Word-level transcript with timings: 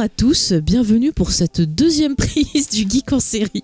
À 0.00 0.08
tous, 0.08 0.54
bienvenue 0.54 1.12
pour 1.12 1.30
cette 1.30 1.60
deuxième 1.60 2.16
prise 2.16 2.70
du 2.70 2.88
Geek 2.88 3.12
en 3.12 3.20
série. 3.20 3.62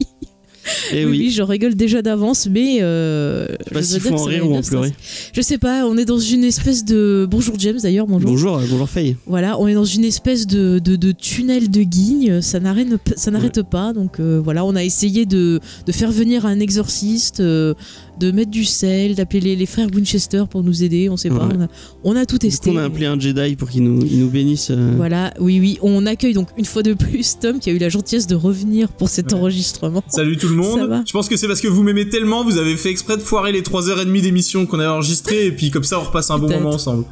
Eh 0.93 1.05
oui, 1.05 1.11
oui. 1.11 1.19
oui, 1.19 1.31
je 1.31 1.43
rigole 1.43 1.75
déjà 1.75 2.03
d'avance, 2.03 2.49
mais 2.51 2.79
euh, 2.81 3.47
Je 3.49 3.55
sais 3.55 3.73
pas 3.73 3.83
s'il 3.83 4.01
faut 4.01 4.15
en 4.15 4.25
rire 4.25 4.51
ou 4.51 4.55
en 4.55 4.63
pleurer. 4.63 4.93
Je 5.33 5.41
sais 5.41 5.59
pas, 5.59 5.87
on 5.87 5.97
est 5.97 6.05
dans 6.05 6.19
une 6.19 6.45
espèce 6.45 6.85
de 6.85 7.27
bonjour 7.30 7.55
James 7.59 7.79
d'ailleurs, 7.83 8.07
bonjour. 8.07 8.30
Bonjour, 8.30 8.57
euh, 8.59 8.65
bonjour 8.69 8.89
Faye. 8.89 9.17
Voilà, 9.27 9.59
on 9.61 9.69
est 9.69 9.75
dans 9.75 9.85
une 9.85 10.05
espèce 10.05 10.47
de, 10.47 10.79
de, 10.79 10.97
de 10.97 11.13
tunnel 11.13 11.71
de 11.71 11.83
guigne, 11.83 12.41
ça 12.43 12.61
n'arrête 12.61 13.63
pas, 13.63 13.93
donc 13.93 14.21
euh, 14.21 14.41
voilà, 14.43 14.65
on 14.65 14.75
a 14.75 14.85
essayé 14.85 15.25
de, 15.25 15.61
de 15.87 15.93
faire 15.93 16.11
venir 16.11 16.45
un 16.47 16.61
exorciste, 16.61 17.41
euh, 17.41 17.75
de 18.19 18.30
mettre 18.30 18.51
du 18.51 18.65
sel, 18.65 19.15
d'appeler 19.15 19.41
les, 19.41 19.56
les 19.56 19.66
frères 19.66 19.88
Winchester 19.95 20.45
pour 20.51 20.62
nous 20.62 20.83
aider, 20.83 21.09
on 21.11 21.16
sait 21.16 21.29
pas, 21.29 21.48
on 21.55 21.61
a, 21.62 21.66
on 22.05 22.16
a 22.16 22.24
tout 22.27 22.37
Du 22.38 22.48
testé. 22.48 22.70
coup, 22.70 22.77
on 22.77 22.79
a 22.79 22.84
appelé 22.84 23.07
un 23.07 23.19
Jedi 23.19 23.57
pour 23.57 23.69
qu'il 23.70 23.83
nous, 23.84 24.05
il 24.05 24.19
nous 24.20 24.29
bénisse. 24.30 24.69
euh, 24.70 24.95
Voilà, 24.97 25.34
oui, 25.38 25.59
oui, 25.61 25.79
on 25.83 26.07
accueille 26.07 26.33
donc 26.34 26.48
une 26.57 26.65
fois 26.65 26.83
de 26.83 26.95
plus 26.95 27.38
Tom 27.41 27.59
qui 27.59 27.71
a 27.71 27.73
eu 27.73 27.79
la 27.79 27.88
gentillesse 27.88 28.26
de 28.26 28.35
revenir 28.35 28.88
pour 28.88 29.09
cet 29.09 29.32
Ouais. 29.32 29.38
enregistrement. 29.38 30.02
Salut 30.09 30.37
tout 30.37 30.49
le 30.49 30.63
Ça 30.63 30.68
va 30.87 30.96
monde. 30.96 31.04
Je 31.07 31.13
pense 31.13 31.29
que 31.29 31.37
c'est 31.37 31.46
parce 31.49 31.60
que 31.60 31.68
vous 31.68 31.82
m'aimez 31.82 32.09
tellement, 32.09 32.45
vous 32.45 32.59
avez 32.59 32.76
fait 32.76 32.91
exprès 32.91 33.16
de 33.16 33.23
foirer 33.23 33.52
les 33.52 33.63
3h30 33.63 34.21
d'émission 34.23 34.66
qu'on 34.66 34.79
avait 34.79 34.88
enregistrées 34.88 35.46
et 35.46 35.52
puis 35.52 35.71
comme 35.71 35.85
ça 35.85 35.98
on 36.01 36.04
repasse 36.04 36.30
un 36.30 36.38
bon 36.38 36.48
moment 36.48 36.71
ensemble. 36.71 37.04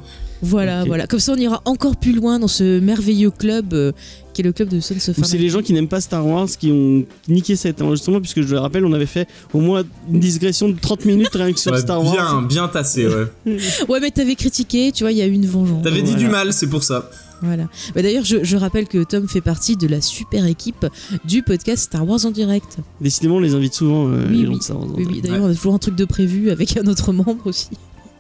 Voilà, 0.45 0.85
voilà. 0.85 1.07
Comme 1.07 1.21
ça, 1.21 1.33
on 1.33 1.37
ira 1.37 1.63
encore 1.65 1.97
plus 1.97 2.13
loin 2.13 2.39
dans 2.39 2.49
ce 2.49 2.79
merveilleux 2.81 3.31
club 3.31 3.73
euh, 3.73 3.93
qui 4.33 4.43
est 4.43 4.45
le 4.45 4.53
club 4.53 4.69
de 4.69 4.81
Sons 4.81 4.95
of 5.09 5.17
c'est 5.23 5.39
les 5.39 5.49
gens 5.49 5.63
qui 5.63 5.73
n'aiment 5.73 5.89
pas 5.89 6.01
Star 6.01 6.27
Wars 6.27 6.49
qui 6.59 6.71
ont 6.71 7.05
niqué 7.29 7.57
cet 7.57 7.81
enregistrement, 7.83 8.21
puisque 8.21 8.43
je 8.43 8.53
le 8.53 8.59
rappelle, 8.59 8.85
on 8.85 8.93
avait 8.93 9.07
fait 9.07 9.27
au 9.53 9.61
moins 9.61 9.83
une 10.13 10.21
digression 10.21 10.69
de 10.69 10.79
30 10.79 11.05
minutes 11.07 11.31
rien 11.33 11.53
que 11.53 11.59
sur 11.61 11.73
Ouais, 11.73 11.81
Star 11.81 12.03
bien, 12.03 12.13
Wars. 12.13 12.43
bien 12.43 12.69
tassé, 12.69 13.07
ouais. 13.07 13.27
Ouais, 13.89 14.01
mais 14.01 14.11
t'avais 14.11 14.35
critiqué, 14.35 14.93
tu 14.93 15.05
vois, 15.05 15.13
il 15.13 15.19
y 15.19 15.23
a 15.23 15.27
eu 15.27 15.33
une 15.33 15.47
vengeance. 15.47 15.83
T'avais 15.83 16.03
dit 16.03 16.11
Voilà. 16.13 16.19
du 16.27 16.29
mal, 16.31 16.53
c'est 16.53 16.69
pour 16.69 16.83
ça. 16.85 17.11
Voilà. 17.43 17.65
Bah, 17.95 18.01
D'ailleurs, 18.03 18.25
je, 18.25 18.43
je 18.43 18.57
rappelle 18.57 18.87
que 18.89 19.03
Tom 19.05 19.29
fait 19.29 19.41
partie 19.43 19.77
de 19.77 19.87
la 19.87 20.01
super 20.01 20.47
équipe 20.47 20.87
du 21.25 21.43
podcast 21.43 21.85
Star 21.85 22.07
Wars 22.09 22.25
en 22.25 22.31
direct. 22.31 22.79
Décidément, 23.01 23.37
on 23.37 23.41
les 23.41 23.55
invite 23.55 23.75
souvent, 23.75 24.09
euh, 24.09 24.25
Oui, 24.31 24.39
les 24.39 24.45
gens 24.47 24.53
oui. 24.53 24.59
de 24.59 24.63
Star 24.63 24.79
Wars. 24.81 24.89
Oui, 24.97 25.07
oui. 25.11 25.21
D'ailleurs, 25.21 25.45
on 25.45 25.51
a 25.51 25.55
toujours 25.55 25.75
un 25.75 25.79
truc 25.79 25.95
de 25.95 26.05
prévu 26.05 26.51
avec 26.51 26.77
un 26.77 26.87
autre 26.87 27.13
membre 27.13 27.47
aussi. 27.47 27.69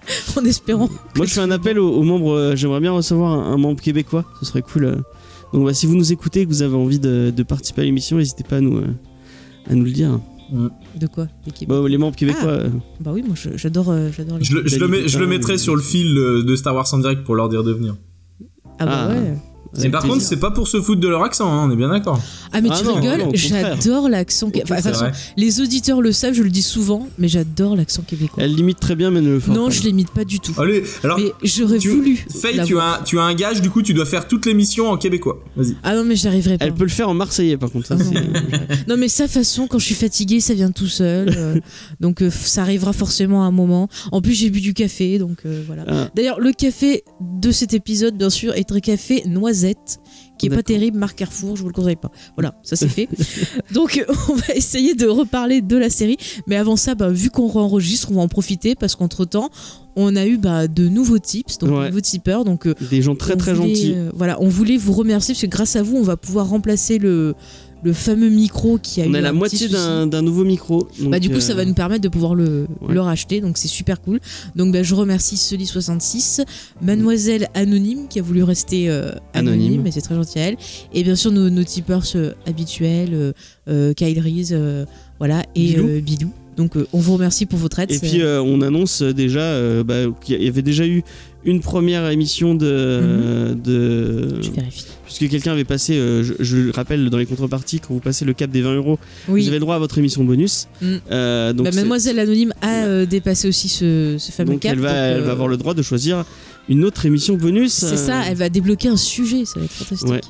en 0.37 0.45
espérant. 0.45 0.89
Moi, 1.17 1.27
je 1.27 1.33
fais 1.33 1.41
un 1.41 1.51
appel 1.51 1.79
aux, 1.79 1.91
aux 1.93 2.03
membres. 2.03 2.33
euh, 2.33 2.57
J'aimerais 2.57 2.81
bien 2.81 2.93
recevoir 2.93 3.33
un, 3.33 3.53
un 3.53 3.57
membre 3.57 3.81
québécois. 3.81 4.25
Ce 4.41 4.47
serait 4.47 4.63
cool. 4.63 4.85
euh. 4.85 4.97
Donc, 5.53 5.65
bah, 5.67 5.75
si 5.75 5.87
vous 5.87 5.95
nous 5.97 6.13
écoutez 6.13 6.41
et 6.41 6.45
que 6.45 6.51
vous 6.51 6.63
avez 6.63 6.75
envie 6.77 6.99
de, 6.99 7.33
de 7.35 7.43
participer 7.43 7.83
à 7.83 7.85
l'émission, 7.85 8.17
n'hésitez 8.17 8.45
pas 8.45 8.57
à 8.57 8.61
nous, 8.61 8.79
euh, 8.79 8.87
à 9.71 9.75
nous 9.75 9.85
le 9.85 9.91
dire. 9.93 10.21
De 11.01 11.07
quoi 11.07 11.27
Bah, 11.67 11.83
les 11.89 11.97
membres 11.99 12.17
québécois. 12.17 12.59
Ah. 12.67 12.69
Bah 13.01 13.11
oui, 13.15 13.23
moi 13.27 13.35
j'adore 13.57 13.91
euh, 13.91 14.11
j'adore 14.15 14.39
les. 14.39 14.45
Je 14.45 14.55
le, 14.57 14.67
je 14.69 14.79
le 14.79 14.89
mets- 14.89 15.09
je 15.09 15.19
le 15.19 15.27
mettrai 15.27 15.57
sur 15.59 15.75
le 15.75 15.81
fil 15.83 16.15
de 16.15 16.57
Star 16.57 16.75
Wars 16.75 16.87
en 16.93 16.99
direct 16.99 17.25
pour 17.25 17.35
leur 17.35 17.49
dire 17.49 17.65
de 17.65 17.73
venir. 17.73 17.97
Ah 18.79 18.87
bah 18.87 19.09
Ah. 19.09 19.09
ouais. 19.09 19.35
Et 19.77 19.81
avec 19.81 19.93
par 19.93 20.01
plaisir. 20.03 20.15
contre, 20.17 20.27
c'est 20.27 20.37
pas 20.39 20.51
pour 20.51 20.69
se 20.69 20.81
foutre 20.81 21.01
de 21.01 21.09
leur 21.09 21.23
accent, 21.23 21.51
hein, 21.53 21.67
on 21.69 21.73
est 21.73 21.77
bien 21.77 21.89
d'accord. 21.89 22.21
Ah 22.53 22.61
mais 22.61 22.69
Ah 22.73 22.77
tu 22.79 22.85
non, 22.85 22.95
rigoles, 22.95 23.19
non, 23.21 23.31
j'adore 23.35 24.09
l'accent. 24.09 24.51
Enfin, 24.63 24.77
façon, 24.81 25.07
les 25.37 25.61
auditeurs 25.61 26.01
le 26.01 26.13
savent, 26.13 26.35
je 26.35 26.43
le 26.43 26.51
dis 26.51 26.63
souvent, 26.63 27.09
mais 27.19 27.29
j'adore 27.29 27.77
l'accent 27.77 28.03
québécois. 28.03 28.43
Elle 28.43 28.55
limite 28.55 28.79
très 28.81 28.95
bien, 28.97 29.11
mais 29.11 29.21
ne 29.21 29.31
le 29.31 29.41
fait 29.41 29.51
non, 29.53 29.67
pas. 29.67 29.71
je 29.73 29.83
l'imite 29.83 30.11
pas 30.11 30.25
du 30.25 30.41
tout. 30.41 30.53
Allez, 30.59 30.85
alors, 31.03 31.19
mais 31.19 31.33
j'aurais 31.43 31.79
tu- 31.79 31.91
voulu. 31.91 32.25
Faye, 32.41 32.61
tu 32.65 32.79
as, 32.79 33.01
tu 33.05 33.19
as 33.19 33.23
un 33.23 33.35
gage, 33.35 33.61
du 33.61 33.71
coup 33.71 33.83
tu 33.83 33.95
dois 33.95 34.07
faire 34.07 34.29
toute 34.29 34.47
l'émission 34.47 34.89
en 34.91 34.97
québécois. 34.97 35.43
Vas-y. 35.57 35.75
Ah 35.83 35.95
non, 35.97 36.05
mais 36.05 36.17
j'arriverai 36.17 36.59
pas. 36.59 36.65
Elle 36.67 36.75
peut 36.75 36.85
le 36.85 36.91
faire 36.91 37.09
en 37.09 37.15
marseillais, 37.15 37.57
par 37.57 37.71
contre. 37.71 37.87
ça, 37.89 37.97
Ah 37.99 38.03
c'est- 38.03 38.87
Non 38.89 38.97
mais 38.97 39.09
sa 39.09 39.27
façon, 39.29 39.67
quand 39.67 39.79
je 39.79 39.87
suis 39.87 39.95
fatiguée, 39.95 40.41
ça 40.41 40.55
vient 40.55 40.71
tout 40.71 40.87
seul. 40.87 41.35
euh, 41.37 41.59
donc 42.01 42.23
euh, 42.23 42.31
ça 42.31 42.63
arrivera 42.63 42.93
forcément 42.93 43.43
à 43.43 43.47
un 43.47 43.51
moment. 43.51 43.89
En 44.13 44.21
plus 44.21 44.35
j'ai 44.35 44.51
bu 44.51 44.61
du 44.61 44.75
café, 44.75 45.19
donc 45.19 45.39
euh, 45.47 45.63
voilà. 45.67 45.85
Ah. 45.89 46.09
D'ailleurs 46.15 46.39
le 46.41 46.53
café 46.53 47.03
de 47.21 47.51
cet 47.51 47.75
épisode, 47.75 48.17
bien 48.17 48.31
sûr, 48.31 48.55
est 48.55 48.71
un 48.73 48.81
café 48.81 49.23
noisette, 49.27 49.64
qui 50.39 50.47
est 50.47 50.51
pas 50.51 50.63
terrible, 50.63 50.99
marque 50.99 51.17
Carrefour, 51.19 51.57
je 51.57 51.63
vous 51.63 51.69
le 51.69 51.75
conseille 51.75 51.97
pas. 51.97 52.11
Voilà, 52.37 52.55
ça 52.63 52.77
c'est 52.77 52.89
fait. 52.89 53.09
donc 53.73 53.99
euh, 53.99 54.13
on 54.29 54.35
va 54.35 54.55
essayer 54.55 54.95
de 54.95 55.07
reparler 55.07 55.61
de 55.61 55.77
la 55.77 55.91
série. 55.91 56.17
Mais 56.47 56.57
avant 56.57 56.77
ça, 56.77 56.95
bah, 56.95 57.09
vu 57.09 57.31
qu'on 57.31 57.49
enregistre, 57.51 58.09
on 58.11 58.15
va 58.17 58.23
en 58.23 58.29
profiter 58.29 58.75
parce 58.75 58.97
qu'entre 58.97 59.25
temps, 59.25 59.51
on 59.97 60.17
a 60.17 60.27
eu 60.27 60.37
bah, 60.37 60.67
de 60.67 60.89
nouveaux 60.89 61.19
tips, 61.19 61.59
donc 61.59 61.71
de 61.71 61.87
nouveaux 61.87 62.01
tipeurs. 62.01 62.45
Donc 62.45 62.67
euh, 62.67 62.75
Des 62.91 63.03
gens 63.03 63.15
très 63.15 63.37
très 63.37 63.55
voulait, 63.55 63.75
gentils. 63.75 63.95
euh, 63.97 64.11
voilà, 64.15 64.41
on 64.41 64.49
voulait 64.49 64.77
vous 64.77 64.93
remercier 64.93 65.35
parce 65.35 65.43
que 65.43 65.47
grâce 65.47 65.77
à 65.77 65.83
vous, 65.83 65.97
on 65.97 66.03
va 66.03 66.17
pouvoir 66.17 66.49
remplacer 66.49 66.99
le, 66.99 67.35
le 67.85 67.93
fameux 67.93 68.31
micro 68.31 68.79
qui 68.79 69.03
a 69.03 69.05
On 69.07 69.13
eu 69.13 69.17
a 69.17 69.21
la 69.21 69.33
moitié 69.33 69.69
d'un 69.69 70.23
nouveau 70.23 70.45
micro. 70.45 70.89
Bah, 71.03 71.21
du 71.21 71.29
coup, 71.29 71.37
euh, 71.37 71.41
ça 71.41 71.55
va 71.55 71.65
nous 71.65 71.75
permettre 71.75 72.01
de 72.03 72.09
pouvoir 72.09 72.35
le, 72.35 72.67
ouais. 72.81 72.95
le 72.95 73.01
racheter, 73.01 73.41
donc 73.41 73.59
c'est 73.59 73.69
super 73.69 74.01
cool. 74.01 74.21
Donc, 74.57 74.73
bah, 74.73 74.83
je 74.83 74.95
remercie 74.95 75.37
Sully66, 75.37 76.45
Mademoiselle 76.83 77.49
Anonyme 77.55 78.09
qui 78.09 78.19
a 78.19 78.23
voulu 78.23 78.43
rester 78.43 78.89
euh, 78.89 79.13
anonyme, 79.35 79.63
Anonyme. 79.65 79.83
mais 79.83 79.91
c'est 79.91 80.01
très 80.01 80.15
gentil 80.15 80.39
à 80.39 80.43
elle. 80.49 80.57
Et 80.93 81.03
bien 81.03 81.17
sûr, 81.17 81.31
nos, 81.31 81.51
nos 81.51 81.65
tipeurs 81.65 82.05
euh, 82.15 82.33
habituels, 82.47 83.11
euh, 83.13 83.33
euh, 83.69 83.93
Kyle 83.93 84.19
Reese, 84.21 84.51
euh, 84.53 84.85
voilà, 85.19 85.43
et 85.55 85.69
Bilou. 85.75 85.89
euh, 85.89 86.01
Bilou. 86.01 86.31
Donc, 86.57 86.77
euh, 86.77 86.87
on 86.93 87.01
vous 87.01 87.15
remercie 87.15 87.47
pour 87.47 87.59
votre 87.59 87.81
aide. 87.81 87.91
Et 87.91 87.99
puis 87.99 88.23
euh, 88.23 88.41
on 88.41 88.61
annonce 88.61 89.03
euh, 89.03 89.13
déjà 89.13 89.41
euh, 89.41 89.83
bah, 89.83 90.05
qu'il 90.25 90.41
y 90.41 90.47
avait 90.47 90.63
déjà 90.63 90.87
eu 90.87 91.03
une 91.45 91.61
première 91.61 92.09
émission 92.11 92.55
de, 92.55 92.67
euh, 92.67 93.55
de 93.55 94.43
je 94.43 94.51
vérifie. 94.51 94.85
puisque 95.05 95.29
quelqu'un 95.31 95.53
avait 95.53 95.65
passé, 95.65 95.95
euh, 95.97 96.23
je, 96.23 96.33
je 96.41 96.57
le 96.57 96.71
rappelle 96.71 97.09
dans 97.11 97.19
les 97.19 97.27
contreparties, 97.27 97.81
quand 97.81 97.93
vous 97.95 98.01
passez 98.01 98.25
le 98.25 98.33
cap 98.33 98.51
des 98.51 98.63
20 98.63 98.75
euros, 98.77 98.99
Oui, 99.29 99.43
vous 99.43 99.49
avez 99.49 99.57
le 99.57 99.61
droit 99.61 99.77
à 99.77 99.79
votre 99.79 99.99
émission 99.99 100.25
bonus. 100.25 100.69
Mm. 100.81 100.87
Euh, 101.11 101.53
donc 101.53 101.67
Bah, 101.67 101.73
Mademoiselle 101.75 102.19
Anonyme 102.19 102.53
a 102.63 102.85
euh, 102.85 103.07
dépassé 103.07 103.49
aussi 103.49 103.69
ce, 103.69 104.17
ce 104.19 104.33
fameux 104.33 104.53
donc 104.53 104.61
cap. 104.61 104.73
elle 104.73 104.81
va, 104.81 104.89
donc, 104.89 105.19
elle 105.19 105.23
va 105.25 105.33
avoir 105.33 105.49
le 105.49 105.57
droit 105.57 105.75
de 105.75 105.83
choisir 105.83 106.25
une 106.69 106.85
autre 106.85 107.05
émission 107.07 107.35
bonus. 107.37 107.73
C'est 107.73 107.97
ça, 107.97 108.23
elle 108.29 108.37
va 108.37 108.49
débloquer 108.49 108.89
un 108.89 108.97
sujet, 108.97 109.45
ça 109.45 109.59
va 109.61 109.67
être 109.67 109.73
fantastique. 109.73 110.09
Ouais. 110.09 110.21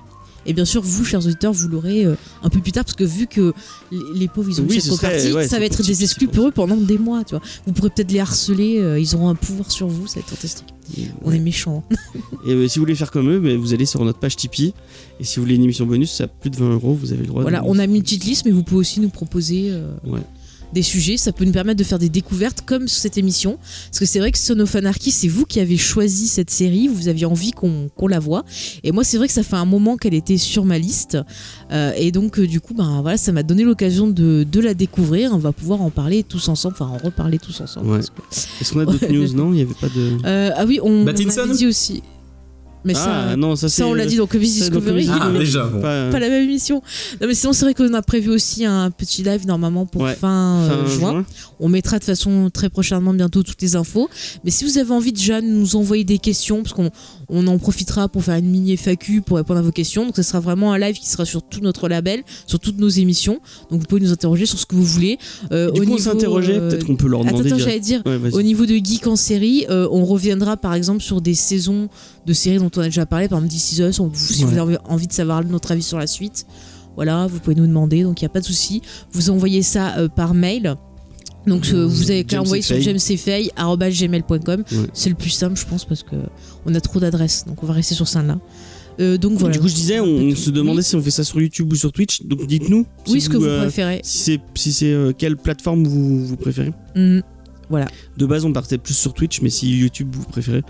Et 0.46 0.52
bien 0.52 0.64
sûr, 0.64 0.82
vous, 0.82 1.04
chers 1.04 1.24
auditeurs, 1.24 1.52
vous 1.52 1.68
l'aurez 1.68 2.04
euh, 2.04 2.14
un 2.42 2.48
peu 2.50 2.60
plus 2.60 2.72
tard, 2.72 2.84
parce 2.84 2.96
que 2.96 3.04
vu 3.04 3.26
que 3.26 3.52
les, 3.90 3.98
les 4.14 4.28
pauvres, 4.28 4.48
ils 4.50 4.60
ont 4.60 4.66
Oui, 4.68 4.80
cette 4.80 5.00
partie, 5.00 5.32
ouais, 5.32 5.48
ça 5.48 5.58
va 5.58 5.64
être 5.64 5.82
des 5.82 6.02
exclus 6.04 6.28
pour 6.28 6.48
eux 6.48 6.50
pendant 6.52 6.76
des 6.76 6.98
mois, 6.98 7.24
tu 7.24 7.34
vois. 7.34 7.42
Vous 7.66 7.72
pourrez 7.72 7.90
peut-être 7.90 8.12
les 8.12 8.20
harceler, 8.20 8.78
euh, 8.80 8.98
ils 9.00 9.14
auront 9.14 9.28
un 9.28 9.34
pouvoir 9.34 9.70
sur 9.70 9.86
vous, 9.88 10.06
ça 10.06 10.16
va 10.16 10.20
être 10.20 10.30
fantastique. 10.30 10.66
On 11.22 11.30
Ouais. 11.30 11.36
est 11.36 11.40
méchants. 11.40 11.84
hein. 11.90 11.96
Et 12.46 12.52
euh, 12.52 12.68
si 12.68 12.78
vous 12.78 12.82
voulez 12.84 12.94
faire 12.94 13.10
comme 13.10 13.30
eux, 13.30 13.40
bah, 13.40 13.56
vous 13.56 13.72
allez 13.72 13.86
sur 13.86 14.04
notre 14.04 14.18
page 14.18 14.36
Tipeee. 14.36 14.74
Et 15.20 15.24
si 15.24 15.36
vous 15.36 15.42
voulez 15.44 15.54
une 15.56 15.64
émission 15.64 15.86
bonus, 15.86 16.10
c'est 16.12 16.24
à 16.24 16.28
plus 16.28 16.50
de 16.50 16.56
20 16.56 16.72
euros, 16.74 16.92
vous 16.94 17.12
avez 17.12 17.22
le 17.22 17.28
droit. 17.28 17.42
Voilà, 17.42 17.60
de- 17.60 17.64
on 17.66 17.78
a 17.78 17.86
mis 17.86 17.96
une 17.96 18.02
petite 18.02 18.24
liste, 18.24 18.44
mais 18.44 18.50
vous 18.50 18.62
pouvez 18.62 18.80
aussi 18.80 19.00
nous 19.00 19.08
proposer 19.08 19.72
Ouais. 20.06 20.20
Des 20.74 20.82
sujets. 20.82 21.16
Ça 21.16 21.32
peut 21.32 21.44
nous 21.44 21.52
permettre 21.52 21.78
de 21.78 21.84
faire 21.84 21.98
des 21.98 22.10
découvertes 22.10 22.60
comme 22.66 22.88
sur 22.88 23.00
cette 23.00 23.16
émission. 23.16 23.58
Parce 23.86 24.00
que 24.00 24.04
c'est 24.04 24.18
vrai 24.18 24.30
que 24.32 24.38
Son 24.38 24.58
of 24.60 24.74
Anarchy, 24.74 25.10
c'est 25.10 25.28
vous 25.28 25.46
qui 25.46 25.60
avez 25.60 25.78
choisi 25.78 26.26
cette 26.26 26.50
série. 26.50 26.88
Vous 26.88 27.08
aviez 27.08 27.24
envie 27.24 27.52
qu'on 27.52 27.88
la 28.08 28.18
voit. 28.18 28.44
Et 28.82 28.92
moi, 28.92 29.04
c'est 29.04 29.16
vrai 29.16 29.26
que 29.28 29.32
ça 29.32 29.42
fait 29.42 29.56
un 29.56 29.64
moment 29.64 29.96
qu'elle 29.96 30.14
était 30.14 30.36
sur 30.36 30.64
ma 30.66 30.78
liste. 30.78 31.16
Euh, 31.72 31.92
et 31.96 32.12
donc, 32.12 32.38
euh, 32.38 32.46
du 32.46 32.60
coup, 32.60 32.74
ben, 32.74 33.00
voilà, 33.00 33.16
ça 33.16 33.32
m'a 33.32 33.42
donné 33.42 33.62
l'occasion 33.62 34.06
de, 34.08 34.44
de 34.50 34.60
la 34.60 34.74
découvrir. 34.74 35.30
On 35.32 35.38
va 35.38 35.52
pouvoir 35.52 35.80
en 35.80 35.90
parler 35.90 36.22
tous 36.22 36.48
ensemble. 36.48 36.74
Enfin, 36.78 36.90
en 36.92 36.98
reparler 36.98 37.38
tous 37.38 37.60
ensemble. 37.60 37.88
Ouais. 37.88 37.98
parce 37.98 38.10
que- 38.10 38.60
Est-ce 38.60 38.72
qu'on 38.72 38.80
a 38.80 38.84
d'autres 38.84 39.06
news? 39.12 39.32
Non, 39.32 39.52
il 39.52 39.56
n'y 39.56 39.62
avait 39.62 39.74
pas 39.74 39.88
de. 39.88 40.18
Euh, 40.26 40.50
ah 40.56 40.64
oui, 40.66 40.80
on, 40.82 41.06
avait 41.06 41.24
dit 41.56 41.66
aussi. 41.66 42.02
Mais 42.84 42.94
ça, 42.94 43.28
ah 43.30 43.36
non, 43.36 43.56
ça 43.56 43.68
c'est. 43.68 43.82
ça, 43.82 43.86
on 43.86 43.94
l'a 43.94 44.06
dit 44.06 44.16
dans 44.16 44.26
Comics 44.26 44.48
ça, 44.50 44.60
Discovery. 44.68 45.06
Ah, 45.10 45.14
Discovery. 45.14 45.38
déjà, 45.38 45.64
bon. 45.64 45.80
Pas- 45.80 46.10
pas 46.10 46.18
la 46.18 46.28
même 46.28 46.42
émission. 46.44 46.82
Non, 47.20 47.26
mais 47.28 47.34
sinon, 47.34 47.52
c'est 47.52 47.64
vrai 47.64 47.74
qu'on 47.74 47.94
a 47.94 48.02
prévu 48.02 48.30
aussi 48.30 48.64
un 48.64 48.90
petit 48.90 49.22
live 49.22 49.46
normalement 49.46 49.86
pour 49.86 50.02
Ouais. 50.02 50.14
fin, 50.14 50.58
euh, 50.60 50.68
fin 50.84 50.86
juin. 50.90 51.10
juin. 51.12 51.26
On 51.60 51.68
mettra 51.68 51.98
de 51.98 52.04
façon 52.04 52.50
très 52.52 52.68
prochainement 52.68 53.14
bientôt 53.14 53.42
toutes 53.42 53.62
les 53.62 53.76
infos. 53.76 54.08
Mais 54.44 54.50
si 54.50 54.64
vous 54.64 54.76
avez 54.78 54.90
envie 54.92 55.12
déjà 55.12 55.40
de 55.40 55.46
nous 55.46 55.76
envoyer 55.76 56.04
des 56.04 56.18
questions, 56.18 56.62
parce 56.62 56.74
qu'on 56.74 56.90
on 57.30 57.46
en 57.46 57.58
profitera 57.58 58.08
pour 58.08 58.22
faire 58.22 58.36
une 58.36 58.50
mini 58.50 58.72
FAQ 58.76 59.22
pour 59.22 59.38
répondre 59.38 59.60
à 59.60 59.62
vos 59.62 59.72
questions. 59.72 60.04
Donc, 60.04 60.16
ce 60.16 60.22
sera 60.22 60.40
vraiment 60.40 60.72
un 60.72 60.78
live 60.78 60.96
qui 60.98 61.08
sera 61.08 61.24
sur 61.24 61.42
tout 61.42 61.60
notre 61.60 61.88
label, 61.88 62.22
sur 62.46 62.58
toutes 62.60 62.78
nos 62.78 62.88
émissions. 62.88 63.40
Donc, 63.70 63.80
vous 63.80 63.86
pouvez 63.86 64.02
nous 64.02 64.12
interroger 64.12 64.44
sur 64.44 64.58
ce 64.58 64.66
que 64.66 64.74
vous 64.74 64.84
voulez. 64.84 65.18
Euh, 65.52 65.70
Du 65.70 65.80
au 65.80 65.84
coup, 65.86 65.98
s'interrogeait, 65.98 66.56
euh, 66.58 66.68
peut-être 66.68 66.84
qu'on 66.84 66.96
peut 66.96 67.08
leur 67.08 67.24
demander. 67.24 67.48
attends, 67.50 67.58
j'allais 67.58 67.80
dire. 67.80 68.02
Ouais. 68.04 68.18
Au 68.32 68.42
niveau 68.42 68.66
de 68.66 68.74
Geek 68.74 69.06
en 69.06 69.16
série, 69.16 69.64
euh, 69.70 69.88
on 69.90 70.04
reviendra 70.04 70.56
par 70.58 70.74
exemple 70.74 71.00
sur 71.02 71.22
des 71.22 71.34
saisons 71.34 71.88
de 72.26 72.32
séries 72.32 72.58
dont 72.58 72.70
on 72.76 72.82
a 72.82 72.86
déjà 72.86 73.06
parlé, 73.06 73.28
par 73.28 73.38
exemple 73.38 73.52
This 73.54 73.72
Is 73.78 73.82
Us, 73.82 74.00
on- 74.00 74.10
si 74.14 74.44
Ouais. 74.44 74.50
vous 74.50 74.58
avez 74.58 74.76
envie 74.84 75.06
de 75.06 75.12
savoir 75.12 75.44
notre 75.44 75.72
avis 75.72 75.82
sur 75.82 75.98
la 75.98 76.06
suite. 76.06 76.46
Voilà, 76.96 77.26
vous 77.26 77.40
pouvez 77.40 77.56
nous 77.56 77.66
demander, 77.66 78.02
donc 78.04 78.20
il 78.20 78.24
n'y 78.24 78.26
a 78.26 78.30
pas 78.30 78.40
de 78.40 78.44
souci. 78.44 78.80
Vous 79.12 79.30
envoyez 79.30 79.62
ça 79.62 79.96
euh, 79.98 80.08
par 80.08 80.32
mail. 80.34 80.76
Donc 81.46 81.68
euh, 81.74 81.84
vous 81.86 82.10
avez 82.10 82.24
qu'à 82.24 82.40
envoyer 82.40 82.62
sur 82.62 82.80
jamesfay.gmail.com. 82.80 84.64
Ouais. 84.72 84.86
C'est 84.92 85.08
le 85.10 85.14
plus 85.16 85.30
simple, 85.30 85.58
je 85.58 85.66
pense, 85.66 85.84
parce 85.84 86.02
que 86.02 86.16
on 86.66 86.74
a 86.74 86.80
trop 86.80 87.00
d'adresses. 87.00 87.44
Donc 87.46 87.62
on 87.62 87.66
va 87.66 87.74
rester 87.74 87.94
sur 87.94 88.08
ça 88.08 88.22
là. 88.22 88.38
Euh, 89.00 89.18
donc 89.18 89.32
voilà. 89.38 89.54
Du 89.54 89.60
coup, 89.60 89.68
je 89.68 89.74
disais, 89.74 89.98
on, 90.00 90.06
on 90.06 90.36
se 90.36 90.50
demandait 90.50 90.82
si 90.82 90.94
on 90.94 91.02
fait 91.02 91.10
ça 91.10 91.24
sur 91.24 91.40
YouTube 91.40 91.72
ou 91.72 91.74
sur 91.76 91.90
Twitch. 91.92 92.22
Donc 92.22 92.46
dites-nous. 92.46 92.86
Oui, 93.08 93.20
si 93.20 93.22
ce 93.22 93.28
que 93.28 93.36
vous 93.36 93.44
euh, 93.44 93.62
préférez. 93.62 94.00
Si 94.04 94.18
c'est 94.18 94.40
si 94.54 94.72
c'est 94.72 94.96
quelle 95.18 95.36
plateforme 95.36 95.84
vous, 95.86 96.24
vous 96.24 96.36
préférez. 96.36 96.72
Mhm. 96.94 97.22
De 98.16 98.26
base, 98.26 98.44
on 98.44 98.52
partait 98.52 98.78
plus 98.78 98.94
sur 98.94 99.12
Twitch, 99.14 99.40
mais 99.42 99.50
si 99.50 99.68
YouTube 99.68 100.08
vous 100.12 100.22
préférez, 100.24 100.62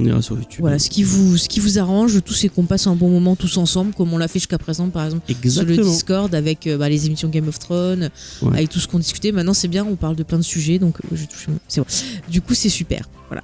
on 0.00 0.04
ira 0.06 0.22
sur 0.22 0.36
YouTube. 0.36 0.60
Voilà, 0.60 0.78
ce 0.78 0.88
qui 0.90 1.02
vous, 1.02 1.36
ce 1.36 1.48
qui 1.48 1.60
vous 1.60 1.78
arrange, 1.78 2.22
tout, 2.24 2.32
c'est 2.34 2.48
qu'on 2.48 2.64
passe 2.64 2.86
un 2.86 2.94
bon 2.96 3.08
moment 3.10 3.36
tous 3.36 3.56
ensemble, 3.58 3.92
comme 3.94 4.12
on 4.12 4.18
l'a 4.18 4.28
fait 4.28 4.38
jusqu'à 4.38 4.58
présent, 4.58 4.88
par 4.88 5.04
exemple, 5.04 5.32
sur 5.48 5.64
le. 5.64 5.76
Discord 5.76 6.34
avec 6.34 6.66
euh, 6.66 6.76
bah, 6.78 6.88
les 6.88 7.06
émissions 7.06 7.28
Game 7.28 7.48
of 7.48 7.58
Thrones, 7.58 8.10
Ouais. 8.42 8.48
avec 8.58 8.68
tout 8.70 8.78
ce 8.80 8.88
qu'on 8.88 8.98
discutait. 8.98 9.32
Maintenant, 9.32 9.54
c'est 9.54 9.68
bien, 9.68 9.84
on 9.84 9.96
parle 9.96 10.16
de 10.16 10.22
plein 10.22 10.38
de 10.38 10.42
sujets, 10.44 10.78
donc 10.78 10.96
euh, 11.04 11.16
je 11.16 11.24
touche. 11.26 11.46
C'est 11.68 11.80
bon. 11.80 11.86
Du 12.28 12.40
coup, 12.40 12.54
c'est 12.54 12.68
super. 12.68 13.04
Voilà. 13.28 13.42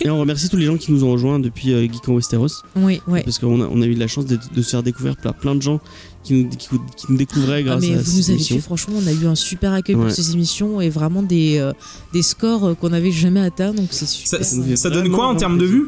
Et 0.00 0.08
on 0.08 0.18
remercie 0.18 0.48
tous 0.48 0.56
les 0.56 0.64
gens 0.64 0.76
qui 0.78 0.92
nous 0.92 1.04
ont 1.04 1.10
rejoints 1.12 1.38
depuis 1.38 1.72
euh, 1.72 1.82
Geek 1.82 2.08
en 2.08 2.14
Westeros. 2.14 2.48
Oui, 2.76 3.02
ouais. 3.06 3.22
Parce 3.22 3.38
qu'on 3.38 3.60
a, 3.60 3.66
on 3.66 3.82
a 3.82 3.86
eu 3.86 3.94
de 3.94 4.00
la 4.00 4.06
chance 4.06 4.24
de, 4.26 4.38
de 4.54 4.62
se 4.62 4.70
faire 4.70 4.82
découvrir 4.82 5.16
par 5.16 5.34
plein 5.34 5.54
de 5.54 5.60
gens 5.62 5.80
qui 6.26 6.34
nous, 6.34 6.48
qui, 6.50 6.68
qui 6.96 7.06
nous 7.08 7.16
découvraient 7.16 7.58
Ah, 7.60 7.62
grâce 7.62 7.80
mais 7.82 7.94
à 7.94 7.98
vous 7.98 8.04
cette 8.04 8.14
nous 8.16 8.24
avez 8.24 8.32
émission. 8.34 8.56
fait, 8.56 8.62
franchement, 8.62 8.94
on 9.02 9.06
a 9.06 9.12
eu 9.12 9.26
un 9.26 9.34
super 9.34 9.72
accueil 9.72 9.96
Ouais. 9.96 10.02
pour 10.06 10.10
ces 10.10 10.32
émissions 10.32 10.80
et 10.80 10.88
vraiment 10.88 11.22
des, 11.22 11.58
euh, 11.58 11.72
des 12.12 12.22
scores 12.22 12.64
euh, 12.66 12.74
qu'on 12.74 12.88
n'avait 12.90 13.12
jamais 13.12 13.40
atteints, 13.40 13.72
donc 13.72 13.88
c'est 13.90 14.06
Ça, 14.06 14.42
super. 14.42 14.76
ça 14.78 14.90
donne 14.90 15.10
quoi 15.10 15.28
en 15.28 15.36
termes 15.36 15.58
de 15.58 15.64
vues? 15.66 15.86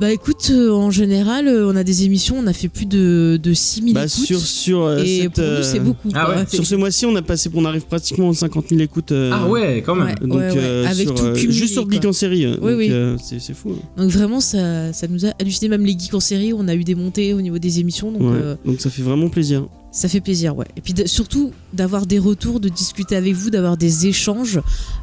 Bah 0.00 0.12
écoute, 0.12 0.48
euh, 0.50 0.70
en 0.70 0.90
général, 0.90 1.48
euh, 1.48 1.66
on 1.70 1.76
a 1.76 1.82
des 1.84 2.04
émissions, 2.04 2.36
on 2.38 2.46
a 2.46 2.52
fait 2.52 2.68
plus 2.68 2.86
de, 2.86 3.38
de 3.42 3.52
6000 3.54 3.94
Bah, 3.94 4.04
écoutes. 4.06 4.24
sur 4.26 4.40
sur 4.40 4.82
euh, 4.84 4.98
et 5.02 5.22
cette, 5.22 5.32
pour 5.34 5.44
nous, 5.44 5.62
c'est 5.62 5.80
beaucoup. 5.80 6.08
ah 6.14 6.24
quoi. 6.26 6.36
ouais, 6.36 6.44
Sur 6.48 6.64
ce 6.66 6.74
mois-ci, 6.74 7.06
on 7.06 7.16
a 7.16 7.22
passé, 7.22 7.50
on 7.54 7.64
arrive 7.64 7.86
pratiquement 7.86 8.28
aux 8.28 8.34
50 8.34 8.68
000 8.68 8.80
écoutes. 8.80 9.12
euh, 9.12 9.30
Ah 9.32 9.48
ouais, 9.48 9.82
quand 9.84 9.94
même. 9.94 10.08
Ouais. 10.20 10.26
Donc 10.26 10.38
ouais. 10.38 10.52
euh, 10.56 10.86
Avec 10.86 11.08
sur, 11.08 11.14
tout 11.14 11.32
cumulé, 11.32 11.52
juste 11.52 11.72
sur 11.72 11.90
Geek 11.90 12.02
quoi. 12.02 12.10
en 12.10 12.12
série. 12.12 12.46
Oui, 12.60 12.88
donc, 12.88 13.18
oui. 13.20 13.38
c'est 13.40 13.54
fou. 13.54 13.70
hein. 13.72 14.02
Donc 14.02 14.10
vraiment, 14.10 14.40
ça, 14.40 14.92
ça 14.92 15.06
nous 15.08 15.26
a 15.26 15.30
halluciné. 15.40 15.68
Même 15.68 15.84
les 15.84 15.98
geeks 15.98 16.14
en 16.14 16.20
série, 16.20 16.52
on 16.52 16.68
a 16.68 16.74
eu 16.74 16.84
des 16.84 16.94
montées 16.94 17.34
au 17.34 17.40
niveau 17.40 17.58
des 17.58 17.80
émissions. 17.80 18.12
Donc 18.12 18.22
Ouais. 18.22 18.38
euh, 18.40 18.54
Donc 18.64 18.80
ça 18.80 18.90
fait 18.90 19.02
vraiment 19.02 19.28
plaisir. 19.28 19.66
Ça 19.90 20.08
fait 20.08 20.20
plaisir, 20.20 20.56
ouais. 20.56 20.66
Et 20.76 20.80
puis 20.80 20.94
surtout, 21.06 21.52
d'avoir 21.72 22.06
des 22.06 22.18
retours, 22.18 22.60
de 22.60 22.68
discuter 22.68 23.16
avec 23.16 23.34
vous, 23.34 23.50
d'avoir 23.50 23.76
des 23.76 24.06
échanges, 24.06 24.60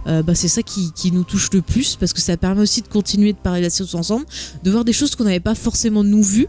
euh, 0.08 0.22
bah, 0.22 0.36
c'est 0.36 0.48
ça 0.48 0.62
qui, 0.62 0.92
qui 0.94 1.12
nous 1.12 1.24
touche 1.24 1.50
le 1.54 1.62
plus 1.62 1.96
parce 1.96 2.14
que 2.14 2.22
ça 2.22 2.38
permet 2.38 2.62
aussi 2.62 2.82
de 2.82 2.88
continuer 2.88 3.34
de 3.34 3.38
parler 3.38 3.62
de 3.62 3.66
la 3.66 3.70
série 3.70 3.90
tous 3.90 3.96
ensemble, 3.96 4.26
de 4.64 4.72
voir 4.72 4.86
des 4.86 4.94
choses 4.94 5.16
qu'on 5.16 5.24
n'avait 5.24 5.40
pas 5.40 5.56
forcément 5.56 6.04
nous 6.04 6.24
vues 6.24 6.48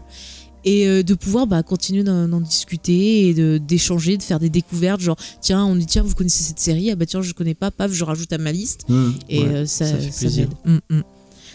et 0.65 0.87
euh, 0.87 1.03
de 1.03 1.13
pouvoir 1.13 1.47
bah, 1.47 1.63
continuer 1.63 2.03
d'en 2.03 2.41
discuter 2.41 3.29
et 3.29 3.59
d'échanger, 3.59 4.17
de, 4.17 4.23
faire 4.23 4.39
des 4.39 4.49
découvertes. 4.49 5.01
Genre, 5.01 5.17
tiens, 5.41 5.65
on 5.65 5.75
dit, 5.75 5.85
tiens, 5.85 6.03
vous 6.03 6.15
connaissez 6.15 6.43
cette 6.43 6.59
série? 6.59 6.91
Ah 6.91 6.95
bah 6.95 7.05
tiens, 7.05 7.21
je 7.21 7.33
connais 7.33 7.55
pas, 7.55 7.71
paf, 7.71 7.91
je 7.91 8.03
rajoute 8.03 8.31
à 8.33 8.37
ma 8.37 8.51
liste. 8.51 8.81
Hmm. 8.87 9.11
Et 9.29 9.43
Ouais, 9.43 9.47
euh, 9.47 9.65
ça, 9.65 9.85
ça 9.85 9.97
fait 9.97 10.11
ça 10.11 10.19
plaisir. 10.19 10.49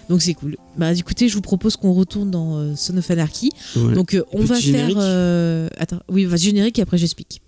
Donc 0.09 0.21
c'est 0.23 0.35
cool. 0.35 0.57
Bah 0.77 0.93
écoutez, 0.93 1.29
je 1.29 1.35
vous 1.35 1.41
propose 1.43 1.77
qu'on 1.77 1.93
retourne 1.93 2.31
dans 2.31 2.57
euh, 2.59 2.73
Son 2.77 2.97
of 2.97 3.11
Anarchy. 3.11 3.51
Ouais. 3.77 3.95
Donc 3.95 4.15
euh, 4.15 4.25
on 4.33 4.43
va 4.45 4.59
générique. 4.59 4.95
faire. 4.97 5.03
euh, 5.07 5.69
Attends, 5.79 6.01
oui, 6.09 6.25
va 6.25 6.37
générique 6.37 6.79
et 6.79 6.83
après 6.83 6.99
j'explique. 6.99 7.41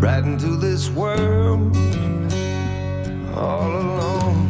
right 0.00 0.24
into 0.24 0.56
this 0.58 0.88
world 0.96 1.74
all 3.36 3.70
alone. 3.72 4.48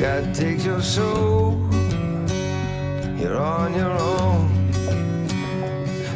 God 0.00 0.32
takes 0.34 0.64
your 0.64 0.82
soul, 0.82 1.58
you're 3.20 3.36
on 3.38 3.74
your 3.74 3.92
own. 4.00 4.48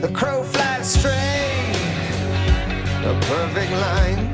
The 0.01 0.09
crow 0.13 0.43
flies 0.43 0.87
straight, 0.87 1.77
a 3.05 3.15
perfect 3.21 3.73
line 3.73 4.31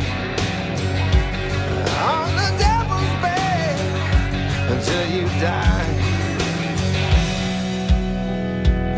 on 2.02 2.28
the 2.36 2.58
back 2.58 2.79
until 4.80 5.04
you 5.14 5.24
die. 5.40 5.86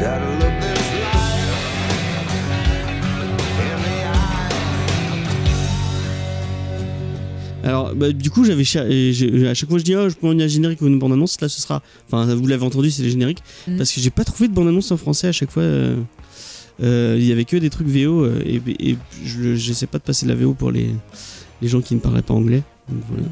Gotta 0.01 0.31
look 0.41 0.55
this 0.61 0.89
life 1.03 1.59
in 3.59 3.77
the 3.83 3.97
eye. 4.07 4.53
Alors, 7.65 7.95
bah, 7.95 8.13
du 8.13 8.31
coup, 8.31 8.45
j'avais 8.45 8.63
à 8.63 9.55
chaque 9.55 9.69
fois 9.69 9.79
je 9.79 9.85
dis, 9.85 9.95
oh, 9.97 10.09
je 10.09 10.15
prends 10.15 10.33
une 10.33 10.47
générique 10.49 10.81
ou 10.83 10.87
une 10.87 10.99
bande-annonce. 10.99 11.41
Là, 11.41 11.49
ce 11.49 11.61
sera. 11.61 11.83
Enfin, 12.07 12.33
vous 12.35 12.47
l'avez 12.47 12.65
entendu, 12.65 12.91
c'est 12.91 13.03
les 13.03 13.11
génériques. 13.11 13.43
Mm. 13.67 13.77
Parce 13.77 13.93
que 13.93 14.01
j'ai 14.01 14.11
pas 14.11 14.25
trouvé 14.25 14.49
de 14.49 14.55
bande-annonce 14.55 14.91
en 14.93 14.97
français 14.97 15.29
à 15.29 15.33
chaque 15.33 15.51
fois. 15.51 15.63
euh, 15.65 15.97
euh, 16.83 17.17
Il 17.19 17.25
y 17.25 17.33
avait 17.33 17.45
que 17.45 17.57
des 17.57 17.71
trucs 17.71 17.89
VO. 17.89 18.25
euh, 18.25 18.41
et 18.45 18.61
et 18.81 18.97
je 19.25 19.55
j'essaie 19.57 19.87
pas 19.87 19.99
de 19.99 20.05
passer 20.05 20.27
de 20.27 20.31
la 20.33 20.37
VO 20.37 20.55
pour 20.55 20.71
les, 20.73 20.91
les 21.61 21.69
gens 21.69 21.81
qui 21.81 21.95
ne 21.95 22.01
parlaient 22.01 22.23
pas 22.23 22.35
anglais. 22.35 22.63
Donc 22.89 23.03
voilà. 23.09 23.27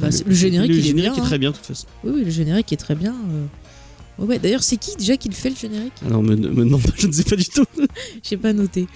Bah, 0.00 0.08
le 0.26 0.34
générique, 0.34 0.70
le 0.70 0.78
il 0.78 0.86
est 0.88 0.92
bien, 0.92 1.14
est 1.14 1.18
hein. 1.18 1.22
très 1.22 1.38
bien, 1.38 1.50
de 1.50 1.56
toute 1.56 1.66
façon. 1.66 1.86
Oui, 2.04 2.12
oui, 2.16 2.24
le 2.24 2.30
générique 2.30 2.72
est 2.72 2.76
très 2.76 2.94
bien. 2.94 3.14
euh. 3.14 4.24
Ouais. 4.24 4.38
D'ailleurs, 4.38 4.62
c'est 4.62 4.76
qui 4.76 4.94
déjà 4.96 5.16
qui 5.16 5.28
le 5.30 5.34
fait 5.34 5.48
le 5.50 5.56
générique? 5.56 5.92
Alors, 6.06 6.22
me, 6.22 6.36
me 6.36 6.64
demande 6.64 6.82
pas, 6.82 6.92
je 6.96 7.06
ne 7.06 7.12
sais 7.12 7.22
pas 7.24 7.36
du 7.36 7.46
tout. 7.46 7.64
J'ai 8.22 8.36
pas 8.36 8.52
noté. 8.52 8.86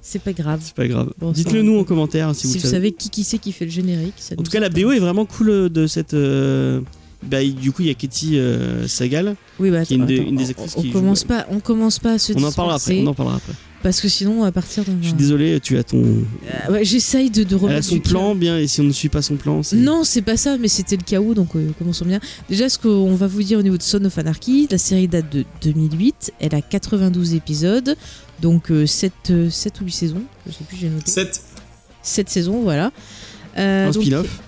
C'est 0.00 0.20
pas 0.22 0.32
grave. 0.32 0.60
c'est 0.62 0.74
pas 0.74 0.86
grave. 0.88 1.12
Bon, 1.18 1.32
Dites-le 1.32 1.62
nous 1.62 1.78
en 1.78 1.84
commentaire 1.84 2.34
si, 2.34 2.42
Si, 2.46 2.54
vous, 2.54 2.60
savez. 2.60 2.70
savez 2.72 2.92
qui 2.92 3.10
qui 3.10 3.24
c'est 3.24 3.38
qui 3.38 3.52
fait 3.52 3.64
le 3.64 3.70
générique. 3.70 4.14
ça 4.18 4.34
En 4.38 4.42
tout 4.42 4.50
cas, 4.50 4.60
la. 4.60 4.68
BO 4.68 4.92
est 4.92 4.98
vraiment 5.00 5.24
cool 5.26 5.50
euh, 5.50 5.68
de 5.68 5.86
cette. 5.88 6.14
euh, 6.14 6.80
Bah, 7.22 7.44
du 7.44 7.72
coup, 7.72 7.82
il 7.82 7.88
y 7.88 7.90
a 7.90 7.94
Katie 7.94 8.38
euh, 8.38 8.86
Sagal. 8.86 9.34
Oui, 9.58 9.70
bah, 9.70 9.84
qui 9.84 9.94
est 9.94 9.96
une 9.96 10.06
des- 10.06 10.20
attends, 10.20 10.28
une 10.28 10.36
des 10.36 10.46
on- 10.46 10.50
actrices 10.50 10.74
on, 10.76 10.80
qui 10.82 10.86
joue- 10.88 10.92
commence 10.94 11.24
pas, 11.24 11.46
on 11.50 11.58
commence 11.60 11.98
pas 11.98 12.12
à 12.12 12.18
se 12.18 12.32
On 12.32 12.42
en 12.44 12.52
parlera 12.52 12.76
après. 12.76 12.94
disperser, 12.94 13.02
On 13.06 13.10
en 13.10 13.14
parlera 13.14 13.36
après. 13.36 13.52
Parce 13.82 14.00
que 14.00 14.08
sinon 14.08 14.40
on 14.40 14.42
va 14.42 14.52
partir 14.52 14.84
dans. 14.84 14.96
Je 15.00 15.08
suis 15.08 15.14
désolé, 15.14 15.60
tu 15.60 15.78
as 15.78 15.84
ton. 15.84 16.02
Euh, 16.02 16.72
ouais, 16.72 16.84
J'essaye 16.84 17.30
de, 17.30 17.44
de 17.44 17.54
Elle 17.54 17.60
remettre 17.62 17.78
a 17.78 17.82
son 17.82 17.98
plan 18.00 18.34
bien, 18.34 18.58
et 18.58 18.66
si 18.66 18.80
on 18.80 18.84
ne 18.84 18.92
suit 18.92 19.08
pas 19.08 19.22
son 19.22 19.36
plan, 19.36 19.62
c'est. 19.62 19.76
Non, 19.76 20.04
c'est 20.04 20.22
pas 20.22 20.36
ça, 20.36 20.58
mais 20.58 20.68
c'était 20.68 20.96
le 20.96 21.02
chaos, 21.02 21.34
donc 21.34 21.56
euh, 21.56 21.70
commençons 21.78 22.04
bien. 22.04 22.20
Déjà, 22.48 22.68
ce 22.68 22.78
qu'on 22.78 23.14
va 23.14 23.26
vous 23.26 23.42
dire 23.42 23.58
au 23.58 23.62
niveau 23.62 23.76
de 23.76 23.82
Son 23.82 24.04
of 24.04 24.18
Anarchy, 24.18 24.68
la 24.70 24.78
série 24.78 25.08
date 25.08 25.30
de 25.32 25.44
2008, 25.62 26.32
elle 26.40 26.54
a 26.54 26.62
92 26.62 27.34
épisodes, 27.34 27.96
donc 28.40 28.72
7, 28.86 29.12
ou 29.30 29.84
8 29.84 29.90
saisons, 29.92 30.22
je 30.46 30.52
sais 30.52 30.64
plus, 30.64 30.76
j'ai 30.76 30.88
noté. 30.88 31.10
7. 31.10 31.42
7 32.02 32.28
saisons, 32.28 32.62
voilà. 32.62 32.92
Euh, 33.58 33.88
Un 33.88 33.90
donc, 33.90 34.02
spin-off. 34.02 34.40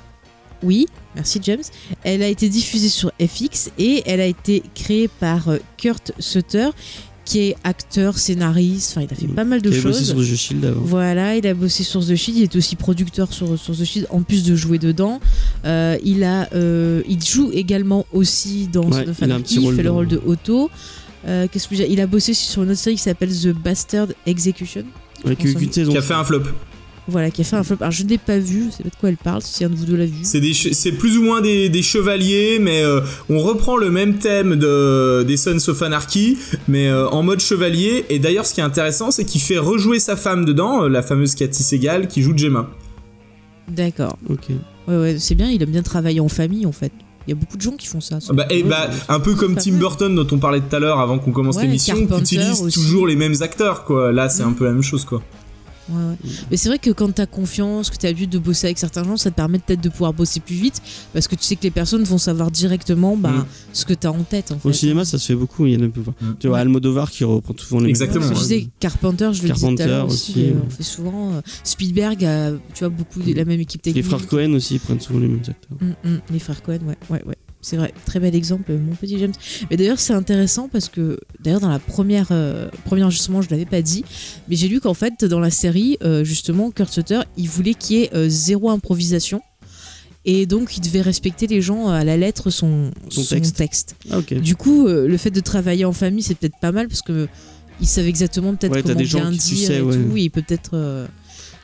Oui, 0.62 0.87
merci 1.14 1.40
James. 1.43 1.62
Elle 2.05 2.23
a 2.23 2.28
été 2.28 2.49
diffusée 2.49 2.88
sur 2.88 3.11
FX 3.20 3.70
et 3.78 4.02
elle 4.06 4.20
a 4.20 4.26
été 4.26 4.62
créée 4.75 5.08
par 5.08 5.49
euh, 5.49 5.58
Kurt 5.76 6.12
Sutter, 6.19 6.69
qui 7.24 7.38
est 7.40 7.56
acteur, 7.64 8.19
scénariste, 8.19 8.90
enfin 8.96 9.06
il 9.08 9.12
a 9.12 9.16
fait 9.16 9.28
pas 9.28 9.44
mal 9.44 9.62
de 9.62 9.70
Qui 9.70 9.76
avait 9.76 9.84
bossé 9.84 9.98
choses. 10.04 10.08
sur 10.26 10.34
The 10.34 10.36
Shield 10.38 10.64
avant. 10.64 10.80
Voilà, 10.82 11.36
il 11.36 11.46
a 11.46 11.54
bossé 11.54 11.84
sur 11.84 12.00
The 12.04 12.14
Shield, 12.16 12.38
il 12.38 12.42
est 12.44 12.56
aussi 12.56 12.76
producteur 12.76 13.32
sur, 13.32 13.58
sur 13.58 13.76
The 13.76 13.84
Shield, 13.84 14.06
en 14.10 14.22
plus 14.22 14.44
de 14.44 14.56
jouer 14.56 14.78
dedans. 14.78 15.20
Euh, 15.64 15.96
il, 16.04 16.24
a, 16.24 16.48
euh, 16.54 17.02
il 17.08 17.22
joue 17.24 17.50
également 17.52 18.06
aussi 18.12 18.69
dans 18.72 18.84
Ouais, 18.90 19.04
Son 19.04 19.10
of 19.10 19.19
il 19.19 19.22
a 19.22 19.26
un 19.26 19.36
Anarchy, 19.36 19.42
petit 19.44 19.54
il 19.56 19.64
rôle 19.64 19.76
fait 19.76 19.82
le 19.82 19.90
rôle 19.90 20.08
de 20.08 20.20
Otto. 20.26 20.70
Euh, 21.28 21.46
Qu'est-ce 21.50 21.69
que 21.69 21.76
je 21.76 21.80
veux 21.80 21.86
dire? 21.86 21.92
Il 21.94 22.00
a 22.00 22.06
bossé 22.08 22.34
sur 22.34 22.64
une 22.64 22.70
autre 22.70 22.80
série 22.80 22.96
qui 22.96 23.02
s'appelle 23.02 23.30
The 23.30 23.49
Bastard 23.49 24.08
Execution. 24.26 24.85
Qui 25.38 25.97
a 25.97 26.02
fait 26.02 26.14
un 26.14 26.25
flop. 26.25 26.42
Voilà, 27.09 27.32
qui 27.32 27.40
a 27.40 27.44
fait 27.44 27.56
un 27.56 27.64
flop. 27.64 27.78
Alors 27.80 27.90
je 27.90 28.04
ne 28.04 28.09
l'ai 28.11 28.18
pas 28.18 28.38
vu, 28.38 28.66
je 28.71 28.76
sais 28.76 28.82
pas 28.85 28.88
de 28.88 28.94
quoi 28.94 29.09
elle 29.09 29.16
parle, 29.16 29.42
si 29.42 29.64
un 29.64 29.71
de 29.71 29.75
vous 29.75 29.87
deux 29.87 29.97
l'a 29.97 30.06
vu. 30.06 30.21
C'est 30.23 30.38
des 30.40 30.52
che- 30.52 30.73
c'est 30.73 30.92
plus 30.92 31.18
ou 31.18 31.23
moins 31.25 31.40
des, 31.40 31.68
des 31.68 31.82
chevaliers, 31.82 32.59
mais 32.61 32.82
euh, 32.85 33.00
on 33.28 33.40
reprend 33.40 33.76
le 33.76 33.90
même 33.90 34.18
thème 34.18 34.54
de 34.54 35.25
des 35.26 35.37
Sons 35.37 35.59
of 35.68 35.82
Anarchy, 35.82 36.38
mais 36.68 36.87
euh, 36.88 37.09
en 37.09 37.25
mode 37.25 37.40
chevalier. 37.40 38.04
Et 38.09 38.21
d'ailleurs, 38.21 38.47
ce 38.47 38.54
qui 38.54 38.61
est 38.61 38.64
intéressant, 38.64 39.11
c'est 39.11 39.25
qu'il 39.25 39.40
fait 39.40 39.59
rejouer 39.59 39.99
sa 39.99 40.14
femme 40.14 40.44
dedans, 40.44 40.85
euh, 40.85 40.88
la 40.88 41.02
fameuse 41.02 41.35
Cathy 41.35 41.64
Segal, 41.64 42.06
qui 42.06 42.23
joue 42.23 42.37
Gemma. 42.38 42.71
D'accord. 43.68 44.16
Ok. 44.28 44.49
Ouais, 44.88 44.97
ouais, 44.97 45.16
c'est 45.18 45.35
bien, 45.35 45.50
il 45.50 45.62
aime 45.62 45.71
bien 45.71 45.82
travailler 45.82 46.21
en 46.21 46.28
famille 46.28 46.66
en 46.66 46.73
fait. 46.73 46.92
Il 47.26 47.30
y 47.30 47.32
a 47.32 47.37
beaucoup 47.37 47.56
de 47.56 47.62
gens 47.62 47.73
qui 47.73 47.87
font 47.87 48.00
ça. 48.00 48.18
Bah, 48.32 48.47
et 48.50 48.64
bah, 48.64 48.90
un 49.09 49.21
peu 49.21 49.35
comme 49.37 49.54
Tim. 49.56 49.73
Burton 49.75 50.12
dont 50.14 50.26
on 50.32 50.38
parlait 50.38 50.61
tout 50.61 50.75
à 50.75 50.80
l'heure 50.80 50.99
avant 50.99 51.18
qu'on 51.21 51.30
commence 51.30 51.56
Ouais, 51.56 51.62
l'émission, 51.62 51.94
qui 52.06 52.18
utilise 52.21 52.61
aussi. 52.62 52.80
toujours 52.80 53.06
les 53.06 53.14
mêmes 53.14 53.37
acteurs, 53.42 53.85
quoi. 53.85 54.11
Là, 54.11 54.28
c'est 54.28 54.42
Mm. 54.44 54.49
un 54.49 54.52
peu 54.52 54.64
la 54.64 54.73
même 54.73 54.82
chose, 54.82 55.04
quoi. 55.04 55.23
Ouais, 55.88 55.96
ouais. 55.96 56.16
Mais 56.50 56.56
c'est 56.56 56.68
vrai 56.68 56.78
que 56.78 56.90
quand 56.90 57.10
t'as 57.12 57.26
confiance, 57.26 57.90
que 57.90 57.96
t'as 57.96 58.08
l'habitude 58.08 58.30
de 58.30 58.38
bosser 58.38 58.68
avec 58.68 58.78
certains 58.78 59.02
gens, 59.04 59.16
ça 59.16 59.30
te 59.30 59.36
permet 59.36 59.58
peut-être 59.58 59.80
de 59.82 59.88
pouvoir 59.88 60.12
bosser 60.12 60.40
plus 60.40 60.54
vite 60.54 60.80
parce 61.12 61.26
que 61.28 61.34
tu 61.34 61.42
sais 61.44 61.56
que 61.56 61.62
les 61.64 61.70
personnes 61.72 62.04
vont 62.04 62.18
savoir 62.18 62.50
directement 62.50 63.16
bah, 63.16 63.30
Mm. 63.32 63.46
ce 63.72 63.84
que 63.84 63.94
t'as 63.94 64.10
en 64.10 64.22
tête. 64.22 64.52
En 64.52 64.58
fait. 64.58 64.68
Au 64.68 64.72
cinéma, 64.72 65.04
ça 65.04 65.18
se 65.18 65.26
fait 65.26 65.34
beaucoup. 65.34 65.66
Il 65.66 65.72
y 65.72 65.76
en 65.76 65.84
a 65.86 65.88
peu. 65.88 66.00
Mm. 66.00 66.34
Tu 66.38 66.48
vois, 66.48 66.58
Almodovar 66.58 67.10
qui 67.10 67.24
reprend 67.24 67.54
souvent 67.58 67.80
les 67.80 67.88
Exactement, 67.90 68.20
Ouais, 68.24 68.28
mêmes 68.30 68.36
je 68.38 68.42
disais, 68.42 68.68
Carpenter, 68.80 69.30
je 69.32 69.42
le 69.42 69.48
disais 69.52 69.66
Carpenter 69.66 70.02
aussi, 70.06 70.30
aussi. 70.32 70.40
euh, 70.46 70.52
on 70.66 70.70
fait 70.70 70.82
souvent. 70.82 71.32
euh, 71.34 71.40
Spielberg 71.64 72.24
a, 72.24 72.50
tu 72.74 72.80
vois, 72.80 72.88
beaucoup 72.88 73.20
de 73.20 73.32
la 73.34 73.44
même 73.44 73.60
équipe 73.60 73.82
technique. 73.82 74.04
Les 74.04 74.08
frères 74.08 74.26
Cohen 74.26 74.52
aussi 74.54 74.74
ils 74.74 74.80
prennent 74.80 75.00
souvent 75.00 75.18
les 75.18 75.28
mêmes 75.28 75.40
acteurs. 75.40 75.78
Mm, 75.80 76.08
mm, 76.08 76.18
les 76.30 76.38
frères 76.38 76.62
Cohen, 76.62 76.78
ouais, 76.86 76.96
ouais, 77.10 77.22
ouais. 77.26 77.36
C'est 77.64 77.76
vrai, 77.76 77.95
très 78.07 78.19
bel 78.19 78.35
exemple, 78.35 78.73
mon 78.73 78.95
petit 78.97 79.16
James. 79.21 79.33
Mais 79.71 79.76
d'ailleurs, 79.76 80.00
c'est 80.00 80.12
intéressant 80.12 80.69
parce 80.69 80.88
que, 80.88 81.19
d'ailleurs, 81.40 81.61
dans 81.61 81.69
la 81.69 81.78
première, 81.78 82.28
euh, 82.33 82.69
premier 82.85 83.04
enregistrement, 83.04 83.40
je 83.40 83.49
l'avais 83.50 83.66
pas 83.66 83.83
dit, 83.83 84.04
mais 84.49 84.57
j'ai 84.57 84.66
lu 84.66 84.81
qu'en 84.81 84.95
fait, 84.95 85.25
dans 85.25 85.38
la 85.38 85.50
série, 85.50 85.97
euh, 86.02 86.25
justement, 86.25 86.73
Kurt 86.73 86.92
Sutter, 86.92 87.21
il 87.37 87.49
voulait 87.49 87.75
qu'il 87.75 87.97
y 87.99 88.02
ait 88.02 88.11
euh, 88.14 88.28
zéro 88.28 88.69
improvisation. 88.69 89.40
Et 90.25 90.47
donc, 90.47 90.76
il 90.76 90.81
devait 90.81 91.02
respecter 91.02 91.47
les 91.47 91.62
gens 91.62 91.88
euh, 91.88 91.92
à 91.92 92.04
la 92.04 92.16
lettre 92.16 92.50
son, 92.50 92.90
Son 93.11 93.23
son 93.23 93.35
texte. 93.35 93.57
texte. 93.57 93.97
Ah. 94.11 94.21
Du 94.21 94.57
coup, 94.57 94.87
euh, 94.88 95.07
le 95.07 95.16
fait 95.16 95.31
de 95.31 95.40
travailler 95.40 95.85
en 95.85 95.92
famille, 95.92 96.23
c'est 96.23 96.35
peut-être 96.37 96.59
pas 96.61 96.73
mal 96.73 96.88
parce 96.88 97.02
que 97.02 97.28
il 97.81 97.87
savait 97.87 98.09
exactement 98.09 98.54
peut-être 98.54 98.73
Ouais, 98.73 98.83
comment 98.83 98.95
des 98.95 99.04
gens 99.04 99.21
bien 99.21 99.33
qui, 99.33 99.38
tu 99.38 99.54
dire 99.54 99.66
sais, 99.69 99.76
et 99.78 99.81
ouais. 99.83 99.97
tout. 99.97 100.16
Et 100.16 100.21
il 100.23 100.31
peut 100.31 100.42
peut-être. 100.42 101.09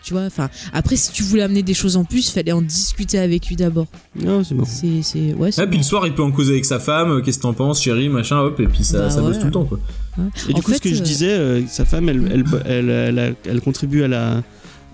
Tu 0.09 0.15
vois. 0.15 0.23
Enfin, 0.25 0.49
après, 0.73 0.97
si 0.97 1.13
tu 1.13 1.23
voulais 1.23 1.43
amener 1.43 1.63
des 1.63 1.75
choses 1.75 1.97
en 1.97 2.05
plus, 2.05 2.31
fallait 2.31 2.53
en 2.53 2.63
discuter 2.63 3.19
avec 3.19 3.47
lui 3.49 3.57
d'abord. 3.57 3.87
Non, 4.21 4.43
c'est 4.43 4.55
marrant. 4.55 4.69
C'est, 4.71 5.03
c'est, 5.03 5.35
ouais, 5.35 5.53
c'est 5.53 5.61
Ah, 5.63 5.67
puis 5.67 5.79
le 5.79 5.85
soir, 5.85 6.07
il 6.07 6.15
peut 6.15 6.23
en 6.23 6.31
causer 6.33 6.53
avec 6.53 6.65
sa 6.65 6.79
femme, 6.81 7.11
euh, 7.11 7.21
qu'est-ce 7.21 7.39
que 7.39 7.43
t'en 7.43 7.53
penses, 7.53 7.83
chérie, 7.83 8.09
machin, 8.09 8.39
hop, 8.41 8.59
et 8.61 8.67
puis 8.67 8.85
ça, 8.85 8.99
Bah 9.01 9.11
ça 9.11 9.21
bosse 9.21 9.35
ouais. 9.37 9.41
tout 9.41 9.47
le 9.47 9.53
temps, 9.53 9.65
quoi. 9.65 9.79
Ouais. 10.17 10.25
Et 10.49 10.53
du 10.55 10.59
En 10.61 10.63
coup, 10.63 10.73
ce 10.73 10.81
que 10.81 10.89
je 10.89 11.01
euh, 11.01 11.05
disais, 11.05 11.31
euh, 11.31 11.67
sa 11.67 11.85
femme, 11.85 12.09
elle, 12.09 12.45
elle, 12.67 12.91
elle, 12.91 13.37
elle, 13.45 13.61
contribue 13.61 14.03
à 14.03 14.09
la, 14.09 14.43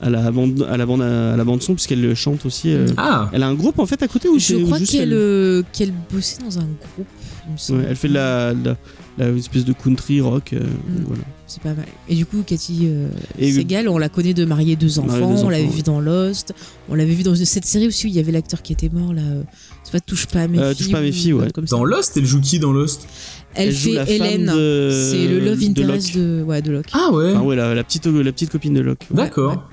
à 0.03 0.11
la 0.11 0.31
bande, 0.31 0.67
à 0.71 0.77
la 0.77 0.85
bande, 0.87 1.03
à 1.03 1.37
la 1.37 1.45
bande 1.45 1.63
son 1.63 1.75
puisqu'elle 1.75 2.15
chante 2.15 2.45
aussi. 2.45 2.73
euh. 2.73 2.87
Ah 2.97 3.31
Elle 3.33 3.43
a 3.43 3.47
un 3.49 3.55
groupe 3.55 3.79
en 3.79 3.87
fait 3.87 4.03
à 4.03 4.09
côté 4.09 4.29
ou 4.29 4.39
Je 4.39 4.45
c'est 4.57 4.63
crois 4.63 4.79
juste 4.79 4.93
qu'elle, 4.93 5.03
elle, 5.13 5.15
euh, 5.15 5.63
qu'elle 5.73 5.93
bossait 6.13 6.43
dans 6.43 6.59
un 6.59 6.65
groupe. 6.65 7.07
il 7.47 7.53
me 7.53 7.57
semble. 7.57 7.79
Ouais, 7.81 7.87
elle 7.91 7.97
fait 7.97 8.09
de 8.09 8.15
la, 8.15 8.53
de 8.53 8.65
la, 8.71 8.77
la 9.19 9.31
espèce 9.31 9.65
de 9.65 9.73
country 9.73 10.21
rock. 10.21 10.53
euh, 10.53 10.61
Mm. 10.61 11.05
voilà. 11.07 11.23
C'est 11.47 11.63
pas 11.63 11.75
mal. 11.75 11.85
Et 12.09 12.15
du 12.15 12.25
coup, 12.27 12.43
Cathy 12.47 12.83
euh, 12.89 13.09
Segal, 13.41 13.89
on 13.89 13.99
la 13.99 14.09
connaît 14.09 14.35
de 14.35 14.45
marier 14.45 14.77
deux 14.77 14.99
enfants. 14.99 15.09
Marier 15.21 15.37
deux 15.37 15.43
on 15.45 15.49
l'avait 15.51 15.63
enfants, 15.65 15.71
vu 15.73 15.77
ouais. 15.79 15.83
dans 15.83 16.01
Lost. 16.01 16.55
On 16.89 16.95
l'avait 16.95 17.13
vu 17.15 17.23
dans 17.23 17.35
cette 17.35 17.65
série 17.67 17.87
aussi 17.87 18.07
où 18.07 18.09
il 18.09 18.15
y 18.15 18.19
avait 18.19 18.33
l'acteur 18.33 18.63
qui 18.63 18.73
était 18.73 18.89
mort 18.89 19.13
là. 19.13 19.23
euh, 19.23 19.43
C'est 19.85 19.93
pas 19.93 20.01
touche 20.01 20.27
pas 20.27 20.41
à 20.43 20.49
mes 20.49 20.59
Euh, 20.59 20.75
filles. 20.75 20.85
Touche 20.87 20.93
pas 20.93 20.99
à 20.99 21.03
mes 21.03 21.13
filles, 21.13 21.33
ouais. 21.35 21.51
Comme 21.53 21.67
ça. 21.67 21.77
Dans 21.77 21.85
Lost, 21.85 22.17
elle 22.17 22.25
joue 22.27 22.41
qui 22.41 22.59
dans 22.59 22.73
Lost? 22.73 23.07
Elle, 23.55 23.73
joue 23.73 23.93
fait 24.05 24.17
Hélène. 24.17 24.47
de- 24.47 24.91
C'est 25.13 25.29
le 25.29 25.39
love 25.39 25.61
de 25.61 25.67
interest 25.83 26.15
Locke. 26.15 26.25
de, 26.25 26.43
ouais, 26.43 26.63
de 26.63 26.73
Locke. 26.73 26.89
Ah 26.93 27.11
ouais 27.13 27.31
Enfin, 27.33 27.43
ouais, 27.43 27.55
la, 27.57 27.75
la 27.75 27.85
petite, 27.85 28.07
la 28.07 28.33
petite 28.33 28.51
copine 28.51 28.75
de 28.75 28.81
Locke. 28.81 29.07
Ouais. 29.11 29.17
D'accord. 29.19 29.69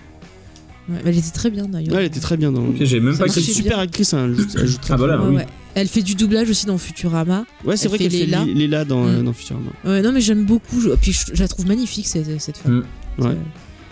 Ouais, 0.91 1.01
elle 1.05 1.17
était 1.17 1.29
très 1.31 1.49
bien 1.49 1.65
d'ailleurs. 1.67 1.93
Ouais, 1.93 2.01
elle 2.01 2.07
était 2.07 2.19
très 2.19 2.37
bien 2.37 2.51
dans. 2.51 2.63
J'ai 2.79 2.99
même 2.99 3.17
pas 3.17 3.27
c'est 3.27 3.39
une 3.39 3.45
bien. 3.45 3.55
super 3.55 3.79
actrice, 3.79 4.13
hein, 4.13 4.25
elle, 4.25 4.35
joue, 4.35 4.47
elle 4.57 4.67
joue 4.67 4.77
très 4.77 4.93
Ah, 4.93 4.97
très 4.97 4.97
voilà, 4.97 5.17
bien. 5.17 5.25
Ouais, 5.25 5.31
oui. 5.31 5.35
ouais. 5.37 5.47
Elle 5.73 5.87
fait 5.87 6.01
du 6.01 6.15
doublage 6.15 6.49
aussi 6.49 6.65
dans 6.65 6.77
Futurama. 6.77 7.45
Ouais, 7.63 7.77
c'est 7.77 7.85
Elle 7.85 7.89
vrai 7.89 7.97
qu'elle 7.99 8.11
fait 8.11 8.17
Léla. 8.25 8.43
Lé- 8.45 8.53
Léla 8.53 8.85
dans, 8.85 9.03
Mm. 9.05 9.23
dans 9.23 9.33
Futurama. 9.33 9.69
Ouais, 9.85 10.01
non, 10.01 10.11
mais 10.11 10.19
j'aime 10.21 10.43
beaucoup. 10.45 10.81
je- 10.81 10.89
Puis 10.89 11.13
je, 11.13 11.33
je 11.33 11.39
la 11.41 11.47
trouve 11.47 11.65
magnifique 11.67 12.07
cette, 12.07 12.41
cette 12.41 12.57
femme. 12.57 12.83
Mm. 13.17 13.23
Ouais. 13.23 13.29
Euh, 13.29 13.35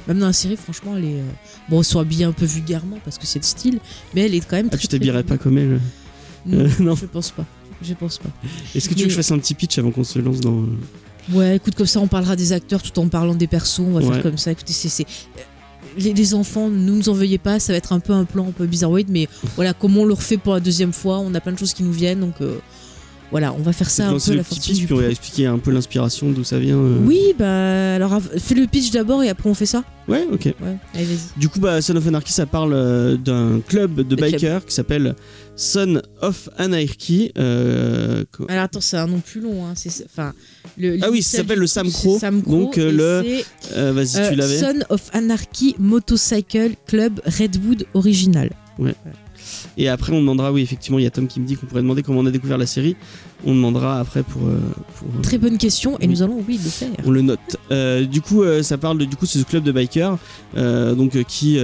Même 0.07 0.19
dans 0.19 0.27
la 0.27 0.33
série, 0.33 0.57
franchement, 0.57 0.95
elle 0.97 1.05
est. 1.05 1.19
euh, 1.19 1.23
Bon, 1.69 1.81
soit 1.83 2.01
habillée 2.01 2.25
un 2.25 2.31
peu 2.31 2.45
vulgairement 2.45 2.97
parce 3.05 3.17
que 3.17 3.25
c'est 3.27 3.39
le 3.39 3.45
style, 3.45 3.79
mais 4.15 4.21
elle 4.25 4.33
est 4.35 4.39
quand 4.39 4.55
même 4.57 4.67
Ah, 4.67 4.75
très. 4.75 4.79
tu 4.81 4.87
t'habillerais 4.87 5.23
pas 5.23 5.37
comme 5.37 5.57
elle 5.57 5.79
Non, 6.45 6.59
Euh, 6.65 6.69
non. 6.79 6.95
je 6.95 7.05
pense 7.05 7.29
pas. 7.31 7.45
Je 7.81 7.93
pense 7.93 8.17
pas. 8.17 8.29
Est-ce 8.75 8.89
que 8.89 8.93
tu 8.93 9.01
veux 9.01 9.05
que 9.05 9.11
je 9.11 9.15
fasse 9.15 9.31
un 9.31 9.37
petit 9.39 9.53
pitch 9.53 9.77
avant 9.77 9.91
qu'on 9.91 10.03
se 10.03 10.19
lance 10.19 10.41
dans. 10.41 10.65
Ouais, 11.31 11.57
écoute, 11.57 11.75
comme 11.75 11.85
ça, 11.85 11.99
on 11.99 12.07
parlera 12.07 12.35
des 12.35 12.51
acteurs 12.53 12.81
tout 12.81 12.97
en 12.99 13.07
parlant 13.07 13.35
des 13.35 13.45
persos. 13.47 13.79
On 13.79 13.91
va 13.91 13.99
Ouais. 14.01 14.13
faire 14.15 14.23
comme 14.23 14.37
ça. 14.37 14.51
Écoutez, 14.51 14.73
c'est. 14.73 15.05
Les, 15.99 16.13
les 16.13 16.33
enfants, 16.33 16.69
ne 16.69 16.77
nous 16.91 17.09
en 17.09 17.13
veuillez 17.13 17.37
pas, 17.37 17.59
ça 17.59 17.73
va 17.73 17.77
être 17.77 17.93
un 17.93 17.99
peu 17.99 18.13
un 18.13 18.25
plan 18.25 18.47
un 18.47 18.51
peu 18.51 18.65
bizarroïde, 18.65 19.07
mais 19.09 19.27
voilà, 19.55 19.73
comme 19.73 19.97
on 19.97 20.05
le 20.05 20.13
refait 20.13 20.37
pour 20.37 20.53
la 20.53 20.59
deuxième 20.59 20.93
fois, 20.93 21.19
on 21.19 21.33
a 21.35 21.39
plein 21.41 21.51
de 21.53 21.57
choses 21.59 21.73
qui 21.73 21.83
nous 21.83 21.91
viennent, 21.91 22.21
donc 22.21 22.35
euh, 22.41 22.57
voilà, 23.31 23.53
on 23.53 23.61
va 23.61 23.73
faire 23.73 23.89
ça 23.89 24.07
un 24.07 24.13
peu 24.17 24.33
la 24.33 24.41
on 24.41 24.43
va 24.43 24.87
plan. 24.87 25.01
expliquer 25.09 25.45
un 25.45 25.59
peu 25.59 25.69
l'inspiration, 25.71 26.31
d'où 26.31 26.43
ça 26.43 26.57
vient. 26.57 26.77
euh. 26.77 26.97
Oui, 27.05 27.19
bah 27.37 27.95
alors 27.95 28.19
fais 28.37 28.55
le 28.55 28.65
pitch 28.65 28.89
d'abord 28.91 29.21
et 29.23 29.29
après 29.29 29.49
on 29.49 29.53
fait 29.53 29.67
ça. 29.67 29.83
Ouais, 30.07 30.25
ok. 30.31 30.45
Ouais, 30.45 30.77
allez, 30.95 31.05
vas-y. 31.05 31.39
Du 31.39 31.47
coup, 31.49 31.59
bah, 31.59 31.79
Son 31.83 31.95
of 31.95 32.07
Anarchy, 32.07 32.33
ça 32.33 32.47
parle 32.47 32.73
euh, 32.73 33.15
d'un 33.17 33.59
club 33.59 34.01
de 34.01 34.15
bikers 34.15 34.65
qui 34.65 34.73
s'appelle 34.73 35.13
Son 35.55 36.01
of 36.23 36.49
Anarchy. 36.57 37.31
Alors 37.37 38.63
attends, 38.63 38.81
c'est 38.81 38.97
un 38.97 39.05
nom 39.07 39.19
plus 39.19 39.41
long. 39.41 39.65
Hein. 39.65 39.73
c'est- 39.75 40.05
Enfin, 40.05 40.33
le, 40.79 40.97
Ah 41.01 41.09
oui, 41.11 41.21
ça 41.21 41.37
s'appelle 41.37 41.59
le 41.59 41.67
Sam 41.67 41.91
Crow. 41.91 42.17
Sam 42.19 42.41
Crow, 42.41 42.51
Donc, 42.51 42.77
euh, 42.77 42.91
le- 42.91 43.41
euh, 43.77 43.91
Vas-y, 43.93 44.17
euh, 44.17 44.29
tu 44.29 44.35
l'avais. 44.35 44.59
Son 44.59 44.79
of 44.89 45.01
Anarchy 45.13 45.75
Motorcycle 45.77 46.71
Club 46.87 47.19
Redwood 47.25 47.85
Original. 47.93 48.49
Et 49.77 49.87
après, 49.89 50.13
on 50.13 50.19
demandera, 50.19 50.51
oui, 50.51 50.61
effectivement, 50.61 50.99
il 50.99 51.03
y 51.03 51.07
a 51.07 51.11
Tom 51.11 51.27
qui 51.27 51.39
me 51.39 51.45
dit 51.45 51.55
qu'on 51.55 51.65
pourrait 51.65 51.81
demander 51.81 52.03
comment 52.03 52.19
on 52.19 52.25
a 52.25 52.31
découvert 52.31 52.57
la 52.57 52.65
série. 52.65 52.95
On 53.45 53.53
demandera 53.55 53.99
après 53.99 54.23
pour. 54.23 54.41
euh, 54.43 54.57
pour, 54.97 55.07
euh, 55.17 55.21
Très 55.21 55.37
bonne 55.37 55.57
question 55.57 55.93
et 55.99 56.01
Oui. 56.01 56.07
nous 56.09 56.21
allons, 56.23 56.43
oui, 56.47 56.59
le 56.61 56.69
faire. 56.69 56.89
on 57.05 57.11
le 57.11 57.21
note. 57.21 57.39
Euh, 57.71 58.05
du 58.05 58.21
coup, 58.21 58.43
euh, 58.43 58.63
ça 58.63 58.77
parle 58.77 58.97
de 58.97 59.05
du 59.05 59.15
coup 59.15 59.25
c'est 59.25 59.39
ce 59.39 59.45
club 59.45 59.63
de 59.63 59.71
bikers, 59.71 60.17
euh, 60.57 60.93
donc 60.93 61.11
qui 61.25 61.57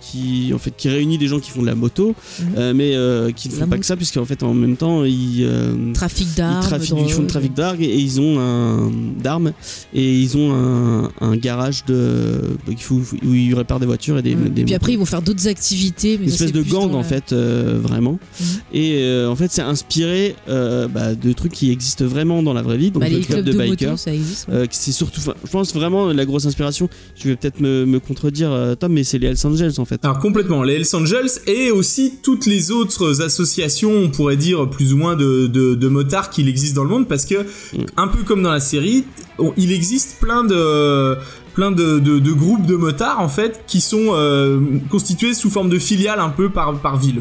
qui 0.00 0.52
en 0.54 0.58
fait 0.58 0.72
qui 0.76 0.88
réunit 0.88 1.18
des 1.18 1.28
gens 1.28 1.38
qui 1.40 1.50
font 1.50 1.62
de 1.62 1.66
la 1.66 1.74
moto, 1.74 2.14
Mhm. 2.40 2.72
mais 2.72 2.90
qui 3.36 3.48
ne 3.48 3.54
La 3.54 3.60
font 3.60 3.68
pas 3.68 3.78
que 3.78 3.86
ça, 3.86 3.96
puisqu'en 3.96 4.24
fait 4.24 4.42
en 4.42 4.52
même 4.54 4.76
temps 4.76 5.04
ils 5.04 5.46
Trafic 5.94 6.26
ils, 6.32 6.36
d'armes. 6.36 6.60
trafiquent- 6.62 6.94
ils 7.06 7.12
font 7.12 7.22
de 7.22 7.26
trafic 7.28 7.54
d'armes 7.54 7.80
et 7.80 7.94
ils 7.96 8.20
ont 8.20 8.38
un 8.40 8.90
d'armes 9.22 9.52
et 9.94 10.14
ils 10.18 10.36
ont 10.36 10.52
un, 10.52 11.10
un 11.20 11.36
garage 11.36 11.84
de 11.84 12.40
bah, 12.66 12.72
faut- 12.78 13.00
où 13.24 13.34
ils 13.34 13.54
réparent 13.54 13.80
des 13.80 13.86
voitures 13.86 14.18
et 14.18 14.22
des, 14.22 14.34
des 14.34 14.64
Puis 14.64 14.74
après, 14.74 14.92
ils 14.92 14.98
vont 14.98 15.04
faire 15.04 15.22
d'autres 15.22 15.46
activités. 15.48 16.16
Mais 16.18 16.26
une 16.26 16.32
espèce 16.32 16.52
de 16.52 16.62
gang 16.62 16.92
en 16.94 16.98
la- 16.98 17.04
fait 17.04 17.32
vraiment 17.32 18.18
Mhm. 18.40 18.46
et 18.74 19.24
en 19.28 19.36
fait 19.36 19.50
c'est 19.50 19.62
inspiré 19.62 20.34
euh, 20.48 20.88
bah, 21.14 21.20
de 21.28 21.32
trucs 21.32 21.52
qui 21.52 21.70
existent 21.70 22.04
vraiment 22.04 22.42
dans 22.42 22.52
la 22.54 22.62
vraie 22.62 22.76
vie 22.76 22.90
donc 22.90 23.02
Bah, 23.02 23.08
le 23.08 23.16
les 23.16 23.22
club 23.22 23.44
clubs 23.44 23.46
de, 23.46 23.52
de, 23.52 23.58
bikers 23.70 23.96
ouais. 24.06 24.20
euh, 24.50 24.66
c'est 24.70 24.92
surtout, 24.92 25.20
je 25.20 25.50
pense 25.50 25.74
vraiment 25.74 26.12
la 26.12 26.24
grosse 26.24 26.46
inspiration. 26.46 26.88
Je 27.16 27.28
vais 27.28 27.36
peut-être 27.36 27.60
me, 27.60 27.84
me 27.86 28.00
contredire, 28.00 28.50
euh, 28.52 28.74
Tom, 28.74 28.92
mais 28.92 29.04
c'est 29.04 29.18
les 29.18 29.28
Hells 29.28 29.36
Angels 29.46 29.72
en 29.78 29.84
fait. 29.84 30.04
Alors 30.04 30.18
complètement, 30.18 30.62
les 30.62 30.74
Hells 30.74 30.86
Angels 30.94 31.30
et 31.46 31.70
aussi 31.70 32.14
toutes 32.22 32.46
les 32.46 32.70
autres 32.70 33.22
associations, 33.22 33.92
on 33.92 34.08
pourrait 34.10 34.36
dire 34.36 34.68
plus 34.70 34.92
ou 34.92 34.96
moins 34.96 35.16
de, 35.16 35.46
de, 35.46 35.74
de 35.74 35.88
motards 35.88 36.30
qu'il 36.30 36.48
existe 36.48 36.74
dans 36.74 36.84
le 36.84 36.90
monde, 36.90 37.08
parce 37.08 37.24
que 37.26 37.34
Mm. 37.72 37.84
un 37.96 38.08
peu 38.08 38.22
comme 38.22 38.42
dans 38.42 38.50
la 38.52 38.60
série, 38.60 39.04
on- 39.38 39.52
il 39.56 39.72
existe 39.72 40.16
plein 40.20 40.44
de 40.44 41.16
plein 41.54 41.70
de, 41.70 41.98
de, 41.98 42.18
de 42.18 42.32
groupes 42.32 42.66
de 42.66 42.76
motards 42.76 43.20
en 43.20 43.28
fait 43.28 43.64
qui 43.66 43.80
sont 43.80 44.06
euh, 44.14 44.58
constitués 44.90 45.34
sous 45.34 45.50
forme 45.50 45.68
de 45.68 45.78
filiales 45.78 46.18
un 46.20 46.30
peu 46.30 46.48
par, 46.50 46.74
par 46.80 46.96
ville. 46.98 47.20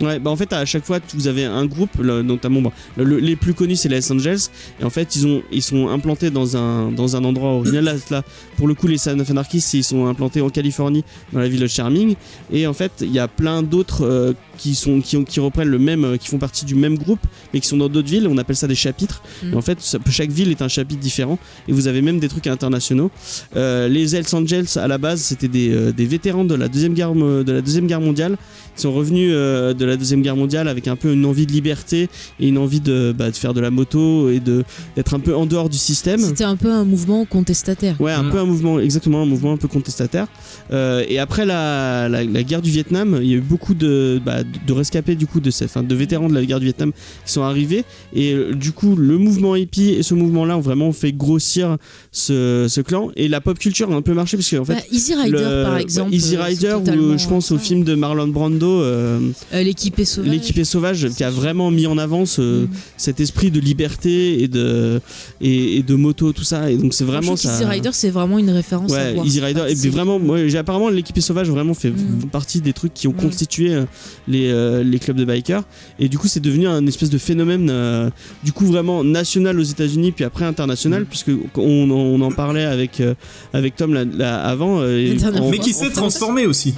Ouais, 0.00 0.20
bah 0.20 0.30
en 0.30 0.36
fait 0.36 0.52
à 0.52 0.64
chaque 0.64 0.84
fois 0.84 1.00
vous 1.12 1.26
avez 1.26 1.44
un 1.44 1.66
groupe, 1.66 1.98
notamment 1.98 2.72
le- 2.96 3.02
le- 3.04 3.18
les 3.18 3.34
plus 3.34 3.52
connus 3.52 3.74
c'est 3.74 3.88
les 3.88 4.12
Angels, 4.12 4.38
et 4.80 4.84
en 4.84 4.90
fait 4.90 5.16
ils 5.16 5.26
ont 5.26 5.42
ils 5.50 5.60
sont 5.62 5.88
implantés 5.88 6.30
dans 6.30 6.56
un 6.56 6.92
dans 6.92 7.16
un 7.16 7.24
endroit 7.24 7.50
original. 7.50 7.98
Là, 8.10 8.22
pour 8.56 8.68
le 8.68 8.74
coup 8.74 8.86
les 8.86 8.96
Son 8.98 9.18
of 9.18 9.28
ils 9.74 9.82
sont 9.82 10.06
implantés 10.06 10.40
en 10.40 10.50
Californie 10.50 11.02
dans 11.32 11.40
la 11.40 11.48
ville 11.48 11.60
de 11.60 11.66
Charming, 11.66 12.14
et 12.52 12.66
en 12.68 12.74
fait 12.74 12.92
il 13.00 13.12
y 13.12 13.18
a 13.18 13.26
plein 13.26 13.62
d'autres 13.64 14.04
euh, 14.04 14.32
qui 14.58 14.74
sont 14.74 15.00
qui, 15.00 15.16
ont, 15.16 15.24
qui 15.24 15.40
reprennent 15.40 15.68
le 15.68 15.78
même, 15.78 16.04
euh, 16.04 16.16
qui 16.18 16.28
font 16.28 16.38
partie 16.38 16.64
du 16.66 16.74
même 16.74 16.98
groupe, 16.98 17.20
mais 17.54 17.60
qui 17.60 17.68
sont 17.68 17.76
dans 17.78 17.88
d'autres 17.88 18.10
villes. 18.10 18.26
On 18.28 18.36
appelle 18.38 18.56
ça 18.56 18.66
des 18.68 18.74
chapitres. 18.74 19.22
Mm. 19.42 19.52
Et 19.52 19.56
en 19.56 19.62
fait 19.62 19.80
ça- 19.80 19.98
chaque 20.10 20.30
ville 20.30 20.50
est 20.50 20.60
un 20.62 20.68
chapitre 20.68 21.00
différent, 21.00 21.38
et 21.68 21.72
vous 21.72 21.86
avez 21.88 22.02
même 22.02 22.18
des 22.18 22.28
trucs 22.28 22.46
internationaux. 22.48 23.10
Euh, 23.56 23.88
les 23.88 24.14
Hells 24.14 24.26
Angels 24.34 24.66
à 24.76 24.86
la 24.88 24.98
base 24.98 25.20
c'était 25.22 25.48
des, 25.48 25.70
euh, 25.72 25.92
des 25.92 26.04
vétérans 26.06 26.44
de 26.44 26.54
la 26.54 26.68
deuxième 26.68 26.92
guerre 26.94 27.14
de 27.14 27.52
la 27.52 27.62
deuxième 27.62 27.86
guerre 27.86 28.00
mondiale 28.00 28.36
qui 28.76 28.82
sont 28.82 28.92
revenus 28.92 29.30
euh, 29.32 29.72
de 29.74 29.84
la 29.84 29.96
deuxième 29.96 30.22
guerre 30.22 30.36
mondiale 30.36 30.68
avec 30.68 30.88
un 30.88 30.96
peu 30.96 31.12
une 31.12 31.24
envie 31.24 31.46
de 31.46 31.52
liberté 31.52 32.08
et 32.40 32.48
une 32.48 32.58
envie 32.58 32.80
de, 32.80 33.14
bah, 33.16 33.30
de 33.30 33.36
faire 33.36 33.54
de 33.54 33.60
la 33.60 33.70
moto 33.70 34.28
et 34.30 34.40
de 34.40 34.64
d'être 34.96 35.14
un 35.14 35.20
peu 35.20 35.34
en 35.34 35.46
dehors 35.46 35.68
du 35.68 35.78
système. 35.78 36.20
C'était 36.20 36.44
un 36.44 36.56
peu 36.56 36.70
un 36.72 36.84
mouvement 36.84 37.24
contestataire. 37.24 38.00
Ouais, 38.00 38.12
un 38.12 38.22
Mm. 38.24 38.30
peu 38.30 38.38
un 38.38 38.44
mouvement, 38.44 38.78
exactement, 38.80 39.22
un 39.22 39.26
mouvement 39.26 39.52
un 39.52 39.56
peu 39.56 39.68
contestataire. 39.68 40.26
Euh, 40.72 41.04
et 41.08 41.18
après 41.18 41.44
la, 41.46 42.08
la, 42.08 42.24
la 42.24 42.42
guerre 42.42 42.62
du 42.62 42.70
Vietnam, 42.70 43.18
il 43.22 43.28
y 43.28 43.32
a 43.34 43.36
eu 43.36 43.40
beaucoup 43.40 43.74
de, 43.74 44.20
bah, 44.24 44.42
de 44.66 44.72
rescapés 44.72 45.14
du 45.14 45.26
coup 45.26 45.40
de, 45.40 45.50
ces, 45.50 45.64
enfin, 45.64 45.82
de 45.82 45.94
vétérans 45.94 46.28
de 46.28 46.34
la 46.34 46.44
guerre 46.44 46.60
du 46.60 46.66
Vietnam 46.66 46.92
qui 47.24 47.32
sont 47.32 47.42
arrivés. 47.42 47.84
Et 48.12 48.32
euh, 48.32 48.54
du 48.54 48.72
coup, 48.72 48.96
le 48.96 49.18
mouvement 49.18 49.56
hippie 49.56 49.90
et 49.90 50.02
ce 50.02 50.14
mouvement-là 50.14 50.56
ont 50.56 50.62
vraiment 50.62 50.92
fait 50.92 51.12
grossir 51.12 51.76
ce, 52.18 52.66
ce 52.68 52.80
clan. 52.80 53.10
Et 53.16 53.28
la 53.28 53.40
pop 53.40 53.58
culture 53.58 53.90
a 53.92 53.94
un 53.94 54.02
peu 54.02 54.14
marché 54.14 54.36
parce 54.36 54.50
qu'en 54.50 54.64
fait. 54.64 54.74
Bah, 54.74 54.80
Easy 54.92 55.14
Rider, 55.14 55.30
le- 55.38 55.62
par 55.64 55.72
bah, 55.74 55.80
exemple. 55.80 56.14
Easy 56.14 56.36
euh, 56.36 56.42
Rider, 56.42 56.72
ou 56.74 56.78
totalement 56.80 57.18
je 57.18 57.28
pense 57.28 57.50
au 57.52 57.58
film 57.58 57.84
de 57.84 57.94
Marlon 57.94 58.28
Brando, 58.28 58.82
euh, 58.82 59.20
Euh, 59.54 59.64
sauvage. 60.04 60.64
Sauvage, 60.64 61.08
qui 61.16 61.24
a 61.24 61.30
vraiment 61.30 61.70
mis 61.70 61.86
en 61.86 61.98
avant 61.98 62.26
ce- 62.26 62.64
Mm. 62.64 62.68
cet 62.96 63.20
esprit 63.20 63.50
de 63.50 63.60
liberté 63.60 64.42
et 64.42 64.48
de, 64.48 65.00
et, 65.40 65.76
et 65.78 65.82
de 65.82 65.94
moto, 65.94 66.32
tout 66.32 66.44
ça. 66.44 66.70
Et 66.70 66.76
donc 66.76 66.94
c'est 66.94 67.04
vraiment 67.04 67.36
ça. 67.36 67.48
qu'Easy 67.50 67.64
Rider, 67.64 67.90
c'est 67.92 68.10
vraiment 68.10 68.38
une 68.38 68.50
référence. 68.50 68.92
à 68.92 68.96
Ouais, 68.96 69.14
voir. 69.14 69.26
Easy 69.26 69.40
Rider. 69.40 69.64
Et 69.68 69.74
puis 69.74 69.88
vraiment, 69.88 70.18
moi, 70.18 70.46
j'ai 70.46 70.58
apparemment 70.58 70.88
l'équipe 70.88 71.16
est 71.16 71.20
sauvage 71.22 71.48
vraiment 71.48 71.74
fait 71.74 71.90
Mm. 71.90 72.28
partie 72.30 72.60
des 72.60 72.72
trucs 72.72 72.94
qui 72.94 73.06
ont 73.08 73.12
Ouais. 73.12 73.22
constitué 73.22 73.72
euh, 73.74 73.84
les, 74.26 74.48
euh, 74.50 74.82
les 74.84 74.98
clubs 74.98 75.16
de 75.16 75.24
bikers. 75.24 75.62
Et 75.98 76.08
du 76.08 76.18
coup, 76.18 76.28
c'est 76.28 76.40
devenu 76.40 76.66
un 76.66 76.86
espèce 76.86 77.10
de 77.10 77.18
phénomène, 77.18 77.68
euh, 77.70 78.10
du 78.44 78.52
coup 78.52 78.66
vraiment 78.66 79.02
national 79.04 79.58
aux 79.58 79.62
États-Unis, 79.62 80.12
puis 80.12 80.24
après 80.24 80.44
international, 80.44 81.02
Mm. 81.02 81.06
puisque 81.06 81.30
on, 81.56 81.90
on 81.90 82.07
en 82.20 82.30
parlait 82.30 82.64
avec 82.64 83.00
euh, 83.00 83.14
avec 83.52 83.76
Tom 83.76 83.94
là, 83.94 84.04
là, 84.04 84.40
avant. 84.40 84.80
euh, 84.80 84.98
et 84.98 85.16
Mais 85.50 85.58
qui 85.58 85.72
s'est 85.72 85.90
transformé 85.90 86.46
aussi. 86.46 86.74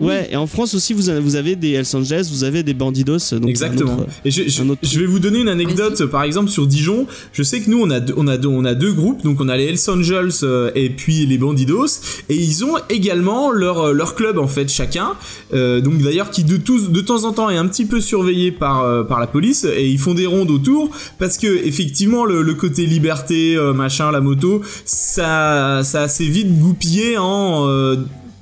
Ouais, 0.00 0.28
et 0.32 0.36
en 0.36 0.46
France 0.46 0.74
aussi, 0.74 0.92
vous 0.94 1.08
avez, 1.10 1.20
vous 1.20 1.36
avez 1.36 1.56
des 1.56 1.72
Hells 1.72 1.84
Angels, 1.94 2.24
vous 2.30 2.44
avez 2.44 2.62
des 2.62 2.74
Bandidos. 2.74 3.18
Donc 3.32 3.48
Exactement. 3.48 3.98
autre- 3.98 4.06
Et 4.24 4.30
je, 4.30 4.48
je- 4.48 4.62
un 4.62 4.70
autre 4.70 4.80
je 4.82 4.98
vais 4.98 5.06
vous 5.06 5.18
donner 5.18 5.40
une 5.40 5.48
anecdote, 5.48 6.06
par 6.06 6.22
exemple 6.22 6.48
sur 6.50 6.66
Dijon. 6.66 7.06
Je 7.32 7.42
sais 7.42 7.60
que 7.60 7.70
nous 7.70 7.80
on 7.82 7.90
a 7.90 8.00
deux, 8.00 8.14
on 8.16 8.26
a 8.26 8.36
deux, 8.38 8.48
on 8.48 8.64
a 8.64 8.74
deux 8.74 8.92
groupes, 8.92 9.22
donc 9.22 9.40
on 9.40 9.48
a 9.48 9.56
les 9.56 9.64
Hells 9.66 9.90
Angels 9.90 10.30
euh, 10.42 10.70
et 10.74 10.90
puis 10.90 11.26
les 11.26 11.38
Bandidos, 11.38 11.86
et 12.28 12.34
ils 12.36 12.64
ont 12.64 12.76
également 12.88 13.50
leur 13.50 13.78
euh, 13.88 13.92
leur 13.92 14.14
club 14.14 14.38
en 14.38 14.48
fait 14.48 14.68
chacun. 14.70 15.12
Euh, 15.52 15.80
donc 15.80 15.98
d'ailleurs 15.98 16.30
qui 16.30 16.44
de 16.44 16.56
tous 16.56 16.90
de 16.90 17.00
temps 17.00 17.24
en 17.24 17.32
temps 17.32 17.50
est 17.50 17.56
un 17.58 17.66
petit 17.66 17.84
peu 17.84 18.00
surveillé 18.00 18.52
par 18.52 19.06
par 19.06 19.20
la 19.20 19.26
police 19.26 19.64
et 19.64 19.86
ils 19.88 19.98
font 19.98 20.14
des 20.14 20.26
rondes 20.26 20.50
autour 20.50 20.90
parce 21.18 21.36
que 21.36 21.46
effectivement 21.66 22.24
le, 22.24 22.42
le 22.42 22.54
côté 22.54 22.86
liberté 22.86 23.56
machin 23.74 24.10
la 24.10 24.20
moto 24.20 24.62
ça 24.84 25.80
ça 25.84 26.00
a 26.00 26.04
assez 26.04 26.26
vite 26.26 26.58
goupillé 26.58 27.18
en 27.18 27.66
euh, 27.68 27.96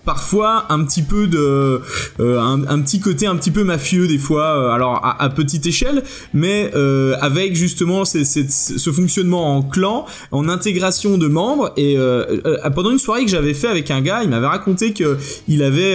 parfois 0.09 0.65
un 0.71 0.85
petit 0.87 1.03
peu 1.03 1.27
de 1.27 1.83
euh, 2.19 2.41
un, 2.41 2.81
petit 2.81 2.99
côté 2.99 3.27
un 3.27 3.37
petit 3.37 3.51
peu 3.51 3.63
mafieux 3.63 4.09
des 4.09 4.17
fois 4.17 4.57
euh, 4.57 4.71
alors 4.71 5.03
à, 5.05 5.29
petite 5.29 5.67
échelle 5.67 6.03
mais 6.33 6.71
euh, 6.75 7.15
avec 7.21 7.55
justement 7.55 8.07
ce 8.07 8.91
fonctionnement 8.91 9.55
en 9.55 9.61
clan 9.61 10.07
en 10.31 10.49
intégration 10.49 11.19
de 11.19 11.29
membres 11.29 11.75
et 11.77 11.99
pendant 12.75 12.91
une 12.91 12.99
soirée 12.99 13.27
que 13.27 13.31
j'avais 13.31 13.53
fait 13.53 13.69
avec 13.69 13.91
un 13.91 14.01
gars 14.01 14.23
il 14.23 14.31
m'avait 14.31 14.47
raconté 14.47 14.95
que 14.95 15.19
il 15.47 15.63
avait 15.63 15.95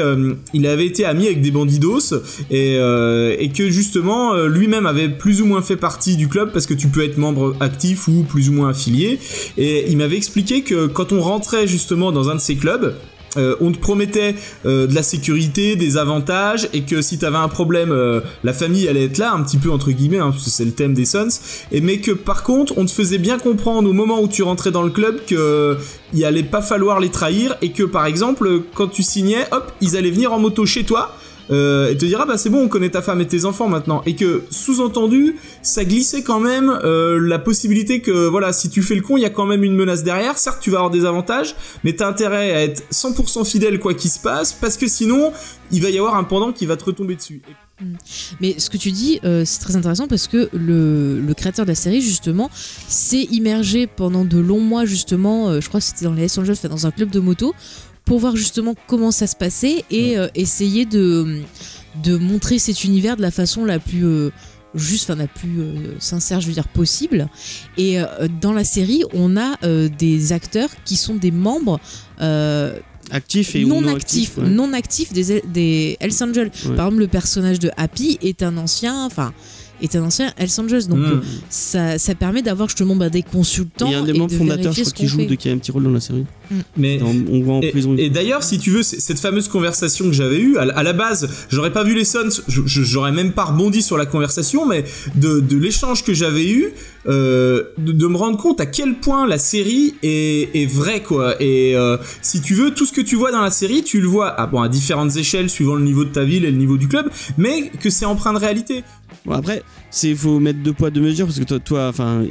il 0.53 0.67
avait 0.67 0.85
été 0.85 1.05
ami 1.05 1.25
avec 1.25 1.41
des 1.41 1.49
bandidos 1.49 2.13
et 2.51 2.75
et 2.75 3.49
que 3.49 3.71
justement 3.71 4.35
lui-même 4.45 4.85
avait 4.85 5.09
plus 5.09 5.41
ou 5.41 5.47
moins 5.47 5.63
fait 5.63 5.75
partie 5.75 6.17
du 6.17 6.27
club 6.27 6.51
parce 6.53 6.67
que 6.67 6.75
tu 6.75 6.89
peux 6.89 7.03
être 7.03 7.17
membre 7.17 7.55
actif 7.61 8.07
ou 8.07 8.21
plus 8.21 8.49
ou 8.49 8.53
moins 8.53 8.69
affilié 8.69 9.19
et 9.57 9.89
il 9.89 9.97
m'avait 9.97 10.17
expliqué 10.17 10.61
que 10.61 10.85
quand 10.85 11.13
on 11.13 11.19
rentrait 11.19 11.65
justement 11.65 12.11
dans 12.11 12.29
un 12.29 12.35
de 12.35 12.39
ces 12.39 12.55
clubs 12.55 12.93
euh, 13.37 13.55
on 13.61 13.71
te 13.71 13.77
promettait 13.77 14.35
euh, 14.65 14.87
de 14.87 14.95
la 14.95 15.03
sécurité, 15.03 15.75
des 15.75 15.97
avantages, 15.97 16.69
et 16.73 16.81
que 16.81 17.01
si 17.01 17.17
t'avais 17.17 17.37
un 17.37 17.47
problème, 17.47 17.91
euh, 17.91 18.21
la 18.43 18.53
famille 18.53 18.87
allait 18.87 19.05
être 19.05 19.17
là, 19.17 19.33
un 19.33 19.43
petit 19.43 19.57
peu 19.57 19.71
entre 19.71 19.91
guillemets, 19.91 20.19
hein, 20.19 20.31
parce 20.31 20.43
que 20.43 20.49
c'est 20.49 20.65
le 20.65 20.71
thème 20.71 20.93
des 20.93 21.05
Sons. 21.05 21.27
Et 21.71 21.81
mais 21.81 21.97
que 21.99 22.11
par 22.11 22.43
contre, 22.43 22.77
on 22.77 22.85
te 22.85 22.91
faisait 22.91 23.17
bien 23.17 23.39
comprendre 23.39 23.89
au 23.89 23.93
moment 23.93 24.21
où 24.21 24.27
tu 24.27 24.43
rentrais 24.43 24.71
dans 24.71 24.83
le 24.83 24.91
club 24.91 25.19
que 25.25 25.77
il 26.13 26.23
allait 26.25 26.43
pas 26.43 26.61
falloir 26.61 26.99
les 26.99 27.09
trahir, 27.09 27.55
et 27.61 27.71
que 27.71 27.83
par 27.83 28.05
exemple, 28.05 28.61
quand 28.75 28.87
tu 28.87 29.03
signais, 29.03 29.45
hop, 29.51 29.71
ils 29.81 29.97
allaient 29.97 30.11
venir 30.11 30.33
en 30.33 30.39
moto 30.39 30.65
chez 30.65 30.83
toi. 30.83 31.15
Euh, 31.51 31.91
et 31.91 31.97
te 31.97 32.05
dire 32.05 32.19
ah 32.21 32.25
bah 32.25 32.37
c'est 32.37 32.49
bon 32.49 32.63
on 32.63 32.67
connaît 32.67 32.89
ta 32.89 33.01
femme 33.01 33.21
et 33.21 33.27
tes 33.27 33.45
enfants 33.45 33.67
maintenant. 33.67 34.01
Et 34.05 34.15
que 34.15 34.43
sous-entendu 34.49 35.35
ça 35.61 35.85
glissait 35.85 36.23
quand 36.23 36.39
même 36.39 36.69
euh, 36.83 37.19
la 37.19 37.39
possibilité 37.39 38.01
que 38.01 38.27
voilà 38.27 38.53
si 38.53 38.69
tu 38.69 38.81
fais 38.81 38.95
le 38.95 39.01
con 39.01 39.17
il 39.17 39.21
y 39.21 39.25
a 39.25 39.29
quand 39.29 39.45
même 39.45 39.63
une 39.63 39.75
menace 39.75 40.03
derrière. 40.03 40.37
Certes 40.37 40.59
tu 40.61 40.69
vas 40.69 40.77
avoir 40.77 40.91
des 40.91 41.05
avantages 41.05 41.55
mais 41.83 41.93
t'as 41.93 42.07
intérêt 42.07 42.53
à 42.53 42.63
être 42.63 42.83
100% 42.91 43.45
fidèle 43.45 43.79
quoi 43.79 43.93
qu'il 43.93 44.11
se 44.11 44.19
passe 44.19 44.53
parce 44.53 44.77
que 44.77 44.87
sinon 44.87 45.31
il 45.71 45.81
va 45.81 45.89
y 45.89 45.97
avoir 45.97 46.15
un 46.15 46.23
pendant 46.23 46.51
qui 46.51 46.65
va 46.65 46.77
te 46.77 46.85
retomber 46.85 47.15
dessus. 47.15 47.41
Mais 48.39 48.59
ce 48.59 48.69
que 48.69 48.77
tu 48.77 48.91
dis, 48.91 49.19
euh, 49.23 49.43
c'est 49.45 49.59
très 49.59 49.75
intéressant 49.75 50.07
parce 50.07 50.27
que 50.27 50.47
le, 50.53 51.33
créateur 51.35 51.65
de 51.65 51.71
la 51.71 51.75
série, 51.75 52.01
justement, 52.01 52.49
s'est 52.53 53.23
immergé 53.31 53.87
pendant 53.87 54.23
de 54.23 54.37
longs 54.37 54.61
mois, 54.61 54.85
justement, 54.85 55.59
je 55.59 55.67
crois 55.67 55.79
que 55.79 55.85
c'était 55.85 56.05
dans 56.05 56.13
les 56.13 56.21
Los 56.21 56.39
Angeles, 56.39 56.59
dans 56.69 56.85
un 56.85 56.91
club 56.91 57.09
de 57.09 57.19
moto, 57.19 57.55
pour 58.05 58.19
voir 58.19 58.35
justement 58.35 58.75
comment 58.87 59.11
ça 59.11 59.27
se 59.27 59.35
passait 59.35 59.85
et 59.89 60.17
euh, 60.17 60.27
essayer 60.35 60.85
de, 60.85 61.41
de 62.03 62.17
montrer 62.17 62.59
cet 62.59 62.83
univers 62.83 63.17
de 63.17 63.21
la 63.21 63.31
façon 63.31 63.65
la 63.65 63.79
plus. 63.79 64.05
euh, 64.05 64.31
juste, 64.75 65.07
enfin 65.09 65.19
la 65.19 65.27
plus 65.27 65.59
euh, 65.61 65.93
sincère, 65.99 66.41
je 66.41 66.47
veux 66.47 66.53
dire, 66.53 66.67
possible. 66.67 67.29
Et 67.77 67.97
dans 68.41 68.53
la 68.53 68.63
série, 68.63 69.03
on 69.13 69.37
a 69.37 69.55
des 69.87 70.33
acteurs 70.33 70.69
qui 70.83 70.95
sont 70.95 71.13
des 71.13 71.29
membres 71.29 71.79
euh, 72.21 72.79
Actif 73.11 73.55
et 73.55 73.65
ou 73.65 73.67
non, 73.67 73.81
non 73.81 73.95
actifs, 73.95 74.37
ouais. 74.37 74.47
non 74.49 74.73
actifs 74.73 75.13
des, 75.13 75.41
des 75.41 75.97
Hells 75.99 76.23
Angels. 76.23 76.49
Ouais. 76.65 76.75
Par 76.75 76.87
exemple, 76.87 77.01
le 77.01 77.07
personnage 77.07 77.59
de 77.59 77.69
Happy 77.77 78.17
est 78.23 78.41
un 78.41 78.57
ancien, 78.57 79.05
enfin, 79.05 79.31
est 79.83 79.95
un 79.95 80.03
ancien 80.03 80.31
Hells 80.37 80.49
Angels. 80.59 80.87
Donc, 80.87 80.99
Mm. 80.99 81.03
euh, 81.03 81.21
ça, 81.49 81.97
ça 81.99 82.15
permet 82.15 82.41
d'avoir 82.41 82.69
justement 82.69 82.95
bah, 82.95 83.09
des 83.09 83.21
consultants. 83.23 83.87
Il 83.87 83.91
y 83.91 83.95
a 83.95 83.99
un 83.99 84.03
des 84.03 84.11
et 84.11 84.17
membres 84.17 84.33
fondateurs, 84.33 84.71
je 84.73 84.81
crois, 84.81 84.91
qui 84.93 85.07
joue, 85.07 85.25
de, 85.25 85.35
qui 85.35 85.49
a 85.49 85.51
un 85.51 85.57
petit 85.57 85.71
rôle 85.71 85.83
dans 85.83 85.89
la 85.91 85.99
série. 85.99 86.25
mais 86.77 86.97
Dans- 86.97 87.07
on 87.31 87.41
voit 87.41 87.55
en 87.55 87.61
Et, 87.61 87.71
prison. 87.71 87.95
et 87.97 88.09
d'ailleurs, 88.09 88.43
si 88.43 88.59
tu 88.59 88.69
veux, 88.71 88.83
cette 88.83 89.19
fameuse 89.19 89.47
conversation 89.47 90.05
que 90.05 90.11
j'avais 90.13 90.39
eue, 90.39 90.57
à, 90.57 90.61
à 90.61 90.83
la 90.83 90.93
base, 90.93 91.27
j'aurais 91.49 91.71
pas 91.73 91.83
vu 91.83 91.95
les 91.95 92.05
Sons, 92.05 92.29
j'aurais 92.47 93.11
même 93.11 93.31
pas 93.33 93.45
rebondi 93.45 93.81
sur 93.81 93.97
la 93.97 94.05
conversation, 94.05 94.65
mais 94.67 94.83
de, 95.15 95.39
de 95.39 95.57
l'échange 95.57 96.03
que 96.03 96.13
j'avais 96.13 96.47
eu, 96.49 96.65
euh, 96.65 96.69
de, 97.05 97.91
de 97.91 98.07
me 98.07 98.15
rendre 98.17 98.37
compte 98.37 98.59
à 98.61 98.65
quel 98.65 98.95
point 98.95 99.27
la 99.27 99.37
série 99.37 99.95
est, 100.03 100.49
est 100.55 100.65
vraie, 100.65 101.01
quoi. 101.01 101.41
Et 101.41 101.75
euh, 101.75 101.97
si 102.21 102.41
tu 102.41 102.53
veux, 102.53 102.73
tout 102.73 102.85
ce 102.85 102.93
que 102.93 103.01
tu 103.01 103.15
vois 103.15 103.31
dans 103.31 103.41
la 103.41 103.51
série, 103.51 103.83
tu 103.83 103.99
le 104.01 104.07
vois 104.07 104.29
à, 104.29 104.47
bon, 104.47 104.61
à 104.61 104.69
différentes 104.69 105.15
échelles, 105.15 105.49
suivant 105.49 105.75
le 105.75 105.83
niveau 105.83 106.05
de 106.05 106.11
ta 106.11 106.23
ville 106.23 106.45
et 106.45 106.51
le 106.51 106.57
niveau 106.57 106.77
du 106.77 106.87
club, 106.87 107.09
mais 107.37 107.69
que 107.81 107.89
c'est 107.89 108.05
empreint 108.05 108.33
de 108.33 108.39
réalité. 108.39 108.83
Bon, 109.25 109.33
après, 109.33 109.63
c'est 109.89 110.15
faut 110.15 110.39
mettre 110.39 110.59
deux 110.59 110.73
poids 110.73 110.89
deux 110.89 111.01
mesures 111.01 111.25
parce 111.27 111.39
que 111.39 111.45
toi, 111.45 111.59
toi 111.59 111.87
enfin, 111.87 112.23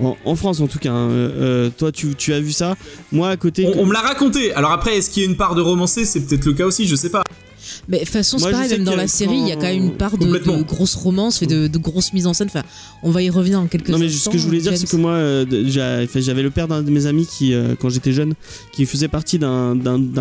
en, 0.00 0.16
en 0.24 0.36
France 0.36 0.60
en 0.60 0.66
tout 0.66 0.78
cas, 0.78 0.92
hein, 0.92 1.10
euh, 1.10 1.70
toi, 1.76 1.92
tu, 1.92 2.14
tu 2.14 2.32
as 2.32 2.40
vu 2.40 2.52
ça. 2.52 2.76
Moi, 3.12 3.28
à 3.28 3.36
côté, 3.36 3.66
On, 3.66 3.82
on 3.82 3.86
me 3.86 3.92
l'a 3.92 4.00
raconté. 4.00 4.52
Alors 4.54 4.72
après, 4.72 4.96
est-ce 4.96 5.10
qu'il 5.10 5.22
y 5.22 5.26
a 5.26 5.28
une 5.28 5.36
part 5.36 5.54
de 5.54 5.62
romancé? 5.62 6.04
C'est 6.04 6.20
peut-être 6.26 6.44
le 6.44 6.52
cas 6.52 6.66
aussi, 6.66 6.86
je 6.86 6.96
sais 6.96 7.10
pas. 7.10 7.22
Mais 7.88 7.98
de 8.00 8.04
toute 8.04 8.12
façon, 8.12 8.38
c'est 8.38 8.50
pareil, 8.50 8.70
même 8.70 8.84
dans 8.84 8.96
la 8.96 9.06
série, 9.08 9.38
il 9.38 9.48
y 9.48 9.52
a 9.52 9.56
quand 9.56 9.62
même 9.62 9.76
une 9.84 9.92
part 9.96 10.16
de, 10.18 10.26
de 10.26 10.62
grosse 10.62 10.94
romance 10.94 11.42
et 11.42 11.46
de, 11.46 11.66
de 11.66 11.78
grosse 11.78 12.12
mise 12.12 12.26
en 12.26 12.34
scène. 12.34 12.48
Enfin, 12.48 12.62
on 13.02 13.10
va 13.10 13.22
y 13.22 13.30
revenir 13.30 13.60
en 13.60 13.66
quelques 13.66 13.88
Non 13.88 13.98
mais 13.98 14.06
instants. 14.06 14.30
ce 14.30 14.36
que 14.36 14.40
je 14.40 14.46
voulais 14.46 14.60
dire 14.60 14.76
c'est 14.76 14.88
que 14.88 14.96
moi 14.96 15.12
euh, 15.12 15.44
j'avais 15.66 16.42
le 16.42 16.50
père 16.50 16.68
d'un 16.68 16.82
de 16.82 16.90
mes 16.90 17.06
amis 17.06 17.26
qui 17.26 17.52
euh, 17.54 17.74
quand 17.78 17.88
j'étais 17.90 18.12
jeune 18.12 18.34
qui 18.72 18.86
faisait 18.86 19.08
partie 19.08 19.38
d'un 19.38 19.74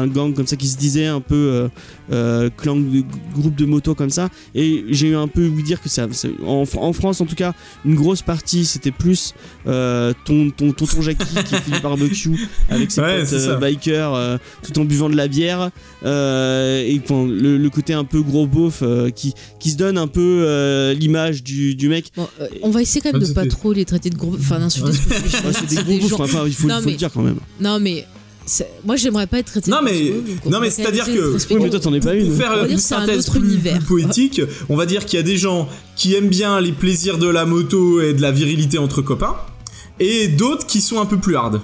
gang 0.07 0.33
comme 0.33 0.47
ça 0.47 0.55
qui 0.55 0.67
se 0.67 0.77
disait 0.77 1.05
un 1.07 1.21
peu 1.21 1.69
euh, 2.11 2.49
clan 2.57 2.75
de 2.75 3.03
groupe 3.33 3.55
de 3.55 3.65
moto 3.65 3.95
comme 3.95 4.09
ça 4.09 4.29
et 4.55 4.83
j'ai 4.89 5.09
eu 5.09 5.15
un 5.15 5.27
peu 5.27 5.47
ouï 5.47 5.63
dire 5.63 5.81
que 5.81 5.89
ça, 5.89 6.07
ça- 6.11 6.27
en, 6.45 6.63
en 6.75 6.93
France 6.93 7.21
en 7.21 7.25
tout 7.25 7.35
cas 7.35 7.53
une 7.85 7.95
grosse 7.95 8.21
partie 8.21 8.65
c'était 8.65 8.91
plus 8.91 9.33
euh, 9.67 10.13
ton 10.25 10.49
ton 10.49 10.71
tonton 10.71 11.01
Jackie 11.01 11.25
qui 11.25 11.55
fait 11.55 11.71
du 11.71 11.79
barbecue 11.79 12.47
avec 12.69 12.91
ses 12.91 13.01
Ouais, 13.01 13.19
potes 13.23 13.33
euh, 13.33 13.57
bikers 13.57 14.13
euh, 14.13 14.37
tout 14.61 14.77
en 14.79 14.85
buvant 14.85 15.09
de 15.09 15.15
la 15.15 15.27
bière 15.27 15.69
euh, 16.05 16.81
et 16.85 17.01
enfin, 17.03 17.25
le, 17.27 17.57
le 17.57 17.69
côté 17.69 17.93
un 17.93 18.03
peu 18.03 18.21
gros 18.21 18.45
beauf 18.47 18.79
euh, 18.81 19.09
qui 19.09 19.33
qui 19.59 19.71
se 19.71 19.77
donne 19.77 19.97
un 19.97 20.07
peu 20.07 20.43
euh, 20.45 20.93
l'image 20.93 21.43
du, 21.43 21.75
du 21.75 21.89
mec 21.89 22.07
Bon, 22.15 22.27
euh, 22.41 22.47
on 22.61 22.69
va 22.71 22.81
essayer 22.81 23.01
quand 23.01 23.13
même 23.13 23.21
de 23.27 23.33
pas 23.33 23.45
trop 23.45 23.73
les 23.73 23.85
traiter 23.85 24.09
de 24.09 24.15
gros. 24.17 24.35
Enfin, 24.35 24.59
d'insulter. 24.59 24.91
Ouais, 24.91 25.51
c'est 25.53 25.69
des 25.75 25.83
gros 25.83 25.97
beaufs, 25.97 26.19
enfin 26.19 26.43
il 26.45 26.53
faut, 26.53 26.67
Non, 26.67 26.75
il 26.77 26.81
faut 26.81 26.85
mais- 26.87 26.91
le 26.91 26.97
dire 26.97 27.11
quand 27.13 27.21
même 27.21 27.37
Non, 27.61 27.79
mais 27.79 28.05
moi, 28.85 28.97
j'aimerais 28.97 29.25
pas 29.27 29.39
être 29.39 29.45
traité 29.47 29.71
Non, 29.71 29.79
de 29.79 29.85
mais- 29.85 30.13
on 30.45 30.49
non, 30.49 30.59
mais 30.59 30.69
c'est-à-dire 30.69 31.05
que- 31.05 31.37
oui 31.53 31.59
mais 31.61 31.69
toi 31.69 31.79
t'en 31.79 31.93
es 31.93 31.99
pas 32.01 32.11
Pour 32.11 32.19
une 32.19 32.35
faire 32.35 32.51
On 32.51 32.55
va 32.55 32.61
une 32.63 32.67
dire 32.67 32.75
que 32.75 32.81
c'est 32.83 32.95
un 32.95 32.99
synthèse 32.99 33.19
autre 33.29 33.39
plus, 33.39 33.47
univers. 33.47 33.77
plus 33.79 33.85
poétique, 33.85 34.41
on 34.67 34.75
va 34.75 34.85
dire 34.85 35.05
qu'il 35.05 35.17
y 35.17 35.19
a 35.21 35.23
des 35.23 35.37
gens 35.37 35.69
qui 35.95 36.13
aiment 36.15 36.27
bien 36.27 36.59
les 36.59 36.73
plaisirs 36.73 37.17
de 37.17 37.27
la 37.29 37.45
moto 37.45 38.01
et 38.01 38.13
de 38.13 38.21
la 38.21 38.31
virilité 38.33 38.77
entre 38.77 39.01
copains, 39.01 39.35
et 40.05 40.27
d'autres 40.27 40.65
qui 40.65 40.81
sont 40.81 40.99
un 40.99 41.05
peu 41.05 41.17
plus 41.17 41.35
hard. 41.35 41.61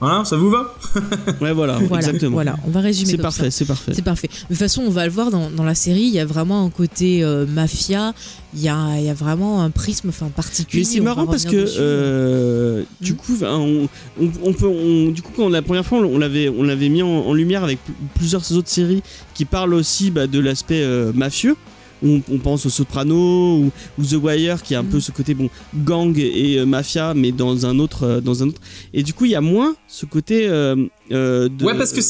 Voilà, 0.00 0.24
ça 0.24 0.36
vous 0.36 0.48
va? 0.48 0.76
Ouais, 1.40 1.52
voilà, 1.52 1.76
Voilà, 1.80 2.06
exactement. 2.06 2.30
voilà, 2.34 2.54
on 2.64 2.70
va 2.70 2.78
résumer 2.80 3.10
C'est 3.10 3.16
parfait, 3.18 3.50
ça. 3.50 3.50
c'est 3.50 3.64
parfait. 3.64 3.92
C'est 3.94 4.02
parfait. 4.02 4.28
De 4.28 4.46
toute 4.46 4.56
façon, 4.56 4.82
on 4.86 4.90
va 4.90 5.04
le 5.04 5.10
voir 5.10 5.32
dans, 5.32 5.50
dans 5.50 5.64
la 5.64 5.74
série, 5.74 6.02
il 6.02 6.14
y 6.14 6.20
a 6.20 6.24
vraiment 6.24 6.64
un 6.64 6.70
côté 6.70 7.24
euh, 7.24 7.46
mafia, 7.46 8.14
il 8.54 8.60
y 8.62 8.68
a, 8.68 8.96
il 8.96 9.04
y 9.04 9.08
a 9.08 9.14
vraiment 9.14 9.60
un 9.60 9.70
prisme 9.70 10.10
enfin, 10.10 10.28
particulier. 10.28 10.82
Mais 10.82 10.88
c'est 10.88 11.00
marrant 11.00 11.26
parce 11.26 11.44
que 11.46 11.66
euh, 11.78 12.84
du 13.00 13.12
Mhm. 13.12 13.18
coup, 13.18 13.32
on, 13.42 13.88
on- 14.22 14.30
on 14.44 14.52
peut, 14.52 14.68
on- 14.68 15.10
du 15.10 15.20
coup, 15.20 15.32
quand 15.36 15.48
la 15.48 15.62
première 15.62 15.84
fois, 15.84 15.98
on 15.98 16.16
l'avait, 16.18 16.48
on 16.48 16.62
l'avait 16.62 16.88
mis 16.90 17.02
en, 17.02 17.08
en 17.08 17.32
lumière 17.34 17.64
avec 17.64 17.84
pl- 17.84 17.96
plusieurs 18.14 18.52
autres 18.52 18.68
séries 18.70 19.02
qui 19.34 19.44
parlent 19.46 19.74
aussi 19.74 20.12
bah, 20.12 20.28
de 20.28 20.38
l'aspect 20.38 20.82
euh, 20.84 21.10
mafieux. 21.12 21.56
On, 22.04 22.20
on 22.30 22.38
pense 22.38 22.64
aux 22.64 22.70
Sopranos 22.70 23.58
ou, 23.58 23.70
ou 23.98 24.04
The 24.04 24.14
Wire 24.22 24.62
qui 24.62 24.74
a 24.74 24.78
un 24.80 24.84
peu 24.84 25.00
ce 25.00 25.10
côté 25.10 25.34
bon 25.34 25.50
gang 25.74 26.16
et 26.18 26.58
euh, 26.58 26.64
mafia 26.66 27.12
mais 27.14 27.32
dans 27.32 27.66
un 27.66 27.78
autre 27.80 28.04
euh, 28.04 28.20
dans 28.20 28.42
un 28.42 28.48
autre 28.48 28.60
et 28.94 29.02
du 29.02 29.12
coup 29.14 29.24
il 29.24 29.32
y 29.32 29.34
a 29.34 29.40
moins 29.40 29.74
ce 29.88 30.06
côté 30.06 30.46
euh, 30.48 30.76
euh, 31.10 31.48
de 31.48 31.64
Ouais, 31.64 31.76
parce 31.76 31.92
que 31.92 32.00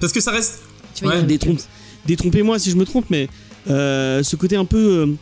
Parce 0.00 0.12
que 0.12 0.20
ça 0.20 0.30
reste. 0.30 0.60
Tu 0.94 1.04
ouais, 1.06 1.22
détrompe- 1.24 1.64
détrompez-moi 2.06 2.58
si 2.60 2.70
je 2.70 2.76
me 2.76 2.84
trompe, 2.84 3.06
mais 3.10 3.28
euh, 3.68 4.22
ce 4.22 4.36
côté 4.36 4.54
un 4.56 4.64
peu. 4.64 5.14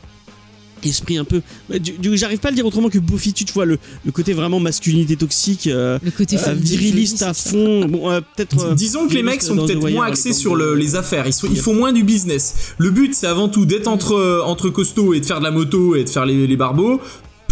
Esprit 0.87 1.19
un 1.19 1.25
peu. 1.25 1.41
du- 1.79 1.93
du- 1.93 2.17
J'arrive 2.17 2.39
pas 2.39 2.49
à 2.49 2.51
le 2.51 2.57
dire 2.57 2.67
autrement 2.67 2.89
que 2.89 2.99
Buffy, 2.99 3.33
tu 3.33 3.45
vois, 3.53 3.65
le, 3.65 3.79
le 4.05 4.13
côté 4.13 4.33
vraiment 4.33 4.61
masculinité 4.61 5.17
toxique, 5.17 5.67
euh, 5.67 5.99
Le 6.03 6.11
côté 6.11 6.37
euh, 6.37 6.53
viriliste 6.55 7.23
à 7.23 7.35
fond. 7.35 7.87
Bon, 7.87 8.11
euh, 8.11 8.21
peut-être. 8.37 8.65
euh, 8.65 8.75
Disons 8.75 9.07
que 9.09 9.15
les 9.15 9.23
mecs 9.23 9.43
sont 9.43 9.57
peut-être 9.67 9.81
moins 9.91 10.07
axés 10.07 10.33
sur 10.33 10.55
le- 10.57 10.75
les 10.75 10.95
affaires. 10.97 11.27
Ils, 11.27 11.33
sont- 11.33 11.49
ils 11.51 11.59
font 11.59 11.75
moins 11.75 11.93
du 11.93 12.03
business. 12.05 12.75
Le 12.79 12.91
but, 12.91 13.15
c'est 13.15 13.27
avant 13.27 13.49
tout 13.49 13.65
d'être 13.67 13.89
entre, 13.89 14.43
entre 14.45 14.69
costauds 14.71 15.15
et 15.15 15.21
de 15.21 15.27
faire 15.27 15.39
de 15.39 15.45
la 15.45 15.51
moto 15.51 15.95
et 15.97 16.05
de 16.05 16.09
faire 16.09 16.27
les, 16.27 16.47
les 16.47 16.57
barbeaux. 16.57 17.01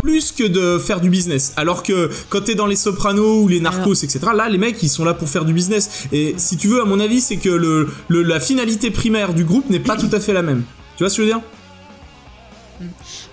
Plus 0.02 0.32
que 0.32 0.44
de 0.44 0.78
faire 0.78 1.02
du 1.02 1.10
business. 1.10 1.52
Alors 1.58 1.82
que 1.82 2.08
quand 2.30 2.40
t'es 2.40 2.54
dans 2.54 2.64
les 2.66 2.76
sopranos 2.76 3.42
ou 3.42 3.48
les 3.48 3.60
narcos, 3.60 3.92
etc., 4.02 4.18
là, 4.34 4.48
les 4.48 4.56
mecs, 4.56 4.82
ils 4.82 4.88
sont 4.88 5.04
là 5.04 5.12
pour 5.12 5.28
faire 5.28 5.44
du 5.44 5.52
business. 5.52 5.90
Et 6.10 6.34
si 6.38 6.56
tu 6.56 6.68
veux, 6.68 6.80
à 6.80 6.86
mon 6.86 7.00
avis, 7.00 7.20
c'est 7.20 7.36
que 7.36 7.50
le, 7.50 7.86
le- 8.08 8.22
la 8.22 8.40
finalité 8.40 8.90
primaire 8.90 9.34
du 9.34 9.44
groupe 9.44 9.68
n'est 9.68 9.78
pas 9.78 9.96
tout 9.98 10.08
à 10.12 10.18
fait 10.18 10.32
la 10.32 10.40
même. 10.40 10.62
Tu 10.96 11.02
vois 11.04 11.10
ce 11.10 11.16
que 11.18 11.22
je 11.22 11.28
veux 11.28 11.34
dire? 11.34 11.42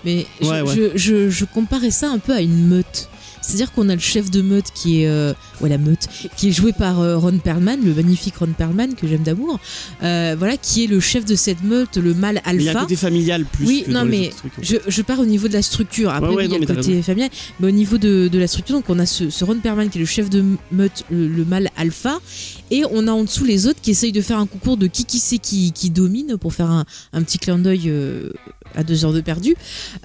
Mais 0.04 0.26
je, 0.40 0.46
Ouais, 0.46 0.60
ouais. 0.62 0.74
Je, 0.74 0.98
je- 0.98 1.30
je 1.30 1.44
comparais 1.44 1.90
ça 1.90 2.10
un 2.10 2.18
peu 2.18 2.32
à 2.32 2.40
une 2.40 2.66
meute. 2.68 3.08
C'est-à-dire 3.40 3.72
qu'on 3.72 3.88
a 3.88 3.94
le 3.94 4.00
chef 4.00 4.30
de 4.30 4.42
meute 4.42 4.66
qui 4.74 5.02
est 5.02 5.08
euh, 5.08 5.32
ouais, 5.62 5.70
la 5.70 5.78
meute 5.78 6.06
qui 6.36 6.48
est 6.48 6.52
joué 6.52 6.72
par 6.74 7.00
euh, 7.00 7.16
Ron 7.16 7.38
Perlman, 7.38 7.78
le 7.82 7.94
magnifique 7.94 8.36
Ron 8.36 8.48
Perlman 8.48 8.94
que 8.94 9.06
j'aime 9.06 9.22
d'amour. 9.22 9.58
Euh, 10.02 10.34
voilà, 10.36 10.56
qui 10.58 10.84
est 10.84 10.86
le 10.86 11.00
chef 11.00 11.24
de 11.24 11.34
cette 11.34 11.62
meute, 11.62 11.96
le 11.96 12.12
mâle 12.12 12.42
Mais 12.44 12.54
il 12.56 12.62
y 12.62 12.68
a 12.68 12.72
un 12.72 12.74
alpha. 12.74 12.80
côté 12.82 12.96
familial 12.96 13.46
plus. 13.46 13.64
Oui, 13.66 13.84
que 13.86 13.92
non, 13.92 14.00
dans 14.00 14.06
mais. 14.06 14.32
Je, 14.60 14.76
je 14.86 15.02
pars 15.02 15.20
au 15.20 15.24
niveau 15.24 15.48
de 15.48 15.54
la 15.54 15.62
structure. 15.62 16.10
Après, 16.10 16.28
Ouais, 16.28 16.34
ouais, 16.34 16.42
oui, 16.42 16.44
il 16.48 16.52
y 16.52 16.56
a 16.56 16.58
non, 16.58 16.66
le 16.68 16.74
côté 16.74 17.00
familial. 17.00 17.30
Mais 17.60 17.68
au 17.68 17.70
niveau 17.70 17.96
de, 17.96 18.28
de 18.28 18.38
la 18.38 18.48
structure, 18.48 18.74
donc 18.74 18.84
on 18.90 18.98
a 18.98 19.06
ce, 19.06 19.30
ce 19.30 19.44
Ron 19.44 19.60
Perlman 19.60 19.88
qui 19.88 19.96
est 19.96 20.00
le 20.02 20.06
chef 20.06 20.28
de 20.28 20.44
meute, 20.70 21.04
le, 21.10 21.26
le 21.28 21.44
mâle 21.46 21.70
alpha. 21.76 22.18
Et 22.70 22.82
on 22.90 23.06
a 23.06 23.12
en 23.12 23.22
dessous 23.24 23.44
les 23.44 23.66
autres 23.66 23.80
qui 23.80 23.92
essayent 23.92 24.12
de 24.12 24.20
faire 24.20 24.38
un 24.38 24.46
concours 24.46 24.76
de 24.76 24.88
qui 24.88 25.04
qui 25.06 25.20
c'est 25.20 25.38
qui, 25.38 25.72
qui 25.72 25.88
domine 25.88 26.36
pour 26.36 26.52
faire 26.52 26.70
un, 26.70 26.84
un 27.14 27.22
petit 27.22 27.38
clin 27.38 27.58
d'œil 27.58 27.90
à 28.74 28.82
deux 28.84 29.04
heures 29.04 29.12
de 29.12 29.20
perdu. 29.20 29.56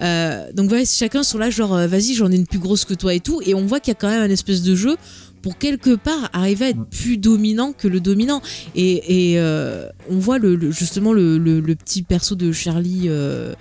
Euh, 0.01 0.51
donc 0.53 0.69
voilà, 0.69 0.85
chacun 0.85 1.23
sont 1.23 1.37
là, 1.37 1.49
genre, 1.49 1.75
euh, 1.75 1.87
vas-y, 1.87 2.13
j'en 2.13 2.31
ai 2.31 2.35
une 2.35 2.47
plus 2.47 2.59
grosse 2.59 2.85
que 2.85 2.93
toi 2.93 3.13
et 3.13 3.19
tout, 3.19 3.41
et 3.45 3.53
on 3.53 3.65
voit 3.65 3.79
qu'il 3.79 3.91
y 3.91 3.95
a 3.95 3.99
quand 3.99 4.09
même 4.09 4.21
un 4.21 4.33
espèce 4.33 4.61
de 4.61 4.75
jeu 4.75 4.95
pour 5.41 5.57
quelque 5.57 5.95
part 5.95 6.29
arriver 6.31 6.65
à 6.65 6.69
être 6.69 6.85
plus 6.85 7.17
dominant 7.17 7.73
que 7.73 7.89
le 7.89 7.99
dominant. 7.99 8.41
Et, 8.75 9.31
et, 9.31 9.39
euh, 9.39 9.89
on 10.09 10.17
voit 10.17 10.37
le, 10.39 10.55
le- 10.55 10.71
justement 10.71 11.11
le, 11.11 11.37
le- 11.37 11.59
le 11.59 11.75
petit 11.75 12.01
perso 12.01 12.35
de 12.35 12.51
Charlie. 12.53 13.03
Euh, 13.07 13.53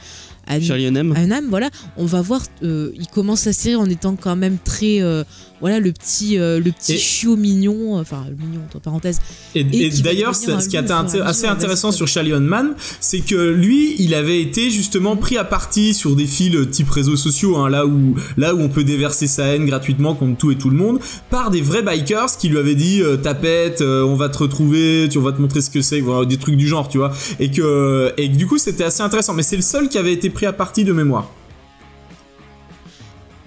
An- 0.48 0.60
Charlie 0.60 0.86
Hunnam. 0.86 1.14
Hunnam, 1.16 1.46
voilà, 1.48 1.70
on 1.96 2.04
va 2.04 2.20
voir, 2.20 2.42
euh, 2.62 2.90
il 2.98 3.06
commence 3.06 3.46
la 3.46 3.52
série 3.52 3.76
en 3.76 3.88
étant 3.88 4.16
quand 4.16 4.36
même 4.36 4.58
très, 4.62 5.00
euh, 5.00 5.22
voilà, 5.60 5.78
le 5.78 5.92
petit, 5.92 6.38
euh, 6.38 6.58
le 6.58 6.72
petit 6.72 6.94
Et- 6.94 6.98
chiot 6.98 7.36
mignon, 7.36 7.96
enfin 7.98 8.24
mignon 8.38 8.60
entre 8.66 8.80
parenthèses. 8.80 9.20
Et, 9.54 9.62
d'ailleurs, 10.02 10.34
ce 10.34 10.46
qui 10.68 10.76
et 10.76 10.78
à 10.78 11.26
assez 11.26 11.46
intéressant 11.46 11.92
sur 11.92 12.08
Charlie 12.08 12.32
Hunman, 12.32 12.74
c'est 13.00 13.20
que 13.20 13.50
lui, 13.50 13.94
il 13.98 14.14
avait 14.14 14.42
été 14.42 14.70
justement 14.70 15.16
pris 15.16 15.36
à 15.36 15.44
partie 15.44 15.94
sur 15.94 16.16
des 16.16 16.26
fils 16.26 16.56
type 16.70 16.90
réseaux 16.90 17.16
sociaux, 17.16 17.56
hein, 17.56 17.70
là 17.70 17.86
où 17.86 18.16
là 18.36 18.54
où 18.54 18.60
on 18.60 18.68
peut 18.68 18.84
déverser 18.84 19.26
sa 19.26 19.44
haine 19.46 19.64
gratuitement 19.66 20.14
contre 20.14 20.38
tout 20.38 20.50
et 20.50 20.56
tout 20.56 20.70
le 20.70 20.76
monde, 20.76 20.98
par 21.30 21.50
des 21.50 21.60
vrais 21.60 21.82
bikers 21.82 22.36
qui 22.38 22.48
lui 22.48 22.58
avaient 22.58 22.74
dit 22.74 23.00
tapette, 23.22 23.80
on 23.82 24.14
va 24.16 24.28
te 24.28 24.38
retrouver, 24.38 25.08
tu 25.10 25.18
on 25.18 25.22
va 25.22 25.32
te 25.32 25.40
montrer 25.40 25.60
ce 25.60 25.70
que 25.70 25.82
c'est, 25.82 26.00
voilà, 26.00 26.26
des 26.26 26.36
trucs 26.36 26.56
du 26.56 26.66
genre, 26.66 26.88
tu 26.88 26.98
vois, 26.98 27.12
et 27.38 27.50
que 27.50 28.12
et 28.16 28.28
que 28.30 28.36
du 28.36 28.46
coup 28.46 28.58
c'était 28.58 28.84
assez 28.84 29.02
intéressant. 29.02 29.34
Mais 29.34 29.42
c'est 29.44 29.56
le 29.56 29.62
seul 29.62 29.88
qui 29.88 29.98
avait 29.98 30.12
été 30.12 30.30
pris 30.32 30.46
à 30.46 30.52
partie 30.52 30.84
de 30.84 30.92
mémoire. 30.92 31.28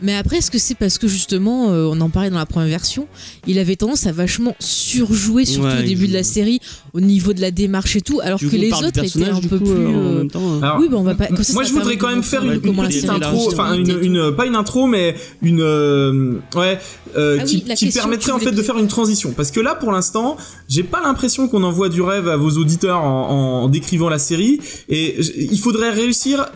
Mais 0.02 0.14
après, 0.16 0.38
est-ce 0.38 0.52
que 0.52 0.58
c'est 0.58 0.76
parce 0.76 0.98
que 0.98 1.08
justement, 1.08 1.72
euh, 1.72 1.86
on 1.90 2.00
en 2.02 2.10
parlait 2.10 2.30
dans 2.30 2.38
la 2.38 2.46
première 2.46 2.68
version, 2.70 3.08
il 3.48 3.58
avait 3.60 3.76
tendance 3.78 4.06
à 4.08 4.12
vachement 4.12 4.56
surjouer, 4.60 5.46
surtout 5.46 5.68
Ouais, 5.68 5.80
au 5.80 5.84
début 5.84 6.08
de 6.08 6.14
la 6.14 6.24
série, 6.24 6.60
au 6.94 7.00
niveau 7.00 7.32
de 7.34 7.40
la 7.42 7.52
démarche 7.52 7.96
et 7.96 8.02
tout, 8.02 8.20
alors 8.22 8.38
Du 8.40 8.50
que 8.50 8.56
les 8.58 8.72
autres 8.74 8.88
étaient 9.04 9.24
un 9.30 9.40
peu 9.42 9.58
coup, 9.58 9.66
plus. 9.66 9.74
euh, 9.74 9.88
en 9.88 9.94
euh, 9.94 10.18
même 10.20 10.30
temps, 10.32 10.54
hein. 10.56 10.60
Alors, 10.62 10.80
oui, 10.80 10.88
bah 10.92 10.98
on 11.00 11.04
va 11.04 11.16
pas. 11.16 11.28
ça, 11.28 11.54
Moi, 11.54 11.64
ça 11.64 11.70
je 11.70 11.74
voudrais 11.74 11.98
quand 11.98 12.10
même 12.10 12.24
faire 12.24 12.44
une, 12.44 12.60
petite 12.60 13.10
intro, 13.10 13.48
enfin 13.52 13.74
une, 13.76 13.90
une- 14.04 14.36
pas 14.36 14.46
une 14.46 14.56
intro, 14.56 14.86
mais 14.86 15.16
une 15.42 15.62
euh, 15.62 16.34
ouais 16.56 16.78
euh, 17.18 17.38
Ah 17.40 17.44
qui, 17.46 17.64
oui, 17.68 17.92
permettrait 17.92 18.32
en 18.34 18.40
fait 18.40 18.52
de 18.52 18.62
faire 18.62 18.78
une 18.78 18.88
transition. 18.88 19.32
Parce 19.32 19.52
que 19.52 19.62
là, 19.62 19.76
pour 19.76 19.92
l'instant, 19.94 20.36
j'ai 20.68 20.84
pas 20.84 21.02
l'impression 21.02 21.48
qu'on 21.48 21.64
envoie 21.64 21.88
du 21.90 22.02
rêve 22.02 22.28
à 22.28 22.36
vos 22.36 22.52
auditeurs 22.52 23.00
en, 23.00 23.64
en 23.64 23.70
décrivant 23.70 24.10
la 24.10 24.20
série, 24.20 24.60
et 24.90 25.16
il 25.38 25.60
faudrait 25.60 25.92
réussir. 25.92 26.48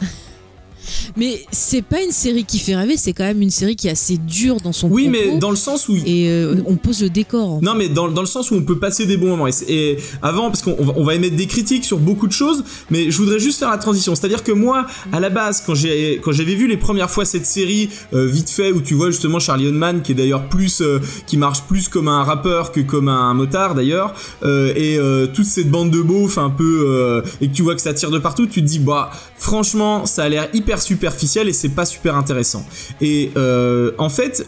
Mais 1.17 1.43
c'est 1.51 1.81
pas 1.81 2.01
une 2.01 2.11
série 2.11 2.43
qui 2.43 2.59
fait 2.59 2.75
rêver, 2.75 2.97
c'est 2.97 3.13
quand 3.13 3.23
même 3.23 3.41
une 3.41 3.49
série 3.49 3.75
qui 3.75 3.87
est 3.87 3.91
assez 3.91 4.17
dure 4.17 4.57
dans 4.61 4.73
son 4.73 4.87
Oui, 4.89 5.09
propos, 5.09 5.31
mais 5.31 5.39
dans 5.39 5.49
le 5.49 5.55
sens 5.55 5.89
où 5.89 5.95
et 5.95 6.29
euh, 6.29 6.61
on 6.65 6.75
pose 6.75 7.01
le 7.01 7.09
décor. 7.09 7.53
en 7.55 7.59
Non, 7.61 7.75
mais 7.75 7.89
dans, 7.89 8.07
dans 8.07 8.21
le 8.21 8.27
sens 8.27 8.51
où 8.51 8.55
on 8.55 8.61
peut 8.61 8.79
passer 8.79 9.05
des 9.05 9.17
bons 9.17 9.29
moments. 9.29 9.47
Et, 9.67 9.97
avant, 10.21 10.49
parce 10.49 10.61
qu'on 10.61 10.75
on 10.79 11.03
va, 11.03 11.15
émettre 11.15 11.35
des 11.35 11.47
critiques 11.47 11.85
sur 11.85 11.99
beaucoup 11.99 12.27
de 12.27 12.31
choses, 12.31 12.63
mais 12.89 13.11
je 13.11 13.17
voudrais 13.17 13.39
juste 13.39 13.59
faire 13.59 13.69
la 13.69 13.77
transition. 13.77 14.15
C'est-à-dire 14.15 14.43
que 14.43 14.51
moi, 14.51 14.85
à 15.11 15.19
la 15.19 15.29
base, 15.29 15.63
quand 15.65 15.75
j'ai 15.75 16.21
quand 16.23 16.31
j'avais 16.31 16.55
vu 16.55 16.67
les 16.67 16.77
premières 16.77 17.09
fois 17.09 17.25
cette 17.25 17.45
série 17.45 17.89
euh, 18.13 18.25
vite 18.25 18.49
fait, 18.49 18.71
où 18.71 18.81
tu 18.81 18.93
vois 18.93 19.11
justement 19.11 19.39
Charlie 19.39 19.67
Hunman, 19.67 20.01
qui 20.01 20.13
est 20.13 20.15
d'ailleurs 20.15 20.47
plus, 20.49 20.81
euh, 20.81 20.99
qui 21.27 21.37
marche 21.37 21.61
plus 21.63 21.87
comme 21.87 22.07
un 22.07 22.23
rappeur 22.23 22.71
que 22.71 22.79
comme 22.81 23.09
un 23.09 23.33
motard 23.33 23.75
d'ailleurs, 23.75 24.13
et 24.43 24.97
toute 25.33 25.45
cette 25.45 25.69
bande 25.69 25.91
de 25.91 26.01
beaufs 26.01 26.37
un 26.37 26.49
peu, 26.49 27.23
et 27.41 27.47
que 27.47 27.53
tu 27.53 27.61
vois 27.61 27.75
que 27.75 27.81
ça 27.81 27.93
tire 27.93 28.11
de 28.11 28.19
partout, 28.19 28.45
tu 28.45 28.61
te 28.61 28.65
dis 28.65 28.79
bah 28.79 29.11
franchement, 29.37 30.05
ça 30.05 30.23
a 30.23 30.29
l'air 30.29 30.49
hyper 30.53 30.78
superficiel 30.79 31.47
et 31.49 31.53
c'est 31.53 31.69
pas 31.69 31.85
super 31.85 32.15
intéressant. 32.15 32.65
Et 33.01 33.31
euh, 33.37 33.91
en 33.97 34.09
fait, 34.09 34.45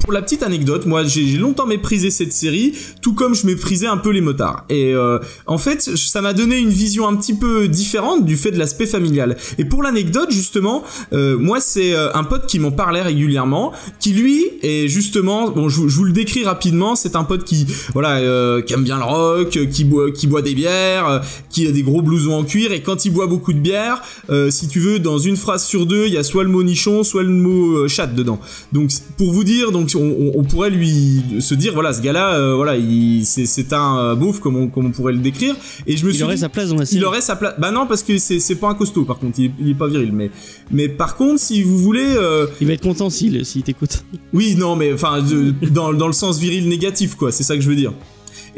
pour, 0.00 0.12
la 0.12 0.22
petite 0.22 0.42
anecdote, 0.42 0.86
moi 0.86 1.04
j'ai 1.04 1.24
longtemps 1.36 1.66
méprisé 1.66 2.10
cette 2.10 2.32
série, 2.32 2.72
tout 3.02 3.14
comme 3.14 3.34
je 3.34 3.46
méprisais 3.46 3.86
un 3.86 3.96
peu 3.96 4.10
les 4.10 4.20
motards. 4.20 4.64
Et 4.68 4.92
euh, 4.94 5.18
en 5.46 5.58
fait, 5.58 5.82
ça 5.82 6.22
m'a 6.22 6.32
donné 6.32 6.58
une 6.58 6.70
vision 6.70 7.08
un 7.08 7.16
petit 7.16 7.34
peu 7.34 7.68
différente 7.68 8.24
du 8.24 8.36
fait 8.36 8.50
de 8.50 8.58
l'aspect 8.58 8.86
familial. 8.86 9.36
Et 9.58 9.64
pour 9.64 9.82
l'anecdote, 9.82 10.30
justement, 10.30 10.84
euh, 11.12 11.36
moi 11.36 11.60
c'est 11.60 11.94
un 11.96 12.24
pote 12.24 12.46
qui 12.46 12.58
m'en 12.58 12.70
parlait 12.70 13.02
régulièrement, 13.02 13.72
qui 14.00 14.12
lui 14.12 14.44
est 14.62 14.88
justement, 14.88 15.50
bon, 15.50 15.68
je, 15.68 15.80
vous- 15.80 16.04
le 16.04 16.12
décris 16.12 16.44
rapidement, 16.44 16.94
c'est 16.94 17.16
un 17.16 17.24
pote 17.24 17.44
qui, 17.44 17.66
voilà, 17.92 18.62
qui 18.62 18.72
aime 18.72 18.84
bien 18.84 18.98
le 18.98 19.04
rock, 19.04 19.58
qui 19.70 19.84
boit, 19.84 20.10
qui 20.12 20.26
boit 20.26 20.42
des 20.42 20.54
bières, 20.54 21.20
qui 21.50 21.66
a 21.66 21.72
des 21.72 21.82
gros 21.82 22.02
blousons 22.02 22.34
en 22.34 22.44
cuir, 22.44 22.72
et 22.72 22.80
quand 22.80 23.04
il 23.04 23.10
boit 23.10 23.26
beaucoup 23.26 23.52
de 23.52 23.58
bière, 23.58 24.02
si 24.50 24.68
tu 24.68 24.80
veux, 24.80 24.98
dans 24.98 25.18
une 25.18 25.36
phrase 25.36 25.65
sur 25.66 25.86
deux, 25.86 26.06
il 26.06 26.12
y 26.14 26.16
a 26.18 26.22
soit 26.22 26.44
le 26.44 26.48
mot 26.50 26.62
nichon, 26.62 27.04
soit 27.04 27.22
le 27.22 27.28
mot 27.30 27.78
euh, 27.78 27.88
chat 27.88 28.06
dedans. 28.06 28.38
Donc 28.72 28.90
pour 29.18 29.32
vous 29.32 29.44
dire, 29.44 29.72
donc 29.72 29.90
on, 29.94 30.42
pourrait 30.44 30.70
lui 30.70 31.20
se 31.40 31.54
dire, 31.54 31.74
voilà, 31.74 31.92
ce 31.92 32.00
gars-là, 32.00 32.34
euh, 32.36 32.54
voilà, 32.54 32.76
il, 32.76 33.24
c'est, 33.26 33.72
un 33.72 33.98
euh, 33.98 34.14
beauf 34.14 34.40
comme 34.40 34.56
on, 34.56 34.68
comme 34.68 34.86
on 34.86 34.90
pourrait 34.92 35.12
le 35.12 35.18
décrire. 35.18 35.54
Et 35.86 35.96
je 35.96 36.04
me 36.06 36.10
Il 36.10 36.14
suis 36.14 36.22
aurait 36.22 36.34
dit- 36.36 36.40
sa 36.40 36.48
place 36.48 36.70
dans 36.70 36.76
la 36.76 36.86
série. 36.86 36.98
il 37.00 37.04
aurait 37.04 37.20
sa 37.20 37.36
place. 37.36 37.54
Bah 37.58 37.70
non, 37.70 37.86
parce 37.86 38.02
que 38.02 38.16
c'est, 38.18 38.54
pas 38.54 38.68
un 38.68 38.74
costaud. 38.74 39.04
Par 39.04 39.18
contre, 39.18 39.38
il 39.40 39.50
il 39.60 39.70
est 39.70 39.74
pas 39.74 39.88
viril. 39.88 40.10
Mais, 40.12 40.30
mais 40.70 40.88
par 40.88 41.16
contre, 41.16 41.40
si 41.40 41.62
vous 41.62 41.78
voulez, 41.78 42.06
euh, 42.16 42.46
Il 42.60 42.66
va 42.66 42.72
être 42.74 42.82
content 42.82 43.10
s'il 43.10 43.44
s'il 43.44 43.62
t'écoute. 43.62 44.04
oui, 44.32 44.54
non, 44.56 44.76
mais 44.76 44.92
enfin, 44.92 45.22
dans, 45.70 45.92
dans 45.92 46.06
le 46.06 46.12
sens 46.12 46.38
viril 46.38 46.68
négatif, 46.68 47.14
quoi. 47.16 47.32
C'est 47.32 47.42
ça 47.42 47.56
que 47.56 47.60
je 47.62 47.68
veux 47.68 47.76
dire. 47.76 47.92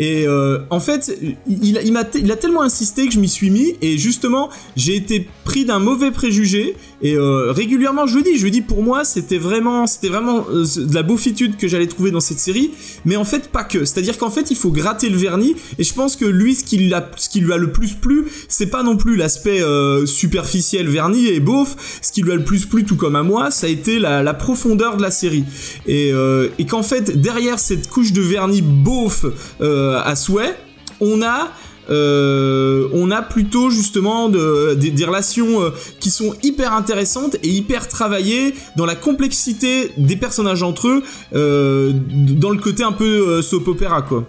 Et 0.01 0.29
euh, 0.29 0.61
en 0.71 0.79
fait, 0.79 1.13
il, 1.49 1.77
il, 1.85 1.93
t- 2.13 2.21
il 2.21 2.31
a 2.31 2.37
tellement 2.37 2.63
insisté 2.63 3.07
que 3.09 3.13
je 3.13 3.19
m'y 3.19 3.29
suis 3.29 3.51
mis. 3.51 3.75
Et 3.83 3.99
justement, 3.99 4.49
j'ai 4.77 4.95
été 4.95 5.27
pris 5.45 5.65
d'un 5.65 5.81
mauvais 5.81 6.13
préjugé. 6.13 6.77
Et 7.01 7.15
euh, 7.15 7.53
régulièrement, 7.53 8.07
je 8.09 8.17
le 8.17 8.23
dis, 8.23 8.37
je 8.39 8.45
le 8.45 8.51
dis, 8.51 8.61
pour 8.61 8.83
moi, 8.83 9.05
c'était 9.05 9.39
vraiment, 9.39 9.87
c'était 9.87 10.09
vraiment 10.09 10.45
euh, 10.51 10.65
de 10.77 10.93
la 10.95 11.05
beaufitude 11.05 11.57
que 11.57 11.69
j'allais 11.69 11.87
trouver 11.87 12.11
dans 12.11 12.19
cette 12.19 12.41
série. 12.41 12.73
Mais 13.05 13.15
en 13.15 13.25
fait, 13.25 13.51
pas 13.51 13.63
que. 13.63 13.85
C'est-à-dire 13.85 14.19
qu'en 14.19 14.31
fait, 14.31 14.51
il 14.51 14.57
faut 14.57 14.73
gratter 14.73 15.09
le 15.09 15.17
vernis. 15.17 15.55
Et 15.79 15.85
je 15.85 15.95
pense 15.95 16.17
que 16.17 16.25
lui, 16.25 16.57
ce 16.57 16.65
qui, 16.65 16.89
l'a- 16.89 17.09
ce 17.17 17.29
qui 17.29 17.39
lui 17.41 17.53
a 17.53 17.57
le 17.57 17.71
plus 17.71 17.95
plu, 17.95 18.27
c'est 18.49 18.67
pas 18.67 18.83
non 18.83 18.97
plus 18.97 19.15
l'aspect 19.15 19.63
euh, 19.63 20.07
superficiel, 20.07 20.89
vernis 20.89 21.29
et 21.29 21.39
beauf. 21.39 21.77
Ce 22.03 22.11
qui 22.11 22.23
lui 22.23 22.33
a 22.33 22.35
le 22.35 22.45
plus 22.45 22.67
plu, 22.67 22.85
tout 22.85 22.97
comme 22.97 23.15
à 23.15 23.23
moi, 23.23 23.53
ça 23.53 23.69
a 23.69 23.71
été 23.71 24.01
la, 24.01 24.25
la 24.25 24.35
profondeur 24.35 24.97
de 24.97 25.03
la 25.03 25.13
série. 25.13 25.45
Et, 25.87 26.11
euh, 26.13 26.49
et 26.59 26.67
qu'en 26.67 26.83
fait, 26.83 27.21
derrière 27.21 27.61
cette 27.61 27.89
couche 27.89 28.13
de 28.13 28.23
vernis 28.23 28.63
beauf 28.63 29.25
euh, 29.61 30.01
à 30.05 30.17
souhait, 30.17 30.57
on 31.01 31.23
a 31.23 31.53
euh, 31.91 32.89
on 32.93 33.11
a 33.11 33.23
plutôt 33.23 33.71
justement 33.71 34.29
de- 34.29 34.75
des, 34.75 34.91
des 34.91 35.05
relations 35.05 35.63
euh, 35.63 35.71
qui 36.01 36.11
sont 36.11 36.35
hyper 36.43 36.73
intéressantes 36.73 37.37
et 37.43 37.49
hyper 37.49 37.89
travaillées 37.89 38.55
dans 38.77 38.87
la 38.87 38.95
complexité 38.95 39.91
des 39.97 40.17
personnages 40.17 40.63
entre 40.63 40.89
eux, 40.89 41.03
euh, 41.35 41.93
dans 41.95 42.51
le 42.51 42.59
côté 42.59 42.83
un 42.83 42.93
peu 42.93 43.05
euh, 43.29 43.43
soap 43.43 43.69
opéra 43.69 44.03
quoi. 44.03 44.27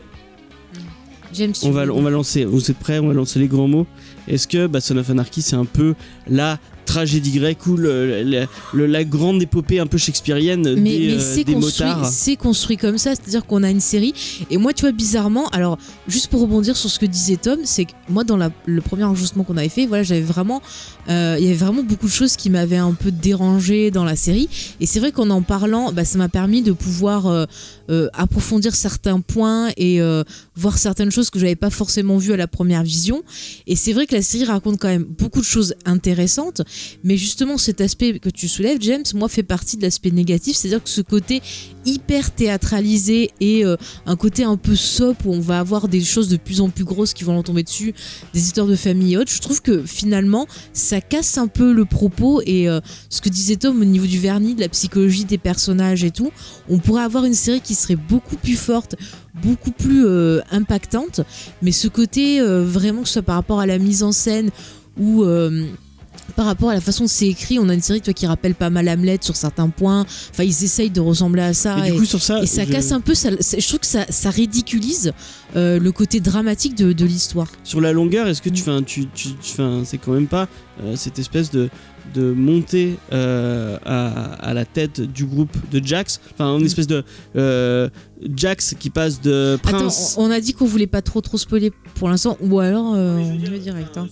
James, 1.32 1.54
On 1.64 1.70
va, 1.72 1.84
on 1.94 2.02
va 2.02 2.10
lancer, 2.10 2.44
vous 2.44 2.72
êtes 2.72 2.80
prêts? 2.80 2.98
On 2.98 3.08
va 3.08 3.14
lancer 3.14 3.38
les 3.40 3.48
grands 3.48 3.68
mots. 3.68 3.86
Est-ce 4.28 4.48
que 4.48 4.66
bah, 4.66 4.82
Son 4.82 4.98
of 4.98 5.10
Anarchy, 5.12 5.44
c'est 5.44 5.56
un 5.56 5.66
peu 5.66 5.94
la 6.28 6.58
tragédie 6.90 7.32
grecque 7.40 7.66
ou 7.68 7.78
le- 7.78 8.24
le- 8.24 8.48
le- 8.74 8.86
la 8.88 9.04
grande 9.04 9.42
épopée 9.42 9.80
un 9.80 9.86
peu 9.88 9.98
shakespearienne 9.98 10.64
mais, 10.76 10.98
des, 10.98 11.08
mais 11.08 11.14
euh, 11.14 11.34
c'est 11.36 11.44
des 11.44 11.54
construit, 11.54 11.86
motards 11.88 12.06
c'est 12.12 12.36
construit 12.36 12.78
comme 12.78 12.98
ça, 12.98 13.12
c'est-à-dire 13.16 13.46
qu'on 13.46 13.64
a 13.64 13.70
une 13.70 13.80
série. 13.80 14.14
Et 14.50 14.58
moi, 14.58 14.74
tu 14.74 14.82
vois, 14.82 14.92
bizarrement, 14.92 15.48
alors 15.50 15.78
juste 16.08 16.28
pour 16.28 16.42
rebondir 16.42 16.76
sur 16.76 16.90
ce 16.90 16.98
que 17.00 17.06
disait 17.06 17.38
Tom, 17.38 17.60
c'est 17.64 17.86
que 17.86 17.92
moi, 18.10 18.24
dans 18.24 18.38
la- 18.38 18.52
le 18.66 18.82
premier 18.82 19.04
enregistrement 19.04 19.44
qu'on 19.44 19.58
avait 19.58 19.70
fait, 19.70 19.86
voilà, 19.86 20.04
j'avais 20.04 20.22
vraiment, 20.22 20.62
euh, 21.10 21.36
il 21.40 21.44
y 21.46 21.48
avait 21.48 21.56
vraiment 21.66 21.84
beaucoup 21.84 22.08
de 22.08 22.12
choses 22.12 22.36
qui 22.36 22.50
m'avaient 22.50 22.78
un 22.78 22.94
peu 22.94 23.12
dérangé 23.12 23.92
dans 23.92 24.04
la 24.04 24.16
série. 24.16 24.50
Et 24.80 24.86
c'est 24.86 25.00
vrai 25.00 25.12
qu'en 25.12 25.30
en 25.30 25.42
parlant, 25.44 25.92
bah, 25.92 26.06
ça 26.06 26.18
m'a 26.18 26.30
permis 26.30 26.62
de 26.64 26.72
pouvoir 26.72 27.28
euh, 27.28 27.46
euh, 27.90 28.08
approfondir 28.14 28.74
certains 28.76 29.20
points 29.22 29.70
et 29.78 30.00
voir 30.56 30.78
certaines 30.78 31.12
choses 31.12 31.30
que 31.30 31.40
j'avais 31.40 31.56
pas 31.56 31.70
forcément 31.70 32.18
vues 32.18 32.34
à 32.34 32.38
la 32.38 32.48
première 32.48 32.84
vision. 32.84 33.24
Et 33.68 33.76
c'est 33.76 33.94
vrai 33.94 34.06
que 34.08 34.16
la 34.16 34.22
série 34.22 34.46
raconte 34.46 34.78
quand 34.80 34.88
même 34.88 35.04
beaucoup 35.04 35.40
de 35.40 35.46
choses 35.46 35.74
intéressantes, 35.86 36.62
mais 37.04 37.18
justement 37.18 37.58
cet 37.58 37.82
aspect 37.82 38.20
que 38.20 38.30
tu 38.30 38.48
soulèves, 38.48 38.78
James, 38.82 39.04
moi 39.16 39.30
fait 39.30 39.44
partie 39.44 39.78
de 39.78 39.82
l'aspect 39.82 40.12
négatif, 40.12 40.58
c'est-à-dire 40.58 40.84
que 40.84 40.90
ce 40.90 41.02
côté 41.02 41.42
hyper 41.86 42.32
théâtralisé 42.32 43.32
et 43.40 43.66
euh, 43.66 43.76
un 44.06 44.16
côté 44.16 44.44
un 44.44 44.58
peu 44.58 44.76
soap 44.76 45.26
où 45.26 45.34
on 45.34 45.40
va 45.40 45.60
avoir 45.60 45.88
des 45.88 46.02
choses 46.02 46.30
de 46.30 46.38
plus 46.38 46.62
en 46.62 46.70
plus 46.70 46.84
grosses 46.84 47.14
qui 47.14 47.24
vont 47.24 47.34
leur 47.34 47.44
tomber 47.44 47.64
dessus, 47.64 47.94
des 48.34 48.40
histoires 48.42 48.68
de 48.68 48.76
famille 48.76 49.14
et 49.14 49.18
autres, 49.18 49.32
je 49.32 49.42
trouve 49.42 49.62
que 49.62 49.84
finalement 49.84 50.48
ça 50.74 51.02
casse 51.02 51.38
un 51.38 51.48
peu 51.48 51.74
le 51.74 51.86
propos 51.86 52.42
et 52.46 52.70
euh, 52.70 52.80
ce 53.10 53.22
que 53.22 53.30
disait 53.30 53.56
Tom 53.56 53.82
au 53.82 53.86
niveau 53.86 54.06
du 54.06 54.20
vernis, 54.20 54.56
de 54.56 54.62
la 54.62 54.70
psychologie 54.70 55.26
des 55.26 55.38
personnages 55.38 56.04
et 56.04 56.12
tout, 56.12 56.32
on 56.70 56.78
pourrait 56.78 57.04
avoir 57.04 57.26
une 57.26 57.34
série 57.34 57.62
qui 57.62 57.76
serait 57.76 57.96
beaucoup 57.96 58.36
plus 58.36 58.56
forte, 58.56 58.96
beaucoup 59.42 59.72
plus 59.72 60.06
euh, 60.06 60.42
impactante, 60.52 61.22
mais 61.62 61.72
ce 61.72 61.88
côté 61.88 62.42
vraiment 62.42 63.02
que 63.02 63.08
ce 63.08 63.14
soit 63.14 63.22
par 63.22 63.36
rapport 63.36 63.60
à 63.60 63.66
la 63.66 63.78
mise 63.78 64.04
en 64.04 64.12
scène 64.12 64.50
ou 65.00 65.24
par 66.36 66.46
rapport 66.46 66.70
à 66.70 66.74
la 66.74 66.82
façon 66.82 67.04
dont 67.04 67.08
c'est 67.08 67.28
écrit, 67.28 67.60
on 67.60 67.70
a 67.70 67.74
une 67.74 67.82
série 67.82 68.02
toi, 68.02 68.14
qui 68.14 68.26
rappelle 68.28 68.56
pas 68.56 68.70
mal 68.70 68.88
Hamlet 68.90 69.18
sur 69.22 69.36
certains 69.36 69.70
points. 69.70 70.06
Enfin, 70.32 70.44
ils 70.44 70.64
essayent 70.64 70.90
de 70.90 71.02
ressembler 71.02 71.42
à 71.42 71.54
ça. 71.54 71.86
Et, 71.88 71.92
du 71.92 71.98
coup, 72.00 72.06
sur 72.06 72.22
ça, 72.22 72.42
et 72.42 72.46
ça 72.46 72.66
je- 72.66 72.72
casse 72.72 72.92
un 72.92 73.02
peu. 73.02 73.14
Ça, 73.14 73.30
ça- 73.40 73.60
je 73.60 73.68
trouve 73.68 73.80
que 73.80 73.86
ça, 73.88 74.06
ça 74.10 74.30
ridiculise 74.30 75.12
euh, 75.56 75.80
le 75.80 75.92
côté 75.92 76.20
dramatique 76.20 76.76
de, 76.76 76.94
de 76.94 77.06
l'histoire. 77.06 77.48
sur 77.64 77.82
la 77.82 77.92
longueur, 77.92 78.28
est-ce 78.28 78.42
que 78.42 78.50
tu 78.50 78.62
fais 78.62 78.72
un, 78.72 78.84
tu, 78.84 79.08
tu, 79.14 79.30
tu 79.36 79.54
fais 79.54 79.64
c'est 79.86 79.98
quand 79.98 80.12
même 80.14 80.28
pas 80.28 80.48
euh, 80.84 80.96
cette 80.96 81.20
espèce 81.20 81.52
de 81.52 81.70
de 82.16 82.32
monter 82.32 82.98
euh, 83.14 83.78
à, 83.86 84.34
à 84.44 84.54
la 84.56 84.66
tête 84.66 85.00
du 85.00 85.26
groupe 85.28 85.56
de 85.72 85.80
Jax, 85.86 86.20
enfin 86.34 86.58
une 86.58 86.66
espèce 86.66 86.88
de 86.88 87.04
euh, 87.36 87.88
Jax 88.36 88.74
qui 88.80 88.90
passe 88.90 89.22
de 89.22 89.60
prince. 89.62 90.16
on 90.18 90.32
a 90.32 90.40
dit 90.40 90.54
qu'on 90.54 90.66
voulait 90.66 90.88
pas 90.88 91.04
trop 91.04 91.22
trop 91.22 91.38
spoiler 91.38 91.72
pour 91.94 92.10
l'instant, 92.10 92.36
ou 92.42 92.60
alors 92.62 92.96
euh, 92.96 93.18
on 93.18 93.36
y 93.36 93.46
va 93.48 93.58
direct. 93.60 93.96
hein. 93.98 94.08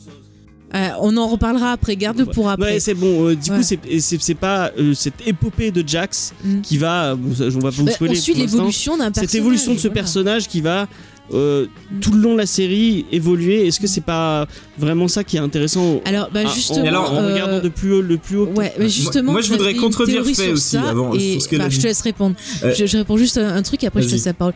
Euh, 0.76 0.90
on 1.00 1.16
en 1.16 1.28
reparlera 1.28 1.72
après, 1.72 1.96
garde-le 1.96 2.26
pour 2.26 2.50
après. 2.50 2.74
Ouais, 2.74 2.80
c'est 2.82 2.94
bon. 2.94 3.28
euh, 3.30 3.36
du 3.36 3.50
Ouais. 3.52 3.58
coup, 3.58 3.64
c'est 3.64 4.34
pas 4.36 4.72
euh, 4.78 4.94
cette 4.94 5.26
épopée 5.26 5.72
de 5.72 5.82
Jax 5.88 6.34
Mm. 6.44 6.62
qui 6.62 6.78
va. 6.78 7.16
on 7.16 7.60
va 7.60 7.62
pas 7.62 7.70
vous 7.70 7.86
Bah, 7.86 7.92
spoiler. 7.94 8.18
on 8.18 8.22
suit 8.22 8.34
l'évolution 8.34 8.98
d'un 8.98 9.06
personnage. 9.06 9.30
Cette 9.30 9.36
évolution 9.40 9.74
de 9.74 9.78
ce 9.78 9.88
voilà. 9.88 9.94
personnage 10.02 10.48
qui 10.50 10.60
va 10.62 10.88
euh, 11.34 11.66
tout 12.02 12.12
le 12.14 12.20
long 12.22 12.34
de 12.34 12.38
la 12.38 12.46
série 12.46 13.06
évoluer. 13.12 13.68
Est-ce 13.68 13.80
que 13.80 13.88
c'est 13.88 14.02
pas 14.02 14.48
vraiment 14.78 15.08
ça 15.08 15.24
qui 15.24 15.38
est 15.38 15.40
intéressant 15.40 16.02
Alors, 16.06 16.30
bah, 16.34 16.42
Ah, 16.46 16.50
en- 16.50 16.54
justement. 16.54 16.86
alors, 16.88 17.12
en, 17.12 17.18
euh, 17.18 17.34
regardant 17.34 17.60
de 17.60 17.70
plus 17.70 17.94
haut, 17.94 18.02
le 18.02 18.18
plus 18.18 18.38
haut. 18.38 18.48
Ouais, 18.56 18.74
mais 18.80 18.90
justement, 18.90 19.32
moi, 19.34 19.42
je 19.42 19.50
voudrais 19.52 19.76
contredire 19.76 20.24
sur 20.26 20.54
aussi, 20.54 20.62
ça, 20.62 20.84
avant, 20.90 21.14
et, 21.14 21.34
sur 21.34 21.42
ce 21.42 21.48
qu'elle 21.50 21.60
bah, 21.60 21.66
a 21.66 21.70
je 21.70 21.80
te 21.80 21.84
laisse 21.88 22.02
répondre. 22.02 22.36
Euh, 22.64 22.74
je, 22.78 22.86
je 22.86 22.98
réponds 22.98 23.18
juste 23.18 23.38
un, 23.38 23.56
un 23.56 23.62
truc 23.62 23.84
et 23.84 23.88
après 23.88 24.02
je 24.02 24.08
te 24.08 24.12
laisse 24.14 24.26
la 24.26 24.34
parole. 24.34 24.54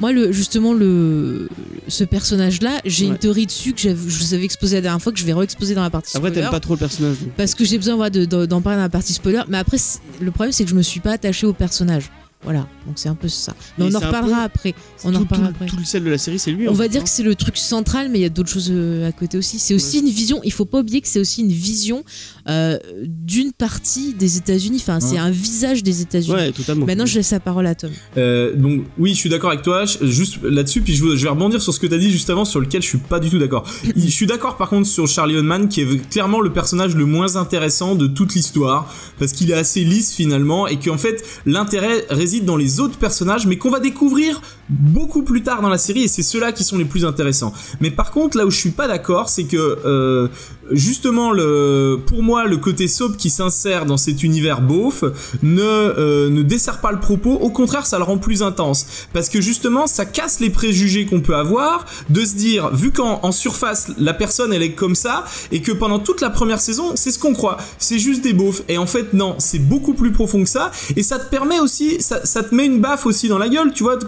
Moi, 0.00 0.10
le, 0.12 0.32
justement, 0.32 0.72
le, 0.72 1.48
ce 1.86 2.04
personnage-là, 2.04 2.80
j'ai 2.86 3.04
Ouais. 3.04 3.10
une 3.12 3.18
théorie 3.18 3.44
dessus 3.44 3.74
que 3.74 3.80
j'avais- 3.80 4.08
je 4.08 4.18
vous 4.24 4.32
avais 4.32 4.44
exposé 4.44 4.76
la 4.76 4.80
dernière 4.80 5.02
fois, 5.02 5.12
que 5.12 5.18
je 5.18 5.24
vais 5.26 5.34
re-exposer 5.34 5.74
dans 5.74 5.82
la 5.82 5.90
partie 5.90 6.16
Après, 6.16 6.30
spoiler. 6.30 6.42
t'aimes 6.46 6.50
pas 6.50 6.60
trop 6.60 6.74
le 6.74 6.78
personnage. 6.78 7.18
donc. 7.20 7.28
Parce 7.36 7.54
que 7.54 7.64
j'ai 7.64 7.76
besoin 7.76 8.08
de- 8.08 8.24
de- 8.24 8.46
d'en 8.46 8.62
parler 8.62 8.76
dans 8.78 8.84
la 8.84 8.88
partie 8.88 9.12
spoiler. 9.12 9.42
Mais 9.48 9.58
après, 9.58 9.76
le 10.20 10.30
problème, 10.30 10.52
c'est 10.52 10.64
que 10.64 10.70
je 10.70 10.74
me 10.74 10.82
suis 10.82 11.00
pas 11.00 11.12
attachée 11.12 11.46
au 11.46 11.52
personnage. 11.52 12.04
Voilà, 12.44 12.66
donc 12.86 12.94
c'est 12.96 13.08
un 13.08 13.14
peu 13.14 13.28
ça. 13.28 13.54
Mais 13.78 13.84
on 13.84 13.94
en 13.94 14.00
reparlera 14.00 14.38
peu- 14.38 14.44
après. 14.44 14.74
On 15.04 15.10
tout, 15.12 15.16
en 15.16 15.20
reparlera 15.20 15.48
tout- 15.50 15.54
après. 15.54 15.66
tout 15.66 15.76
le 15.76 15.84
sel 15.84 16.02
de 16.02 16.10
la 16.10 16.18
série, 16.18 16.40
c'est 16.40 16.50
lui. 16.50 16.68
On 16.68 16.72
va 16.72 16.84
fait, 16.84 16.88
dire 16.90 17.00
hein. 17.02 17.04
que 17.04 17.10
c'est 17.10 17.22
le 17.22 17.36
truc 17.36 17.56
central, 17.56 18.08
mais 18.10 18.18
il 18.18 18.22
y 18.22 18.24
a 18.24 18.28
d'autres 18.30 18.48
choses 18.50 18.68
euh, 18.72 19.08
à 19.08 19.12
côté 19.12 19.38
aussi. 19.38 19.60
C'est 19.60 19.74
aussi 19.74 20.00
une 20.00 20.08
vision, 20.08 20.40
il 20.42 20.52
faut 20.52 20.64
pas 20.64 20.80
oublier 20.80 21.00
que 21.00 21.06
c'est 21.06 21.20
aussi 21.20 21.42
une 21.42 21.52
vision 21.52 22.02
euh, 22.48 22.78
d'une 23.04 23.52
partie 23.52 24.14
des 24.14 24.38
États-Unis. 24.38 24.78
Enfin, 24.80 24.98
c'est 24.98 25.18
un 25.18 25.30
visage 25.30 25.84
des 25.84 26.02
États-Unis. 26.02 26.34
Ouais, 26.34 26.52
totalement. 26.52 26.84
Maintenant, 26.86 27.06
je 27.06 27.14
laisse 27.16 27.30
la 27.30 27.38
parole 27.38 27.66
à 27.66 27.76
Tom. 27.76 27.92
Euh, 28.16 28.56
donc 28.56 28.82
oui, 28.98 29.10
je 29.10 29.18
suis 29.18 29.28
d'accord 29.28 29.50
avec 29.50 29.62
toi. 29.62 29.84
Juste 30.00 30.42
là-dessus, 30.42 30.80
puis 30.80 30.96
je 30.96 31.04
vais 31.04 31.28
rebondir 31.28 31.62
sur 31.62 31.72
ce 31.72 31.78
que 31.78 31.86
tu 31.86 31.94
as 31.94 31.98
dit 31.98 32.10
juste 32.10 32.28
avant, 32.28 32.44
sur 32.44 32.58
lequel 32.58 32.82
je 32.82 32.88
suis 32.88 32.98
pas 32.98 33.20
du 33.20 33.30
tout 33.30 33.38
d'accord. 33.38 33.64
je 33.96 34.00
suis 34.08 34.26
d'accord 34.26 34.56
par 34.56 34.68
contre 34.68 34.88
sur 34.88 35.06
Charlie 35.06 35.36
Hunman, 35.36 35.68
qui 35.68 35.82
est 35.82 36.08
clairement 36.10 36.40
le 36.40 36.52
personnage 36.52 36.96
le 36.96 37.06
moins 37.06 37.36
intéressant 37.36 37.94
de 37.94 38.08
toute 38.08 38.34
l'histoire, 38.34 38.92
parce 39.20 39.30
qu'il 39.32 39.50
est 39.52 39.54
assez 39.54 39.84
lisse 39.84 40.12
finalement, 40.12 40.66
et 40.66 40.78
qu'en 40.80 40.98
fait 40.98 41.22
l'intérêt 41.46 42.04
réside 42.10 42.31
dans 42.40 42.56
les 42.56 42.80
autres 42.80 42.98
personnages, 42.98 43.46
mais 43.46 43.56
qu'on 43.56 43.70
va 43.70 43.80
découvrir 43.80 44.40
beaucoup 44.68 45.22
plus 45.22 45.42
tard 45.42 45.62
dans 45.62 45.68
la 45.68 45.78
série, 45.78 46.04
et 46.04 46.08
c'est 46.08 46.22
ceux-là 46.22 46.52
qui 46.52 46.64
sont 46.64 46.78
les 46.78 46.84
plus 46.84 47.04
intéressants. 47.04 47.52
Mais 47.80 47.90
par 47.90 48.10
contre, 48.10 48.36
là 48.36 48.46
où 48.46 48.50
je 48.50 48.56
suis 48.56 48.70
pas 48.70 48.88
d'accord, 48.88 49.28
c'est 49.28 49.44
que 49.44 49.78
euh, 49.84 50.28
justement 50.70 51.32
le, 51.32 52.00
pour 52.06 52.22
moi, 52.22 52.46
le 52.46 52.56
côté 52.56 52.88
soap 52.88 53.16
qui 53.16 53.30
s'insère 53.30 53.86
dans 53.86 53.96
cet 53.96 54.22
univers 54.22 54.60
beauf 54.60 55.04
ne 55.42 55.62
euh, 55.62 56.30
ne 56.30 56.42
dessert 56.42 56.80
pas 56.80 56.92
le 56.92 57.00
propos. 57.00 57.32
Au 57.34 57.50
contraire, 57.50 57.86
ça 57.86 57.98
le 57.98 58.04
rend 58.04 58.18
plus 58.18 58.42
intense 58.42 58.86
parce 59.12 59.28
que 59.28 59.40
justement, 59.40 59.86
ça 59.86 60.04
casse 60.04 60.40
les 60.40 60.50
préjugés 60.50 61.06
qu'on 61.06 61.20
peut 61.20 61.36
avoir 61.36 61.84
de 62.10 62.24
se 62.24 62.34
dire, 62.34 62.70
vu 62.70 62.92
qu'en 62.92 63.20
en 63.22 63.32
surface 63.32 63.88
la 63.98 64.14
personne 64.14 64.52
elle 64.52 64.62
est 64.62 64.72
comme 64.72 64.94
ça 64.94 65.24
et 65.50 65.60
que 65.60 65.72
pendant 65.72 65.98
toute 65.98 66.20
la 66.20 66.30
première 66.30 66.60
saison, 66.60 66.92
c'est 66.94 67.10
ce 67.10 67.18
qu'on 67.18 67.32
croit, 67.32 67.58
c'est 67.78 67.98
juste 67.98 68.22
des 68.22 68.32
beaufs. 68.32 68.62
Et 68.68 68.78
en 68.78 68.86
fait, 68.86 69.12
non, 69.12 69.36
c'est 69.38 69.58
beaucoup 69.58 69.94
plus 69.94 70.12
profond 70.12 70.42
que 70.42 70.48
ça. 70.48 70.70
Et 70.96 71.02
ça 71.02 71.18
te 71.18 71.28
permet 71.28 71.60
aussi, 71.60 71.98
ça 72.24 72.42
te 72.42 72.54
met 72.54 72.66
une 72.66 72.80
baffe 72.80 73.06
aussi 73.06 73.28
dans 73.28 73.38
la 73.38 73.48
gueule, 73.48 73.72
tu 73.72 73.82
vois. 73.82 73.98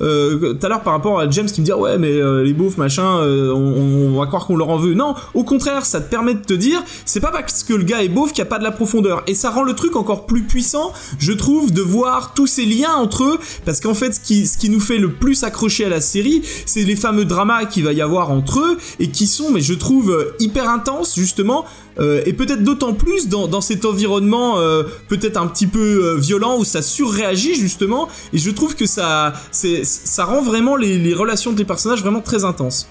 euh, 0.00 0.54
Tout 0.54 0.66
à 0.66 0.68
l'heure 0.68 0.82
par 0.82 0.92
rapport 0.92 1.20
à 1.20 1.28
James 1.30 1.46
qui 1.46 1.60
me 1.60 1.66
dit 1.66 1.72
ouais, 1.72 1.98
mais 1.98 2.12
euh, 2.12 2.42
les 2.42 2.52
beaufs 2.52 2.76
machin, 2.76 3.18
euh, 3.20 3.52
on, 3.52 4.18
va 4.18 4.26
croire 4.26 4.46
qu'on 4.46 4.56
leur 4.56 4.68
en 4.70 4.76
veut. 4.76 4.94
Non, 4.94 5.14
au 5.34 5.44
contraire, 5.44 5.84
ça 5.86 6.00
te 6.00 6.10
permet 6.10 6.34
de 6.34 6.40
te 6.40 6.52
dire, 6.52 6.82
c'est 7.04 7.20
pas 7.20 7.30
parce 7.30 7.62
que 7.62 7.74
le 7.74 7.84
gars 7.84 8.02
est 8.02 8.08
beauf 8.08 8.32
qu'il 8.32 8.42
n'y 8.42 8.48
a 8.48 8.50
pas 8.50 8.58
de 8.58 8.64
la 8.64 8.70
profondeur. 8.72 9.22
Et 9.26 9.34
ça 9.34 9.50
rend 9.50 9.62
le 9.62 9.74
truc 9.74 9.96
encore 9.96 10.26
plus 10.26 10.42
puissant, 10.42 10.92
je 11.18 11.32
trouve, 11.32 11.72
de 11.72 11.82
voir 11.82 12.34
tous 12.34 12.46
ces 12.46 12.64
liens 12.64 12.94
entre 12.94 13.24
eux. 13.24 13.38
Parce 13.64 13.80
qu'en 13.80 13.94
fait, 13.94 14.12
ce 14.12 14.20
qui, 14.20 14.46
ce 14.46 14.58
qui 14.58 14.68
nous 14.68 14.80
fait 14.80 14.98
le 14.98 15.12
plus 15.12 15.42
accrocher 15.44 15.84
à 15.84 15.88
la 15.88 16.00
série, 16.00 16.42
c'est 16.66 16.82
les 16.82 16.96
fameux 16.96 17.24
dramas 17.24 17.64
qu'il 17.64 17.84
va 17.84 17.92
y 17.92 18.02
avoir 18.02 18.30
entre 18.30 18.60
eux 18.60 18.78
et 18.98 19.10
qui 19.10 19.26
sont, 19.26 19.50
mais 19.50 19.60
je 19.60 19.74
trouve, 19.74 20.34
hyper 20.38 20.68
intenses, 20.68 21.14
justement. 21.16 21.64
Euh, 21.98 22.22
et 22.24 22.32
peut-être 22.32 22.62
d'autant 22.62 22.94
plus 22.94 23.28
dans, 23.28 23.48
dans 23.48 23.60
cet 23.60 23.84
environnement 23.84 24.58
euh, 24.58 24.84
peut-être 25.08 25.36
un 25.36 25.46
petit 25.46 25.66
peu 25.66 26.04
euh, 26.04 26.16
violent 26.16 26.58
où 26.58 26.64
ça 26.64 26.82
surréagit 26.82 27.54
justement. 27.54 28.08
Et 28.32 28.38
je 28.38 28.50
trouve 28.50 28.76
que 28.76 28.86
ça 28.86 29.34
ça 29.52 30.24
rend 30.24 30.42
vraiment 30.42 30.76
les, 30.76 30.98
les 30.98 31.14
relations 31.14 31.52
des 31.52 31.64
personnages 31.64 32.00
vraiment 32.00 32.20
très 32.20 32.44
intenses 32.44 32.88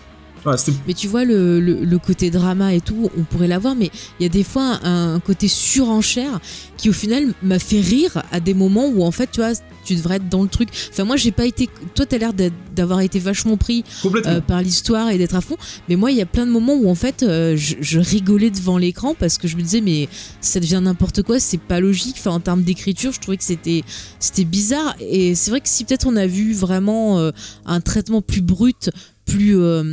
Mais 0.88 0.94
tu 0.94 1.08
vois, 1.08 1.26
le, 1.26 1.60
le- 1.60 1.84
le 1.84 1.98
côté 2.00 2.30
drama 2.30 2.74
et 2.74 2.82
tout, 2.82 3.10
on 3.18 3.24
pourrait 3.24 3.48
l'avoir, 3.48 3.76
mais 3.76 3.92
il 4.20 4.24
y 4.24 4.26
a 4.26 4.30
des 4.30 4.44
fois 4.44 4.80
un, 4.84 5.16
un 5.16 5.20
côté 5.20 5.48
surenchère 5.48 6.40
qui, 6.78 6.90
au 6.90 6.94
final, 6.94 7.34
m'a 7.44 7.60
fait 7.60 7.82
rire 7.82 8.24
à 8.32 8.40
des 8.40 8.54
moments 8.54 8.88
où, 8.88 9.04
en 9.04 9.12
fait, 9.12 9.30
tu 9.32 9.42
vois, 9.42 9.54
tu 9.86 9.96
devrais 9.96 10.18
être 10.18 10.30
dans 10.30 10.44
le 10.44 10.50
truc. 10.50 10.70
Enfin, 10.92 11.04
moi, 11.04 11.16
j'ai 11.18 11.32
pas 11.32 11.46
été. 11.46 11.70
Toi, 11.96 12.06
t'as 12.06 12.18
l'air 12.18 12.32
d'avoir 12.76 13.02
été 13.02 13.18
vachement 13.20 13.58
pris 13.58 13.84
euh, 14.28 14.42
par 14.42 14.62
l'histoire 14.62 15.10
et 15.10 15.18
d'être 15.18 15.36
à 15.36 15.42
fond. 15.42 15.58
Mais 15.88 15.96
moi, 15.96 16.12
il 16.12 16.18
y 16.18 16.22
a 16.22 16.26
plein 16.26 16.46
de 16.46 16.52
moments 16.52 16.76
où 16.76 16.90
en 16.90 16.96
fait, 16.96 17.24
euh, 17.24 17.56
je, 17.58 17.76
je 17.80 18.00
rigolais 18.00 18.52
devant 18.52 18.78
l'écran 18.78 19.16
parce 19.18 19.38
que 19.38 19.48
je 19.48 19.56
me 19.58 19.62
disais, 19.62 19.82
mais 19.82 20.08
ça 20.42 20.60
devient 20.60 20.80
n'importe 20.84 21.24
quoi, 21.24 21.40
c'est 21.40 21.60
pas 21.60 21.80
logique. 21.80 22.16
Enfin, 22.20 22.32
en 22.32 22.40
termes 22.40 22.64
d'écriture, 22.64 23.12
je 23.14 23.20
trouvais 23.20 23.38
que 23.38 23.44
c'était 23.44 23.84
c'était 24.20 24.44
bizarre. 24.46 24.96
Et 25.00 25.34
c'est 25.36 25.50
vrai 25.52 25.62
que 25.62 25.70
si 25.70 25.86
peut-être 25.86 26.06
on 26.08 26.16
a 26.16 26.28
vu 26.28 26.54
vraiment 26.54 27.18
euh, 27.20 27.32
un 27.66 27.82
traitement 27.82 28.22
plus 28.22 28.42
brut, 28.42 28.92
plus 29.30 29.58
euh, 29.58 29.84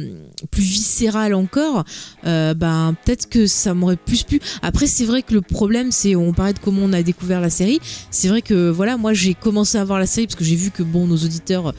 plus 0.51 0.63
viscéral 0.63 1.35
encore, 1.35 1.85
euh, 2.27 2.55
ben 2.55 2.95
peut-être 3.05 3.29
que 3.29 3.47
ça 3.47 3.75
m'aurait 3.75 3.97
plus 3.97 4.23
plu. 4.23 4.41
Après, 4.63 4.87
c'est 4.87 5.05
vrai 5.05 5.23
que 5.23 5.35
le 5.35 5.41
problème, 5.43 5.93
c'est 5.93 6.17
on 6.17 6.33
parlait 6.33 6.53
de 6.55 6.59
comment 6.59 6.83
on 6.85 6.93
a 6.93 7.03
découvert 7.03 7.41
la 7.41 7.51
série. 7.51 7.79
C'est 8.11 8.29
vrai 8.29 8.43
que 8.43 8.71
voilà, 8.71 8.97
moi 8.97 9.13
j'ai 9.15 9.35
commencé 9.35 9.79
à 9.79 9.85
voir 9.85 9.99
la 9.99 10.07
série 10.07 10.27
parce 10.27 10.37
que 10.37 10.45
j'ai 10.45 10.57
vu 10.57 10.71
que 10.71 10.83
bon, 10.83 11.07
nos 11.07 11.17
auditeurs 11.17 11.73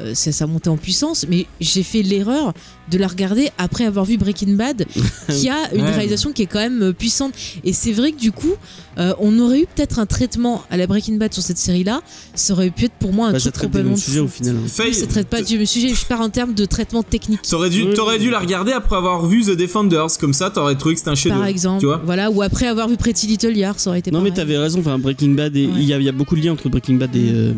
euh, 0.00 0.12
ça, 0.12 0.32
ça 0.32 0.48
montait 0.48 0.70
en 0.70 0.76
puissance, 0.76 1.24
mais 1.28 1.46
j'ai 1.60 1.84
fait 1.84 2.02
l'erreur 2.02 2.52
de 2.90 2.98
la 2.98 3.06
regarder 3.06 3.50
après 3.58 3.84
avoir 3.84 4.04
vu 4.04 4.16
Breaking 4.16 4.54
Bad, 4.54 4.86
qui 5.28 5.48
a 5.48 5.72
une 5.72 5.82
Ouais. 5.84 5.90
réalisation 5.94 6.32
qui 6.32 6.42
est 6.42 6.46
quand 6.46 6.58
même 6.58 6.92
puissante. 6.92 7.32
Et 7.62 7.72
c'est 7.72 7.92
vrai 7.92 8.10
que 8.10 8.18
du 8.18 8.32
coup, 8.32 8.54
euh, 8.98 9.14
on 9.20 9.38
aurait 9.38 9.60
eu 9.60 9.66
peut-être 9.72 10.00
un 10.00 10.06
traitement 10.06 10.64
à 10.68 10.76
la 10.76 10.88
Breaking 10.88 11.14
Bad 11.16 11.32
sur 11.32 11.44
cette 11.44 11.58
série-là, 11.58 12.00
ça 12.34 12.54
aurait 12.54 12.70
pu 12.72 12.86
être 12.86 12.94
pour 12.94 13.12
moi 13.12 13.28
un 13.28 13.32
Bah, 13.32 13.38
ça 13.38 13.52
truc 13.52 13.54
traite 13.54 13.70
des 13.70 13.78
complètement 13.78 13.90
mêmes 13.92 14.00
sujets 14.00 14.18
au 14.18 14.26
fou. 14.26 14.38
final. 14.38 14.56
hein. 14.56 14.66
Faye, 14.68 14.92
ça 14.94 15.06
traite 15.06 15.28
pas 15.28 15.42
du 15.42 15.56
même 15.58 15.66
sujet, 15.66 15.88
je 15.94 16.04
pars 16.06 16.20
en 16.20 16.28
termes 16.28 16.54
de 16.54 16.64
traitement 16.64 17.03
technique. 17.08 17.42
T'aurais 17.42 17.70
dû, 17.70 17.84
Oui, 17.84 17.94
t'aurais 17.94 18.18
dû 18.18 18.30
la 18.30 18.38
regarder 18.40 18.72
après 18.72 18.96
avoir 18.96 19.24
vu 19.26 19.42
The 19.42 19.50
Defenders, 19.56 20.18
comme 20.20 20.32
ça 20.32 20.50
t'aurais 20.50 20.74
trouvé 20.76 20.94
que 20.94 21.00
c'était 21.00 21.10
un 21.10 21.14
chef 21.14 21.32
Par 21.32 21.44
exemple, 21.46 21.80
Tu 21.80 21.86
vois 21.86 22.00
voilà, 22.04 22.30
ou 22.30 22.42
après 22.42 22.66
avoir 22.66 22.88
vu 22.88 22.96
Pretty 22.96 23.26
Little 23.26 23.50
Liars, 23.52 23.78
ça 23.78 23.90
aurait 23.90 23.98
été 24.00 24.10
Non 24.10 24.20
mais 24.20 24.30
t'avais 24.30 24.58
raison, 24.58 24.80
enfin 24.80 24.98
Breaking 24.98 25.30
Bad, 25.34 25.56
et- 25.56 25.62
il 25.62 25.68
Ouais. 25.70 25.84
y, 25.84 25.92
a, 25.94 25.98
il 25.98 26.04
y 26.04 26.08
a 26.08 26.12
beaucoup 26.12 26.36
de 26.36 26.40
liens 26.42 26.52
entre 26.52 26.68
Breaking 26.68 26.94
Bad 26.96 27.14
et... 27.16 27.30
euh, 27.32 27.52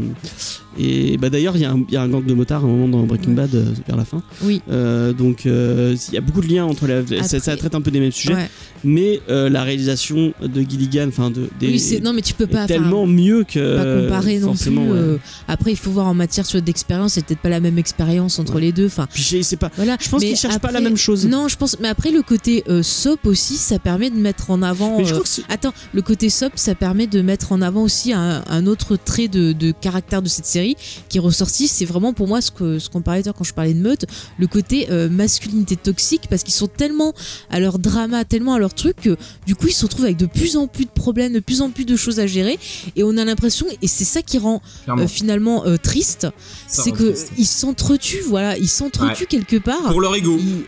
et 0.79 1.17
bah 1.17 1.31
d'ailleurs 1.31 1.57
il 1.57 1.63
y, 1.63 1.65
a 1.65 1.73
un- 1.73 1.85
il 1.89 1.95
y 1.95 1.97
a 1.97 2.03
un 2.03 2.09
gang 2.09 2.25
de 2.25 2.35
motards 2.35 2.63
à 2.63 2.65
un 2.67 2.71
moment 2.71 2.89
dans 2.89 3.03
Breaking 3.05 3.33
Bad 3.33 3.55
euh, 3.55 3.65
vers 3.87 3.97
la 3.97 4.05
fin. 4.05 4.23
Oui. 4.43 4.63
Euh, 4.71 5.13
donc 5.13 5.47
euh, 5.47 5.97
il 6.09 6.15
y 6.15 6.19
a 6.19 6.21
beaucoup 6.21 6.41
de 6.41 6.49
liens 6.49 6.65
entre 6.65 6.87
la... 6.87 7.07
Ça, 7.07 7.25
ça 7.25 7.37
Après- 7.53 7.57
traite 7.57 7.75
un 7.75 7.81
peu 7.81 7.91
des 7.91 8.01
mêmes 8.01 8.13
sujets, 8.13 8.35
Ouais. 8.35 8.51
mais 8.85 9.21
la 9.29 9.63
réalisation 9.63 10.33
de 10.43 10.61
Gilligan, 10.63 11.07
enfin 11.09 11.31
de... 11.31 11.49
Des, 11.61 11.69
Oui, 11.69 12.01
non, 12.03 12.13
mais 12.13 12.23
tu 12.23 12.35
peux 12.35 12.47
pas. 12.47 12.67
tellement 12.67 13.07
mieux 13.07 13.45
que... 13.45 13.77
pas 13.77 14.03
comparer 14.17 14.39
non 14.39 14.55
plus. 14.55 14.77
ouais. 14.79 15.19
après, 15.49 15.71
il 15.73 15.77
faut 15.77 15.91
voir 15.91 16.07
en 16.07 16.15
matière 16.15 16.45
d'expérience, 16.63 17.15
c'est 17.15 17.25
peut-être 17.25 17.41
pas 17.41 17.49
la 17.49 17.61
même 17.61 17.79
expérience 17.79 18.39
entre 18.39 18.57
Ouais. 18.57 18.61
les 18.63 18.73
deux. 18.73 18.87
Enfin, 18.87 19.07
c'est 19.13 19.57
pas... 19.57 19.71
voilà. 19.77 19.97
Je 20.01 20.09
pense 20.09 20.23
qu'ils 20.23 20.37
cherchent 20.37 20.59
pas 20.59 20.69
la 20.73 20.79
après- 20.79 20.89
même 20.91 20.97
chose. 20.97 21.27
Non, 21.27 21.49
je 21.49 21.57
pense. 21.57 21.79
Mais 21.81 21.89
après, 21.89 22.11
le 22.11 22.23
côté 22.23 22.65
soap 22.83 23.27
aussi, 23.27 23.55
ça 23.57 23.79
permet 23.79 24.11
de 24.11 24.17
mettre 24.17 24.51
en 24.51 24.63
avant. 24.63 24.99
Mais 24.99 25.05
je 25.05 25.13
crois 25.13 25.23
que 25.25 25.53
Attends, 25.53 25.73
le 25.93 26.03
côté 26.03 26.29
soap, 26.31 26.53
ça 26.57 26.75
permet 26.75 27.07
de 27.07 27.21
mettre 27.23 27.53
en 27.53 27.63
avant 27.63 27.83
aussi 27.83 28.13
un, 28.13 28.43
un 28.49 28.67
autre 28.67 28.97
trait 28.97 29.29
de, 29.29 29.53
de 29.53 29.71
caractère 29.73 30.23
de 30.23 30.29
cette 30.29 30.47
série 30.47 30.66
qui 31.09 31.19
est 31.19 31.21
ressorti. 31.21 31.69
C'est 31.69 31.85
vraiment 31.85 32.13
pour 32.13 32.27
moi 32.27 32.41
ce 32.41 32.51
que 32.51 32.79
ce 32.79 32.89
qu'on 32.91 33.03
parlait 33.03 33.23
quand 33.37 33.45
je 33.45 33.55
parlais 33.55 33.75
de 33.75 33.81
meute, 33.81 34.07
le 34.39 34.47
côté 34.47 34.89
euh, 34.91 35.09
masculinité 35.09 35.77
toxique 35.77 36.23
parce 36.29 36.43
qu'ils 36.43 36.55
sont 36.55 36.67
tellement 36.67 37.13
à 37.51 37.61
leur 37.61 37.79
drama, 37.79 38.25
tellement 38.25 38.55
à 38.55 38.59
leur 38.59 38.75
truc 38.75 38.97
que 39.03 39.17
du 39.47 39.55
coup 39.55 39.69
ils 39.69 39.73
se 39.75 39.85
retrouvent 39.85 40.05
avec 40.07 40.17
de 40.17 40.27
plus 40.27 40.57
en 40.57 40.67
plus 40.67 40.85
de 40.87 40.91
problèmes, 40.91 41.33
de 41.33 41.41
plus 41.41 41.61
en 41.63 41.71
plus 41.71 41.85
de 41.85 41.97
choses 41.97 42.19
à 42.21 42.27
gérer 42.27 42.59
et 42.97 43.05
on 43.05 43.17
a 43.17 43.25
l'impression 43.25 43.67
et 43.83 43.87
c'est 43.87 44.05
ça 44.05 44.23
qui 44.23 44.39
rend 44.39 44.63
euh, 44.89 45.07
finalement 45.07 45.65
euh, 45.67 45.77
triste, 45.77 46.27
c'est 46.67 46.91
que 46.93 47.11
triste. 47.11 47.33
ils 47.39 47.47
s'entretuent, 47.47 48.23
voilà, 48.27 48.57
ils 48.59 48.69
s'entretuent 48.69 49.27
quelque 49.27 49.57
part 49.57 49.83
Pour 49.91 50.01
leur 50.01 50.15
ego. 50.17 50.37
ils- 50.39 50.65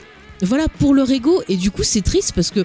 voilà 0.47 0.69
pour 0.69 0.95
leur 0.95 1.11
ego 1.11 1.43
et 1.49 1.57
du 1.57 1.73
coup 1.73 1.83
c'est 1.83 2.01
triste 2.01 2.31
parce 2.33 2.51
que 2.53 2.61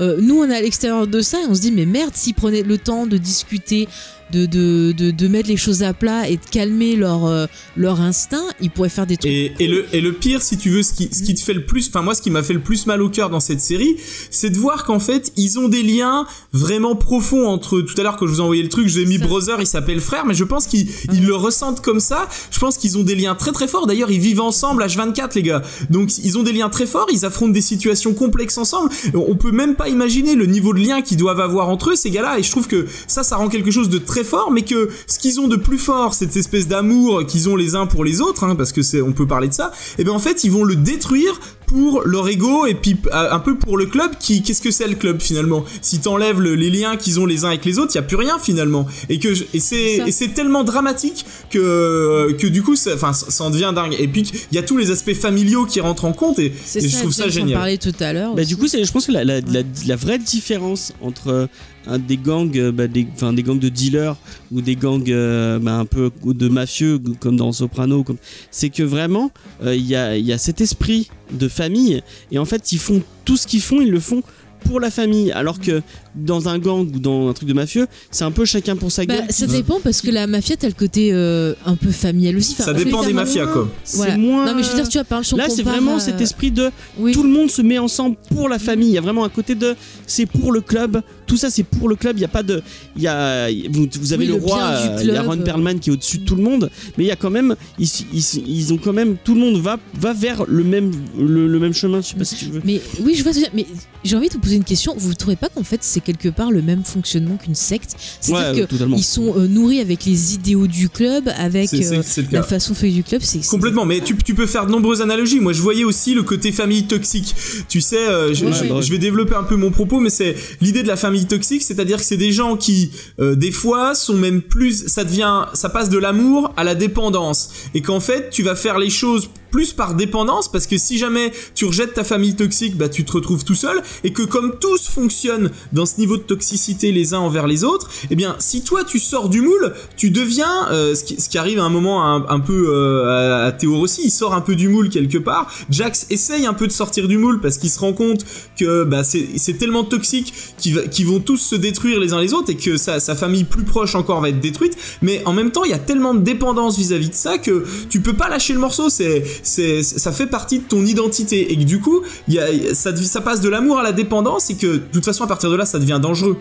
euh, 0.00 0.16
nous 0.20 0.38
on 0.40 0.48
est 0.50 0.56
à 0.56 0.62
l'extérieur 0.62 1.06
de 1.06 1.20
ça 1.20 1.38
et 1.42 1.46
on 1.46 1.54
se 1.54 1.60
dit 1.60 1.72
mais 1.72 1.84
merde 1.84 2.12
s'ils 2.14 2.32
prenaient 2.34 2.62
le 2.62 2.78
temps 2.78 3.06
de 3.06 3.18
discuter 3.18 3.86
de, 4.32 4.46
de, 4.46 4.92
de, 4.92 5.10
de 5.10 5.28
mettre 5.28 5.48
les 5.48 5.56
choses 5.56 5.82
à 5.82 5.92
plat 5.92 6.28
et 6.28 6.36
de 6.36 6.44
calmer 6.50 6.96
leur, 6.96 7.26
euh, 7.26 7.46
leur 7.76 8.00
instinct 8.00 8.44
ils 8.60 8.70
pourraient 8.70 8.88
faire 8.88 9.06
des 9.06 9.16
trucs 9.16 9.30
Et, 9.30 9.52
et 9.58 9.68
le, 9.68 9.86
et 9.92 10.00
le 10.00 10.12
pire, 10.12 10.42
si 10.42 10.56
tu 10.56 10.70
veux, 10.70 10.82
ce 10.82 10.92
qui, 10.92 11.08
ce 11.12 11.22
qui 11.22 11.34
te 11.34 11.40
fait 11.40 11.54
le 11.54 11.64
plus, 11.64 11.88
enfin 11.88 12.02
moi, 12.02 12.14
ce 12.14 12.22
qui 12.22 12.30
m'a 12.30 12.42
fait 12.42 12.52
le 12.52 12.60
plus 12.60 12.86
mal 12.86 13.02
au 13.02 13.08
cœur 13.08 13.30
dans 13.30 13.40
cette 13.40 13.60
série, 13.60 13.96
c'est 14.30 14.50
de 14.50 14.58
voir 14.58 14.84
qu'en 14.84 15.00
fait, 15.00 15.32
ils 15.36 15.58
ont 15.58 15.68
des 15.68 15.82
liens 15.82 16.26
vraiment 16.52 16.96
profonds 16.96 17.46
entre. 17.46 17.80
Tout 17.80 17.94
à 17.98 18.02
l'heure, 18.02 18.16
quand 18.16 18.26
je 18.26 18.32
vous 18.32 18.38
ai 18.38 18.42
envoyé 18.42 18.62
le 18.62 18.68
truc, 18.68 18.88
je 18.88 18.94
vous 18.94 19.00
ai 19.00 19.06
mis 19.06 19.18
Ça. 19.18 19.26
brother, 19.26 19.56
il 19.60 19.66
s'appelle 19.66 20.00
frère, 20.00 20.26
mais 20.26 20.34
je 20.34 20.44
pense 20.44 20.66
qu'ils 20.66 20.88
ils 21.12 21.24
le 21.24 21.34
ressentent 21.34 21.80
comme 21.80 22.00
ça. 22.00 22.28
Je 22.50 22.58
pense 22.58 22.76
qu'ils 22.76 22.98
ont 22.98 23.02
des 23.02 23.14
liens 23.14 23.34
très 23.34 23.52
très 23.52 23.68
forts. 23.68 23.86
D'ailleurs, 23.86 24.10
ils 24.10 24.20
vivent 24.20 24.40
ensemble 24.40 24.82
H24, 24.82 25.30
les 25.34 25.42
gars. 25.42 25.62
Donc, 25.90 26.18
ils 26.18 26.38
ont 26.38 26.42
des 26.42 26.52
liens 26.52 26.68
très 26.68 26.86
forts. 26.86 27.06
Ils 27.12 27.24
affrontent 27.24 27.52
des 27.52 27.60
situations 27.60 28.14
complexes 28.14 28.58
ensemble. 28.58 28.90
On 29.14 29.36
peut 29.36 29.52
même 29.52 29.74
pas 29.74 29.88
imaginer 29.88 30.34
le 30.34 30.46
niveau 30.46 30.72
de 30.72 30.80
lien 30.80 31.02
qu'ils 31.02 31.16
doivent 31.16 31.40
avoir 31.40 31.68
entre 31.68 31.90
eux, 31.90 31.96
ces 31.96 32.10
gars-là. 32.10 32.38
Et 32.38 32.42
je 32.42 32.50
trouve 32.50 32.66
que 32.66 32.86
ça, 33.06 33.22
ça 33.22 33.36
rend 33.36 33.48
quelque 33.48 33.70
chose 33.70 33.88
de 33.88 33.98
très 33.98 34.17
fort, 34.24 34.50
mais 34.50 34.62
que 34.62 34.88
ce 35.06 35.18
qu'ils 35.18 35.40
ont 35.40 35.48
de 35.48 35.56
plus 35.56 35.78
fort, 35.78 36.14
cette 36.14 36.36
espèce 36.36 36.68
d'amour 36.68 37.24
qu'ils 37.26 37.48
ont 37.48 37.56
les 37.56 37.74
uns 37.74 37.86
pour 37.86 38.04
les 38.04 38.20
autres, 38.20 38.44
hein, 38.44 38.56
parce 38.56 38.72
que 38.72 38.82
c'est, 38.82 39.00
on 39.02 39.12
peut 39.12 39.26
parler 39.26 39.48
de 39.48 39.54
ça. 39.54 39.72
Et 39.98 40.04
ben 40.04 40.12
en 40.12 40.18
fait, 40.18 40.44
ils 40.44 40.50
vont 40.50 40.64
le 40.64 40.76
détruire 40.76 41.38
pour 41.68 42.02
leur 42.04 42.28
ego 42.28 42.66
et 42.66 42.74
puis 42.74 42.96
euh, 43.12 43.30
un 43.30 43.38
peu 43.38 43.56
pour 43.58 43.76
le 43.78 43.86
club 43.86 44.12
qui 44.18 44.42
qu'est-ce 44.42 44.62
que 44.62 44.70
c'est 44.70 44.88
le 44.88 44.94
club 44.96 45.20
finalement? 45.20 45.64
Si 45.82 46.00
t'enlèves 46.00 46.40
le- 46.40 46.54
les 46.56 46.70
liens 46.70 46.96
qu'ils 46.96 47.20
ont 47.20 47.26
les 47.26 47.44
uns 47.44 47.48
avec 47.48 47.64
les 47.64 47.78
autres 47.78 47.92
il 47.94 47.96
y 47.96 48.00
a 48.00 48.02
plus 48.02 48.16
rien 48.16 48.38
finalement. 48.38 48.86
Et 49.08 49.18
que 49.18 49.34
je- 49.34 49.44
et 49.54 49.60
c'est 49.60 49.98
ça. 49.98 50.06
et 50.08 50.12
c'est 50.12 50.28
tellement 50.28 50.64
dramatique 50.64 51.24
que 51.50 52.32
que 52.38 52.46
du 52.46 52.62
coup 52.62 52.76
ça 52.76 52.92
enfin 52.94 53.12
ça 53.12 53.44
en 53.44 53.50
devient 53.50 53.72
dingue. 53.74 53.94
Et 53.98 54.08
puis 54.08 54.22
il 54.50 54.54
y 54.54 54.58
a 54.58 54.62
tous 54.62 54.76
les 54.76 54.90
aspects 54.90 55.14
familiaux 55.14 55.66
qui 55.66 55.80
rentrent 55.80 56.04
en 56.06 56.12
compte 56.12 56.38
et, 56.38 56.52
C'est 56.64 56.78
et 56.82 56.88
ça, 56.88 56.96
je 56.96 57.02
trouve 57.02 57.12
ça 57.12 57.28
génial. 57.28 57.58
parlait 57.58 57.78
tout 57.78 57.92
à 58.00 58.12
l'heure. 58.12 58.34
Bah, 58.34 58.44
du 58.44 58.56
coup, 58.56 58.66
c'est, 58.68 58.82
je 58.84 58.92
pense 58.92 59.06
que 59.06 59.12
la, 59.12 59.24
la, 59.24 59.40
la, 59.40 59.60
la 59.86 59.96
vraie 59.96 60.18
différence 60.18 60.92
entre 61.02 61.48
un 61.86 61.98
des 61.98 62.16
gangs, 62.16 62.56
euh, 62.58 62.70
bah, 62.72 62.86
des, 62.86 63.06
enfin, 63.14 63.32
des 63.32 63.42
gangs 63.42 63.58
de 63.58 63.68
dealers 63.68 64.16
ou 64.52 64.60
des 64.60 64.76
gangs 64.76 65.08
euh, 65.10 65.58
bah, 65.58 65.74
un 65.74 65.84
peu 65.86 66.10
de 66.24 66.48
mafieux 66.48 67.00
comme 67.20 67.36
dans 67.36 67.52
Soprano, 67.52 68.02
comme, 68.04 68.16
c'est 68.50 68.68
que 68.70 68.82
vraiment 68.82 69.30
euh, 69.64 69.74
il 69.74 69.86
y, 69.86 69.96
a, 69.96 70.16
il 70.16 70.24
y 70.26 70.32
a 70.32 70.38
cet 70.38 70.60
esprit 70.60 71.10
de 71.30 71.48
famille. 71.48 72.02
Et 72.30 72.38
en 72.38 72.44
fait 72.44 72.72
ils 72.72 72.78
font 72.78 73.02
tout 73.24 73.36
ce 73.36 73.46
qu'ils 73.46 73.62
font, 73.62 73.80
ils 73.80 73.90
le 73.90 74.00
font 74.00 74.22
pour 74.58 74.80
la 74.80 74.90
famille, 74.90 75.30
alors 75.32 75.60
que 75.60 75.82
dans 76.14 76.48
un 76.48 76.58
gang 76.58 76.80
ou 76.94 76.98
dans 76.98 77.28
un 77.28 77.32
truc 77.32 77.48
de 77.48 77.54
mafieux, 77.54 77.86
c'est 78.10 78.24
un 78.24 78.30
peu 78.30 78.44
chacun 78.44 78.76
pour 78.76 78.90
sa 78.90 79.04
Bah, 79.04 79.14
gueule. 79.16 79.24
ça 79.30 79.46
dépend 79.46 79.78
parce 79.82 80.00
que 80.00 80.10
la 80.10 80.26
mafia, 80.26 80.56
t'as 80.56 80.66
le 80.68 80.74
côté 80.74 81.10
euh, 81.12 81.54
un 81.64 81.76
peu 81.76 81.90
familial 81.90 82.36
aussi. 82.36 82.52
Enfin, 82.54 82.64
ça 82.64 82.72
dépend 82.74 83.02
des 83.04 83.12
mafias 83.12 83.46
quoi 83.46 83.68
C'est 83.84 83.96
Voilà. 83.98 84.16
moins. 84.18 84.46
Non, 84.46 84.54
mais 84.54 84.62
je 84.62 84.68
veux 84.68 84.74
dire, 84.74 84.88
tu 84.88 84.98
vois, 84.98 85.04
par 85.04 85.20
exemple, 85.20 85.26
si 85.42 85.46
on 85.46 85.48
Là, 85.48 85.54
c'est 85.54 85.62
vraiment 85.62 85.98
cet 85.98 86.20
esprit 86.20 86.50
de 86.50 86.70
Oui. 86.98 87.12
tout 87.12 87.22
le 87.22 87.28
monde 87.30 87.50
se 87.50 87.62
met 87.62 87.78
ensemble 87.78 88.16
pour 88.34 88.48
la 88.48 88.58
famille. 88.58 88.88
Il 88.88 88.94
y 88.94 88.98
a 88.98 89.02
vraiment 89.02 89.24
un 89.24 89.28
côté 89.28 89.54
de 89.54 89.74
c'est 90.06 90.26
pour 90.26 90.52
le 90.52 90.60
club. 90.60 91.00
Tout 91.26 91.36
ça, 91.36 91.50
c'est 91.50 91.62
pour 91.62 91.88
le 91.88 91.94
club. 91.96 92.16
Il 92.16 92.22
y 92.22 92.24
a 92.24 92.28
pas 92.28 92.42
de. 92.42 92.62
Il 92.96 93.02
y 93.02 93.06
a, 93.06 93.48
vous, 93.70 93.86
vous 94.00 94.12
avez 94.14 94.24
Oui, 94.26 94.32
le, 94.32 94.38
le 94.38 94.42
roi, 94.44 94.62
euh, 94.62 94.98
il 95.02 95.08
y 95.08 95.10
a. 95.16 95.22
Ron 95.22 95.36
Perlman 95.38 95.78
qui 95.78 95.90
est 95.90 95.92
au-dessus 95.92 96.18
de 96.18 96.24
tout 96.24 96.36
le 96.36 96.42
monde. 96.42 96.70
Mais 96.96 97.04
il 97.04 97.06
y 97.06 97.10
a 97.10 97.16
quand 97.16 97.28
même. 97.30 97.54
Ils, 97.78 97.86
ils, 98.14 98.22
ils 98.48 98.72
ont 98.72 98.78
quand 98.78 98.94
même. 98.94 99.16
Tout 99.22 99.34
le 99.34 99.40
monde 99.40 99.60
va, 99.60 99.78
va 100.00 100.14
vers 100.14 100.44
le 100.48 100.64
même, 100.64 100.90
le, 101.18 101.46
le 101.46 101.58
même 101.58 101.74
chemin. 101.74 102.00
Je 102.00 102.06
sais 102.08 102.14
pas 102.16 102.24
si 102.24 102.34
tu 102.36 102.46
veux. 102.46 102.62
Mais 102.64 102.80
oui, 103.04 103.14
je 103.14 103.22
vois 103.22 103.32
ce 103.34 103.40
que 103.40 103.44
tu 103.44 103.50
veux 103.50 103.56
dire. 103.62 103.66
Mais 103.72 103.78
j'ai 104.04 104.16
envie 104.16 104.28
de 104.28 104.32
te 104.34 104.38
poser 104.48 104.56
une 104.56 104.64
question. 104.64 104.94
Vous 104.96 105.10
ne 105.10 105.14
trouvez 105.14 105.36
pas 105.36 105.48
qu'en 105.54 105.62
fait, 105.62 105.80
c'est 105.82 106.00
quelque 106.00 106.28
part 106.30 106.50
le 106.50 106.62
même 106.62 106.82
fonctionnement 106.84 107.36
qu'une 107.36 107.54
secte? 107.54 107.96
C'est-à-dire 108.20 108.52
Ouais, 108.52 108.60
que 108.62 108.66
totalement. 108.66 108.96
ils 108.96 109.04
sont 109.04 109.34
euh, 109.36 109.46
nourris 109.46 109.80
avec 109.80 110.04
les 110.06 110.34
idéaux 110.34 110.66
du 110.66 110.88
club, 110.88 111.28
avec 111.36 111.72
euh, 111.74 112.02
la 112.32 112.42
façon 112.42 112.74
fait 112.74 112.90
du 112.90 113.02
club. 113.04 113.20
C'est 113.22 113.46
Complètement, 113.46 113.84
mais 113.84 114.00
tu, 114.00 114.16
tu 114.16 114.34
peux 114.34 114.46
faire 114.46 114.64
de 114.66 114.70
nombreuses 114.70 115.02
analogies. 115.02 115.40
Moi, 115.40 115.52
je 115.52 115.60
voyais 115.60 115.84
aussi 115.84 116.14
le 116.14 116.22
côté 116.22 116.50
famille 116.52 116.84
toxique. 116.84 117.34
Tu 117.68 117.80
sais, 117.80 117.96
euh, 118.08 118.32
je, 118.34 118.46
Ouais, 118.46 118.82
je- 118.82 118.90
vais 118.90 118.98
développer 118.98 119.34
un 119.34 119.42
peu 119.42 119.56
mon 119.56 119.70
propos, 119.70 120.00
mais 120.00 120.08
c'est 120.10 120.34
l'idée 120.62 120.82
de 120.82 120.88
la 120.88 120.96
famille 120.96 121.26
toxique, 121.26 121.62
c'est-à-dire 121.62 121.98
que 121.98 122.04
c'est 122.04 122.16
des 122.16 122.32
gens 122.32 122.56
qui, 122.56 122.90
des 123.18 123.50
fois, 123.52 123.94
sont 123.94 124.14
même 124.14 124.40
plus, 124.40 124.86
ça 124.88 125.04
devient, 125.04 125.44
ça 125.52 125.68
passe 125.68 125.90
de 125.90 125.98
l'amour 125.98 126.52
à 126.56 126.64
la 126.64 126.74
dépendance, 126.74 127.50
et 127.74 127.82
qu'en 127.82 128.00
fait, 128.00 128.30
tu 128.30 128.42
vas 128.42 128.56
faire 128.56 128.78
les 128.78 128.88
choses 128.90 129.28
plus 129.50 129.72
par 129.72 129.94
dépendance, 129.94 130.50
parce 130.50 130.66
que 130.66 130.78
si 130.78 130.98
jamais 130.98 131.32
tu 131.54 131.64
rejettes 131.64 131.94
ta 131.94 132.04
famille 132.04 132.34
toxique, 132.34 132.76
bah 132.76 132.88
tu 132.88 133.04
te 133.04 133.12
retrouves 133.12 133.44
tout 133.44 133.54
seul, 133.54 133.82
et 134.04 134.12
que 134.12 134.22
comme 134.22 134.58
tous 134.58 134.88
fonctionnent 134.88 135.50
dans 135.72 135.86
ce 135.86 135.98
niveau 135.98 136.16
de 136.16 136.22
toxicité 136.22 136.92
les 136.92 137.14
uns 137.14 137.18
envers 137.20 137.46
les 137.46 137.64
autres, 137.64 137.90
eh 138.10 138.16
bien, 138.16 138.36
si 138.38 138.62
toi 138.62 138.84
tu 138.84 138.98
sors 138.98 139.28
du 139.28 139.40
moule, 139.40 139.74
tu 139.96 140.10
deviens, 140.10 140.68
euh, 140.70 140.94
ce, 140.94 141.04
qui, 141.04 141.20
ce 141.20 141.38
arrive 141.38 141.60
à 141.60 141.64
un 141.64 141.70
moment 141.70 142.04
un, 142.04 142.40
peu 142.40 142.68
euh, 142.68 143.46
à, 143.46 143.52
Théo 143.52 143.76
Rossi, 143.76 144.02
il 144.04 144.10
sort 144.10 144.34
un 144.34 144.40
peu 144.40 144.56
du 144.56 144.68
moule 144.68 144.88
quelque 144.88 145.18
part. 145.18 145.52
Jax 145.70 146.06
essaye 146.10 146.46
un 146.46 146.54
peu 146.54 146.66
de 146.66 146.72
sortir 146.72 147.08
du 147.08 147.18
moule 147.18 147.40
parce 147.40 147.58
qu'il 147.58 147.70
se 147.70 147.78
rend 147.78 147.92
compte 147.92 148.24
que 148.58 148.84
bah, 148.84 149.02
c'est 149.04 149.58
tellement 149.58 149.84
toxique 149.84 150.32
qu'ils 150.58 151.06
vont 151.06 151.20
tous 151.20 151.36
se 151.36 151.54
détruire 151.54 152.00
les 152.00 152.12
uns 152.12 152.20
les 152.20 152.34
autres 152.34 152.50
et 152.50 152.56
que 152.56 152.76
sa 152.76 152.98
famille 153.14 153.44
plus 153.44 153.64
proche 153.64 153.94
encore 153.94 154.20
va 154.20 154.28
être 154.30 154.40
détruite. 154.40 154.76
Mais 155.02 155.22
en 155.24 155.32
même 155.32 155.50
temps, 155.50 155.64
il 155.64 155.70
y 155.70 155.74
a 155.74 155.78
tellement 155.78 156.14
de 156.14 156.20
dépendance 156.20 156.76
vis-à-vis 156.76 157.10
de 157.10 157.14
ça 157.14 157.38
que 157.38 157.64
tu 157.88 158.00
peux 158.00 158.14
pas 158.14 158.28
lâcher 158.28 158.52
le 158.52 158.58
morceau. 158.58 158.88
C'est 158.88 159.24
c'est 159.42 159.82
ça 159.82 160.12
fait 160.12 160.26
partie 160.26 160.58
de 160.60 160.64
ton 160.64 160.84
identité 160.84 161.52
et 161.52 161.56
que 161.56 161.64
du 161.64 161.80
coup, 161.80 162.02
y 162.28 162.38
a, 162.38 162.46
ça, 162.74 162.94
ça 162.96 163.20
passe 163.20 163.40
de 163.40 163.48
l'amour 163.48 163.78
à 163.78 163.82
la 163.82 163.92
dépendance 163.92 164.50
et 164.50 164.56
que 164.56 164.66
de 164.66 164.78
toute 164.78 165.04
façon, 165.04 165.24
à 165.24 165.26
partir 165.26 165.50
de 165.50 165.56
là, 165.56 165.64
ça 165.66 165.78
devient 165.78 165.98
dangereux. 166.02 166.36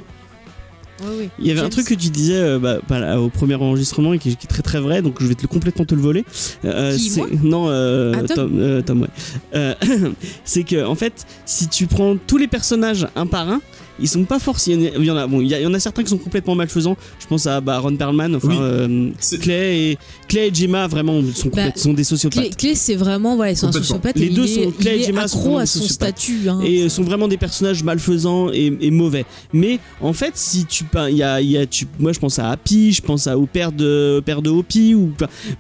Il 1.38 1.46
y 1.46 1.52
avait 1.52 1.60
un 1.62 1.70
truc 1.70 1.86
que 1.88 1.94
tu 1.94 2.10
disais 2.10 2.38
euh, 2.38 2.58
bah, 2.58 2.80
bah, 2.90 3.00
là, 3.00 3.22
au 3.22 3.30
premier 3.30 3.54
enregistrement 3.54 4.14
et 4.14 4.20
qui, 4.20 4.36
qui 4.36 4.46
est 4.46 4.50
très 4.50 4.64
très 4.64 4.80
vrai, 4.80 5.04
donc 5.04 5.18
je 5.22 5.28
vais 5.28 5.36
te 5.36 5.44
le 5.44 5.48
complètement 5.48 5.86
te 5.86 5.94
le 5.94 6.02
voler. 6.02 6.26
Euh, 6.66 6.96
Qui, 6.96 7.10
c'est- 7.10 7.20
moi 7.20 7.28
Non, 7.44 7.66
euh, 7.70 8.14
Ah, 8.16 8.24
Tom 8.24 8.36
Tom, 8.36 8.52
euh, 8.60 8.82
Tom, 8.82 9.02
ouais. 9.04 9.08
Euh, 9.54 9.76
c'est 10.44 10.64
que 10.64 10.84
en 10.84 10.96
fait, 10.96 11.28
si 11.46 11.68
tu 11.68 11.86
prends 11.86 12.18
tous 12.26 12.38
les 12.38 12.48
personnages 12.48 13.08
un 13.16 13.28
par 13.28 13.48
un, 13.48 13.62
ils 14.00 14.08
sont 14.08 14.24
pas 14.24 14.40
forcément. 14.40 14.84
Il 14.98 15.06
y 15.06 15.12
en 15.12 15.18
a, 15.18 15.28
bon, 15.28 15.42
il 15.42 15.48
y, 15.52 15.66
en 15.66 15.74
a 15.74 15.80
certains 15.80 16.04
qui 16.04 16.10
sont 16.10 16.18
complètement 16.18 16.56
malfaisants. 16.56 16.98
Je 17.20 17.28
pense 17.28 17.48
à 17.48 17.62
bah, 17.62 17.80
Ron 17.80 17.96
Perlman, 17.96 18.36
enfin 18.36 18.48
Oui. 18.50 18.58
euh, 18.60 19.10
Clay 19.42 19.92
et 19.92 19.98
Clay 20.28 20.48
et 20.50 20.54
Gemma 20.54 20.88
vraiment 20.88 21.22
sont, 21.34 21.50
Bah, 21.54 21.72
sont 21.76 21.94
des 21.94 22.04
sociopathes. 22.04 22.40
Clé, 22.42 22.50
Clé, 22.58 22.76
c'est 22.76 22.96
vraiment 22.96 23.36
voilà, 23.36 23.56
c'est 23.56 23.66
un 23.66 23.72
sociopathe. 23.72 24.18
Les 24.18 24.30
deux 24.30 24.48
sont- 24.48 24.72
Clay 24.72 25.00
et 25.00 25.04
Gemma 25.04 25.28
sont 25.28 25.58
à 25.58 25.66
son 25.66 25.82
statut. 25.84 26.50
hein. 26.50 26.60
et 26.66 26.84
euh, 26.84 26.90
sont 26.90 27.04
vraiment 27.04 27.28
des 27.28 27.38
personnages 27.38 27.84
malfaisants 27.84 28.50
et, 28.52 28.76
et 28.82 28.92
mauvais. 28.92 29.26
Mais 29.54 29.80
en 30.02 30.14
fait, 30.14 30.32
si 30.36 30.66
tu 30.66 30.84
peins, 30.84 31.10
il 31.10 31.18
y 31.18 31.24
a, 31.24 31.42
y 31.42 31.58
a 31.58 31.66
tu, 31.66 31.88
moi 32.00 32.12
je 32.14 32.20
pense 32.20 32.40
à 32.40 32.50
Happy, 32.50 32.92
je 32.94 33.02
pense 33.02 33.28
à, 33.28 33.38
au 33.38 33.46
père 33.46 33.72
de 33.72 34.18
au 34.20 34.22
père 34.22 34.42
de 34.42 34.50
Hopi 34.50 34.94
ou 34.96 35.12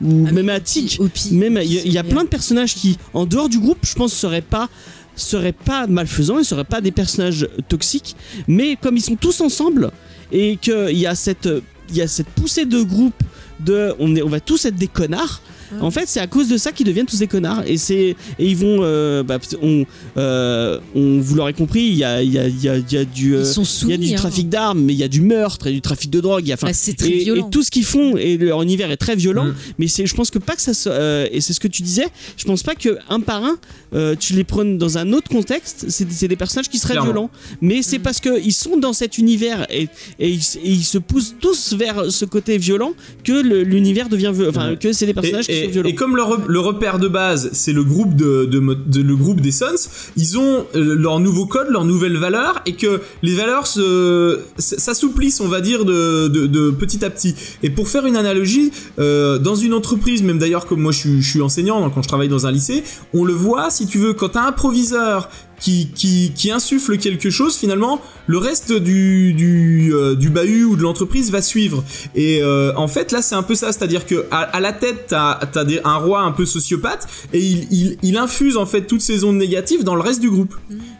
ou 0.02 0.26
Ah, 0.28 0.32
même 0.32 0.50
à 0.50 0.60
Tic. 0.60 0.98
Hopi- 1.00 1.34
Même 1.34 1.60
il 1.64 1.72
y, 1.88 1.90
y 1.92 1.98
a 1.98 2.04
plein 2.04 2.24
de 2.24 2.30
personnages 2.30 2.76
qui, 2.76 2.98
en 3.14 3.26
dehors 3.26 3.50
du 3.50 3.60
groupe, 3.60 3.80
je 3.84 3.94
pense 3.96 4.14
seraient 4.14 4.42
pas 4.42 4.70
seraient 5.18 5.52
pas 5.52 5.88
malfaisants, 5.88 6.40
ils 6.40 6.46
seraient 6.46 6.64
pas 6.64 6.82
des 6.82 6.92
personnages 6.92 7.48
toxiques, 7.68 8.16
mais 8.48 8.76
comme 8.76 8.98
ils 8.98 9.04
sont 9.04 9.16
tous 9.16 9.42
ensemble 9.42 9.92
et 10.32 10.58
qu'il 10.58 10.98
y 10.98 11.08
a 11.08 11.16
cette 11.16 11.50
il 11.90 11.96
y 11.96 12.02
a 12.02 12.08
cette 12.08 12.28
poussée 12.28 12.66
de 12.66 12.82
groupe 12.82 13.16
de 13.60 13.94
on 14.00 14.16
est 14.16 14.22
on 14.22 14.30
va 14.30 14.40
tous 14.40 14.66
être 14.66 14.76
des 14.76 14.88
connards. 14.88 15.42
Ah. 15.72 15.84
En 15.84 15.92
fait, 15.92 16.04
c'est 16.08 16.20
à 16.20 16.28
cause 16.28 16.48
de 16.48 16.58
ça 16.58 16.72
qu'ils 16.72 16.86
deviennent 16.86 17.06
tous 17.06 17.20
des 17.20 17.28
connards 17.28 17.64
et 17.68 17.78
c'est 17.78 18.16
et 18.40 18.46
ils 18.46 18.56
vont 18.58 18.78
euh, 18.82 19.24
bah, 19.24 19.38
on, 19.62 19.86
euh, 20.18 20.80
on 20.96 21.20
vous 21.20 21.36
l'aurez 21.36 21.54
compris, 21.54 21.82
il 21.82 21.96
y 21.96 22.04
a 22.04 22.22
il 22.24 22.32
y 22.32 22.40
a 22.40 22.48
il 22.48 22.64
y 22.64 22.70
a, 22.70 22.78
y 22.78 22.98
a 22.98 23.06
du 23.06 23.36
euh, 23.36 23.44
y 23.88 23.94
a 23.94 23.98
du 23.98 24.14
hein. 24.14 24.16
trafic 24.16 24.50
d'armes, 24.50 24.80
mais 24.82 24.94
il 24.94 25.00
y 25.00 25.04
a 25.04 25.08
du 25.08 25.22
meurtre 25.22 25.68
et 25.68 25.72
du 25.74 25.82
trafic 25.82 26.10
de 26.10 26.20
drogue. 26.22 26.44
il 26.46 26.50
y 26.50 26.54
a- 26.54 26.58
Bah, 26.62 26.70
c'est 26.74 26.94
très 26.94 27.10
et, 27.10 27.24
violent. 27.24 27.48
et 27.48 27.50
tout 27.52 27.64
ce 27.64 27.72
qu'ils 27.72 27.86
font 27.86 28.18
et 28.18 28.38
leur 28.38 28.62
univers 28.62 28.92
est 28.92 28.98
très 28.98 29.16
violent. 29.16 29.46
Mm. 29.46 29.56
Mais 29.80 29.88
c'est, 29.88 30.06
je 30.06 30.16
pense 30.16 30.32
que 30.32 30.40
pas 30.40 30.56
que 30.56 30.62
ça 30.62 30.74
soit, 30.74 30.92
euh, 30.94 31.28
et 31.32 31.42
c'est 31.42 31.54
ce 31.54 31.60
que 31.60 31.68
tu 31.68 31.82
disais. 31.82 32.08
Je 32.38 32.46
pense 32.46 32.64
pas 32.64 32.76
que 32.76 32.98
un 33.10 33.20
par 33.20 33.44
un, 33.44 33.58
euh, 33.94 34.16
tu 34.20 34.34
les 34.34 34.44
prennes 34.44 34.78
dans 34.78 34.98
un 34.98 35.14
autre 35.14 35.30
contexte. 35.30 35.86
C'est, 35.90 36.10
c'est 36.12 36.28
des 36.28 36.36
personnages 36.36 36.70
qui 36.70 36.80
seraient 36.80 36.94
Clairement. 36.94 37.12
violents. 37.12 37.30
Mais 37.62 37.80
Mm. 37.80 37.84
c'est 37.84 38.00
parce 38.00 38.20
que 38.20 38.40
ils 38.44 38.54
sont 38.54 38.78
dans 38.78 38.94
cet 38.94 39.18
univers 39.18 39.66
et, 39.70 39.88
et, 40.20 40.30
ils, 40.30 40.42
et 40.64 40.70
ils 40.72 40.84
se 40.84 40.98
poussent 40.98 41.36
tous 41.40 41.74
vers 41.74 42.12
ce 42.12 42.26
côté 42.26 42.58
violent 42.58 42.94
que 43.24 43.32
le- 43.34 43.64
l'univers 43.64 44.10
devient, 44.10 44.32
violent. 44.34 44.50
enfin 44.50 44.76
que 44.76 44.94
c'est 44.94 45.06
des 45.06 45.14
personnages 45.14 45.46
et, 45.50 45.54
qui 45.54 45.57
et- 45.90 45.96
comme 45.96 46.16
le, 46.16 46.22
re- 46.24 46.46
le 46.48 46.60
repère 46.60 47.00
de 47.00 47.08
base, 47.08 47.50
c'est 47.54 47.74
le 47.74 47.84
groupe 47.84 48.16
de, 48.16 48.46
de, 48.46 48.60
mo- 48.60 48.76
de- 48.76 49.02
le 49.02 49.16
groupe 49.16 49.42
des 49.42 49.52
Sons, 49.52 49.90
ils 50.16 50.38
ont 50.38 50.66
euh, 50.76 50.96
leur 50.96 51.20
nouveau 51.20 51.46
code, 51.46 51.68
leurs 51.70 51.86
nouvelles 51.86 52.18
valeurs, 52.18 52.62
et 52.66 52.74
que 52.76 53.02
les 53.22 53.34
valeurs 53.36 53.68
se 53.68 54.40
s'assouplissent, 54.58 55.42
on 55.42 55.48
va 55.48 55.62
dire, 55.62 55.86
de, 55.86 56.28
de, 56.28 56.46
de 56.48 56.70
petit 56.72 57.04
à 57.06 57.10
petit. 57.10 57.36
Et 57.64 57.70
pour 57.70 57.88
faire 57.88 58.06
une 58.06 58.18
analogie, 58.18 58.72
euh, 59.00 59.38
dans 59.40 59.56
une 59.56 59.74
entreprise, 59.74 60.24
même 60.24 60.38
d'ailleurs 60.40 60.66
comme 60.66 60.82
moi 60.82 60.92
je 60.92 61.00
suis, 61.00 61.22
je 61.22 61.30
suis 61.30 61.42
enseignant, 61.42 61.82
donc 61.82 61.94
quand 61.96 62.02
je 62.02 62.08
travaille 62.08 62.30
dans 62.30 62.46
un 62.48 62.52
lycée, 62.52 62.84
on 63.14 63.24
le 63.26 63.34
voit, 63.34 63.70
si 63.70 63.86
tu 63.88 63.98
veux, 63.98 64.14
quand 64.14 64.30
t'as 64.30 64.46
un 64.46 64.52
proviseur 64.52 65.30
qui, 65.60 65.88
qui, 65.96 66.32
qui 66.36 66.52
insuffle 66.52 66.98
quelque 66.98 67.30
chose, 67.30 67.56
finalement, 67.56 68.00
le 68.28 68.38
reste 68.38 68.74
du, 68.74 69.34
du, 69.34 69.92
euh, 69.94 70.16
du 70.16 70.30
bahut 70.30 70.66
ou 70.66 70.76
de 70.76 70.82
l'entreprise 70.84 71.32
va 71.32 71.42
suivre. 71.42 71.84
Et 72.16 72.42
euh, 72.42 72.72
en 72.76 72.88
fait, 72.88 73.12
là, 73.12 73.22
c'est 73.22 73.36
un 73.36 73.44
peu 73.44 73.56
ça, 73.56 73.72
c'est-à-dire 73.72 74.06
que 74.06 74.26
à, 74.32 74.40
à 74.42 74.60
la 74.60 74.74
tête, 74.74 75.06
t'as 75.08 75.32
as 75.32 75.66
un 75.86 75.96
roi 75.98 76.22
un 76.22 76.32
peu 76.32 76.46
sociopathe 76.46 77.08
et 77.34 77.40
il, 77.40 77.68
il, 77.72 77.98
il 78.04 78.18
infuse 78.18 78.58
en 78.58 78.66
fait 78.66 78.82
toutes 78.84 79.02
ces 79.02 79.24
ondes 79.24 79.38
négatives 79.38 79.84
dans 79.84 79.96
le 79.96 80.02
reste 80.02 80.20
du 80.22 80.30
groupe. 80.30 80.54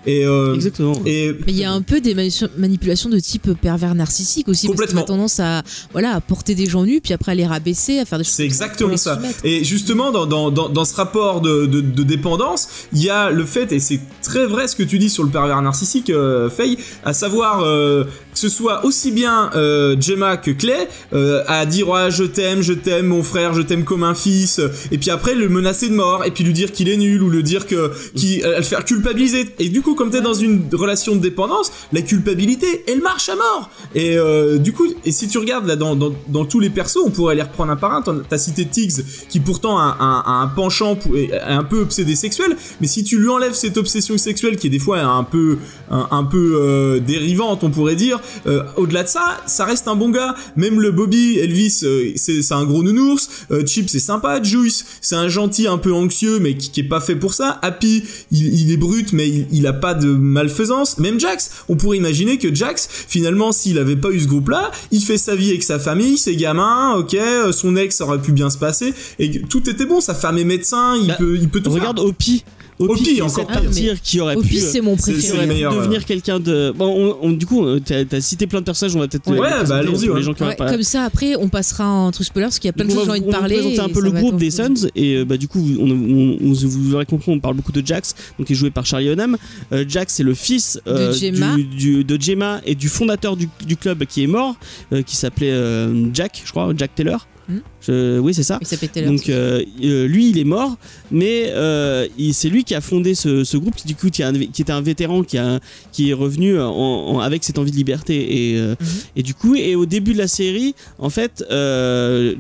Et, 0.06 0.26
euh, 0.26 0.56
Exactement. 0.56 1.00
et 1.06 1.34
Mais 1.46 1.52
il 1.52 1.58
y 1.58 1.66
a 1.66 1.72
un 1.72 1.82
peu 1.82 2.00
des 2.02 2.16
mani- 2.16 2.42
manipulations 2.58 3.10
de 3.10 3.20
type 3.20 3.52
pervers 3.62 3.94
narcissique 3.94 4.48
aussi. 4.48 4.68
Complètement. 4.68 5.02
Parce 5.02 5.06
qu'il 5.08 5.14
a 5.14 5.18
tendance 5.18 5.40
à, 5.40 5.64
voilà, 5.92 6.14
à 6.16 6.22
porter 6.22 6.56
des 6.56 6.66
gens 6.66 6.86
nus, 6.86 7.02
puis 7.02 7.14
après 7.14 7.34
à 7.34 7.36
les 7.36 7.46
rabaisser, 7.46 8.00
à 8.00 8.06
faire 8.06 8.18
des 8.18 8.24
choses. 8.24 8.34
C'est 8.34 8.46
exactement 8.46 8.98
ça. 8.98 9.16
soumettre. 9.16 9.40
Et 9.44 9.64
justement, 9.64 10.12
dans, 10.12 10.26
dans, 10.26 10.50
dans, 10.50 10.70
dans 10.70 10.86
ce 10.86 10.96
rapport 10.96 11.42
de, 11.42 11.66
de, 11.66 11.82
de 11.82 12.04
dépendance, 12.04 12.70
il 12.94 13.04
y 13.04 13.10
a 13.10 13.30
le 13.30 13.46
fait, 13.46 13.72
et 13.74 13.80
c'est 13.80 14.00
très 14.22 14.47
vrai 14.48 14.68
ce 14.68 14.76
que 14.76 14.84
tu 14.84 15.00
dis 15.00 15.10
sur 15.10 15.24
le 15.24 15.30
pervers 15.30 15.62
narcissique, 15.62 16.10
euh, 16.10 16.50
Faye, 16.50 16.78
à 17.04 17.14
savoir 17.14 17.62
euh, 17.62 18.06
que 18.40 18.50
ce 18.50 18.56
soit 18.56 18.86
aussi 18.86 19.12
bien 19.12 19.50
euh, 19.56 19.96
Gemma 20.00 20.38
que 20.38 20.52
Clay, 20.52 20.88
euh, 21.14 21.44
à 21.48 21.66
dire 21.66 21.92
ah, 21.94 22.10
je 22.12 22.24
t'aime, 22.24 22.62
je 22.62 22.74
t'aime 22.74 23.08
mon 23.08 23.24
frère, 23.24 23.54
je 23.56 23.62
t'aime 23.64 23.84
comme 23.84 24.04
un 24.04 24.14
fils, 24.14 24.60
euh, 24.60 24.70
et 24.92 24.98
puis 25.00 25.10
après 25.10 25.34
le 25.34 25.50
menacer 25.50 25.90
de 25.90 25.96
mort, 25.96 26.24
et 26.24 26.30
puis 26.32 26.44
lui 26.44 26.54
dire 26.54 26.72
qu'il 26.72 26.88
est 26.88 26.98
nul, 26.98 27.24
ou 27.24 27.30
le 27.32 27.42
dire 27.42 27.66
que 27.66 27.92
qu'il 28.16 28.46
euh, 28.46 28.58
le 28.58 28.64
faire 28.64 28.86
culpabiliser. 28.86 29.48
Et 29.58 29.70
du 29.70 29.82
coup, 29.82 29.96
comme 29.96 30.12
t'es 30.12 30.22
dans 30.22 30.36
une 30.36 30.62
relation 30.72 31.16
de 31.16 31.22
dépendance, 31.22 31.72
la 31.94 32.02
culpabilité, 32.04 32.84
elle 32.88 33.02
marche 33.02 33.28
à 33.30 33.36
mort. 33.36 33.72
Et 33.96 34.18
euh, 34.18 34.60
du 34.60 34.72
coup, 34.72 34.86
et 35.04 35.12
si 35.12 35.28
tu 35.28 35.40
regardes 35.40 35.66
là 35.66 35.76
dans, 35.76 35.96
dans, 35.96 36.14
dans 36.28 36.46
tous 36.46 36.60
les 36.60 36.70
persos, 36.70 37.00
on 37.04 37.10
pourrait 37.10 37.36
les 37.36 37.42
reprendre 37.42 37.72
un 37.72 37.76
par 37.76 37.92
un. 37.94 38.04
T'as 38.30 38.38
cité 38.38 38.66
Tiggs, 38.66 39.02
qui 39.30 39.40
pourtant 39.40 39.80
a 39.80 39.98
un, 40.00 40.20
a 40.20 40.44
un 40.44 40.48
penchant 40.48 40.96
pour- 40.96 41.14
un 41.48 41.64
peu 41.64 41.80
obsédé 41.82 42.16
sexuel, 42.16 42.56
mais 42.82 42.88
si 42.88 43.04
tu 43.04 43.18
lui 43.18 43.30
enlèves 43.30 43.54
cette 43.54 43.78
obsession 43.78 44.18
sexuelle 44.20 44.58
qui 44.58 44.68
est 44.68 44.70
des 44.70 44.80
fois 44.80 45.00
un 45.00 45.24
peu 45.24 45.58
un, 45.90 46.08
un 46.12 46.24
peu 46.24 46.60
euh, 46.62 47.00
dérivante, 47.00 47.64
on 47.64 47.70
pourrait 47.70 47.96
dire, 47.96 48.20
euh, 48.46 48.64
au-delà 48.76 49.04
de 49.04 49.08
ça, 49.08 49.38
ça 49.46 49.66
reste 49.66 49.88
un 49.88 49.96
bon 49.96 50.10
gars. 50.10 50.36
Même 50.56 50.80
le 50.80 50.92
Bobby, 50.92 51.38
Elvis, 51.40 51.82
euh, 51.84 52.12
c'est 52.16 52.52
un 52.52 52.66
gros 52.66 52.84
nounours. 52.84 53.30
Euh, 53.52 53.66
Chip, 53.66 53.90
c'est 53.90 54.00
sympa. 54.00 54.42
Juice, 54.42 54.86
c'est 55.02 55.16
un 55.16 55.28
gentil 55.28 55.68
un 55.68 55.78
peu 55.78 55.94
anxieux, 55.94 56.40
mais 56.40 56.56
qui, 56.58 56.72
qui 56.72 56.80
est 56.82 56.84
pas 56.88 57.02
fait 57.02 57.16
pour 57.16 57.34
ça. 57.34 57.60
Happy, 57.62 58.04
il, 58.32 58.62
il 58.62 58.72
est 58.72 58.78
brut, 58.78 59.14
mais 59.14 59.28
il, 59.28 59.48
il 59.52 59.68
a 59.68 59.74
pas 59.74 59.94
de 59.94 60.08
malfaisance. 60.08 60.98
Même 61.00 61.20
Jax, 61.20 61.52
on 61.70 61.76
pourrait 61.76 61.98
imaginer 61.98 62.38
que 62.38 62.54
Jax, 62.54 62.88
finalement, 63.08 63.52
s'il 63.52 63.78
avait 63.80 63.96
pas 63.96 64.10
eu 64.10 64.20
ce 64.20 64.28
groupe-là, 64.28 64.72
il 64.92 65.02
fait 65.02 65.18
sa 65.18 65.36
vie 65.36 65.50
avec 65.50 65.64
sa 65.64 65.80
famille, 65.80 66.18
ses 66.18 66.36
gamins, 66.36 66.96
ok, 66.96 67.18
son 67.52 67.76
ex 67.76 68.02
aurait 68.02 68.22
pu 68.22 68.32
bien 68.32 68.50
se 68.50 68.58
passer, 68.58 68.94
et 69.20 69.42
tout 69.42 69.70
était 69.70 69.86
bon. 69.86 70.02
Sa 70.02 70.14
femme 70.14 70.38
est 70.38 70.44
médecin, 70.44 70.96
il 71.02 71.08
Bah, 71.08 71.16
peut, 71.18 71.38
il 71.40 71.50
peut 71.50 71.60
tout 71.62 71.72
Regarde 71.72 71.98
faire. 71.98 72.06
Opie, 72.08 72.44
Opie, 72.80 73.04
qui 73.16 73.22
encore 73.24 73.48
pire. 73.48 73.62
partir, 73.64 74.02
qui 74.02 74.20
aurait 74.20 74.36
pu. 74.36 74.56
c'est 74.58 74.82
mon 74.82 74.96
c'est- 74.98 75.14
préféré. 75.14 75.48
devenir 75.48 75.98
ouais. 76.00 76.04
quelqu'un 76.06 76.40
de 76.40 76.72
bon 76.78 76.86
on, 77.22 77.28
on- 77.28 77.32
du 77.32 77.46
coup 77.48 77.66
euh, 77.66 77.80
t'as 77.84 78.04
as 78.12 78.22
cité 78.22 78.46
plein 78.46 78.60
de 78.60 78.66
personnages 78.66 78.96
on 78.96 79.00
va 79.00 79.08
peut-être 79.08 79.28
Ouais, 79.30 79.36
les 79.36 79.66
bah, 79.68 79.78
allons-y, 79.78 80.10
ouais. 80.10 80.18
les 80.18 80.24
gens 80.24 80.34
qui 80.34 80.42
Ouais, 80.42 80.48
auraient 80.50 80.56
pas 80.56 80.70
comme 80.72 80.84
ça, 80.84 81.04
après, 81.04 81.36
on 81.38 81.50
passera 81.50 81.88
en 81.88 82.12
truc 82.12 82.28
spoiler 82.28 82.46
parce 82.46 82.60
qu'il 82.60 82.68
y 82.68 82.70
a 82.70 82.74
plein 82.74 82.86
de 82.86 82.92
choses 82.92 83.00
on 83.02 83.06
j'ai 83.06 83.10
envie 83.12 83.22
de 83.22 83.26
on 83.26 83.32
va 83.32 83.40
parler. 83.40 83.56
présenter 83.56 83.80
un 83.80 83.90
peu 83.90 84.02
le 84.02 84.12
groupe 84.12 84.38
des 84.38 84.52
Suns 84.52 84.90
et 84.96 85.16
euh, 85.16 85.26
bah 85.26 85.38
du 85.38 85.48
coup 85.48 85.60
on, 85.80 85.90
on- 85.90 86.38
on- 86.42 86.54
vous 86.54 86.92
l'aurez 86.92 87.06
compris 87.08 87.32
on 87.32 87.40
parle 87.40 87.56
beaucoup 87.56 87.72
de 87.72 87.86
Jax 87.86 88.14
donc 88.38 88.46
qui 88.48 88.54
est 88.54 88.56
joué 88.56 88.70
par 88.70 88.86
Charlie 88.86 89.08
Hunnam 89.10 89.38
Euh, 89.74 89.84
Jax 89.88 90.14
c'est 90.14 90.24
le 90.24 90.34
fils 90.36 90.80
euh, 90.88 91.08
De 91.08 91.14
Gemma. 91.14 91.56
du, 91.56 91.64
du- 91.64 92.04
de 92.04 92.22
Gemma 92.22 92.62
et 92.66 92.76
du 92.76 92.90
fondateur 92.90 93.36
du, 93.36 93.50
du 93.66 93.76
club 93.76 94.06
qui 94.06 94.24
est 94.24 94.28
mort 94.28 94.56
euh, 94.94 95.02
qui 95.02 95.16
s'appelait 95.16 95.52
euh, 95.52 96.06
Jack 96.14 96.42
je 96.46 96.52
crois 96.52 96.72
Jack 96.78 96.94
Taylor 96.94 97.28
Hmm. 97.50 97.60
Je- 97.88 98.20
oui 98.20 98.34
c'est 98.34 98.44
ça. 98.44 98.58
Il 98.62 98.68
donc 99.08 99.30
euh, 99.30 99.64
euh, 99.84 100.08
lui 100.08 100.30
il 100.30 100.38
est 100.38 100.44
mort 100.44 100.76
mais 101.12 101.46
euh, 101.48 102.06
c'est 102.34 102.50
lui 102.50 102.64
qui 102.64 102.76
a 102.76 102.82
fondé 102.82 103.16
ce, 103.16 103.44
ce 103.44 103.58
groupe 103.58 103.76
qui 103.76 103.88
du 103.88 103.96
coup 103.96 104.10
qui, 104.10 104.24
a 104.24 104.28
un- 104.30 104.34
qui 104.34 104.62
était 104.62 104.72
un 104.72 104.82
vétéran 104.82 105.24
qui, 105.24 105.38
a, 105.38 105.60
qui 105.92 106.10
est 106.10 106.14
revenu 106.14 106.60
en- 106.60 106.66
en- 106.70 107.20
avec 107.20 107.44
cette 107.44 107.58
envie 107.58 107.72
de 107.72 107.78
liberté. 107.78 108.16
Et, 108.54 108.58
euh, 108.58 108.76
Mhm. 108.80 108.88
et 109.16 109.24
du 109.24 109.34
coup 109.34 109.56
et 109.56 109.76
au 109.76 109.86
début 109.86 110.14
de 110.14 110.18
la 110.18 110.28
série 110.28 110.76
en 111.00 111.10
fait 111.10 111.44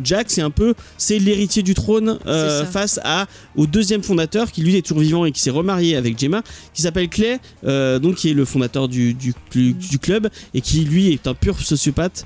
Jack 0.03 0.29
c'est 0.29 0.41
un 0.41 0.49
peu 0.49 0.73
c'est 0.97 1.19
l'héritier 1.19 1.63
du 1.63 1.73
trône 1.73 2.17
face 2.65 2.99
à 3.03 3.27
au 3.55 3.65
deuxième 3.67 4.03
fondateur 4.03 4.51
qui 4.51 4.61
lui 4.61 4.75
est 4.75 4.81
toujours 4.81 5.01
vivant 5.01 5.25
et 5.25 5.31
qui 5.31 5.39
s'est 5.41 5.49
remarié 5.49 5.95
avec 5.95 6.19
Gemma 6.19 6.41
qui 6.73 6.81
s'appelle 6.81 7.09
Clay 7.09 7.39
donc 7.63 8.15
qui 8.15 8.29
est 8.29 8.33
le 8.33 8.45
fondateur 8.45 8.87
du, 8.87 9.13
du, 9.13 9.33
du- 9.51 9.73
du 9.73 9.99
club 9.99 10.27
et 10.53 10.61
qui 10.61 10.81
lui 10.81 11.11
est 11.13 11.27
un 11.27 11.33
pur 11.33 11.59
sociopathe 11.59 12.25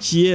qui 0.00 0.26
est 0.26 0.34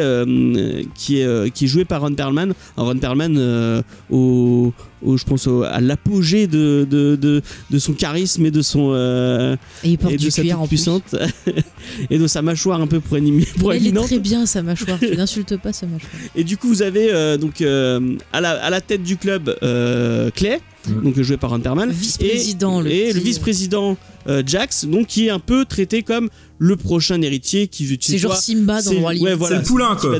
qui 0.95 1.19
est 1.19 1.51
qui 1.53 1.65
est 1.65 1.67
joué 1.67 1.85
par 1.85 2.05
Ron 2.07 2.13
Perlman 2.15 2.53
Un 2.77 2.83
Ron 2.83 2.97
Perlman 2.97 3.35
euh, 3.37 3.81
au, 4.09 4.73
au- 5.01 5.17
je 5.17 5.23
pense 5.23 5.47
au- 5.47 5.63
à 5.63 5.79
l'apogée 5.81 6.47
de, 6.47 6.87
de, 6.89 7.15
de, 7.15 7.41
de 7.69 7.79
son 7.79 7.93
charisme 7.93 8.45
et 8.45 8.51
de 8.51 8.61
son 8.61 8.91
euh, 8.93 9.55
Et 9.83 9.89
il 9.91 9.97
porte 9.97 10.13
et 10.13 10.17
de 10.17 10.21
du 10.21 10.31
sa 10.31 10.41
cuir 10.41 10.57
en 10.59 10.61
toute 10.61 10.69
plus. 10.69 10.75
puissante 10.77 11.15
et 12.09 12.17
de 12.17 12.27
sa 12.27 12.41
mâchoire 12.41 12.81
un 12.81 12.87
peu 12.87 12.99
pour 12.99 13.17
animer 13.17 13.45
pour 13.59 13.73
Elle 13.73 13.87
est 13.87 13.91
très 13.91 14.19
bien 14.19 14.45
sa 14.45 14.61
mâchoire. 14.63 14.99
Tu 14.99 15.15
n'insultes 15.15 15.57
pas 15.57 15.73
sa 15.73 15.85
mâchoire. 15.87 16.11
Et 16.35 16.43
du 16.43 16.57
coup, 16.57 16.67
vous 16.67 16.81
avez 16.81 17.11
euh, 17.13 17.37
donc 17.37 17.61
euh, 17.61 18.15
à, 18.33 18.41
la, 18.41 18.51
à 18.51 18.69
la 18.69 18.81
tête 18.81 19.03
du 19.03 19.17
club 19.17 19.55
euh, 19.63 20.29
Clay, 20.31 20.59
Mhm. 20.87 21.03
donc 21.03 21.19
joué 21.21 21.35
par 21.35 21.49
Ron 21.49 21.59
Perlman, 21.59 21.89
Vice-président, 21.89 22.79
et, 22.79 22.83
le 22.85 22.91
et 22.91 23.03
petit- 23.09 23.13
le 23.15 23.19
vice-président 23.19 23.97
euh, 24.29 24.41
Jax, 24.45 24.85
donc 24.85 25.07
qui 25.07 25.27
est 25.27 25.29
un 25.29 25.39
peu 25.39 25.65
traité 25.65 26.01
comme 26.01 26.29
le 26.59 26.77
prochain 26.77 27.21
héritier 27.21 27.67
qui 27.67 27.85
tu 27.97 28.11
C'est 28.11 28.17
genre 28.17 28.37
Simba 28.37 28.81
dans 28.81 28.91
le 28.93 28.97
Roi 28.99 29.13
Lion. 29.13 29.23
ouais, 29.23 29.33
voilà, 29.35 29.57
C'est 29.57 29.61
le 29.63 29.67
poulain, 29.67 29.95
qui 29.95 30.07
quoi. 30.07 30.19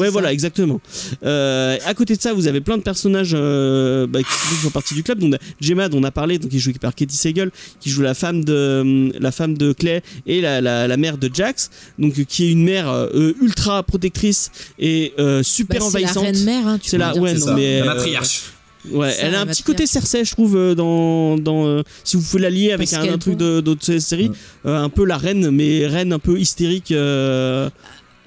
Ouais, 0.00 0.06
ça. 0.06 0.12
voilà, 0.12 0.32
exactement. 0.32 0.80
Euh, 1.24 1.76
à 1.84 1.94
côté 1.94 2.16
de 2.16 2.20
ça, 2.20 2.32
vous 2.32 2.48
avez 2.48 2.60
plein 2.60 2.76
de 2.78 2.82
personnages 2.82 3.32
euh, 3.34 4.06
bah, 4.06 4.20
qui 4.20 4.24
font 4.56 4.70
partie 4.70 4.94
du 4.94 5.02
club. 5.02 5.18
Donc, 5.18 5.30
on 5.32 5.36
a 5.36 5.38
Gemma, 5.60 5.88
dont 5.88 5.98
on 6.00 6.04
a 6.04 6.10
parlé, 6.10 6.38
donc 6.38 6.50
qui 6.50 6.56
est 6.56 6.60
jouée 6.60 6.72
par 6.80 6.94
Katie 6.94 7.16
Sagal, 7.16 7.50
qui 7.80 7.90
joue 7.90 8.02
la 8.02 8.14
femme 8.14 8.44
de 8.44 9.12
la 9.20 9.32
femme 9.32 9.56
de 9.56 9.72
Clay 9.72 10.02
et 10.26 10.40
la, 10.40 10.60
la, 10.60 10.88
la 10.88 10.96
mère 10.96 11.18
de 11.18 11.30
Jax, 11.32 11.70
donc 11.98 12.14
qui 12.24 12.44
est 12.46 12.50
une 12.52 12.64
mère 12.64 12.88
euh, 12.90 13.32
ultra 13.40 13.82
protectrice 13.82 14.50
et 14.78 15.12
euh, 15.18 15.38
Bah, 15.38 15.42
super 15.42 15.76
c'est 15.82 15.82
la 15.82 15.86
envahissante. 15.86 16.24
reine 16.24 16.44
mère. 16.44 16.66
Hein, 16.66 16.78
tu 16.82 16.88
C'est 16.90 16.98
la- 16.98 17.14
ouais, 17.16 17.34
non, 17.34 17.46
ça, 17.46 17.54
mais, 17.54 17.80
la 17.80 17.84
euh, 17.92 17.94
matriarche. 17.94 18.42
Ouais, 18.90 19.10
Ça, 19.12 19.24
elle 19.26 19.34
a 19.34 19.42
un 19.42 19.46
petit 19.46 19.62
côté 19.62 19.86
Cersei, 19.86 20.24
je 20.24 20.32
trouve, 20.32 20.56
euh, 20.56 20.74
dans, 20.74 21.36
dans 21.36 21.66
euh, 21.66 21.82
si 22.02 22.16
vous 22.16 22.22
pouvez 22.22 22.40
la 22.42 22.48
lier 22.48 22.72
avec 22.72 22.90
un, 22.94 23.18
truc 23.18 23.36
d'autres 23.36 23.98
séries, 23.98 24.28
Ouais. 24.30 24.34
euh, 24.66 24.78
un 24.82 24.88
peu 24.88 25.04
la 25.04 25.18
reine, 25.18 25.50
mais 25.50 25.86
reine 25.86 26.14
un 26.14 26.18
peu 26.18 26.38
hystérique. 26.40 26.90
euh, 26.92 27.68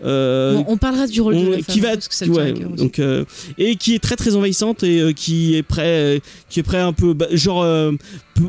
euh, 0.03 0.55
Bon, 0.55 0.65
on 0.67 0.77
parlera 0.77 1.07
du 1.07 1.21
rôle 1.21 1.35
de 1.35 1.51
la 1.51 1.57
qui 1.57 1.79
femme, 1.79 1.81
va 1.81 1.93
parce 1.93 2.07
que 2.07 2.15
ça 2.15 2.25
ouais, 2.25 2.53
donc 2.53 2.99
euh, 2.99 3.23
et 3.57 3.75
qui 3.75 3.93
est 3.95 3.99
très 3.99 4.15
très 4.15 4.35
envahissante 4.35 4.83
et 4.83 4.99
euh, 5.01 5.11
qui 5.13 5.55
est 5.55 5.63
prêt 5.63 6.17
euh, 6.17 6.19
qui 6.49 6.59
est 6.59 6.63
prêt 6.63 6.79
un 6.79 6.93
peu 6.93 7.13
bah, 7.13 7.27
genre 7.31 7.61
euh, 7.63 7.91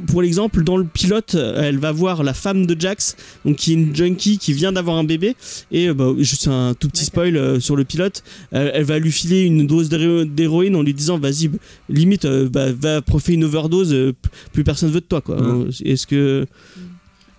pour 0.06 0.22
l'exemple 0.22 0.64
dans 0.64 0.76
le 0.76 0.84
pilote 0.84 1.34
elle 1.34 1.78
va 1.78 1.92
voir 1.92 2.22
la 2.22 2.34
femme 2.34 2.66
de 2.66 2.80
Jax 2.80 3.16
donc 3.44 3.56
qui 3.56 3.72
est 3.72 3.74
une 3.74 3.94
junkie 3.94 4.38
qui 4.38 4.52
vient 4.52 4.72
d'avoir 4.72 4.96
un 4.96 5.04
bébé 5.04 5.36
et 5.70 5.88
euh, 5.88 5.94
bah, 5.94 6.12
juste 6.18 6.48
un 6.48 6.74
tout 6.78 6.88
petit 6.88 7.04
spoil 7.04 7.36
euh, 7.36 7.60
sur 7.60 7.76
le 7.76 7.84
pilote 7.84 8.22
elle 8.50 8.84
va 8.84 8.98
lui 8.98 9.12
filer 9.12 9.42
une 9.42 9.66
dose 9.66 9.88
d'héro- 9.88 10.24
d'héroïne 10.24 10.74
en 10.76 10.82
lui 10.82 10.94
disant 10.94 11.18
vas-y 11.18 11.50
limite 11.88 12.24
euh, 12.24 12.48
bah, 12.48 12.72
va 12.72 13.02
profiter 13.02 13.34
une 13.34 13.44
overdose 13.44 13.92
euh, 13.92 14.12
plus 14.52 14.64
personne 14.64 14.90
veut 14.90 15.00
de 15.00 15.06
toi 15.06 15.20
quoi. 15.20 15.36
Est-ce 15.84 16.06
que 16.06 16.46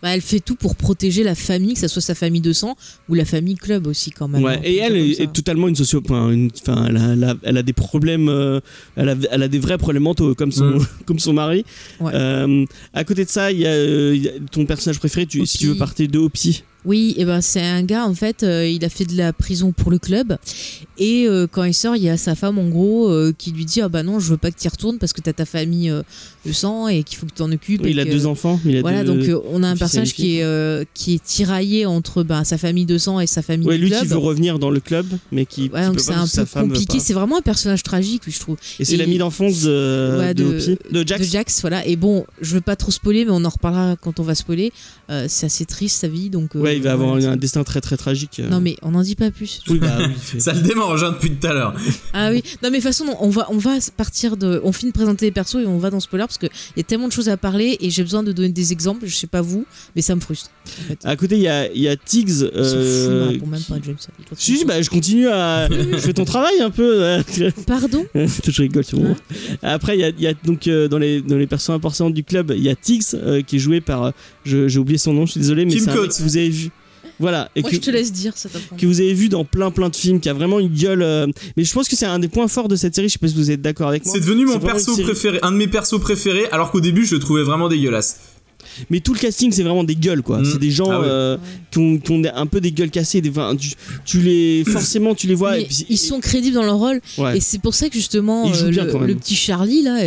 Bah, 0.05 0.11
elle 0.13 0.21
fait 0.21 0.39
tout 0.39 0.53
pour 0.53 0.75
protéger 0.75 1.23
la 1.23 1.33
famille, 1.33 1.73
que 1.73 1.79
ce 1.79 1.87
soit 1.87 1.99
sa 2.03 2.13
famille 2.13 2.39
de 2.39 2.53
sang 2.53 2.75
ou 3.09 3.15
la 3.15 3.25
famille 3.25 3.55
club 3.55 3.87
aussi 3.87 4.11
quand 4.11 4.27
même. 4.27 4.43
Ouais, 4.43 4.53
hein, 4.57 4.61
et 4.63 4.75
elle 4.77 4.95
est, 4.95 5.33
totalement 5.33 5.67
une 5.67 5.75
socio... 5.75 5.99
Enfin, 6.05 6.29
une- 6.29 6.51
elle, 6.67 6.97
a, 6.97 7.13
elle 7.13 7.23
a- 7.23 7.35
elle 7.41 7.57
a 7.57 7.63
des 7.63 7.73
problèmes, 7.73 8.29
euh, 8.29 8.59
elle, 8.95 9.09
a, 9.09 9.15
elle 9.31 9.41
a 9.41 9.47
des 9.47 9.57
vrais 9.57 9.79
problèmes 9.79 10.03
mentaux 10.03 10.35
comme 10.35 10.51
son, 10.51 10.65
Mm. 10.75 10.85
comme 11.07 11.17
son 11.17 11.33
mari. 11.33 11.65
Ouais. 11.99 12.11
Euh, 12.13 12.65
à 12.93 13.03
côté 13.03 13.25
de 13.25 13.29
ça, 13.31 13.51
il 13.51 13.61
y, 13.61 13.65
a, 13.65 13.71
euh, 13.71 14.13
il 14.15 14.21
y 14.21 14.29
a 14.29 14.33
ton 14.51 14.67
personnage 14.67 14.99
préféré, 14.99 15.25
tu, 15.25 15.43
si 15.47 15.57
tu 15.57 15.65
veux 15.69 15.75
partir 15.75 16.07
de 16.07 16.19
Opie. 16.19 16.63
Oui, 16.85 17.13
et 17.17 17.25
ben 17.25 17.41
c'est 17.41 17.61
un 17.61 17.83
gars 17.83 18.05
en 18.05 18.13
fait, 18.13 18.43
euh, 18.43 18.67
il 18.67 18.83
a 18.85 18.89
fait 18.89 19.05
de 19.05 19.17
la 19.17 19.33
prison 19.33 19.71
pour 19.71 19.89
le 19.91 19.97
club 19.99 20.37
et 20.97 21.25
euh, 21.27 21.47
quand 21.51 21.63
il 21.63 21.73
sort, 21.73 21.95
il 21.95 22.03
y 22.03 22.09
a 22.09 22.15
sa 22.17 22.35
femme 22.35 22.57
en 22.59 22.67
gros 22.69 23.09
euh, 23.09 23.33
qui 23.37 23.51
lui 23.51 23.65
dit 23.65 23.81
ah 23.81 23.89
bah 23.89 24.03
non, 24.03 24.19
je 24.19 24.29
veux 24.29 24.37
pas 24.37 24.51
que 24.51 24.59
tu 24.59 24.65
y 24.65 24.69
retournes 24.69 24.97
parce 24.99 25.11
que 25.11 25.21
t'as 25.21 25.33
ta 25.33 25.45
famille 25.45 25.91
de 26.45 26.51
sang 26.51 26.87
et 26.87 27.03
qu'il 27.03 27.17
faut 27.17 27.25
que 27.25 27.31
tu 27.31 27.37
t'en 27.37 27.51
occupes. 27.51 27.85
et 27.85 27.89
il 27.89 27.99
a 27.99 28.05
deux 28.05 28.25
enfants. 28.27 28.59
Il 28.65 28.77
a 28.77 28.81
Voilà, 28.81 29.03
deux- 29.03 29.15
donc 29.27 29.41
on 29.51 29.63
a 29.63 29.67
un 29.67 29.75
personnage 29.75 30.13
qui 30.13 30.37
est 30.39 30.87
qui 30.93 31.15
est 31.15 31.23
tiraillé 31.23 31.85
entre 31.85 32.23
bah, 32.23 32.43
sa 32.43 32.57
famille 32.57 32.85
de 32.85 32.97
sang 32.97 33.19
et 33.19 33.27
sa 33.27 33.41
famille 33.41 33.67
Ouais, 33.67 33.77
du 33.77 33.83
lui 33.85 33.89
club. 33.89 34.01
qui 34.03 34.07
veut 34.07 34.17
revenir 34.17 34.59
dans 34.59 34.69
le 34.69 34.79
club, 34.79 35.07
mais 35.31 35.45
qui, 35.45 35.69
Ouais, 35.73 35.81
qui 35.81 35.87
donc 35.87 35.99
c'est 35.99 36.13
un 36.13 36.25
peu 36.27 36.45
compliqué. 36.61 36.99
C'est 36.99 37.13
vraiment 37.13 37.37
un 37.37 37.41
personnage 37.41 37.81
tragique, 37.83 38.21
je 38.27 38.39
trouve. 38.39 38.57
Et 38.79 38.85
c'est 38.85 38.97
l'ami 38.97 39.17
d'enfance 39.17 39.63
de, 39.63 40.17
Ouais, 40.19 40.33
de, 40.33 40.59
de- 40.91 41.07
Jax. 41.07 41.21
De 41.25 41.31
Jax, 41.31 41.61
voilà. 41.61 41.85
Et 41.87 41.95
bon, 41.95 42.25
je 42.41 42.53
veux 42.55 42.61
pas 42.61 42.75
trop 42.75 42.91
spoiler, 42.91 43.25
mais 43.25 43.31
on 43.31 43.43
en 43.43 43.49
reparlera 43.49 43.95
quand 43.99 44.19
on 44.19 44.23
va 44.23 44.35
spoiler. 44.35 44.71
C'est 45.27 45.47
assez 45.47 45.65
triste 45.65 45.99
sa 46.01 46.07
vie, 46.07 46.29
donc. 46.29 46.55
euh, 46.55 46.74
ouais, 46.75 46.77
il 46.77 46.83
va 46.83 46.93
avoir 46.93 47.15
un 47.15 47.35
destin 47.37 47.63
très 47.63 47.81
très 47.81 47.97
tragique. 47.97 48.41
Non 48.49 48.61
mais 48.61 48.75
on 48.81 48.91
n'en 48.91 49.01
dit 49.01 49.15
pas 49.15 49.31
plus. 49.31 49.61
Oui, 49.69 49.79
bah 49.79 49.97
oui. 49.99 50.13
Ça 50.41 50.53
le 50.53 50.61
démange 50.61 51.03
hein, 51.03 51.11
depuis 51.11 51.31
tout 51.31 51.47
à 51.47 51.53
l'heure. 51.53 51.73
Ah 52.13 52.29
oui. 52.31 52.43
Non 52.63 52.69
mais 52.69 52.77
de 52.79 52.83
toute 52.83 52.83
façon, 52.83 53.05
on 53.19 53.29
va 53.29 53.47
on 53.49 53.57
va 53.57 53.71
partir 53.97 54.37
de, 54.37 54.61
on 54.63 54.71
finit 54.71 54.91
de 54.91 54.95
présenter 54.97 55.25
les 55.25 55.31
persos 55.31 55.61
et 55.63 55.65
on 55.67 55.77
va 55.77 55.89
dans 55.89 55.99
spoiler 55.99 56.25
parce 56.25 56.37
que 56.37 56.47
il 56.47 56.77
y 56.77 56.79
a 56.81 56.83
tellement 56.83 57.07
de 57.07 57.13
choses 57.13 57.29
à 57.29 57.37
parler 57.37 57.77
et 57.79 57.89
j'ai 57.89 58.03
besoin 58.03 58.23
de 58.23 58.31
donner 58.31 58.49
des 58.49 58.71
exemples. 58.71 59.05
Je 59.07 59.15
sais 59.15 59.27
pas 59.27 59.41
vous, 59.41 59.65
mais 59.95 60.01
ça 60.01 60.15
me 60.15 60.21
frustre. 60.21 60.49
En 60.67 60.87
fait. 60.87 60.99
À 61.03 61.15
côté, 61.15 61.35
il 61.35 61.41
y 61.41 61.47
a, 61.47 61.71
il 61.71 61.81
y 61.81 61.87
a 61.87 61.95
Tiggs. 61.95 62.29
Ils 62.29 62.35
sont 62.35 62.45
fous, 62.45 62.51
il 62.53 62.57
euh, 62.57 63.25
me 63.25 63.29
répond 63.31 63.47
même 63.47 63.61
pas 63.61 63.75
James. 63.83 63.95
Il 64.19 64.25
continue 64.25 64.37
Si, 64.39 64.53
si, 64.53 64.59
son- 64.61 64.67
bah, 64.67 64.81
je 64.81 64.89
continue 64.89 65.27
à. 65.29 65.67
je 65.69 65.97
fais 65.97 66.13
ton 66.13 66.25
travail 66.25 66.59
un 66.61 66.71
peu. 66.71 67.03
euh. 67.03 67.21
Pardon? 67.67 68.05
je 68.15 68.61
rigole, 68.61 68.83
c'est 68.83 68.95
bon. 68.97 69.15
Après, 69.61 69.95
il 69.97 70.01
y 70.01 70.03
a, 70.03 70.09
il 70.09 70.21
y 70.21 70.27
a 70.27 70.33
donc 70.43 70.67
euh, 70.67 70.87
dans 70.87 70.97
les 70.97 71.21
dans 71.21 71.37
les 71.37 71.47
personnes 71.47 71.75
importantes 71.75 72.13
du 72.13 72.23
club, 72.23 72.51
il 72.55 72.63
y 72.63 72.69
a 72.69 72.75
Tiggs 72.75 73.03
euh, 73.13 73.41
qui 73.41 73.57
est 73.57 73.59
joué 73.59 73.81
par. 73.81 74.11
Je- 74.45 74.67
J'ai 74.67 74.79
oublié 74.79 74.97
son 74.97 75.13
nom, 75.13 75.25
je 75.25 75.31
suis 75.31 75.39
désolé, 75.41 75.65
mais 75.65 75.71
Kim 75.71 75.81
c'est 75.83 75.89
un 75.89 75.93
mec 75.93 76.01
Coates. 76.03 76.17
que 76.17 76.23
vous 76.23 76.37
avez 76.37 76.49
vu. 76.49 76.69
Voilà, 77.17 77.49
et 77.55 77.61
Moi 77.61 77.69
que, 77.69 77.77
je 77.77 77.81
te 77.81 77.91
laisse 77.91 78.11
dire, 78.11 78.33
ça 78.35 78.49
que 78.77 78.85
vous 78.85 78.99
avez 78.99 79.13
vu 79.13 79.29
dans 79.29 79.45
plein 79.45 79.71
plein 79.71 79.87
de 79.89 79.95
films, 79.95 80.19
qui 80.19 80.27
a 80.27 80.33
vraiment 80.33 80.59
une 80.59 80.67
gueule. 80.67 81.01
euh, 81.01 81.27
Mais 81.55 81.63
je 81.63 81.73
pense 81.73 81.87
que 81.87 81.95
c'est 81.95 82.05
un 82.05 82.19
des 82.19 82.27
points 82.27 82.49
forts 82.49 82.67
de 82.67 82.75
cette 82.75 82.93
série. 82.93 83.07
Je 83.07 83.13
sais 83.13 83.19
pas 83.19 83.29
si 83.29 83.35
vous 83.35 83.51
êtes 83.51 83.61
d'accord 83.61 83.87
avec 83.87 84.03
moi. 84.05 84.13
C'est 84.13 84.19
devenu 84.19 84.45
mon 84.45 84.59
perso 84.59 84.97
préféré, 84.97 85.39
un 85.41 85.51
de 85.53 85.57
mes 85.57 85.67
persos 85.67 85.99
préférés, 86.01 86.45
alors 86.51 86.71
qu'au 86.71 86.81
début 86.81 87.05
je 87.05 87.15
le 87.15 87.19
trouvais 87.21 87.43
vraiment 87.43 87.69
dégueulasse. 87.69 88.19
Mais 88.89 88.99
tout 88.99 89.13
le 89.13 89.19
casting, 89.19 89.53
c'est 89.53 89.63
vraiment 89.63 89.85
des 89.85 89.95
gueules, 89.95 90.21
quoi. 90.23 90.39
Mm. 90.39 90.45
C'est 90.45 90.57
des 90.59 90.71
gens 90.71 90.89
Ah 90.91 90.99
ouais. 90.99 91.05
euh, 91.07 91.37
qui, 91.71 91.77
ont, 91.77 91.97
qui 91.97 92.11
ont 92.11 92.21
un 92.35 92.45
peu 92.47 92.59
des 92.59 92.73
gueules 92.73 92.89
cassées. 92.89 93.21
Des, 93.21 93.29
enfin, 93.29 93.55
tu, 93.55 93.71
tu 94.03 94.19
les 94.19 94.65
forcément, 94.67 95.15
tu 95.15 95.27
les 95.27 95.35
vois. 95.35 95.51
Mais 95.51 95.61
et 95.61 95.65
puis- 95.67 95.85
ils 95.87 95.97
sont 95.97 96.19
crédibles 96.19 96.55
dans 96.55 96.63
leur 96.65 96.75
rôle 96.77 96.99
Ouais. 97.17 97.37
et 97.37 97.39
c'est 97.39 97.59
pour 97.61 97.75
ça 97.75 97.87
que 97.87 97.95
justement 97.95 98.51
euh, 98.53 98.69
bien, 98.71 98.83
le, 98.83 99.05
le 99.07 99.15
petit 99.15 99.35
Charlie 99.35 99.83
là, 99.83 99.99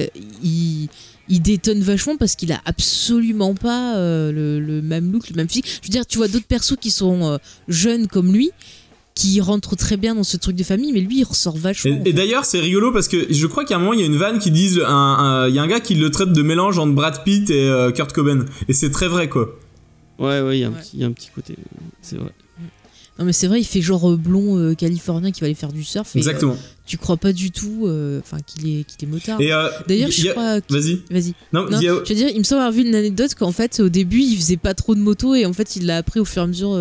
il 0.45 0.89
il 1.29 1.41
détonne 1.43 1.81
vachement 1.81 2.17
parce 2.17 2.35
qu'il 2.37 2.53
a 2.53 2.61
absolument 2.65 3.55
pas 3.55 3.97
euh, 3.97 4.33
le, 4.33 4.61
le 4.61 4.83
même 4.83 5.13
look, 5.13 5.29
le 5.31 5.37
même 5.37 5.49
physique. 5.49 5.67
Je 5.83 5.89
veux 5.89 5.93
dire, 5.93 6.07
tu 6.07 6.19
vois 6.19 6.29
d'autres 6.29 6.47
persos 6.47 6.77
qui 6.81 6.91
sont 6.91 7.25
euh, 7.33 7.37
jeunes 7.69 8.07
comme 8.07 8.33
lui, 8.33 8.51
qui 9.15 9.41
rentrent 9.41 9.75
très 9.77 9.97
bien 9.97 10.15
dans 10.15 10.23
ce 10.25 10.37
truc 10.37 10.55
de 10.57 10.63
famille, 10.63 10.93
mais 10.93 11.01
lui 11.01 11.19
il 11.19 11.25
ressort 11.25 11.57
vachement. 11.57 12.01
Et, 12.05 12.13
d'ailleurs, 12.13 12.45
c'est 12.45 12.61
rigolo 12.61 12.93
parce 12.93 13.09
que 13.09 13.33
je 13.33 13.47
crois 13.47 13.65
qu'à 13.65 13.77
un 13.77 13.79
moment, 13.81 13.93
il 13.93 14.01
y 14.01 14.05
a 14.05 14.07
une 14.07 14.17
vanne 14.17 14.39
qui 14.39 14.51
disent, 14.53 14.81
un- 14.87 14.89
un- 14.89 15.49
il 15.49 15.55
y 15.55 15.59
a 15.59 15.63
un 15.63 15.67
gars 15.67 15.81
qui 15.81 15.95
le 15.97 16.11
traite 16.11 16.33
de 16.33 16.43
mélange 16.43 16.79
entre 16.79 16.93
Brad 16.95 17.25
Pitt 17.25 17.51
et 17.51 17.69
euh, 17.69 17.91
Kurt 17.91 18.13
Cobain. 18.13 18.45
Et 18.69 18.73
c'est 18.73 18.91
très 18.91 19.09
vrai, 19.09 19.29
quoi. 19.29 19.59
Ouais, 20.21 20.41
ouais, 20.41 20.59
il 20.59 20.61
y, 20.61 20.65
a 20.65 20.69
un 20.69 20.71
Ouais. 20.73 20.79
petit- 20.81 20.91
il 20.95 21.01
y 21.01 21.05
a 21.05 21.07
un 21.07 21.13
petit 21.13 21.31
côté. 21.35 21.57
C'est 22.01 22.17
vrai. 22.17 22.31
Non, 23.19 23.25
mais 23.25 23.33
c'est 23.33 23.47
vrai, 23.49 23.61
il 23.61 23.65
fait 23.65 23.81
genre 23.83 24.11
euh, 24.13 24.17
blond 24.17 24.57
euh, 24.59 24.75
californien 24.75 25.33
qui 25.33 25.41
va 25.41 25.47
aller 25.47 25.55
faire 25.55 25.73
du 25.73 25.83
surf. 25.83 26.15
et, 26.15 26.19
euh, 26.19 26.21
Exactement. 26.21 26.57
tu 26.87 26.99
crois 26.99 27.17
pas 27.17 27.33
du 27.33 27.51
tout 27.51 27.89
enfin 28.21 28.39
qu'il 28.47 28.69
est, 28.81 28.85
qu'il 28.85 29.09
est 29.09 29.11
motard. 29.13 29.39
D'ailleurs, 29.39 30.11
je 30.11 30.31
crois. 30.31 30.61
Vas-y. 30.71 31.01
Vas-y. 31.11 31.35
Non, 31.53 31.69
Non, 31.69 31.79
a- 31.79 31.81
je 31.81 32.09
veux 32.09 32.15
dire, 32.15 32.29
il 32.33 32.39
me 32.39 32.45
semble 32.45 32.61
avoir 32.61 32.73
vu 32.73 32.87
une 32.87 32.95
anecdote 32.95 33.35
qu'en 33.35 33.53
fait, 33.53 33.81
au 33.81 33.89
début, 33.89 34.21
il 34.21 34.37
faisait 34.37 34.57
pas 34.57 34.75
trop 34.75 34.95
de 34.95 35.01
moto 35.01 35.35
et 35.35 35.47
en 35.47 35.53
fait, 35.53 35.77
il 35.77 35.87
l'a 35.87 35.97
appris 35.99 36.21
au 36.21 36.25
fur 36.25 36.43
et 36.43 36.45
à 36.45 36.47
mesure 36.49 36.79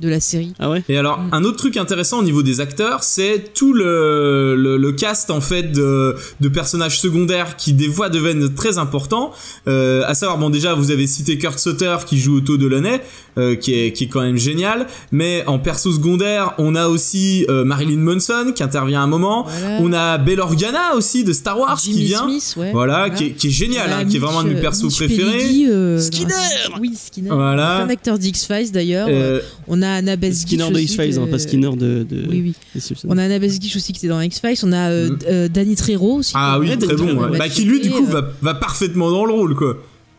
de 0.00 0.08
la 0.08 0.20
série. 0.20 0.52
Ah 0.58 0.70
ouais? 0.70 0.82
Et 0.88 0.96
alors, 0.98 1.18
Mm. 1.20 1.28
un 1.32 1.44
autre 1.44 1.56
truc 1.58 1.76
intéressant 1.76 2.18
au 2.18 2.22
niveau 2.22 2.42
des 2.42 2.60
acteurs, 2.60 3.02
c'est 3.04 3.52
tout 3.54 3.72
le, 3.72 4.54
le, 4.56 4.76
le 4.76 4.92
cast 4.92 5.30
en 5.30 5.40
fait 5.40 5.64
de, 5.72 6.14
de 6.40 6.48
personnages 6.48 6.98
secondaires 7.00 7.56
qui 7.56 7.72
des 7.72 7.88
fois 7.88 8.08
deviennent 8.08 8.54
très 8.54 8.78
importants. 8.78 9.32
Euh, 9.68 10.02
à 10.06 10.14
savoir, 10.14 10.38
bon 10.38 10.50
déjà, 10.50 10.74
vous 10.74 10.90
avez 10.90 11.06
cité 11.06 11.36
Kurt 11.38 11.58
Sutter 11.58 11.96
qui 12.06 12.18
joue 12.18 12.38
Otto 12.38 12.56
Delaunay, 12.56 13.00
euh, 13.38 13.54
qui 13.56 13.74
est 13.74 13.92
qui 13.92 14.04
est 14.04 14.08
quand 14.08 14.22
même 14.22 14.36
génial. 14.38 14.86
Mais 15.12 15.44
en 15.46 15.58
perso 15.58 15.92
secondaire, 15.92 16.54
on 16.58 16.74
a 16.74 16.88
aussi 16.88 17.44
euh, 17.48 17.64
Marilyn 17.64 17.98
Manson 17.98 18.52
qui 18.54 18.62
intervient 18.62 19.00
à 19.00 19.04
un 19.04 19.06
moment. 19.06 19.46
Voilà. 19.46 19.78
On 19.80 19.92
a 19.92 20.18
Bail 20.18 20.40
Organa 20.40 20.94
aussi 20.96 21.24
de 21.24 21.32
Star 21.32 21.58
Wars 21.58 21.78
Jimmy 21.82 21.96
qui 21.96 22.04
vient. 22.04 22.22
Smith, 22.24 22.54
ouais. 22.56 22.72
Voilà, 22.72 23.10
Qui, 23.10 23.26
est, 23.26 23.30
qui 23.32 23.48
est 23.48 23.50
génial, 23.50 23.86
Voilà, 23.88 23.98
hein, 24.02 24.04
qui 24.06 24.16
est 24.16 24.20
vraiment 24.20 24.40
un 24.40 24.44
de 24.44 24.50
mes 24.50 24.60
persos 24.60 24.84
Mitch 24.84 24.96
préférés. 24.96 25.66
Euh, 25.68 25.98
Skinner 25.98 26.34
Oui, 26.80 26.94
Skinner. 26.96 27.30
Voilà. 27.30 27.76
Plein 27.78 27.86
d'acteurs 27.86 28.18
d'X-Files 28.18 28.72
d'ailleurs. 28.72 29.08
Euh, 29.10 29.40
On 29.68 29.82
a 29.82 29.89
Anna 29.94 30.16
Besguich 30.16 30.58
Skinner 30.60 30.70
de 30.72 30.80
X-Files, 30.80 31.18
hein, 31.18 31.26
pas 31.30 31.38
Skinner 31.38 31.70
de. 31.76 32.02
de... 32.04 32.26
Oui, 32.28 32.54
oui. 32.74 32.82
On 33.08 33.18
a 33.18 33.24
Anna 33.24 33.38
Besguich 33.38 33.74
aussi 33.76 33.92
qui 33.92 33.98
était 33.98 34.08
dans 34.08 34.20
X-Files. 34.20 34.58
On 34.64 34.72
a 34.72 34.90
euh, 34.90 35.10
Mm. 35.10 35.18
euh, 35.28 35.48
Danny 35.48 35.76
Trejo 35.76 36.14
aussi. 36.18 36.32
ah 36.34 36.58
oui, 36.58 36.68
très 36.78 36.94
très 36.94 36.96
bon. 36.96 37.16
ouais. 37.30 37.38
Bah, 37.38 37.48
qui 37.48 37.64
lui, 37.64 37.80
du 37.80 37.90
coup, 37.90 38.04
Et, 38.04 38.08
euh, 38.08 38.20
va, 38.20 38.32
va 38.42 38.54
parfaitement 38.54 39.10
dans 39.10 39.24
le 39.24 39.32
rôle, 39.32 39.54
quoi. 39.54 39.76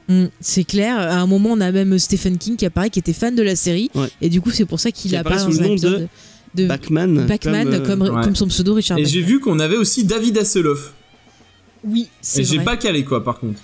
Mm, 0.08 0.26
c'est 0.40 0.64
clair. 0.64 0.98
À 0.98 1.20
un 1.20 1.28
moment, 1.28 1.50
on 1.54 1.62
a 1.62 1.72
même 1.72 1.98
Stephen 2.00 2.38
King 2.38 2.56
qui 2.58 2.66
apparaît, 2.66 2.90
qui 2.90 3.00
était 3.00 3.14
fan 3.14 3.36
de 3.36 3.42
la 3.44 3.56
série. 3.56 3.90
Ouais. 3.96 4.08
Et 4.22 4.30
du 4.30 4.42
coup, 4.42 4.52
c'est 4.52 4.66
pour 4.66 4.80
ça 4.80 4.92
qu'il 4.92 5.12
Qui 5.12 5.16
apparaît 5.18 5.36
apparaît 5.38 5.52
dans 5.52 5.58
sous 5.58 5.64
un 5.64 5.68
le 5.68 5.70
nom 5.70 5.76
de, 5.76 6.08
de 6.56 6.68
Bachman. 6.68 7.26
Bachman, 7.28 7.84
comme, 7.86 8.02
euh, 8.02 8.12
Ouais. 8.12 8.24
comme 8.24 8.36
son 8.36 8.48
pseudo 8.48 8.74
Richard 8.74 8.98
Et 8.98 9.06
j'ai 9.06 9.22
vu 9.22 9.40
qu'on 9.40 9.60
avait 9.60 9.78
aussi 9.78 10.04
David 10.04 10.38
Hasselhoff. 10.38 10.94
Oui, 11.84 12.02
Et 12.02 12.08
c'est 12.22 12.44
j'ai 12.44 12.58
vrai. 12.58 12.66
pas 12.66 12.78
calé, 12.78 13.04
quoi, 13.04 13.24
par 13.24 13.40
contre. 13.40 13.60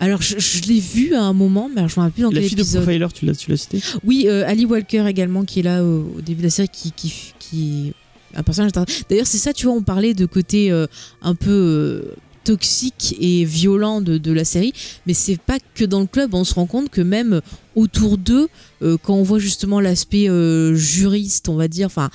Alors, 0.00 0.22
je, 0.22 0.38
je 0.38 0.62
l'ai 0.62 0.80
vu 0.80 1.14
à 1.14 1.22
un 1.22 1.32
moment, 1.32 1.68
mais 1.68 1.78
alors, 1.78 1.88
je 1.88 1.98
me 1.98 2.04
rappelle 2.04 2.12
plus 2.14 2.22
dans 2.22 2.30
La 2.30 2.40
quel 2.40 2.48
fille 2.48 2.56
de. 2.58 2.62
Profiler, 2.62 3.06
tu 3.12 3.26
l'as, 3.26 3.34
tu 3.34 3.50
l'as 3.50 3.56
cité 3.56 3.80
Oui, 4.04 4.26
euh, 4.28 4.46
Ali 4.48 4.64
Walker 4.64 5.04
également, 5.08 5.44
qui 5.44 5.60
est 5.60 5.64
là 5.64 5.82
au, 5.82 6.12
au 6.16 6.20
début 6.20 6.38
de 6.38 6.46
la 6.46 6.50
série, 6.50 6.68
qui, 6.68 6.92
qui, 6.92 7.34
qui 7.38 7.92
un 8.34 8.42
personnage. 8.42 8.68
intéressant. 8.68 9.04
D'ailleurs, 9.08 9.26
c'est 9.26 9.38
ça, 9.38 9.52
tu 9.52 9.66
vois, 9.66 9.74
on 9.74 9.82
parlait 9.82 10.14
de 10.14 10.26
côté 10.26 10.70
euh, 10.70 10.86
un 11.22 11.34
peu 11.34 11.50
euh, 11.50 12.14
toxique 12.48 13.14
et 13.20 13.44
violent 13.44 14.00
de, 14.00 14.16
de 14.16 14.32
la 14.32 14.42
série, 14.42 14.72
mais 15.06 15.12
c'est 15.12 15.38
pas 15.38 15.58
que 15.74 15.84
dans 15.84 16.00
le 16.00 16.06
club, 16.06 16.32
on 16.32 16.44
se 16.44 16.54
rend 16.54 16.64
compte 16.64 16.88
que 16.88 17.02
même 17.02 17.42
autour 17.76 18.16
d'eux, 18.16 18.48
euh, 18.80 18.96
quand 19.02 19.12
on 19.14 19.22
voit 19.22 19.38
justement 19.38 19.80
l'aspect 19.80 20.30
euh, 20.30 20.74
juriste, 20.74 21.50
on 21.50 21.56
va 21.56 21.68
dire, 21.68 21.84
enfin, 21.84 22.08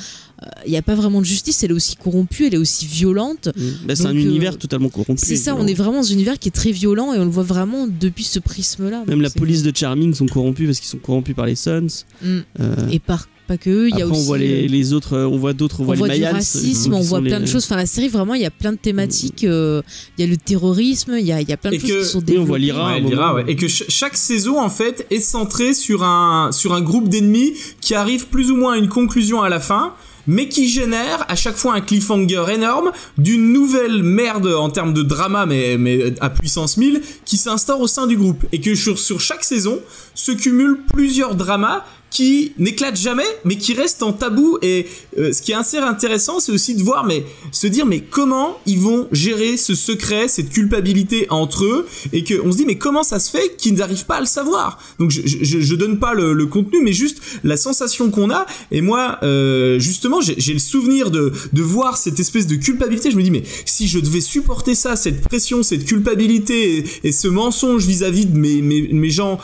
il 0.65 0.71
n'y 0.71 0.77
a 0.77 0.81
pas 0.81 0.95
vraiment 0.95 1.21
de 1.21 1.25
justice, 1.25 1.63
elle 1.63 1.69
est 1.69 1.75
aussi 1.75 1.95
corrompue, 1.95 2.47
elle 2.47 2.55
est 2.55 2.57
aussi 2.57 2.87
violente. 2.87 3.49
Bah, 3.85 3.95
C'est 3.95 4.07
un 4.07 4.15
euh, 4.15 4.19
univers 4.19 4.57
totalement 4.57 4.89
corrompu. 4.89 5.23
C'est 5.23 5.35
ça, 5.35 5.55
on 5.55 5.67
est 5.67 5.75
vraiment 5.75 6.01
dans 6.01 6.09
un 6.09 6.13
univers 6.13 6.39
qui 6.39 6.47
est 6.49 6.51
très 6.51 6.71
violent 6.71 7.13
et 7.13 7.19
on 7.19 7.25
le 7.25 7.31
voit 7.31 7.43
vraiment 7.43 7.87
depuis 7.87 8.23
ce 8.23 8.39
prisme-là. 8.39 9.03
Même 9.07 9.21
la 9.21 9.29
police 9.29 9.61
de 9.61 9.71
Charming 9.75 10.15
sont 10.15 10.25
corrompus 10.25 10.65
parce 10.65 10.79
qu'ils 10.79 10.89
sont 10.89 10.97
corrompus 10.97 11.35
par 11.35 11.45
les 11.45 11.55
Sons. 11.55 11.87
Mm. 12.23 12.39
Euh, 12.59 12.87
Et 12.91 12.99
par, 12.99 13.27
pas 13.43 13.57
que 13.57 13.69
eux, 13.69 13.89
il 13.89 13.97
y 13.97 14.01
a 14.01 14.05
après, 14.05 14.11
aussi. 14.17 14.21
on 14.21 14.25
voit 14.25 14.37
les, 14.37 14.65
euh, 14.65 14.67
les 14.67 14.93
autres, 14.93 15.13
euh, 15.17 15.25
on 15.27 15.37
voit 15.37 15.53
d'autres, 15.53 15.81
on 15.81 15.83
on 15.89 15.93
voit, 15.93 16.09
du 16.09 16.23
racisme, 16.23 16.93
on 16.93 17.01
voit 17.01 17.19
les- 17.21 17.29
plein 17.29 17.39
de 17.39 17.45
choses. 17.45 17.65
Enfin, 17.65 17.75
la 17.75 17.85
série, 17.85 18.07
vraiment, 18.09 18.33
il 18.33 18.41
y 18.41 18.45
a 18.45 18.51
plein 18.51 18.71
de 18.71 18.77
thématiques. 18.77 19.43
euh, 19.43 19.81
Il 20.17 20.25
y 20.25 20.27
a 20.27 20.29
le 20.29 20.37
terrorisme, 20.37 21.15
il 21.19 21.25
y 21.25 21.31
a, 21.31 21.41
il 21.41 21.49
y 21.49 21.53
a 21.53 21.57
plein 21.57 21.71
de 21.71 21.75
Et 21.75 21.79
choses 21.79 21.89
que- 21.89 21.99
qui 22.03 22.05
sont 22.09 22.23
on 22.39 22.43
voit 22.45 22.57
Ouais, 22.57 23.33
ouais. 23.35 23.43
Et 23.47 23.55
que 23.55 23.67
ch- 23.67 23.85
chaque 23.89 24.17
saison, 24.17 24.59
en 24.59 24.69
fait, 24.69 25.05
est 25.11 25.19
centrée 25.19 25.73
sur 25.73 26.03
un, 26.03 26.51
sur 26.51 26.73
un 26.73 26.81
groupe 26.81 27.09
d'ennemis 27.09 27.53
qui 27.81 27.95
arrive 27.95 28.27
plus 28.27 28.51
ou 28.51 28.55
moins 28.55 28.73
à 28.73 28.77
une 28.77 28.89
conclusion 28.89 29.41
à 29.41 29.49
la 29.49 29.59
fin, 29.59 29.93
mais 30.25 30.47
qui 30.47 30.69
génère 30.69 31.25
à 31.27 31.35
chaque 31.35 31.57
fois 31.57 31.73
un 31.75 31.81
cliffhanger 31.81 32.45
énorme 32.53 32.91
d'une 33.17 33.51
nouvelle 33.51 34.03
merde 34.03 34.47
en 34.47 34.69
termes 34.69 34.93
de 34.93 35.01
drama, 35.03 35.45
mais, 35.45 35.77
mais 35.77 36.13
à 36.21 36.29
puissance 36.29 36.77
1000, 36.77 37.01
qui 37.25 37.35
s'instaure 37.35 37.81
au 37.81 37.87
sein 37.87 38.07
du 38.07 38.15
groupe. 38.15 38.45
Et 38.53 38.61
que 38.61 38.73
sur, 38.73 38.97
sur 38.99 39.19
chaque 39.19 39.43
saison 39.43 39.79
se 40.15 40.31
cumulent 40.31 40.79
plusieurs 40.93 41.35
dramas 41.35 41.83
qui 42.13 42.53
n'éclatent 42.59 42.99
jamais, 42.99 43.25
mais 43.43 43.57
qui 43.57 43.73
restent 43.73 44.03
en 44.03 44.13
tabou. 44.13 44.59
Et 44.61 44.85
euh, 45.17 45.33
ce 45.33 45.41
qui 45.41 45.51
est 45.51 45.55
assez 45.55 45.77
intéressant, 45.77 46.39
c'est 46.39 46.51
aussi 46.51 46.75
de 46.75 46.83
voir, 46.83 47.05
mais 47.05 47.25
se 47.51 47.65
dire, 47.65 47.87
mais 47.87 48.01
comment 48.01 48.59
ils 48.67 48.79
vont 48.79 49.07
gérer 49.11 49.57
ce 49.57 49.73
secret, 49.73 50.27
cette 50.27 50.51
culpabilité 50.51 51.25
entre 51.31 51.65
eux, 51.65 51.87
et 52.13 52.23
que 52.23 52.35
on 52.45 52.51
se 52.51 52.57
dit, 52.57 52.65
mais 52.65 52.77
comment 52.77 53.03
ça 53.03 53.19
se 53.19 53.31
fait 53.31 53.55
qu'ils 53.57 53.73
n'arrivent 53.73 54.05
pas 54.05 54.17
à 54.17 54.19
le 54.19 54.27
savoir? 54.27 54.79
Donc 54.99 55.09
je, 55.09 55.75
donne 55.75 55.97
pas 55.97 56.13
le, 56.13 56.45
contenu, 56.45 56.81
mais 56.83 56.93
juste 56.93 57.19
la 57.43 57.57
sensation 57.57 58.11
qu'on 58.11 58.29
a. 58.29 58.45
Et 58.71 58.81
moi, 58.81 59.17
euh, 59.23 59.79
justement, 59.79 60.21
j'ai 60.21 60.53
le 60.53 60.59
souvenir 60.59 61.09
de 61.09 61.31
voir 61.61 61.97
cette 61.97 62.19
espèce 62.19 62.45
de 62.45 62.55
culpabilité. 62.55 63.09
Je 63.09 63.17
me 63.17 63.23
dis, 63.23 63.31
mais 63.31 63.43
si 63.65 63.87
je 63.87 63.97
devais 63.97 64.21
supporter 64.21 64.75
ça, 64.75 64.95
cette 64.95 65.21
pression, 65.21 65.63
cette 65.63 65.85
culpabilité 65.85 66.83
et, 67.03 67.11
ce 67.11 67.27
mensonge 67.27 67.85
vis-à-vis 67.85 68.27
de 68.27 68.37
mes 68.37 69.09
gens 69.09 69.39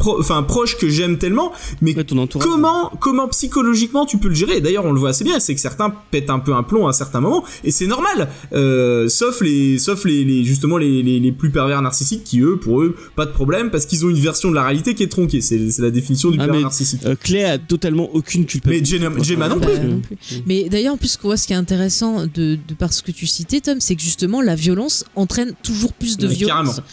pro- 0.00 0.18
enfin 0.18 0.42
proches 0.42 0.76
que 0.76 0.88
j'aime 0.88 1.16
tellement, 1.18 1.52
mais 1.80 1.94
Ouais, 1.94 2.02
ton 2.02 2.18
entourage. 2.18 2.48
comment 2.48 2.90
comment 3.00 3.28
psychologiquement 3.28 4.04
tu 4.06 4.18
peux 4.18 4.26
le 4.28 4.34
gérer? 4.34 4.60
D'ailleurs, 4.60 4.84
on 4.84 4.92
le 4.92 4.98
voit 4.98 5.10
assez 5.10 5.22
bien, 5.22 5.38
c'est 5.38 5.54
que 5.54 5.60
certains 5.60 5.94
pètent 6.10 6.30
un 6.30 6.40
peu 6.40 6.52
un 6.54 6.64
plomb 6.64 6.88
à 6.88 6.92
certains 6.92 7.20
moments, 7.20 7.44
et 7.62 7.70
c'est 7.70 7.86
normal. 7.86 8.28
Euh, 8.52 9.08
sauf 9.08 9.40
les 9.42 9.78
sauf 9.78 10.04
les, 10.04 10.24
les 10.24 10.42
justement 10.44 10.76
les, 10.78 11.02
les, 11.04 11.20
les 11.20 11.30
plus 11.32 11.50
pervers 11.50 11.80
narcissiques 11.82 12.24
qui 12.24 12.40
eux, 12.40 12.56
pour 12.58 12.82
eux, 12.82 12.96
pas 13.14 13.26
de 13.26 13.30
problème 13.32 13.70
parce 13.70 13.86
qu'ils 13.86 14.04
ont 14.04 14.10
une 14.10 14.18
version 14.18 14.50
de 14.50 14.56
la 14.56 14.64
réalité 14.64 14.94
qui 14.94 15.02
est 15.04 15.08
tronquée. 15.08 15.40
C'est 15.40 15.70
c'est 15.70 15.82
la 15.82 15.90
définition 15.90 16.30
du 16.30 16.38
Ah, 16.40 16.44
pervers 16.46 16.56
mais- 16.56 16.62
narcissique. 16.62 17.04
Euh, 17.04 17.14
Clé 17.14 17.44
a 17.44 17.58
totalement 17.58 18.08
aucune 18.14 18.40
Mais 18.42 18.46
culpabilité. 18.46 18.98
Gemma, 18.98 19.22
Gemma 19.22 19.48
non 19.48 19.58
Bah, 19.58 19.66
plus. 19.68 19.86
non 19.88 20.00
plus. 20.00 20.16
Mais 20.46 20.68
d'ailleurs, 20.68 20.94
en 20.94 20.96
plus, 20.96 21.16
qu'on 21.16 21.28
voit 21.28 21.36
ce 21.36 21.46
qui 21.46 21.52
est 21.52 21.56
intéressant 21.56 22.22
de, 22.26 22.58
de 22.66 22.74
par 22.78 22.92
ce 22.92 23.02
que 23.02 23.12
tu 23.12 23.26
citais, 23.26 23.60
Tom, 23.60 23.76
c'est 23.80 23.94
que 23.94 24.02
justement, 24.02 24.40
la 24.40 24.54
violence 24.54 25.04
entraîne 25.16 25.52
toujours 25.62 25.92
plus 25.92 26.16
de 26.16 26.26
Ouais, 26.26 26.34
violence. 26.34 26.76
carrément. 26.76 26.86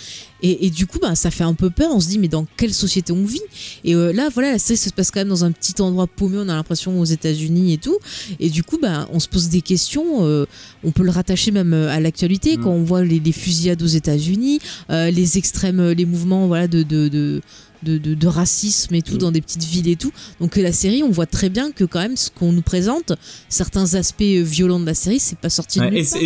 Et, 0.43 0.65
et 0.67 0.69
du 0.69 0.85
coup, 0.85 0.99
bah, 1.01 1.15
ça 1.15 1.31
fait 1.31 1.43
un 1.43 1.53
peu 1.53 1.69
peur. 1.69 1.89
On 1.93 1.99
se 1.99 2.07
dit, 2.07 2.19
mais 2.19 2.27
dans 2.27 2.45
quelle 2.57 2.73
société 2.73 3.11
on 3.11 3.25
vit? 3.25 3.41
Et 3.83 3.95
euh, 3.95 4.13
là, 4.13 4.29
voilà, 4.33 4.51
la 4.51 4.59
série 4.59 4.77
se 4.77 4.89
passe 4.91 5.09
quand 5.11 5.19
même 5.19 5.29
dans 5.29 5.43
un 5.45 5.51
petit 5.51 5.81
endroit 5.81 6.07
paumé, 6.07 6.37
on 6.39 6.49
a 6.49 6.55
l'impression 6.55 6.99
aux 6.99 7.05
États-Unis 7.05 7.73
et 7.73 7.77
tout. 7.77 7.97
Et 8.39 8.49
du 8.49 8.63
coup, 8.63 8.77
bah, 8.81 9.07
on 9.11 9.19
se 9.19 9.27
pose 9.27 9.49
des 9.49 9.61
questions. 9.61 10.25
euh, 10.25 10.45
on 10.83 10.91
peut 10.91 11.03
le 11.03 11.11
rattacher 11.11 11.51
même 11.51 11.73
euh, 11.73 11.89
à 11.89 11.99
l'actualité 11.99 12.57
Mm. 12.57 12.63
quand 12.63 12.71
on 12.71 12.83
voit 12.83 13.03
les, 13.03 13.19
les 13.19 13.31
fusillades 13.31 13.81
aux 13.81 13.87
États-Unis, 13.87 14.59
euh, 14.89 15.09
les 15.11 15.37
extrêmes, 15.37 15.81
les 15.91 16.05
mouvements 16.05 16.47
voilà, 16.47 16.67
de. 16.67 16.83
de, 16.83 17.07
de 17.07 17.41
de, 17.83 17.99
de- 17.99 18.15
de 18.15 18.27
racisme 18.27 18.95
et 18.95 19.03
tout 19.03 19.13
Mm. 19.15 19.17
dans 19.19 19.31
des 19.31 19.39
petites 19.39 19.63
villes 19.63 19.87
et 19.87 19.95
tout 19.95 20.11
donc 20.41 20.55
la 20.55 20.71
série 20.71 21.03
on 21.03 21.11
voit 21.11 21.27
très 21.27 21.47
bien 21.47 21.71
que 21.71 21.83
quand 21.83 21.99
même 21.99 22.17
ce 22.17 22.31
qu'on 22.31 22.51
nous 22.51 22.63
présente 22.63 23.13
certains 23.49 23.93
aspects 23.93 24.23
violents 24.23 24.79
de 24.79 24.85
la 24.87 24.95
série 24.95 25.19
c'est 25.19 25.37
pas 25.37 25.51
sorti 25.51 25.77
de 25.79 25.85
nulle 25.85 25.97
et, 25.99 26.03
part, 26.03 26.19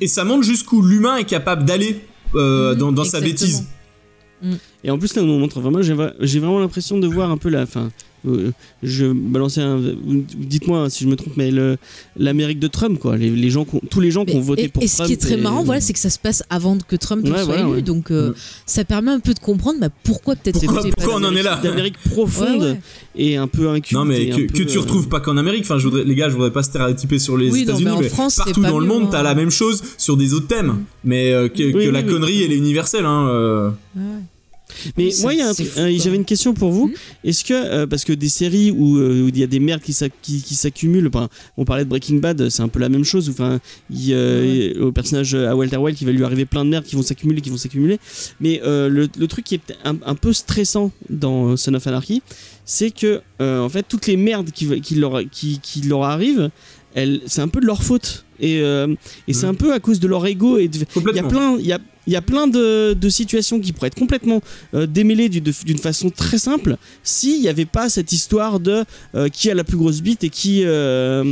et- 0.00 0.04
et 0.04 0.08
ça 0.08 0.24
montre 0.24 0.44
jusqu'où 0.44 0.80
l'humain 0.80 1.18
est 1.18 1.26
capable 1.26 1.66
d'aller 1.66 2.06
euh, 2.34 2.74
dans, 2.74 2.92
dans 2.92 3.04
sa 3.04 3.20
bêtise. 3.20 3.64
Et 4.82 4.90
en 4.90 4.98
plus, 4.98 5.14
là, 5.16 5.22
on 5.22 5.26
nous 5.26 5.38
montre 5.38 5.60
vraiment, 5.60 5.80
j'ai 5.82 5.94
vra- 5.94 6.12
j'ai 6.20 6.38
vraiment 6.38 6.58
l'impression 6.60 6.98
de 6.98 7.06
voir 7.06 7.30
un 7.30 7.36
peu 7.38 7.48
la. 7.48 7.64
Fin, 7.66 7.90
je 8.82 9.06
balançais 9.12 9.60
un. 9.60 9.80
Dites-moi 10.36 10.88
si 10.90 11.04
je 11.04 11.08
me 11.08 11.16
trompe, 11.16 11.36
mais 11.36 11.50
l'Amérique 12.16 12.58
de 12.58 12.68
Trump, 12.68 12.98
quoi. 12.98 13.16
Les, 13.16 13.30
les 13.30 13.50
gens, 13.50 13.66
tous 13.90 14.00
les 14.00 14.10
gens 14.10 14.24
qui 14.24 14.34
ont 14.36 14.40
voté 14.40 14.64
et, 14.64 14.68
pour 14.68 14.82
et 14.82 14.86
ce 14.86 14.96
Trump. 14.96 15.08
qui 15.08 15.12
est 15.14 15.16
très 15.16 15.34
et- 15.34 15.42
marrant, 15.42 15.62
voilà, 15.64 15.80
c'est 15.80 15.92
que 15.92 15.98
ça 15.98 16.10
se 16.10 16.18
passe 16.18 16.42
avant 16.50 16.78
que 16.78 16.96
Trump 16.96 17.24
ne 17.24 17.30
Ouais, 17.30 17.36
soit 17.36 17.44
voilà, 17.44 17.62
élu. 17.62 17.70
ouais. 17.72 17.82
Donc, 17.82 18.10
euh, 18.10 18.30
Mm. 18.30 18.34
ça 18.66 18.84
permet 18.84 19.10
un 19.10 19.20
peu 19.20 19.34
de 19.34 19.38
comprendre 19.38 19.78
bah, 19.80 19.88
pourquoi 20.04 20.36
peut-être 20.36 20.60
Pourquoi- 20.60 20.82
pourquoi 20.96 21.14
on 21.16 21.24
en 21.24 21.34
est 21.36 21.42
là 21.42 21.60
D'Amérique 21.62 21.98
profonde 22.10 22.62
Ouais, 22.62 22.70
ouais. 22.70 22.80
et 23.16 23.36
un 23.36 23.46
peu 23.46 23.68
inculte. 23.68 23.92
Non 23.98 24.04
mais 24.04 24.28
que, 24.30 24.36
peu, 24.46 24.58
que 24.58 24.62
tu 24.62 24.78
euh, 24.78 24.80
retrouves 24.80 25.08
pas 25.08 25.20
qu'en 25.20 25.36
Amérique. 25.36 25.64
Enfin, 25.64 25.78
je 25.78 25.84
voudrais, 25.84 26.04
les 26.04 26.14
gars, 26.14 26.28
je 26.28 26.34
voudrais 26.34 26.52
pas 26.52 26.62
stéréotyper 26.62 27.18
sur 27.18 27.36
les 27.36 27.50
Oui, 27.50 27.62
États-Unis, 27.62 27.84
mais 27.84 27.90
en 27.90 28.00
mais 28.00 28.08
France, 28.08 28.34
c'est 28.36 28.44
partout 28.44 28.62
pas 28.62 28.70
dans 28.70 28.78
le 28.80 28.86
monde, 28.86 29.04
hein. 29.04 29.08
t'as 29.12 29.22
la 29.22 29.34
même 29.34 29.50
chose 29.50 29.82
sur 29.98 30.16
des 30.16 30.34
autres 30.34 30.46
thèmes. 30.48 30.84
Mais 31.04 31.32
euh, 31.32 31.48
que, 31.48 31.70
que 31.72 31.76
Oui, 31.76 31.90
la 31.92 32.02
connerie, 32.02 32.42
elle 32.42 32.52
est 32.52 32.56
universelle. 32.56 33.04
Hein, 33.06 33.26
euh. 33.28 33.70
Mais 34.96 35.10
moi, 35.22 35.32
il 35.34 35.38
y 35.38 35.42
a 35.42 35.48
un 35.48 35.52
j'avais 35.98 36.16
une 36.16 36.24
question 36.24 36.54
pour 36.54 36.70
vous. 36.72 36.88
Mhm. 36.88 36.94
Est-ce 37.24 37.44
que, 37.44 37.54
euh, 37.54 37.86
parce 37.86 38.04
que 38.04 38.12
des 38.12 38.28
séries 38.28 38.70
où 38.70 38.98
euh, 38.98 39.22
où 39.24 39.28
il 39.28 39.38
y 39.38 39.42
a 39.42 39.46
des 39.46 39.60
merdes 39.60 39.82
qui 39.82 39.92
s'ac- 39.92 40.12
qui 40.22 40.42
qui 40.42 40.54
s'accumulent, 40.54 41.08
enfin, 41.08 41.28
on 41.56 41.64
parlait 41.64 41.84
de 41.84 41.88
Breaking 41.88 42.16
Bad, 42.16 42.48
c'est 42.48 42.62
un 42.62 42.68
peu 42.68 42.78
la 42.80 42.88
même 42.88 43.04
chose. 43.04 43.28
Enfin, 43.30 43.60
au 44.80 44.92
personnage 44.92 45.34
euh, 45.34 45.50
à 45.50 45.56
Walter 45.56 45.76
White, 45.76 46.00
il 46.00 46.04
va 46.06 46.12
lui 46.12 46.24
arriver 46.24 46.44
plein 46.44 46.64
de 46.64 46.70
merdes 46.70 46.84
qui 46.84 46.96
vont 46.96 47.02
s'accumuler, 47.02 47.40
qui 47.40 47.50
vont 47.50 47.56
s'accumuler. 47.56 47.98
Mais 48.40 48.60
euh, 48.64 48.88
le, 48.88 49.08
le 49.18 49.26
truc 49.26 49.44
qui 49.44 49.54
est 49.56 49.74
un, 49.84 49.96
un 50.04 50.14
peu 50.14 50.32
stressant 50.32 50.90
dans 51.10 51.56
Son 51.56 51.74
of 51.74 51.86
Anarchy, 51.86 52.22
c'est 52.64 52.90
que 52.90 53.20
en 53.40 53.68
fait 53.68 53.84
toutes 53.88 54.06
les 54.06 54.16
merdes 54.16 54.50
qui, 54.50 54.66
leur 54.94 55.22
qui, 55.30 55.60
qui 55.60 55.82
leur 55.82 56.04
arrivent, 56.04 56.50
c'est 57.26 57.40
un 57.40 57.48
peu 57.48 57.60
de 57.60 57.66
leur 57.66 57.82
faute. 57.82 58.24
Et, 58.44 58.60
euh, 58.60 58.88
et 59.28 59.32
c'est 59.32 59.46
Mhm. 59.46 59.52
un 59.52 59.54
peu 59.54 59.72
à 59.72 59.80
cause 59.80 59.98
de 60.00 60.06
leur 60.08 60.26
ego 60.26 60.58
et 60.58 60.70
il 60.72 61.16
y 61.16 61.18
a 61.18 61.22
plein 61.22 61.56
il 61.58 61.66
y 61.66 61.72
a 61.72 61.78
il 62.06 62.12
y 62.12 62.16
a 62.16 62.20
plein 62.22 62.46
de, 62.46 62.92
de 62.92 63.08
situations 63.08 63.58
qui 63.58 63.72
pourraient 63.72 63.86
être 63.86 63.94
complètement 63.94 64.42
euh, 64.74 64.86
démêlées 64.86 65.30
d'une 65.30 65.78
façon 65.78 66.10
très 66.10 66.36
simple 66.36 66.76
s'il 67.02 67.40
n'y 67.40 67.48
avait 67.48 67.64
pas 67.64 67.88
cette 67.88 68.12
histoire 68.12 68.60
de 68.60 68.84
euh, 69.14 69.28
qui 69.30 69.50
a 69.50 69.54
la 69.54 69.64
plus 69.64 69.78
grosse 69.78 70.02
bite 70.02 70.22
et 70.22 70.28
qui 70.28 70.64
euh, 70.64 71.24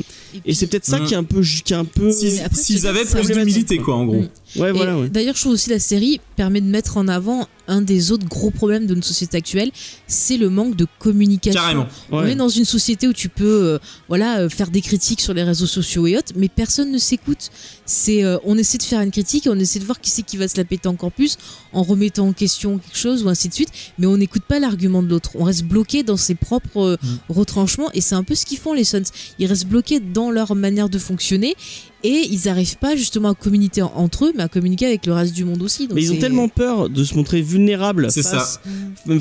et 0.46 0.54
c'est 0.54 0.66
peut-être 0.68 0.86
ça 0.86 0.98
Mhm. 0.98 1.06
qui 1.06 1.12
est 1.14 1.16
un 1.18 1.24
peu 1.24 1.42
qui 1.42 1.72
est 1.74 1.76
un 1.76 1.84
peu 1.84 2.10
S'ils 2.10 2.86
avaient 2.86 3.04
plus 3.04 3.26
d'humilité, 3.26 3.76
quoi, 3.78 3.96
en 3.96 4.06
gros. 4.06 4.22
Mm. 4.22 4.60
ouais 4.62 4.72
voilà 4.72 4.98
ouais. 4.98 5.08
D'ailleurs, 5.10 5.34
je 5.36 5.40
trouve 5.42 5.52
aussi 5.52 5.68
la 5.68 5.78
série 5.78 6.20
permet 6.36 6.60
de 6.62 6.66
mettre 6.66 6.96
en 6.96 7.06
avant 7.06 7.48
un 7.68 7.80
des 7.82 8.10
autres 8.10 8.26
gros 8.26 8.50
problèmes 8.50 8.86
de 8.86 8.94
notre 8.94 9.06
société 9.06 9.36
actuelle, 9.36 9.70
c'est 10.06 10.36
le 10.38 10.48
manque 10.50 10.74
de 10.74 10.86
communication. 10.98 11.60
Carrément. 11.60 11.86
On 12.10 12.20
Ouais. 12.22 12.32
est 12.32 12.34
dans 12.34 12.48
une 12.48 12.64
société 12.64 13.06
où 13.06 13.12
tu 13.12 13.28
peux 13.28 13.44
euh, 13.44 13.78
voilà, 14.08 14.40
euh, 14.40 14.48
faire 14.48 14.70
des 14.70 14.80
critiques 14.80 15.20
sur 15.20 15.32
les 15.34 15.42
réseaux 15.44 15.66
sociaux 15.66 16.06
et 16.06 16.16
autres, 16.16 16.32
mais 16.36 16.48
personne 16.48 16.90
ne 16.90 16.98
s'écoute. 17.02 17.50
C'est, 17.84 18.24
euh, 18.24 18.38
on 18.44 18.56
essaie 18.56 18.78
de 18.78 18.82
faire 18.82 19.00
une 19.00 19.10
critique 19.10 19.46
et 19.46 19.50
on 19.50 19.58
essaie 19.58 19.78
de 19.78 19.84
voir 19.84 20.00
qui 20.00 20.10
c'est 20.10 20.22
qui 20.22 20.36
va 20.38 20.48
se 20.48 20.56
la 20.56 20.64
péter 20.64 20.88
encore 20.88 21.12
plus 21.12 21.36
en 21.72 21.82
remettant 21.82 22.28
en 22.28 22.32
question 22.32 22.78
quelque 22.78 22.96
chose 22.98 23.22
ou 23.24 23.28
ainsi 23.28 23.48
de 23.48 23.54
suite, 23.54 23.70
mais 23.98 24.06
on 24.06 24.16
n'écoute 24.16 24.42
pas 24.48 24.58
l'argument 24.58 25.02
de 25.02 25.08
l'autre. 25.08 25.32
On 25.34 25.44
reste 25.44 25.64
bloqué 25.64 26.02
dans 26.02 26.16
ses 26.16 26.34
propres 26.34 26.80
euh, 26.80 26.96
Mm. 27.02 27.18
retranchements 27.32 27.90
et 27.94 28.00
c'est 28.00 28.14
un 28.14 28.22
peu 28.24 28.34
ce 28.34 28.46
qu'ils 28.46 28.58
font 28.58 28.72
les 28.72 28.84
Suns. 28.84 29.02
Ils 29.38 29.46
restent 29.46 29.66
bloqués 29.66 30.00
dans 30.00 30.30
leur 30.30 30.54
manière 30.54 30.88
de 30.88 30.98
fonctionner 30.98 31.54
et 32.04 32.26
ils 32.30 32.40
n'arrivent 32.46 32.76
pas 32.78 32.96
justement 32.96 33.30
à 33.30 33.34
communiquer 33.34 33.82
en- 33.82 33.92
entre 33.96 34.26
eux, 34.26 34.32
mais 34.36 34.42
à 34.42 34.48
communiquer 34.48 34.86
avec 34.86 35.06
le 35.06 35.12
reste 35.12 35.32
du 35.34 35.44
monde 35.44 35.62
aussi. 35.62 35.86
Donc 35.86 35.96
mais 35.96 36.02
ils 36.02 36.12
ont 36.12 36.16
tellement 36.16 36.48
peur 36.48 36.88
de 36.88 37.04
se 37.04 37.14
montrer 37.14 37.40
vulnérables 37.42 38.08
C'est 38.10 38.22
face, 38.22 38.60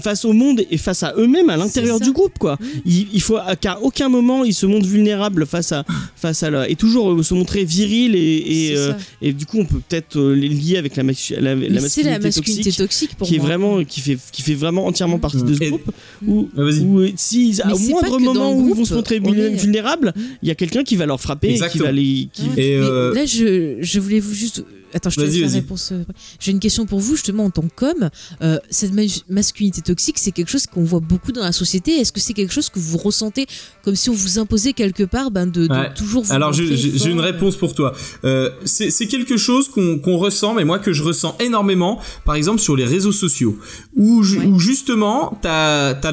face 0.01 0.25
au 0.25 0.33
monde 0.33 0.61
et 0.69 0.77
face 0.77 1.03
à 1.03 1.13
eux-mêmes 1.17 1.49
à 1.49 1.57
l'intérieur 1.57 1.99
du 1.99 2.11
groupe 2.11 2.37
quoi. 2.39 2.55
Mm. 2.59 2.65
Il, 2.85 3.07
il 3.13 3.21
faut 3.21 3.37
qu'à 3.59 3.79
aucun 3.81 4.09
moment 4.09 4.43
ils 4.43 4.53
se 4.53 4.65
montrent 4.65 4.87
vulnérables 4.87 5.45
face 5.45 5.71
à 5.71 5.85
face 6.15 6.43
à 6.43 6.49
la, 6.49 6.69
et 6.69 6.75
toujours 6.75 7.11
euh, 7.11 7.23
se 7.23 7.33
montrer 7.33 7.63
viril 7.65 8.15
et 8.15 8.19
et, 8.21 8.67
C'est 8.69 8.77
euh, 8.77 8.91
ça. 8.91 8.97
et 9.21 9.33
du 9.33 9.45
coup 9.45 9.59
on 9.59 9.65
peut 9.65 9.79
peut-être 9.87 10.17
euh, 10.17 10.33
les 10.33 10.49
lier 10.49 10.77
avec 10.77 10.95
la, 10.95 11.03
la, 11.03 11.09
la 11.55 11.79
c'est 11.81 12.03
la 12.03 12.19
masculinité 12.19 12.19
masculinité 12.27 12.63
toxique 12.71 12.77
toxique 12.77 13.15
pour 13.15 13.27
qui 13.27 13.35
est 13.35 13.39
vraiment 13.39 13.83
qui 13.83 13.99
fait 14.01 14.17
qui 14.31 14.41
fait 14.41 14.53
vraiment 14.55 14.85
entièrement 14.87 15.19
partie 15.19 15.41
de 15.43 15.53
ce 15.53 15.63
Et- 15.63 15.69
groupe 15.69 15.91
où, 16.27 16.49
Ah, 16.57 16.61
euh, 16.61 17.09
si 17.15 17.59
Mais 17.65 17.73
au 17.73 17.77
moindre 17.79 18.19
moment 18.19 18.53
où 18.53 18.69
ils 18.69 18.75
vont 18.75 18.85
se 18.85 18.93
montrer 18.93 19.19
vulnérables 19.19 20.13
il 20.41 20.47
y 20.47 20.51
a 20.51 20.55
quelqu'un 20.55 20.83
qui 20.83 20.95
va 20.95 21.05
leur 21.05 21.19
frapper 21.21 21.55
et 21.55 21.67
qui 21.69 21.77
va 21.79 21.91
les 21.91 22.27
qui-. 22.33 22.49
Et, 22.71 22.79
Mais 22.79 22.85
euh, 22.85 23.13
là, 23.13 23.25
je, 23.25 23.77
je 23.79 23.99
voulais 23.99 24.19
vous 24.19 24.33
juste. 24.33 24.63
Attends, 24.93 25.09
je 25.09 25.15
te 25.17 25.21
laisse 25.21 25.39
la 25.39 25.47
réponse. 25.47 25.89
euh, 25.91 26.03
J'ai 26.39 26.51
une 26.51 26.59
question 26.59 26.85
pour 26.85 26.99
vous, 26.99 27.15
justement, 27.15 27.45
en 27.45 27.49
tant 27.49 27.65
qu'homme. 27.75 28.09
Euh, 28.41 28.59
cette 28.69 28.93
ma- 28.93 29.01
masculinité 29.29 29.81
toxique, 29.81 30.17
c'est 30.19 30.31
quelque 30.31 30.49
chose 30.49 30.65
qu'on 30.67 30.83
voit 30.83 30.99
beaucoup 30.99 31.31
dans 31.31 31.43
la 31.43 31.51
société. 31.51 31.91
Est-ce 31.91 32.11
que 32.11 32.19
c'est 32.19 32.33
quelque 32.33 32.53
chose 32.53 32.69
que 32.69 32.79
vous 32.79 32.97
ressentez 32.97 33.45
comme 33.83 33.95
si 33.95 34.09
on 34.09 34.13
vous 34.13 34.39
imposait 34.39 34.73
quelque 34.73 35.03
part 35.03 35.31
ben, 35.31 35.45
de, 35.47 35.67
de 35.67 35.71
Ouais. 35.73 35.93
toujours 35.95 36.23
vous 36.23 36.33
Alors 36.33 36.53
j'ai 36.53 37.09
une 37.09 37.19
euh, 37.19 37.21
réponse 37.23 37.55
pour 37.55 37.73
toi. 37.73 37.93
Euh, 38.25 38.49
c'est 38.65 39.07
quelque 39.07 39.37
chose 39.37 39.69
qu'on 39.69 40.17
ressent, 40.17 40.53
mais 40.53 40.65
moi 40.65 40.79
que 40.79 40.93
je 40.93 41.03
ressens 41.03 41.35
énormément, 41.39 41.99
par 42.25 42.35
exemple 42.35 42.59
sur 42.59 42.75
les 42.75 42.85
réseaux 42.85 43.11
sociaux, 43.11 43.57
où, 43.95 44.23
ju- 44.23 44.39
Ouais. 44.39 44.45
où 44.45 44.59
justement 44.59 45.37
t'en 45.41 45.49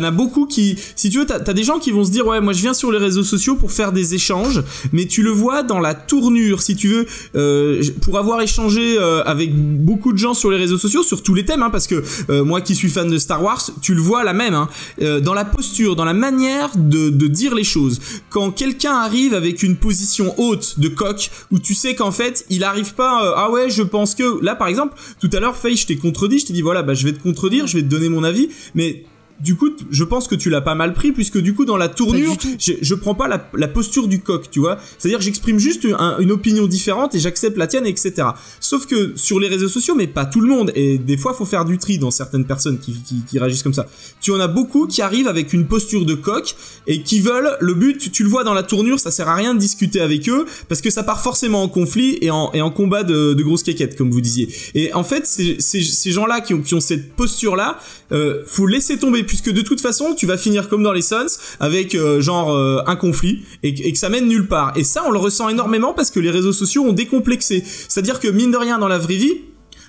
as 0.02 0.10
beaucoup 0.10 0.46
qui, 0.46 0.76
si 0.96 1.10
tu 1.10 1.18
veux, 1.20 1.26
t'as 1.26 1.38
as 1.38 1.52
des 1.54 1.64
gens 1.64 1.78
qui 1.78 1.90
vont 1.90 2.04
se 2.04 2.10
dire 2.10 2.26
ouais 2.26 2.40
moi 2.40 2.52
je 2.52 2.60
viens 2.60 2.74
sur 2.74 2.90
les 2.92 2.98
réseaux 2.98 3.24
sociaux 3.24 3.56
pour 3.56 3.72
faire 3.72 3.92
des 3.92 4.14
échanges, 4.14 4.62
mais 4.92 5.06
tu 5.06 5.22
le 5.22 5.30
vois 5.30 5.62
dans 5.62 5.80
la 5.80 5.94
tournure, 5.94 6.62
si 6.62 6.76
tu 6.76 6.88
veux, 6.88 7.06
euh, 7.34 7.82
pour 8.02 8.18
avoir 8.18 8.40
échangé 8.40 8.67
euh, 8.76 9.22
avec 9.24 9.54
beaucoup 9.54 10.12
de 10.12 10.18
gens 10.18 10.34
sur 10.34 10.50
les 10.50 10.56
réseaux 10.56 10.78
sociaux 10.78 11.02
sur 11.02 11.22
tous 11.22 11.34
les 11.34 11.44
thèmes, 11.44 11.62
hein, 11.62 11.70
parce 11.70 11.86
que 11.86 12.02
euh, 12.30 12.44
moi 12.44 12.60
qui 12.60 12.74
suis 12.74 12.88
fan 12.88 13.08
de 13.08 13.18
Star 13.18 13.42
Wars, 13.42 13.70
tu 13.80 13.94
le 13.94 14.00
vois 14.00 14.24
la 14.24 14.32
même, 14.32 14.54
hein, 14.54 14.68
euh, 15.02 15.20
dans 15.20 15.34
la 15.34 15.44
posture, 15.44 15.96
dans 15.96 16.04
la 16.04 16.14
manière 16.14 16.70
de, 16.76 17.08
dire 17.28 17.54
les 17.54 17.64
choses. 17.64 18.00
Quand 18.30 18.50
quelqu'un 18.50 18.94
arrive 18.94 19.34
avec 19.34 19.62
une 19.62 19.76
position 19.76 20.34
haute 20.38 20.78
de 20.78 20.88
coq, 20.88 21.30
où 21.50 21.58
tu 21.58 21.74
sais 21.74 21.94
qu'en 21.94 22.10
fait 22.10 22.46
il 22.48 22.64
arrive 22.64 22.94
pas, 22.94 23.34
ah 23.36 23.50
ouais 23.50 23.68
je 23.68 23.82
pense 23.82 24.14
que 24.14 24.42
là 24.42 24.54
par 24.54 24.68
exemple 24.68 24.96
tout 25.20 25.28
à 25.32 25.40
l'heure 25.40 25.56
Faye 25.56 25.76
je 25.76 25.86
t'ai 25.86 25.96
contredit, 25.96 26.38
je 26.38 26.46
t'ai 26.46 26.52
dit 26.54 26.62
voilà 26.62 26.82
bah 26.82 26.94
je 26.94 27.04
vais 27.04 27.12
te 27.12 27.22
contredire, 27.22 27.66
je 27.66 27.76
vais 27.76 27.82
te 27.82 27.88
donner 27.88 28.08
mon 28.08 28.24
avis, 28.24 28.48
mais 28.74 29.04
du 29.41 29.55
coup, 29.57 29.70
je 29.91 30.05
pense 30.05 30.26
que 30.28 30.34
tu 30.34 30.51
l'as 30.51 30.61
pas 30.61 30.74
mal 30.74 30.93
pris 30.95 31.12
puisque 31.12 31.39
du 31.39 31.55
coup 31.55 31.64
dans 31.64 31.76
la 31.76 31.89
tournure, 31.89 32.34
je, 32.59 32.72
je 32.80 32.95
prends 32.95 33.14
pas 33.14 33.28
la, 33.28 33.49
la 33.55 33.68
posture 33.68 34.09
du 34.09 34.20
coq, 34.20 34.51
tu 34.51 34.59
vois. 34.61 34.78
C'est-à-dire 34.99 35.20
j'exprime 35.20 35.59
juste 35.59 35.86
un- 35.99 36.18
une 36.18 36.32
opinion 36.32 36.66
différente 36.66 37.14
et 37.14 37.20
j'accepte 37.20 37.57
la 37.57 37.66
tienne, 37.66 37.86
etc. 37.86 38.12
Sauf 38.61 38.86
que 38.86 39.12
sur 39.16 39.39
les 39.39 39.49
réseaux 39.49 39.68
sociaux, 39.68 39.95
mais 39.95 40.07
pas 40.09 40.26
tout 40.26 40.41
le 40.41 40.49
monde, 40.49 40.72
et 40.74 40.99
des 40.99 41.16
fois 41.16 41.34
faut 41.34 41.45
faire 41.45 41.64
du 41.64 41.78
tri 41.78 41.99
dans 41.99 42.11
certaines 42.11 42.47
personnes 42.47 42.78
qui, 42.78 42.95
qui, 43.03 43.22
qui 43.28 43.39
réagissent 43.39 43.62
comme 43.62 43.74
ça. 43.74 43.86
Tu 44.20 44.32
en 44.32 44.41
as 44.41 44.49
beaucoup 44.49 44.86
qui 44.86 45.03
arrivent 45.03 45.28
avec 45.28 45.53
une 45.53 45.66
posture 45.66 46.05
de 46.05 46.14
coq 46.14 46.55
et 46.86 47.03
qui 47.03 47.20
veulent, 47.20 47.57
le 47.61 47.74
but, 47.74 48.11
tu, 48.11 48.22
le 48.24 48.28
vois 48.28 48.45
dans 48.45 48.55
la 48.55 48.62
tournure, 48.64 48.99
ça 48.99 49.11
sert 49.11 49.28
à 49.28 49.34
rien 49.34 49.55
de 49.55 49.61
discuter 49.61 50.01
avec 50.01 50.28
eux 50.28 50.47
parce 50.68 50.80
que 50.80 50.91
ça 50.91 51.03
part 51.03 51.20
forcément 51.22 51.62
en 51.62 51.68
conflit 51.68 52.18
et 52.20 52.30
en, 52.30 52.51
et 52.55 52.61
en 52.61 52.70
combat 52.70 53.05
de, 53.05 53.34
de 53.34 53.43
grosses 53.43 53.62
caquettes, 53.62 53.97
comme 53.97 54.11
vous 54.11 54.20
disiez. 54.20 54.49
Et 54.74 54.93
en 54.95 55.05
fait, 55.05 55.26
ces, 55.26 55.57
ces, 55.61 55.82
ces 55.82 56.11
gens-là 56.11 56.41
qui 56.41 56.55
ont, 56.55 56.61
qui 56.61 56.74
ont 56.74 56.80
cette 56.80 57.12
posture-là, 57.14 57.78
euh, 58.12 58.43
faut 58.47 58.66
laisser 58.66 58.99
tomber 58.99 59.22
puisque 59.28 59.52
de 59.52 59.60
toute 59.60 59.80
façon 59.80 60.14
tu 60.16 60.26
vas 60.26 60.36
finir 60.36 60.68
comme 60.68 60.82
dans 60.82 60.92
les 60.92 61.02
Suns 61.02 61.26
avec 61.60 61.94
euh, 61.94 62.20
genre 62.20 62.52
euh, 62.52 62.82
un 62.86 62.96
conflit 62.96 63.44
et, 63.62 63.72
que- 63.92 63.96
ça 63.98 64.08
mène 64.08 64.26
nulle 64.26 64.48
part. 64.48 64.72
Et 64.76 64.82
ça 64.82 65.04
on 65.06 65.12
le 65.12 65.18
ressent 65.20 65.48
énormément 65.48 65.92
parce 65.94 66.10
que 66.10 66.18
les 66.18 66.30
réseaux 66.30 66.52
sociaux 66.52 66.82
ont 66.84 66.92
décomplexé. 66.92 67.62
C'est 67.88 68.00
à 68.00 68.02
dire 68.02 68.18
que 68.18 68.26
mine 68.26 68.50
de 68.50 68.56
rien 68.56 68.78
dans 68.78 68.88
la 68.88 68.98
vraie 68.98 69.14
vie 69.16 69.34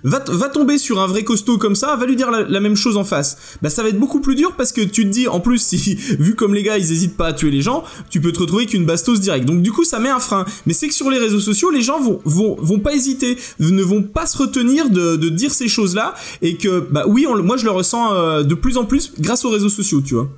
Va, 0.04 0.24
va 0.28 0.50
tomber 0.50 0.78
sur 0.78 1.00
un 1.00 1.08
vrai 1.08 1.24
costaud 1.24 1.58
comme 1.58 1.76
ça, 1.76 1.96
va 1.96 2.06
lui 2.06 2.16
dire 2.16 2.32
la, 2.32 2.60
même 2.60 2.76
chose 2.76 2.98
en 2.98 3.04
face. 3.04 3.58
Bah 3.62 3.70
ça 3.70 3.84
va 3.84 3.90
être 3.90 4.00
beaucoup 4.00 4.22
plus 4.22 4.36
dur 4.36 4.54
parce 4.56 4.72
que 4.72 4.82
tu 4.82 5.04
te 5.04 5.10
dis 5.10 5.28
en 5.28 5.40
plus 5.40 5.58
si 5.62 5.96
vu 5.96 6.36
comme 6.36 6.54
les 6.54 6.64
gars 6.64 6.78
ils 6.78 6.92
hésitent 6.92 7.18
pas 7.18 7.28
à 7.28 7.34
tuer 7.34 7.52
les 7.52 7.62
gens, 7.62 7.84
tu 8.10 8.22
peux 8.22 8.32
te 8.32 8.40
retrouver 8.40 8.66
qu'une 8.66 8.86
bastos 8.86 9.20
direct. 9.20 9.46
Donc 9.46 9.62
du 9.62 9.72
coup 9.72 9.84
ça 9.84 10.00
met 10.00 10.10
un 10.10 10.20
frein. 10.20 10.46
Mais 10.66 10.74
c'est 10.74 10.88
que 10.88 10.94
sur 10.94 11.10
les 11.10 11.18
réseaux 11.18 11.40
sociaux 11.40 11.70
les 11.70 11.82
gens 11.82 12.00
vont 12.00 12.22
vont 12.26 12.56
vont 12.60 12.80
pas 12.80 12.94
hésiter, 12.94 13.38
ne 13.60 13.84
vont 13.84 14.04
pas 14.04 14.26
se 14.26 14.38
retenir 14.38 14.90
de, 14.90 15.16
de 15.16 15.30
dire 15.30 15.52
ces 15.52 15.68
choses 15.68 15.96
là 15.96 16.14
et 16.42 16.56
que 16.56 16.80
bah 16.92 17.04
oui 17.08 17.26
on, 17.28 17.42
moi 17.44 17.58
je 17.58 17.66
le 17.66 17.72
ressens 17.72 18.14
euh, 18.14 18.44
de 18.44 18.56
plus 18.56 18.78
en 18.78 18.86
plus 18.86 19.14
grâce 19.20 19.46
aux 19.46 19.50
réseaux 19.50 19.70
sociaux 19.70 20.02
tu 20.02 20.16
vois. 20.16 20.30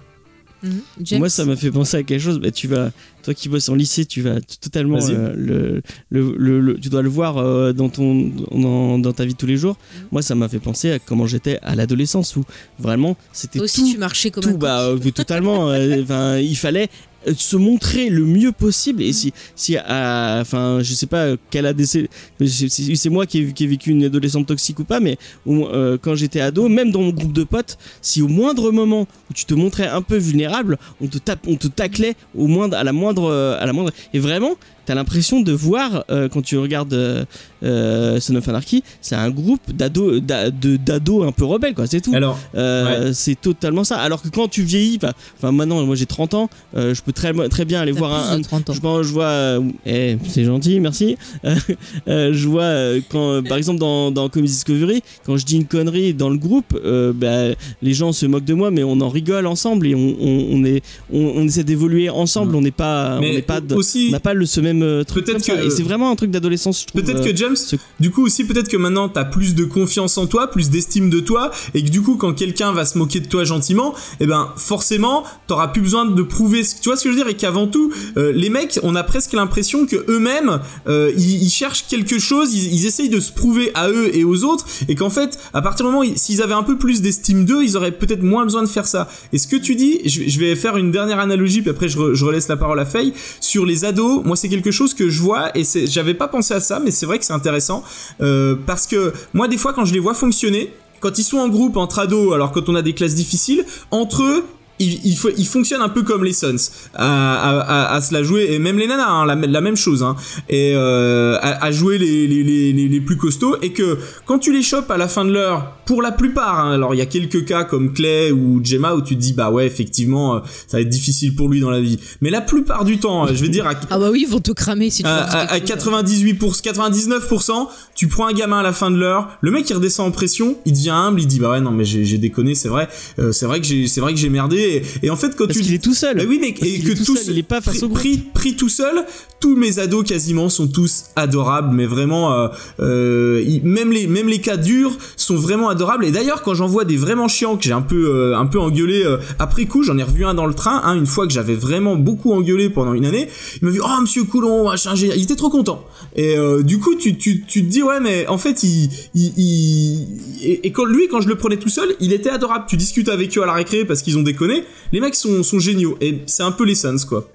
Mhm. 0.63 1.17
Moi, 1.19 1.29
ça 1.29 1.43
m'a 1.45 1.55
fait 1.55 1.71
penser 1.71 1.97
à 1.97 2.03
quelque 2.03 2.21
chose. 2.21 2.39
Bah, 2.39 2.51
tu 2.51 2.67
vas, 2.67 2.91
toi 3.23 3.33
qui 3.33 3.49
bosses 3.49 3.67
en 3.69 3.75
lycée, 3.75 4.05
tu 4.05 4.21
vas 4.21 4.39
totalement 4.61 4.99
euh, 5.09 5.33
le, 5.35 5.81
le, 6.09 6.35
le- 6.37 6.59
le- 6.61 6.79
tu 6.79 6.89
dois 6.89 7.01
le 7.01 7.09
voir 7.09 7.37
euh, 7.37 7.73
dans 7.73 7.89
ton, 7.89 8.31
dans, 8.51 8.99
dans 8.99 9.11
ta 9.13 9.25
vie 9.25 9.33
de 9.33 9.37
tous 9.37 9.47
les 9.47 9.57
jours. 9.57 9.77
Mhm. 9.95 10.07
Moi, 10.11 10.21
ça 10.21 10.35
m'a 10.35 10.47
fait 10.47 10.59
penser 10.59 10.91
à 10.91 10.99
comment 10.99 11.25
j'étais 11.25 11.57
à 11.63 11.75
l'adolescence 11.75 12.35
où 12.35 12.43
vraiment 12.79 13.17
c'était 13.33 13.59
Toi 13.59 13.65
aussi, 13.65 13.81
tout, 13.81 13.91
tu 13.91 13.97
marchais 13.97 14.29
comme 14.31 14.43
tout, 14.43 14.57
bah, 14.57 14.81
euh, 14.83 14.97
totalement. 15.11 15.69
euh, 15.71 16.01
Enfin, 16.03 16.37
il 16.37 16.55
fallait 16.57 16.89
se 17.35 17.55
montrer 17.55 18.09
le 18.09 18.25
mieux 18.25 18.51
possible. 18.51 19.01
Et 19.03 19.13
si 19.13 19.33
si 19.55 19.77
enfin 19.77 20.79
je 20.81 20.93
sais 20.93 21.07
pas 21.07 21.35
quelle 21.49 21.65
a 21.65 21.73
décès 21.73 22.09
c'est 22.45 23.09
moi 23.09 23.25
qui 23.25 23.39
ai, 23.39 23.67
vécu 23.67 23.91
une 23.91 24.03
adolescente 24.05 24.47
toxique 24.47 24.79
ou 24.79 24.83
pas 24.83 24.99
mais 24.99 25.17
euh, 25.47 25.97
quand 26.01 26.15
j'étais 26.15 26.41
ado 26.41 26.67
même 26.67 26.91
dans 26.91 27.01
mon 27.01 27.11
groupe 27.11 27.33
de 27.33 27.43
potes 27.43 27.77
si 28.01 28.21
au 28.21 28.27
moindre 28.27 28.71
moment 28.71 29.07
où 29.29 29.33
tu 29.33 29.45
te 29.45 29.53
montrais 29.53 29.87
un 29.87 30.01
peu 30.01 30.17
vulnérable 30.17 30.77
on 30.99 31.07
te 31.07 31.17
tape 31.17 31.45
on 31.47 31.55
te 31.55 31.67
taclait 31.67 32.15
au 32.35 32.47
moindre 32.47 32.77
à 32.77 32.83
la 32.83 32.93
moindre 32.93 33.31
euh, 33.31 33.59
à 33.59 33.65
la 33.65 33.73
moindre. 33.73 33.91
Et 34.13 34.19
vraiment 34.19 34.55
t'as 34.85 34.95
l'impression 34.95 35.41
de 35.41 35.51
voir 35.51 36.03
euh, 36.09 36.27
quand 36.29 36.41
tu 36.41 36.57
regardes 36.57 36.93
euh, 36.93 37.23
euh, 37.63 38.19
Son 38.19 38.35
of 38.35 38.47
Anarchy 38.49 38.83
c'est 39.01 39.15
un 39.15 39.29
groupe 39.29 39.61
d'ados 39.71 41.27
un 41.27 41.31
peu 41.31 41.45
rebelles 41.45 41.73
quoi 41.73 41.87
c'est 41.87 42.01
tout 42.01 42.13
Alors 42.15 42.37
euh, 42.55 43.11
C'est 43.13 43.39
totalement 43.39 43.83
ça. 43.83 43.97
Alors 43.97 44.21
que 44.21 44.29
quand 44.29 44.47
tu 44.47 44.63
vieillis, 44.63 44.99
enfin, 45.37 45.51
maintenant, 45.51 45.83
moi 45.85 45.95
j'ai 45.95 46.05
30 46.05 46.33
ans, 46.33 46.49
euh, 46.75 46.93
je 46.93 47.01
peux 47.01 47.11
très, 47.11 47.33
très 47.49 47.65
bien 47.65 47.81
aller 47.81 47.91
voir 47.91 48.31
un. 48.31 48.41
30 48.41 48.69
ans. 48.69 48.73
Je, 48.73 48.79
pense- 48.79 49.05
je 49.05 49.11
vois, 49.11 49.25
euh, 49.25 49.61
eh, 49.85 50.17
c'est 50.27 50.43
gentil, 50.45 50.79
merci. 50.79 51.17
Euh, 51.45 51.55
euh, 52.07 52.33
je 52.33 52.47
vois 52.47 52.63
euh, 52.63 53.01
quand, 53.09 53.31
euh, 53.33 53.41
par 53.41 53.57
exemple, 53.57 53.79
dans, 53.79 54.11
dans 54.11 54.29
Comedy 54.29 54.51
Discovery, 54.53 55.03
quand 55.25 55.37
je 55.37 55.45
dis 55.45 55.55
une 55.57 55.65
connerie 55.65 56.13
dans 56.13 56.29
le 56.29 56.37
groupe, 56.37 56.77
euh, 56.83 57.13
bah, 57.13 57.55
les 57.81 57.93
gens 57.93 58.11
se 58.11 58.25
moquent 58.25 58.45
de 58.45 58.53
moi, 58.53 58.71
mais 58.71 58.83
on 58.83 58.99
en 59.01 59.09
rigole 59.09 59.45
ensemble 59.47 59.87
et 59.87 59.95
on, 59.95 60.15
on, 60.19 60.47
on 60.51 60.63
est, 60.63 60.81
on, 61.13 61.33
on 61.35 61.43
essaie 61.45 61.63
d'évoluer 61.63 62.09
ensemble. 62.09 62.55
On 62.55 62.61
n'est 62.61 62.71
pas, 62.71 63.17
on 63.17 63.21
n'est 63.21 63.41
pas, 63.41 63.61
de- 63.61 63.75
aussi 63.75 64.07
on 64.09 64.11
n'a 64.13 64.19
pas 64.19 64.33
le 64.33 64.45
ce 64.45 64.59
même 64.61 64.70
euh, 64.81 65.03
truc. 65.03 65.25
Peut-être 65.25 65.45
que- 65.45 65.65
Et 65.65 65.69
c'est 65.69 65.83
vraiment 65.83 66.09
un 66.11 66.15
truc 66.15 66.31
d'adolescence, 66.31 66.81
je 66.81 66.85
trouve. 66.87 67.01
Peut-être 67.01 67.19
euh, 67.21 67.31
que 67.31 67.35
James, 67.35 67.55
ce- 67.55 67.75
du 67.99 68.11
coup 68.11 68.23
aussi 68.25 68.43
peut-être 68.45 68.67
que 68.69 68.77
maintenant 68.77 69.09
t'as 69.09 69.25
plus 69.25 69.55
de 69.55 69.65
confiance 69.65 70.17
en 70.17 70.27
toi, 70.27 70.47
plus 70.47 70.69
d'estime 70.69 71.09
de 71.09 71.19
toi, 71.19 71.51
et 71.73 71.83
que 71.83 71.89
du 71.89 72.01
coup 72.01 72.15
quand 72.15 72.33
quelqu'un 72.33 72.71
va 72.71 72.85
se 72.85 72.97
moquer 72.97 73.19
de 73.19 73.27
toi 73.27 73.43
gentiment, 73.43 73.93
eh 74.19 74.25
ben 74.25 74.49
forcément 74.57 75.23
t'auras 75.47 75.67
plus 75.69 75.81
besoin 75.81 76.05
de 76.05 76.21
prouver. 76.23 76.63
Ce, 76.63 76.75
tu 76.81 76.89
vois 76.89 76.95
ce 76.97 77.03
que 77.03 77.09
je 77.11 77.15
veux 77.17 77.21
dire? 77.23 77.29
Et 77.31 77.35
qu'avant 77.35 77.67
tout, 77.67 77.91
euh, 78.17 78.31
les 78.31 78.49
mecs, 78.49 78.79
on 78.83 78.95
a 78.95 79.03
presque 79.03 79.33
l'impression 79.33 79.85
que 79.85 80.05
eux-mêmes, 80.09 80.59
euh, 80.87 81.11
ils, 81.17 81.43
ils 81.43 81.49
cherchent 81.49 81.85
quelque 81.87 82.19
chose, 82.19 82.53
ils, 82.53 82.73
ils 82.73 82.85
essayent 82.85 83.09
de 83.09 83.19
se 83.19 83.31
prouver 83.31 83.71
à 83.73 83.89
eux 83.89 84.15
et 84.15 84.23
aux 84.23 84.43
autres, 84.43 84.65
et 84.87 84.95
qu'en 84.95 85.09
fait, 85.09 85.37
à 85.53 85.61
partir 85.61 85.85
du 85.85 85.91
moment 85.91 86.05
s'ils 86.15 86.41
avaient 86.41 86.53
un 86.53 86.63
peu 86.63 86.77
plus 86.77 87.01
d'estime 87.01 87.45
d'eux, 87.45 87.63
ils 87.63 87.75
auraient 87.77 87.91
peut-être 87.91 88.21
moins 88.23 88.43
besoin 88.43 88.61
de 88.63 88.67
faire 88.67 88.85
ça. 88.85 89.09
Et 89.33 89.37
ce 89.37 89.47
que 89.47 89.55
tu 89.55 89.75
dis, 89.75 89.99
je, 90.05 90.23
je 90.27 90.39
vais 90.39 90.55
faire 90.55 90.77
une 90.77 90.91
dernière 90.91 91.19
analogie, 91.19 91.61
puis 91.61 91.69
après 91.71 91.87
je, 91.87 91.97
re- 91.97 92.13
je 92.13 92.25
relaisse 92.25 92.47
la 92.47 92.57
parole 92.57 92.79
à 92.79 92.85
Faye 92.85 93.13
sur 93.39 93.65
les 93.65 93.85
ados. 93.85 94.23
Moi, 94.25 94.35
c'est 94.35 94.49
quelque 94.49 94.60
chose 94.69 94.93
que 94.93 95.09
je 95.09 95.19
vois, 95.21 95.49
et 95.57 95.63
j'avais 95.87 96.13
pas 96.13 96.27
pensé 96.27 96.53
à 96.53 96.59
ça, 96.59 96.79
mais 96.79 96.91
c'est 96.91 97.07
vrai 97.07 97.17
que 97.17 97.25
c'est 97.25 97.33
intéressant 97.33 97.83
euh, 98.21 98.55
parce 98.67 98.85
que 98.85 99.13
moi, 99.33 99.47
des 99.47 99.57
fois, 99.57 99.73
quand 99.73 99.85
je 99.85 99.93
les 99.93 99.99
vois 99.99 100.13
fonctionner, 100.13 100.71
quand 100.99 101.17
ils 101.17 101.23
sont 101.23 101.39
en 101.39 101.49
groupe 101.49 101.77
entre 101.77 101.97
ados, 101.97 102.33
alors 102.33 102.51
quand 102.51 102.69
on 102.69 102.75
a 102.75 102.83
des 102.83 102.93
classes 102.93 103.15
difficiles, 103.15 103.65
entre 103.89 104.21
eux, 104.21 104.45
il, 104.83 104.99
il, 105.05 105.15
faut- 105.17 105.29
il 105.37 105.45
fonctionne 105.47 105.81
un 105.81 105.89
peu 105.89 106.01
comme 106.03 106.23
les 106.23 106.33
Suns 106.33 106.55
à, 106.93 107.05
à, 107.35 107.59
à, 107.59 107.95
à 107.95 108.01
se 108.01 108.13
la 108.13 108.23
jouer 108.23 108.47
et 108.51 108.59
même 108.59 108.77
les 108.77 108.87
nanas 108.87 109.07
hein, 109.07 109.25
la, 109.25 109.35
la 109.35 109.61
même 109.61 109.75
chose 109.75 110.03
hein, 110.03 110.15
et 110.49 110.73
euh, 110.75 111.37
à, 111.41 111.63
à 111.65 111.71
jouer 111.71 111.97
les, 111.97 112.27
les, 112.27 112.43
les, 112.43 112.73
les, 112.73 112.87
les 112.87 113.01
plus 113.01 113.17
costauds 113.17 113.55
et 113.61 113.71
que 113.71 113.97
quand 114.25 114.39
tu 114.39 114.51
les 114.51 114.61
chopes 114.63 114.89
à 114.91 114.97
la 114.97 115.07
fin 115.07 115.23
de 115.25 115.31
l'heure 115.31 115.77
pour 115.85 116.01
la 116.01 116.11
plupart 116.11 116.59
hein, 116.59 116.73
alors 116.73 116.93
il 116.93 116.97
y 116.97 117.01
a 117.01 117.05
quelques 117.05 117.45
cas 117.45 117.63
comme 117.63 117.93
Clay 117.93 118.31
ou 118.31 118.59
Gemma 118.63 118.95
où 118.95 119.01
tu 119.01 119.15
te 119.15 119.19
dis 119.21 119.33
bah 119.33 119.51
ouais 119.51 119.65
effectivement 119.67 120.35
euh, 120.35 120.39
ça 120.67 120.77
va 120.77 120.81
être 120.81 120.89
difficile 120.89 121.35
pour 121.35 121.47
lui 121.49 121.59
dans 121.61 121.69
la 121.71 121.81
vie 121.81 121.99
mais 122.21 122.29
la 122.29 122.41
plupart 122.41 122.83
du 122.85 122.97
temps 122.99 123.27
je 123.27 123.33
vais 123.41 123.49
dire 123.49 123.67
à, 123.67 123.73
Ah 123.89 123.99
bah 123.99 124.09
oui, 124.11 124.25
ils 124.27 124.31
vont 124.31 124.39
te 124.39 124.51
cramer 124.51 124.89
si 124.89 125.03
tu 125.03 125.09
à, 125.09 125.15
leur 125.17 125.27
dis 125.29 125.35
à- 125.35 125.39
à 125.39 125.47
quelque 125.59 125.67
chose. 125.67 125.67
98 125.77 126.33
pour 126.35 126.53
99%, 126.55 127.67
tu 127.95 128.07
prends 128.07 128.27
un 128.27 128.33
gamin 128.33 128.59
à 128.59 128.63
la 128.63 128.73
fin 128.73 128.91
de 128.91 128.97
l'heure, 128.97 129.29
le 129.41 129.51
mec 129.51 129.69
il 129.69 129.73
redescend 129.73 130.07
en 130.07 130.11
pression, 130.11 130.57
il 130.65 130.73
devient 130.73 130.89
humble, 130.91 131.21
il 131.21 131.27
dit 131.27 131.39
bah 131.39 131.51
ouais 131.51 131.61
non 131.61 131.71
mais 131.71 131.85
j'ai 131.85 132.05
j'ai 132.05 132.17
déconné, 132.17 132.55
c'est 132.55 132.69
vrai, 132.69 132.87
euh, 133.19 133.31
c'est 133.31 133.45
vrai 133.45 133.59
que 133.59 133.65
j'ai 133.67 133.87
c'est 133.87 134.01
vrai 134.01 134.13
que 134.13 134.19
j'ai 134.19 134.29
merdé 134.29 134.70
et, 134.77 134.83
et 135.03 135.09
en 135.09 135.15
fait 135.15 135.35
quand 135.35 135.47
Parce 135.47 135.57
tu 135.57 135.63
qu'il 135.63 135.73
est 135.73 135.83
tout 135.83 135.93
seul. 135.93 136.17
Bah 136.17 136.23
oui 136.27 136.37
mais 136.41 136.53
Parce 136.53 136.69
et 136.69 136.73
qu'il 136.75 136.83
que 136.85 136.91
est 136.91 136.95
tout 136.95 137.05
tous 137.05 137.15
seul, 137.15 137.33
il 137.33 137.39
est 137.39 137.43
pas 137.43 137.61
face 137.61 137.75
pris, 137.75 137.83
au 137.85 137.87
groupe. 137.87 137.99
pris, 137.99 138.17
pris 138.33 138.55
tout 138.55 138.69
seul, 138.69 139.05
tous 139.41 139.55
mes 139.55 139.79
ados 139.79 140.07
quasiment 140.07 140.47
sont 140.49 140.67
tous 140.67 141.05
adorables 141.15 141.75
mais 141.75 141.87
vraiment 141.87 142.33
euh, 142.33 142.47
euh, 142.79 143.43
même 143.63 143.91
les 143.91 144.07
même 144.07 144.27
les 144.27 144.39
cas 144.39 144.55
durs 144.55 144.95
sont 145.17 145.35
vraiment 145.35 145.69
adorables 145.69 146.05
et 146.05 146.11
d'ailleurs 146.11 146.43
quand 146.43 146.53
j'en 146.53 146.67
vois 146.67 146.85
des 146.85 146.97
vraiment 146.97 147.27
chiants 147.27 147.57
que 147.57 147.63
j'ai 147.63 147.73
un 147.73 147.81
peu 147.81 148.09
euh, 148.09 148.37
un 148.37 148.45
peu 148.45 148.59
engueulé 148.59 149.03
euh, 149.03 149.17
après 149.39 149.65
coup, 149.65 149.83
j'en 149.83 149.97
ai 149.97 150.03
revu 150.03 150.25
un 150.25 150.33
dans 150.33 150.45
le 150.45 150.53
train, 150.53 150.81
hein, 150.83 150.95
une 150.95 151.05
fois 151.05 151.25
que 151.25 151.33
j'avais 151.33 151.55
vraiment 151.55 151.95
beaucoup 151.95 152.31
engueulé 152.31 152.69
pendant 152.69 152.93
une 152.93 153.05
année, 153.05 153.27
il 153.61 153.65
m'a 153.65 153.71
dit 153.71 153.79
"Oh 153.81 154.01
monsieur 154.01 154.23
Coulon, 154.23 154.65
machin, 154.65 154.93
il 154.95 155.23
était 155.23 155.35
trop 155.35 155.49
content." 155.49 155.85
Et 156.15 156.35
du 156.63 156.79
coup, 156.79 156.95
tu, 156.95 157.17
tu, 157.17 157.43
tu 157.45 157.63
te 157.63 157.69
dis 157.69 157.81
ouais 157.81 157.99
mais 157.99 158.27
en 158.27 158.37
fait 158.37 158.63
il 158.63 158.89
il, 159.13 160.07
et 160.41 160.71
quand 160.71 160.85
lui 160.85 161.07
quand 161.07 161.21
je 161.21 161.27
le 161.27 161.35
prenais 161.35 161.57
tout 161.57 161.69
seul, 161.69 161.95
il 161.99 162.13
était 162.13 162.29
adorable. 162.29 162.65
Tu 162.67 162.77
discutes 162.77 163.09
avec 163.09 163.37
eux 163.37 163.43
à 163.43 163.45
la 163.45 163.53
récré 163.53 163.85
parce 163.85 164.01
qu'ils 164.01 164.17
ont 164.17 164.23
déconné. 164.23 164.63
Les 164.91 164.99
mecs 164.99 165.15
sont 165.15 165.43
sont 165.43 165.59
géniaux 165.59 165.97
et 166.01 166.19
c'est 166.25 166.43
un 166.43 166.51
peu 166.51 166.65
les 166.65 166.75
Suns 166.75 167.05
quoi. 167.07 167.27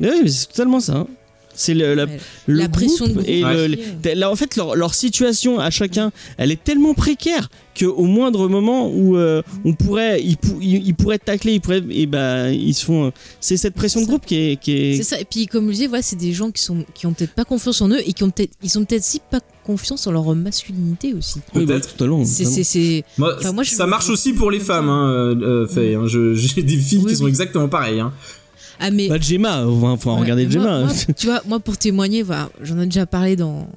Mais 0.00 0.10
oui, 0.10 0.20
mais 0.24 0.28
c'est 0.30 0.46
totalement 0.48 0.80
ça. 0.80 0.94
hein. 0.96 1.06
C'est 1.58 1.72
le- 1.72 1.94
la, 1.94 2.04
Ouais. 2.04 2.18
le 2.48 2.58
La 2.58 2.68
pression 2.68 3.06
de 3.06 3.12
groupe 3.12 3.24
groupe. 3.24 3.34
et 3.34 3.42
Ouais. 3.42 3.68
le- 3.68 3.76
le- 4.04 4.14
là, 4.20 4.30
en 4.30 4.36
fait 4.36 4.56
leur, 4.56 4.76
leur 4.76 4.92
situation 4.94 5.58
à 5.58 5.70
chacun 5.70 6.12
elle 6.36 6.52
est 6.52 6.62
tellement 6.62 6.92
précaire 6.92 7.48
que 7.74 7.86
au 7.86 8.04
moindre 8.04 8.46
moment 8.46 8.90
où 8.92 9.16
euh, 9.16 9.40
on 9.64 9.72
pourrait 9.72 10.22
ils, 10.22 10.36
pou- 10.36 10.58
ils, 10.60 10.86
ils 10.86 10.94
pourraient 10.94 11.18
tacler 11.18 11.54
ils 11.54 11.62
pourraient 11.62 11.82
et 11.88 12.04
ben 12.04 12.50
ils 12.50 12.74
se 12.74 12.84
font 12.84 13.06
euh, 13.06 13.10
c'est 13.40 13.56
cette 13.56 13.72
pression 13.72 14.02
de 14.02 14.06
groupe 14.06 14.26
qui 14.26 14.34
est, 14.36 14.60
qui 14.60 14.72
est 14.72 14.96
C'est 14.98 15.02
ça. 15.02 15.18
Et 15.18 15.24
puis, 15.24 15.46
comme 15.46 15.68
je 15.68 15.72
disais, 15.72 15.86
voilà, 15.86 16.02
c'est 16.02 16.16
des 16.16 16.34
gens 16.34 16.50
qui 16.50 16.62
sont 16.62 16.84
qui 16.92 17.06
ont 17.06 17.14
peut-être 17.14 17.32
pas 17.32 17.46
confiance 17.46 17.80
en 17.80 17.88
eux 17.88 18.00
et 18.06 18.12
qui 18.12 18.22
ont 18.22 18.28
peut-être 18.28 18.52
ils 18.62 18.78
ont 18.78 18.84
peut-être 18.84 19.04
si 19.04 19.20
pas 19.30 19.40
confiance 19.64 20.06
en 20.06 20.12
leur 20.12 20.34
masculinité 20.34 21.14
aussi. 21.14 21.38
Oui, 21.54 21.64
bah, 21.64 21.72
Peut-être. 21.72 21.92
totalement, 21.92 22.22
C'est 22.26 22.44
totalement. 22.44 22.54
c'est 22.56 22.64
c'est 22.64 23.04
Moi, 23.16 23.34
Enfin, 23.38 23.52
moi, 23.52 23.62
je- 23.64 23.70
ça 23.70 23.86
marche 23.86 24.10
aussi 24.10 24.34
pour 24.34 24.50
les 24.50 24.60
femmes, 24.60 24.90
hein, 24.90 25.08
euh, 25.08 25.34
euh, 25.64 25.66
Faye, 25.66 25.94
hein. 25.94 26.02
Je- 26.06 26.34
J'ai 26.34 26.62
des 26.62 26.76
filles 26.76 27.00
Oui, 27.02 27.12
qui 27.12 27.16
sont 27.16 27.24
oui. 27.24 27.30
exactement 27.30 27.68
pareilles. 27.68 28.00
Hein. 28.00 28.12
Ah 28.80 28.90
mais 28.90 29.08
Bah, 29.08 29.18
Gemma, 29.20 29.66
enfin, 29.66 29.96
faut 29.96 30.12
Ouais, 30.14 30.20
regarder 30.20 30.50
Gemma. 30.50 30.84
moi, 30.84 30.92
tu 31.16 31.26
vois, 31.26 31.42
moi 31.46 31.60
pour 31.60 31.76
témoigner, 31.78 32.22
voilà, 32.22 32.50
j'en 32.62 32.78
ai 32.80 32.84
déjà 32.86 33.06
parlé 33.06 33.36
dans 33.36 33.68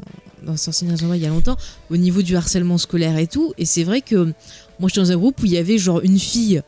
dans 0.45 0.55
Sorcier 0.55 0.87
il 0.87 1.15
y 1.21 1.25
a 1.25 1.29
longtemps 1.29 1.57
au 1.89 1.97
niveau 1.97 2.21
du 2.21 2.35
harcèlement 2.35 2.77
scolaire 2.77 3.17
et 3.17 3.27
tout, 3.27 3.53
et 3.57 3.65
c'est 3.65 3.83
vrai 3.83 4.01
que 4.01 4.33
moi 4.79 4.87
j'étais 4.87 5.01
dans 5.01 5.11
un 5.11 5.17
groupe 5.17 5.41
où 5.41 5.45
il 5.45 5.51
y 5.51 5.57
avait 5.57 5.77
genre 5.77 5.99
une 6.01 6.17
fille 6.17 6.61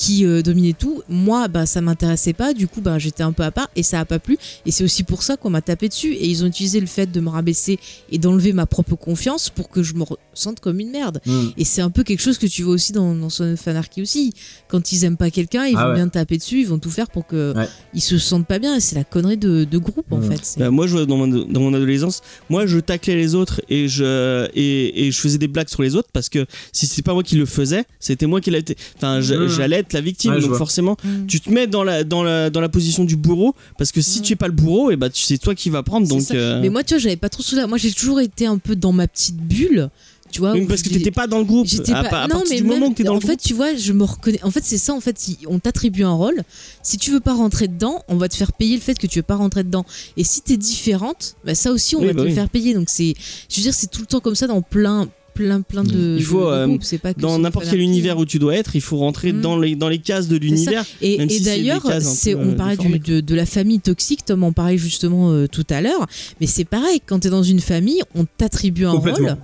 qui 0.00 0.24
euh, 0.24 0.40
dominait 0.40 0.72
tout. 0.72 1.02
Moi, 1.10 1.46
bah 1.48 1.66
ça 1.66 1.82
m'intéressait 1.82 2.32
pas, 2.32 2.54
du 2.54 2.66
coup 2.66 2.80
bah 2.80 2.98
j'étais 2.98 3.22
un 3.22 3.32
peu 3.32 3.42
à 3.42 3.50
part 3.50 3.68
et 3.76 3.82
ça 3.82 4.00
a 4.00 4.06
pas 4.06 4.18
plu. 4.18 4.38
Et 4.64 4.70
c'est 4.70 4.82
aussi 4.82 5.02
pour 5.02 5.22
ça 5.22 5.36
qu'on 5.36 5.50
m'a 5.50 5.60
tapé 5.60 5.88
dessus 5.90 6.14
et 6.14 6.26
ils 6.26 6.42
ont 6.42 6.46
utilisé 6.46 6.80
le 6.80 6.86
fait 6.86 7.06
de 7.12 7.20
me 7.20 7.28
rabaisser 7.28 7.78
et 8.10 8.16
d'enlever 8.18 8.54
ma 8.54 8.64
propre 8.64 8.94
confiance 8.96 9.50
pour 9.50 9.68
que 9.68 9.82
je 9.82 9.92
me 9.92 10.04
sente 10.32 10.60
comme 10.60 10.80
une 10.80 10.90
merde. 10.90 11.20
Mm. 11.26 11.48
Et 11.58 11.64
c'est 11.66 11.82
un 11.82 11.90
peu 11.90 12.02
quelque 12.02 12.22
chose 12.22 12.38
que 12.38 12.46
tu 12.46 12.62
vois 12.62 12.72
aussi 12.72 12.92
dans, 12.92 13.14
dans 13.14 13.28
Son 13.28 13.52
of 13.52 13.68
Anarchy 13.68 14.00
aussi. 14.00 14.32
Quand 14.68 14.90
ils 14.90 15.04
aiment 15.04 15.18
pas 15.18 15.30
quelqu'un, 15.30 15.66
ils 15.66 15.76
Ah 15.76 15.84
vont 15.84 15.90
ouais. 15.90 15.96
bien 15.96 16.08
taper 16.08 16.38
dessus, 16.38 16.60
ils 16.62 16.66
vont 16.68 16.78
tout 16.78 16.90
faire 16.90 17.10
pour 17.10 17.26
que 17.26 17.52
Ouais. 17.54 17.68
ils 17.92 18.00
se 18.00 18.16
sentent 18.16 18.46
pas 18.46 18.58
bien. 18.58 18.76
Et 18.76 18.80
c'est 18.80 18.96
la 18.96 19.04
connerie 19.04 19.36
de, 19.36 19.64
de 19.64 19.78
groupe 19.78 20.10
en 20.12 20.20
Ouais. 20.22 20.34
fait. 20.36 20.58
Bah, 20.58 20.70
moi, 20.70 20.86
je 20.86 20.92
vois 20.92 21.04
dans 21.04 21.18
mon, 21.18 21.26
dans 21.26 21.60
mon 21.60 21.74
adolescence, 21.74 22.22
moi, 22.48 22.64
je 22.66 22.78
taclais 22.78 23.16
les 23.16 23.34
autres 23.34 23.60
et 23.68 23.86
je, 23.88 24.48
et, 24.54 25.06
et 25.06 25.12
je 25.12 25.18
faisais 25.20 25.36
des 25.38 25.48
blagues 25.48 25.68
sur 25.68 25.82
les 25.82 25.94
autres 25.94 26.08
parce 26.10 26.30
que 26.30 26.46
si 26.72 26.86
c'est 26.86 27.02
pas 27.02 27.12
moi 27.12 27.22
qui 27.22 27.36
le 27.36 27.44
faisais, 27.44 27.84
c'était 27.98 28.26
moi 28.26 28.40
qui 28.40 28.50
l'ai 28.50 28.64
Enfin, 28.96 29.20
Mhm. 29.20 29.48
j'allais 29.48 29.82
être 29.90 29.94
la 29.94 30.00
victime. 30.00 30.32
Ouais, 30.32 30.40
donc, 30.40 30.50
vois. 30.50 30.58
forcément, 30.58 30.96
Mm. 31.04 31.26
tu 31.26 31.40
te 31.40 31.50
mets 31.50 31.66
dans 31.66 31.84
la, 31.84 32.04
dans 32.04 32.22
la, 32.22 32.50
dans 32.50 32.60
la 32.60 32.68
position 32.68 33.04
du 33.04 33.16
bourreau 33.16 33.54
parce 33.78 33.92
que 33.92 34.00
si 34.00 34.20
Mm. 34.20 34.22
tu 34.22 34.32
es 34.32 34.36
pas 34.36 34.46
le 34.46 34.52
bourreau, 34.54 34.90
et 34.90 34.96
bah, 34.96 35.10
tu- 35.10 35.22
c'est 35.24 35.38
toi 35.38 35.54
qui 35.54 35.70
vas 35.70 35.82
prendre. 35.82 36.06
Donc, 36.08 36.30
euh, 36.30 36.60
Mais 36.60 36.68
moi, 36.68 36.82
tu 36.84 36.94
vois, 36.94 36.98
j'avais 36.98 37.16
pas 37.16 37.28
trop 37.28 37.42
souvenir. 37.42 37.68
Moi, 37.68 37.78
j'ai 37.78 37.92
toujours 37.92 38.20
été 38.20 38.46
un 38.46 38.58
peu 38.58 38.76
dans 38.76 38.92
ma 38.92 39.06
petite 39.08 39.36
bulle. 39.36 39.90
Tu 40.32 40.38
vois, 40.38 40.52
oui, 40.52 40.64
parce 40.66 40.82
que 40.82 40.88
t'étais 40.90 41.10
pas 41.10 41.26
dans 41.26 41.38
le 41.38 41.44
groupe. 41.44 41.66
J'étais 41.66 41.90
À, 41.92 42.04
pas. 42.04 42.08
pa- 42.08 42.20
à 42.20 42.28
non, 42.28 42.36
partir 42.36 42.50
mais 42.50 42.56
du 42.58 42.62
même, 42.62 42.78
moment 42.78 42.92
que 42.92 42.98
t'es 42.98 43.02
dans 43.02 43.12
en 43.12 43.14
le 43.16 43.20
fait, 43.20 43.26
groupe. 43.34 43.40
tu 43.40 43.52
vois, 43.52 43.74
je 43.74 43.92
me 43.92 44.04
reconnais. 44.04 44.38
En 44.44 44.52
fait, 44.52 44.60
c'est 44.62 44.78
ça. 44.78 44.94
En 44.94 45.00
fait, 45.00 45.18
si 45.18 45.38
on 45.48 45.58
t'attribue 45.58 46.04
un 46.04 46.12
rôle. 46.12 46.42
Si 46.84 46.98
tu 46.98 47.10
veux 47.10 47.18
pas 47.18 47.34
rentrer 47.34 47.66
dedans, 47.66 48.04
on 48.06 48.14
va 48.16 48.28
te 48.28 48.36
faire 48.36 48.52
payer 48.52 48.76
le 48.76 48.80
fait 48.80 48.96
que 48.96 49.08
tu 49.08 49.18
veux 49.18 49.24
pas 49.24 49.34
rentrer 49.34 49.64
dedans. 49.64 49.84
Et 50.16 50.22
si 50.22 50.40
t'es 50.42 50.56
différente, 50.56 51.34
bah 51.44 51.56
ça 51.56 51.72
aussi, 51.72 51.96
on 51.96 52.00
Oui, 52.02 52.06
va 52.06 52.12
bah 52.12 52.22
te 52.22 52.28
le 52.28 52.32
faire 52.34 52.48
payer. 52.48 52.74
Donc 52.74 52.90
c'est, 52.90 53.14
je 53.48 53.56
veux 53.56 53.62
dire, 53.62 53.74
c'est 53.74 53.90
tout 53.90 54.02
le 54.02 54.06
temps 54.06 54.20
comme 54.20 54.36
ça 54.36 54.46
dans 54.46 54.62
plein, 54.62 55.08
plein, 55.40 55.62
plein 55.62 55.84
de. 55.84 56.16
Il 56.18 56.24
faut, 56.24 56.40
de- 56.40 56.44
de 56.46 56.50
euh, 56.50 56.66
groupes. 56.66 56.82
C'est 56.84 56.98
pas 56.98 57.14
que 57.14 57.20
Dans 57.20 57.38
n'importe 57.38 57.66
quel 57.70 57.80
univers 57.80 58.18
où 58.18 58.24
tu 58.26 58.38
dois 58.38 58.56
être, 58.56 58.76
il 58.76 58.80
faut 58.82 58.98
rentrer 58.98 59.32
Mm. 59.32 59.40
dans, 59.40 59.58
les, 59.58 59.74
dans 59.76 59.88
les 59.88 59.98
cases 59.98 60.28
de 60.28 60.36
l'univers. 60.36 60.84
Et, 61.00 61.28
si 61.28 61.42
d'ailleurs, 61.42 61.82
c'est, 62.00 62.34
peu, 62.34 62.40
on 62.40 62.48
euh, 62.50 62.54
parlait 62.56 62.76
du- 62.76 62.98
de, 62.98 63.20
de 63.20 63.34
la 63.34 63.46
famille 63.46 63.80
toxique, 63.80 64.24
Tom 64.24 64.44
en 64.44 64.52
parlait 64.52 64.76
justement 64.78 65.30
euh, 65.32 65.46
tout 65.46 65.66
à 65.70 65.80
l'heure, 65.80 66.06
mais 66.40 66.46
c'est 66.46 66.64
pareil, 66.64 67.00
quand 67.04 67.20
t'es 67.20 67.30
dans 67.30 67.42
une 67.42 67.60
famille, 67.60 68.02
on 68.14 68.24
t'attribue 68.24 68.84
un 68.84 68.92
rôle, 68.92 69.36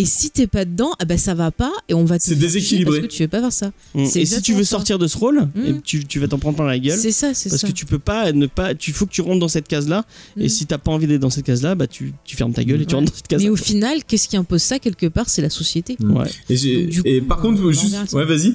et 0.00 0.04
si 0.04 0.30
t'es 0.30 0.46
pas 0.46 0.64
dedans, 0.64 0.90
ah 0.98 1.04
bah 1.04 1.18
ça 1.18 1.34
va 1.34 1.50
pas, 1.50 1.72
et 1.88 1.94
on 1.94 2.04
va 2.04 2.18
te 2.18 2.24
C'est 2.24 2.36
déséquilibré. 2.36 3.00
parce 3.00 3.08
que 3.08 3.16
tu 3.16 3.22
veux 3.22 3.28
pas 3.28 3.40
faire 3.40 3.52
ça. 3.52 3.72
Mm. 3.94 4.04
Et 4.14 4.26
si 4.26 4.42
tu 4.42 4.54
veux 4.54 4.62
ça. 4.64 4.70
sortir 4.70 4.98
de 4.98 5.06
ce 5.06 5.16
rôle, 5.18 5.48
Mm. 5.54 5.64
et 5.66 5.80
tu, 5.82 6.04
tu 6.04 6.20
vas 6.20 6.28
t'en 6.28 6.38
prendre 6.38 6.56
plein 6.56 6.66
la 6.66 6.78
gueule. 6.78 6.98
C'est 6.98 7.10
ça, 7.12 7.34
c'est 7.34 7.48
Parce 7.50 7.62
ça. 7.62 7.66
que 7.68 7.72
tu 7.72 7.84
peux 7.86 7.98
pas 7.98 8.32
ne 8.32 8.46
pas 8.46 8.74
tu 8.74 8.92
faut 8.92 9.06
que 9.06 9.10
tu 9.12 9.20
rentres 9.20 9.40
dans 9.40 9.48
cette 9.48 9.66
case 9.68 9.88
là 9.88 10.04
et 10.36 10.46
Mm. 10.46 10.48
si 10.48 10.66
t'as 10.66 10.78
pas 10.78 10.90
envie 10.92 11.06
d'être 11.06 11.20
dans 11.20 11.30
cette 11.30 11.44
case 11.46 11.62
là 11.62 11.74
bah 11.74 11.86
tu, 11.86 12.12
tu 12.24 12.36
fermes 12.36 12.52
ta 12.52 12.64
gueule 12.64 12.80
et 12.82 12.86
tu 12.86 12.94
Ouais. 12.94 13.00
rentres 13.00 13.10
dans 13.12 13.16
cette 13.16 13.28
case 13.28 13.40
Mais 13.42 13.46
là 13.48 13.52
au 13.52 13.56
final, 13.56 14.04
qu'est-ce 14.04 14.28
qui 14.28 14.36
impose 14.36 14.62
ça 14.62 14.78
quelque 14.78 15.06
part? 15.06 15.28
C'est 15.28 15.42
la 15.42 15.50
société. 15.50 15.96
ouais. 16.00 16.30
Et, 16.48 16.86
Donc, 16.86 17.28
par 17.28 17.38
euh, 17.38 17.42
contre, 17.42 17.62
on 17.64 17.72
juste, 17.72 18.12
ouais, 18.12 18.24
vas-y. 18.24 18.54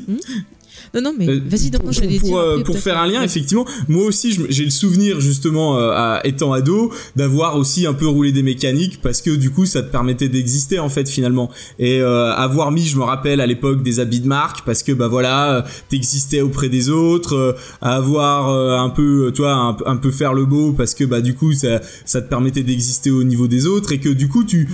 Non, 0.94 1.02
non, 1.02 1.14
mais 1.18 1.28
Euh, 1.28 1.40
vas-y, 1.48 1.72
non, 1.72 1.80
pour, 1.80 1.92
j'allais 1.92 2.20
pour, 2.20 2.30
dire. 2.30 2.38
euh, 2.38 2.52
après, 2.52 2.64
pour 2.64 2.78
faire 2.78 2.98
un 3.00 3.08
lien, 3.08 3.20
Ouais. 3.20 3.26
effectivement, 3.26 3.66
moi 3.88 4.06
aussi, 4.06 4.38
j'ai 4.50 4.64
le 4.66 4.70
souvenir 4.70 5.20
justement, 5.20 5.78
euh, 5.80 5.92
à, 5.92 6.22
étant 6.26 6.54
ado, 6.54 6.92
d'avoir 7.16 7.58
aussi 7.58 7.88
un 7.88 7.94
peu 7.94 8.08
roulé 8.08 8.32
des 8.32 8.44
mécaniques 8.44 9.02
parce 9.02 9.22
que 9.22 9.32
du 9.32 9.50
coup, 9.50 9.66
ça 9.66 9.82
te 9.82 9.92
permettait 9.92 10.30
d'exister 10.30 10.78
en 10.80 10.90
fait 10.90 11.10
finalement. 11.10 11.50
Et 11.80 12.00
euh, 12.00 12.32
avoir 12.34 12.72
mis, 12.72 12.86
je 12.86 12.98
me 12.98 13.04
rappelle 13.04 13.42
à 13.42 13.48
l'époque, 13.48 13.82
des 13.82 14.00
habits 14.00 14.20
de 14.20 14.28
marque 14.28 14.66
parce 14.66 14.84
que 14.84 14.92
bah 14.92 15.08
voilà, 15.08 15.54
euh, 15.58 15.62
t'existais 15.90 16.42
auprès 16.42 16.70
des 16.70 16.90
autres, 16.90 17.34
euh, 17.36 17.54
avoir 17.82 18.50
euh, 18.50 18.78
un 18.78 18.90
peu, 18.90 19.32
toi, 19.36 19.54
un, 19.54 19.78
un 19.92 19.96
peu 19.98 20.12
faire 20.12 20.34
le 20.34 20.46
beau 20.46 20.74
parce 20.74 20.94
que 20.94 21.04
bah 21.06 21.22
du 21.22 21.34
coup, 21.34 21.54
ça, 21.54 21.82
ça 22.06 22.22
te 22.22 22.30
permettait 22.30 22.64
d'exister 22.64 23.10
au 23.12 23.24
niveau 23.24 23.48
des 23.48 23.66
autres 23.66 23.92
et 23.94 24.00
que 24.00 24.10
du 24.10 24.28
coup, 24.28 24.44
tu, 24.44 24.68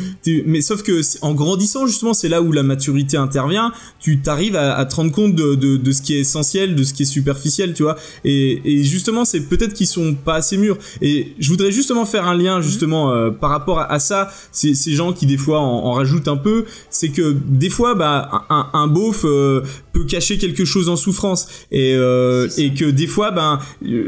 mais 0.45 0.61
sauf 0.61 0.83
que 0.83 0.99
en 1.21 1.33
grandissant 1.33 1.87
justement, 1.87 2.13
c'est 2.13 2.29
là 2.29 2.41
où 2.41 2.51
la 2.51 2.63
maturité 2.63 3.17
intervient. 3.17 3.71
Tu 3.99 4.19
t'arrives 4.19 4.55
à, 4.55 4.75
à 4.75 4.85
te 4.85 4.95
rendre 4.95 5.11
compte 5.11 5.35
de, 5.35 5.55
de, 5.55 5.77
de 5.77 5.91
ce 5.91 6.01
qui 6.01 6.08
est 6.13 6.19
essentiel, 6.19 6.75
de 6.75 6.83
ce 6.83 6.93
qui 6.93 7.03
est 7.03 7.05
superficiel, 7.05 7.73
tu 7.73 7.83
vois. 7.83 7.95
Et, 8.23 8.61
et 8.65 8.83
justement, 8.83 9.25
c'est 9.25 9.41
peut-être 9.41 9.73
qu'ils 9.73 9.87
sont 9.87 10.15
pas 10.15 10.35
assez 10.35 10.57
mûrs. 10.57 10.77
Et 11.01 11.33
je 11.39 11.49
voudrais 11.49 11.71
justement 11.71 12.05
faire 12.05 12.27
un 12.27 12.35
lien 12.35 12.61
justement 12.61 13.11
euh, 13.11 13.29
par 13.29 13.49
rapport 13.49 13.79
à, 13.79 13.91
à 13.91 13.99
ça. 13.99 14.31
Ces, 14.51 14.73
ces 14.75 14.93
gens 14.93 15.13
qui 15.13 15.25
des 15.25 15.37
fois 15.37 15.59
en, 15.59 15.85
en 15.85 15.91
rajoutent 15.93 16.27
un 16.27 16.37
peu, 16.37 16.65
c'est 16.89 17.09
que 17.09 17.35
des 17.47 17.69
fois, 17.69 17.95
bah, 17.95 18.45
un, 18.49 18.67
un 18.73 18.87
beauf 18.87 19.21
euh, 19.25 19.61
peut 19.93 20.05
cacher 20.05 20.37
quelque 20.37 20.65
chose 20.65 20.89
en 20.89 20.95
souffrance 20.95 21.47
et 21.71 21.93
euh, 21.95 22.47
et 22.57 22.73
que 22.73 22.85
des 22.85 23.07
fois, 23.07 23.31
ben 23.31 23.59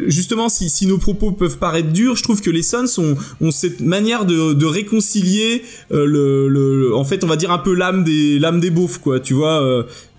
justement, 0.07 0.49
si, 0.49 0.69
si 0.69 0.85
nos 0.85 0.97
propos 0.97 1.31
peuvent 1.31 1.57
paraître 1.57 1.91
durs, 1.91 2.15
je 2.15 2.23
trouve 2.23 2.41
que 2.41 2.49
les 2.49 2.63
Sons 2.63 2.85
ont, 2.97 3.15
ont 3.41 3.51
cette 3.51 3.79
manière 3.81 4.25
de, 4.25 4.53
de 4.53 4.65
réconcilier 4.65 5.63
le, 5.89 6.47
le, 6.47 6.95
en 6.95 7.03
fait, 7.03 7.23
on 7.23 7.27
va 7.27 7.35
dire 7.35 7.51
un 7.51 7.57
peu 7.57 7.73
l'âme 7.73 8.03
des 8.03 8.39
l'âme 8.39 8.59
des 8.59 8.69
beaufs, 8.69 8.99
quoi. 8.99 9.19
Tu 9.19 9.33
vois. 9.33 9.61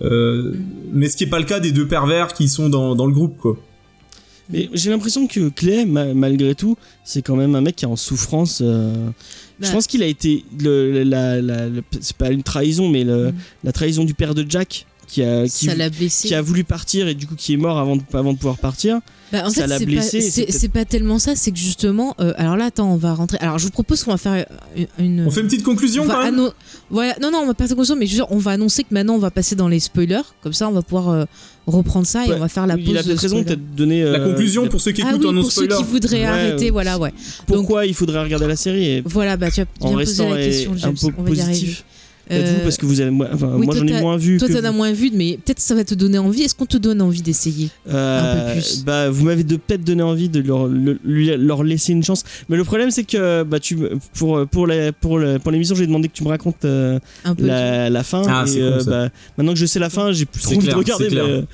euh, 0.03 0.53
mais 0.93 1.09
ce 1.09 1.17
qui 1.17 1.25
est 1.25 1.29
pas 1.29 1.39
le 1.39 1.45
cas 1.45 1.61
des 1.61 1.72
deux 1.73 1.89
pervers 1.89 2.33
qui 2.35 2.49
sont 2.49 2.69
dans, 2.69 2.95
dans 2.95 3.07
le 3.07 3.13
groupe, 3.13 3.37
quoi. 3.39 3.57
mais 4.51 4.69
j'ai 4.75 4.91
l'impression 4.91 5.27
que 5.27 5.49
Clay 5.49 5.85
ma- 5.87 6.13
malgré 6.15 6.55
tout 6.55 6.77
c'est 7.05 7.23
quand 7.23 7.37
même 7.37 7.55
un 7.55 7.61
mec 7.61 7.77
qui 7.77 7.85
est 7.85 7.89
en 7.89 7.97
souffrance 7.97 8.61
euh, 8.63 9.09
je 9.61 9.67
Bah. 9.67 9.73
pense 9.73 9.87
qu'il 9.87 10.03
a 10.03 10.07
été 10.07 10.45
le, 10.61 11.05
la, 11.05 11.41
la- 11.41 11.69
le- 11.69 11.83
c'est 12.01 12.17
pas 12.17 12.31
une 12.31 12.43
trahison 12.43 12.89
mais 12.89 13.05
le- 13.05 13.31
Mm. 13.31 13.35
la 13.65 13.73
trahison 13.73 14.05
du 14.05 14.15
père 14.15 14.35
de 14.35 14.45
Jack 14.49 14.87
qui 15.13 15.23
a 15.23 15.45
qui, 15.45 15.67
Ça 15.67 15.75
l'a 15.75 15.91
blessé. 15.91 16.29
qui 16.29 16.35
a 16.35 16.41
voulu 16.43 16.65
partir 16.65 17.07
et 17.09 17.15
du 17.15 17.27
coup 17.27 17.35
qui 17.37 17.53
est 17.53 17.57
mort 17.59 17.79
avant 17.79 17.97
de, 17.97 18.03
avant 18.15 18.33
de 18.33 18.39
pouvoir 18.39 18.57
partir 18.59 19.01
Bah, 19.33 19.43
en 19.47 19.51
ça 19.51 19.63
fait, 19.63 19.67
l'a 19.67 19.79
blessé, 19.79 20.21
c'est 20.23 20.69
pas 20.69 20.85
tellement 20.85 21.19
ça, 21.19 21.37
c'est 21.37 21.51
que 21.53 21.59
justement. 21.59 22.15
euh, 22.21 22.33
alors 22.37 22.57
là, 22.57 22.67
attends, 22.67 22.91
on 22.93 22.97
va 22.97 23.13
rentrer. 23.15 23.39
Alors, 23.41 23.59
je 23.59 23.65
vous 23.65 23.71
propose 23.71 24.03
qu'on 24.05 24.11
va 24.13 24.17
faire 24.17 24.47
une. 24.77 24.87
une- 24.99 25.27
On 25.27 25.31
fait 25.31 25.41
une 25.43 25.47
petite 25.49 25.63
conclusion 25.65 26.07
quand 26.07 26.23
même. 26.25 26.51
voilà, 26.91 27.15
non, 27.21 27.31
non, 27.31 27.39
on 27.43 27.47
va 27.47 27.55
pas 27.55 27.67
faire 27.67 27.77
conclusion, 27.77 27.97
mais 27.97 28.07
je 28.07 28.13
veux 28.13 28.17
dire, 28.17 28.27
on 28.31 28.39
va 28.39 28.53
annoncer 28.53 28.83
que 28.85 28.93
maintenant 28.93 29.15
on 29.15 29.19
va 29.19 29.31
passer 29.31 29.55
dans 29.55 29.69
les 29.69 29.81
spoilers. 29.81 30.23
Comme 30.43 30.53
ça, 30.53 30.69
on 30.69 30.73
va 30.73 30.83
pouvoir 30.83 31.09
euh, 31.11 31.25
reprendre 31.67 32.07
ça 32.07 32.25
et 32.27 32.31
Ouais, 32.31 32.37
on 32.37 32.41
va 32.41 32.49
faire 32.49 32.67
la 32.67 32.77
il 32.77 32.85
pause. 32.85 32.97
a 32.97 33.03
peut-être 33.03 33.17
de 33.17 33.21
raison 33.21 33.45
peut-être 33.45 33.75
donner 33.75 34.03
La 34.03 34.19
euh, 34.19 34.29
conclusion 34.31 34.67
pour 34.69 34.81
ceux 34.81 34.93
qui 34.93 35.03
Ah 35.05 35.11
écoutent 35.11 35.23
oui, 35.23 35.29
en 35.29 35.33
non 35.33 35.43
pour 35.43 35.53
ceux 35.53 35.65
spoiler. 35.65 35.83
qui 35.85 35.91
voudraient 35.91 36.17
Ouais, 36.21 36.25
arrêter, 36.25 36.69
euh, 36.69 36.73
voilà, 36.73 36.99
ouais. 36.99 37.13
pourquoi 37.47 37.87
il 37.87 37.95
faudrait 37.95 38.23
regarder 38.23 38.47
la 38.47 38.57
série 38.57 38.85
et 38.87 39.03
Voilà, 39.05 39.37
bah 39.37 39.51
tu 39.51 39.61
as 39.61 39.65
en 39.81 39.89
bien 39.89 39.99
posé 39.99 40.05
restant 40.23 40.31
la 40.31 40.37
question, 40.43 40.73
un 40.73 40.77
James. 40.77 40.95
peu 41.01 41.07
on 41.19 41.23
va 41.23 41.31
y 41.31 41.41
arriver. 41.41 41.53
positif 41.61 41.85
vous, 42.41 42.47
Euh, 42.61 42.63
parce 42.63 42.77
que 42.77 42.87
vous 42.87 43.01
avez. 43.01 43.11
Enfin, 43.33 43.53
oui, 43.57 43.67
moi, 43.67 43.75
j'en 43.77 43.87
ai 43.87 44.01
moins 44.01 44.17
vu. 44.17 44.39
Toi, 44.39 44.49
t'en 44.49 44.65
as 44.65 44.73
moins 44.73 44.93
vu, 44.93 45.11
mais 45.13 45.39
peut-être 45.45 45.61
ça 45.61 45.75
va 45.75 45.85
te 45.85 45.95
donner 45.95 46.19
envie. 46.19 46.43
Est-ce 46.43 46.55
qu'on 46.55 46.67
te 46.67 46.77
donne 46.77 47.01
envie 47.03 47.23
d'essayer 47.23 47.69
Euh, 47.89 48.21
un 48.21 48.47
peu 48.47 48.53
plus. 48.61 48.85
Bah, 48.85 49.11
vous 49.11 49.25
m'avez 49.25 49.45
peut-être 49.45 49.85
donné 49.85 50.03
envie 50.03 50.29
de 50.29 50.41
leur, 50.41 50.67
le- 50.67 50.99
lui- 51.05 51.37
leur 51.37 51.63
laisser 51.65 51.93
une 51.93 52.03
chance. 52.05 52.25
Mais 52.49 52.57
le 52.57 52.65
problème, 52.65 52.91
c'est 52.91 53.05
que 53.05 53.43
bah, 53.43 53.61
tu, 53.61 53.79
pour, 54.15 54.47
pour, 54.47 54.67
la, 54.67 54.93
pour, 54.93 55.21
pour 55.43 55.51
l'émission, 55.53 55.75
j'ai 55.75 55.87
demandé 55.87 56.09
que 56.09 56.15
tu 56.15 56.25
me 56.25 56.29
racontes 56.29 56.65
euh, 56.65 56.99
un 57.25 57.35
peu 57.35 57.47
la, 57.47 57.91
la 57.91 58.03
fin. 58.03 58.23
Ah, 58.29 58.45
et, 58.49 58.61
euh, 58.61 58.83
bah, 58.85 59.09
maintenant 59.37 59.53
que 59.55 59.59
je 59.59 59.67
sais 59.67 59.79
la 59.79 59.91
fin, 59.91 60.13
j'ai 60.13 60.25
plus 60.25 60.47
envie 60.49 60.67
de 60.69 60.75
regarder. 60.75 61.09
mais, 61.11 61.45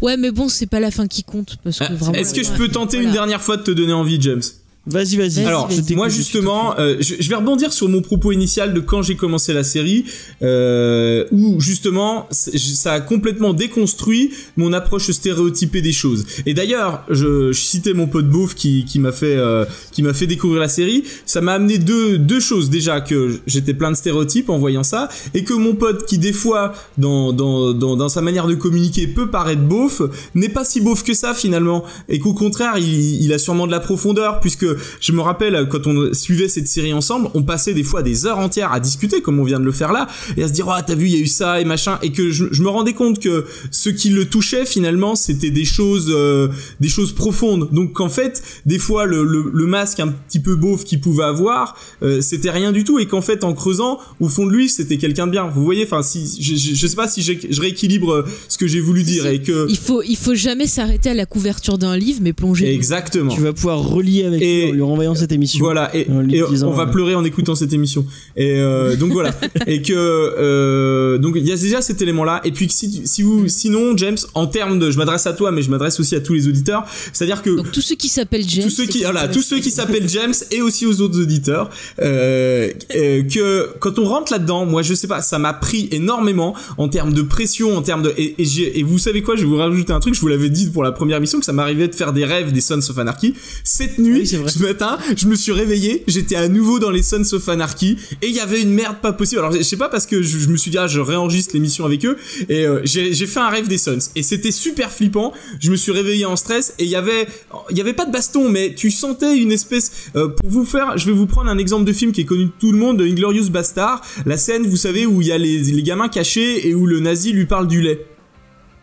Ouais, 0.00 0.16
mais 0.16 0.30
bon, 0.30 0.48
c'est 0.48 0.66
pas 0.66 0.80
la 0.80 0.90
fin 0.90 1.06
qui 1.06 1.22
compte 1.24 1.56
parce 1.62 1.78
que 1.78 1.84
Ah, 1.88 1.94
vraiment. 1.94 2.14
Est-ce 2.14 2.34
que 2.34 2.42
je 2.42 2.50
peux 2.52 2.68
tenter 2.68 3.02
une 3.02 3.12
dernière 3.12 3.40
fois 3.42 3.56
de 3.56 3.62
te 3.62 3.70
donner 3.70 3.92
envie, 3.92 4.18
James? 4.20 4.42
Vas-y, 4.86 5.16
vas-y. 5.16 5.44
Alors, 5.46 5.70
moi 5.92 6.10
justement, 6.10 6.78
euh, 6.78 6.96
je, 7.00 7.14
je 7.18 7.28
vais 7.30 7.36
rebondir 7.36 7.72
sur 7.72 7.88
mon 7.88 8.02
propos 8.02 8.32
initial 8.32 8.74
de 8.74 8.80
quand 8.80 9.00
j'ai 9.00 9.16
commencé 9.16 9.54
la 9.54 9.64
série, 9.64 10.04
euh, 10.42 11.24
où 11.32 11.58
justement, 11.58 12.28
ça 12.30 12.92
a 12.92 13.00
complètement 13.00 13.54
déconstruit 13.54 14.32
mon 14.58 14.74
approche 14.74 15.10
stéréotypée 15.10 15.80
des 15.80 15.92
choses. 15.92 16.26
Et 16.44 16.52
d'ailleurs, 16.52 17.04
je, 17.08 17.50
je 17.52 17.60
citais 17.60 17.94
mon 17.94 18.08
pote 18.08 18.28
beauf 18.28 18.54
qui, 18.54 18.84
qui 18.84 18.98
m'a 18.98 19.12
fait, 19.12 19.36
euh, 19.36 19.64
qui 19.90 20.02
m'a 20.02 20.12
fait 20.12 20.26
découvrir 20.26 20.60
la 20.60 20.68
série. 20.68 21.04
Ça 21.24 21.40
m'a 21.40 21.54
amené 21.54 21.78
deux, 21.78 22.18
deux 22.18 22.40
choses 22.40 22.68
déjà 22.68 23.00
que 23.00 23.40
j'étais 23.46 23.72
plein 23.72 23.90
de 23.90 23.96
stéréotypes 23.96 24.50
en 24.50 24.58
voyant 24.58 24.82
ça, 24.82 25.08
et 25.32 25.44
que 25.44 25.54
mon 25.54 25.74
pote 25.74 26.04
qui 26.04 26.18
des 26.18 26.34
fois, 26.34 26.74
dans, 26.98 27.32
dans, 27.32 27.72
dans, 27.72 27.96
dans 27.96 28.10
sa 28.10 28.20
manière 28.20 28.46
de 28.46 28.54
communiquer, 28.54 29.06
peut 29.06 29.30
paraître 29.30 29.62
beauf, 29.62 30.02
n'est 30.34 30.50
pas 30.50 30.64
si 30.66 30.82
beauf 30.82 31.04
que 31.04 31.14
ça 31.14 31.32
finalement, 31.32 31.84
et 32.10 32.18
qu'au 32.18 32.34
contraire, 32.34 32.74
il, 32.76 33.22
il 33.22 33.32
a 33.32 33.38
sûrement 33.38 33.66
de 33.66 33.72
la 33.72 33.80
profondeur, 33.80 34.40
puisque 34.40 34.66
je 35.00 35.12
me 35.12 35.20
rappelle 35.20 35.66
quand 35.70 35.86
on 35.86 36.12
suivait 36.12 36.48
cette 36.48 36.68
série 36.68 36.92
ensemble, 36.92 37.28
on 37.34 37.42
passait 37.42 37.74
des 37.74 37.84
fois 37.84 38.02
des 38.02 38.26
heures 38.26 38.38
entières 38.38 38.72
à 38.72 38.80
discuter, 38.80 39.20
comme 39.22 39.38
on 39.38 39.44
vient 39.44 39.60
de 39.60 39.64
le 39.64 39.72
faire 39.72 39.92
là, 39.92 40.06
et 40.36 40.42
à 40.42 40.48
se 40.48 40.52
dire, 40.52 40.66
oh, 40.68 40.80
t'as 40.86 40.94
vu, 40.94 41.06
il 41.06 41.12
y 41.12 41.16
a 41.16 41.20
eu 41.20 41.26
ça 41.26 41.60
et 41.60 41.64
machin, 41.64 41.98
et 42.02 42.10
que 42.12 42.30
je, 42.30 42.46
je 42.50 42.62
me 42.62 42.68
rendais 42.68 42.92
compte 42.92 43.20
que 43.20 43.44
ce 43.70 43.88
qui 43.90 44.10
le 44.10 44.24
touchait 44.26 44.64
finalement, 44.66 45.14
c'était 45.14 45.50
des 45.50 45.64
choses, 45.64 46.08
euh, 46.10 46.48
des 46.80 46.88
choses 46.88 47.12
profondes. 47.12 47.68
Donc 47.72 47.92
qu'en 47.94 48.08
fait, 48.08 48.42
des 48.66 48.78
fois, 48.78 49.06
le, 49.06 49.24
le, 49.24 49.50
le 49.52 49.66
masque 49.66 50.00
un 50.00 50.08
petit 50.08 50.40
peu 50.40 50.56
beauf 50.56 50.84
qu'il 50.84 51.00
pouvait 51.00 51.24
avoir, 51.24 51.76
euh, 52.02 52.20
c'était 52.20 52.50
rien 52.50 52.72
du 52.72 52.84
tout, 52.84 52.98
et 52.98 53.06
qu'en 53.06 53.22
fait, 53.22 53.44
en 53.44 53.52
creusant, 53.54 53.98
au 54.20 54.28
fond 54.28 54.46
de 54.46 54.52
lui, 54.52 54.68
c'était 54.68 54.96
quelqu'un 54.98 55.26
de 55.26 55.32
bien. 55.32 55.46
Vous 55.48 55.64
voyez, 55.64 55.84
enfin, 55.84 56.02
si, 56.02 56.38
je, 56.40 56.54
je, 56.56 56.74
je 56.74 56.86
sais 56.86 56.96
pas 56.96 57.08
si 57.08 57.22
je 57.22 57.60
rééquilibre 57.60 58.12
euh, 58.12 58.24
ce 58.48 58.58
que 58.58 58.66
j'ai 58.66 58.80
voulu 58.80 59.02
dire, 59.02 59.26
et 59.26 59.40
que 59.42 59.66
Il 59.68 59.76
faut, 59.78 60.02
il 60.02 60.16
faut 60.16 60.34
jamais 60.34 60.66
s'arrêter 60.66 61.10
à 61.10 61.14
la 61.14 61.26
couverture 61.26 61.78
d'un 61.78 61.96
livre, 61.96 62.20
mais 62.22 62.32
plonger. 62.32 62.72
exactement. 62.72 63.34
Tu 63.34 63.40
vas 63.40 63.52
pouvoir 63.52 63.78
relier 63.80 64.24
avec 64.24 64.42
Et- 64.42 64.63
lui 64.66 64.72
en 64.72 64.74
lui 64.74 64.82
renvoyant 64.82 65.14
cette 65.14 65.32
émission. 65.32 65.58
Voilà, 65.64 65.94
et, 65.96 66.06
et 66.30 66.42
disant, 66.50 66.68
on 66.68 66.72
va 66.74 66.84
euh, 66.84 66.86
pleurer 66.86 67.14
en 67.14 67.24
écoutant 67.24 67.54
cette 67.54 67.72
émission. 67.72 68.04
Et 68.36 68.54
euh, 68.58 68.96
donc 68.96 69.12
voilà, 69.12 69.30
et 69.66 69.82
que 69.82 69.92
euh, 69.94 71.18
donc 71.18 71.34
il 71.36 71.46
y 71.46 71.52
a 71.52 71.56
déjà 71.56 71.80
cet 71.80 72.00
élément-là. 72.02 72.40
Et 72.44 72.52
puis 72.52 72.66
que 72.66 72.72
si, 72.72 73.02
si 73.06 73.22
vous, 73.22 73.48
sinon 73.48 73.96
James, 73.96 74.16
en 74.34 74.46
termes 74.46 74.78
de, 74.78 74.90
je 74.90 74.98
m'adresse 74.98 75.26
à 75.26 75.32
toi, 75.32 75.50
mais 75.52 75.62
je 75.62 75.70
m'adresse 75.70 76.00
aussi 76.00 76.14
à 76.14 76.20
tous 76.20 76.34
les 76.34 76.48
auditeurs. 76.48 76.84
C'est-à-dire 77.12 77.42
que 77.42 77.50
Donc 77.50 77.72
tous 77.72 77.80
ceux 77.80 77.94
qui 77.96 78.08
s'appellent 78.08 78.44
James. 78.48 78.64
tous 78.64 78.70
ceux 78.70 78.84
et 78.84 78.88
qui, 78.88 79.02
voilà, 79.02 79.28
tous 79.28 79.42
ceux 79.42 79.58
qui 79.60 79.70
s'appellent 79.70 80.08
James 80.08 80.34
et 80.50 80.60
aussi 80.62 80.86
aux 80.86 81.00
autres 81.00 81.20
auditeurs, 81.20 81.70
euh, 82.00 82.70
euh, 82.94 83.22
que 83.24 83.70
quand 83.80 83.98
on 83.98 84.04
rentre 84.04 84.32
là-dedans, 84.32 84.66
moi 84.66 84.82
je 84.82 84.94
sais 84.94 85.06
pas, 85.08 85.22
ça 85.22 85.38
m'a 85.38 85.52
pris 85.52 85.88
énormément 85.92 86.54
en 86.78 86.88
termes 86.88 87.12
de 87.12 87.22
pression, 87.22 87.76
en 87.76 87.82
termes 87.82 88.02
de, 88.02 88.12
et, 88.16 88.34
et, 88.38 88.44
j'ai- 88.44 88.78
et 88.78 88.82
vous 88.82 88.98
savez 88.98 89.22
quoi, 89.22 89.36
je 89.36 89.42
vais 89.42 89.46
vous 89.46 89.56
rajouter 89.56 89.92
un 89.92 90.00
truc, 90.00 90.14
je 90.14 90.20
vous 90.20 90.28
l'avais 90.28 90.50
dit 90.50 90.66
pour 90.70 90.82
la 90.82 90.92
première 90.92 91.20
mission 91.20 91.38
que 91.38 91.44
ça 91.44 91.52
m'arrivait 91.52 91.88
de 91.88 91.94
faire 91.94 92.12
des 92.12 92.24
rêves 92.24 92.52
des 92.52 92.60
Sons 92.60 92.78
of 92.90 92.98
Anarchy. 92.98 93.34
Cette 93.64 93.98
nuit, 93.98 94.20
Oui, 94.20 94.26
c'est 94.26 94.36
vrai. 94.36 94.50
Ce 94.54 94.62
matin, 94.62 94.98
je 95.16 95.26
me 95.26 95.34
suis 95.34 95.50
réveillé, 95.50 96.04
j'étais 96.06 96.36
à 96.36 96.46
nouveau 96.46 96.78
dans 96.78 96.90
les 96.90 97.02
Sons 97.02 97.34
of 97.34 97.48
Anarchy 97.48 97.98
et 98.22 98.28
il 98.28 98.34
y 98.34 98.38
avait 98.38 98.62
une 98.62 98.70
merde 98.70 98.98
pas 99.02 99.12
possible. 99.12 99.40
Alors 99.40 99.52
je 99.52 99.62
sais 99.62 99.76
pas 99.76 99.88
parce 99.88 100.06
que 100.06 100.22
je, 100.22 100.48
me 100.48 100.56
suis 100.56 100.70
dit 100.70 100.78
ah 100.78 100.86
je 100.86 101.00
réenregistre 101.00 101.54
l'émission 101.54 101.84
avec 101.84 102.04
eux 102.04 102.16
et 102.48 102.64
euh, 102.64 102.80
j'ai 102.84 103.26
fait 103.26 103.40
un 103.40 103.48
rêve 103.48 103.66
des 103.66 103.78
Sons 103.78 103.98
et 104.14 104.22
c'était 104.22 104.52
super 104.52 104.92
flippant. 104.92 105.32
Je 105.58 105.72
me 105.72 105.76
suis 105.76 105.90
réveillé 105.90 106.24
en 106.24 106.36
stress 106.36 106.74
et 106.78 106.84
il 106.84 106.90
y 106.90 106.94
avait 106.94 107.26
il 107.70 107.76
y 107.76 107.80
avait 107.80 107.94
pas 107.94 108.06
de 108.06 108.12
baston 108.12 108.48
mais 108.48 108.74
tu 108.74 108.92
sentais 108.92 109.36
une 109.36 109.50
espèce 109.50 110.10
euh, 110.14 110.28
pour 110.28 110.48
vous 110.48 110.64
faire 110.64 110.96
je 110.96 111.06
vais 111.06 111.12
vous 111.12 111.26
prendre 111.26 111.50
un 111.50 111.58
exemple 111.58 111.84
de 111.84 111.92
film 111.92 112.12
qui 112.12 112.20
est 112.20 112.24
connu 112.24 112.44
de 112.44 112.52
tout 112.60 112.70
le 112.70 112.78
monde 112.78 112.98
de 112.98 113.04
Inglorious 113.04 113.50
Bastard 113.50 114.02
la 114.24 114.36
scène 114.36 114.68
vous 114.68 114.76
savez 114.76 115.04
où 115.04 115.20
il 115.20 115.28
y 115.28 115.32
a 115.32 115.38
les 115.38 115.82
gamins 115.82 116.08
cachés 116.08 116.68
et 116.68 116.74
où 116.74 116.86
le 116.86 117.00
nazi 117.00 117.32
lui 117.32 117.46
parle 117.46 117.66
du 117.66 117.80
lait 117.80 118.06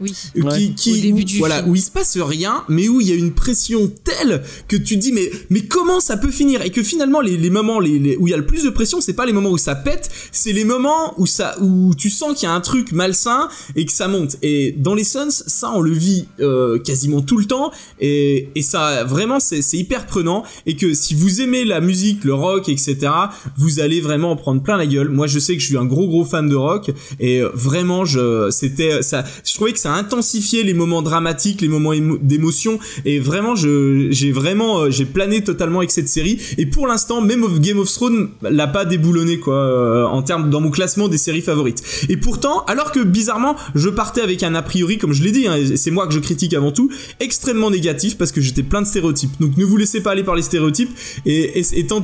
Oui. 0.02 0.14
qui, 0.56 0.74
qui 0.76 0.92
Au 0.94 1.02
début 1.02 1.22
où- 1.22 1.26
du 1.26 1.38
voilà 1.40 1.58
film. 1.60 1.70
où 1.72 1.76
il 1.76 1.82
se 1.82 1.92
passe 1.92 2.18
rien 2.18 2.64
mais 2.70 2.88
où 2.88 3.00
il 3.02 3.08
y 3.08 3.12
a 3.12 3.16
une 3.16 3.34
pression 3.34 3.92
telle 4.04 4.44
que 4.68 4.76
tu 4.76 4.98
dis 4.98 5.12
mais 5.12 5.30
mais 5.50 5.62
comment 5.62 6.00
ça 6.00 6.18
peut 6.18 6.32
finir? 6.32 6.62
Et 6.64 6.72
que 6.72 6.82
finalement 6.84 7.22
les, 7.22 7.38
les 7.38 7.50
moments 7.50 7.80
les, 7.80 8.00
les- 8.00 8.18
où 8.18 8.28
il 8.28 8.32
y 8.32 8.34
a 8.34 8.38
le 8.38 8.46
plus 8.46 8.64
de 8.64 8.70
pression 8.70 9.00
c'est 9.02 9.14
pas 9.14 9.26
les 9.26 9.34
moments 9.34 9.52
où 9.52 9.58
ça 9.58 9.76
pète 9.76 10.10
c'est 10.32 10.54
les 10.54 10.64
moments 10.66 11.14
où 11.20 11.26
ça 11.26 11.56
où 11.62 11.94
tu 11.96 12.10
sens 12.10 12.34
qu'il 12.38 12.48
y 12.48 12.52
a 12.52 12.54
un 12.54 12.62
truc 12.62 12.92
malsain 12.92 13.48
et 13.76 13.86
que 13.86 13.92
ça 13.92 14.08
monte. 14.08 14.38
Et 14.42 14.74
dans 14.78 14.96
les 14.96 15.04
Suns 15.04 15.30
ça 15.30 15.72
on 15.74 15.82
le 15.82 15.92
vit 15.92 16.26
euh, 16.40 16.80
quasiment 16.80 17.22
tout 17.22 17.38
le 17.38 17.46
temps 17.46 17.72
et, 18.00 18.50
et 18.56 18.62
ça 18.62 19.04
vraiment 19.04 19.40
c'est 19.40 19.62
c'est 19.62 19.78
hyper 19.78 20.06
prenant. 20.08 20.44
Et 20.66 20.76
que 20.76 20.94
si 20.94 21.14
vous 21.16 21.42
aimez 21.42 21.64
la 21.66 21.80
musique 21.82 22.24
le 22.24 22.34
rock 22.34 22.70
etc 22.70 23.12
vous 23.58 23.80
allez 23.80 24.02
vraiment 24.02 24.32
en 24.32 24.36
prendre 24.36 24.62
plein 24.64 24.78
la 24.78 24.88
gueule. 24.88 25.10
Moi 25.10 25.28
je 25.28 25.40
sais 25.40 25.54
que 25.56 25.62
je 25.62 25.66
suis 25.68 25.78
un 25.78 25.86
gros 25.86 26.08
gros 26.08 26.26
fan 26.26 26.50
de 26.50 26.56
rock 26.56 26.92
et 27.20 27.42
euh, 27.42 27.50
vraiment 27.54 28.06
je 28.06 28.50
c'était 28.52 29.02
ça 29.02 29.24
je 29.46 29.54
trouvais 29.54 29.74
que 29.74 29.80
ça 29.92 29.98
intensifiait 29.98 30.64
les 30.64 30.74
moments 30.74 31.02
dramatiques 31.02 31.62
les 31.62 31.68
moments 31.68 31.94
émo- 31.94 32.18
d'émotion. 32.22 32.80
Et 33.06 33.20
vraiment 33.20 33.56
j'ai 33.56 34.32
vraiment 34.32 34.80
euh, 34.82 34.90
j'ai 34.90 35.06
plané 35.06 35.44
totalement 35.44 35.80
avec 35.80 35.92
cette 35.92 36.08
série. 36.08 36.40
Et 36.58 36.66
pour 36.66 36.88
l'instant 36.88 37.22
même 37.22 37.42
Game 37.60 37.80
of 37.80 37.92
Thrones 37.92 38.30
l'a 38.42 38.68
pas 38.68 38.86
déboulonné 38.86 39.40
quoi 39.40 39.56
euh, 39.56 40.06
en 40.06 40.22
termes 40.22 40.50
dans 40.50 40.62
mon 40.62 40.72
classement 40.72 41.08
des 41.08 41.18
séries 41.18 41.42
favorites. 41.42 41.84
Et 42.10 42.18
pourtant 42.18 42.64
alors 42.66 42.92
que 42.92 43.00
bizarrement 43.00 43.56
je 43.76 43.90
partais 43.90 44.22
avec 44.22 44.44
un 44.44 44.56
a 44.56 44.62
priori 44.62 44.98
comme 44.98 45.14
je 45.14 45.24
l'ai 45.24 45.32
dit 45.32 45.48
hein, 45.48 45.58
c'est 45.76 45.92
moi 45.92 46.08
que 46.08 46.14
je 46.14 46.20
critique 46.20 46.54
avant 46.54 46.72
tout 46.72 46.90
extrêmement 47.20 47.70
négatif 47.70 48.18
parce 48.18 48.32
que 48.32 48.42
j'étais 48.42 48.64
plein 48.64 48.82
de 48.82 48.88
stéréotypes. 48.88 49.32
Donc 49.40 49.58
ne 49.58 49.66
vous 49.66 49.78
laissez 49.78 50.02
pas 50.02 50.12
aller 50.12 50.24
par 50.24 50.36
les 50.36 50.42
stéréotypes 50.42 50.92
et 51.26 51.64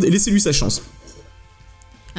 laissez-lui 0.09 0.41
sa 0.41 0.51
chance 0.51 0.81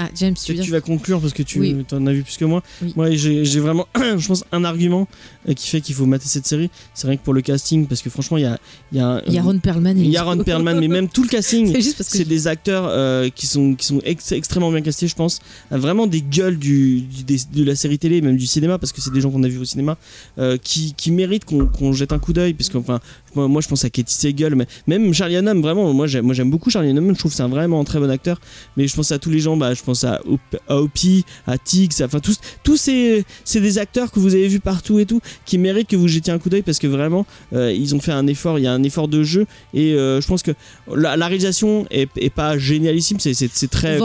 Ah, 0.01 0.09
James, 0.15 0.35
tu 0.35 0.55
vas 0.71 0.81
conclure 0.81 1.21
parce 1.21 1.33
que 1.33 1.43
tu 1.43 1.59
Oui. 1.59 1.77
en 1.91 2.07
as 2.07 2.13
vu 2.13 2.23
plus 2.23 2.37
que 2.37 2.45
moi. 2.45 2.63
Oui. 2.83 2.93
Moi, 2.95 3.11
j'ai 3.17 3.59
vraiment, 3.59 3.89
je 4.17 4.25
pense, 4.29 4.45
un 4.53 4.63
argument 4.63 5.09
euh, 5.49 5.55
qui 5.55 5.69
fait 5.69 5.81
qu'il 5.81 5.97
faut 5.97 6.07
mater 6.07 6.27
cette 6.29 6.47
série. 6.47 6.71
C'est 6.95 7.09
rien 7.09 7.17
que 7.17 7.25
pour 7.25 7.35
le 7.35 7.41
casting, 7.41 7.85
parce 7.89 8.01
que 8.01 8.09
franchement, 8.09 8.37
il 8.37 8.43
y 8.43 8.47
a, 8.47 8.59
il 8.93 8.99
y 8.99 9.01
a, 9.01 9.21
y 9.27 9.39
a 9.39 9.43
Ron 9.43 9.59
Perlman. 9.59 9.99
et 9.99 10.03
il 10.03 10.11
y 10.11 10.17
a 10.17 10.23
Ron 10.23 10.39
Perlman, 10.45 10.75
mais 10.81 10.87
même 10.87 11.09
tout 11.09 11.25
le 11.25 11.29
casting. 11.29 11.73
C'est 11.73 11.81
juste 11.83 11.97
parce 11.99 12.11
que 12.11 12.19
C'est 12.19 12.25
des 12.25 12.47
acteurs 12.47 12.87
euh, 12.89 13.29
qui 13.29 13.49
sont, 13.49 13.75
qui 13.75 13.87
sont 13.87 14.01
ex- 14.05 14.31
extrêmement 14.31 14.71
bien 14.71 14.83
castés, 14.83 15.09
je 15.09 15.17
pense. 15.17 15.41
Euh, 15.73 15.79
Vraiment 15.79 16.07
des 16.07 16.23
gueules 16.23 16.59
du, 16.59 17.01
du- 17.01 17.25
des- 17.25 17.41
de 17.53 17.65
la 17.65 17.75
série 17.75 17.99
télé, 17.99 18.21
même 18.21 18.37
du 18.37 18.47
cinéma, 18.47 18.79
parce 18.79 18.93
que 18.93 19.01
c'est 19.01 19.13
des 19.13 19.21
gens 19.21 19.33
qu'on 19.33 19.43
a 19.43 19.49
vus 19.49 19.59
au 19.59 19.65
cinéma, 19.65 19.97
euh, 20.39 20.59
qui, 20.63 20.95
qui 20.97 21.11
méritent 21.11 21.45
qu'on 21.45 21.93
jette 21.93 22.13
un 22.13 22.21
coup 22.21 22.33
d'œil. 22.33 22.55
Parce 22.55 22.69
que, 22.69 22.79
enfin, 22.79 23.01
moi, 23.39 23.49
moi, 23.49 23.61
je 23.63 23.69
pense 23.69 23.85
à 23.85 23.91
Katie 23.91 24.15
Sagal, 24.15 24.55
mais 24.55 24.67
même 24.87 25.13
Charlie 25.15 25.37
Hunnam, 25.37 25.61
vraiment, 25.63 25.93
moi 25.93 26.07
j'aime 26.07 26.25
moi, 26.25 26.35
j'aime 26.35 26.51
beaucoup 26.51 26.71
Charlie 26.71 26.91
Hunnam, 26.91 27.13
je 27.15 27.19
trouve 27.19 27.31
que 27.31 27.37
c'est 27.37 27.43
un 27.43 27.49
vraiment 27.49 27.83
très 27.85 27.99
bon 28.01 28.11
acteur. 28.11 28.41
Mais 28.77 28.87
je 28.89 28.95
pense 28.97 29.13
à 29.13 29.19
tous 29.19 29.31
les 29.31 29.39
gens, 29.41 29.57
bah, 29.57 29.75
je 29.75 29.83
pense 29.83 30.05
à, 30.05 30.21
Op- 30.27 30.61
à 30.69 30.77
Opie, 30.81 31.25
à 31.47 31.57
Tix, 31.59 31.89
enfin, 32.03 32.19
tous, 32.21 32.39
tous 32.65 32.77
ces, 32.77 33.25
c'est 33.45 33.61
des 33.61 33.79
acteurs 33.79 34.11
que 34.11 34.19
vous 34.21 34.35
avez 34.35 34.49
vus 34.49 34.61
partout 34.61 34.99
et 34.99 35.07
tout, 35.07 35.21
qui 35.45 35.59
méritent 35.59 35.89
que 35.89 35.97
vous 35.97 36.09
jetiez 36.09 36.33
un 36.33 36.39
coup 36.39 36.49
d'œil 36.49 36.63
parce 36.63 36.79
que 36.79 36.87
vraiment, 36.87 37.27
euh, 37.53 37.73
ils 37.73 37.95
ont 37.95 38.01
fait 38.01 38.13
un 38.13 38.27
effort, 38.27 38.59
il 38.59 38.63
y 38.65 38.67
a 38.67 38.73
un 38.73 38.83
effort 38.83 39.09
de 39.09 39.23
jeu. 39.23 39.47
Et 39.75 39.93
euh, 39.95 40.21
je 40.21 40.27
pense 40.27 40.43
que 40.43 40.51
la, 40.95 41.17
la 41.17 41.27
réalisation 41.27 41.87
est, 41.91 42.09
est 42.17 42.31
pas 42.31 42.59
génialissime, 42.59 43.19
c'est 43.21 43.35
très 43.69 43.99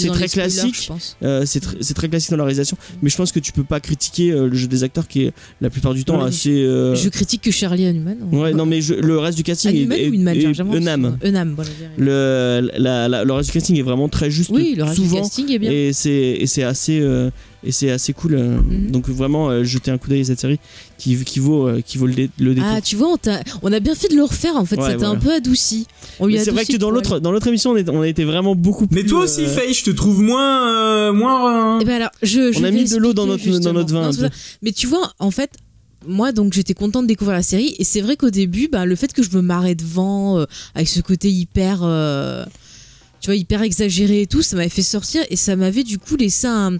c'est 0.00 0.08
très 0.14 0.28
classique. 0.28 0.74
je 0.82 0.88
pense. 0.88 1.16
Euh, 1.22 1.42
c'est 1.46 1.62
tr- 1.62 1.76
c'est 1.80 1.94
très 1.94 2.08
classique 2.08 2.30
dans 2.30 2.36
la 2.38 2.44
réalisation, 2.44 2.76
mais 3.02 3.10
je 3.10 3.16
pense 3.16 3.30
que 3.32 3.40
tu 3.40 3.52
peux 3.52 3.64
pas 3.64 3.80
critiquer 3.80 4.30
euh, 4.32 4.48
le 4.48 4.56
jeu 4.56 4.66
des 4.68 4.82
acteurs 4.84 5.06
qui 5.08 5.22
est 5.24 5.32
la 5.60 5.68
plupart 5.70 5.92
du 5.94 6.04
temps 6.04 6.18
assez. 6.26 6.50
Je 6.94 7.08
critique 7.08 7.42
que 7.42 7.50
Charlie 7.50 7.86
Hunnam. 7.86 8.16
Ouais, 8.32 8.52
non, 8.54 8.66
mais 8.66 8.80
je- 8.80 8.94
le 8.94 9.18
reste 9.18 9.36
du 9.36 9.42
casting 9.44 9.70
est, 9.70 9.74
j'ai- 9.74 9.86
Le, 11.96 12.68
la- 12.78 13.08
la- 13.08 13.24
le 13.24 13.32
reste 13.32 13.48
du 13.50 13.52
casting 13.54 13.78
est 13.78 13.82
vraiment 13.82 14.08
très 14.08 14.30
juste 14.30 14.50
Oui, 14.50 14.74
le 14.76 14.84
reste 14.84 15.00
du 15.00 15.08
casting 15.10 15.50
est 15.50 15.58
bien. 15.58 15.70
et 15.70 15.92
c'est 15.92 16.10
et 16.38 16.46
c'est 16.46 16.62
assez 16.62 17.00
euh, 17.00 17.30
et 17.62 17.72
c'est 17.72 17.90
assez 17.90 18.12
cool 18.12 18.34
euh, 18.34 18.56
Mhm. 18.60 18.90
donc 18.90 19.08
vraiment 19.08 19.48
euh, 19.50 19.64
jeter 19.64 19.90
un 19.90 19.98
coup 19.98 20.08
d'œil 20.08 20.20
à 20.20 20.24
cette 20.24 20.40
série 20.40 20.58
qui, 20.98 21.16
qui 21.24 21.38
vaut 21.38 21.66
euh, 21.68 21.80
qui 21.84 21.98
vaut 21.98 22.06
le, 22.06 22.14
dé- 22.14 22.30
le 22.38 22.54
détour. 22.54 22.70
Ah, 22.72 22.80
tu 22.80 22.96
vois, 22.96 23.08
on, 23.12 23.16
t'a- 23.16 23.42
on 23.62 23.72
a 23.72 23.80
bien 23.80 23.94
fait 23.94 24.08
de 24.08 24.16
le 24.16 24.22
refaire 24.24 24.56
en 24.56 24.64
fait, 24.64 24.76
Ouais, 24.76 24.90
ça 24.90 24.94
t'a 24.96 25.08
un 25.08 25.16
peu 25.16 25.32
adouci. 25.32 25.86
On 26.20 26.26
lui 26.26 26.34
Mais 26.34 26.40
a 26.40 26.44
c'est 26.44 26.50
vrai 26.50 26.64
que 26.64 26.76
dans 26.76 26.90
l'autre 26.90 27.18
dans 27.20 27.32
l'autre 27.32 27.46
émission 27.48 27.70
on, 27.72 27.76
est- 27.76 27.88
on 27.88 28.00
a 28.02 28.08
été 28.08 28.24
vraiment 28.24 28.54
beaucoup 28.54 28.86
plus 28.86 29.02
mais 29.02 29.08
toi 29.08 29.20
aussi 29.24 29.42
euh, 29.42 29.48
Faye 29.48 29.72
je 29.74 29.84
te 29.84 29.90
trouve 29.90 30.20
moins 30.22 30.68
euh, 31.08 31.12
moins 31.12 31.78
Eh 31.80 31.84
ben 31.84 31.94
alors, 31.96 32.10
je, 32.22 32.52
je 32.52 32.58
On 32.60 32.64
a 32.64 32.70
mis 32.70 32.84
de 32.84 32.96
l'eau 32.96 33.12
dans 33.12 33.26
notre- 33.26 33.58
dans 33.60 33.72
notre 33.72 33.92
vin, 33.92 34.10
Non. 34.10 34.28
Mais 34.62 34.72
tu 34.72 34.86
vois, 34.86 35.12
en 35.18 35.30
fait, 35.30 35.50
moi, 36.06 36.32
donc, 36.32 36.52
j'étais 36.52 36.74
contente 36.74 37.02
de 37.04 37.08
découvrir 37.08 37.36
la 37.36 37.42
série. 37.42 37.74
Et 37.78 37.84
c'est 37.84 38.00
vrai 38.00 38.16
qu'au 38.16 38.30
début, 38.30 38.68
bah, 38.68 38.86
le 38.86 38.96
fait 38.96 39.12
que 39.12 39.22
je 39.22 39.30
me 39.36 39.40
marrais 39.42 39.74
devant, 39.74 40.38
euh, 40.38 40.44
avec 40.74 40.88
ce 40.88 41.00
côté 41.00 41.30
hyper. 41.30 41.80
euh, 41.82 42.44
tu 43.20 43.26
vois, 43.30 43.36
hyper 43.36 43.62
exagéré 43.62 44.22
et 44.22 44.26
tout, 44.26 44.42
ça 44.42 44.54
m'avait 44.56 44.68
fait 44.68 44.82
sortir. 44.82 45.22
Et 45.30 45.36
ça 45.36 45.56
m'avait 45.56 45.82
du 45.84 45.98
coup 45.98 46.16
laissé 46.16 46.46
un, 46.46 46.76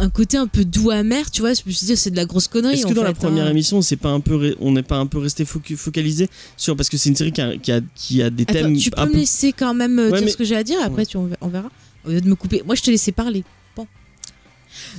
un 0.00 0.08
côté 0.10 0.36
un 0.38 0.46
peu 0.46 0.64
doux 0.64 0.90
amer, 0.90 1.30
tu 1.30 1.42
vois. 1.42 1.52
Je 1.52 1.60
me 1.66 1.70
suis 1.72 1.86
dit, 1.86 1.94
c'est 1.96 2.10
de 2.10 2.16
la 2.16 2.24
grosse 2.24 2.48
connerie. 2.48 2.74
Est-ce 2.76 2.86
que 2.86 2.94
dans 2.94 3.02
la 3.02 3.08
fait, 3.14 3.20
première 3.26 3.44
hein. 3.46 3.50
émission, 3.50 3.82
c'est 3.82 3.96
pas 3.96 4.08
un 4.08 4.20
peu, 4.20 4.56
on 4.60 4.72
n'est 4.72 4.82
pas 4.82 4.96
un 4.96 5.06
peu 5.06 5.18
resté 5.18 5.44
focalisé 5.44 6.28
sur 6.56 6.74
parce 6.74 6.88
que 6.88 6.96
c'est 6.96 7.10
une 7.10 7.16
série 7.16 7.32
qui 7.32 7.42
a, 7.42 7.56
qui 7.58 7.70
a, 7.72 7.80
qui 7.94 8.22
a 8.22 8.30
des 8.30 8.44
Attends, 8.44 8.52
thèmes 8.54 8.76
tu 8.78 8.90
peux 8.90 9.02
me 9.02 9.12
peu. 9.12 9.18
laisser 9.18 9.52
quand 9.52 9.74
même 9.74 9.98
euh, 9.98 10.10
Ouais, 10.10 10.16
dire 10.18 10.24
mais- 10.24 10.30
ce 10.32 10.36
que 10.38 10.44
j'ai 10.44 10.56
à 10.56 10.64
dire? 10.64 10.78
Après, 10.82 11.04
tu, 11.04 11.18
on 11.18 11.28
on 11.42 11.48
verra. 11.48 11.70
Au 12.06 12.10
lieu 12.10 12.20
de 12.22 12.28
me 12.28 12.34
couper. 12.34 12.62
Moi, 12.64 12.74
je 12.74 12.80
te 12.82 12.90
laissais 12.90 13.12
parler. 13.12 13.44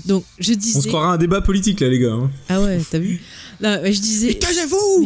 Donc 0.05 0.23
je 0.39 0.53
On 0.53 0.55
disais. 0.55 0.81
se 0.81 0.87
croirait 0.87 1.07
à 1.07 1.11
un 1.11 1.17
débat 1.17 1.41
politique 1.41 1.79
là, 1.79 1.89
les 1.89 1.99
gars. 1.99 2.13
hein. 2.13 2.29
Ah 2.49 2.61
ouais, 2.61 2.79
t'as 2.89 2.99
vu 2.99 3.21
Là, 3.61 3.81
ouais, 3.81 3.91
je 3.91 3.99
disais. 3.99 4.33
Taisez-vous 4.35 5.01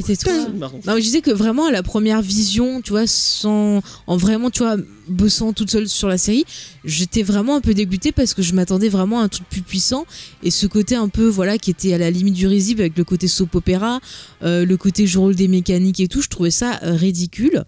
Mais. 0.51 0.59
Non, 0.85 0.93
mais 0.95 1.01
je 1.01 1.05
disais 1.05 1.21
que 1.21 1.31
vraiment 1.31 1.65
à 1.65 1.71
la 1.71 1.81
première 1.81 2.21
vision, 2.21 2.81
tu 2.81 2.91
vois, 2.91 3.07
sans 3.07 3.81
en 4.05 4.15
vraiment, 4.15 4.51
tu 4.51 4.59
vois, 4.59 4.75
bossant 5.07 5.53
toute 5.53 5.71
seule 5.71 5.89
sur 5.89 6.07
la 6.07 6.19
série, 6.19 6.45
j'étais 6.85 7.23
vraiment 7.23 7.55
un 7.55 7.61
peu 7.61 7.73
dégoûtée 7.73 8.11
parce 8.11 8.35
que 8.35 8.43
je 8.43 8.53
m'attendais 8.53 8.89
vraiment 8.89 9.21
à 9.21 9.23
un 9.23 9.27
truc 9.27 9.49
plus 9.49 9.61
puissant 9.63 10.05
et 10.43 10.51
ce 10.51 10.67
côté 10.67 10.93
un 10.95 11.07
peu, 11.09 11.27
voilà, 11.27 11.57
qui 11.57 11.71
était 11.71 11.93
à 11.93 11.97
la 11.97 12.11
limite 12.11 12.35
du 12.35 12.45
risible 12.45 12.81
avec 12.81 12.95
le 12.95 13.03
côté 13.03 13.27
soap 13.27 13.55
opéra, 13.55 13.99
euh, 14.43 14.65
le 14.65 14.77
côté 14.77 15.07
je 15.07 15.17
roule 15.17 15.33
des 15.35 15.47
mécaniques 15.47 15.99
et 15.99 16.07
tout, 16.07 16.21
je 16.21 16.29
trouvais 16.29 16.51
ça 16.51 16.79
euh, 16.83 16.93
ridicule. 16.93 17.63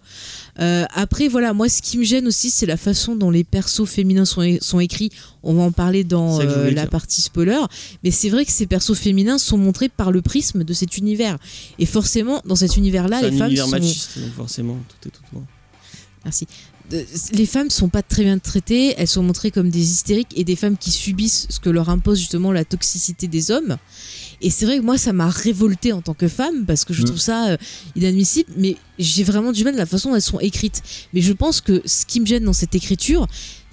Euh, 0.58 0.84
après, 0.94 1.28
voilà, 1.28 1.52
moi, 1.52 1.68
ce 1.68 1.82
qui 1.82 1.98
me 1.98 2.04
gêne 2.04 2.26
aussi, 2.26 2.50
c'est 2.50 2.66
la 2.66 2.76
façon 2.76 3.16
dont 3.16 3.30
les 3.30 3.44
persos 3.44 3.86
féminins 3.86 4.24
sont, 4.24 4.80
écrits. 4.80 5.10
On 5.42 5.54
va 5.54 5.62
en 5.62 5.72
parler 5.72 6.04
dans 6.04 6.40
euh, 6.40 6.70
la 6.70 6.86
partie 6.86 7.22
spoiler. 7.22 7.60
Mais 8.04 8.10
c'est 8.10 8.30
vrai 8.30 8.44
que 8.44 8.52
ces 8.52 8.66
persos 8.66 8.96
féminins 8.96 9.38
sont 9.38 9.58
montrés 9.58 9.88
par 9.88 10.12
le 10.12 10.22
prisme 10.22 10.64
de 10.64 10.72
cet 10.72 10.96
univers. 10.96 11.38
Et 11.78 11.86
forcément, 11.86 12.40
dans 12.46 12.56
cet 12.56 12.76
univers-là, 12.76 13.22
les 13.22 13.28
un 13.28 13.38
femmes 13.38 13.46
univers 13.48 13.64
sont... 13.64 13.70
machiste, 13.70 14.18
donc 14.18 14.32
forcément, 14.34 14.78
tout 14.88 15.08
est 15.08 15.12
tout 15.12 15.22
droit. 15.30 15.44
Merci. 16.24 16.46
Les 17.32 17.46
femmes 17.46 17.68
sont 17.68 17.88
pas 17.88 18.02
très 18.02 18.22
bien 18.22 18.38
traitées, 18.38 18.94
elles 18.96 19.08
sont 19.08 19.22
montrées 19.22 19.50
comme 19.50 19.70
des 19.70 19.90
hystériques 19.90 20.32
et 20.36 20.44
des 20.44 20.54
femmes 20.54 20.76
qui 20.76 20.92
subissent 20.92 21.46
ce 21.50 21.58
que 21.58 21.68
leur 21.68 21.88
impose 21.88 22.18
justement 22.18 22.52
la 22.52 22.64
toxicité 22.64 23.26
des 23.26 23.50
hommes. 23.50 23.76
Et 24.42 24.50
c'est 24.50 24.66
vrai 24.66 24.78
que 24.78 24.82
moi 24.84 24.98
ça 24.98 25.12
m'a 25.12 25.28
révoltée 25.28 25.92
en 25.92 26.02
tant 26.02 26.14
que 26.14 26.28
femme 26.28 26.64
parce 26.66 26.84
que 26.84 26.92
je 26.94 27.02
Mm. 27.02 27.04
trouve 27.06 27.18
ça 27.18 27.48
euh, 27.48 27.56
inadmissible, 27.94 28.50
mais 28.56 28.76
j'ai 28.98 29.24
vraiment 29.24 29.52
du 29.52 29.64
mal 29.64 29.72
de 29.74 29.78
la 29.78 29.86
façon 29.86 30.10
dont 30.10 30.16
elles 30.16 30.22
sont 30.22 30.40
écrites. 30.40 30.82
Mais 31.12 31.20
je 31.20 31.32
pense 31.32 31.60
que 31.60 31.82
ce 31.84 32.04
qui 32.06 32.20
me 32.20 32.26
gêne 32.26 32.44
dans 32.44 32.52
cette 32.52 32.74
écriture, 32.74 33.26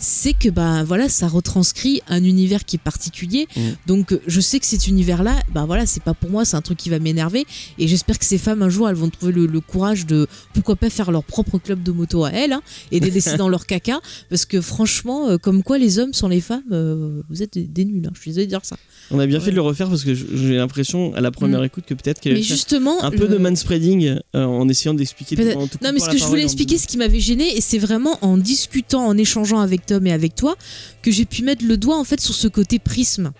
c'est 0.03 0.33
que 0.33 0.49
bah 0.49 0.83
voilà, 0.83 1.09
ça 1.09 1.27
retranscrit 1.27 2.01
un 2.07 2.23
univers 2.23 2.65
qui 2.65 2.75
est 2.75 2.79
particulier. 2.83 3.47
Mm. 3.55 3.59
Donc 3.87 4.19
je 4.27 4.41
sais 4.41 4.59
que 4.59 4.65
cet 4.65 4.87
univers-là, 4.87 5.35
bah 5.53 5.63
voilà, 5.65 5.85
c'est 5.85 6.03
pas 6.03 6.13
pour 6.13 6.29
moi, 6.29 6.45
c'est 6.45 6.55
un 6.57 6.61
truc 6.61 6.77
qui 6.77 6.89
va 6.89 6.99
m'énerver. 6.99 7.45
Et 7.79 7.87
j'espère 7.87 8.19
que 8.19 8.25
ces 8.25 8.37
femmes 8.37 8.61
un 8.61 8.69
jour, 8.69 8.89
elles 8.89 8.95
vont 8.95 9.09
trouver 9.09 9.31
le, 9.31 9.45
le 9.47 9.59
courage 9.61 10.05
de 10.05 10.27
pourquoi 10.53 10.75
pas 10.75 10.89
faire 10.89 11.11
leur 11.11 11.23
propre 11.23 11.57
club 11.57 11.81
de 11.81 11.91
moto 11.91 12.23
à 12.25 12.31
elles 12.31 12.53
hein, 12.53 12.61
et 12.91 12.99
de 12.99 13.07
laisser 13.07 13.37
dans 13.37 13.49
leur 13.49 13.65
caca. 13.65 13.99
Parce 14.29 14.45
que 14.45 14.61
franchement, 14.61 15.29
euh, 15.29 15.37
comme 15.37 15.63
quoi 15.63 15.77
les 15.77 15.97
hommes 15.99 16.13
sans 16.13 16.27
les 16.27 16.41
femmes, 16.41 16.61
euh, 16.71 17.21
vous 17.29 17.41
êtes 17.41 17.53
des, 17.53 17.63
des 17.63 17.85
nuls. 17.85 18.05
hein. 18.05 18.11
Je 18.13 18.19
suis 18.21 18.29
désolée 18.31 18.45
de 18.45 18.49
dire 18.51 18.61
ça. 18.63 18.75
On 19.11 19.19
a 19.19 19.25
bien 19.25 19.39
fait 19.39 19.51
de 19.51 19.55
le 19.55 19.61
refaire 19.61 19.89
parce 19.89 20.03
que 20.03 20.13
j'ai 20.13 20.55
l'impression, 20.55 21.13
à 21.15 21.21
la 21.21 21.31
première 21.31 21.61
Mm. 21.61 21.65
écoute, 21.65 21.83
que 21.85 21.93
peut-être 21.93 22.19
qu'elle 22.19 22.41
justement, 22.41 23.03
un 23.03 23.11
peu 23.11 23.27
le- 23.27 23.27
de 23.29 23.37
manspreading 23.37 24.17
euh, 24.35 24.43
en 24.45 24.67
essayant 24.69 24.93
d'expliquer. 24.93 25.35
Non, 25.35 25.91
mais 25.93 25.99
ce 25.99 26.09
que 26.09 26.17
je 26.17 26.25
voulais 26.25 26.43
expliquer, 26.43 26.77
ce 26.77 26.87
qui 26.87 26.97
m'avait 26.97 27.19
gêné, 27.19 27.55
et 27.55 27.61
c'est 27.61 27.77
vraiment 27.77 28.17
en 28.21 28.37
discutant, 28.37 29.05
en 29.05 29.17
échangeant 29.17 29.59
avec 29.59 29.85
Tom 29.93 30.07
et 30.07 30.11
avec 30.11 30.35
toi, 30.35 30.55
que 31.01 31.11
j'ai 31.11 31.25
pu 31.25 31.43
mettre 31.43 31.65
le 31.65 31.77
doigt 31.77 31.97
en 31.97 32.03
fait 32.03 32.19
sur 32.19 32.33
ce 32.33 32.47
côté 32.47 32.79
prisme 32.79 33.31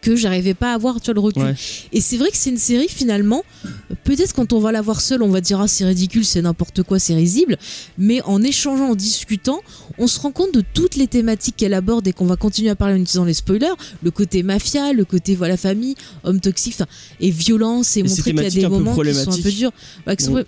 que 0.00 0.14
j'arrivais 0.14 0.54
pas 0.54 0.70
à 0.70 0.74
avoir, 0.74 1.00
tu 1.00 1.06
vois, 1.06 1.14
le 1.14 1.20
recul. 1.20 1.42
Ouais. 1.42 1.54
Et 1.92 2.00
c'est 2.00 2.16
vrai 2.16 2.30
que 2.30 2.36
c'est 2.36 2.50
une 2.50 2.58
série 2.58 2.88
finalement, 2.88 3.42
peut-être 4.04 4.34
quand 4.34 4.52
on 4.52 4.60
va 4.60 4.70
la 4.70 4.80
voir 4.80 5.00
seule, 5.00 5.22
on 5.22 5.28
va 5.28 5.40
dire 5.40 5.60
ah 5.60 5.66
c'est 5.66 5.84
ridicule, 5.84 6.24
c'est 6.24 6.42
n'importe 6.42 6.82
quoi, 6.84 6.98
c'est 6.98 7.14
risible, 7.14 7.56
mais 7.98 8.22
en 8.22 8.42
échangeant, 8.42 8.90
en 8.90 8.94
discutant, 8.94 9.60
on 9.98 10.06
se 10.06 10.20
rend 10.20 10.32
compte 10.32 10.52
de 10.52 10.62
toutes 10.74 10.96
les 10.96 11.06
thématiques 11.06 11.56
qu'elle 11.56 11.74
aborde 11.74 12.06
et 12.06 12.12
qu'on 12.12 12.26
va 12.26 12.36
continuer 12.36 12.70
à 12.70 12.76
parler 12.76 12.94
en 12.94 12.98
utilisant 12.98 13.24
les 13.24 13.34
spoilers, 13.34 13.74
le 14.02 14.10
côté 14.10 14.42
mafia, 14.42 14.92
le 14.92 15.04
côté 15.04 15.34
voilà 15.34 15.56
famille, 15.56 15.94
homme 16.24 16.40
toxique, 16.40 16.76
et 17.20 17.30
violence, 17.30 17.96
et, 17.96 18.02
montrer 18.02 18.32
qu'il 18.32 18.42
y 18.42 18.46
a 18.46 18.50
des 18.50 18.68
moments 18.68 18.96
qui 18.96 19.14
sont 19.14 19.32
un 19.32 19.42
peu 19.42 19.50
durs. 19.50 19.72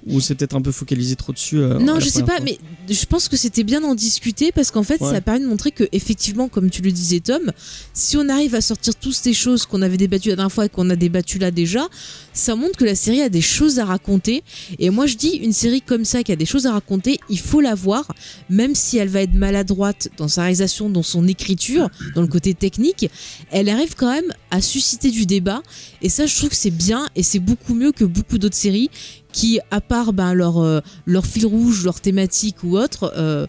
Ou, 0.07 0.21
c'est 0.21 0.35
peut-être 0.35 0.57
un 0.57 0.63
peu 0.63 0.73
focalisé 0.73 1.17
trop 1.17 1.33
dessus. 1.33 1.59
euh, 1.59 1.79
non, 1.79 2.01
je 2.01 2.09
sais 2.09 2.23
pas, 2.23 2.37
fois. 2.37 2.45
mais 2.45 2.59
je 2.89 3.05
pense 3.07 3.29
que 3.29 3.37
c'était 3.37 3.65
bien 3.65 3.81
d'en 3.81 3.95
discuter 3.95 4.53
parce 4.53 4.71
qu'en 4.71 4.83
fait, 4.83 5.01
Ouais. 5.01 5.11
ça 5.11 5.17
a 5.17 5.21
permis 5.21 5.41
de 5.41 5.47
montrer 5.47 5.71
que, 5.71 5.85
effectivement, 5.93 6.49
comme 6.49 6.71
tu 6.71 6.83
le 6.83 6.91
disais, 6.91 7.21
Tom, 7.21 7.53
si 7.93 8.17
on 8.17 8.29
arrive 8.29 8.55
à 8.55 8.61
sortir 8.61 8.95
toutes 8.97 9.15
ces 9.15 9.33
choses 9.35 9.67
qu'on 9.67 9.83
avait 9.83 9.97
débattues 9.97 10.31
la 10.31 10.37
dernière 10.37 10.53
fois 10.53 10.67
et 10.67 10.69
qu'on 10.69 10.91
a 10.91 10.97
débattues 10.97 11.39
là 11.39 11.51
déjà, 11.51 11.87
ça 12.33 12.55
montre 12.57 12.77
que 12.77 12.85
la 12.85 12.95
série 12.95 13.21
a 13.23 13.29
des 13.29 13.41
choses 13.41 13.79
à 13.79 13.85
raconter. 13.85 14.43
Et 14.79 14.91
moi, 14.91 15.07
je 15.07 15.17
dis, 15.17 15.31
une 15.31 15.53
série 15.53 15.83
comme 15.83 16.05
ça 16.05 16.23
qui 16.23 16.33
a 16.33 16.37
des 16.37 16.47
choses 16.47 16.67
à 16.67 16.73
raconter, 16.73 17.21
il 17.29 17.39
faut 17.39 17.61
la 17.61 17.75
voir, 17.75 18.07
même 18.49 18.75
si 18.75 18.99
elle 18.99 19.09
va 19.09 19.23
être 19.23 19.35
maladroite 19.39 20.09
dans 20.19 20.29
sa 20.29 20.43
réalisation, 20.43 20.91
dans 20.91 21.03
son 21.03 21.27
écriture, 21.27 21.89
dans 22.15 22.21
le 22.23 22.29
côté 22.29 22.55
technique, 22.55 23.09
elle 23.51 23.69
arrive 23.69 23.95
quand 23.97 24.13
même 24.13 24.31
à 24.51 24.61
susciter 24.61 25.11
du 25.11 25.25
débat. 25.27 25.63
Et 26.03 26.09
ça, 26.09 26.27
je 26.27 26.37
trouve 26.37 26.51
que 26.51 26.57
c'est 26.57 26.71
bien 26.71 27.07
et 27.17 27.23
c'est 27.23 27.39
beaucoup 27.39 27.75
mieux 27.75 27.93
que 27.93 28.05
beaucoup 28.05 28.39
d'autres 28.39 28.57
séries 28.57 28.91
qui, 29.33 29.61
à 29.71 29.81
part 29.81 30.13
ben, 30.13 30.35
leur, 30.35 30.59
euh, 30.59 30.81
leur 31.07 31.25
fil 31.27 31.47
rouge, 31.47 31.85
leur 31.85 32.01
thématique 32.01 32.57
ou 32.65 32.77
autre, 32.77 33.13
euh, 33.17 33.47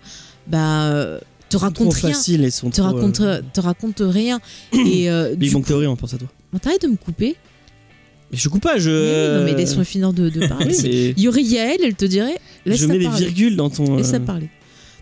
euh, 0.53 1.19
te 1.49 1.57
racontent 1.57 1.89
rien. 1.89 2.13
facile 2.13 2.43
et 2.43 2.51
sont 2.51 2.69
Te 2.69 2.77
trop, 2.81 2.85
euh, 2.89 2.93
racontent, 2.93 3.39
te 3.53 3.59
racontent 3.61 4.09
rien. 4.09 4.39
Et 4.73 5.09
euh, 5.09 5.35
Big 5.35 5.51
Bang 5.51 5.65
Theory, 5.65 5.87
on 5.87 5.95
pense 5.95 6.13
à 6.13 6.17
toi. 6.17 6.27
t'arrêtes 6.61 6.83
de 6.83 6.87
me 6.87 6.95
couper. 6.95 7.35
Mais 8.31 8.37
je 8.37 8.47
coupe 8.49 8.61
pas, 8.61 8.77
je. 8.77 8.89
Mais 8.91 9.27
oui, 9.33 9.39
non, 9.39 9.45
mais 9.45 9.57
laisse-moi 9.59 9.83
finir 9.83 10.13
de, 10.13 10.29
de 10.29 10.47
parler. 10.47 10.75
Il 11.17 11.19
y 11.19 11.27
aurait 11.27 11.41
Yael, 11.41 11.79
elle 11.83 11.95
te 11.95 12.05
dirait, 12.05 12.37
laisse 12.65 12.79
je 12.81 12.85
mets 12.85 12.99
des 12.99 13.05
parler. 13.05 13.25
virgules 13.25 13.55
dans 13.55 13.69
ton. 13.71 13.95
Laisse 13.97 14.09
ça 14.11 14.17
euh, 14.17 14.19
parler. 14.19 14.49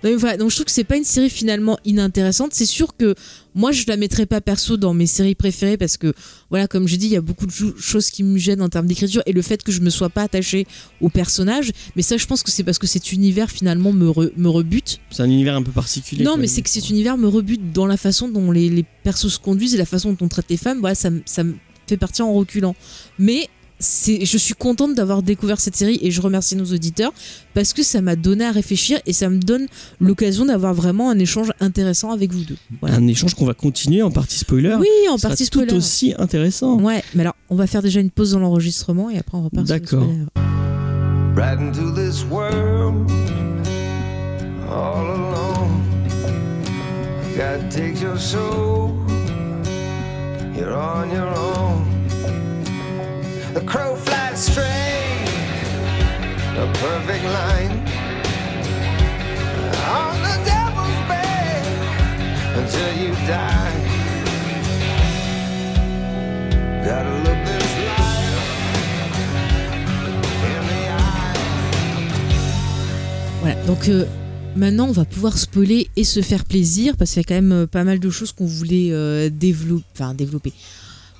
Donc 0.03 0.19
je 0.19 0.55
trouve 0.55 0.65
que 0.65 0.71
c'est 0.71 0.83
pas 0.83 0.97
une 0.97 1.03
série 1.03 1.29
finalement 1.29 1.77
inintéressante. 1.85 2.53
C'est 2.53 2.65
sûr 2.65 2.95
que 2.95 3.15
moi 3.55 3.71
je 3.71 3.85
la 3.87 3.97
mettrais 3.97 4.25
pas 4.25 4.41
perso 4.41 4.77
dans 4.77 4.93
mes 4.93 5.07
séries 5.07 5.35
préférées 5.35 5.77
parce 5.77 5.97
que 5.97 6.13
voilà, 6.49 6.67
comme 6.67 6.87
je 6.87 6.95
dis, 6.95 7.07
il 7.07 7.11
y 7.13 7.15
a 7.17 7.21
beaucoup 7.21 7.45
de 7.45 7.51
cho- 7.51 7.75
choses 7.77 8.09
qui 8.09 8.23
me 8.23 8.37
gênent 8.37 8.61
en 8.61 8.69
termes 8.69 8.85
d'écriture 8.87 9.21
et 9.25 9.33
le 9.33 9.41
fait 9.41 9.63
que 9.63 9.71
je 9.71 9.81
me 9.81 9.89
sois 9.89 10.09
pas 10.09 10.23
attachée 10.23 10.67
au 11.01 11.09
personnage. 11.09 11.71
Mais 11.95 12.01
ça, 12.03 12.17
je 12.17 12.25
pense 12.25 12.43
que 12.43 12.51
c'est 12.51 12.63
parce 12.63 12.77
que 12.77 12.87
cet 12.87 13.11
univers 13.11 13.49
finalement 13.49 13.91
me, 13.91 14.07
re- 14.09 14.31
me 14.37 14.49
rebute. 14.49 14.99
C'est 15.09 15.23
un 15.23 15.29
univers 15.29 15.55
un 15.55 15.63
peu 15.63 15.71
particulier. 15.71 16.23
Non, 16.23 16.37
mais 16.37 16.47
c'est 16.47 16.61
que 16.61 16.69
cet 16.69 16.89
univers 16.89 17.17
me 17.17 17.27
rebute 17.27 17.71
dans 17.73 17.85
la 17.87 17.97
façon 17.97 18.29
dont 18.29 18.51
les, 18.51 18.69
les 18.69 18.85
persos 19.03 19.33
se 19.33 19.39
conduisent 19.39 19.73
et 19.75 19.77
la 19.77 19.85
façon 19.85 20.11
dont 20.13 20.25
on 20.25 20.27
traite 20.29 20.45
les 20.49 20.57
femmes. 20.57 20.79
Voilà, 20.79 20.95
ça, 20.95 21.09
me- 21.09 21.21
ça 21.25 21.43
me 21.43 21.55
fait 21.87 21.97
partir 21.97 22.25
en 22.27 22.33
reculant. 22.33 22.75
Mais 23.17 23.47
je 23.79 24.37
suis 24.37 24.53
contente 24.53 24.95
d'avoir 24.95 25.21
découvert 25.21 25.59
cette 25.59 25.75
série 25.75 25.99
et 26.01 26.11
je 26.11 26.21
remercie 26.21 26.55
nos 26.55 26.65
auditeurs 26.65 27.13
parce 27.53 27.73
que 27.73 27.83
ça 27.83 28.01
m'a 28.01 28.15
donné 28.15 28.45
à 28.45 28.51
réfléchir 28.51 28.99
et 29.05 29.13
ça 29.13 29.29
me 29.29 29.37
donne 29.37 29.67
l'occasion 29.99 30.45
d'avoir 30.45 30.73
vraiment 30.73 31.09
un 31.09 31.19
échange 31.19 31.51
intéressant 31.59 32.11
avec 32.11 32.31
vous 32.31 32.43
deux. 32.43 32.57
Voilà. 32.81 32.95
Un 32.95 33.07
échange 33.07 33.35
qu'on 33.35 33.45
va 33.45 33.53
continuer 33.53 34.01
en 34.01 34.11
partie 34.11 34.37
spoiler. 34.37 34.75
Oui, 34.79 34.87
en 35.09 35.17
partie 35.17 35.49
tout 35.49 35.59
spoiler. 35.59 35.73
aussi 35.77 36.13
intéressant. 36.17 36.79
Ouais, 36.81 37.03
mais 37.13 37.21
alors 37.21 37.35
on 37.49 37.55
va 37.55 37.67
faire 37.67 37.81
déjà 37.81 37.99
une 37.99 38.09
pause 38.11 38.31
dans 38.31 38.39
l'enregistrement 38.39 39.09
et 39.09 39.17
après 39.17 39.37
on 39.37 39.43
repart 39.43 39.65
sur 39.67 39.75
le 39.75 39.79
D'accord. 39.79 40.03
spoiler. 40.03 40.25
The 53.57 53.65
crow 53.65 53.95
flies 53.95 54.37
straight, 54.37 55.25
a 56.59 56.67
perfect 56.73 57.25
line. 57.25 57.73
On 59.97 60.13
the 60.21 60.37
devil's 60.45 61.01
bed 61.09 61.65
until 62.53 62.91
you 63.01 63.15
die. 63.25 63.73
Gotta 66.85 67.13
look 67.25 67.39
this 67.45 67.73
life 67.87 68.45
in 70.45 70.61
the 70.69 70.81
eye. 70.91 71.39
Voilà, 73.41 73.55
donc 73.65 73.89
euh, 73.89 74.05
maintenant 74.55 74.87
on 74.89 74.91
va 74.91 75.05
pouvoir 75.05 75.35
spoiler 75.35 75.89
et 75.95 76.03
se 76.03 76.21
faire 76.21 76.45
plaisir 76.45 76.95
parce 76.95 77.13
qu'il 77.13 77.21
y 77.21 77.25
a 77.25 77.27
quand 77.27 77.33
même 77.33 77.63
euh, 77.63 77.65
pas 77.65 77.83
mal 77.83 77.99
de 77.99 78.09
choses 78.11 78.33
qu'on 78.33 78.45
voulait 78.45 78.91
euh, 78.91 79.31
développer, 79.31 79.83
enfin 79.95 80.13
développer, 80.13 80.53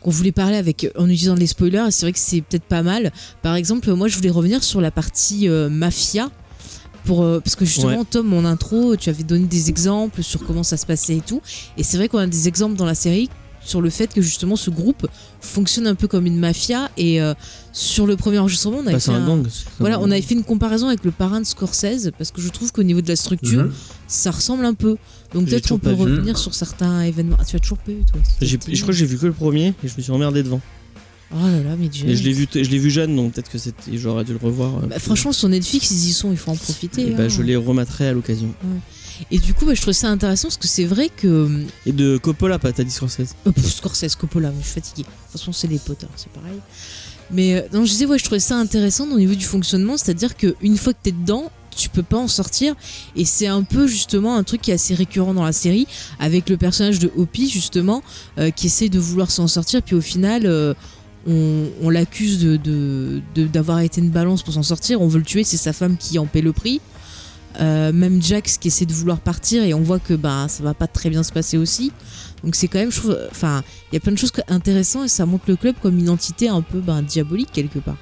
qu'on 0.02 0.12
voulait 0.12 0.32
parler 0.32 0.58
avec 0.58 0.90
en 0.98 1.06
utilisant 1.10 1.36
les 1.36 1.48
spoilers. 1.48 1.86
et 1.88 1.92
C'est 1.92 2.06
vrai 2.06 2.14
que 2.14 2.20
c'est 2.20 2.42
peut-être 2.42 2.64
pas 2.66 2.84
mal. 2.84 3.12
Par 3.42 3.56
exemple, 3.56 3.92
moi 3.94 4.08
je 4.08 4.16
voulais 4.18 4.30
revenir 4.30 4.64
sur 4.64 4.82
la 4.82 4.92
partie 4.92 5.48
euh, 5.50 5.70
mafia. 5.70 6.30
Pour, 7.06 7.24
euh, 7.24 7.40
parce 7.40 7.56
que 7.56 7.64
justement, 7.64 8.00
Ouais. 8.00 8.06
Tom, 8.10 8.28
mon 8.28 8.44
intro, 8.44 8.98
tu 8.98 9.10
avais 9.10 9.24
donné 9.24 9.46
des 9.46 9.70
exemples 9.70 10.22
sur 10.24 10.46
comment 10.46 10.64
ça 10.64 10.76
se 10.76 10.86
passait 10.86 11.16
et 11.16 11.22
tout. 11.22 11.42
Et 11.78 11.84
c'est 11.84 11.96
vrai 11.96 12.10
qu'on 12.10 12.18
a 12.18 12.28
des 12.28 12.50
exemples 12.50 12.76
dans 12.76 12.86
la 12.86 12.96
série 12.96 13.30
sur 13.64 13.82
le 13.82 13.90
fait 13.90 14.14
que 14.14 14.22
justement 14.22 14.56
ce 14.58 14.70
groupe 14.70 15.08
fonctionne 15.42 15.88
un 15.88 15.96
peu 15.96 16.08
comme 16.10 16.26
une 16.26 16.38
mafia. 16.38 16.90
Et 16.98 17.22
euh, 17.22 17.34
sur 17.72 18.08
le 18.08 18.18
premier 18.18 18.40
enregistrement, 18.40 18.80
on 18.80 18.88
avait 18.88 18.94
Bah, 18.94 19.00
fait 19.00 19.12
un 19.12 19.24
un- 19.24 19.26
gang. 19.26 19.48
voilà, 19.80 20.02
on 20.02 20.12
avait 20.12 20.22
fait 20.22 20.34
une 20.34 20.44
comparaison 20.44 20.88
avec 20.88 21.06
le 21.06 21.12
parrain 21.12 21.40
de 21.40 21.46
Scorsese 21.46 22.12
parce 22.18 22.32
que 22.32 22.42
je 22.42 22.50
trouve 22.50 22.74
qu'au 22.74 22.84
niveau 22.84 23.00
de 23.00 23.08
la 23.08 23.16
structure, 23.16 23.64
Mhm. 23.64 23.74
ça 24.10 24.32
ressemble 24.32 24.66
un 24.66 24.74
peu. 24.74 24.98
Donc 25.34 25.46
peut-être 25.48 25.68
qu'on 25.70 25.78
toujours 25.78 25.98
peut 25.98 26.06
vu. 26.06 26.16
revenir 26.16 26.38
sur 26.38 26.54
certains 26.54 27.02
événements. 27.02 27.38
Ah, 27.40 27.46
tu 27.46 27.56
as 27.56 27.60
toujours 27.60 27.78
pas 27.80 27.92
eu 27.92 28.04
toi 28.10 28.22
Je 28.42 28.56
crois 28.58 28.88
que 28.88 28.92
j'ai 28.94 29.06
vu 29.06 29.18
que 29.18 29.26
le 29.26 29.34
premier 29.34 29.74
et 29.84 29.88
je 29.88 29.94
me 29.98 30.02
suis 30.02 30.12
emmerdé 30.12 30.44
devant. 30.44 30.62
Oh 31.34 31.36
là 31.46 31.62
là, 31.62 31.76
mais 31.78 31.90
Dieu. 31.90 32.08
Et 32.08 32.16
je 32.16 32.24
l'ai 32.24 32.32
vu, 32.32 32.48
je 32.54 32.60
l'ai 32.62 32.78
vu 32.78 32.90
jeune, 32.90 33.14
donc 33.14 33.34
peut-être 33.34 33.50
que 33.52 33.58
c'était, 33.58 33.98
j'aurais 33.98 34.24
dû 34.24 34.32
le 34.32 34.40
revoir. 34.42 34.78
euh, 34.78 34.88
Bah, 34.88 34.98
franchement, 34.98 35.34
sur 35.34 35.50
Netflix, 35.50 35.92
ils 35.92 36.08
y 36.10 36.14
sont, 36.14 36.32
il 36.32 36.38
faut 36.38 36.52
en 36.52 36.56
profiter. 36.56 37.02
Et 37.08 37.12
bah, 37.12 37.24
hein. 37.24 37.28
je 37.28 37.42
les 37.42 37.58
rematerai 37.58 38.08
à 38.08 38.14
l'occasion. 38.14 38.48
Et 39.30 39.38
du 39.40 39.54
coup, 39.54 39.66
bah, 39.66 39.74
je 39.74 39.82
trouve 39.82 39.94
ça 39.94 40.08
intéressant 40.10 40.48
parce 40.48 40.56
que 40.58 40.68
c'est 40.70 40.86
vrai 40.86 41.10
que. 41.14 41.50
Et 41.86 41.92
de 41.92 42.18
Coppola, 42.18 42.60
pas 42.60 42.72
t'as 42.72 42.86
dit 42.86 42.92
Scorsese. 42.92 43.36
Euh, 43.46 43.52
pff, 43.52 43.66
Scorsese, 43.76 44.16
Coppola, 44.16 44.52
mais 44.52 44.62
je 44.62 44.68
suis 44.68 44.76
fatiguée. 44.76 45.04
De 45.04 45.08
toute 45.08 45.32
façon, 45.34 45.52
c'est 45.52 45.68
les 45.68 45.80
potes, 45.80 46.06
hein, 46.06 46.10
c'est 46.16 46.32
pareil. 46.32 46.60
Mais 47.30 47.56
euh, 47.56 47.62
non, 47.74 47.84
je 47.84 47.92
disais, 47.92 48.06
ouais, 48.06 48.18
je 48.18 48.24
trouvais 48.24 48.40
ça 48.40 48.56
intéressant 48.58 49.06
au 49.12 49.18
niveau 49.18 49.36
du 49.36 49.44
fonctionnement, 49.44 49.98
c'est-à-dire 49.98 50.38
qu'une 50.38 50.78
fois 50.78 50.94
que 50.94 51.00
t'es 51.04 51.12
dedans, 51.12 51.52
tu 51.78 51.90
peux 51.90 52.04
pas 52.04 52.18
en 52.18 52.28
sortir. 52.28 52.76
Et 53.16 53.24
c'est 53.26 53.48
un 53.48 53.64
peu 53.64 53.88
justement 53.88 54.36
un 54.36 54.44
truc 54.44 54.62
qui 54.62 54.72
est 54.72 54.74
assez 54.74 54.96
récurrent 54.96 55.34
dans 55.34 55.46
la 55.46 55.54
série, 55.54 55.88
avec 56.20 56.50
le 56.50 56.58
personnage 56.58 57.00
de 57.00 57.10
Hopi 57.16 57.50
justement, 57.50 58.02
euh, 58.38 58.52
qui 58.52 58.66
essaie 58.68 58.90
de 58.90 59.00
vouloir 59.00 59.32
s'en 59.32 59.48
sortir, 59.48 59.82
puis 59.82 59.96
au 59.96 60.02
final. 60.02 60.42
euh, 60.46 60.74
on, 61.30 61.90
l'accuse 61.90 62.40
de, 62.40 62.56
de- 62.56 63.48
d'avoir 63.48 63.80
été 63.82 64.00
une 64.00 64.12
balance 64.12 64.44
pour 64.44 64.54
s'en 64.54 64.64
sortir. 64.64 65.02
On 65.02 65.10
veut 65.10 65.20
le 65.20 65.26
tuer, 65.26 65.44
c'est 65.44 65.58
sa 65.58 65.74
femme 65.74 65.98
qui 65.98 66.18
en 66.20 66.26
paie 66.26 66.40
le 66.42 66.54
prix. 66.54 66.80
Euh, 67.60 67.92
même 67.92 68.22
Jax 68.22 68.58
qui 68.58 68.70
essaie 68.70 68.86
de 68.86 68.94
vouloir 68.94 69.20
partir 69.20 69.64
et 69.64 69.74
on 69.74 69.82
voit 69.82 70.00
que 70.00 70.14
bah 70.14 70.46
ça 70.48 70.64
va 70.64 70.74
pas 70.74 70.88
très 70.88 71.10
bien 71.10 71.24
se 71.24 71.34
passer 71.34 71.58
aussi. 71.58 71.92
Donc 72.44 72.56
c'est 72.56 72.70
quand 72.70 72.80
même, 72.80 72.92
enfin, 73.32 73.62
il 73.92 73.96
y 73.96 73.98
a 73.98 74.00
plein 74.00 74.14
de 74.14 74.18
choses 74.18 74.32
intéressantes 74.48 75.06
et 75.06 75.10
ça 75.10 75.26
montre 75.26 75.46
le 75.50 75.58
club 75.58 75.76
comme 75.82 75.98
une 76.00 76.10
entité 76.10 76.48
un 76.48 76.62
peu 76.62 76.80
ben, 76.80 77.02
diabolique 77.02 77.52
quelque 77.52 77.80
part. 77.80 77.98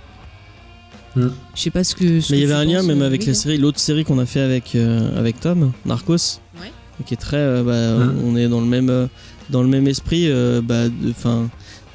Hmm. 1.16 1.30
Je 1.56 1.62
sais 1.62 1.70
pas 1.72 1.84
ce 1.84 1.96
que. 1.96 2.20
ce 2.20 2.32
Mais 2.34 2.40
il 2.40 2.42
y 2.42 2.44
avait 2.52 2.54
un 2.62 2.66
lien 2.66 2.84
même 2.84 3.02
euh, 3.02 3.08
avec 3.08 3.22
oui, 3.22 3.28
la 3.28 3.32
hein. 3.32 3.36
série, 3.36 3.58
l'autre 3.58 3.80
série 3.80 4.04
qu'on 4.04 4.20
a 4.20 4.26
fait 4.26 4.42
avec, 4.42 4.76
euh, 4.76 5.18
avec 5.18 5.40
Tom, 5.40 5.72
Narcos, 5.86 6.40
Ouais. 6.62 6.72
qui 7.06 7.14
est 7.14 7.18
très, 7.18 7.38
euh, 7.38 7.64
bah, 7.64 8.04
Hein. 8.06 8.14
on 8.26 8.36
est 8.36 8.48
dans 8.50 8.60
le 8.62 8.68
même, 8.68 8.90
euh, 8.90 9.08
dans 9.50 9.62
le 9.62 9.68
même 9.70 9.88
esprit, 9.88 10.26
euh, 10.30 10.62
bah, 10.62 10.90
de- 10.90 11.14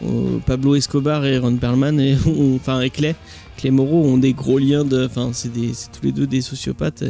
euh, 0.02 0.38
Pablo 0.46 0.74
Escobar 0.74 1.26
et 1.26 1.36
Ron 1.38 1.56
Perlman 1.56 2.00
et, 2.00 2.16
enfin, 2.56 2.80
et 2.80 2.88
Clay, 2.90 3.14
Clay 3.58 3.70
Moreau 3.70 4.04
ont 4.04 4.16
des 4.16 4.32
gros 4.32 4.58
liens 4.58 4.84
de, 4.84 5.04
enfin, 5.04 5.30
c'est 5.34 5.52
des, 5.52 5.72
c'est 5.74 5.90
tous 5.92 6.04
les 6.04 6.12
deux 6.12 6.26
des 6.26 6.40
sociopathes. 6.40 7.04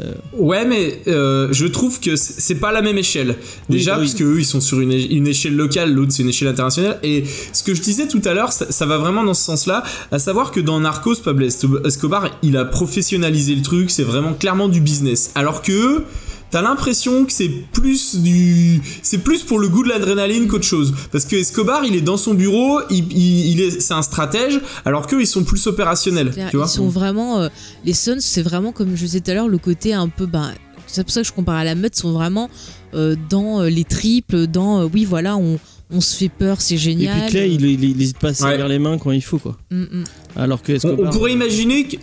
Euh, 0.00 0.14
Ouais, 0.32 0.64
mais 0.64 1.00
euh, 1.06 1.48
je 1.52 1.66
trouve 1.66 2.00
que 2.00 2.16
c'est 2.16 2.56
pas 2.56 2.72
la 2.72 2.82
même 2.82 2.98
échelle. 2.98 3.36
Déjà, 3.68 3.92
Oui, 3.92 4.00
oui. 4.00 4.06
parce 4.06 4.18
que 4.18 4.24
eux, 4.24 4.40
ils 4.40 4.44
sont 4.44 4.60
sur 4.60 4.80
une, 4.80 4.92
échelle 5.26 5.56
locale, 5.56 5.92
l'autre 5.92 6.12
c'est 6.12 6.22
une 6.22 6.28
échelle 6.28 6.48
internationale. 6.48 6.98
Et 7.02 7.24
ce 7.52 7.62
que 7.62 7.74
je 7.74 7.82
disais 7.82 8.08
tout 8.08 8.22
à 8.24 8.34
l'heure, 8.34 8.52
ça, 8.52 8.70
ça 8.70 8.86
va 8.86 8.98
vraiment 8.98 9.24
dans 9.24 9.34
ce 9.34 9.44
sens-là, 9.44 9.82
à 10.10 10.18
savoir 10.18 10.50
que 10.50 10.60
dans 10.60 10.80
Narcos, 10.80 11.16
Pablo 11.24 11.46
Escobar, 11.84 12.30
il 12.42 12.56
a 12.56 12.64
professionnalisé 12.64 13.54
le 13.54 13.62
truc, 13.62 13.90
c'est 13.90 14.02
vraiment 14.02 14.34
clairement 14.34 14.68
du 14.68 14.80
business. 14.80 15.30
Alors 15.34 15.62
que 15.62 15.72
eux, 15.72 16.04
T'as 16.50 16.62
l'impression 16.62 17.24
que 17.24 17.32
c'est 17.32 17.48
plus 17.48 18.16
du, 18.16 18.80
c'est 19.02 19.18
plus 19.18 19.42
pour 19.42 19.58
le 19.58 19.68
goût 19.68 19.82
de 19.82 19.88
l'adrénaline 19.88 20.46
qu'autre 20.46 20.64
chose. 20.64 20.94
Parce 21.10 21.24
que 21.24 21.34
Escobar, 21.34 21.84
il 21.84 21.96
est 21.96 22.00
dans 22.00 22.16
son 22.16 22.32
bureau, 22.34 22.80
il, 22.90 23.12
il, 23.12 23.46
il 23.52 23.60
est, 23.60 23.80
c'est 23.80 23.94
un 23.94 24.02
stratège, 24.02 24.60
alors 24.84 25.06
qu'eux, 25.08 25.20
ils 25.20 25.26
sont 25.26 25.42
plus 25.42 25.66
opérationnels. 25.66 26.30
Claire, 26.30 26.50
Tu 26.50 26.56
vois 26.56 26.66
ils 26.66 26.72
sont 26.72 26.88
vraiment 26.88 27.40
euh, 27.40 27.48
les 27.84 27.92
Suns, 27.92 28.20
c'est 28.20 28.42
vraiment 28.42 28.70
comme 28.70 28.94
je 28.94 29.04
disais 29.04 29.20
tout 29.20 29.32
à 29.32 29.34
l'heure 29.34 29.48
le 29.48 29.58
côté 29.58 29.94
un 29.94 30.08
peu 30.08 30.26
ben 30.26 30.52
c'est 30.86 31.02
pour 31.02 31.10
ça 31.12 31.22
que 31.22 31.26
je 31.26 31.32
compare 31.32 31.56
à 31.56 31.64
la 31.64 31.74
Met, 31.74 31.90
sont 31.94 32.12
vraiment 32.12 32.48
euh, 32.94 33.16
dans 33.28 33.62
euh, 33.62 33.68
les 33.68 33.82
triples, 33.84 34.46
dans 34.46 34.82
euh, 34.82 34.88
oui 34.92 35.04
voilà 35.04 35.36
on, 35.36 35.58
on 35.90 36.00
se 36.00 36.14
fait 36.14 36.28
peur, 36.28 36.60
c'est 36.60 36.74
Et 36.74 36.78
génial. 36.78 37.22
puis 37.22 37.30
Clay, 37.30 37.50
il, 37.52 37.64
il, 37.64 37.82
il 37.84 38.00
hésite 38.02 38.18
pas 38.18 38.28
à 38.28 38.34
se 38.34 38.44
Ouais. 38.44 38.50
servir 38.50 38.68
les 38.68 38.78
mains 38.78 38.96
quand 38.98 39.10
il 39.10 39.22
faut, 39.22 39.38
quoi. 39.38 39.56
Mm, 39.72 39.80
mm. 39.82 40.04
Alors 40.36 40.62
que 40.62 40.72
on 40.86 41.10
pourrait 41.10 41.32
imaginer 41.32 41.88
que 41.88 41.96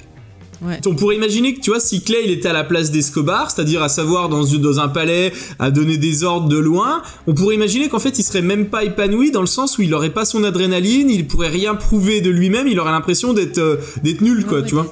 Ouais. 0.62 0.80
On 0.86 0.96
pourrait 0.96 1.16
imaginer 1.16 1.56
que 1.56 1.60
tu 1.62 1.72
vois 1.72 1.80
si 1.80 2.02
Clay 2.04 2.20
il 2.26 2.32
était 2.32 2.50
à 2.50 2.54
la 2.54 2.64
place 2.64 2.92
d'Escobar, 2.92 3.50
c'est-à-dire 3.50 3.82
à 3.82 3.90
savoir 3.90 4.30
dans, 4.30 4.44
dans 4.46 4.80
un 4.80 4.88
palais 4.90 5.34
à 5.58 5.72
donner 5.72 5.98
des 5.98 6.24
ordres 6.24 6.48
de 6.50 6.58
loin, 6.58 7.02
on 7.26 7.34
pourrait 7.34 7.56
imaginer 7.56 7.90
qu'en 7.90 8.00
fait 8.00 8.20
il 8.20 8.24
serait 8.24 8.44
même 8.44 8.68
pas 8.68 8.84
épanoui 8.84 9.32
dans 9.32 9.42
le 9.42 9.48
sens 9.48 9.78
où 9.78 9.82
il 9.82 9.94
aurait 9.94 10.12
pas 10.14 10.24
son 10.24 10.44
adrénaline, 10.44 11.10
il 11.10 11.26
pourrait 11.28 11.50
rien 11.50 11.74
prouver 11.76 12.22
de 12.22 12.30
lui-même, 12.30 12.68
il 12.68 12.80
aurait 12.80 12.92
l'impression 12.92 13.34
d'être 13.34 13.58
euh, 13.58 13.78
d'être 14.04 14.22
nul 14.22 14.46
quoi, 14.46 14.60
Ouais, 14.60 14.66
tu 14.68 14.76
vois. 14.76 14.92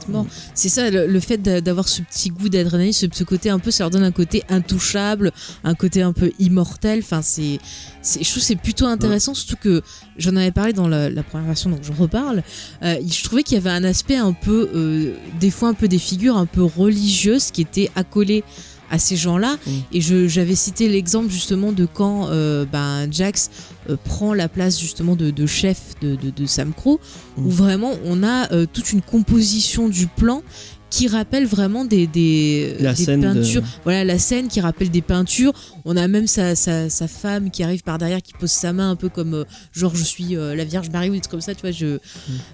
C'est 0.55 0.69
ça, 0.69 0.89
le, 0.89 1.05
le 1.05 1.19
fait 1.19 1.37
d'a- 1.37 1.61
d'avoir 1.61 1.87
ce 1.87 2.01
petit 2.01 2.29
goût 2.29 2.49
d'adrénaline, 2.49 2.93
ce, 2.93 3.05
ce 3.11 3.23
côté 3.23 3.49
un 3.51 3.59
peu, 3.59 3.69
ça 3.69 3.83
leur 3.83 3.91
donne 3.91 4.03
un 4.03 4.11
côté 4.11 4.43
intouchable, 4.49 5.31
un 5.63 5.75
côté 5.75 6.01
un 6.01 6.13
peu 6.13 6.31
immortel. 6.39 6.99
Enfin, 7.03 7.21
c'est, 7.21 7.59
je 8.03 8.27
trouve 8.27 8.35
que 8.41 8.47
c'est 8.47 8.55
plutôt 8.55 8.85
intéressant, 8.85 9.33
surtout 9.33 9.57
que 9.61 9.81
j'en 10.17 10.35
avais 10.35 10.51
parlé 10.51 10.73
dans 10.73 10.87
la, 10.87 11.09
la 11.09 11.23
première 11.23 11.47
version, 11.47 11.69
donc 11.69 11.79
je 11.83 11.91
reparle. 11.93 12.43
Euh, 12.83 12.95
je 13.07 13.23
trouvais 13.23 13.43
qu'il 13.43 13.55
y 13.55 13.59
avait 13.59 13.69
un 13.69 13.83
aspect 13.83 14.15
un 14.15 14.33
peu, 14.33 14.69
euh, 14.73 15.13
des 15.39 15.51
fois 15.59 15.69
un 15.69 15.73
peu 15.73 15.87
des 15.87 15.99
figures 15.99 16.37
un 16.37 16.45
peu 16.45 16.63
religieuses 16.63 17.51
qui 17.51 17.61
étaient 17.61 17.91
accolées 17.95 18.43
à 18.91 18.97
ces 18.97 19.15
gens-là. 19.17 19.57
Et 19.91 20.01
j'avais 20.01 20.55
cité 20.55 20.89
l'exemple 20.89 21.29
justement 21.29 21.71
de 21.71 21.85
quand 21.85 22.29
euh, 22.29 22.65
ben, 22.65 23.07
Jax 23.11 23.51
euh, 23.89 23.95
prend 24.03 24.33
la 24.33 24.47
place 24.49 24.79
justement 24.79 25.15
de, 25.15 25.29
de 25.29 25.45
chef 25.45 25.93
de, 26.01 26.15
de, 26.15 26.31
de 26.31 26.45
Sam 26.47 26.73
Crow, 26.73 26.99
Mm. 27.37 27.45
où 27.45 27.49
vraiment 27.51 27.91
on 28.05 28.23
a 28.23 28.51
euh, 28.51 28.65
toute 28.71 28.91
une 28.91 29.01
composition 29.03 29.89
du 29.89 30.07
plan 30.07 30.41
qui 30.89 31.07
rappelle 31.07 31.45
vraiment 31.45 31.85
des, 31.85 32.07
des, 32.07 32.75
La 32.79 32.93
des 32.93 33.03
scène 33.05 33.21
de- 33.21 33.27
peintures. 33.33 33.63
Voilà, 33.83 34.03
la 34.03 34.17
scène 34.17 34.47
qui 34.47 34.59
rappelle 34.59 34.89
des 34.89 35.01
peintures. 35.03 35.53
On 35.85 35.95
a 35.97 36.07
même 36.07 36.25
sa, 36.27 36.55
sa, 36.55 36.89
sa 36.89 37.07
femme 37.07 37.51
qui 37.51 37.61
arrive 37.63 37.83
par 37.83 37.97
derrière, 37.99 38.21
qui 38.21 38.33
pose 38.33 38.49
sa 38.51 38.73
main 38.73 38.89
un 38.91 38.95
peu 38.95 39.07
comme 39.09 39.33
euh, 39.35 39.43
genre 39.71 39.95
je 39.95 40.03
suis 40.03 40.35
euh, 40.35 40.55
la 40.55 40.65
Vierge 40.65 40.89
Marie 40.89 41.09
ou 41.09 41.13
des 41.13 41.19
trucs 41.19 41.31
comme 41.31 41.41
ça, 41.41 41.53
tu 41.53 41.61
vois. 41.61 41.71
Je... 41.71 41.99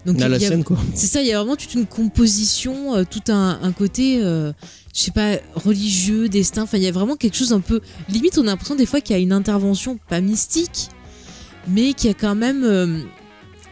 Donc 0.05 0.17
on 0.17 0.21
a 0.21 0.25
il 0.25 0.31
la 0.31 0.37
y 0.37 0.45
a- 0.45 0.49
scène, 0.49 0.63
quoi. 0.65 0.77
c'est 0.93 1.07
ça, 1.07 1.21
il 1.21 1.27
y 1.27 1.31
a 1.33 1.37
vraiment 1.39 1.55
toute 1.55 1.73
une 1.73 1.85
composition, 1.85 2.95
euh, 2.95 3.03
tout 3.09 3.31
un, 3.31 3.59
un 3.61 3.71
côté, 3.71 4.19
je 4.19 4.53
sais 4.93 5.11
pas, 5.11 5.37
religieux, 5.55 6.27
destin. 6.29 6.63
Enfin, 6.63 6.77
il 6.77 6.83
y 6.83 6.87
a 6.87 6.91
vraiment 6.91 7.15
quelque 7.15 7.37
chose 7.37 7.53
un 7.53 7.61
peu. 7.61 7.79
Limite, 8.09 8.37
on 8.37 8.41
a 8.43 8.45
l'impression 8.47 8.75
des 8.75 8.85
fois 8.85 8.99
qu'il 9.01 9.15
y 9.15 9.19
a 9.19 9.21
une 9.21 9.31
intervention, 9.33 9.97
pas 10.09 10.19
mystique, 10.21 10.89
mais 11.69 11.93
qui 11.93 12.09
a 12.09 12.13
quand 12.13 12.35
même. 12.35 13.05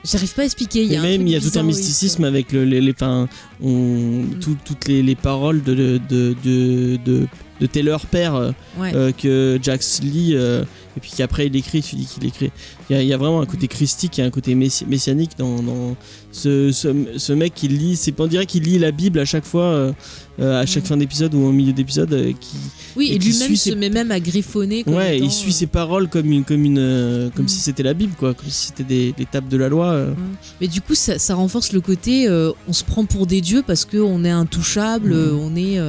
J'arrive 0.04 0.34
pas 0.34 0.41
à 0.41 0.45
expliquer. 0.45 0.84
Il 0.84 0.91
y 0.91 0.97
a 0.97 1.01
même 1.01 1.26
il 1.28 1.30
y 1.32 1.36
a 1.36 1.39
tout 1.39 1.58
un 1.58 1.64
mysticisme 1.64 2.24
avec 2.26 2.51
le, 2.51 2.66
les, 2.66 2.82
les, 2.82 2.91
enfin, 2.91 3.30
on, 3.62 4.24
tout- 4.41 4.58
toutes 4.66 4.88
les, 4.88 5.01
les 5.01 5.16
paroles 5.16 5.64
de, 5.64 5.74
de, 6.10 6.36
de, 6.43 6.97
de, 7.06 7.28
Taylor 7.72 8.06
père 8.08 8.36
euh, 8.36 8.51
Ouais. 8.78 8.91
euh, 8.93 9.12
que 9.14 9.58
Jax 9.62 10.01
lit 10.01 10.32
euh, 10.36 10.64
et 10.97 10.99
puis 10.99 11.12
qu'après 11.16 11.47
il 11.47 11.56
écrit, 11.56 11.82
tu 11.82 11.95
dis 11.95 12.06
qu'il 12.06 12.26
écrit. 12.26 12.51
Il 12.89 12.95
y, 12.97 12.99
a, 12.99 13.01
il 13.01 13.08
y 13.08 13.14
a 13.14 13.18
vraiment 13.18 13.39
un 13.39 13.45
côté 13.45 13.70
christique 13.70 14.20
et 14.20 14.22
un 14.22 14.30
côté 14.30 14.54
messi- 14.56 14.86
messianique 14.86 15.32
dans, 15.38 15.64
dans 15.64 15.95
ce, 16.34 16.74
ce, 16.74 16.89
ce 17.16 17.32
mec 17.32 17.54
qui 17.56 17.70
lit, 17.70 17.95
c'est 17.95 18.20
on 18.20 18.28
dirait 18.28 18.45
qu'il 18.45 18.64
lit 18.64 18.80
la 18.80 18.91
Bible 18.91 19.20
à 19.20 19.26
chaque 19.26 19.45
fois, 19.45 19.93
euh, 20.40 20.62
à 20.62 20.66
chaque 20.66 20.86
fin 20.86 20.98
d'épisode 20.98 21.34
ou 21.36 21.46
au 21.46 21.52
milieu 21.52 21.74
d'épisode, 21.74 22.12
euh, 22.14 22.32
qui, 22.40 22.56
oui, 22.96 23.10
et 23.14 23.20
lui-même 23.20 23.56
se 23.56 23.70
ses- 23.70 23.76
met 23.76 23.90
même 23.90 24.10
à 24.12 24.20
griffonner. 24.20 24.84
comme 24.84 24.96
ouais, 24.96 25.18
étant, 25.18 25.26
il 25.26 25.32
suit 25.32 25.50
euh, 25.52 25.54
ses 25.54 25.68
paroles 25.68 26.08
comme 26.10 26.32
une, 26.32 26.44
comme 26.44 26.64
une, 26.66 26.80
euh, 26.80 27.30
comme 27.36 27.46
Mm. 27.46 27.50
si 27.50 27.60
c'était 27.60 27.84
la 27.84 27.94
Bible 27.94 28.14
quoi, 28.18 28.34
comme 28.34 28.50
si 28.50 28.68
c'était 28.68 28.84
des, 28.84 29.12
des 29.12 29.26
tables 29.26 29.48
de 29.50 29.58
la 29.58 29.70
loi. 29.70 29.88
euh. 29.92 30.14
Mais 30.60 30.68
du 30.68 30.82
coup, 30.82 30.96
ça, 30.96 31.20
ça 31.20 31.36
renforce 31.36 31.72
le 31.74 31.82
côté 31.82 32.28
on 32.68 32.74
se 32.74 32.84
prend 32.84 33.06
pour 33.06 33.28
des 33.28 33.42
dieux 33.42 33.64
parce 33.66 33.86
qu'on 33.86 34.24
est 34.26 34.30
intouchable, 34.30 35.10
Mhm. 35.10 35.16
euh, 35.16 35.32
on 35.34 35.56
est. 35.56 35.80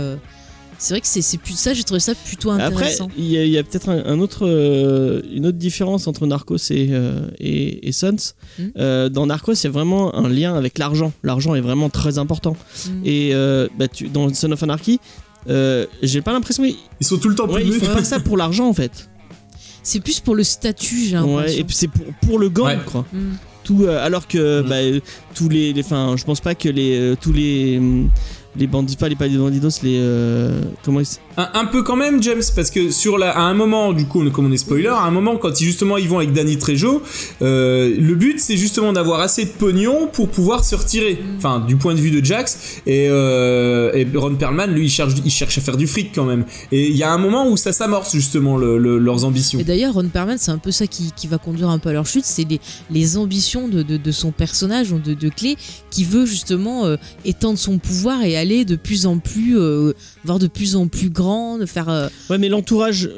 C'est 0.85 0.93
vrai 0.93 1.01
que 1.01 1.07
c'est 1.07 1.22
c'est 1.22 1.39
plus 1.39 1.55
ça, 1.59 1.72
j'ai 1.72 1.82
trouvé 1.82 1.99
ça 2.01 2.14
plutôt 2.14 2.51
Après, 2.51 2.64
intéressant. 2.66 3.09
il 3.16 3.24
y 3.24 3.39
a, 3.39 3.45
il 3.45 3.51
y 3.51 3.57
a 3.57 3.62
peut-être 3.62 3.89
un, 3.89 4.05
un 4.05 4.20
autre, 4.20 4.47
euh, 4.47 5.22
une 5.32 5.47
autre 5.47 5.57
différence 5.57 6.07
entre 6.07 6.26
Narcos 6.26 6.57
et, 6.70 6.89
euh, 6.91 7.26
et, 7.41 7.89
et 7.89 7.93
Sons. 7.93 8.16
Mm. 8.59 8.62
Euh, 8.76 9.09
dans 9.09 9.24
Narcos, 9.24 9.55
il 9.55 9.64
y 9.64 9.66
a 9.66 9.70
vraiment 9.70 10.14
un 10.14 10.28
lien 10.28 10.55
avec 10.55 10.76
l'argent. 10.78 11.12
L'argent 11.22 11.55
est 11.55 11.62
vraiment 11.62 11.89
très 11.89 12.18
important. 12.18 12.55
Mhm. 12.87 13.01
Et 13.07 13.30
euh, 13.35 13.66
bah, 13.78 13.89
tu- 13.89 14.09
dans 14.09 14.32
Son 14.35 14.53
of 14.53 14.62
Anarchy, 14.62 15.01
euh, 15.49 15.87
j'ai 16.03 16.20
pas 16.20 16.32
l'impression 16.32 16.64
Ils 16.64 17.07
sont 17.07 17.16
tout 17.16 17.30
le 17.30 17.35
temps 17.35 17.47
ouais, 17.49 17.62
plus 17.62 17.76
ils 17.76 17.80
font 17.80 17.95
pas 17.95 18.05
ça 18.05 18.20
pour 18.20 18.37
l'argent 18.37 18.68
en 18.68 18.74
fait. 18.74 19.09
C'est 19.82 20.01
plus 20.01 20.20
pour 20.20 20.35
le 20.35 20.45
statut, 20.45 20.97
j'ai 21.07 21.16
Ouais, 21.18 21.26
l'impression. 21.26 21.61
et 21.61 21.64
puis 21.64 21.76
c'est 21.76 21.89
pour, 21.89 22.05
pour 22.26 22.39
le 22.39 22.49
gang, 22.51 22.66
Ouais. 22.66 22.78
quoi. 22.85 23.07
Mhm. 23.12 23.37
Tout, 23.64 23.85
euh, 23.85 24.05
alors 24.05 24.28
que 24.28 24.61
Mm. 24.61 24.68
bah, 24.68 25.01
tous 25.35 25.49
les, 25.49 25.72
les, 25.72 25.82
enfin, 25.82 26.14
je 26.18 26.24
pense 26.24 26.41
pas 26.43 26.55
que 26.55 26.68
les, 26.68 27.14
tous 27.22 27.32
les, 27.32 27.80
les 28.57 28.66
bandits, 28.66 28.96
pas 28.96 29.09
les 29.09 29.16
les 29.28 29.38
bandidos, 29.38 29.68
les, 29.82 29.98
euh, 30.00 30.61
comment 30.84 31.00
ils, 31.00 31.07
Un, 31.37 31.64
peu 31.66 31.82
quand 31.82 31.97
même, 31.97 32.22
James, 32.22 32.43
parce 32.55 32.70
que 32.70 32.91
sur 32.91 33.18
la, 33.18 33.30
à 33.37 33.41
un 33.43 33.55
moment, 33.55 33.93
du 33.93 34.07
coup, 34.07 34.28
comme 34.30 34.47
on 34.47 34.53
est 34.53 34.57
spoiler, 34.57 34.87
à 34.87 35.03
un 35.03 35.11
moment, 35.11 35.37
quand 35.37 35.61
ils, 35.61 35.64
justement 35.64 35.97
ils 35.97 36.09
vont 36.09 36.18
avec 36.18 36.32
Danny 36.32 36.59
Trejo, 36.59 37.03
euh, 37.43 37.95
le 37.99 38.14
but 38.14 38.39
c'est 38.39 38.57
justement 38.57 38.93
d'avoir 38.93 39.20
assez 39.20 39.45
de 39.45 39.51
pognon 39.51 40.07
pour 40.12 40.28
pouvoir 40.28 40.64
se 40.64 40.76
retirer. 40.76 41.20
Enfin, 41.37 41.59
du 41.61 41.74
point 41.76 41.95
de 41.95 42.01
vue 42.01 42.12
de 42.12 42.24
Jax 42.24 42.80
et, 42.87 43.09
euh, 43.09 43.93
et 43.95 44.07
Ron 44.14 44.37
Perlman, 44.37 44.68
lui, 44.68 44.87
il 44.87 44.91
cherche, 44.91 45.14
il 45.24 45.30
cherche 45.30 45.59
à 45.59 45.61
faire 45.61 45.76
du 45.76 45.89
fric 45.89 46.12
quand 46.14 46.24
même. 46.24 46.45
Et 46.70 46.89
il 46.89 46.97
y 46.97 47.03
a 47.03 47.12
un 47.12 47.18
moment 47.18 47.49
où 47.51 47.57
ça 47.57 47.72
s'amorce 47.72 48.12
justement 48.12 48.57
le- 48.57 48.78
le- 48.78 48.99
leurs 48.99 49.24
ambitions. 49.24 49.59
Et 49.59 49.64
d'ailleurs, 49.64 49.95
Ron 49.95 50.09
Perlman, 50.09 50.37
c'est 50.39 50.53
un 50.53 50.59
peu 50.59 50.70
ça 50.70 50.87
qui, 50.87 51.12
va 51.26 51.39
conduire 51.39 51.70
un 51.70 51.78
peu 51.78 51.89
à 51.89 51.93
leur 51.95 52.07
chute, 52.07 52.24
c'est 52.24 52.47
les, 52.91 53.16
ambitions 53.16 53.66
de, 53.66 54.12
son 54.12 54.30
personnage, 54.30 54.91
de, 54.91 55.14
de 55.14 55.28
Clé, 55.30 55.57
qui 55.91 56.05
veut 56.05 56.26
justement 56.26 56.85
euh, 56.85 56.97
étendre 57.24 57.59
son 57.59 57.78
pouvoir 57.78 58.22
et 58.22 58.37
aller 58.37 58.64
de 58.64 58.76
plus 58.76 59.07
en 59.07 59.18
plus, 59.18 59.57
voir 60.24 60.39
de 60.39 60.47
plus 60.47 60.76
en 60.76 60.87
plus 60.87 61.11
grand, 61.11 61.23
de 61.58 61.66
faire... 61.66 61.88
euh, 61.88 62.08
Ouais, 62.30 62.38
mais 62.38 62.48
l'entourage, 62.48 63.08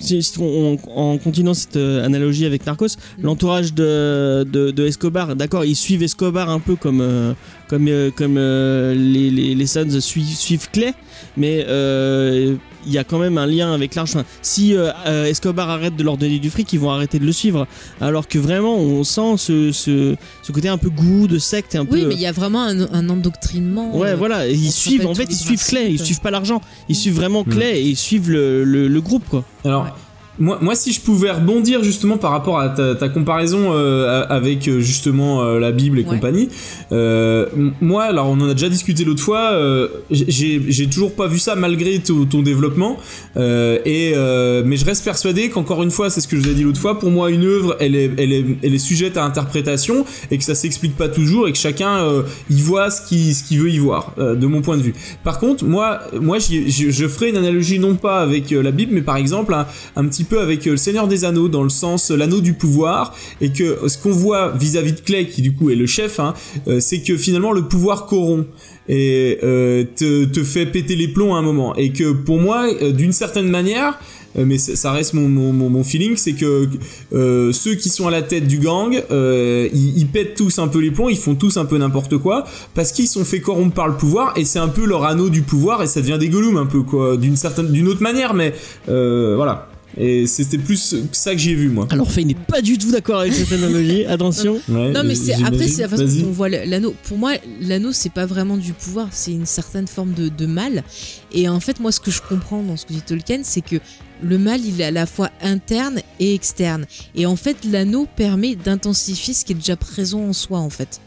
si- 0.00 0.22
on- 0.38 0.78
en 0.94 1.18
continuant 1.18 1.54
cette 1.54 1.76
euh, 1.76 2.04
analogie 2.04 2.44
avec 2.46 2.64
Narcos, 2.66 2.86
Mm. 3.18 3.24
l'entourage 3.24 3.74
de, 3.74 4.44
de, 4.50 4.70
de 4.70 4.86
Escobar, 4.86 5.36
d'accord, 5.36 5.64
ils 5.64 5.76
suivent 5.76 6.02
Escobar 6.02 6.48
un 6.50 6.60
peu 6.60 6.76
comme, 6.76 7.00
euh, 7.00 7.32
comme, 7.68 7.86
euh, 7.88 8.10
comme 8.14 8.36
les, 8.36 9.30
les, 9.30 9.54
les 9.54 9.66
Suns 9.66 10.00
suivent, 10.00 10.26
suivent 10.36 10.68
Clay, 10.70 10.94
mais 11.36 11.64
euh, 11.68 12.56
il 12.86 12.92
y 12.92 12.98
a 12.98 13.04
quand 13.04 13.18
même 13.18 13.36
un 13.36 13.46
lien 13.46 13.72
avec 13.72 13.94
l'argent. 13.94 14.20
Enfin, 14.20 14.28
si 14.42 14.74
euh, 14.74 14.90
euh, 15.06 15.24
Escobar 15.26 15.68
arrête 15.70 15.96
de 15.96 16.02
leur 16.04 16.16
donner 16.16 16.38
du 16.38 16.50
fric, 16.50 16.72
ils 16.72 16.78
vont 16.80 16.90
arrêter 16.90 17.18
de 17.18 17.24
le 17.26 17.32
suivre. 17.32 17.66
Alors 18.00 18.28
que 18.28 18.38
vraiment, 18.38 18.76
on 18.76 19.02
sent 19.02 19.34
ce, 19.38 19.72
ce, 19.72 20.14
ce 20.42 20.52
côté 20.52 20.68
un 20.68 20.78
peu 20.78 20.88
goût 20.90 21.26
de 21.26 21.38
secte, 21.38 21.74
un 21.74 21.80
Oui, 21.90 22.02
peu. 22.02 22.08
mais 22.08 22.14
il 22.14 22.20
y 22.20 22.26
a 22.26 22.32
vraiment 22.32 22.62
un, 22.62 22.92
un 22.92 23.08
endoctrinement. 23.08 23.96
Ouais, 23.96 24.10
euh, 24.10 24.16
voilà, 24.16 24.46
ils 24.48 24.70
suivent, 24.70 25.06
en 25.06 25.14
fait, 25.14 25.26
ils 25.28 25.34
suivent 25.36 25.64
Clay, 25.64 25.90
ils 25.90 25.98
suivent 26.00 26.20
pas 26.20 26.30
l'argent, 26.30 26.60
ils 26.88 26.94
suivent 26.96 27.16
vraiment 27.16 27.42
Mm. 27.44 27.50
Clay 27.50 27.78
et 27.80 27.82
ils 27.88 27.96
suivent 27.96 28.30
le, 28.30 28.62
le, 28.64 28.86
le 28.88 29.00
groupe, 29.00 29.24
quoi. 29.28 29.44
Alors, 29.64 29.82
Ouais. 29.84 29.90
Moi, 30.38 30.58
moi, 30.60 30.74
si 30.74 30.92
je 30.92 31.00
pouvais 31.00 31.30
rebondir 31.30 31.82
justement 31.82 32.18
par 32.18 32.30
rapport 32.30 32.58
à 32.58 32.68
ta, 32.68 32.94
ta 32.94 33.08
comparaison 33.08 33.72
euh, 33.72 34.24
avec 34.28 34.68
euh, 34.68 34.80
justement 34.80 35.42
euh, 35.42 35.58
la 35.58 35.72
Bible 35.72 35.98
et 35.98 36.04
Ouais. 36.06 36.10
compagnie, 36.14 36.48
euh, 36.92 37.46
moi, 37.80 38.04
alors 38.04 38.28
on 38.28 38.40
en 38.40 38.48
a 38.48 38.52
déjà 38.52 38.68
discuté 38.68 39.04
l'autre 39.04 39.22
fois, 39.22 39.58
j'ai 40.10 40.62
j'ai 40.68 40.86
toujours 40.86 41.14
pas 41.14 41.26
vu 41.26 41.38
ça 41.38 41.56
malgré 41.56 41.98
ton, 41.98 42.26
ton 42.26 42.42
développement, 42.42 42.96
et 43.36 44.12
mais 44.64 44.76
je 44.76 44.84
reste 44.84 45.04
persuadé 45.04 45.48
qu'encore 45.50 45.82
une 45.82 45.90
fois, 45.90 46.10
c'est 46.10 46.20
ce 46.20 46.28
que 46.28 46.36
je 46.36 46.42
vous 46.42 46.48
ai 46.50 46.54
dit 46.54 46.62
l'autre 46.62 46.80
fois, 46.80 46.98
pour 46.98 47.10
moi, 47.10 47.30
une 47.30 47.44
œuvre, 47.44 47.76
elle 47.80 47.96
est, 47.96 48.10
elle 48.18 48.32
est, 48.32 48.44
elle 48.62 48.74
est 48.74 48.78
sujette 48.78 49.16
à 49.16 49.24
interprétation 49.24 50.04
et 50.30 50.38
que 50.38 50.44
ça 50.44 50.54
s'explique 50.54 50.96
pas 50.96 51.08
toujours 51.08 51.48
et 51.48 51.52
que 51.52 51.58
chacun 51.58 52.06
y 52.50 52.60
voit 52.60 52.90
ce 52.90 53.06
qu'il 53.08 53.34
ce 53.34 53.42
qu'il 53.42 53.58
veut 53.60 53.70
y 53.70 53.78
voir, 53.78 54.14
de 54.18 54.46
mon 54.46 54.60
point 54.62 54.76
de 54.76 54.82
vue. 54.82 54.94
Par 55.24 55.38
contre, 55.38 55.64
moi, 55.64 56.00
moi, 56.20 56.38
je, 56.38 57.08
ferai 57.08 57.30
une 57.30 57.36
analogie 57.36 57.78
non 57.78 57.96
pas 57.96 58.20
avec 58.20 58.50
la 58.50 58.70
Bible, 58.70 58.92
mais 58.94 59.02
par 59.02 59.16
exemple 59.16 59.54
un, 59.54 59.66
un 59.96 60.06
petit 60.06 60.24
peu 60.26 60.40
avec 60.40 60.66
euh, 60.66 60.72
le 60.72 60.76
Seigneur 60.76 61.08
des 61.08 61.24
Anneaux, 61.24 61.48
dans 61.48 61.62
le 61.62 61.68
sens 61.68 62.10
euh, 62.10 62.16
l'anneau 62.16 62.40
du 62.40 62.52
pouvoir, 62.52 63.14
et 63.40 63.50
que 63.50 63.64
euh, 63.64 63.88
ce 63.88 63.98
qu'on 63.98 64.10
voit 64.10 64.52
vis-à-vis 64.52 64.92
de 64.92 65.00
Clay, 65.00 65.26
qui 65.26 65.42
du 65.42 65.52
coup 65.52 65.70
est 65.70 65.74
le 65.74 65.86
chef, 65.86 66.20
hein, 66.20 66.34
c'est 66.80 67.02
que 67.02 67.16
finalement 67.16 67.52
le 67.52 67.62
pouvoir 67.62 68.06
corrompt 68.06 68.46
et 68.88 69.38
te, 69.96 70.44
fait 70.44 70.66
péter 70.66 70.96
les 70.96 71.08
plombs 71.08 71.34
à 71.34 71.38
un 71.38 71.42
moment, 71.42 71.74
et 71.76 71.90
que 71.90 72.12
pour 72.12 72.38
moi, 72.38 72.66
d'une 72.92 73.12
certaine 73.12 73.48
manière, 73.48 73.98
mais 74.36 74.58
ça 74.58 74.92
reste 74.92 75.14
mon, 75.14 75.84
feeling, 75.84 76.16
c'est 76.16 76.34
que 76.34 76.68
ceux 77.52 77.74
qui 77.74 77.88
sont 77.88 78.06
à 78.06 78.10
la 78.10 78.22
tête 78.22 78.46
du 78.46 78.58
gang, 78.58 79.02
ils, 79.10 79.98
ils 79.98 80.06
pètent 80.06 80.34
tous 80.34 80.58
un 80.58 80.68
peu 80.68 80.78
les 80.78 80.90
plombs, 80.90 81.08
ils 81.08 81.18
font 81.18 81.34
tous 81.34 81.56
un 81.56 81.64
peu 81.64 81.78
n'importe 81.78 82.16
quoi, 82.18 82.44
parce 82.74 82.92
qu'ils 82.92 83.08
sont 83.08 83.24
fait 83.24 83.40
corrompre 83.40 83.74
par 83.74 83.88
le 83.88 83.96
pouvoir, 83.96 84.34
et 84.36 84.44
c'est 84.44 84.60
un 84.60 84.68
peu 84.68 84.84
leur 84.84 85.04
anneau 85.04 85.30
du 85.30 85.42
pouvoir, 85.42 85.82
et 85.82 85.86
ça 85.86 86.00
devient 86.00 86.18
des 86.18 86.28
Gollum 86.28 86.56
un 86.56 86.66
peu 86.66 86.82
quoi, 86.82 87.16
d'une 87.16 87.36
certaine, 87.36 87.72
d'une 87.72 87.88
autre 87.88 88.02
manière, 88.02 88.34
mais 88.34 88.54
voilà. 88.86 89.68
Et 89.98 90.26
c'était 90.26 90.58
plus 90.58 90.94
ça 91.12 91.32
que 91.32 91.38
j'ai 91.38 91.54
vu 91.54 91.68
moi. 91.68 91.86
Alors 91.90 92.10
Faye 92.10 92.24
n'est 92.26 92.34
pas 92.34 92.60
du 92.60 92.76
tout 92.78 92.90
d'accord 92.90 93.20
avec 93.20 93.32
cette 93.32 93.52
analogie, 93.52 94.04
attention. 94.06 94.60
Ouais, 94.68 94.92
Non, 94.92 95.02
mais 95.04 95.14
c'est 95.14 95.34
après 95.42 95.68
c'est 95.68 95.82
la 95.82 95.88
façon 95.88 96.04
Vas-y. 96.04 96.22
dont 96.22 96.28
on 96.28 96.32
voit 96.32 96.48
l'anneau. 96.48 96.94
Pour 97.04 97.16
moi, 97.18 97.32
l'anneau 97.60 97.92
c'est 97.92 98.12
pas 98.12 98.26
vraiment 98.26 98.56
du 98.56 98.72
pouvoir, 98.72 99.08
c'est 99.10 99.32
une 99.32 99.46
certaine 99.46 99.86
forme 99.86 100.12
de, 100.12 100.28
de 100.28 100.46
mal. 100.46 100.84
Et 101.32 101.48
en 101.48 101.60
fait, 101.60 101.80
moi, 101.80 101.92
ce 101.92 102.00
que 102.00 102.10
je 102.10 102.20
comprends 102.22 102.62
dans 102.62 102.76
ce 102.76 102.86
que 102.86 102.92
dit 102.92 103.02
Tolkien, 103.02 103.40
c'est 103.42 103.60
que 103.62 103.76
le 104.22 104.38
mal, 104.38 104.64
il 104.64 104.80
est 104.80 104.84
à 104.84 104.90
la 104.90 105.04
fois 105.06 105.30
interne 105.42 106.00
et 106.20 106.34
externe. 106.34 106.86
Et 107.14 107.26
en 107.26 107.36
fait, 107.36 107.56
l'anneau 107.70 108.06
permet 108.16 108.54
d'intensifier 108.54 109.34
ce 109.34 109.44
qui 109.44 109.52
est 109.52 109.56
déjà 109.56 109.76
présent 109.76 110.20
en 110.22 110.32
soi, 110.32 110.58
en 110.58 110.70
fait. 110.70 111.00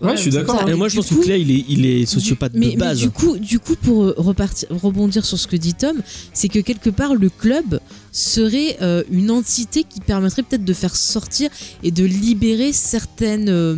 Ouais, 0.00 0.16
je 0.16 0.22
suis 0.22 0.30
d'accord. 0.30 0.68
Et 0.68 0.74
moi 0.74 0.88
je 0.88 0.92
Du 0.92 0.96
pense 0.98 1.08
coup- 1.08 1.16
que 1.20 1.24
Clay 1.24 1.40
il 1.40 1.50
est, 1.50 1.64
il 1.68 1.86
est 1.86 2.06
sociopathe 2.06 2.52
mais, 2.54 2.66
de 2.66 2.70
mais 2.72 2.76
base. 2.76 2.98
du 2.98 3.10
coup, 3.10 3.36
du 3.38 3.58
coup, 3.58 3.74
pour 3.76 4.04
euh, 4.04 4.14
repartir, 4.16 4.68
rebondir 4.70 5.24
sur 5.24 5.38
ce 5.38 5.46
que 5.46 5.56
dit 5.56 5.74
Tom, 5.74 6.00
c'est 6.32 6.48
que 6.48 6.60
quelque 6.60 6.90
part 6.90 7.14
le 7.14 7.28
club 7.30 7.80
serait 8.12 8.76
euh, 8.82 9.02
une 9.10 9.30
entité 9.30 9.84
qui 9.88 10.00
permettrait 10.00 10.42
peut-être 10.42 10.64
de 10.64 10.72
faire 10.72 10.94
sortir 10.96 11.50
et 11.82 11.90
de 11.90 12.04
libérer 12.04 12.72
certaines 12.72 13.48
euh, 13.48 13.76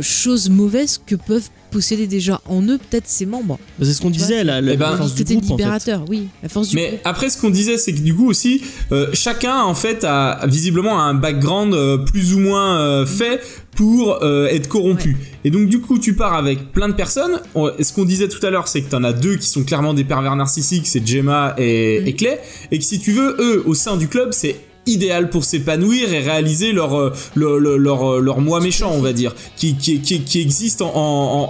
choses 0.00 0.48
mauvaises 0.48 1.00
que 1.04 1.14
peuvent 1.16 1.50
posséder 1.72 2.06
déjà 2.06 2.40
en 2.48 2.62
eux 2.62 2.78
peut-être 2.78 3.08
ses 3.08 3.26
membres. 3.26 3.58
C'est 3.80 3.92
ce 3.94 4.00
qu'on 4.00 4.10
disait, 4.10 4.44
la, 4.44 4.60
la 4.60 4.76
ben, 4.76 4.90
la 4.90 4.96
force 4.98 5.14
du 5.14 5.22
en 5.22 5.26
fait. 5.26 5.34
libérateur, 5.40 6.04
oui, 6.08 6.28
la 6.42 6.48
force 6.48 6.68
du 6.68 6.76
Mais 6.76 6.88
groupe. 6.88 7.00
après, 7.04 7.30
ce 7.30 7.38
qu'on 7.40 7.50
disait, 7.50 7.78
c'est 7.78 7.92
que 7.92 8.00
du 8.00 8.14
coup 8.14 8.28
aussi, 8.28 8.62
euh, 8.92 9.08
chacun 9.14 9.62
en 9.62 9.74
fait 9.74 10.04
a 10.04 10.46
visiblement 10.46 11.00
un 11.02 11.14
background 11.14 11.74
euh, 11.74 11.98
plus 11.98 12.34
ou 12.34 12.38
moins 12.38 12.78
euh, 12.78 13.06
fait 13.06 13.40
pour 13.74 14.22
euh, 14.22 14.46
être 14.48 14.68
corrompu. 14.68 15.16
Et 15.44 15.50
donc 15.50 15.68
du 15.68 15.80
coup, 15.80 15.98
tu 15.98 16.14
pars 16.14 16.34
avec 16.34 16.72
plein 16.72 16.88
de 16.88 16.94
personnes. 16.94 17.40
Et 17.78 17.84
ce 17.84 17.92
qu'on 17.92 18.04
disait 18.04 18.28
tout 18.28 18.44
à 18.46 18.50
l'heure, 18.50 18.68
c'est 18.68 18.82
que 18.82 18.90
t'en 18.90 19.02
as 19.02 19.14
deux 19.14 19.36
qui 19.36 19.48
sont 19.48 19.64
clairement 19.64 19.94
des 19.94 20.04
pervers 20.04 20.36
narcissiques, 20.36 20.86
c'est 20.86 21.04
Gemma 21.06 21.54
et, 21.58 21.96
et 22.06 22.14
Clay. 22.14 22.38
Et 22.70 22.78
que 22.78 22.84
si 22.84 23.00
tu 23.00 23.12
veux, 23.12 23.34
eux, 23.40 23.62
au 23.66 23.74
sein 23.74 23.96
du 23.96 24.08
club, 24.08 24.28
c'est 24.32 24.56
idéal 24.86 25.30
pour 25.30 25.44
s'épanouir 25.44 26.12
et 26.12 26.18
réaliser 26.20 26.72
leur 26.72 26.98
euh, 26.98 27.12
leur, 27.36 27.58
leur, 27.58 27.78
leur, 27.78 28.36
euh, 28.38 28.40
moi 28.40 28.60
méchant 28.60 28.90
on 28.92 29.00
va 29.00 29.12
dire 29.12 29.34
qui 29.56 29.76
qui, 29.76 30.00
qui, 30.00 30.22
qui 30.22 30.40
existe 30.40 30.82
en, 30.82 30.90
en, 30.94 31.48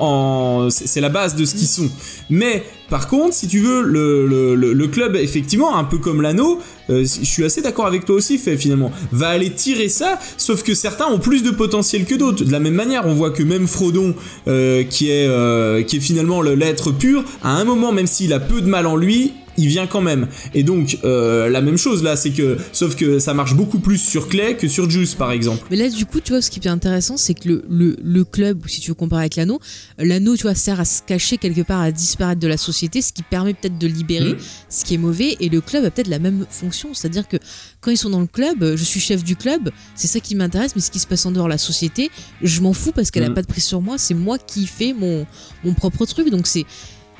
en- 0.66 0.70
c'est 0.70 1.00
la 1.00 1.08
base 1.08 1.34
de 1.36 1.44
ce 1.44 1.54
qu'ils 1.54 1.66
sont. 1.66 1.88
Mais 2.30 2.62
par 2.90 3.08
contre 3.08 3.32
si 3.34 3.48
tu 3.48 3.60
veux 3.60 3.82
le, 3.82 4.26
le, 4.26 4.54
le, 4.74 4.86
club 4.88 5.16
effectivement 5.16 5.76
un 5.76 5.84
peu 5.84 5.96
comme 5.96 6.20
l'anneau 6.20 6.60
euh, 6.90 7.00
je 7.04 7.24
suis 7.24 7.42
assez 7.44 7.62
d'accord 7.62 7.86
avec 7.86 8.04
toi 8.04 8.16
aussi 8.16 8.36
fait 8.36 8.56
finalement 8.58 8.92
va 9.12 9.28
aller 9.28 9.50
tirer 9.50 9.88
ça 9.88 10.18
sauf 10.36 10.62
que 10.62 10.74
certains 10.74 11.06
ont 11.06 11.18
plus 11.18 11.42
de 11.42 11.50
potentiel 11.50 12.04
que 12.04 12.14
d'autres. 12.14 12.44
De 12.44 12.52
la 12.52 12.60
même 12.60 12.74
manière 12.74 13.06
on 13.06 13.14
voit 13.14 13.30
que 13.30 13.42
même 13.42 13.66
Frodon 13.66 14.14
euh, 14.46 14.82
qui 14.84 15.08
est 15.10 15.26
euh, 15.26 15.82
qui 15.82 15.96
est 15.96 16.00
finalement 16.00 16.42
le- 16.42 16.54
l'être 16.54 16.90
pur 16.92 17.24
à 17.42 17.52
un 17.56 17.64
moment 17.64 17.92
même 17.92 18.06
s'il 18.06 18.34
a 18.34 18.40
peu 18.40 18.60
de 18.60 18.66
mal 18.68 18.86
en 18.86 18.96
lui 18.96 19.32
il 19.58 19.68
vient 19.68 19.86
quand 19.86 20.00
même. 20.00 20.28
Et 20.54 20.62
donc, 20.62 20.98
euh, 21.04 21.48
la 21.48 21.60
même 21.60 21.76
chose 21.76 22.02
là, 22.02 22.16
c'est 22.16 22.30
que, 22.30 22.56
sauf 22.72 22.96
que 22.96 23.18
ça 23.18 23.34
marche 23.34 23.54
beaucoup 23.54 23.78
plus 23.78 23.98
sur 23.98 24.28
Clay 24.28 24.56
que 24.56 24.68
sur 24.68 24.88
Juice 24.90 25.14
par 25.14 25.30
exemple. 25.32 25.66
Mais 25.70 25.76
là, 25.76 25.88
du 25.88 26.06
coup, 26.06 26.20
tu 26.20 26.32
vois, 26.32 26.40
ce 26.42 26.50
qui 26.50 26.58
est 26.60 26.68
intéressant, 26.68 27.16
c'est 27.16 27.34
que 27.34 27.48
le, 27.48 27.64
le, 27.68 27.96
le 28.02 28.24
club, 28.24 28.64
ou 28.64 28.68
si 28.68 28.80
tu 28.80 28.88
veux 28.90 28.94
comparer 28.94 29.22
avec 29.22 29.36
l'anneau, 29.36 29.60
l'anneau, 29.98 30.36
tu 30.36 30.42
vois, 30.42 30.54
sert 30.54 30.80
à 30.80 30.84
se 30.84 31.02
cacher 31.02 31.36
quelque 31.38 31.62
part, 31.62 31.80
à 31.80 31.92
disparaître 31.92 32.40
de 32.40 32.48
la 32.48 32.56
société, 32.56 33.02
ce 33.02 33.12
qui 33.12 33.22
permet 33.22 33.54
peut-être 33.54 33.78
de 33.78 33.86
libérer 33.86 34.32
Mhm. 34.32 34.38
ce 34.68 34.84
qui 34.84 34.94
est 34.94 34.98
mauvais. 34.98 35.36
Et 35.40 35.48
le 35.48 35.60
club 35.60 35.84
a 35.84 35.90
peut-être 35.90 36.08
la 36.08 36.18
même 36.18 36.46
fonction, 36.50 36.94
c'est-à-dire 36.94 37.28
que 37.28 37.36
quand 37.80 37.90
ils 37.90 37.96
sont 37.98 38.10
dans 38.10 38.20
le 38.20 38.26
club, 38.26 38.76
je 38.76 38.84
suis 38.84 39.00
chef 39.00 39.22
du 39.24 39.36
club, 39.36 39.70
c'est 39.94 40.08
ça 40.08 40.20
qui 40.20 40.34
m'intéresse, 40.34 40.72
mais 40.76 40.82
ce 40.82 40.90
qui 40.90 40.98
se 40.98 41.06
passe 41.06 41.26
en 41.26 41.32
dehors 41.32 41.46
de 41.46 41.50
la 41.50 41.58
société, 41.58 42.10
je 42.42 42.60
m'en 42.60 42.72
fous 42.72 42.92
parce 42.92 43.10
qu'elle 43.10 43.24
a 43.24 43.28
Mhm. 43.28 43.34
pas 43.34 43.42
de 43.42 43.46
prise 43.46 43.64
sur 43.64 43.80
moi, 43.80 43.98
c'est 43.98 44.14
moi 44.14 44.38
qui 44.38 44.66
fais 44.66 44.94
mon, 44.98 45.26
mon 45.64 45.74
propre 45.74 46.06
truc. 46.06 46.30
Donc 46.30 46.46
c'est 46.46 46.64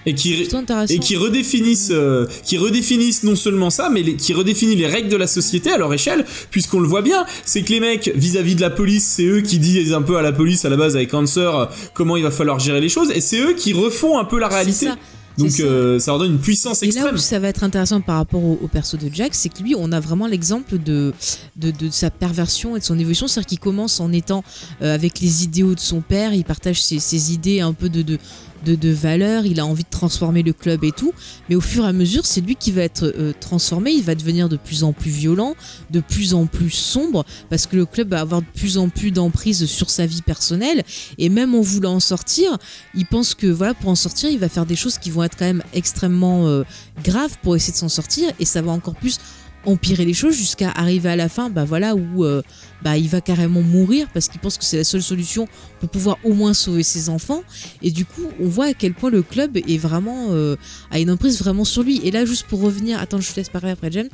Et 0.05 0.15
qui, 0.15 0.49
et 0.89 0.99
qui 0.99 1.17
redéfinissent, 1.17 1.91
euh, 1.93 2.27
qui 2.45 2.59
redéfinissent 2.59 3.23
non 3.23 3.37
seulement 3.37 3.71
ça, 3.71 3.89
mais 3.89 4.03
les- 4.03 4.17
qui 4.17 4.33
redéfinissent 4.35 4.77
les 4.79 4.87
règles 4.87 5.09
de 5.09 5.17
la 5.17 5.27
société 5.29 5.71
à 5.71 5.79
leur 5.79 5.95
échelle, 5.95 6.25
puisqu'on 6.51 6.81
le 6.81 6.89
voit 6.89 7.03
bien, 7.03 7.25
c'est 7.45 7.63
que 7.63 7.71
les 7.73 7.79
mecs 7.81 8.11
vis-à-vis 8.15 8.57
de 8.57 8.61
la 8.61 8.71
police, 8.71 9.05
c'est 9.17 9.25
eux 9.27 9.41
qui 9.43 9.59
disent 9.61 9.93
un 9.93 10.03
peu 10.03 10.17
à 10.17 10.23
la 10.23 10.33
police 10.33 10.65
à 10.65 10.69
la 10.71 10.77
base 10.77 10.97
avec 10.97 11.15
Answer 11.15 11.51
euh, 11.55 11.67
comment 11.95 12.17
il 12.17 12.23
va 12.25 12.31
falloir 12.33 12.59
gérer 12.59 12.81
les 12.81 12.89
choses, 12.89 13.11
et 13.15 13.21
c'est 13.21 13.39
eux 13.41 13.53
qui 13.55 13.73
refont 13.73 14.19
un 14.19 14.25
peu 14.25 14.39
la 14.41 14.49
réalité. 14.49 14.87
ça. 14.87 14.97
Donc 15.39 15.51
ça. 15.51 15.63
euh, 15.63 15.99
ça 15.99 16.11
leur 16.11 16.19
donne 16.19 16.33
une 16.33 16.39
puissance 16.41 16.83
Et 16.83 16.87
là 16.87 16.93
extrême. 16.93 17.15
où 17.15 17.19
ça 17.19 17.39
va 17.39 17.49
être 17.49 17.65
intéressant 17.65 18.03
par 18.03 18.17
rapport 18.17 18.45
au, 18.45 18.59
au 18.63 18.69
perso 18.69 18.99
de 18.99 19.09
Jack, 19.11 19.35
c'est 19.35 19.49
que 19.49 19.63
lui, 19.63 19.75
on 19.75 19.91
a 19.91 19.99
vraiment 19.99 20.27
l'exemple 20.27 20.77
de, 20.77 21.15
de, 21.57 21.71
de 21.71 21.89
sa 21.91 22.11
perversion 22.11 22.77
et 22.77 22.81
de 22.81 22.85
son 22.85 22.99
évolution. 22.99 23.27
C'est-à-dire 23.29 23.47
qu'il 23.49 23.59
commence 23.59 23.99
en 24.01 24.13
étant 24.13 24.45
euh, 24.83 24.95
avec 24.95 25.21
les 25.21 25.43
idéaux 25.45 25.75
de 25.75 25.81
son 25.81 26.03
père, 26.03 26.35
il 26.35 26.45
partage 26.45 26.83
ses, 26.83 26.99
ses 26.99 27.33
idées 27.33 27.61
un 27.61 27.73
peu 27.73 27.89
de, 27.89 28.03
de, 28.03 28.19
de, 28.65 28.75
de 28.75 28.91
valeurs, 28.91 29.47
il 29.47 29.61
a 29.61 29.67
envie 29.67 29.83
de 29.83 29.89
transformer 29.91 30.43
le 30.43 30.53
club 30.53 30.85
et 30.85 30.93
tout. 30.93 31.13
Mais 31.49 31.55
au 31.55 31.61
fur 31.61 31.85
et 31.85 31.89
à 31.89 31.93
mesure, 31.93 32.27
c'est 32.27 32.41
lui 32.41 32.57
qui 32.57 32.73
va 32.73 32.83
être 32.83 33.05
euh, 33.05 33.33
transformé, 33.39 33.93
il 33.93 34.03
va 34.03 34.15
devenir 34.15 34.49
de 34.49 34.57
plus 34.57 34.85
en 34.85 34.93
plus 34.93 35.11
violent, 35.11 35.55
de 35.91 36.01
plus 36.01 36.35
en 36.35 36.47
plus 36.47 36.71
sombre, 36.71 37.25
parce 37.51 37.67
que 37.67 37.77
le 37.77 37.87
club 37.87 38.11
va 38.11 38.21
avoir 38.21 38.43
de 38.43 38.47
plus 38.55 38.79
en 38.79 38.89
plus 38.89 39.11
d'emprise 39.11 39.67
sur 39.67 39.91
sa 39.91 40.07
vie 40.07 40.23
personnelle. 40.23 40.83
Et 41.19 41.29
même 41.29 41.55
en 41.55 41.61
voulant 41.61 41.95
en 41.95 42.01
sortir, 42.01 42.59
il 42.95 43.07
pense 43.07 43.35
que 43.35 43.47
voilà, 43.47 43.75
pour 43.75 43.91
en 43.91 43.95
sortir, 43.95 44.31
il 44.31 44.39
va 44.39 44.49
faire 44.49 44.67
des 44.67 44.77
choses 44.77 44.99
qui 44.99 45.11
vont 45.11 45.23
être 45.23 45.37
quand 45.37 45.45
même 45.45 45.63
extrêmement 45.73 46.47
euh, 46.47 46.65
graves 47.03 47.37
pour 47.43 47.57
essayer 47.57 47.73
de 47.73 47.79
s'en 47.79 47.89
sortir, 47.89 48.31
et 48.39 48.45
ça 48.45 48.63
va 48.63 48.73
encore 48.73 48.95
plus 48.95 49.19
empirer 49.65 50.05
les 50.05 50.15
choses 50.15 50.37
jusqu'à 50.37 50.71
arriver 50.71 51.09
à 51.11 51.17
la 51.17 51.29
fin, 51.29 51.51
bah 51.51 51.65
voilà 51.65 51.95
où 51.95 52.25
euh, 52.25 52.43
bah 52.83 52.97
il 52.97 53.09
va 53.09 53.21
carrément 53.21 53.63
mourir 53.63 54.09
parce 54.13 54.29
qu'il 54.29 54.41
pense 54.41 54.59
que 54.59 54.65
c'est 54.65 54.77
la 54.77 54.85
seule 54.85 55.03
solution 55.03 55.49
pour 55.81 55.89
pouvoir 55.89 56.19
au 56.25 56.33
moins 56.33 56.55
sauver 56.55 56.83
ses 56.83 57.09
enfants. 57.09 57.43
Et 57.83 57.91
du 57.91 58.05
coup, 58.05 58.29
on 58.41 58.49
voit 58.49 58.67
à 58.67 58.75
quel 58.75 58.95
point 58.95 59.11
le 59.11 59.23
club 59.23 59.57
est 59.57 59.79
vraiment 59.79 60.29
euh, 60.31 60.57
a 60.91 60.99
une 60.99 61.11
emprise 61.11 61.39
vraiment 61.39 61.65
sur 61.65 61.83
lui. 61.83 62.01
Et 62.05 62.11
là, 62.11 62.25
juste 62.25 62.47
pour 62.47 62.61
revenir, 62.61 63.01
attends, 63.01 63.21
je 63.21 63.31
te 63.31 63.37
laisse 63.37 63.49
parler 63.49 63.71
après, 63.71 63.91
Jem. 63.91 64.09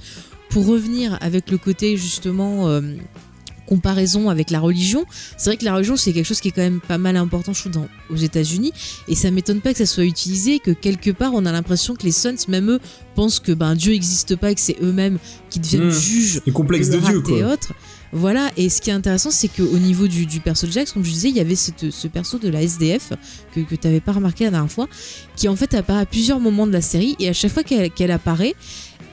Pour 0.51 0.67
revenir 0.67 1.19
avec 1.21 1.51
le 1.51 1.59
côté 1.59 1.97
justement 1.99 2.69
euh, 2.69 2.81
comparaison 3.69 4.31
avec 4.31 4.51
la 4.51 4.61
religion, 4.61 5.05
c'est 5.37 5.51
vrai 5.51 5.57
que 5.57 5.65
la 5.65 5.75
religion 5.75 5.97
c'est 5.97 6.13
quelque 6.13 6.27
chose 6.27 6.41
qui 6.41 6.49
est 6.49 6.53
quand 6.53 6.63
même 6.63 6.81
pas 6.81 6.99
mal 6.99 7.17
important, 7.17 7.53
je 7.53 7.61
trouve, 7.61 7.73
dans, 7.73 7.89
aux 8.11 8.17
États-Unis. 8.17 8.73
Et 9.09 9.15
ça 9.15 9.31
m'étonne 9.31 9.61
pas 9.61 9.73
que 9.73 9.79
ça 9.79 9.87
soit 9.87 10.05
utilisé, 10.05 10.59
que 10.59 10.71
quelque 10.71 11.11
part 11.11 11.33
on 11.35 11.45
a 11.47 11.53
l'impression 11.53 11.95
que 11.95 12.05
les 12.05 12.13
Sons, 12.13 12.35
même 12.49 12.71
eux, 12.71 12.81
pensent 13.15 13.41
que 13.41 13.53
ben 13.53 13.75
Dieu 13.75 13.93
n'existe 13.93 14.37
pas 14.37 14.51
et 14.51 14.55
que 14.55 14.61
c'est 14.61 14.77
eux-mêmes 14.83 15.19
qui 15.51 15.61
deviennent 15.61 15.89
Mmh. 15.89 15.91
juges 15.93 16.41
Le 16.47 16.53
complexe 16.53 16.89
de 16.89 16.99
leur 16.99 17.23
Dieu 17.23 17.37
et 17.39 17.45
autres. 17.45 17.73
Voilà, 18.11 18.51
et 18.57 18.71
ce 18.71 18.81
qui 18.81 18.89
est 18.89 18.95
intéressant, 18.95 19.31
c'est 19.31 19.49
qu'au 19.49 19.77
niveau 19.79 20.07
du, 20.09 20.25
du 20.25 20.41
perso 20.41 20.67
de 20.67 20.73
Jax, 20.73 20.93
comme 20.93 21.05
je 21.05 21.11
disais, 21.11 21.29
il 21.29 21.37
y 21.37 21.41
avait 21.41 21.55
cette- 21.57 21.91
ce 21.91 22.09
perso 22.09 22.39
de 22.39 22.49
la 22.49 22.63
SDF 22.63 23.13
que, 23.55 23.61
que 23.61 23.75
tu 23.75 23.87
n'avais 23.87 24.01
pas 24.01 24.13
remarqué 24.13 24.45
la 24.45 24.51
dernière 24.51 24.73
fois, 24.73 24.89
qui 25.37 25.47
en 25.47 25.57
fait 25.57 25.75
apparaît 25.75 26.01
à 26.01 26.07
plusieurs 26.07 26.41
moments 26.41 26.67
de 26.67 26.73
la 26.73 26.81
série, 26.81 27.17
et 27.21 27.29
à 27.29 27.35
chaque 27.35 27.53
fois 27.53 27.63
qu'elle 27.65 27.91
qu'elle 27.91 28.11
apparaît, 28.11 28.55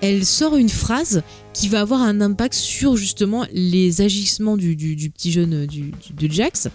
elle 0.01 0.25
sort 0.25 0.55
une 0.57 0.69
phrase 0.69 1.21
qui 1.53 1.67
va 1.69 1.81
avoir 1.81 2.01
un 2.01 2.19
impact 2.21 2.53
sur 2.53 2.97
justement 2.97 3.45
les 3.53 4.01
agissements 4.01 4.57
du, 4.57 4.75
du- 4.75 4.95
du 4.95 5.09
petit 5.09 5.31
jeune 5.31 5.53
euh, 5.53 5.65
du, 5.67 5.91
de 6.17 6.31
Jax, 6.31 6.67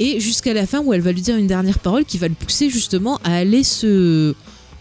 et 0.00 0.20
jusqu'à 0.20 0.54
la 0.54 0.66
fin 0.66 0.80
où 0.80 0.92
elle 0.92 1.00
va 1.00 1.12
lui 1.12 1.22
dire 1.22 1.36
une 1.36 1.46
dernière 1.46 1.78
parole 1.78 2.04
qui 2.04 2.18
va 2.18 2.28
le 2.28 2.34
pousser 2.34 2.70
justement 2.70 3.18
à 3.24 3.34
aller 3.36 3.64
se, 3.64 4.34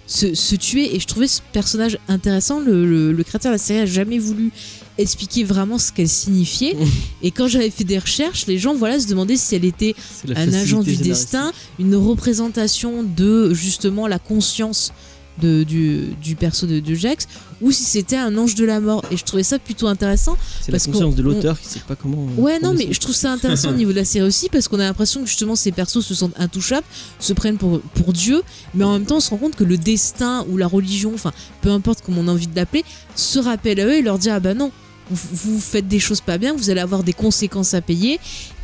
se, 0.06 0.34
se 0.36 0.56
tuer. 0.56 0.96
Et 0.96 1.00
je 1.00 1.08
trouvais 1.08 1.28
ce 1.28 1.42
personnage 1.54 1.98
intéressant. 2.08 2.60
Le, 2.60 2.86
le, 2.86 3.12
le 3.12 3.24
créateur 3.24 3.52
de 3.52 3.56
la 3.56 3.60
série 3.60 3.80
a 3.80 3.86
jamais 3.88 4.20
voulu 4.20 4.52
expliquer 5.00 5.44
vraiment 5.44 5.78
ce 5.80 5.92
qu'elle 5.92 6.08
signifiait. 6.10 6.76
et 7.24 7.32
quand 7.32 7.48
j'avais 7.48 7.70
fait 7.72 7.84
des 7.84 7.98
recherches, 8.00 8.46
les 8.48 8.58
gens 8.60 8.76
voilà, 8.76 9.00
se 9.00 9.08
demandaient 9.08 9.38
si 9.38 9.56
elle 9.56 9.66
était 9.66 9.96
un 10.36 10.54
agent 10.54 10.82
du 10.84 10.92
destin, 11.04 11.52
une 11.80 11.96
représentation 11.96 13.04
de 13.04 13.54
justement 13.54 14.08
la 14.08 14.20
conscience 14.20 14.94
de, 15.42 15.64
du, 15.64 16.16
du 16.22 16.36
perso 16.36 16.66
de, 16.68 16.80
de 16.80 16.96
Jax 16.96 17.28
ou 17.62 17.72
si 17.72 17.84
c'était 17.84 18.16
un 18.18 18.38
ange 18.38 18.56
de 18.56 18.66
la 18.66 18.80
mort. 18.80 19.04
Et 19.12 19.18
je 19.18 19.24
trouvais 19.24 19.44
ça 19.44 19.58
plutôt 19.60 19.88
intéressant. 19.88 20.38
C'est 20.62 20.72
la 20.72 20.80
conscience 20.80 21.16
de 21.16 21.22
l'auteur 21.24 21.60
qui 21.60 21.68
sait 21.68 21.80
pas 21.88 21.96
comment. 21.96 22.28
euh, 22.38 22.42
Ouais, 22.42 22.60
non, 22.60 22.74
mais 22.74 22.88
je 22.92 23.00
trouve 23.00 23.16
ça 23.16 23.32
intéressant 23.32 23.70
au 23.70 23.74
niveau 23.78 23.92
de 23.92 23.98
la 23.98 24.06
série 24.06 24.26
aussi 24.28 24.50
parce 24.50 24.68
qu'on 24.68 24.80
a 24.80 24.84
l'impression 24.84 25.22
que 25.22 25.28
justement 25.28 25.56
ces 25.56 25.72
persos 25.72 26.02
se 26.06 26.14
sentent 26.16 26.40
intouchables, 26.40 26.86
se 27.20 27.34
prennent 27.34 27.58
pour, 27.58 27.80
pour 27.82 28.14
Dieu, 28.14 28.42
mais 28.76 28.84
en 28.84 28.94
même 28.94 29.06
temps 29.06 29.18
on 29.18 29.22
se 29.22 29.30
rend 29.32 29.38
compte 29.38 29.56
que 29.56 29.64
le 29.64 29.78
destin 29.78 30.46
ou 30.50 30.58
la 30.58 30.68
religion, 30.68 31.12
enfin 31.14 31.32
peu 31.62 31.70
importe 31.72 32.02
comment 32.06 32.22
on 32.22 32.28
a 32.28 32.32
envie 32.32 32.48
de 32.48 32.56
l'appeler, 32.56 32.84
se 33.16 33.40
rappelle 33.40 33.80
à 33.80 33.86
eux 33.86 33.94
et 33.96 34.02
leur 34.02 34.20
dit 34.20 34.30
ah 34.30 34.40
bah 34.40 34.54
non, 34.54 34.72
vous 35.10 35.60
faites 35.60 35.88
des 35.88 36.00
choses 36.00 36.20
pas 36.22 36.38
bien, 36.38 36.54
vous 36.54 36.70
allez 36.70 36.82
avoir 36.82 37.02
des 37.04 37.14
conséquences 37.14 37.74
à 37.74 37.82
payer. 37.82 38.20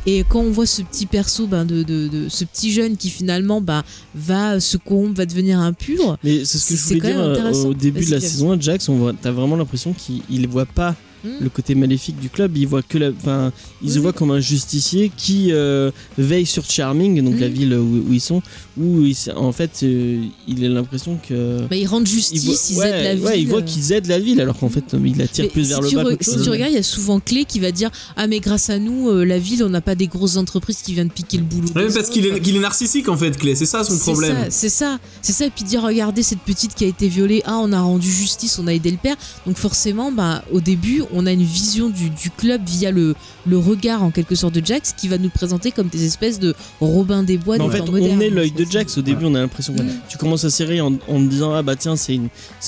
Et 0.06 0.24
quand 0.28 0.40
on 0.40 0.50
voit 0.50 0.66
ce 0.66 0.82
petit 0.82 1.06
perso, 1.06 1.46
ben, 1.46 1.64
de, 1.64 1.82
de, 1.82 2.08
de- 2.08 2.28
ce 2.28 2.44
petit 2.44 2.72
jeune 2.72 2.96
qui 2.96 3.08
finalement 3.10 3.60
ben, 3.60 3.82
va 4.14 4.60
se 4.60 4.76
corrompre, 4.76 5.14
va 5.16 5.26
devenir 5.26 5.58
impur, 5.58 6.18
Mais 6.22 6.44
c'est 6.44 6.58
ce 6.58 6.68
que 6.70 6.76
je 6.76 6.82
voulais 6.84 7.00
dire 7.00 7.20
euh, 7.20 7.64
au 7.64 7.74
début 7.74 8.04
de 8.04 8.10
la 8.10 8.20
saison 8.20 8.52
1 8.52 8.60
Jax, 8.60 8.88
on 8.88 8.96
voit, 8.96 9.12
t'as 9.20 9.30
vraiment 9.30 9.56
l'impression 9.56 9.92
qu'il 9.94 10.20
il 10.28 10.46
voit 10.48 10.66
pas 10.66 10.94
Hmm. 11.24 11.28
le 11.40 11.48
côté 11.48 11.74
maléfique 11.74 12.18
du 12.20 12.28
club, 12.28 12.54
il 12.56 12.66
voit 12.66 12.82
que 12.82 12.98
la, 12.98 13.08
enfin, 13.10 13.50
il 13.82 13.88
se 13.90 13.94
Oui. 13.94 14.00
voit 14.02 14.12
comme 14.12 14.30
un 14.30 14.40
justicier 14.40 15.10
qui 15.16 15.52
euh, 15.52 15.90
veille 16.18 16.44
sur 16.44 16.68
Charming, 16.68 17.22
donc 17.22 17.36
Hmm. 17.36 17.40
la 17.40 17.48
ville 17.48 17.74
où, 17.74 18.04
où 18.08 18.12
ils 18.12 18.20
sont, 18.20 18.42
où 18.76 19.00
il 19.00 19.12
s- 19.12 19.30
en 19.34 19.50
fait 19.52 19.80
euh, 19.84 20.22
il 20.46 20.64
a 20.64 20.68
l'impression 20.68 21.18
que 21.26 21.66
ben, 21.68 21.76
ils 21.76 21.86
rendent 21.86 22.06
justice, 22.06 22.70
ils 22.70 22.78
aident 22.82 23.04
la 23.04 23.14
ville. 23.14 23.24
ouais, 23.24 23.40
il 23.40 23.48
voit 23.48 23.62
qu'ils 23.62 23.92
aident 23.92 24.06
la 24.08 24.18
ville, 24.18 24.40
alors 24.40 24.58
qu'en 24.58 24.68
fait 24.68 24.84
euh, 24.92 24.98
il 25.04 25.20
attire 25.22 25.44
Mais 25.46 25.50
plus 25.50 25.62
si 25.64 25.68
vers 25.70 25.80
le 25.80 25.90
bas 25.90 26.10
Si 26.20 26.30
chose. 26.32 26.42
tu 26.44 26.50
regardes, 26.50 26.72
il 26.72 26.76
y 26.76 26.78
a 26.78 26.82
souvent 26.82 27.20
Clé 27.20 27.44
qui 27.46 27.58
va 27.58 27.72
dire 27.72 27.90
Ah, 28.16 28.26
mais 28.26 28.40
grâce 28.40 28.68
à 28.68 28.78
nous, 28.78 29.08
euh, 29.08 29.24
la 29.24 29.38
ville, 29.38 29.64
on 29.64 29.70
n'a 29.70 29.80
pas 29.80 29.94
des 29.94 30.06
grosses 30.08 30.36
entreprises 30.36 30.78
qui 30.82 30.92
viennent 30.92 31.10
piquer 31.10 31.38
le 31.38 31.44
boulot. 31.44 31.68
Ouais, 31.74 31.88
parce 31.92 32.10
qu'il 32.10 32.26
est, 32.26 32.40
qu'il 32.40 32.56
est 32.56 32.60
narcissique 32.60 33.08
en 33.08 33.16
fait, 33.16 33.36
Clé. 33.38 33.54
C'est 33.54 33.64
ça 33.66 33.82
son 33.82 33.94
C'est 33.94 34.10
problème. 34.12 34.36
ça, 34.44 34.50
C'est 34.50 34.68
ça, 34.68 34.98
c'est 35.22 35.32
ça. 35.32 35.46
Et 35.46 35.50
puis 35.50 35.64
dire 35.64 35.82
Regardez 35.82 36.22
cette 36.22 36.40
petite 36.40 36.74
qui 36.74 36.84
a 36.84 36.88
été 36.88 37.08
violée. 37.08 37.42
Ah, 37.46 37.58
on 37.62 37.72
a 37.72 37.80
rendu 37.80 38.10
justice, 38.10 38.58
on 38.58 38.66
a 38.66 38.72
aidé 38.74 38.90
le 38.90 38.96
père. 38.98 39.16
Donc, 39.46 39.56
forcément, 39.56 40.10
bah, 40.12 40.44
au 40.52 40.60
début, 40.60 41.02
on 41.14 41.24
a 41.26 41.32
une 41.32 41.42
vision 41.42 41.88
du, 41.88 42.10
du 42.10 42.30
club 42.30 42.60
via 42.66 42.90
le, 42.90 43.14
le 43.46 43.56
regard 43.58 44.02
en 44.02 44.10
quelque 44.10 44.34
sorte 44.34 44.54
de 44.54 44.64
Jax 44.64 44.92
qui 44.96 45.08
va 45.08 45.16
nous 45.18 45.30
présenter 45.30 45.70
comme 45.72 45.88
des 45.88 46.04
espèces 46.04 46.38
de 46.38 46.54
Robin 46.80 47.22
des 47.22 47.38
Bois 47.38 47.56
Mais 47.56 47.64
en 47.64 47.70
fait, 47.70 47.80
on 47.88 47.96
est 48.20 48.30
l'œil 48.30 48.50
de 48.50 48.64
Jax. 48.68 48.98
Au 48.98 49.02
début, 49.02 49.24
on 49.24 49.34
a 49.34 49.40
l'impression 49.40 49.72
que 49.74 49.82
Mm. 49.82 49.90
tu 50.08 50.18
commences 50.18 50.44
la 50.44 50.50
série 50.50 50.80
en, 50.80 50.92
en 51.08 51.18
te 51.24 51.28
disant 51.28 51.52
ah 51.54 51.62
bah 51.62 51.76
tiens 51.76 51.96
c'est 51.96 52.18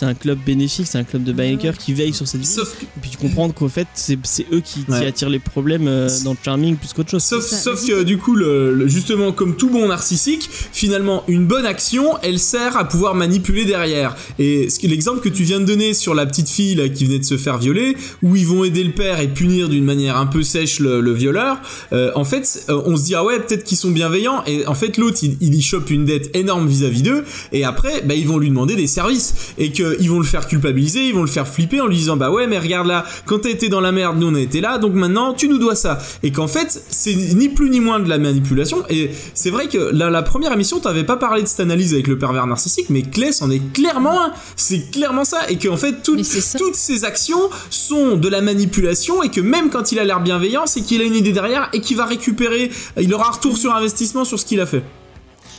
un 0.03 0.15
club 0.15 0.39
bénéfique, 0.45 0.87
c'est 0.87 0.99
un 0.99 1.05
club 1.05 1.25
de 1.25 1.33
bikers 1.33 1.77
qui 1.79 1.93
veille 1.93 2.13
sur 2.15 2.27
cette 2.27 2.41
ville. 2.41 2.57
Que, 2.57 2.85
Et 2.85 3.01
puis 3.01 3.11
tu 3.11 3.17
comprends 3.19 3.49
qu'en 3.51 3.69
fait 3.69 3.87
c'est 3.95 4.17
eux 4.53 4.61
qui, 4.61 4.85
attirent 4.91 5.29
les 5.31 5.39
problèmes 5.39 5.89
euh, 5.89 6.09
dans 6.25 6.37
Charming 6.45 6.77
plus 6.77 6.93
qu'autre 6.93 7.11
chose. 7.11 7.23
Sauf, 7.25 7.45
ça, 7.45 7.71
que 7.87 8.03
du 8.03 8.19
coup, 8.19 8.35
le, 8.35 8.73
le- 8.75 8.89
justement, 8.89 9.33
comme 9.33 9.57
tout 9.57 9.71
bon 9.71 9.89
narcissique, 9.89 10.49
finalement, 10.73 11.23
une 11.29 11.47
bonne 11.47 11.67
action, 11.67 12.05
elle 12.23 12.39
sert 12.39 12.77
à 12.77 12.87
pouvoir 12.89 13.15
manipuler 13.15 13.65
derrière. 13.65 14.17
Et 14.39 14.69
l'exemple 14.83 15.21
que 15.21 15.29
tu 15.29 15.43
viens 15.45 15.61
de 15.61 15.65
donner 15.65 15.95
sur 15.95 16.15
la 16.15 16.27
petite 16.27 16.49
fille 16.49 16.75
là, 16.75 16.89
qui 16.89 17.05
venait 17.05 17.19
de 17.19 17.25
se 17.25 17.37
faire 17.37 17.59
violer, 17.59 17.97
où 18.23 18.36
ils 18.37 18.47
vont 18.47 18.65
aider 18.65 18.85
le 18.85 18.93
père 18.93 19.21
et 19.21 19.29
punir 19.29 19.69
d'une 19.69 19.85
manière 19.85 20.17
un 20.17 20.27
peu 20.27 20.43
sèche 20.43 20.81
le, 20.81 21.01
le 21.01 21.13
violeur, 21.13 21.59
euh, 21.93 22.11
en 22.15 22.25
fait, 22.25 22.65
euh, 22.69 22.81
on 22.85 22.97
se 22.97 23.05
dit 23.05 23.15
ah 23.15 23.25
ouais, 23.25 23.41
peut-être 23.41 23.65
qu'ils 23.65 23.77
sont 23.77 23.91
bienveillants. 23.91 24.43
Et 24.47 24.67
en 24.67 24.75
fait, 24.75 24.97
l'autre, 24.97 25.19
il, 25.23 25.37
il 25.41 25.55
y 25.55 25.63
chope 25.63 25.91
une 25.91 26.05
dette 26.05 26.35
énorme 26.37 26.67
vis-à-vis 26.67 27.03
d'eux. 27.03 27.25
Et 27.53 27.65
après, 27.65 28.03
bah, 28.03 28.15
ils 28.15 28.27
vont 28.27 28.39
lui 28.39 28.49
demander 28.49 28.77
des 28.77 28.87
services 28.87 29.35
et 29.59 29.73
qu'ils 29.73 30.11
vont 30.11 30.19
le 30.19 30.25
faire 30.25 30.47
culpabiliser, 30.47 31.07
ils 31.07 31.15
vont 31.15 31.23
le 31.23 31.29
faire 31.29 31.49
flipper 31.49 31.81
en 31.81 31.87
lui 31.87 31.97
disant 31.97 32.17
bah 32.17 32.31
ouais, 32.31 32.47
mais 32.47 32.59
regarde 32.59 32.87
là, 32.87 33.05
quand 33.25 33.41
t'as 33.41 33.51
été 33.51 33.69
dans 33.69 33.81
la 33.81 33.93
merde, 33.93 34.19
nous 34.19 34.29
on 34.29 34.35
a 34.35 34.41
été 34.41 34.61
là, 34.61 34.79
donc 34.79 34.95
maintenant 34.95 35.35
tu 35.35 35.49
nous 35.49 35.59
dois 35.59 35.75
ça. 35.75 35.99
Et 36.23 36.31
qu'en 36.31 36.49
fait, 36.49 36.83
c'est 36.89 37.15
ni 37.15 37.49
plus 37.49 37.71
ni 37.71 37.81
moins 37.81 38.01
de 38.01 38.09
la 38.09 38.19
manipulation. 38.19 38.85
Et 38.89 39.11
c'est 39.35 39.51
vrai 39.51 39.69
que 39.69 39.79
la, 39.93 40.11
la 40.11 40.23
première 40.23 40.53
émission, 40.53 40.81
t'avais 40.81 41.05
pas 41.05 41.17
parlé 41.17 41.43
de 41.43 41.49
cette 41.49 41.61
analyse 41.61 41.95
avec 41.95 42.07
le 42.07 42.19
pervers 42.19 42.47
narcissique, 42.47 42.91
mais 42.91 43.03
Clay 43.03 43.33
c'en 43.33 43.51
est 43.51 43.73
clairement 43.73 44.23
un. 44.23 44.33
C'est 44.57 44.91
clairement 44.91 45.25
ça. 45.25 45.39
Et 45.49 45.59
qu'en 45.59 45.77
fait, 45.77 45.97
ça. 46.25 46.59
toutes 46.59 46.75
ces 46.75 47.05
actions 47.05 47.51
sont 47.71 48.17
de 48.17 48.26
la 48.29 48.41
manipulation 48.41 49.23
et 49.23 49.31
que 49.31 49.41
même 49.41 49.71
quand 49.71 49.93
il 49.93 49.99
a 49.99 50.05
l'air 50.05 50.21
bienveillant, 50.21 50.67
c'est 50.67 50.81
qu'il 50.83 51.01
a 51.01 51.05
une 51.05 51.15
idée 51.15 51.33
derrière 51.33 51.69
et 51.73 51.81
qu'il 51.81 51.97
va 51.97 52.07
récupérer, 52.07 52.71
il 53.01 53.13
aura 53.15 53.29
un 53.29 53.33
retour 53.33 53.57
sur 53.59 53.75
investissement 53.75 54.25
sur 54.25 54.39
ce 54.41 54.45
qu'il 54.45 54.61
a 54.61 54.67
fait. 54.67 54.83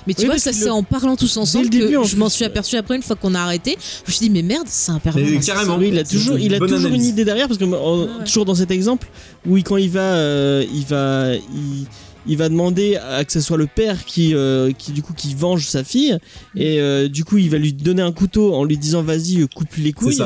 Mais 0.06 0.14
tu 0.14 0.22
Oui, 0.22 0.27
vois, 0.27 0.38
ça 0.38 0.53
c'est 0.53 0.65
le- 0.65 0.72
en 0.72 0.84
parlant 0.84 1.18
tous 1.18 1.35
ensemble 1.35 1.65
le 1.65 1.69
début, 1.69 1.91
que 1.91 1.98
en 1.98 2.03
je 2.06 2.15
m'en 2.15 2.30
suis 2.30 2.45
aperçu 2.45 2.77
après 2.77 2.95
une 2.95 3.02
fois 3.03 3.18
qu'on 3.18 3.35
a 3.35 3.41
arrêté. 3.41 3.77
Je 4.06 4.10
me 4.10 4.14
suis 4.15 4.26
dit, 4.27 4.30
mais 4.30 4.41
merde, 4.41 4.65
c'est 4.69 4.91
un 4.91 4.99
pervers. 4.99 5.26
Mais 5.30 5.39
carrément. 5.39 5.77
Oui, 5.77 5.89
il 5.91 5.99
a 5.99 6.06
toujours, 6.06 6.38
une 6.38 6.44
il 6.44 6.56
a 6.56 6.60
toujours 6.60 6.94
une 6.94 7.03
idée 7.03 7.26
derrière 7.26 7.48
parce 7.49 7.57
que 7.60 7.65
en- 7.65 8.03
ouais. 8.03 8.07
toujours 8.26 8.45
dans 8.45 8.56
cet 8.56 8.72
exemple 8.72 9.07
où 9.45 9.57
il- 9.57 9.64
quand 9.65 9.76
il 9.76 9.89
va, 9.89 9.99
euh, 10.15 10.64
il 10.73 10.85
va, 10.85 11.34
il, 11.35 11.85
il 12.26 12.38
va 12.38 12.48
demander 12.48 12.95
à 12.95 13.26
que 13.26 13.34
ce 13.34 13.41
soit 13.41 13.57
le 13.57 13.68
père 13.68 14.06
qui, 14.06 14.34
euh, 14.34 14.72
qui 14.72 14.94
du 14.94 15.02
coup 15.02 15.14
qui 15.14 15.35
venge 15.35 15.65
sa 15.68 15.84
fille 15.84 16.14
Mm. 16.56 16.57
et 16.61 16.80
euh, 16.80 17.07
du 17.10 17.26
coup 17.26 17.38
il 17.38 17.49
va 17.49 17.57
lui 17.57 17.73
donner 17.73 18.02
un 18.02 18.11
couteau 18.14 18.53
en 18.53 18.64
lui 18.64 18.77
disant 18.77 19.02
vas-y 19.02 19.41
euh, 19.41 19.48
coupe 19.53 19.76
les 19.77 19.85
C'est 19.88 19.91
couilles. 19.94 20.22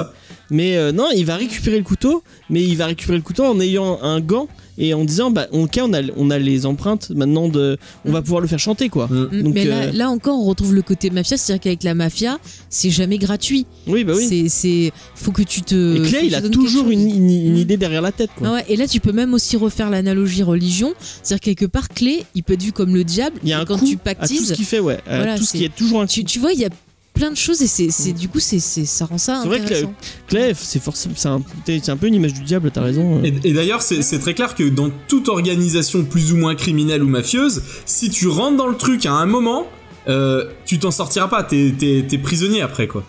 Mais 0.52 0.78
euh, 0.78 0.91
non, 0.91 1.07
il 1.15 1.26
va 1.26 1.38
récupérer 1.38 1.78
le 1.78 1.84
couteau, 1.84 2.23
mais 2.49 2.61
il 2.61 2.76
va 2.78 2.86
récupérer 2.86 3.18
le 3.18 3.23
couteau 3.23 3.45
en 3.45 3.60
ayant 3.60 3.99
un 4.03 4.19
gant 4.19 4.48
et 4.78 4.94
en 4.94 5.03
disant 5.03 5.32
bah 5.32 5.48
ok 5.52 5.80
on 5.84 5.94
a 5.94 6.02
on 6.18 6.30
a 6.32 6.40
les 6.40 6.65
empreintes 6.65 7.10
maintenant 7.11 7.49
de, 7.49 7.78
on 8.06 8.11
va 8.11 8.22
pouvoir 8.22 8.41
le 8.41 8.48
faire 8.48 8.57
chanter 8.60 8.88
quoi. 8.90 9.07
Mm. 9.07 9.30
Mm, 9.32 9.41
Donc, 9.44 9.53
mais 9.53 9.65
là, 9.65 9.76
euh, 9.84 9.91
là 9.91 10.10
encore, 10.10 10.40
on 10.40 10.45
retrouve 10.45 10.73
le 10.73 10.82
côté 10.82 11.10
mafia, 11.10 11.38
c'est-à-dire 11.38 11.61
qu'avec 11.61 11.84
la 11.84 11.94
mafia, 11.94 12.38
c'est 12.69 12.90
jamais 12.90 13.18
gratuit. 13.18 13.65
Oui 13.88 14.03
bah 14.03 14.14
oui. 14.15 14.26
C'est, 14.28 14.49
c'est, 14.49 14.91
faut 15.15 15.32
que 15.32 15.41
tu 15.44 15.61
te. 15.61 15.98
Et 15.98 16.07
Clay 16.10 16.22
il 16.26 16.30
tu 16.30 16.36
a 16.36 16.41
toujours 16.49 16.90
une, 16.90 16.99
chose. 17.07 17.18
une- 17.18 17.30
une 17.30 17.53
Mm. 17.53 17.57
idée 17.57 17.78
derrière 17.78 18.02
la 18.02 18.11
tête 18.11 18.30
quoi. 18.36 18.48
Ah 18.49 18.53
ouais, 18.56 18.65
et 18.69 18.76
là, 18.76 18.88
tu 18.88 18.99
peux 18.99 19.11
même 19.14 19.34
aussi 19.34 19.56
refaire 19.57 19.90
l'analogie 19.90 20.44
religion. 20.44 20.94
C'est-à-dire 21.23 21.41
quelque 21.41 21.65
part, 21.65 21.88
Clé, 21.90 22.23
il 22.36 22.44
peut 22.44 22.53
être 22.53 22.64
vu 22.64 22.72
comme 22.72 22.94
le 22.95 23.03
diable. 23.03 23.38
Il 23.44 23.49
y 23.49 23.53
a 23.53 23.60
un 23.60 23.65
quand 23.65 23.78
coup 23.78 23.86
tu 23.86 23.94
à 23.94 23.98
tout 23.98 24.03
pactises, 24.03 24.48
ce 24.49 24.53
qu'il 24.53 24.65
fait 24.65 24.80
ouais, 24.80 24.99
Voilà, 25.06 25.38
tout 25.38 25.44
ce 25.44 25.52
qui 25.53 25.64
est 25.65 25.73
toujours 25.76 26.02
un 26.02 26.07
tu, 26.07 26.23
tu 26.23 26.40
vois, 26.40 26.52
il 26.53 26.60
y 26.60 26.65
a 26.65 26.69
plein 27.13 27.29
de 27.31 27.38
choses 27.38 27.61
et 27.61 27.67
c'est, 27.67 27.91
c'est 27.91 28.13
Mm. 28.13 28.17
du 28.17 28.29
coup, 28.29 28.39
c'est, 28.39 28.59
c'est, 28.59 28.85
ça 28.85 29.05
rend 29.05 29.17
ça 29.17 29.39
C'est 29.43 29.47
vrai 29.47 29.59
que. 29.59 29.85
Clef, 30.27 30.59
c'est 30.61 30.81
forcément, 30.81 31.13
c'est 31.17 31.27
un, 31.27 31.41
c'est 31.65 31.89
un 31.89 31.97
peu 31.97 32.07
une 32.07 32.15
image 32.15 32.33
du 32.33 32.41
diable, 32.41 32.71
t'as 32.71 32.81
raison. 32.81 33.21
Et, 33.23 33.33
et 33.43 33.53
d'ailleurs, 33.53 33.81
c'est 33.81 34.01
c'est 34.01 34.19
très 34.19 34.33
clair 34.33 34.55
que 34.55 34.63
dans 34.63 34.89
toute 35.07 35.29
organisation 35.29 36.03
plus 36.03 36.31
ou 36.33 36.38
moins 36.38 36.55
criminelle 36.55 37.03
ou 37.03 37.07
mafieuse, 37.07 37.61
si 37.85 38.09
tu 38.09 38.27
rentres 38.27 38.57
dans 38.57 38.67
le 38.67 38.77
truc 38.77 39.05
à 39.05 39.13
un 39.13 39.25
moment, 39.25 39.67
euh, 40.07 40.45
tu 40.65 40.79
t'en 40.79 40.91
sortiras 40.91 41.27
pas. 41.27 41.43
T'es 41.43 42.19
prisonnier 42.23 42.61
après, 42.61 42.88
quoi. 42.88 43.03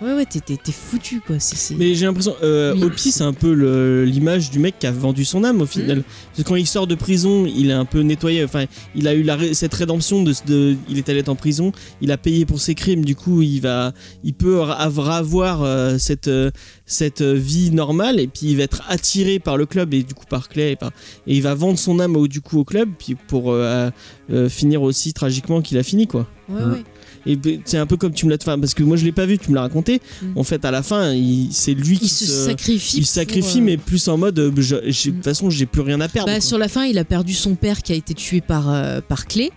Ouais, 0.00 0.14
ouais, 0.14 0.24
t'es, 0.26 0.38
t'es, 0.38 0.56
t'es 0.56 0.70
foutu, 0.70 1.20
quoi. 1.20 1.40
C'est, 1.40 1.56
c'est... 1.56 1.74
Mais 1.74 1.94
j'ai 1.94 2.06
l'impression, 2.06 2.34
euh, 2.44 2.72
Oui. 2.74 2.84
Opie, 2.84 3.10
c'est 3.10 3.24
un 3.24 3.32
peu 3.32 3.52
le- 3.52 4.04
l'image 4.04 4.48
du 4.50 4.60
mec 4.60 4.78
qui 4.78 4.86
a 4.86 4.92
vendu 4.92 5.24
son 5.24 5.42
âme 5.42 5.60
au 5.60 5.66
final. 5.66 6.04
Parce 6.04 6.38
que 6.44 6.48
quand 6.48 6.54
il 6.54 6.66
sort 6.68 6.86
de 6.86 6.94
prison, 6.94 7.46
il 7.46 7.70
est 7.70 7.72
un 7.74 7.84
peu 7.84 8.00
nettoyé. 8.02 8.44
Enfin, 8.44 8.66
il 8.94 9.08
a 9.08 9.14
eu 9.14 9.22
la 9.24 9.36
cette 9.54 9.74
rédemption 9.74 10.22
de, 10.22 10.32
de- 10.46 10.76
il 10.88 10.98
est 10.98 11.08
allé 11.08 11.18
être 11.18 11.28
en 11.28 11.34
prison, 11.34 11.72
il 12.00 12.12
a 12.12 12.16
payé 12.16 12.46
pour 12.46 12.60
ses 12.60 12.76
crimes. 12.76 13.04
Du 13.04 13.16
coup, 13.16 13.42
il 13.42 13.60
va, 13.60 13.92
il 14.22 14.34
peut 14.34 14.62
avoir, 14.62 15.10
avoir, 15.10 15.62
euh, 15.62 15.98
cette 15.98 16.28
euh, 16.28 16.52
cette 16.86 17.20
euh, 17.20 17.34
vie 17.34 17.70
normale 17.72 18.20
et 18.20 18.28
puis 18.28 18.46
il 18.50 18.56
va 18.56 18.62
être 18.62 18.82
attiré 18.88 19.40
par 19.40 19.56
le 19.56 19.66
club 19.66 19.94
et 19.94 20.02
du 20.04 20.14
coup 20.14 20.24
par 20.30 20.48
Clay 20.48 20.72
et, 20.72 20.76
par- 20.76 20.92
et 21.26 21.34
il 21.36 21.42
va 21.42 21.54
vendre 21.54 21.78
son 21.78 21.98
âme 22.00 22.16
au, 22.16 22.28
du 22.28 22.40
coup 22.40 22.58
au 22.60 22.64
club 22.64 22.88
puis 22.98 23.14
pour 23.14 23.50
euh, 23.52 23.90
euh, 24.30 24.48
finir 24.48 24.80
aussi 24.82 25.12
tragiquement 25.12 25.60
qu'il 25.60 25.76
a 25.76 25.82
fini 25.82 26.06
quoi. 26.06 26.26
Ouais, 26.48 26.62
Mm. 26.64 26.72
ouais. 26.72 26.84
Et 27.26 27.38
c'est 27.64 27.78
un 27.78 27.86
peu 27.86 27.96
comme 27.96 28.12
tu 28.12 28.26
me 28.26 28.30
l'as 28.30 28.38
enfin, 28.40 28.58
parce 28.58 28.74
que 28.74 28.82
moi 28.82 28.96
je 28.96 29.04
l'ai 29.04 29.12
pas 29.12 29.26
vu, 29.26 29.38
tu 29.38 29.50
me 29.50 29.54
l'as 29.54 29.62
raconté. 29.62 30.00
Mm. 30.22 30.38
En 30.38 30.44
fait, 30.44 30.64
à 30.64 30.70
la 30.70 30.82
fin, 30.82 31.14
c'est 31.50 31.74
lui 31.74 31.98
qui 31.98 32.08
se 32.08 32.26
sacrifie. 32.26 32.98
il 32.98 33.06
sacrifie, 33.06 33.60
euh, 33.60 33.64
mais 33.64 33.76
plus 33.76 34.08
en 34.08 34.16
mode, 34.18 34.38
euh, 34.38 34.50
de 34.50 34.92
toute 34.92 35.24
façon, 35.24 35.50
j'ai 35.50 35.66
plus 35.66 35.82
rien 35.82 36.00
à 36.00 36.08
perdre. 36.08 36.30
Bah, 36.32 36.40
sur 36.40 36.58
la 36.58 36.68
fin, 36.68 36.84
il 36.84 36.98
a 36.98 37.04
perdu 37.04 37.34
son 37.34 37.54
père 37.54 37.82
qui 37.82 37.92
a 37.92 37.96
été 37.96 38.14
tué 38.14 38.40
par, 38.40 38.70
euh, 38.70 39.00
par 39.00 39.26
Clé. 39.26 39.50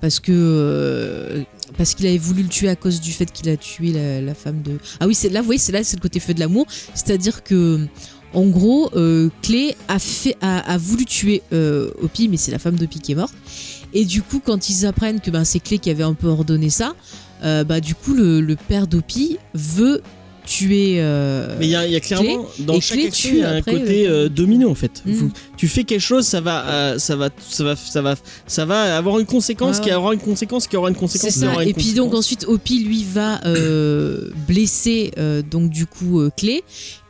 Parce 0.00 0.18
que. 0.18 0.32
euh, 0.32 1.42
parce 1.76 1.94
qu'il 1.94 2.06
avait 2.06 2.18
voulu 2.18 2.42
le 2.42 2.48
tuer 2.48 2.68
à 2.68 2.76
cause 2.76 3.00
du 3.00 3.12
fait 3.12 3.30
qu'il 3.30 3.48
a 3.48 3.56
tué 3.56 3.92
la, 3.92 4.20
la 4.20 4.34
femme 4.34 4.62
de. 4.62 4.78
Ah 4.98 5.06
oui, 5.06 5.14
c'est 5.14 5.28
là, 5.28 5.40
vous 5.40 5.46
voyez, 5.46 5.58
c'est 5.58 5.72
là, 5.72 5.84
c'est 5.84 5.96
le 5.96 6.00
côté 6.02 6.20
feu 6.20 6.34
de 6.34 6.40
l'amour. 6.40 6.66
C'est-à-dire 6.94 7.42
que. 7.42 7.86
En 8.32 8.46
gros, 8.46 8.90
euh, 8.94 9.28
Clé 9.42 9.74
a, 9.88 9.98
fait, 9.98 10.36
a, 10.40 10.60
a 10.60 10.78
voulu 10.78 11.04
tuer 11.04 11.42
euh, 11.52 11.90
Opie, 12.00 12.28
mais 12.28 12.36
c'est 12.36 12.52
la 12.52 12.60
femme 12.60 12.76
d'Opie 12.76 13.00
qui 13.00 13.10
est 13.10 13.16
morte. 13.16 13.34
Et 13.94 14.04
du 14.04 14.22
coup, 14.22 14.40
quand 14.44 14.68
ils 14.70 14.86
apprennent 14.86 15.20
que 15.20 15.30
ben, 15.30 15.44
c'est 15.44 15.60
Clé 15.60 15.78
qui 15.78 15.90
avait 15.90 16.02
un 16.04 16.14
peu 16.14 16.28
ordonné 16.28 16.70
ça, 16.70 16.94
euh, 17.44 17.64
bah, 17.64 17.80
du 17.80 17.94
coup, 17.94 18.14
le, 18.14 18.40
le 18.40 18.56
père 18.56 18.86
d'Opie 18.86 19.38
veut 19.54 20.02
tuer. 20.46 20.96
euh, 20.98 21.54
Mais 21.58 21.66
il 21.66 21.70
y, 21.70 21.76
a- 21.76 21.86
il 21.86 21.92
y 21.92 21.96
a 21.96 22.00
clairement, 22.00 22.46
dans 22.60 22.80
chaque 22.80 22.98
Clé 22.98 23.06
action, 23.08 23.30
tue 23.30 23.36
il 23.36 23.40
y 23.40 23.44
a 23.44 23.50
un 23.50 23.62
côté 23.62 24.06
le- 24.06 24.10
euh, 24.12 24.28
domino 24.28 24.70
en 24.70 24.74
fait. 24.74 25.02
Mm. 25.04 25.28
Tu 25.56 25.68
fais 25.68 25.84
quelque 25.84 26.00
chose, 26.00 26.26
ça 26.26 26.40
va, 26.40 26.98
ça 26.98 27.14
va, 27.14 27.28
ça 27.48 27.62
va, 27.64 27.76
ça 27.76 28.00
va, 28.02 28.14
ça 28.46 28.64
va 28.64 28.96
avoir 28.96 29.18
une 29.18 29.26
conséquence 29.26 29.78
qui 29.80 29.92
aura 29.92 30.14
une 30.14 30.18
conséquence 30.20 30.66
qui 30.66 30.76
aura 30.76 30.88
une 30.88 30.96
conséquence. 30.96 31.32
qui 31.34 31.38
ça. 31.40 31.52
aura 31.52 31.62
une 31.62 31.68
Et 31.68 31.74
puis 31.74 31.92
donc 31.92 32.14
ensuite 32.14 32.46
Opie 32.48 32.82
lui 32.82 33.04
va 33.04 33.38
blesser 34.48 35.12
donc 35.50 35.70
du 35.70 35.86
coup 35.86 36.22
Clé 36.36 36.62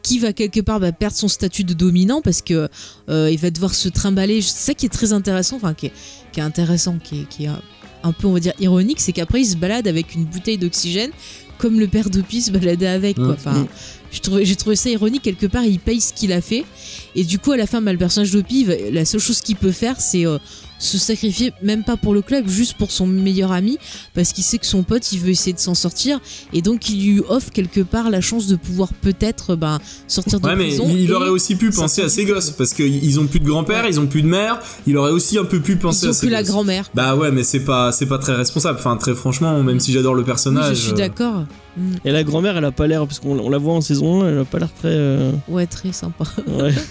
qui 0.03 0.19
va 0.19 0.33
quelque 0.33 0.61
part 0.61 0.81
bah, 0.81 0.93
perdre 0.93 1.17
son 1.17 1.29
statut 1.29 1.65
de 1.65 1.75
dominant 1.75 2.21
parce 2.23 2.43
que 2.43 2.69
euh, 3.09 3.31
il 3.31 3.39
va 3.39 3.51
devoir 3.51 3.75
se 3.75 3.89
trimballer. 3.89 4.41
C'est 4.43 4.67
ça 4.67 4.75
qui 4.75 4.87
est 4.87 4.91
très 4.91 5.13
intéressant, 5.13 5.57
enfin 5.57 5.75
qui 5.75 5.87
est, 5.87 5.93
qui 6.33 6.41
est 6.41 6.43
intéressant, 6.43 6.99
qui 7.03 7.21
est, 7.21 7.29
qui 7.29 7.45
est 7.45 7.51
un, 8.03 8.13
peu 8.13 8.27
on 8.27 8.33
va 8.33 8.41
dire 8.41 8.55
ironique, 8.61 9.01
c'est 9.01 9.13
qu'après 9.13 9.41
il 9.41 9.47
se 9.47 9.57
balade 9.57 9.87
avec 9.87 10.15
une 10.15 10.25
bouteille 10.25 10.59
d'oxygène 10.59 11.11
comme 11.59 11.79
le 11.79 11.89
père 11.89 12.09
d'Opie 12.09 12.41
se 12.41 12.51
baladait 12.51 12.87
avec. 12.87 13.17
Quoi. 13.17 13.27
Mmh. 13.27 13.33
Enfin, 13.33 13.67
j'ai 14.11 14.57
trouvé, 14.57 14.77
ça 14.77 14.89
ironique 14.89 15.23
quelque 15.23 15.45
part. 15.45 15.65
Il 15.65 15.79
paye 15.79 16.01
ce 16.01 16.15
qu'il 16.15 16.33
a 16.33 16.41
fait, 16.41 16.65
et 17.15 17.23
du 17.23 17.39
coup 17.39 17.53
à 17.53 17.59
la 17.59 17.67
fin, 17.67 17.83
bah, 17.83 17.93
le 17.93 17.99
personnage 17.99 18.31
d'Opi, 18.31 18.67
la 18.91 19.05
seule 19.05 19.21
chose 19.21 19.41
qu'il 19.43 19.57
peut 19.57 19.73
faire, 19.73 20.01
c'est 20.01 20.27
euh, 20.27 20.39
se 20.81 20.99
sacrifier, 20.99 21.53
même 21.63 21.85
pas 21.85 21.97
pour 21.97 22.13
le 22.15 22.23
club, 22.23 22.49
juste 22.49 22.75
pour 22.79 22.91
son 22.91 23.07
meilleur 23.07 23.53
ami, 23.53 23.79
parce 24.15 24.33
qu'il 24.33 24.43
sait 24.43 24.59
que 24.59 24.67
son 24.67 24.83
pote, 24.83 25.13
il 25.13 25.21
veut 25.21 25.29
essayer 25.29 25.53
de 25.53 25.59
s'en 25.61 25.75
sortir, 25.75 26.19
et 26.53 26.63
donc 26.63 26.89
il 26.89 27.05
lui 27.05 27.23
offre 27.29 27.51
quelque 27.53 27.83
part 27.83 28.11
la 28.11 28.21
chance 28.21 28.49
de 28.49 28.57
pouvoir 28.57 28.93
peut-être 28.95 29.55
ben, 29.57 29.79
sortir 30.09 30.41
de 30.41 30.47
Ouais, 30.47 30.57
mais 30.57 30.69
prison. 30.69 30.87
il 30.91 31.09
et 31.11 31.13
aurait 31.13 31.29
aussi 31.29 31.55
pu 31.55 31.71
penser 31.71 32.03
à 32.03 32.09
ses 32.09 32.25
gosses 32.25 32.51
parce 32.51 32.73
qu'ils 32.75 33.21
ont 33.21 33.27
plus 33.27 33.39
de 33.41 33.47
grand-père, 33.47 33.87
ils 33.87 34.01
ont 34.01 34.07
plus 34.07 34.23
de 34.23 34.27
mère. 34.29 34.59
Il 34.87 34.97
aurait 34.97 35.13
aussi 35.13 35.39
un 35.39 35.45
peu 35.45 35.61
pu 35.61 35.77
penser 35.77 36.07
Ils 36.07 36.09
à 36.09 36.11
ont 36.11 36.15
ses 36.15 36.27
que 36.27 36.33
la 36.33 36.43
grand-mère. 36.43 36.89
Bah 36.95 37.15
ouais, 37.15 37.31
mais 37.31 37.43
c'est 37.45 37.61
pas 37.65 37.93
c'est 37.93 38.07
pas 38.07 38.19
très 38.19 38.35
responsable. 38.35 38.79
Enfin, 38.79 38.97
très 38.97 39.15
franchement, 39.15 39.63
même 39.63 39.81
si 39.81 39.93
j'adore 39.93 40.15
le 40.15 40.23
Oui, 40.23 40.27
personnage. 40.27 40.77
je 40.77 40.81
suis 40.81 40.93
euh, 40.93 40.97
d'accord. 40.97 41.45
Mm. 41.77 41.93
Et 42.05 42.11
la 42.11 42.25
grand-mère, 42.25 42.57
elle 42.57 42.65
a 42.65 42.73
pas 42.73 42.87
l'air, 42.87 43.07
parce 43.07 43.19
qu'on 43.21 43.39
on 43.39 43.49
la 43.51 43.59
voit 43.59 43.75
en 43.75 43.81
saison 43.81 44.23
1, 44.23 44.29
elle 44.31 44.39
a 44.39 44.45
pas 44.45 44.59
l'air 44.59 44.73
très. 44.73 44.89
euh, 44.89 45.33
Ouais, 45.49 45.67
très 45.67 45.93
sympa. 45.93 46.25
ouais. 46.47 46.73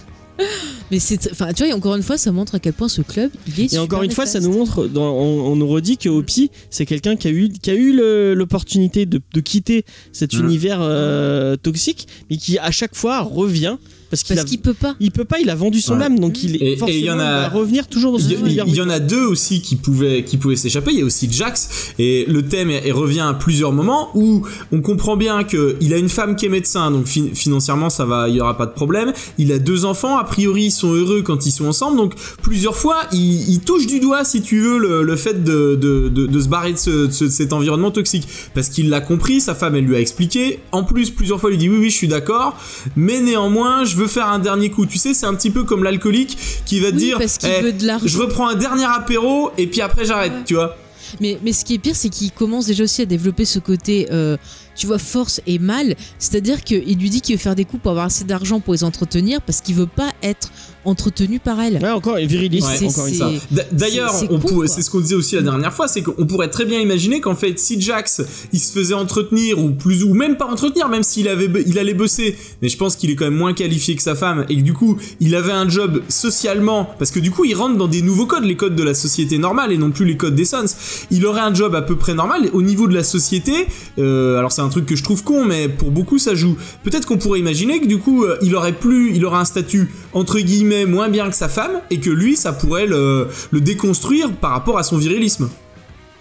Mais 0.91 0.99
c'est, 0.99 1.32
enfin, 1.32 1.53
tu 1.53 1.64
vois, 1.64 1.68
et 1.68 1.74
encore 1.74 1.95
une 1.95 2.03
fois, 2.03 2.18
ça 2.18 2.32
montre 2.32 2.56
à 2.56 2.60
quel 2.60 2.74
point 2.74 2.88
ce 2.90 3.02
club, 3.02 3.30
il 3.48 3.60
est. 3.64 3.74
Et 3.74 3.78
encore 3.78 4.03
une 4.03 4.11
fois, 4.11 4.26
ça 4.26 4.40
nous 4.40 4.52
montre, 4.52 4.88
dans- 4.88 5.11
on, 5.14 5.52
on 5.52 5.56
nous 5.56 5.68
redit 5.68 5.98
que 5.98 6.10
Hopi, 6.10 6.49
c'est 6.70 6.86
quelqu'un 6.86 7.16
qui 7.16 7.28
a 7.28 7.32
eu, 7.32 7.49
qui 7.49 7.70
a 7.70 7.76
eu 7.76 7.94
le- 7.95 8.34
l'opportunité 8.34 9.06
de, 9.06 9.22
de 9.34 9.40
quitter 9.41 9.86
cet 10.14 10.34
Mm. 10.34 10.40
univers 10.45 10.80
euh, 10.82 11.56
toxique, 11.57 12.07
mais 12.30 12.38
qui 12.38 12.57
à 12.57 12.72
chaque 12.72 12.95
fois 12.95 13.22
revient 13.22 13.78
parce 14.10 14.23
qu'il 14.23 14.44
qu'il 14.45 14.60
peut 14.61 14.73
pas. 14.73 14.95
il 14.99 15.11
peut 15.11 15.26
pas, 15.26 15.40
il 15.40 15.49
a 15.49 15.56
vendu 15.56 15.81
son 15.81 15.98
Ouais. 15.99 16.06
âme, 16.06 16.19
donc 16.19 16.44
il 16.44 16.56
et 16.61 16.73
est 16.73 16.77
forcément 16.77 16.99
il 16.99 17.06
y 17.06 17.11
en 17.11 17.19
a- 17.19 17.23
il 17.23 17.41
va 17.41 17.49
revenir 17.49 17.88
toujours 17.88 18.11
dans 18.14 18.18
Il 18.18 18.23
ce 18.23 18.30
y, 18.30 18.34
il- 18.34 18.64
il 18.68 18.76
y 18.76 18.81
en 18.81 18.90
a 18.90 18.99
deux 18.99 19.26
aussi 19.26 19.61
qui 19.61 19.76
pouvaient 19.76 20.23
qui 20.23 20.38
pouvaient 20.38 20.56
s'échapper. 20.56 20.91
Il 20.94 20.99
y 20.99 21.02
a 21.02 21.06
aussi 21.06 21.27
Jax 21.31 21.94
et 21.99 22.26
le 22.27 22.41
thème 22.48 22.69
est- 22.69 22.88
est 22.88 22.91
revient 22.91 23.19
à 23.30 23.34
plusieurs 23.34 23.72
moments 23.72 24.10
où 24.15 24.45
on 24.72 24.81
comprend 24.81 25.15
bien 25.18 25.44
que 25.44 25.76
il 25.81 25.94
a 25.94 25.98
une 25.98 26.10
femme 26.10 26.36
qui 26.36 26.45
est 26.45 26.49
médecin, 26.49 26.91
donc 26.91 27.06
fin- 27.06 27.30
financièrement 27.34 27.90
ça 27.90 28.06
va, 28.06 28.30
il 28.30 28.36
y 28.36 28.41
aura 28.41 28.57
pas 28.57 28.65
de 28.65 28.73
problème. 28.73 29.14
Il 29.38 29.52
a 29.52 29.60
deux 29.60 29.86
enfants, 29.86 30.18
a 30.18 30.23
priori 30.23 30.65
ils 30.65 30.72
sont 30.72 30.91
heureux 30.94 31.22
quand 31.22 31.45
ils 31.45 31.52
sont 31.52 31.65
ensemble, 31.65 31.98
donc 31.98 32.14
plusieurs 32.41 32.76
fois 32.76 32.98
il, 33.11 33.49
il 33.49 33.60
touche 33.60 33.86
du 33.88 33.99
doigt 33.99 34.23
si 34.23 34.41
tu 34.41 34.60
veux 34.60 34.77
le, 34.80 35.03
le 35.03 35.15
fait 35.15 35.44
de, 35.44 35.76
de, 35.76 36.10
de, 36.10 36.26
de 36.27 36.40
se 36.41 36.48
barrer 36.48 36.73
de, 36.73 36.77
ce- 36.77 37.07
de 37.07 37.11
ce- 37.11 37.26
de 37.26 37.30
cet 37.30 37.53
environnement 37.53 37.91
toxique 37.91 38.27
parce 38.53 38.69
qu'il 38.69 38.90
l'a 38.90 39.02
compris, 39.02 39.41
sa 39.41 39.56
femme 39.56 39.76
elle 39.76 39.86
lui 39.86 39.95
a 39.95 39.99
expliqué. 39.99 40.60
En 40.72 40.84
plus 40.84 41.10
plusieurs 41.11 41.40
fois 41.40 41.49
il 41.52 41.53
lui 41.53 41.57
dit 41.60 41.69
oui 41.69 41.77
oui 41.80 41.90
je 41.90 41.95
suis 41.95 42.07
d'accord, 42.07 42.57
mais 42.95 43.19
néanmoins 43.22 43.84
je 43.86 43.95
veux 44.00 44.08
faire 44.08 44.28
un 44.28 44.40
dernier 44.40 44.70
coup. 44.72 44.86
Tu 44.86 44.98
sais 44.98 45.14
c'est 45.14 45.26
un 45.26 45.36
petit 45.36 45.52
peu 45.52 45.64
comme 45.64 45.84
l'alcoolique 45.84 46.38
qui 46.66 46.80
va 46.80 46.90
te 46.92 46.96
Oui, 46.96 47.02
dire 47.02 47.18
parce 47.20 47.38
qu'il 47.38 47.50
Eh, 47.50 47.62
veut 47.62 47.74
de 47.74 47.86
l'argent. 47.86 48.06
je 48.08 48.18
reprends 48.18 48.48
un 48.48 48.56
dernier 48.56 48.86
apéro 48.86 49.52
et 49.58 49.68
puis 49.68 49.82
après 49.82 50.06
j'arrête, 50.06 50.32
Ouais. 50.34 50.44
tu 50.46 50.54
vois. 50.56 50.76
Mais, 51.22 51.40
mais 51.44 51.54
ce 51.54 51.66
qui 51.66 51.74
est 51.74 51.80
pire, 51.80 51.96
c'est 51.96 52.10
qu'il 52.10 52.32
commence 52.32 52.68
déjà 52.68 52.84
aussi 52.84 53.02
à 53.02 53.06
développer 53.06 53.44
ce 53.46 53.58
côté, 53.60 54.08
euh, 54.12 54.38
tu 54.80 54.88
vois, 54.88 54.97
force 54.97 55.41
et 55.45 55.60
mal. 55.60 55.95
C'est-à-dire 56.18 56.64
qu'il 56.64 56.97
lui 56.97 57.10
dit 57.10 57.19
qu'il 57.22 57.35
veut 57.35 57.41
faire 57.41 57.56
des 57.56 57.65
coups 57.65 57.84
pour 57.84 57.91
avoir 57.91 58.06
assez 58.07 58.23
d'argent 58.23 58.60
pour 58.61 58.73
les 58.73 58.84
entretenir 58.84 59.41
parce 59.41 59.60
qu'il 59.61 59.76
veut 59.76 59.85
pas 59.88 60.11
être 60.23 60.49
entretenu 60.85 61.39
par 61.39 61.60
elle. 61.60 61.77
Ouais, 61.84 61.89
encore, 61.89 62.18
et 62.18 62.26
viriliste, 62.26 62.68
Ouais, 62.69 62.77
c'est- 62.77 62.85
encore 62.88 63.06
une 63.07 63.14
fois. 63.15 63.31
D'ailleurs, 63.73 64.14
c'est- 64.14 64.81
ce 64.81 64.89
qu'on 64.89 65.01
disait 65.01 65.15
aussi 65.15 65.35
la 65.35 65.41
dernière 65.41 65.73
fois, 65.73 65.89
c'est 65.89 66.01
qu'on 66.01 66.26
pourrait 66.26 66.49
très 66.49 66.64
bien 66.65 66.80
imaginer 66.80 67.19
qu'en 67.19 67.35
fait, 67.35 67.60
si 67.60 67.80
Jax, 67.81 68.22
il 68.53 68.60
se 68.60 68.72
faisait 68.72 68.93
entretenir 68.93 69.60
ou 69.60 69.72
plus 69.72 70.03
ou 70.06 70.14
même 70.14 70.38
pas 70.38 70.45
entretenir, 70.45 70.88
même 70.88 71.03
s'il 71.03 71.27
avait, 71.27 71.49
il 71.68 71.77
allait 71.77 71.93
bosser, 71.93 72.38
mais 72.61 72.69
je 72.69 72.77
pense 72.77 72.95
qu'il 72.95 73.10
est 73.11 73.15
quand 73.15 73.26
même 73.26 73.35
moins 73.35 73.53
qualifié 73.53 73.95
que 73.97 74.01
sa 74.01 74.15
femme 74.15 74.45
et 74.47 74.56
que 74.56 74.61
du 74.61 74.73
coup, 74.73 74.97
il 75.19 75.35
avait 75.35 75.51
un 75.51 75.68
job 75.68 76.01
socialement, 76.07 76.89
parce 76.97 77.11
que 77.11 77.19
du 77.19 77.30
coup, 77.30 77.43
il 77.43 77.56
rentre 77.56 77.76
dans 77.77 77.88
des 77.89 78.01
nouveaux 78.01 78.26
codes, 78.26 78.45
les 78.45 78.56
codes 78.56 78.76
de 78.77 78.84
la 78.84 78.93
société 78.93 79.38
normale 79.38 79.73
et 79.73 79.77
non 79.77 79.91
plus 79.91 80.06
les 80.06 80.15
codes 80.15 80.35
des 80.35 80.45
Sons. 80.45 80.65
Il 81.11 81.26
aurait 81.26 81.41
un 81.41 81.53
job 81.53 81.76
à 81.76 81.81
peu 81.81 81.97
près 81.97 82.14
normal 82.14 82.49
au 82.53 82.61
niveau 82.61 82.88
de 82.88 82.95
la 82.95 83.03
société. 83.03 83.68
euh, 83.97 84.38
alors 84.38 84.51
c'est 84.51 84.61
un 84.61 84.69
truc 84.70 84.86
que 84.86 84.96
je 84.96 85.04
trouve 85.04 85.24
con, 85.24 85.46
mais 85.46 85.68
pour 85.70 85.91
beaucoup 85.91 86.18
ça 86.20 86.36
joue. 86.36 86.58
Peut-être 86.84 87.06
qu'on 87.08 87.18
pourrait 87.18 87.40
imaginer 87.40 87.80
que 87.80 87.88
du 87.88 87.98
coup, 87.98 88.24
euh, 88.24 88.38
il 88.41 88.56
aurait 88.56 88.74
plus, 88.74 89.16
il 89.16 89.26
aurait 89.26 89.40
un 89.40 89.46
statut 89.46 89.91
entre 90.14 90.40
guillemets 90.40 90.86
moins 90.86 91.10
bien 91.10 91.30
que 91.30 91.36
sa 91.36 91.50
femme 91.50 91.82
et 91.90 92.00
que 92.00 92.10
lui, 92.10 92.36
ça 92.36 92.54
pourrait 92.54 92.88
le, 92.88 93.28
le 93.52 93.62
déconstruire 93.62 94.32
par 94.32 94.52
rapport 94.52 94.78
à 94.78 94.84
son 94.84 94.98
virilisme. 94.98 95.50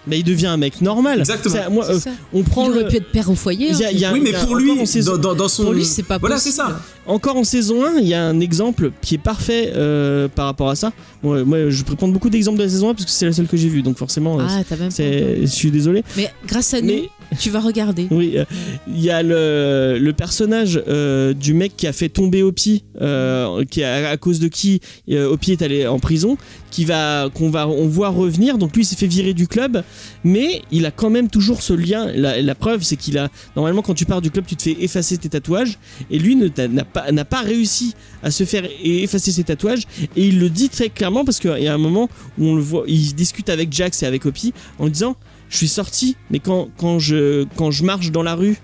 Mais 0.07 0.21
il 0.21 0.25
devient 0.25 0.47
un 0.47 0.57
mec 0.57 0.81
normal. 0.81 1.19
Exactement. 1.19 1.55
Ça, 1.55 1.69
moi, 1.69 1.85
C'est 1.85 1.93
euh, 1.93 1.99
ça. 1.99 2.11
on 2.33 2.43
prend 2.43 2.65
il 2.65 2.71
aurait 2.71 2.83
le- 2.85 2.89
pu 2.89 2.97
être 2.97 3.13
père 3.13 3.29
au 3.31 3.35
foyer. 3.35 3.69
Il 3.73 3.79
y 3.79 3.85
a- 3.85 3.89
hein. 3.89 3.91
il 3.93 3.99
y 4.01 4.05
a- 4.07 4.13
oui, 4.15 4.21
mais 4.25 4.35
a 4.35 4.43
pour 4.43 4.57
lui, 4.57 4.87
saison- 4.87 5.19
dans, 5.19 5.35
dans- 5.35 5.49
son, 5.49 5.65
Pour 5.65 5.73
lui, 5.75 5.85
c'est 5.85 6.03
pas 6.03 6.17
voilà, 6.17 6.39
c'est 6.39 6.49
possible. 6.57 6.79
ça. 6.79 6.81
Encore 7.07 7.37
en 7.37 7.45
saison 7.45 7.85
1, 7.85 7.99
il 7.99 8.09
y 8.09 8.15
a 8.15 8.25
un 8.25 8.41
exemple 8.41 8.91
qui 9.03 9.17
est 9.17 9.19
parfait 9.23 9.71
euh, 9.77 10.27
par 10.35 10.47
rapport 10.47 10.71
à 10.71 10.77
ça. 10.77 10.93
Moi, 11.23 11.45
moi, 11.45 11.69
je 11.69 11.83
pourrais 11.83 11.97
prendre 11.97 12.15
beaucoup 12.15 12.31
d'exemples 12.31 12.57
de 12.57 12.63
la 12.63 12.71
saison 12.71 12.89
1 12.89 12.95
parce 12.95 13.05
que 13.05 13.11
c'est 13.11 13.27
la 13.27 13.33
seule 13.33 13.49
que 13.49 13.59
j'ai 13.59 13.69
vue, 13.69 13.83
donc 13.83 13.99
forcément, 13.99 14.39
Ah, 14.41 14.61
t'as 14.67 14.77
même 14.77 14.89
pas 14.89 14.95
je 15.43 15.47
suis 15.47 15.71
désolé. 15.71 16.03
Mais 16.17 16.31
grâce 16.47 16.73
à 16.73 16.81
nous, 16.81 16.87
Mais 16.87 17.11
tu 17.39 17.51
vas 17.51 17.61
regarder. 17.61 18.09
oui, 18.11 18.35
euh, 18.37 18.45
il 18.87 19.01
y 19.01 19.11
a 19.11 19.23
le, 19.23 20.13
personnage 20.17 20.83
euh, 20.89 21.35
du 21.35 21.55
mec 21.55 21.77
qui 21.77 21.87
a 21.87 21.93
fait 21.93 22.09
tomber 22.09 22.43
Opie, 22.43 22.85
euh, 23.01 23.65
qui 23.65 23.83
à 23.85 24.17
cause 24.17 24.41
de 24.41 24.49
qui 24.49 24.81
Opie 25.11 25.53
est 25.53 25.63
allé 25.63 25.87
en 25.87 25.99
prison, 25.99 26.37
qui 26.71 26.85
va 26.85 27.29
qu'on 27.33 27.51
va 27.51 27.69
on 27.69 27.87
voit 27.87 28.09
revenir. 28.09 28.59
Donc 28.59 28.75
lui, 28.75 28.83
il 28.83 28.87
s'est 28.87 28.97
fait 28.97 29.07
virer 29.07 29.35
du 29.35 29.47
club, 29.47 29.83
mais 30.25 30.63
il 30.71 30.87
a 30.87 30.91
quand 30.91 31.11
même 31.11 31.29
toujours 31.29 31.63
ce 31.63 31.73
lien. 31.73 32.07
La, 32.15 32.55
preuve, 32.55 32.83
c'est 32.83 32.97
qu'il 32.97 33.19
a 33.19 33.29
normalement 33.55 33.83
quand 33.83 33.95
tu 33.95 34.05
pars 34.05 34.21
du 34.21 34.31
club, 34.31 34.45
tu 34.47 34.57
te 34.57 34.63
fais 34.63 34.77
effacer 34.81 35.19
tes 35.19 35.29
tatouages, 35.29 35.79
et 36.11 36.19
lui 36.19 36.37
n'a 36.37 36.85
pas 36.85 37.13
n'a 37.13 37.25
pas 37.25 37.43
réussi 37.43 37.95
à 38.23 38.31
se 38.31 38.45
faire 38.45 38.65
effacer 38.83 39.33
ses 39.33 39.45
tatouages, 39.45 39.85
et 40.17 40.27
il 40.27 40.41
le 40.41 40.51
dit 40.51 40.69
très 40.69 40.89
clairement 40.89 41.25
parce 41.25 41.39
qu'il 41.39 41.59
y 41.59 41.69
a 41.69 41.75
un 41.75 41.79
moment 41.79 42.09
où 42.39 42.47
on 42.47 42.57
le 42.57 42.63
voit, 42.63 42.85
il 42.87 43.15
discute 43.15 43.49
avec 43.51 43.73
Jax 43.73 44.03
et 44.03 44.07
avec 44.07 44.27
Opie 44.27 44.53
en 44.79 44.89
disant 44.89 45.17
je 45.51 45.57
suis 45.57 45.69
sorti, 45.69 46.17
mais 46.31 46.39
quand, 46.41 46.69
quand, 46.79 46.99
je, 46.99 47.45
quand 47.57 47.71
je 47.71 47.85
marche 47.85 48.11
dans 48.11 48.23
la 48.23 48.35
rue 48.35 48.57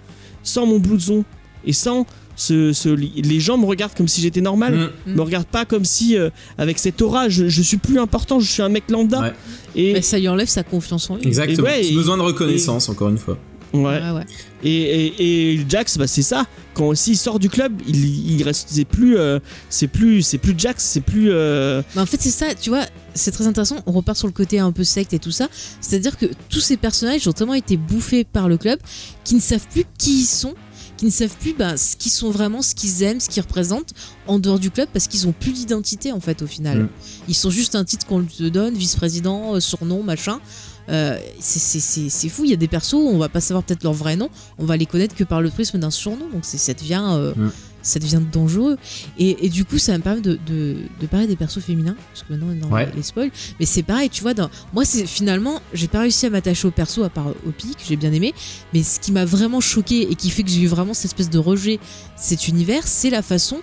sans 0.42 0.66
mon 0.66 0.78
blouson 0.78 1.24
et 1.64 1.72
sans 1.72 2.06
ce, 2.36 2.72
ce- 2.72 2.88
les 2.88 3.38
gens 3.40 3.56
me 3.56 3.64
regardent 3.64 3.94
comme 3.94 4.08
si 4.08 4.20
j'étais 4.20 4.40
normal, 4.40 4.90
Mm. 5.06 5.14
me 5.14 5.22
regardent 5.22 5.46
pas 5.46 5.64
comme 5.64 5.84
si 5.84 6.16
euh, 6.18 6.30
avec 6.58 6.78
cette 6.80 7.00
aura 7.00 7.28
je, 7.28 7.48
je 7.48 7.62
suis 7.62 7.76
plus 7.76 7.98
important, 7.98 8.40
je 8.40 8.50
suis 8.50 8.60
un 8.62 8.68
mec 8.68 8.90
lambda. 8.90 9.20
Ouais. 9.20 9.32
Et, 9.76 9.92
Mais 9.92 10.02
ça 10.02 10.18
lui 10.18 10.28
enlève 10.28 10.48
sa 10.48 10.64
confiance 10.64 11.08
en 11.10 11.16
lui. 11.16 11.26
Exactement. 11.26 11.68
Et 11.68 11.70
ouais, 11.70 11.86
et- 11.86 11.94
besoin 11.94 12.16
de 12.16 12.22
reconnaissance, 12.22 12.88
encore 12.88 13.08
une 13.08 13.18
fois. 13.18 13.38
ouais. 13.72 13.82
Ouais, 13.82 14.10
ouais. 14.10 14.24
Et, 14.64 14.70
et, 14.70 15.52
et 15.54 15.66
Jax, 15.68 15.98
bah, 15.98 16.06
c'est 16.06 16.22
ça. 16.22 16.46
Quand 16.72 16.94
s'il 16.96 17.16
sort 17.16 17.38
du 17.38 17.48
club, 17.48 17.80
il, 17.86 18.32
il 18.32 18.42
reste, 18.42 18.68
c'est 18.70 18.84
plus, 18.84 19.16
euh, 19.16 19.38
c'est 19.68 19.86
plus, 19.86 20.22
c'est 20.22 20.38
plus 20.38 20.54
Jax, 20.56 20.82
c'est 20.82 21.00
plus. 21.00 21.30
euh, 21.30 21.82
Mais 21.94 22.00
en 22.02 22.06
fait, 22.06 22.20
c'est 22.20 22.30
ça, 22.30 22.46
tu 22.54 22.70
vois, 22.70 22.84
c'est 23.14 23.30
très 23.30 23.46
intéressant. 23.46 23.76
On 23.86 23.92
repart 23.92 24.18
sur 24.18 24.26
le 24.26 24.32
côté 24.32 24.58
un 24.58 24.72
peu 24.72 24.82
secte 24.82 25.12
et 25.12 25.18
tout 25.18 25.30
ça. 25.30 25.48
C'est-à-dire 25.80 26.16
que 26.16 26.26
tous 26.48 26.60
ces 26.60 26.76
personnages 26.76 27.28
ont 27.28 27.32
tellement 27.32 27.54
été 27.54 27.76
bouffés 27.76 28.24
par 28.24 28.48
le 28.48 28.56
club 28.56 28.80
qu'ils 29.22 29.36
ne 29.36 29.42
savent 29.42 29.66
plus 29.70 29.84
qui 29.98 30.22
ils 30.22 30.26
sont, 30.26 30.54
qui 30.96 31.04
ne 31.06 31.10
savent 31.10 31.36
plus 31.40 31.52
ben, 31.54 31.76
ce 31.76 31.96
qu'ils 31.96 32.12
sont 32.12 32.30
vraiment, 32.30 32.62
ce 32.62 32.74
qu'ils 32.74 33.02
aiment, 33.02 33.20
ce 33.20 33.28
qu'ils 33.28 33.42
représentent 33.42 33.92
en 34.26 34.38
dehors 34.38 34.58
du 34.58 34.70
club 34.70 34.88
parce 34.92 35.06
qu'ils 35.08 35.28
ont 35.28 35.32
plus 35.38 35.52
d'identité 35.52 36.10
en 36.10 36.20
fait 36.20 36.40
au 36.42 36.46
final. 36.46 36.84
Mm. 36.84 36.88
Ils 37.28 37.34
sont 37.34 37.50
juste 37.50 37.74
un 37.74 37.84
titre 37.84 38.06
qu'on 38.06 38.24
te 38.24 38.48
donne, 38.48 38.74
vice-président, 38.74 39.54
euh, 39.54 39.60
surnom, 39.60 40.02
machin. 40.02 40.40
Euh, 40.90 41.18
c'est- 41.40 42.28
fou, 42.28 42.44
il 42.44 42.50
y 42.50 42.52
a 42.52 42.56
des 42.56 42.68
persos, 42.68 42.94
on 42.94 43.16
va 43.18 43.28
pas 43.28 43.40
savoir 43.40 43.64
peut-être 43.64 43.84
leur 43.84 43.92
vrai 43.94 44.16
nom, 44.16 44.28
on 44.58 44.64
va 44.66 44.76
les 44.76 44.86
connaître 44.86 45.14
que 45.14 45.24
par 45.24 45.40
le 45.40 45.50
prisme 45.50 45.78
d'un 45.78 45.90
surnom, 45.90 46.28
donc 46.32 46.44
c'est- 46.44 46.58
ça 46.58 46.74
devient, 46.74 47.02
euh, 47.12 47.32
Mm. 47.34 47.50
ça 47.82 47.98
devient 47.98 48.20
dangereux. 48.32 48.76
Et, 49.18 49.46
et 49.46 49.48
du 49.48 49.64
coup, 49.64 49.78
ça 49.78 49.96
me 49.96 50.02
permet 50.02 50.20
de, 50.20 50.38
de, 50.46 50.76
de 51.00 51.06
parler 51.06 51.26
des 51.26 51.36
persos 51.36 51.60
féminins, 51.62 51.96
parce 52.12 52.22
que 52.22 52.32
maintenant 52.32 52.48
on 52.50 52.52
est 52.52 52.60
dans 52.60 52.68
Ouais. 52.74 52.90
les 52.94 53.02
spoils, 53.02 53.30
mais 53.58 53.66
c'est 53.66 53.82
pareil, 53.82 54.10
tu 54.10 54.20
vois, 54.22 54.34
dans... 54.34 54.50
moi 54.74 54.84
finalement, 54.84 55.60
j'ai 55.72 55.88
pas 55.88 56.00
réussi 56.00 56.26
à 56.26 56.30
m'attacher 56.30 56.66
au 56.68 56.70
perso 56.70 57.02
à 57.02 57.08
part 57.08 57.28
Opi, 57.46 57.74
que 57.76 57.82
j'ai 57.88 57.96
bien 57.96 58.12
aimé, 58.12 58.34
mais 58.74 58.82
ce 58.82 59.00
qui 59.00 59.10
m'a 59.12 59.24
vraiment 59.24 59.60
choqué 59.62 60.10
et 60.10 60.14
qui 60.14 60.28
fait 60.30 60.42
que 60.42 60.50
j'ai 60.50 60.60
eu 60.60 60.66
vraiment 60.66 60.92
cette 60.94 61.06
espèce 61.06 61.30
de 61.30 61.38
rejet 61.38 61.78
cet 62.16 62.48
univers, 62.48 62.86
c'est 62.86 63.10
la 63.10 63.22
façon 63.22 63.58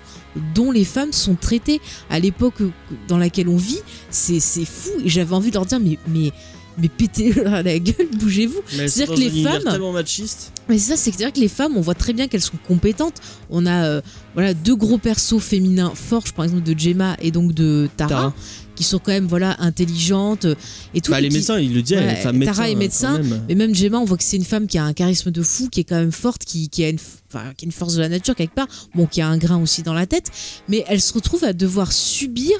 dont 0.55 0.71
les 0.71 0.85
femmes 0.85 1.11
sont 1.13 1.35
traitées 1.35 1.81
à 2.09 2.19
l'époque 2.19 2.61
dans 3.07 3.17
laquelle 3.17 3.47
on 3.49 3.57
vit, 3.57 3.79
c'est 4.09 4.39
c'est 4.39 4.65
fou, 4.65 4.89
et 5.03 5.09
j'avais 5.09 5.33
envie 5.35 5.49
de 5.49 5.55
leur 5.55 5.65
dire, 5.65 5.79
mais, 5.79 5.97
mais, 6.07 6.31
mais 6.77 6.89
pétez 6.89 7.33
la 7.43 7.79
gueule, 7.79 8.07
bougez-vous. 8.19 8.61
C'est-à-dire 8.67 9.15
que 9.15 9.19
les 9.19 9.43
femmes- 9.43 9.63
tellement 9.63 9.91
machiste. 9.91 10.51
Mais 10.69 10.77
c'est 10.77 10.91
ça, 10.91 10.97
c'est-à-dire 10.97 11.33
que 11.33 11.39
les 11.39 11.47
femmes, 11.49 11.75
on 11.75 11.81
voit 11.81 11.95
très 11.95 12.13
bien 12.13 12.27
qu'elles 12.27 12.41
sont 12.41 12.57
compétentes. 12.67 13.15
On 13.49 13.65
a 13.65 13.85
euh, 13.85 14.01
voilà 14.33 14.53
deux 14.53 14.75
gros 14.75 14.97
persos 14.97 15.39
féminins 15.39 15.91
forts, 15.95 16.23
par 16.35 16.45
exemple 16.45 16.63
de 16.63 16.77
Gemma 16.79 17.17
et 17.21 17.31
donc 17.31 17.53
de 17.53 17.89
Tara, 17.97 18.09
Tara. 18.09 18.33
qui 18.75 18.83
sont 18.85 18.99
quand 18.99 19.11
même 19.11 19.27
voilà 19.27 19.57
intelligentes 19.61 20.45
euh, 20.45 20.55
et 20.93 21.01
tout. 21.01 21.11
Bah, 21.11 21.19
et 21.19 21.23
les 21.23 21.29
qui- 21.29 21.35
médecins, 21.35 21.59
il 21.59 21.73
le 21.73 21.81
les 21.81 22.15
femmes 22.15 22.43
Tara 22.45 22.69
est 22.69 22.75
médecin, 22.75 23.17
quand 23.17 23.23
même. 23.23 23.41
Mais 23.49 23.55
même 23.55 23.75
Gemma, 23.75 23.99
on 23.99 24.05
voit 24.05 24.17
que 24.17 24.23
c'est 24.23 24.37
une 24.37 24.45
femme 24.45 24.67
qui 24.67 24.77
a 24.77 24.83
un 24.85 24.93
charisme 24.93 25.31
de 25.31 25.41
fou, 25.43 25.67
qui 25.69 25.81
est 25.81 25.83
quand 25.83 25.95
même 25.99 26.11
forte, 26.13 26.45
qui, 26.45 26.69
qui 26.69 26.83
a 26.85 26.89
une, 26.89 26.95
f- 26.97 27.19
enfin, 27.33 27.51
qui 27.57 27.65
a 27.65 27.67
une 27.67 27.71
force 27.73 27.95
de 27.95 27.99
la 28.01 28.07
nature 28.09 28.35
quelque 28.35 28.55
part, 28.55 28.67
bon, 28.95 29.07
qui 29.07 29.19
a 29.21 29.27
un 29.27 29.37
grain 29.37 29.61
aussi 29.61 29.83
dans 29.83 29.93
la 29.93 30.05
tête, 30.05 30.27
mais 30.69 30.85
elle 30.87 31.01
se 31.01 31.11
retrouve 31.13 31.43
à 31.43 31.51
devoir 31.53 31.91
subir 31.91 32.53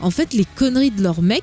en 0.00 0.10
fait 0.10 0.34
les 0.34 0.44
conneries 0.56 0.90
de 0.90 1.02
leur 1.02 1.22
mec. 1.22 1.42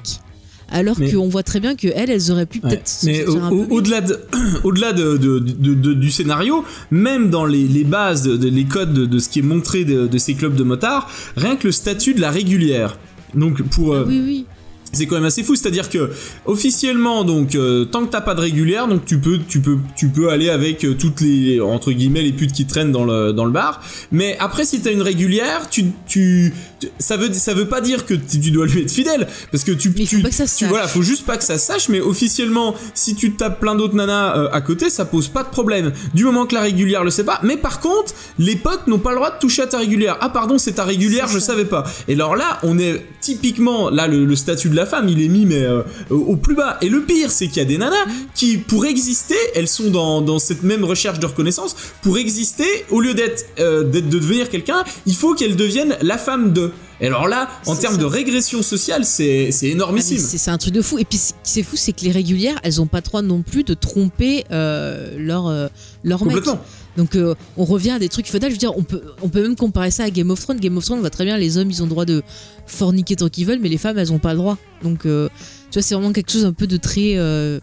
Alors 0.73 0.97
qu'on 1.11 1.29
voit 1.29 1.43
très 1.43 1.59
bien 1.59 1.75
que 1.75 1.87
elles, 1.95 2.09
elles 2.09 2.31
auraient 2.31 2.45
pu 2.47 2.59
peut-être 2.59 2.87
se 2.87 3.05
Mais 3.05 3.25
au- 3.25 3.37
au- 3.51 3.67
au-delà 3.69 4.01
de, 4.01 4.19
au-delà 4.63 4.91
de, 4.91 5.17
de- 5.17 5.39
de- 5.39 5.93
du 5.93 6.11
scénario, 6.11 6.65
même 6.91 7.29
dans 7.29 7.45
les, 7.45 7.67
les 7.67 7.83
bases, 7.83 8.27
les 8.27 8.65
codes 8.65 8.93
de, 8.93 9.19
ce 9.19 9.29
qui 9.29 9.39
est 9.39 9.43
montré 9.43 9.85
de, 9.85 10.07
de 10.07 10.17
ces 10.17 10.33
clubs 10.33 10.55
de 10.55 10.63
motards, 10.63 11.09
rien 11.37 11.55
que 11.55 11.67
le 11.67 11.71
statut 11.71 12.13
de 12.13 12.21
la 12.21 12.31
régulière. 12.31 12.97
Donc 13.35 13.61
pour 13.63 13.93
euh, 13.93 14.05
Oui, 14.07 14.21
oui. 14.25 14.45
C'est 14.93 15.05
quand 15.07 15.15
même 15.15 15.25
assez 15.25 15.43
fou, 15.43 15.55
c'est-à-dire 15.55 15.89
que 15.89 16.09
officiellement 16.45 17.23
donc 17.23 17.55
euh, 17.55 17.85
tant 17.85 18.05
que 18.05 18.11
t'as 18.11 18.21
pas 18.21 18.35
de 18.35 18.41
régulière, 18.41 18.87
donc 18.87 19.05
tu 19.05 19.17
peux 19.17 19.39
tu 19.47 19.59
peux 19.59 19.77
tu 19.95 20.07
peux 20.09 20.29
aller 20.29 20.49
avec 20.49 20.83
euh, 20.85 20.93
toutes 20.93 21.21
les 21.21 21.59
entre 21.59 21.91
guillemets 21.91 22.21
les 22.21 22.31
putes 22.33 22.51
qui 22.51 22.65
traînent 22.65 22.91
dans 22.91 23.05
le 23.05 23.33
dans 23.33 23.45
le 23.45 23.51
bar, 23.51 23.81
mais 24.11 24.37
après 24.39 24.65
si 24.65 24.81
t'as 24.81 24.91
une 24.91 25.01
régulière, 25.01 25.69
tu 25.69 25.85
tu 26.07 26.53
tu- 26.79 26.89
ça 26.99 27.17
veut 27.17 27.31
ça 27.33 27.53
veut 27.53 27.67
pas 27.67 27.81
dire 27.81 28.05
que 28.05 28.13
tu 28.13 28.39
tu 28.39 28.51
dois 28.51 28.65
lui 28.67 28.81
être 28.81 28.91
fidèle 28.91 29.27
parce 29.51 29.63
que 29.63 29.71
tu 29.71 29.89
Mais 29.97 30.05
faut 30.05 30.17
tu, 30.17 30.21
pas 30.21 30.29
que 30.29 30.35
ça 30.35 30.47
se 30.47 30.57
tu- 30.57 30.59
sache. 30.65 30.69
voilà, 30.69 30.87
faut 30.87 31.01
juste 31.01 31.25
pas 31.25 31.37
que 31.37 31.43
ça 31.43 31.57
sache, 31.57 31.89
mais 31.89 31.99
officiellement 32.01 32.75
si 32.93 33.15
tu 33.15 33.31
tapes 33.33 33.59
plein 33.59 33.75
d'autres 33.75 33.95
nanas 33.95 34.37
euh, 34.37 34.49
à 34.51 34.61
côté, 34.61 34.89
ça 34.89 35.05
pose 35.05 35.27
pas 35.27 35.43
de 35.43 35.49
problème. 35.49 35.91
Du 36.13 36.23
moment 36.25 36.45
que 36.45 36.53
la 36.53 36.61
régulière 36.61 37.03
le 37.03 37.09
sait 37.09 37.23
pas, 37.23 37.39
mais 37.43 37.57
par 37.57 37.79
contre, 37.79 38.13
les 38.37 38.55
potes 38.55 38.87
n'ont 38.87 38.99
pas 38.99 39.11
le 39.11 39.15
droit 39.17 39.31
de 39.31 39.39
toucher 39.39 39.63
à 39.63 39.67
ta 39.67 39.77
régulière. 39.79 40.17
Ah 40.21 40.29
pardon, 40.29 40.57
c'est 40.57 40.73
ta 40.73 40.83
régulière, 40.83 41.27
je 41.27 41.39
ça. 41.39 41.47
savais 41.47 41.65
pas. 41.65 41.83
Et 42.07 42.13
alors 42.13 42.35
là, 42.35 42.59
on 42.63 42.77
est 42.77 43.03
typiquement 43.21 43.89
là 43.89 44.07
le, 44.07 44.25
le 44.25 44.35
statut 44.35 44.69
de 44.69 44.75
la 44.75 44.82
femme, 44.85 45.07
il 45.09 45.21
est 45.21 45.27
mis 45.27 45.45
mais 45.45 45.61
euh, 45.63 45.81
au 46.09 46.35
plus 46.35 46.55
bas. 46.55 46.77
Et 46.81 46.89
le 46.89 47.01
pire, 47.03 47.31
c'est 47.31 47.47
qu'il 47.47 47.57
y 47.57 47.61
a 47.61 47.65
des 47.65 47.77
nanas 47.77 47.95
qui, 48.35 48.57
pour 48.57 48.85
exister, 48.85 49.35
elles 49.55 49.67
sont 49.67 49.89
dans, 49.89 50.21
dans 50.21 50.39
cette 50.39 50.63
même 50.63 50.83
recherche 50.83 51.19
de 51.19 51.25
reconnaissance. 51.25 51.75
Pour 52.01 52.17
exister, 52.17 52.65
au 52.89 52.99
lieu 53.01 53.13
d'être 53.13 53.45
euh, 53.59 53.83
d'être- 53.83 54.09
de 54.09 54.19
devenir 54.19 54.49
quelqu'un, 54.49 54.83
il 55.05 55.15
faut 55.15 55.33
qu'elles 55.35 55.55
deviennent 55.55 55.97
la 56.01 56.17
femme 56.17 56.53
de. 56.53 56.71
Et 57.01 57.07
alors 57.07 57.27
là, 57.27 57.49
en 57.65 57.75
termes 57.75 57.97
de 57.97 58.05
régression 58.05 58.61
sociale, 58.61 59.03
c'est 59.03 59.51
c'est 59.51 59.67
Ah, 59.67 59.71
énormissime. 59.71 60.19
C'est 60.19 60.51
un 60.51 60.57
truc 60.57 60.73
de 60.73 60.81
fou. 60.81 60.97
Et 60.99 61.05
puis, 61.05 61.17
ce 61.17 61.29
qui 61.33 61.35
c'est 61.43 61.63
fou, 61.63 61.75
c'est 61.75 61.91
que 61.91 62.01
les 62.05 62.11
régulières, 62.11 62.59
elles 62.63 62.79
ont 62.79 62.85
pas 62.87 62.99
le 62.99 63.03
droit 63.03 63.21
non 63.21 63.41
plus 63.41 63.63
de 63.63 63.73
tromper 63.73 64.45
euh, 64.51 65.15
leur, 65.17 65.47
euh, 65.47 65.67
leur 66.03 66.23
mec. 66.25 66.35
Complètement. 66.35 66.61
Donc, 66.97 67.15
euh, 67.15 67.33
on 67.57 67.65
revient 67.65 67.91
à 67.91 67.99
des 67.99 68.09
trucs 68.09 68.27
féodales. 68.27 68.51
Je 68.51 68.55
veux 68.55 68.59
dire, 68.59 68.77
on 68.77 68.83
peut, 68.83 69.01
on 69.21 69.29
peut 69.29 69.41
même 69.41 69.55
comparer 69.55 69.89
ça 69.91 70.03
à 70.03 70.09
Game 70.09 70.29
of 70.29 70.39
Thrones. 70.39 70.59
Game 70.59 70.77
of 70.77 70.83
Thrones, 70.85 70.99
on 70.99 71.01
voit 71.01 71.09
très 71.09 71.25
bien, 71.25 71.37
les 71.37 71.57
hommes, 71.57 71.69
ils 71.71 71.81
ont 71.81 71.85
le 71.85 71.89
droit 71.91 72.05
de 72.05 72.21
forniquer 72.67 73.15
tant 73.15 73.29
qu'ils 73.29 73.45
veulent, 73.47 73.59
mais 73.61 73.69
les 73.69 73.77
femmes, 73.77 73.97
elles 73.97 74.11
ont 74.13 74.19
pas 74.19 74.33
le 74.33 74.37
droit. 74.39 74.57
Donc, 74.83 75.05
euh, 75.05 75.29
tu 75.71 75.79
vois, 75.79 75.81
c'est 75.81 75.95
vraiment 75.95 76.13
quelque 76.13 76.31
chose 76.31 76.45
un 76.45 76.53
peu 76.53 76.67
de 76.67 76.77
très. 76.77 77.13
euh, 77.15 77.59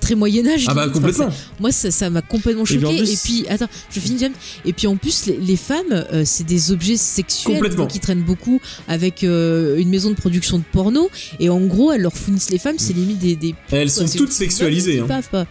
très 0.00 0.14
Moyen-Âge. 0.14 0.66
Ah 0.68 0.74
bah. 0.74 0.82
Enfin, 0.84 0.92
complètement. 0.92 1.30
ça- 1.30 1.36
moi, 1.58 1.72
ça 1.72 1.90
ça 1.90 2.10
m'a 2.10 2.22
complètement 2.22 2.64
choqué. 2.66 2.80
Et 3.12 3.16
puis, 3.24 3.46
attends, 3.48 3.66
je 3.90 3.98
finis, 3.98 4.18
James. 4.20 4.34
Et 4.64 4.72
puis, 4.72 4.86
en 4.86 4.96
plus, 4.96 5.26
les, 5.26 5.36
les 5.38 5.56
femmes, 5.56 5.90
euh, 5.90 6.22
c'est 6.24 6.44
des 6.44 6.70
objets 6.70 6.96
sexuels 6.96 7.58
qui 7.88 7.98
traînent 7.98 8.22
beaucoup 8.22 8.60
avec 8.88 9.24
euh, 9.24 9.78
une 9.78 9.88
maison 9.88 10.10
de 10.10 10.14
production 10.14 10.58
de 10.58 10.64
porno. 10.70 11.08
Et 11.40 11.48
en 11.48 11.60
gros, 11.60 11.90
elles 11.92 12.02
leur 12.02 12.12
fournissent 12.12 12.50
les 12.50 12.58
femmes, 12.58 12.76
c'est 12.78 12.92
limite 12.92 13.18
des. 13.18 13.34
des 13.36 13.54
Elles 13.72 13.90
sont 13.90 14.04
quoi, 14.04 14.14
toutes 14.16 14.32
sexualisées. 14.32 15.00
hein. 15.00 15.06
pas. 15.32 15.46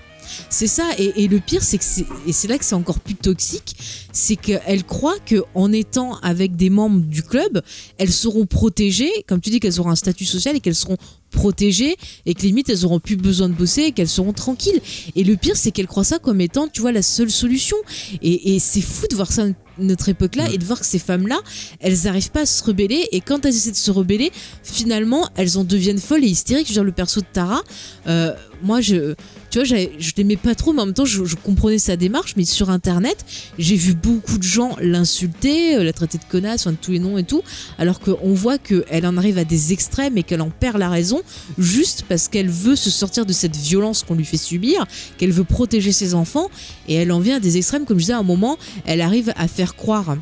C'est 0.50 0.68
ça, 0.68 0.84
et, 0.98 1.24
et 1.24 1.28
le 1.28 1.40
pire, 1.40 1.64
c'est 1.64 1.78
que 1.78 1.84
c'est, 1.84 2.06
et 2.28 2.34
c'est 2.34 2.48
là 2.48 2.58
que 2.58 2.66
c'est 2.66 2.76
encore 2.76 3.00
plus 3.00 3.16
toxique, 3.16 3.76
c'est 4.12 4.36
qu'elles 4.36 4.84
croient 4.84 5.20
que 5.26 5.44
en 5.54 5.72
étant 5.72 6.18
avec 6.20 6.56
des 6.56 6.70
membres 6.70 7.02
du 7.02 7.24
club, 7.24 7.62
elles 7.98 8.14
seront 8.14 8.46
protégées, 8.46 9.12
comme 9.28 9.42
tu 9.42 9.50
dis 9.50 9.60
qu'elles 9.60 9.80
auront 9.80 9.92
un 9.92 9.96
statut 9.96 10.26
social 10.26 10.56
et 10.56 10.60
qu'elles 10.60 10.76
seront 10.76 10.98
protégées 11.32 11.96
et 12.26 12.34
que 12.34 12.42
limite 12.44 12.70
elles 12.70 12.86
auront 12.86 13.00
plus 13.00 13.18
besoin 13.18 13.50
de 13.50 13.54
bosser 13.54 13.84
et 13.84 13.92
qu'elles 13.92 14.08
seront 14.10 14.34
tranquilles. 14.34 14.82
Et 15.16 15.24
le 15.24 15.36
pire, 15.36 15.58
c'est 15.58 15.72
qu'elles 15.72 15.88
croient 15.88 16.04
ça 16.04 16.18
comme 16.18 16.42
étant, 16.42 16.68
tu 16.68 16.82
vois, 16.82 16.92
la 16.92 17.02
seule 17.02 17.30
solution. 17.30 17.78
Et, 18.22 18.56
et 18.56 18.60
c'est 18.60 18.82
fou 18.82 19.06
de 19.10 19.16
voir 19.16 19.32
ça 19.32 19.44
à 19.44 19.48
notre 19.78 20.10
époque-là 20.10 20.50
et 20.52 20.58
de 20.58 20.64
voir 20.64 20.80
que 20.80 20.86
ces 20.86 21.00
femmes-là, 21.00 21.40
elles 21.82 22.04
n'arrivent 22.04 22.32
pas 22.32 22.42
à 22.42 22.46
se 22.46 22.64
rebeller 22.64 23.08
et 23.12 23.20
quand 23.22 23.46
elles 23.46 23.56
essaient 23.56 23.72
de 23.72 23.76
se 23.76 23.92
rebeller, 23.92 24.32
finalement, 24.64 25.28
elles 25.36 25.58
en 25.58 25.64
deviennent 25.64 26.00
folles 26.00 26.24
et 26.24 26.30
hystériques. 26.30 26.68
Je 26.68 26.72
veux 26.72 26.76
dire, 26.76 26.84
le 26.86 26.92
perso 26.94 27.20
de 27.20 27.26
Tara, 27.32 27.62
euh, 28.08 28.34
moi, 28.64 28.80
je, 28.82 29.16
je 29.64 30.12
l'aimais 30.18 30.36
pas 30.36 30.56
trop, 30.56 30.74
mais 30.74 30.82
en 30.82 30.86
même 30.88 30.94
temps, 30.94 31.06
je, 31.06 31.24
je 31.26 31.36
comprenais 31.36 31.78
sa 31.78 31.96
démarche. 31.96 32.34
Mais 32.36 32.46
sur 32.46 32.70
Internet, 32.70 33.26
j'ai 33.58 33.76
vu 33.76 33.94
beaucoup 33.94 34.38
de 34.38 34.44
gens 34.44 34.76
l'insulter, 34.82 35.76
euh, 35.76 35.84
la 35.84 35.94
traiter 35.94 36.18
de 36.18 36.24
connasse, 36.26 36.62
enfin, 36.62 36.72
de 36.72 36.78
tous 36.82 36.92
les 36.92 37.00
noms 37.00 37.18
et 37.18 37.24
tout, 37.24 37.42
alors 37.78 38.00
qu'on 38.00 38.34
voit 38.34 38.58
qu'elle 38.58 39.06
en 39.06 39.18
arrive 39.18 39.38
à 39.38 39.46
des 39.46 39.74
extrêmes 39.74 40.18
et 40.18 40.24
qu'elle 40.24 40.42
en 40.42 40.50
perd 40.50 40.78
la 40.78 40.90
raison 40.90 41.22
juste 41.58 42.04
parce 42.10 42.28
qu'elle 42.28 42.50
veut 42.50 42.76
se 42.76 42.90
sortir 42.90 43.26
de 43.26 43.34
cette 43.34 43.56
violence 43.56 44.04
qu'on 44.04 44.16
lui 44.16 44.26
fait 44.26 44.38
subir, 44.38 44.86
qu'elle 45.18 45.32
veut 45.32 45.44
protéger 45.44 45.92
ses 45.92 46.14
enfants, 46.14 46.50
et 46.88 46.96
elle 46.96 47.12
en 47.12 47.20
vient 47.20 47.38
à 47.38 47.40
des 47.40 47.58
extrêmes. 47.58 47.86
Comme 47.86 47.98
je 47.98 48.04
disais, 48.04 48.14
à 48.14 48.20
un 48.20 48.24
moment, 48.24 48.58
elle 48.86 49.02
arrive 49.02 49.34
à 49.36 49.48
faire 49.48 49.76
croire 49.76 50.16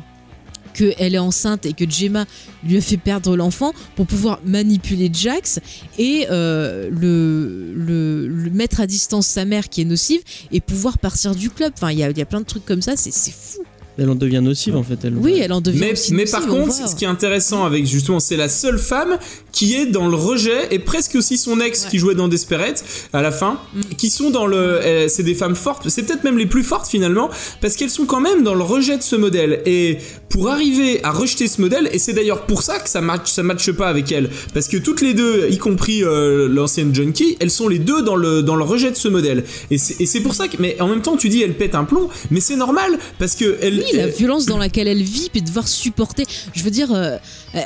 qu'elle 0.74 1.14
est 1.14 1.18
enceinte 1.18 1.64
et 1.66 1.72
que 1.72 1.88
Gemma 1.88 2.26
lui 2.66 2.76
a 2.76 2.80
fait 2.80 2.96
perdre 2.98 3.36
l'enfant 3.36 3.72
pour 3.96 4.06
pouvoir 4.06 4.40
manipuler 4.44 5.10
Jax 5.12 5.60
et 5.98 6.26
euh, 6.30 6.90
le, 6.90 7.72
le, 7.74 8.26
le 8.28 8.50
mettre 8.50 8.80
à 8.80 8.86
distance 8.86 9.26
sa 9.26 9.44
mère 9.44 9.68
qui 9.68 9.80
est 9.82 9.86
nocive 9.86 10.20
et 10.52 10.60
pouvoir 10.60 10.98
partir 10.98 11.34
du 11.34 11.50
club. 11.50 11.72
Enfin, 11.76 11.90
il 11.92 11.98
y 11.98 12.02
a, 12.02 12.10
il 12.10 12.18
y 12.18 12.22
a 12.22 12.26
plein 12.26 12.40
de 12.40 12.46
trucs 12.46 12.66
comme 12.66 12.82
ça, 12.82 12.96
c'est 12.96 13.12
c'est 13.12 13.32
fou. 13.32 13.62
Elle 13.96 14.10
en 14.10 14.16
devient 14.16 14.40
nocive 14.42 14.74
en 14.74 14.82
fait. 14.82 14.98
Elle. 15.04 15.14
Oui, 15.16 15.38
elle 15.40 15.52
en 15.52 15.60
devient 15.60 15.78
Mais, 15.78 15.92
aussi 15.92 16.12
mais 16.14 16.24
nocive, 16.24 16.32
par 16.40 16.52
on 16.52 16.62
contre, 16.62 16.88
ce 16.88 16.96
qui 16.96 17.04
est 17.04 17.08
intéressant 17.08 17.64
avec 17.64 17.86
justement, 17.86 18.18
c'est 18.18 18.36
la 18.36 18.48
seule 18.48 18.76
femme 18.80 19.18
qui 19.52 19.76
est 19.76 19.86
dans 19.86 20.08
le 20.08 20.16
rejet 20.16 20.66
et 20.72 20.80
presque 20.80 21.14
aussi 21.14 21.38
son 21.38 21.60
ex 21.60 21.82
Ouais. 21.82 21.86
Mm. 21.86 21.90
qui 21.90 21.98
jouait 21.98 22.14
dans 22.16 22.26
Desperate 22.26 22.84
à 23.12 23.22
la 23.22 23.30
fin, 23.30 23.60
qui 23.96 24.10
sont 24.10 24.30
dans 24.30 24.46
le, 24.48 24.56
euh, 24.56 25.06
c'est 25.06 25.22
des 25.22 25.36
femmes 25.36 25.54
fortes. 25.54 25.88
C'est 25.90 26.02
peut-être 26.02 26.24
même 26.24 26.38
les 26.38 26.46
plus 26.46 26.64
fortes 26.64 26.88
finalement 26.88 27.30
parce 27.60 27.76
qu'elles 27.76 27.88
sont 27.88 28.04
quand 28.04 28.20
même 28.20 28.42
dans 28.42 28.54
le 28.56 28.64
rejet 28.64 28.96
de 28.98 29.02
ce 29.04 29.14
modèle. 29.14 29.62
Et 29.64 29.98
pour 30.34 30.48
arriver 30.50 30.98
à 31.04 31.12
rejeter 31.12 31.46
ce 31.46 31.60
modèle, 31.60 31.88
et 31.92 32.00
c'est 32.00 32.12
d'ailleurs 32.12 32.44
pour 32.44 32.62
ça 32.64 32.80
que 32.80 32.88
ça 32.90 33.00
match, 33.00 33.30
ça 33.30 33.44
matche 33.44 33.70
pas 33.70 33.86
avec 33.86 34.10
elle, 34.10 34.30
parce 34.52 34.66
que 34.66 34.76
toutes 34.76 35.00
les 35.00 35.14
deux, 35.14 35.46
y 35.48 35.58
compris 35.58 36.02
euh, 36.02 36.48
l'ancienne 36.48 36.92
junkie, 36.92 37.36
elles 37.38 37.52
sont 37.52 37.68
les 37.68 37.78
deux 37.78 38.02
dans 38.02 38.16
le 38.16 38.42
dans 38.42 38.56
le 38.56 38.64
rejet 38.64 38.90
de 38.90 38.96
ce 38.96 39.06
modèle. 39.06 39.44
Et 39.70 39.78
c'est 39.78 40.20
pour 40.20 40.34
ça 40.34 40.48
que, 40.48 40.56
mais 40.58 40.76
en 40.80 40.88
même 40.88 41.02
temps, 41.02 41.16
tu 41.16 41.28
dis 41.28 41.40
elle 41.40 41.54
pète 41.54 41.76
un 41.76 41.84
plomb, 41.84 42.08
mais 42.32 42.40
c'est 42.40 42.56
normal 42.56 42.98
parce 43.20 43.36
que 43.36 43.56
elle. 43.62 43.78
Oui, 43.78 43.96
la 43.96 44.02
elle- 44.02 44.10
violence 44.10 44.46
dans 44.46 44.58
laquelle 44.58 44.88
elle 44.88 45.04
vit, 45.04 45.28
puis 45.30 45.40
devoir 45.40 45.68
supporter. 45.68 46.24
Je 46.52 46.64
veux 46.64 46.72
dire, 46.72 46.92
euh, 46.92 47.16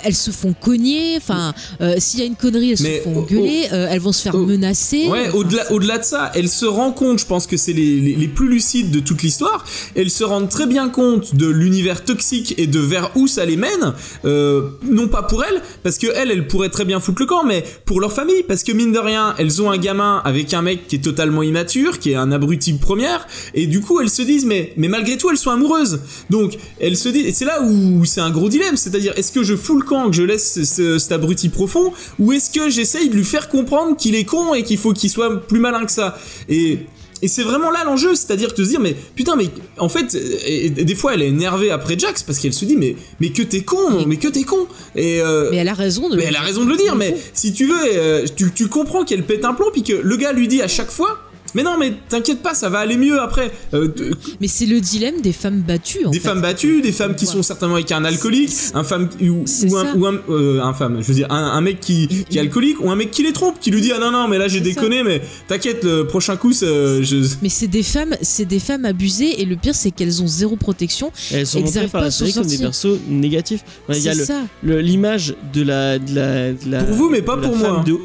elles 0.05 0.15
se 0.15 0.31
font 0.31 0.53
cogner. 0.53 1.17
Enfin, 1.17 1.55
euh, 1.81 1.95
s'il 1.97 2.21
y 2.21 2.23
a 2.23 2.27
une 2.27 2.37
connerie, 2.37 2.73
elles 2.73 2.83
Mais 2.83 2.99
se 2.99 3.05
font 3.05 3.27
euh, 3.33 3.89
elles 3.91 4.01
vont 4.01 4.13
se 4.13 4.21
faire 4.21 4.37
menacer. 4.37 5.09
Ouais, 5.09 5.29
Enfin, 5.29 5.39
au-delà, 5.71 5.97
de 5.99 6.05
ça, 6.05 6.31
elle 6.35 6.51
se 6.51 6.67
rend 6.67 6.93
compte, 6.93 7.19
je 7.21 7.25
pense 7.27 7.47
que 7.47 7.57
c'est 7.57 7.73
les, 7.73 7.99
les, 8.01 8.15
les 8.15 8.29
plus 8.29 8.49
lucides 8.49 8.91
de 8.91 9.01
toute 9.01 9.23
l'histoire, 9.23 9.65
elles 9.95 10.11
se 10.11 10.23
rendent 10.23 10.51
très 10.51 10.67
bien 10.67 10.91
compte 10.91 11.35
de 11.35 11.47
l'univers 11.47 12.05
toxique 12.05 12.58
et 12.59 12.67
de 12.67 12.79
vers 12.81 13.11
où 13.17 13.27
ça 13.27 13.45
les 13.47 13.57
mène, 13.57 13.95
euh, 14.27 14.69
non 14.83 15.09
pas 15.09 15.23
pour 15.23 15.43
elles, 15.45 15.63
parce 15.83 15.97
que 15.97 16.09
elles, 16.15 16.31
elles 16.31 16.47
pourraient 16.47 16.69
très 16.69 16.85
bien 16.85 17.01
foutre 17.01 17.21
le 17.23 17.27
camp, 17.27 17.45
mais 17.45 17.65
pour 17.87 18.01
leur 18.01 18.13
famille, 18.13 18.43
parce 18.47 18.63
que 18.63 18.73
mine 18.73 18.93
de 18.93 18.99
rien, 18.99 19.35
elles 19.39 19.63
ont 19.63 19.71
un 19.71 19.79
gamin 19.79 20.21
avec 20.25 20.53
un 20.53 20.61
mec 20.63 20.87
qui 20.89 20.97
est 20.97 21.05
totalement 21.05 21.43
immature, 21.43 21.99
qui 21.99 22.11
est 22.13 22.17
un 22.17 22.31
abruti 22.33 22.75
première, 22.75 23.27
et 23.55 23.67
du 23.67 23.81
coup 23.81 24.01
elles 24.01 24.11
se 24.11 24.23
disent, 24.23 24.45
mais, 24.45 24.73
mais 24.77 24.89
malgré 24.89 25.17
tout, 25.17 25.31
elles 25.31 25.39
sont 25.39 25.51
amoureuses. 25.51 26.01
Donc, 26.29 26.59
elles 26.81 26.97
se 26.97 27.09
disent, 27.09 27.27
et 27.27 27.33
c'est 27.33 27.45
là 27.45 27.63
où 27.63 28.05
c'est 28.05 28.21
un 28.21 28.31
gros 28.31 28.49
dilemme, 28.49 28.77
c'est-à-dire, 28.77 29.13
est-ce 29.17 29.33
que 29.33 29.43
je 29.43 29.55
fous 29.57 29.79
le 29.79 29.85
camp, 29.85 30.11
que 30.11 30.17
je 30.17 30.23
laisse 30.25 30.65
ce- 30.65 30.99
cet 30.99 31.13
abruti 31.13 31.49
profond, 31.49 31.93
ou 32.19 32.33
est-ce 32.33 32.51
que 32.51 32.69
j'essaye 32.69 33.09
de 33.09 33.15
lui 33.15 33.25
faire 33.25 33.49
comprendre 33.49 33.97
qu'il 33.97 34.15
est 34.15 34.25
con 34.25 34.53
et 34.55 34.65
qu'il 34.65 34.79
faut 34.79 34.93
qu'il 34.93 35.11
soit 35.11 35.41
plus 35.47 35.61
malin 35.61 35.85
que 35.87 35.93
ça? 35.93 36.19
Et 36.49 36.81
et 37.23 37.29
c'est 37.29 37.43
vraiment 37.43 37.71
là 37.71 37.85
l'enjeu, 37.85 38.15
c'est-à-dire 38.15 38.55
te 38.55 38.63
dire 38.63 38.81
mais 38.81 38.95
putain 39.15 39.37
mais 39.37 39.47
en 39.79 39.89
fait 39.89 40.15
et, 40.15 40.67
et 40.67 40.71
des 40.71 40.95
fois 40.95 41.15
elle 41.15 41.23
est 41.23 41.29
énervée 41.29 41.71
après 41.71 41.99
Jax 41.99 42.23
parce 42.23 42.39
qu'elle 42.39 42.53
se 42.53 42.65
dit 42.65 42.77
mais 42.77 42.97
mais 43.21 43.31
que 43.31 43.43
t'es 43.43 43.63
con, 43.63 44.05
mais 44.07 44.17
que 44.17 44.29
t'es 44.29 44.45
con 44.45 44.67
et 44.95 45.21
euh, 45.21 45.49
Mais 45.51 45.59
elle 45.59 45.69
a 45.69 45.75
raison 45.75 46.09
de. 46.09 46.17
mais 46.17 46.25
elle 46.25 46.37
a 46.37 46.41
raison 46.41 46.65
de 46.65 46.71
le 46.71 46.77
dire, 46.77 46.95
mais 46.97 47.17
si 47.35 47.53
tu 47.53 47.67
veux, 47.67 47.77
euh, 47.97 48.27
tu, 48.37 48.53
tu 48.53 48.69
comprends 48.69 49.05
qu'elle 49.05 49.25
pète 49.25 49.45
un 49.45 49.55
plomb, 49.55 49.71
puis 49.73 49.83
que 49.83 49.93
le 49.93 50.17
gars 50.17 50.33
lui 50.33 50.49
dit 50.49 50.63
à 50.63 50.69
chaque 50.69 50.91
fois, 50.91 51.19
mais 51.59 51.65
non, 51.65 51.77
mais 51.77 51.93
t'inquiète 52.09 52.41
pas, 52.41 52.55
ça 52.55 52.69
va 52.69 52.79
aller 52.79 52.97
mieux 52.97 53.21
après. 53.21 53.51
Euh, 53.75 53.89
t- 53.89 54.05
Mais 54.41 54.47
c'est 54.47 54.65
le 54.67 54.81
dilemme 54.81 55.21
des 55.21 55.33
femmes 55.33 55.61
battues. 55.67 56.07
En 56.07 56.11
des 56.11 56.21
fait. 56.21 56.29
femmes 56.29 56.41
battues, 56.41 56.81
des 56.83 56.93
femmes 56.93 57.17
qui 57.17 57.27
Ouais. 57.27 57.33
sont 57.33 57.43
certainement 57.43 57.75
avec 57.75 57.91
un 57.91 58.05
alcoolique, 58.05 58.53
un 58.75 58.85
femme 58.85 59.09
ou, 59.21 59.43
C'est 59.45 59.69
ou 59.69 59.77
un, 59.77 59.85
ça. 59.85 59.97
ou 59.97 60.07
un, 60.07 60.15
euh, 60.31 60.61
un 60.63 60.73
femme, 60.73 60.99
je 61.03 61.09
veux 61.09 61.15
dire 61.15 61.27
un, 61.33 61.37
un 61.37 61.61
mec 61.61 61.81
qui, 61.81 62.07
qui 62.31 62.39
est 62.39 62.41
alcoolique 62.41 62.81
ou 62.81 62.91
un 62.93 62.95
mec 62.97 63.11
qui 63.11 63.25
les 63.25 63.33
trompe, 63.33 63.59
qui 63.61 63.73
lui 63.73 63.81
dit 63.81 63.91
ah 63.93 63.99
non 63.99 64.13
non 64.13 64.29
mais 64.29 64.39
là 64.39 64.47
j'ai 64.47 64.59
ça. 64.59 64.65
déconné, 64.65 65.03
mais 65.03 65.21
t'inquiète 65.49 65.83
le 65.83 66.07
prochain 66.07 66.37
coup 66.37 66.53
ça, 66.53 66.67
je 67.03 67.27
Mais 67.43 67.49
c'est 67.49 67.67
des 67.67 67.83
femmes, 67.83 68.15
c'est 68.23 68.45
des 68.45 68.61
femmes 68.61 68.85
abusées 68.85 69.41
et 69.43 69.45
le 69.45 69.57
pire 69.57 69.75
c'est 69.75 69.91
qu'elles 69.91 70.23
ont 70.23 70.29
zéro 70.29 70.55
protection. 70.55 71.11
Elles 71.33 71.47
sont 71.47 71.61
montrées 71.61 71.89
par 71.89 72.03
la 72.03 72.11
série 72.13 72.33
comme 72.33 72.47
des 72.47 72.59
persos 72.59 72.99
négatifs. 73.09 73.65
Il 73.89 73.99
y 74.03 74.09
a 74.09 74.15
l'image 74.63 75.35
de 75.53 75.63
la, 75.63 75.99
de 75.99 76.15
la, 76.15 76.53
de 76.53 76.71
la- 76.71 76.85
Pour 76.85 76.95
vous, 76.95 77.09
mais 77.11 77.23
pas 77.23 77.37
pour 77.37 77.57
moi. 77.57 77.83
de- 77.85 77.99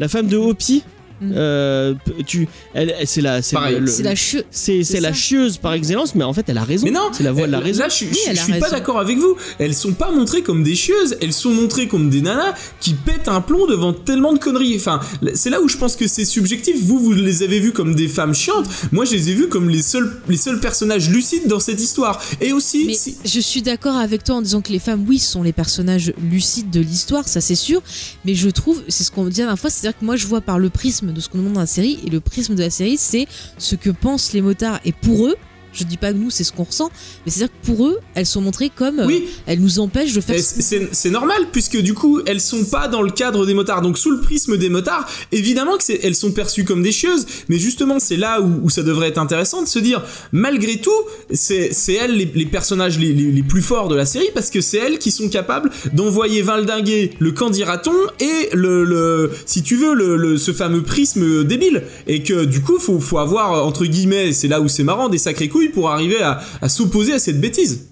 la 0.00 0.08
femme 0.08 0.26
de 0.28 0.36
Hopi. 0.36 0.82
Mm. 1.20 1.32
euh, 1.34 1.94
tu, 2.26 2.46
elle, 2.74 2.94
elle- 2.98 3.06
c'est 3.06 3.20
la, 3.20 3.40
c'est 3.42 3.56
Pareil. 3.56 3.78
le- 3.80 3.86
C'est 3.86 4.02
la 4.02 4.14
chie- 4.14 4.42
c'est, 4.50 4.82
c'est 4.84 4.96
c'est 4.96 5.00
la 5.00 5.12
chieuse 5.12 5.56
par 5.58 5.72
excellence, 5.72 6.14
mais 6.14 6.24
en 6.24 6.32
fait, 6.32 6.44
elle 6.48 6.58
a 6.58 6.64
raison. 6.64 6.84
Mais 6.84 6.90
non, 6.92 7.08
c'est 7.12 7.22
la 7.22 7.32
voix 7.32 7.46
de 7.46 7.52
la 7.52 7.60
raison. 7.60 7.80
Là, 7.80 7.88
je, 7.88 7.94
suis- 7.94 8.06
Oui, 8.06 8.18
je- 8.28 8.34
je 8.54 8.58
pas 8.60 8.70
d'accord 8.70 8.98
avec 8.98 9.18
vous. 9.18 9.36
Elles 9.58 9.74
sont 9.74 9.92
pas 9.92 10.10
montrées 10.10 10.42
comme 10.42 10.62
des 10.62 10.74
chieuses, 10.74 11.16
elles 11.20 11.32
sont 11.32 11.50
montrées 11.50 11.88
comme 11.88 12.10
des 12.10 12.20
nanas 12.22 12.54
qui 12.80 12.94
pètent 12.94 13.28
un 13.28 13.40
plomb 13.40 13.66
devant 13.66 13.92
tellement 13.92 14.32
de 14.32 14.38
conneries. 14.38 14.76
Enfin, 14.76 15.00
c'est 15.34 15.50
là 15.50 15.60
où 15.62 15.68
je 15.68 15.76
pense 15.76 15.96
que 15.96 16.06
c'est 16.06 16.24
subjectif. 16.24 16.76
Vous, 16.82 16.98
vous 16.98 17.12
les 17.12 17.42
avez 17.42 17.60
vues 17.60 17.72
comme 17.72 17.94
des 17.94 18.08
femmes 18.08 18.34
chiantes. 18.34 18.66
Moi, 18.92 19.04
je 19.04 19.12
les 19.12 19.30
ai 19.30 19.34
vues 19.34 19.48
comme 19.48 19.70
les 19.70 19.82
seuls, 19.82 20.20
les 20.28 20.36
seuls 20.36 20.60
personnages 20.60 21.08
lucides 21.10 21.46
dans 21.48 21.60
cette 21.60 21.80
histoire. 21.80 22.20
Et 22.40 22.52
aussi, 22.52 22.84
Mais 22.86 22.94
si- 22.94 23.16
je 23.24 23.40
suis 23.40 23.62
d'accord 23.62 23.96
avec 23.96 24.22
toi 24.24 24.36
en 24.36 24.42
disant 24.42 24.60
que 24.60 24.72
les 24.72 24.78
femmes, 24.78 25.04
oui, 25.08 25.18
sont 25.18 25.42
les 25.42 25.52
personnages 25.52 26.12
lucides 26.30 26.70
de 26.70 26.80
l'histoire, 26.80 27.26
ça 27.28 27.40
c'est 27.40 27.54
sûr. 27.54 27.82
Mais 28.24 28.34
je 28.34 28.48
trouve, 28.50 28.82
c'est 28.88 29.04
ce 29.04 29.10
qu'on 29.10 29.24
me 29.24 29.30
dit 29.30 29.40
la 29.40 29.46
dernière 29.46 29.58
fois, 29.60 29.70
c'est-à-dire 29.70 29.98
que 29.98 30.04
moi 30.04 30.16
je 30.16 30.26
vois 30.26 30.40
par 30.40 30.58
le 30.58 30.68
prisme 30.70 31.05
de 31.12 31.20
ce 31.20 31.28
qu'on 31.28 31.38
montre 31.38 31.54
dans 31.54 31.60
la 31.60 31.66
série, 31.66 31.98
et 32.04 32.10
le 32.10 32.20
prisme 32.20 32.54
de 32.54 32.62
la 32.62 32.70
série, 32.70 32.96
c'est 32.96 33.26
ce 33.58 33.76
que 33.76 33.90
pensent 33.90 34.32
les 34.32 34.42
motards. 34.42 34.80
Et 34.84 34.92
pour 34.92 35.26
eux, 35.26 35.36
Je 35.76 35.84
dis 35.84 35.96
pas 35.96 36.12
que 36.12 36.18
nous, 36.18 36.30
c'est 36.30 36.44
ce 36.44 36.52
qu'on 36.52 36.64
ressent, 36.64 36.90
mais 37.24 37.30
c'est-à-dire 37.32 37.54
que 37.62 37.66
pour 37.66 37.86
eux, 37.86 37.98
elles 38.14 38.26
sont 38.26 38.40
montrées 38.40 38.70
comme 38.74 39.00
euh, 39.00 39.06
Oui. 39.06 39.26
elles 39.46 39.60
nous 39.60 39.78
empêchent 39.78 40.12
de 40.14 40.20
faire. 40.20 40.36
C'est 40.40 41.10
normal 41.10 41.36
puisque 41.52 41.76
du 41.76 41.94
coup 41.94 42.20
elles 42.26 42.40
sont 42.40 42.64
pas 42.64 42.88
dans 42.88 43.02
le 43.02 43.10
cadre 43.10 43.46
des 43.46 43.54
motards 43.54 43.82
donc 43.82 43.98
sous 43.98 44.10
le 44.10 44.20
prisme 44.20 44.56
des 44.56 44.68
motards 44.68 45.06
évidemment 45.32 45.76
que 45.76 45.84
elles 46.02 46.14
sont 46.14 46.32
perçues 46.32 46.64
comme 46.64 46.82
des 46.82 46.92
chieuses 46.92 47.26
mais 47.48 47.58
justement 47.58 47.98
c'est 47.98 48.16
là 48.16 48.40
où, 48.40 48.60
où 48.64 48.70
ça 48.70 48.82
devrait 48.82 49.08
être 49.08 49.18
intéressant 49.18 49.62
de 49.62 49.68
se 49.68 49.78
dire 49.78 50.02
malgré 50.32 50.78
tout 50.80 50.90
c'est 51.32 51.70
elles 51.92 52.16
les, 52.16 52.30
les 52.34 52.46
personnages 52.46 52.98
les, 52.98 53.12
les, 53.12 53.30
les 53.30 53.42
plus 53.42 53.62
forts 53.62 53.88
de 53.88 53.94
la 53.94 54.06
série 54.06 54.28
parce 54.34 54.50
que 54.50 54.60
c'est 54.60 54.78
elles 54.78 54.98
qui 54.98 55.10
sont 55.10 55.28
capables 55.28 55.70
d'envoyer 55.92 56.42
valdinguer 56.42 57.12
le 57.18 57.32
candidaton 57.32 57.92
et 58.20 58.48
le, 58.52 58.84
le 58.84 59.30
si 59.46 59.62
tu 59.62 59.76
veux 59.76 59.94
le, 59.94 60.16
le- 60.16 60.36
ce 60.38 60.52
fameux 60.52 60.82
prisme 60.82 61.44
débile 61.44 61.82
et 62.06 62.22
que 62.22 62.44
du 62.44 62.60
coup 62.62 62.78
faut 62.78 63.00
faut 63.00 63.18
avoir 63.18 63.64
entre 63.66 63.84
guillemets 63.86 64.32
c'est 64.32 64.48
là 64.48 64.60
où 64.60 64.68
c'est 64.68 64.84
marrant 64.84 65.08
des 65.08 65.18
sacrées 65.18 65.48
couilles 65.48 65.65
pour 65.68 65.90
arriver 65.90 66.20
à, 66.22 66.40
à 66.60 66.68
s'opposer 66.68 67.12
à 67.12 67.18
cette 67.18 67.40
bêtise 67.40 67.88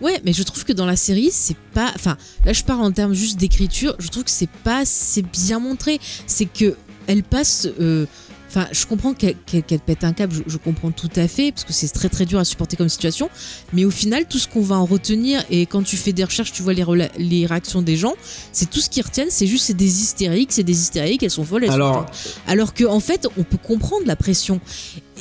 Ouais, 0.00 0.20
mais 0.24 0.32
je 0.32 0.42
trouve 0.44 0.64
que 0.64 0.72
dans 0.72 0.86
la 0.86 0.96
série, 0.96 1.30
c'est 1.32 1.56
pas. 1.74 1.90
Enfin, 1.94 2.16
là, 2.44 2.52
je 2.52 2.62
parle 2.62 2.82
en 2.82 2.92
termes 2.92 3.14
juste 3.14 3.36
d'écriture. 3.38 3.96
Je 3.98 4.08
trouve 4.08 4.24
que 4.24 4.30
c'est 4.30 4.50
pas 4.62 4.78
assez 4.78 5.22
bien 5.22 5.58
montré. 5.58 5.98
C'est 6.26 6.46
que 6.46 6.76
elle 7.06 7.22
passe. 7.22 7.68
euh, 7.80 8.06
Enfin, 8.50 8.66
je 8.72 8.86
comprends 8.86 9.12
qu'elle 9.12 9.34
pète 9.36 10.04
un 10.04 10.14
câble, 10.14 10.34
je, 10.34 10.40
je 10.46 10.56
comprends 10.56 10.90
tout 10.90 11.10
à 11.16 11.28
fait, 11.28 11.52
parce 11.52 11.64
que 11.64 11.74
c'est 11.74 11.88
très 11.88 12.08
très 12.08 12.24
dur 12.24 12.38
à 12.38 12.46
supporter 12.46 12.76
comme 12.76 12.88
situation. 12.88 13.28
Mais 13.74 13.84
au 13.84 13.90
final, 13.90 14.26
tout 14.26 14.38
ce 14.38 14.48
qu'on 14.48 14.62
va 14.62 14.76
en 14.76 14.86
retenir, 14.86 15.44
et 15.50 15.66
quand 15.66 15.82
tu 15.82 15.98
fais 15.98 16.14
des 16.14 16.24
recherches, 16.24 16.52
tu 16.52 16.62
vois 16.62 16.72
les, 16.72 17.46
réactions 17.46 17.82
des 17.82 17.96
gens, 17.96 18.14
c'est 18.52 18.70
tout 18.70 18.80
ce 18.80 18.88
qu'ils 18.88 19.02
retiennent, 19.02 19.28
c'est 19.30 19.46
juste 19.46 19.66
c'est 19.66 19.76
des 19.76 20.00
hystériques, 20.00 20.50
c'est 20.50 20.62
des 20.62 20.72
hystériques, 20.72 21.22
elles 21.22 21.30
sont 21.30 21.44
folles, 21.44 21.64
elles 21.64 21.70
sont 21.70 21.74
alors 21.74 22.06
alors 22.46 22.72
qu'en 22.72 22.94
en 22.94 23.00
fait, 23.00 23.28
on 23.36 23.42
peut 23.42 23.58
comprendre 23.58 24.06
la 24.06 24.16
pression. 24.16 24.60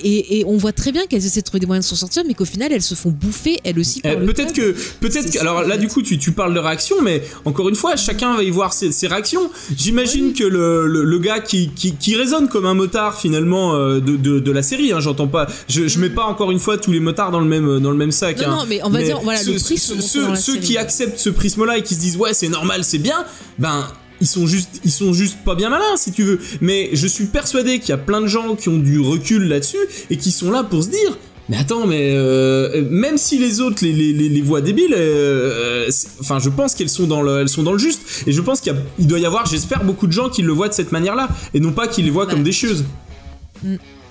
Et, 0.04 0.40
et 0.40 0.46
on 0.46 0.58
voit 0.58 0.72
très 0.72 0.92
bien 0.92 1.06
qu'elles 1.08 1.26
essaient 1.26 1.42
de 1.42 1.46
trouver 1.46 1.60
des 1.60 1.66
moyens 1.68 1.86
de 1.86 1.90
s'en 1.90 1.96
sortir, 1.96 2.24
mais 2.28 2.34
qu'au 2.34 2.46
final, 2.46 2.72
elles 2.72 2.82
se 2.82 2.96
font 2.96 3.10
bouffer, 3.12 3.60
elles 3.64 3.80
aussi, 3.80 4.02
le 4.04 4.26
peut-être 4.26 4.54
que 4.54 4.76
peut-être 5.00 5.32
que 5.32 5.40
alors 5.40 5.64
là 5.64 5.76
fait. 5.76 5.82
du 5.82 5.88
coup 5.88 6.02
tu, 6.02 6.18
tu 6.18 6.32
parles 6.32 6.54
de 6.54 6.60
réaction 6.60 6.98
mais 7.02 7.22
encore 7.46 7.70
une 7.70 7.76
fois 7.76 7.96
chacun 7.96 8.36
va 8.36 8.44
y 8.44 8.50
voir 8.50 8.74
ses, 8.74 8.92
ses 8.92 9.08
réactions 9.08 9.50
j'imagine 9.76 10.28
Oui. 10.28 10.34
que 10.34 10.44
le, 10.44 10.88
le, 10.88 11.04
le 11.04 11.20
gars 11.20 11.40
qui, 11.40 11.70
qui, 11.76 11.94
qui 11.96 12.16
résonne 12.16 12.48
comme 12.50 12.66
un 12.66 12.74
motard 12.74 13.20
finalement 13.20 13.76
euh, 13.76 14.00
de, 14.00 14.16
de, 14.18 14.40
de 14.40 14.52
la 14.52 14.62
série 14.62 14.92
hein, 14.94 15.00
j'entends 15.00 15.28
pas 15.28 15.48
je, 15.70 15.88
je 15.88 16.00
mets 16.00 16.10
pas 16.10 16.26
encore 16.26 16.52
une 16.52 16.60
fois 16.60 16.78
tous 16.78 16.92
les 16.92 17.00
motards 17.00 17.32
dans 17.32 17.40
le 17.40 17.46
même 17.48 17.80
dans 17.80 17.92
le 17.92 17.98
même 17.98 18.12
sac 18.12 18.38
Non, 18.40 18.48
hein. 18.48 18.56
non, 18.58 18.66
mais 18.68 18.80
on 18.84 18.90
va 18.90 19.02
dire, 19.04 19.20
voilà, 19.22 19.42
le 19.44 19.58
ceux, 19.58 19.64
prisme 19.66 20.02
ceux- 20.36 20.58
qui 20.58 20.78
acceptent 20.78 21.20
ce 21.20 21.30
prisme 21.30 21.66
là 21.66 21.78
et 21.78 21.84
qui 21.84 21.96
se 21.96 22.00
disent 22.00 22.18
ouais 22.18 22.34
c'est 22.34 22.50
normal 22.50 22.84
c'est 22.84 22.98
bien 23.00 23.26
ben 23.60 23.88
ils 24.22 24.28
sont 24.28 24.48
juste 24.48 24.82
ils 24.84 24.92
sont 24.92 25.14
juste 25.14 25.38
pas 25.46 25.56
bien 25.56 25.70
malins 25.70 25.96
si 25.98 26.12
tu 26.12 26.24
veux. 26.24 26.40
Mais 26.62 26.90
je 26.94 27.08
suis 27.08 27.26
persuadé 27.26 27.80
qu'il 27.80 27.90
y 27.90 27.94
a 27.94 27.98
plein 27.98 28.22
de 28.22 28.28
gens 28.28 28.56
qui 28.56 28.70
ont 28.70 28.78
du 28.80 29.00
recul 29.00 29.44
là-dessus 29.48 29.78
et 30.10 30.18
qui 30.18 30.32
sont 30.32 30.52
là 30.52 30.64
pour 30.64 30.84
se 30.84 30.90
dire 30.90 31.18
mais 31.50 31.56
attends, 31.56 31.88
mais 31.88 32.12
euh, 32.14 32.84
même 32.90 33.18
si 33.18 33.38
les 33.40 33.62
autres 33.62 33.78
les, 33.82 33.94
les, 33.94 34.12
les, 34.12 34.28
les 34.28 34.42
voient 34.42 34.60
débiles, 34.60 34.94
euh, 34.98 35.86
c'est- 35.90 36.10
enfin 36.20 36.40
je 36.40 36.50
pense 36.50 36.76
qu'elles 36.76 36.90
sont 36.90 37.08
dans 37.08 37.22
le 37.22 37.40
elles 37.40 37.48
sont 37.48 37.64
dans 37.64 37.72
le 37.72 37.80
juste. 37.80 38.02
Et 38.28 38.34
je 38.34 38.42
pense 38.42 38.60
qu'il 38.60 39.08
doit 39.08 39.20
y 39.20 39.26
avoir 39.26 39.46
j'espère 39.46 39.84
beaucoup 39.86 40.08
de 40.08 40.12
gens 40.12 40.30
qui 40.30 40.42
le 40.42 40.52
voient 40.52 40.68
de 40.68 40.74
cette 40.74 40.92
manière-là 40.92 41.30
et 41.54 41.60
non 41.62 41.72
pas 41.72 41.88
qui 41.88 42.02
les 42.04 42.10
voient 42.10 42.26
Bah, 42.26 42.34
comme 42.34 42.44
des 42.44 42.52
chieuses. 42.52 42.84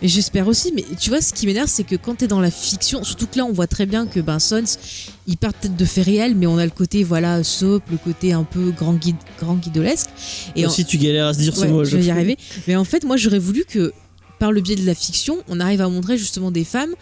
Et 0.03 0.09
j'espère 0.09 0.47
aussi, 0.47 0.73
mais 0.75 0.85
tu 1.01 1.09
vois, 1.11 1.21
ce 1.23 1.33
qui 1.33 1.47
m'énerve, 1.47 1.69
c'est 1.69 1.85
que 1.85 1.97
quand 1.97 2.17
t'es 2.17 2.27
dans 2.27 2.41
la 2.41 2.51
fiction, 2.51 3.03
surtout 3.03 3.27
que 3.27 3.39
là, 3.39 3.47
on 3.47 3.53
voit 3.53 3.67
très 3.67 3.87
bien 3.87 4.07
que 4.07 4.21
ben, 4.21 4.39
Sons, 4.39 4.63
il 5.27 5.37
part 5.39 5.55
peut-être 5.55 5.75
de 5.77 5.85
faits 5.87 6.05
réels, 6.05 6.35
mais 6.37 6.47
on 6.47 6.59
a 6.59 6.65
le 6.67 6.71
côté, 6.71 7.03
voilà, 7.03 7.43
soap, 7.43 7.83
le 7.91 7.97
côté 7.97 8.33
un 8.35 8.45
peu 8.45 8.73
grand, 8.73 8.93
guide, 8.95 9.17
grand 9.41 9.55
guidolesque. 9.55 10.11
Et 10.55 10.67
en- 10.67 10.71
si 10.71 10.85
tu 10.85 10.99
galères 10.99 11.29
à 11.29 11.35
se 11.35 11.39
dire 11.39 11.57
ce 11.57 11.65
mot, 11.67 11.83
je 11.85 11.97
vais 11.97 12.05
y 12.05 12.11
arriver. 12.11 12.37
Mais 12.69 12.77
en 12.77 12.85
fait, 12.85 13.05
moi, 13.05 13.17
j'aurais 13.17 13.39
voulu 13.39 13.65
que, 13.67 13.93
par 14.39 14.53
le 14.53 14.61
biais 14.61 14.77
de 14.77 14.85
la 14.85 14.95
fiction, 14.95 15.39
on 15.49 15.61
arrive 15.61 15.81
à 15.81 15.89
montrer 15.89 16.19
justement 16.19 16.51
des 16.51 16.65
femmes 16.65 16.93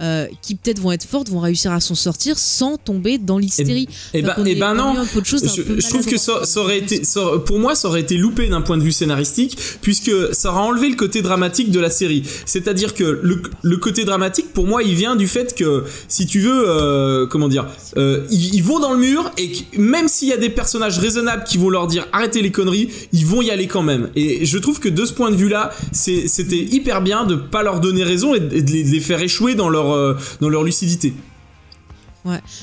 euh, 0.00 0.26
qui 0.42 0.54
peut-être 0.54 0.78
vont 0.80 0.92
être 0.92 1.04
fortes, 1.06 1.28
vont 1.28 1.40
réussir 1.40 1.72
à 1.72 1.80
s'en 1.80 1.94
sortir 1.94 2.38
sans 2.38 2.76
tomber 2.76 3.18
dans 3.18 3.38
l'hystérie. 3.38 3.88
Et 4.14 4.22
Donc, 4.22 4.36
ben, 4.36 4.42
on 4.42 4.46
et 4.46 4.52
est- 4.52 4.54
ben 4.56 4.72
on 4.78 4.94
non. 4.94 5.04
Je, 5.24 5.88
trouve 5.88 6.06
que 6.06 6.16
ça, 6.18 6.42
aurait 6.60 6.78
été, 6.78 7.04
ça- 7.04 7.38
pour 7.44 7.58
moi, 7.58 7.74
ça 7.74 7.88
aurait 7.88 8.00
été 8.00 8.16
loupé 8.16 8.48
d'un 8.48 8.60
point 8.60 8.76
de 8.76 8.82
vue 8.82 8.92
scénaristique, 8.92 9.56
puisque 9.82 10.10
ça 10.32 10.50
aurait 10.52 10.60
enlevé 10.62 10.88
le 10.88 10.96
côté 10.96 11.22
dramatique 11.22 11.70
de 11.70 11.80
la 11.80 11.90
série. 11.90 12.22
C'est-à-dire 12.44 12.94
que 12.94 13.04
le, 13.22 13.42
le 13.62 13.76
côté 13.78 14.04
dramatique, 14.04 14.52
pour 14.52 14.66
moi, 14.66 14.82
il 14.82 14.94
vient 14.94 15.16
du 15.16 15.28
fait 15.28 15.54
que, 15.54 15.84
si 16.08 16.26
tu 16.26 16.40
veux, 16.40 16.64
euh, 16.68 17.26
comment 17.26 17.48
dire, 17.48 17.66
euh, 17.96 18.24
ils, 18.30 18.54
ils 18.56 18.62
vont 18.62 18.78
dans 18.80 18.92
le 18.92 18.98
mur 18.98 19.30
et 19.38 19.52
que 19.52 19.78
même 19.80 20.08
s'il 20.08 20.28
y 20.28 20.32
a 20.32 20.36
des 20.36 20.50
personnages 20.50 20.98
raisonnables 20.98 21.44
qui 21.44 21.58
vont 21.58 21.70
leur 21.70 21.86
dire 21.86 22.06
arrêtez 22.12 22.42
les 22.42 22.50
conneries, 22.50 22.88
ils 23.12 23.24
vont 23.26 23.42
y 23.42 23.50
aller 23.50 23.66
quand 23.66 23.82
même. 23.82 24.10
Et 24.16 24.44
je 24.46 24.58
trouve 24.58 24.80
que 24.80 24.88
de 24.88 25.04
ce 25.04 25.12
point 25.12 25.30
de 25.30 25.36
vue-là, 25.36 25.70
c'était 25.92 26.56
hyper 26.56 27.02
bien 27.02 27.24
de 27.24 27.34
pas 27.34 27.62
leur 27.62 27.80
donner 27.80 28.04
raison 28.04 28.34
et 28.34 28.40
de, 28.40 28.54
et 28.56 28.62
de 28.62 28.70
les, 28.72 28.84
de 28.84 28.90
les 28.90 29.00
faire 29.00 29.20
échouer 29.22 29.54
dans 29.54 29.68
leur, 29.68 29.85
euh, 29.92 30.18
dans 30.40 30.48
leur 30.48 30.64
lucidité. 30.64 31.14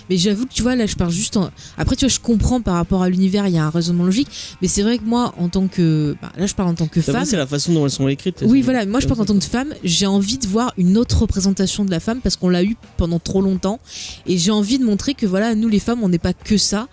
Mais 0.09 0.17
j'avoue 0.17 0.45
que 0.45 0.53
tu 0.53 0.61
vois, 0.61 0.75
là, 0.75 0.85
je 0.85 0.95
parle 0.95 1.11
juste 1.11 1.37
en. 1.37 1.49
Après, 1.77 1.95
tu 1.95 2.05
vois, 2.05 2.13
je 2.13 2.19
comprends 2.19 2.61
par 2.61 2.75
rapport 2.75 3.03
à 3.03 3.09
l'univers, 3.09 3.47
il 3.47 3.53
y 3.53 3.57
a 3.57 3.65
un 3.65 3.69
raisonnement 3.69 4.03
logique. 4.03 4.27
Mais 4.61 4.67
c'est 4.67 4.81
vrai 4.81 4.97
que 4.97 5.03
moi, 5.03 5.33
en 5.37 5.49
tant 5.49 5.67
que. 5.67 6.15
bah, 6.21 6.31
là, 6.37 6.45
je 6.45 6.53
parle 6.53 6.69
en 6.69 6.73
tant 6.73 6.87
que 6.87 7.01
femme. 7.01 7.25
c'est 7.25 7.37
la 7.37 7.47
façon 7.47 7.73
dont 7.73 7.85
elles 7.85 7.91
sont 7.91 8.07
écrites. 8.07 8.43
Oui, 8.45 8.61
voilà. 8.61 8.85
Moi, 8.85 8.99
je 8.99 9.07
pense 9.07 9.17
qu'en 9.17 9.25
tant 9.25 9.37
que 9.37 9.45
femme, 9.45 9.73
j'ai 9.83 10.05
envie 10.05 10.37
de 10.37 10.47
voir 10.47 10.73
une 10.77 10.97
autre 10.97 11.21
représentation 11.21 11.85
de 11.85 11.91
la 11.91 11.99
femme 11.99 12.19
parce 12.21 12.35
qu'on 12.35 12.49
l'a 12.49 12.63
eu 12.63 12.75
pendant 12.97 13.19
trop 13.19 13.41
longtemps. 13.41 13.79
Et 14.25 14.37
j'ai 14.37 14.51
envie 14.51 14.79
de 14.79 14.85
montrer 14.85 15.13
que, 15.13 15.25
voilà, 15.25 15.55
nous, 15.55 15.69
les 15.69 15.79
femmes, 15.79 16.03
on 16.03 16.09
n'est 16.09 16.19
pas 16.19 16.33
que 16.33 16.57
ça. 16.57 16.87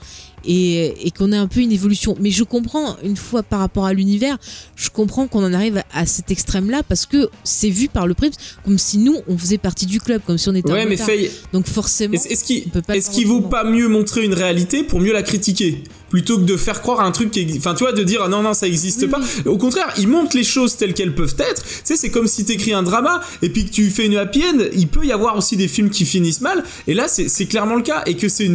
Et, 0.45 1.07
et 1.07 1.11
qu'on 1.11 1.33
ait 1.33 1.37
un 1.37 1.47
peu 1.47 1.61
une 1.61 1.73
évolution. 1.73 2.17
Mais 2.21 2.31
je 2.31 2.45
comprends, 2.45 2.97
une 3.05 3.17
fois 3.17 3.43
par 3.43 3.61
rapport 3.61 3.85
à 3.85 3.93
l'univers, 3.93 4.39
je 4.77 4.89
comprends 4.89 5.27
qu'on 5.27 5.45
en 5.45 5.53
arrive 5.53 5.79
à, 5.79 5.85
à 5.93 6.07
cet 6.07 6.31
extrême-là 6.31 6.83
parce 6.89 7.07
que 7.07 7.29
c'est 7.45 7.71
vu 7.71 7.89
par 7.89 8.07
le 8.07 8.15
prix 8.15 8.31
comme 8.65 8.79
si 8.79 8.99
nous, 8.99 9.17
on 9.29 9.37
faisait 9.37 9.59
partie 9.59 9.87
du 9.87 10.01
club, 10.01 10.23
comme 10.27 10.39
si 10.39 10.49
on 10.49 10.55
était 10.55 10.71
un 10.71 10.75
Ouais, 10.75 10.85
mais 10.87 10.93
motard. 10.93 11.07
Faye, 11.07 11.31
Donc 11.53 11.67
forcément. 11.67 12.15
Est-ce 12.15 12.45
qu'il 12.45 12.59
est-ce 12.59 13.07
faire 13.07 13.11
qu'il 13.15 13.27
vaut 13.27 13.43
pas 13.43 13.65
mieux 13.65 13.89
montrer 13.89 14.25
une 14.25 14.35
réalité 14.35 14.83
pour 14.85 15.01
mieux 15.01 15.13
la 15.13 15.23
critiquer? 15.23 15.85
Plutôt 16.11 16.37
que 16.39 16.43
de 16.45 16.57
faire 16.59 16.83
croire 16.83 17.01
à 17.01 17.05
un 17.05 17.13
truc 17.13 17.31
qui 17.31 17.47
enfin 17.57 17.73
tu 17.75 17.85
vois 17.85 17.93
de 17.93 18.03
dire 18.03 18.21
ah 18.25 18.29
non 18.29 18.43
non 18.43 18.53
ça 18.53 18.67
existe 18.67 19.03
Oui, 19.03 19.09
pas. 19.09 19.21
Au 19.47 19.57
contraire 19.57 19.91
ils 19.97 20.09
montrent 20.09 20.37
les 20.37 20.45
choses 20.45 20.77
telles 20.77 20.93
qu'elles 20.93 21.15
peuvent 21.15 21.37
être. 21.39 21.63
Tu 21.63 21.69
sais 21.85 21.97
c'est 21.97 22.11
comme 22.11 22.27
si 22.27 22.45
t'écris 22.45 22.73
un 22.75 22.83
drama 22.83 23.23
et 23.41 23.49
puis 23.49 23.65
que 23.65 23.71
tu 23.71 23.89
fais 23.91 24.05
une 24.07 24.17
happy 24.17 24.43
end 24.45 24.59
il 24.75 24.89
peut 24.89 25.07
y 25.07 25.13
avoir 25.13 25.37
aussi 25.39 25.57
des 25.57 25.69
films 25.69 25.89
qui 25.91 26.05
finissent 26.05 26.41
mal. 26.43 26.63
Et 26.87 26.93
là 26.95 27.07
c'est 27.09 27.29
c'est 27.29 27.47
clairement 27.47 27.77
le 27.77 27.83
cas. 27.83 28.03
Et 28.07 28.17
que 28.17 28.29
c'est 28.29 28.51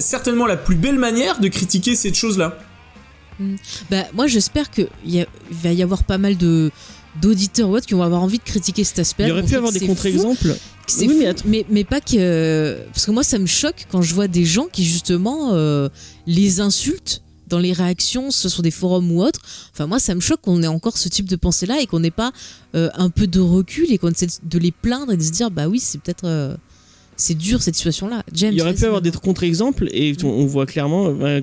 certainement 0.00 0.46
la 0.46 0.56
plus 0.56 0.76
belle 0.76 0.98
manière 0.98 1.40
de 1.40 1.48
critiquer 1.48 1.94
cette 1.96 2.14
chose 2.14 2.36
là 2.38 2.58
Bah, 3.90 4.04
moi, 4.14 4.26
j'espère 4.26 4.68
qu'il 4.70 4.88
y 5.06 5.20
a- 5.20 5.26
il 5.50 5.56
va 5.56 5.72
y 5.72 5.82
avoir 5.82 6.02
pas 6.04 6.18
mal 6.18 6.36
de 6.36 6.70
d'auditeurs 7.22 7.68
ou 7.70 7.76
autres 7.76 7.86
qui 7.86 7.94
vont 7.94 8.02
avoir 8.02 8.22
envie 8.22 8.38
de 8.38 8.44
critiquer 8.44 8.84
cet 8.84 8.98
aspect. 9.00 9.24
Il 9.24 9.28
y 9.30 9.32
aurait 9.32 9.42
pu 9.42 9.54
avoir 9.56 9.72
des 9.72 9.80
contre-exemples. 9.80 10.54
C'est 10.88 11.06
Oui, 11.06 11.24
fou, 11.26 11.42
mais 11.46 11.64
mais, 11.68 11.84
pas 11.84 12.00
que. 12.00 12.78
Parce 12.92 13.06
que 13.06 13.10
moi, 13.10 13.22
ça 13.22 13.38
me 13.38 13.46
choque 13.46 13.86
quand 13.90 14.02
je 14.02 14.14
vois 14.14 14.26
des 14.28 14.44
gens 14.44 14.66
qui, 14.72 14.84
justement, 14.84 15.50
euh, 15.52 15.88
les 16.26 16.60
insultent 16.60 17.22
dans 17.46 17.58
les 17.58 17.72
réactions, 17.72 18.30
ce 18.30 18.48
sur 18.48 18.62
des 18.62 18.70
forums 18.70 19.10
ou 19.12 19.22
autres. 19.22 19.40
Enfin, 19.72 19.86
moi, 19.86 19.98
ça 19.98 20.14
me 20.14 20.20
choque 20.20 20.40
qu'on 20.42 20.62
ait 20.62 20.66
encore 20.66 20.98
ce 20.98 21.08
type 21.08 21.26
de 21.28 21.36
pensée-là 21.36 21.80
et 21.80 21.86
qu'on 21.86 22.00
n'ait 22.00 22.10
pas 22.10 22.32
euh, 22.74 22.90
un 22.94 23.10
peu 23.10 23.26
de 23.26 23.40
recul 23.40 23.90
et 23.92 23.98
qu'on 23.98 24.10
essaie 24.10 24.26
de 24.42 24.58
les 24.58 24.72
plaindre 24.72 25.12
et 25.12 25.16
de 25.16 25.22
se 25.22 25.30
dire, 25.30 25.50
bah 25.50 25.68
oui, 25.68 25.80
c'est 25.80 25.98
peut-être. 26.00 26.24
euh, 26.24 26.56
c'est 27.20 27.36
dur 27.36 27.60
cette 27.60 27.74
situation-là. 27.74 28.22
James. 28.32 28.52
Il 28.52 28.58
y 28.58 28.62
aurait 28.62 28.72
pu 28.72 28.78
vas-y. 28.78 28.86
avoir 28.86 29.02
des 29.02 29.10
contre-exemples 29.10 29.88
et 29.92 30.14
on, 30.22 30.28
on 30.28 30.46
voit 30.46 30.64
clairement 30.66 31.14
euh, 31.20 31.40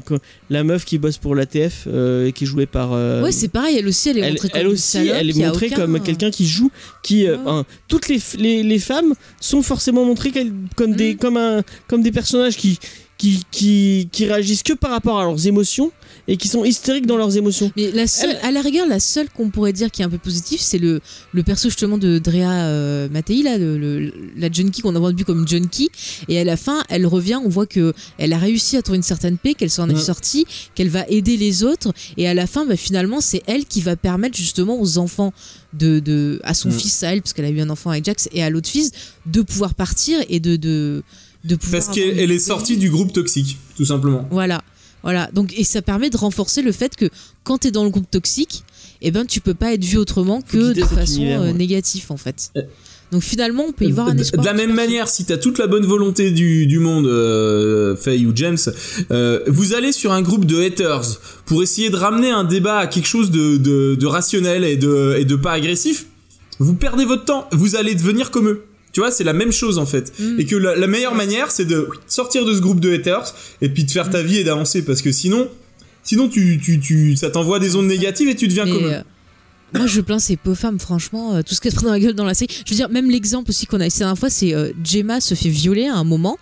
la 0.50 0.64
meuf 0.64 0.86
qui 0.86 0.98
bosse 0.98 1.18
pour 1.18 1.36
l'ATF 1.36 1.84
euh, 1.88 2.28
et 2.28 2.32
qui 2.32 2.46
est 2.46 2.48
jouée 2.48 2.66
par. 2.66 2.94
euh, 2.94 3.22
Ouais, 3.22 3.32
c'est 3.34 3.50
pareil, 3.50 3.76
elle 3.78 3.88
aussi, 3.88 4.10
elle 4.10 4.18
est 4.18 4.22
elle, 4.22 4.32
montrée 4.34 4.50
comme 4.50 4.60
elle 4.62 4.66
une 4.68 4.72
aussi, 4.74 4.82
salope, 4.98 5.16
elle 5.20 5.28
est 5.28 5.32
il 5.34 5.38
y 5.38 5.44
a 5.44 5.48
montrée 5.48 5.66
aucun- 5.68 5.76
comme 5.76 6.00
quelqu'un 6.02 6.32
qui 6.32 6.48
joue, 6.48 6.72
qui 7.04 7.28
euh, 7.28 7.36
Ouais. 7.38 7.44
hein, 7.46 7.66
toutes 7.88 8.08
les, 8.08 8.20
les, 8.40 8.64
les 8.64 8.80
femmes 8.80 9.14
sont 9.42 9.62
forcément 9.62 10.06
montrées 10.06 10.32
comme 10.76 10.94
des 10.96 11.14
Mm. 11.14 11.18
comme 11.18 11.38
un 11.38 11.62
comme 11.88 12.02
des 12.02 12.12
personnages 12.12 12.56
qui 12.58 12.80
qui, 13.18 13.44
qui 13.52 14.10
qui 14.12 14.26
réagissent 14.26 14.64
que 14.64 14.74
par 14.74 14.92
rapport 14.92 15.20
à 15.20 15.24
leurs 15.26 15.46
émotions 15.48 15.92
et 16.28 16.38
qui 16.38 16.48
sont 16.48 16.66
hystériques 16.66 17.06
dans 17.06 17.18
leurs 17.18 17.38
émotions. 17.38 17.72
Mais 17.78 17.92
la 17.92 18.08
seule, 18.08 18.36
à 18.42 18.52
la 18.52 18.62
rigueur, 18.62 18.88
la 18.88 19.00
seule 19.00 19.30
qu'on 19.30 19.50
pourrait 19.50 19.74
dire 19.74 19.92
qui 19.92 20.02
est 20.02 20.06
un 20.06 20.10
peu 20.10 20.18
positive, 20.18 20.60
c'est 20.62 20.78
le, 20.80 21.02
le 21.34 21.44
perso 21.44 21.70
justement 21.70 21.98
de 21.98 22.18
Drea 22.18 22.50
euh, 22.52 23.08
Mattei, 23.10 23.44
là, 23.44 23.58
le- 23.58 23.78
le- 23.78 24.12
la 24.38 24.52
junkie 24.52 24.82
qu'on 24.82 24.96
a 24.96 25.00
vendu 25.00 25.24
comme 25.24 25.48
junkie. 25.48 25.90
Et 26.28 26.40
à 26.40 26.44
la 26.44 26.58
fin, 26.58 26.84
elle 26.90 27.06
revient, 27.06 27.40
on 27.44 27.50
voit 27.50 27.68
que 27.68 27.94
elle 28.18 28.34
a 28.34 28.38
réussi 28.40 28.76
à 28.78 28.82
trouver 28.82 28.98
une 28.98 29.04
certaine 29.04 29.38
paix, 29.38 29.54
qu'elle 29.54 29.70
s'en 29.70 29.90
est 29.90 29.94
Ouais. 29.94 30.00
sortie, 30.02 30.46
qu'elle 30.74 30.90
va 30.90 31.06
aider 31.10 31.38
les 31.38 31.64
autres. 31.64 31.94
Et 32.18 32.28
à 32.28 32.34
la 32.34 32.48
fin, 32.48 32.66
bah, 32.66 32.76
finalement, 32.76 33.22
c'est 33.22 33.44
elle 33.46 33.66
qui 33.66 33.82
va 33.82 33.96
permettre 33.96 34.36
justement 34.36 34.80
aux 34.82 34.98
enfants 34.98 35.32
de, 35.74 36.00
de 36.00 36.40
à 36.44 36.54
son 36.54 36.72
fils, 36.72 37.04
à 37.04 37.14
elle, 37.14 37.22
parce 37.22 37.34
qu'elle 37.34 37.46
a 37.46 37.50
eu 37.50 37.60
un 37.62 37.70
enfant 37.70 37.90
avec 37.92 38.06
Jax, 38.06 38.30
et 38.32 38.42
à 38.44 38.50
l'autre 38.50 38.70
fils, 38.70 38.92
de 39.26 39.42
pouvoir 39.42 39.74
partir 39.76 40.20
et 40.30 40.40
de 40.40 40.56
de, 40.56 41.04
de 41.44 41.56
pouvoir. 41.56 41.84
parce 41.84 41.96
qu'elle 41.96 42.32
est 42.32 42.40
sortie 42.40 42.78
du 42.78 42.90
groupe 42.90 43.14
toxique 43.14 43.58
tout 43.78 43.86
simplement 43.86 44.28
Voilà. 44.32 44.64
Voilà. 45.06 45.30
Donc, 45.34 45.54
et 45.58 45.64
ça 45.64 45.82
permet 45.82 46.10
de 46.10 46.18
renforcer 46.18 46.62
le 46.62 46.74
fait 46.74 46.96
que 46.98 47.10
quand 47.46 47.60
tu 47.60 47.68
es 47.68 47.72
dans 47.72 47.84
le 47.86 47.92
groupe 47.92 48.10
toxique, 48.12 48.64
eh 49.02 49.12
ben, 49.12 49.26
tu 49.26 49.40
peux 49.40 49.54
pas 49.54 49.74
être 49.74 49.86
vu 49.86 49.98
autrement 49.98 50.42
que 50.42 50.74
de 50.74 50.82
façon 50.84 51.18
univers, 51.18 51.42
euh, 51.42 51.46
ouais. 51.46 51.54
négative, 51.54 52.06
en 52.10 52.18
fait. 52.18 52.50
Euh, 52.58 52.64
Donc, 53.12 53.22
finalement, 53.22 53.66
on 53.68 53.72
peut 53.72 53.86
y 53.86 53.92
voir 53.92 54.08
un 54.08 54.16
de, 54.16 54.22
espoir. 54.22 54.42
de 54.42 54.48
la 54.48 54.56
même 54.56 54.74
manière, 54.74 55.08
si 55.08 55.24
t'as 55.24 55.38
toute 55.38 55.60
la 55.60 55.68
bonne 55.68 55.86
volonté 55.86 56.32
du, 56.32 56.66
du 56.66 56.80
monde, 56.80 57.06
euh, 57.06 57.96
Faye 57.96 58.26
ou 58.26 58.32
James, 58.36 58.58
euh, 59.12 59.42
vous 59.48 59.76
allez 59.76 59.92
sur 59.92 60.12
un 60.12 60.24
groupe 60.24 60.46
de 60.46 60.60
haters 60.60 61.06
pour 61.46 61.62
essayer 61.62 61.92
de 61.92 61.96
ramener 61.98 62.32
un 62.32 62.44
débat 62.44 62.80
à 62.80 62.88
quelque 62.88 63.08
chose 63.08 63.30
de, 63.30 63.58
de, 63.58 63.94
de 63.94 64.06
rationnel 64.08 64.64
et 64.64 64.76
de, 64.76 65.16
et 65.20 65.24
de 65.26 65.36
pas 65.36 65.52
agressif. 65.54 66.08
Vous 66.58 66.74
perdez 66.74 67.06
votre 67.06 67.26
temps. 67.26 67.48
Vous 67.52 67.76
allez 67.76 67.94
devenir 67.94 68.32
comme 68.32 68.48
eux. 68.48 68.64
Tu 68.96 69.02
vois, 69.02 69.12
c'est 69.12 69.26
la 69.26 69.34
même 69.34 69.52
chose 69.52 69.78
en 69.78 69.86
fait. 69.86 70.14
Mm. 70.18 70.40
Et 70.40 70.46
que 70.46 70.56
la, 70.56 70.74
la 70.74 70.88
meilleure 70.88 71.16
manière, 71.16 71.52
c'est 71.52 71.66
de 71.66 71.90
sortir 72.08 72.46
de 72.46 72.54
ce 72.54 72.62
groupe 72.62 72.80
de 72.80 72.94
haters 72.94 73.36
et 73.62 73.68
puis 73.68 73.84
de 73.84 73.92
faire 73.92 74.10
ta 74.10 74.24
vie 74.24 74.38
et 74.38 74.46
d'avancer 74.46 74.86
parce 74.86 75.02
que 75.02 75.12
sinon, 75.12 75.50
sinon 76.02 76.30
tu, 76.30 76.62
tu, 76.64 76.80
tu, 76.80 77.18
ça 77.18 77.30
t'envoie 77.30 77.60
des 77.60 77.76
ondes 77.76 77.88
négatives 77.88 78.30
et 78.30 78.36
tu 78.38 78.48
deviens 78.48 78.64
comme 78.64 78.86
euh, 78.86 79.02
moi, 79.74 79.86
je 79.86 80.00
plains 80.00 80.20
ces 80.20 80.38
pauvres 80.38 80.56
femmes, 80.56 80.80
franchement, 80.80 81.36
euh, 81.36 81.42
tout 81.42 81.54
ce 81.56 81.60
qu'elles 81.60 81.74
prennent 81.74 81.88
dans 81.88 81.92
la 81.92 82.00
gueule 82.00 82.14
dans 82.14 82.24
la 82.24 82.36
série. 82.36 82.56
Je 82.66 82.72
veux 82.72 82.78
dire, 82.78 82.88
même 82.88 83.12
l'exemple 83.12 83.50
aussi 83.50 83.66
qu'on 83.66 83.82
a 83.82 83.86
essayé 83.86 84.06
la 84.06 84.12
dernière 84.12 84.20
fois, 84.20 84.30
c'est 84.30 84.56
euh, 84.56 84.72
Gemma 84.82 85.20
se 85.20 85.36
fait 85.36 85.50
violer 85.50 85.88
à 85.88 85.96
un 85.96 86.06
moment. 86.06 86.38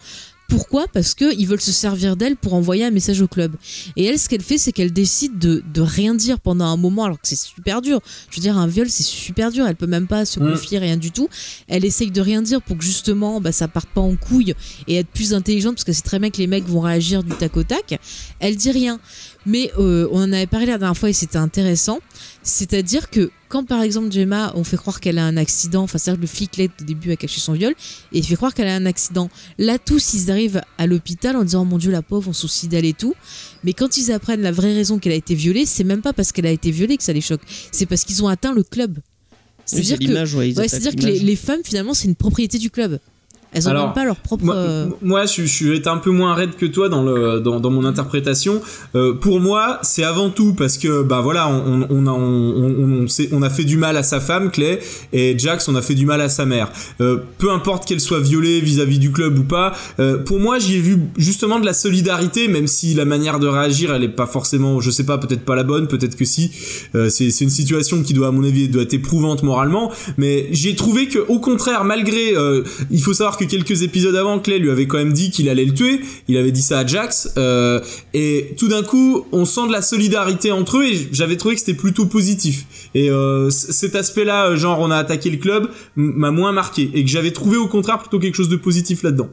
Pourquoi 0.50 0.88
Parce 0.88 1.16
qu'ils 1.16 1.48
veulent 1.48 1.62
se 1.62 1.72
servir 1.72 2.16
d'elle 2.16 2.36
pour 2.36 2.54
envoyer 2.54 2.84
un 2.86 2.92
message 2.92 3.22
au 3.22 3.28
club. 3.28 3.56
Et 3.96 4.06
elle, 4.06 4.20
ce 4.20 4.30
qu'elle 4.30 4.44
fait, 4.44 4.58
c'est 4.60 4.72
qu'elle 4.72 4.94
décide 4.94 5.40
de, 5.40 5.64
de 5.74 5.82
rien 5.82 6.14
dire 6.14 6.40
pendant 6.40 6.66
un 6.66 6.78
moment, 6.78 7.06
alors 7.06 7.20
que 7.20 7.28
c'est 7.28 7.36
super 7.40 7.82
dur. 7.82 8.02
Je 8.30 8.36
veux 8.38 8.42
dire, 8.42 8.58
un 8.58 8.68
viol, 8.68 8.88
c'est 8.90 9.04
super 9.04 9.52
dur. 9.52 9.66
Elle 9.68 9.76
peut 9.76 9.88
même 9.88 10.06
pas 10.08 10.26
se 10.26 10.40
Mm. 10.40 10.52
confier, 10.52 10.78
rien 10.80 10.98
du 10.98 11.12
tout. 11.12 11.28
Elle 11.68 11.86
essaye 11.86 12.12
de 12.12 12.22
rien 12.22 12.42
dire 12.42 12.62
pour 12.62 12.78
que 12.78 12.84
justement, 12.84 13.42
bah, 13.42 13.52
ça 13.52 13.68
parte 13.68 13.90
pas 13.90 14.02
en 14.02 14.16
couille 14.16 14.54
et 14.88 14.98
être 14.98 15.08
plus 15.08 15.34
intelligente, 15.34 15.76
parce 15.76 15.86
que 15.86 15.94
c'est 15.94 16.02
très 16.04 16.20
bien 16.20 16.30
que 16.30 16.38
les 16.38 16.48
mecs 16.48 16.66
vont 16.66 16.82
réagir 16.82 17.24
du 17.24 17.32
tac 17.36 17.56
au 17.58 17.64
tac. 17.64 18.00
Elle 18.40 18.56
dit 18.56 18.72
rien. 18.72 19.00
Mais 19.46 19.72
euh, 19.80 20.08
on 20.12 20.20
en 20.24 20.32
avait 20.32 20.48
parlé 20.48 20.68
la 20.68 20.78
dernière 20.78 20.98
fois 20.98 21.10
et 21.10 21.14
c'était 21.14 21.38
intéressant. 21.38 22.00
C'est-à-dire 22.44 23.10
que 23.10 23.32
quand 23.54 23.66
par 23.66 23.84
exemple 23.84 24.12
Gemma, 24.12 24.52
on 24.56 24.64
fait 24.64 24.78
croire 24.78 25.00
qu'elle 25.00 25.20
a 25.20 25.26
un 25.26 25.38
accident, 25.38 25.84
enfin 25.84 26.00
c'est-à-dire 26.00 26.18
que 26.18 26.24
le 26.24 26.28
flic 26.28 26.58
l'aide 26.58 26.72
au 26.82 26.84
début 26.86 27.12
à 27.12 27.16
cacher 27.16 27.40
son 27.40 27.54
viol, 27.54 27.76
et 28.12 28.18
il 28.18 28.26
fait 28.26 28.36
croire 28.36 28.56
qu'elle 28.56 28.68
a 28.68 28.74
un 28.74 28.88
accident. 28.88 29.30
Là 29.60 29.78
tous 29.78 30.16
ils 30.16 30.32
arrivent 30.32 30.64
à 30.80 30.88
l'hôpital 30.88 31.36
en 31.36 31.44
disant 31.44 31.62
oh 31.62 31.66
mon 31.66 31.78
dieu 31.78 31.92
la 31.92 32.02
pauvre, 32.02 32.30
on 32.30 32.34
soucie 32.34 32.68
d'elle 32.68 32.86
et 32.86 32.94
tout. 32.94 33.14
Mais 33.64 33.74
quand 33.74 33.96
ils 33.96 34.12
apprennent 34.12 34.42
la 34.42 34.52
vraie 34.52 34.74
raison 34.74 34.98
qu'elle 34.98 35.12
a 35.12 35.16
été 35.16 35.36
violée, 35.36 35.68
c'est 35.68 35.84
même 35.84 36.02
pas 36.02 36.14
parce 36.14 36.32
qu'elle 36.32 36.48
a 36.48 36.52
été 36.52 36.72
violée 36.72 36.98
que 36.98 37.04
ça 37.04 37.14
les 37.14 37.22
choque, 37.22 37.42
c'est 37.72 37.86
parce 37.86 38.06
qu'ils 38.06 38.24
ont 38.24 38.28
atteint 38.28 38.56
le 38.56 38.64
club. 38.64 38.98
C'est-à-dire 39.66 39.98
c'est 40.02 40.08
que, 40.08 40.58
ouais, 40.58 41.06
ouais, 41.06 41.20
les 41.20 41.36
femmes 41.36 41.62
finalement 41.64 41.94
c'est 41.94 42.08
une 42.08 42.16
propriété 42.16 42.58
du 42.58 42.72
club. 42.72 42.98
Elles 43.54 43.68
Alors, 43.68 43.86
même 43.86 43.94
pas 43.94 44.06
leur 44.06 44.16
propre. 44.18 44.44
Moi, 44.46 44.56
euh, 44.56 44.88
moi, 45.02 45.26
je, 45.26 45.42
je 45.44 45.48
suis 45.48 45.82
un 45.86 45.98
peu 45.98 46.12
moins 46.12 46.34
raide 46.34 46.56
que 46.58 46.66
toi 46.66 46.90
dans 46.90 47.04
le 47.04 47.40
dans, 47.40 47.60
dans 47.60 47.70
mon 47.72 47.86
interprétation. 47.86 48.62
Euh, 48.96 49.14
pour 49.14 49.40
moi, 49.40 49.80
c'est 49.84 50.04
avant 50.04 50.30
tout 50.30 50.54
parce 50.54 50.78
que 50.78 51.04
bah 51.04 51.22
voilà, 51.22 51.48
on 51.50 51.88
on 51.90 52.08
a 52.08 52.12
on, 52.12 52.18
on, 52.18 53.04
on, 53.04 53.08
s'est- 53.08 53.30
on 53.32 53.42
a 53.42 53.50
fait 53.50 53.64
du 53.64 53.78
mal 53.78 53.98
à 53.98 54.04
sa 54.04 54.20
femme 54.20 54.52
Clay 54.52 54.80
et 55.12 55.38
Jax, 55.38 55.68
on 55.68 55.76
a 55.76 55.82
fait 55.82 55.96
du 55.96 56.06
mal 56.06 56.22
à 56.22 56.30
sa 56.30 56.46
mère. 56.46 56.72
Euh, 57.02 57.18
peu 57.38 57.52
importe 57.52 57.88
qu'elle 57.88 58.00
soit 58.02 58.20
violée 58.20 58.60
vis-à-vis 58.62 59.00
du 59.00 59.12
club 59.12 59.38
ou 59.40 59.44
pas. 59.44 59.74
euh, 60.00 60.18
pour 60.18 60.40
moi, 60.40 60.60
j'y 60.60 60.76
ai 60.76 60.80
vu 60.80 60.98
justement 61.18 61.60
de 61.60 61.66
la 61.66 61.74
solidarité, 61.74 62.48
même 62.48 62.68
si 62.68 62.94
la 62.94 63.06
manière 63.06 63.40
de 63.40 63.48
réagir, 63.48 63.94
elle 63.94 64.04
est 64.04 64.10
pas 64.10 64.26
forcément, 64.28 64.80
je 64.82 64.92
sais 64.92 65.06
pas, 65.06 65.18
peut-être 65.18 65.44
pas 65.46 65.56
la 65.56 65.64
bonne, 65.64 65.88
peut-être 65.88 66.16
que 66.16 66.26
si. 66.26 66.52
Euh, 66.96 67.10
c'est 67.10 67.30
c'est 67.32 67.44
une 67.44 67.50
situation 67.50 68.04
qui 68.04 68.14
doit 68.14 68.28
à 68.28 68.32
mon 68.32 68.44
avis 68.44 68.68
doit 68.70 68.84
être 68.84 68.94
éprouvante 68.94 69.44
moralement, 69.44 69.92
mais 70.18 70.48
j'ai 70.52 70.76
trouvé 70.76 71.08
que 71.08 71.20
au 71.28 71.40
contraire, 71.40 71.84
malgré, 71.84 72.36
euh, 72.36 72.64
il 72.92 73.02
faut 73.02 73.14
savoir 73.14 73.38
que 73.38 73.43
quelques 73.48 73.84
épisodes 73.84 74.16
avant, 74.16 74.40
Clay 74.40 74.60
lui 74.60 74.70
avait 74.70 74.88
quand 74.88 74.98
même 74.98 75.14
dit 75.14 75.32
qu'il 75.32 75.50
allait 75.50 75.66
le 75.66 75.74
tuer. 75.74 76.00
Il 76.28 76.38
avait 76.38 76.52
dit 76.52 76.62
ça 76.62 76.80
à 76.80 76.86
Jax, 76.86 77.34
euh, 77.38 77.80
et 78.14 78.56
tout 78.58 78.68
d'un 78.68 78.84
coup, 78.84 79.26
on 79.32 79.46
sent 79.46 79.68
de 79.68 79.72
la 79.72 79.82
solidarité 79.82 80.52
entre 80.52 80.78
eux, 80.78 80.86
et 80.86 81.10
j'avais 81.12 81.38
trouvé 81.38 81.56
que 81.56 81.62
c'était 81.62 81.74
plutôt 81.74 82.06
positif. 82.06 82.66
Et 82.94 83.10
euh, 83.10 83.50
cet 83.50 83.96
aspect-là, 83.96 84.50
euh, 84.50 84.58
genre 84.58 84.80
on 84.80 84.92
a 84.92 84.98
attaqué 84.98 85.30
le 85.30 85.38
club, 85.38 85.70
m'a 85.96 86.32
moins 86.32 86.52
marqué, 86.52 86.90
et 86.94 87.04
que 87.04 87.10
j'avais 87.10 87.32
trouvé 87.32 87.58
au 87.58 87.68
contraire 87.68 88.00
plutôt 88.00 88.20
quelque 88.20 88.36
chose 88.36 88.50
de 88.50 88.56
positif 88.56 89.04
là-dedans. 89.04 89.30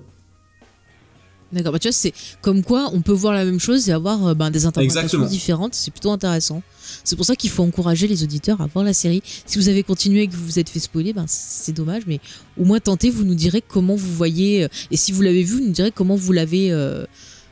D'accord, 1.52 1.72
bah 1.72 1.78
tu 1.80 1.88
vois, 1.88 1.92
c'est 1.92 2.12
comme 2.42 2.62
quoi 2.62 2.90
on 2.92 3.00
peut 3.00 3.12
voir 3.12 3.34
la 3.34 3.44
même 3.44 3.58
chose 3.58 3.88
et 3.88 3.92
avoir 3.92 4.24
euh, 4.28 4.34
ben, 4.34 4.50
des 4.50 4.66
interprétations 4.66 5.00
Exactement. 5.00 5.26
différentes, 5.26 5.74
c'est 5.74 5.90
plutôt 5.90 6.12
intéressant. 6.12 6.62
C'est 7.02 7.16
pour 7.16 7.24
ça 7.24 7.34
qu'il 7.34 7.50
faut 7.50 7.62
encourager 7.62 8.06
les 8.06 8.22
auditeurs 8.22 8.60
à 8.60 8.66
voir 8.66 8.84
la 8.84 8.92
série. 8.92 9.22
Si 9.46 9.58
vous 9.58 9.68
avez 9.68 9.82
continué 9.82 10.22
et 10.22 10.26
que 10.28 10.34
vous 10.34 10.44
vous 10.44 10.58
êtes 10.58 10.68
fait 10.68 10.78
spoiler, 10.78 11.12
ben 11.12 11.24
c'est 11.26 11.72
dommage, 11.72 12.04
mais 12.06 12.20
au 12.58 12.64
moins 12.64 12.78
tentez, 12.78 13.10
vous 13.10 13.24
nous 13.24 13.34
direz 13.34 13.62
comment 13.66 13.96
vous 13.96 14.12
voyez, 14.14 14.64
euh, 14.64 14.68
et 14.90 14.96
si 14.96 15.10
vous 15.10 15.22
l'avez 15.22 15.42
vu, 15.42 15.54
vous 15.56 15.66
nous 15.66 15.72
direz 15.72 15.90
comment 15.90 16.14
vous 16.14 16.32
l'avez 16.32 16.70
euh, 16.70 17.04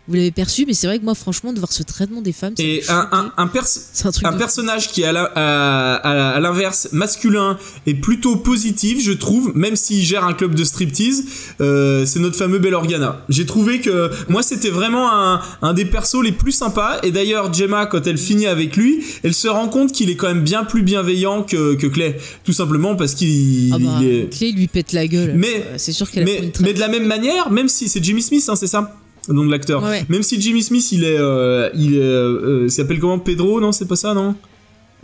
vous 0.09 0.15
l'avez 0.15 0.31
perçu, 0.31 0.65
mais 0.67 0.73
c'est 0.75 0.87
vrai 0.87 0.99
que 0.99 1.05
moi 1.05 1.15
franchement 1.15 1.53
de 1.53 1.59
voir 1.59 1.71
ce 1.73 1.83
traitement 1.83 2.23
des 2.23 2.33
femmes, 2.33 2.55
Et 2.59 2.83
un, 2.89 3.09
un, 3.13 3.33
un, 3.37 3.47
pers- 3.47 3.65
un 4.05 4.11
truc 4.11 4.27
personnage 4.39 4.91
qui 4.91 5.03
la- 5.03 5.25
à, 5.25 6.41
l'inverse 6.41 6.89
masculin 6.93 7.59
est 7.87 7.95
plutôt 7.95 8.37
positif 8.37 9.03
je 9.03 9.13
trouve 9.13 9.53
même 9.55 9.77
s'il 9.77 10.03
gère 10.03 10.25
un 10.25 10.33
club 10.33 10.55
de 10.55 10.65
striptease 10.65 11.25
euh, 11.61 12.07
c'est 12.07 12.21
notre 12.21 12.37
fameux 12.37 12.59
Bel 12.59 12.75
Organa. 12.75 13.25
J'ai 13.29 13.47
trouvé 13.47 13.81
que 13.81 14.11
moi 14.29 14.43
c'était 14.43 14.71
vraiment 14.71 15.09
un, 15.63 15.75
des 15.75 15.85
persos 15.85 16.23
les 16.23 16.33
plus 16.33 16.53
sympas. 16.53 16.99
Et 17.03 17.11
d'ailleurs 17.11 17.53
Gemma 17.53 17.87
quand 17.87 18.07
elle 18.07 18.19
finit 18.19 18.47
avec 18.47 18.77
lui 18.77 19.05
elle 19.23 19.35
se 19.35 19.49
rend 19.49 19.69
compte 19.69 19.93
qu'il 19.93 20.11
est 20.11 20.17
quand 20.17 20.29
même 20.29 20.43
bien 20.43 20.65
plus 20.65 20.83
bienveillant 20.83 21.43
que, 21.43 21.75
que 21.75 21.87
Clay. 21.87 22.17
Tout 22.45 22.53
simplement 22.53 22.97
parce 22.97 23.15
qu'il 23.15 23.73
Ah 23.75 23.79
bah, 23.79 24.01
est 24.03 24.33
Clay 24.37 24.53
lui 24.53 24.69
pète 24.69 24.93
la 24.93 25.07
gueule. 25.07 25.35
Mais- 25.37 25.65
c'est 25.77 25.93
sûr 25.93 26.11
qu'elle 26.11 26.25
mais 26.25 26.73
de 26.73 26.81
la 26.81 26.89
même 26.89 27.07
manière, 27.07 27.51
même 27.51 27.69
si 27.69 27.89
c'est 27.89 28.03
Jimmy 28.03 28.23
Smith, 28.23 28.45
hein, 28.49 28.57
c'est 28.57 28.67
ça? 28.67 28.95
Le 29.29 29.35
nom 29.35 29.45
de 29.45 29.51
l'acteur. 29.51 29.83
Ouais. 29.83 30.05
Même 30.09 30.23
si 30.23 30.41
Jimmy 30.41 30.63
Smith, 30.63 30.91
il 30.93 31.05
est, 31.05 31.19
euh, 31.19 31.69
il 31.75 31.95
est, 31.95 32.01
euh, 32.01 32.63
euh, 32.63 32.65
il 32.65 32.71
s'appelle 32.71 32.99
comment? 32.99 33.19
Pedro, 33.19 33.61
non? 33.61 33.73
C'est 33.73 33.87
pas 33.87 33.97
ça, 33.97 34.15
non? 34.15 34.35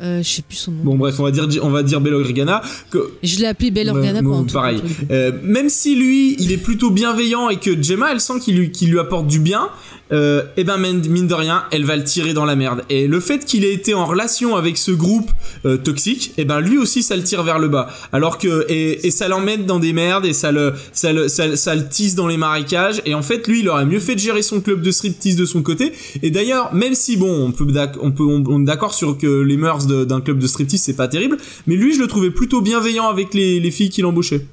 Euh, 0.02 0.22
je 0.24 0.28
sais 0.28 0.42
plus 0.42 0.56
son 0.56 0.72
nom. 0.72 0.82
Bon 0.82 0.96
bref, 0.96 1.20
on 1.20 1.22
va 1.22 1.30
dire, 1.30 1.46
on 1.62 1.70
va 1.70 1.84
dire 1.84 2.00
Bel 2.00 2.14
Organa. 2.14 2.62
Que, 2.90 3.12
Je 3.22 3.38
l'ai 3.38 3.46
appelé 3.46 3.70
Belle 3.70 3.90
Organa 3.90 4.18
Ouais, 4.18 4.24
pendant 4.24 4.42
tout 4.42 4.52
pareil. 4.54 4.82
euh, 5.12 5.30
même 5.44 5.68
si 5.68 5.94
lui, 5.94 6.34
il 6.40 6.50
est 6.50 6.56
plutôt 6.56 6.90
bienveillant 6.90 7.48
et 7.48 7.58
que 7.60 7.80
Gemma, 7.80 8.10
elle 8.10 8.20
sent 8.20 8.40
qu'il 8.40 8.56
lui, 8.56 8.70
qu'il 8.72 8.90
lui 8.90 8.98
apporte 8.98 9.28
du 9.28 9.38
bien, 9.38 9.68
euh, 10.12 10.42
et 10.56 10.64
ben 10.64 10.76
mine 10.78 11.26
de 11.26 11.34
rien, 11.34 11.64
elle 11.70 11.84
va 11.84 11.96
le 11.96 12.04
tirer 12.04 12.34
dans 12.34 12.44
la 12.44 12.56
merde. 12.56 12.82
Et 12.90 13.06
le 13.06 13.20
fait 13.20 13.44
qu'il 13.44 13.64
ait 13.64 13.72
été 13.72 13.94
en 13.94 14.04
relation 14.04 14.56
avec 14.56 14.76
ce 14.76 14.90
groupe 14.90 15.30
euh, 15.64 15.76
toxique, 15.76 16.32
et 16.36 16.44
ben 16.44 16.60
lui 16.60 16.78
aussi, 16.78 17.02
ça 17.02 17.16
le 17.16 17.22
tire 17.22 17.42
vers 17.42 17.58
le 17.58 17.68
bas. 17.68 17.88
Alors 18.12 18.38
que 18.38 18.66
et, 18.68 19.06
et 19.06 19.10
ça 19.10 19.28
l'emmène 19.28 19.66
dans 19.66 19.78
des 19.78 19.92
merdes 19.92 20.26
et 20.26 20.32
ça 20.32 20.52
le 20.52 20.74
ça 20.92 21.12
le 21.12 21.28
ça, 21.28 21.74
le 21.74 21.88
tisse 21.88 22.14
dans 22.14 22.26
les 22.26 22.36
marécages. 22.36 23.00
Et 23.06 23.14
en 23.14 23.22
fait, 23.22 23.48
lui, 23.48 23.60
il 23.60 23.68
aurait 23.68 23.86
mieux 23.86 24.00
fait 24.00 24.14
de 24.14 24.20
gérer 24.20 24.42
son 24.42 24.60
club 24.60 24.82
de 24.82 24.90
striptease 24.90 25.36
de 25.36 25.46
son 25.46 25.62
côté. 25.62 25.92
Et 26.22 26.30
d'ailleurs, 26.30 26.74
même 26.74 26.94
si 26.94 27.16
bon, 27.16 27.46
on 27.46 27.52
peut 27.52 27.66
on 28.00 28.12
peut 28.12 28.24
on, 28.24 28.44
on 28.46 28.62
est 28.62 28.66
d'accord 28.66 28.94
sur 28.94 29.16
que 29.16 29.40
les 29.40 29.56
mœurs 29.56 29.86
d'un 29.86 30.20
club 30.20 30.38
de 30.38 30.46
striptease 30.46 30.82
c'est 30.82 30.96
pas 30.96 31.08
terrible, 31.08 31.36
mais 31.66 31.76
lui, 31.76 31.94
je 31.94 32.00
le 32.00 32.06
trouvais 32.06 32.30
plutôt 32.30 32.60
bienveillant 32.60 33.08
avec 33.08 33.34
les, 33.34 33.60
les 33.60 33.70
filles 33.70 33.90
qu'il 33.90 34.06
embauchait. 34.06 34.46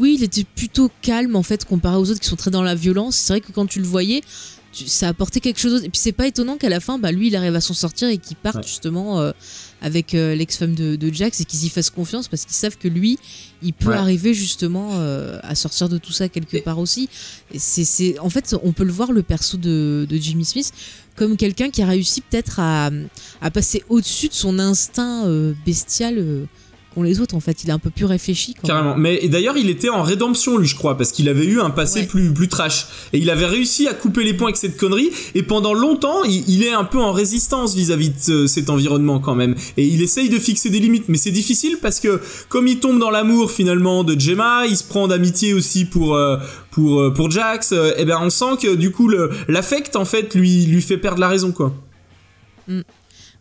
Oui, 0.00 0.16
il 0.18 0.24
était 0.24 0.44
plutôt 0.44 0.90
calme 1.02 1.36
en 1.36 1.42
fait 1.42 1.64
comparé 1.64 1.96
aux 1.96 2.10
autres 2.10 2.20
qui 2.20 2.28
sont 2.28 2.36
très 2.36 2.50
dans 2.50 2.62
la 2.62 2.74
violence. 2.74 3.16
C'est 3.16 3.34
vrai 3.34 3.40
que 3.40 3.52
quand 3.52 3.66
tu 3.66 3.78
le 3.80 3.86
voyais, 3.86 4.22
tu- 4.72 4.88
ça 4.88 5.08
apportait 5.08 5.40
quelque 5.40 5.60
chose. 5.60 5.84
Et 5.84 5.88
puis 5.90 6.00
c'est 6.00 6.12
pas 6.12 6.26
étonnant 6.26 6.56
qu'à 6.56 6.68
la 6.70 6.80
fin, 6.80 6.98
bah, 6.98 7.12
lui, 7.12 7.26
il 7.28 7.36
arrive 7.36 7.54
à 7.54 7.60
s'en 7.60 7.74
sortir 7.74 8.08
et 8.08 8.18
qu'il 8.18 8.36
parte 8.36 8.56
Ouais. 8.56 8.62
justement 8.66 9.20
euh, 9.20 9.32
avec 9.82 10.14
euh, 10.14 10.34
l'ex-femme 10.34 10.74
de, 10.74 10.96
de 10.96 11.12
Jax 11.12 11.40
et 11.40 11.44
qu'ils 11.44 11.64
y 11.64 11.68
fassent 11.68 11.90
confiance 11.90 12.28
parce 12.28 12.44
qu'ils 12.46 12.54
savent 12.56 12.78
que 12.78 12.88
lui, 12.88 13.18
il 13.62 13.72
peut 13.74 13.90
Ouais. 13.90 13.96
arriver 13.96 14.32
justement 14.32 14.90
euh, 14.94 15.38
à 15.42 15.54
sortir 15.54 15.88
de 15.90 15.98
tout 15.98 16.12
ça 16.12 16.28
quelque 16.30 16.56
part 16.62 16.78
aussi. 16.78 17.08
C'est, 17.56 17.84
c'est, 17.84 18.18
en 18.20 18.30
fait, 18.30 18.54
on 18.62 18.72
peut 18.72 18.84
le 18.84 18.92
voir 18.92 19.12
le 19.12 19.22
perso 19.22 19.56
de, 19.58 20.06
de 20.08 20.16
Jimmy 20.16 20.44
Smith 20.46 20.72
comme 21.16 21.36
quelqu'un 21.36 21.68
qui 21.70 21.82
a 21.82 21.86
réussi 21.86 22.22
peut-être 22.22 22.58
à, 22.60 22.90
à 23.42 23.50
passer 23.50 23.82
au-dessus 23.90 24.28
de 24.28 24.34
son 24.34 24.58
instinct 24.58 25.24
bestial. 25.66 26.46
Qu'ont 26.94 27.02
les 27.02 27.20
autres 27.20 27.34
en 27.34 27.40
fait, 27.40 27.62
il 27.64 27.70
est 27.70 27.72
un 27.72 27.78
peu 27.78 27.90
plus 27.90 28.04
réfléchi 28.04 28.54
quand 28.54 28.66
même. 28.68 28.76
Carrément. 28.76 28.96
Mais 28.96 29.18
et 29.22 29.28
d'ailleurs, 29.28 29.56
il 29.56 29.70
était 29.70 29.88
en 29.88 30.02
rédemption, 30.02 30.58
lui, 30.58 30.66
je 30.66 30.74
crois, 30.74 30.96
parce 30.96 31.12
qu'il 31.12 31.28
avait 31.28 31.44
eu 31.46 31.60
un 31.60 31.70
passé 31.70 32.00
Ouais. 32.00 32.06
plus, 32.06 32.32
plus 32.34 32.48
trash. 32.48 32.86
Et 33.12 33.18
il 33.18 33.30
avait 33.30 33.46
réussi 33.46 33.86
à 33.88 33.94
couper 33.94 34.24
les 34.24 34.34
ponts 34.34 34.44
avec 34.46 34.56
cette 34.56 34.76
connerie. 34.76 35.10
Et 35.34 35.42
pendant 35.42 35.72
longtemps, 35.74 36.24
il, 36.24 36.44
il 36.48 36.62
est 36.64 36.72
un 36.72 36.84
peu 36.84 36.98
en 36.98 37.12
résistance 37.12 37.74
vis-à-vis 37.74 38.10
de 38.10 38.14
ce- 38.20 38.46
cet 38.46 38.70
environnement 38.70 39.20
quand 39.20 39.34
même. 39.34 39.54
Et 39.76 39.86
il 39.86 40.02
essaye 40.02 40.28
de 40.28 40.38
fixer 40.38 40.70
des 40.70 40.80
limites. 40.80 41.08
Mais 41.08 41.18
c'est 41.18 41.30
difficile 41.30 41.78
parce 41.80 42.00
que, 42.00 42.20
comme 42.48 42.66
il 42.66 42.80
tombe 42.80 42.98
dans 42.98 43.10
l'amour 43.10 43.50
finalement 43.52 44.02
de 44.04 44.18
Gemma, 44.18 44.66
il 44.66 44.76
se 44.76 44.84
prend 44.84 45.06
d'amitié 45.08 45.54
aussi 45.54 45.84
pour, 45.84 46.14
euh, 46.16 46.38
pour, 46.70 47.00
euh, 47.00 47.10
pour 47.12 47.30
Jax. 47.30 47.72
euh, 47.72 47.92
et 47.98 48.04
ben, 48.04 48.18
on 48.20 48.30
sent 48.30 48.56
que 48.60 48.74
du 48.74 48.90
coup, 48.90 49.08
l'affect, 49.48 49.96
en 49.96 50.04
fait, 50.04 50.34
lui, 50.34 50.66
lui 50.66 50.82
fait 50.82 50.96
perdre 50.98 51.20
la 51.20 51.28
raison, 51.28 51.52
quoi. 51.52 51.72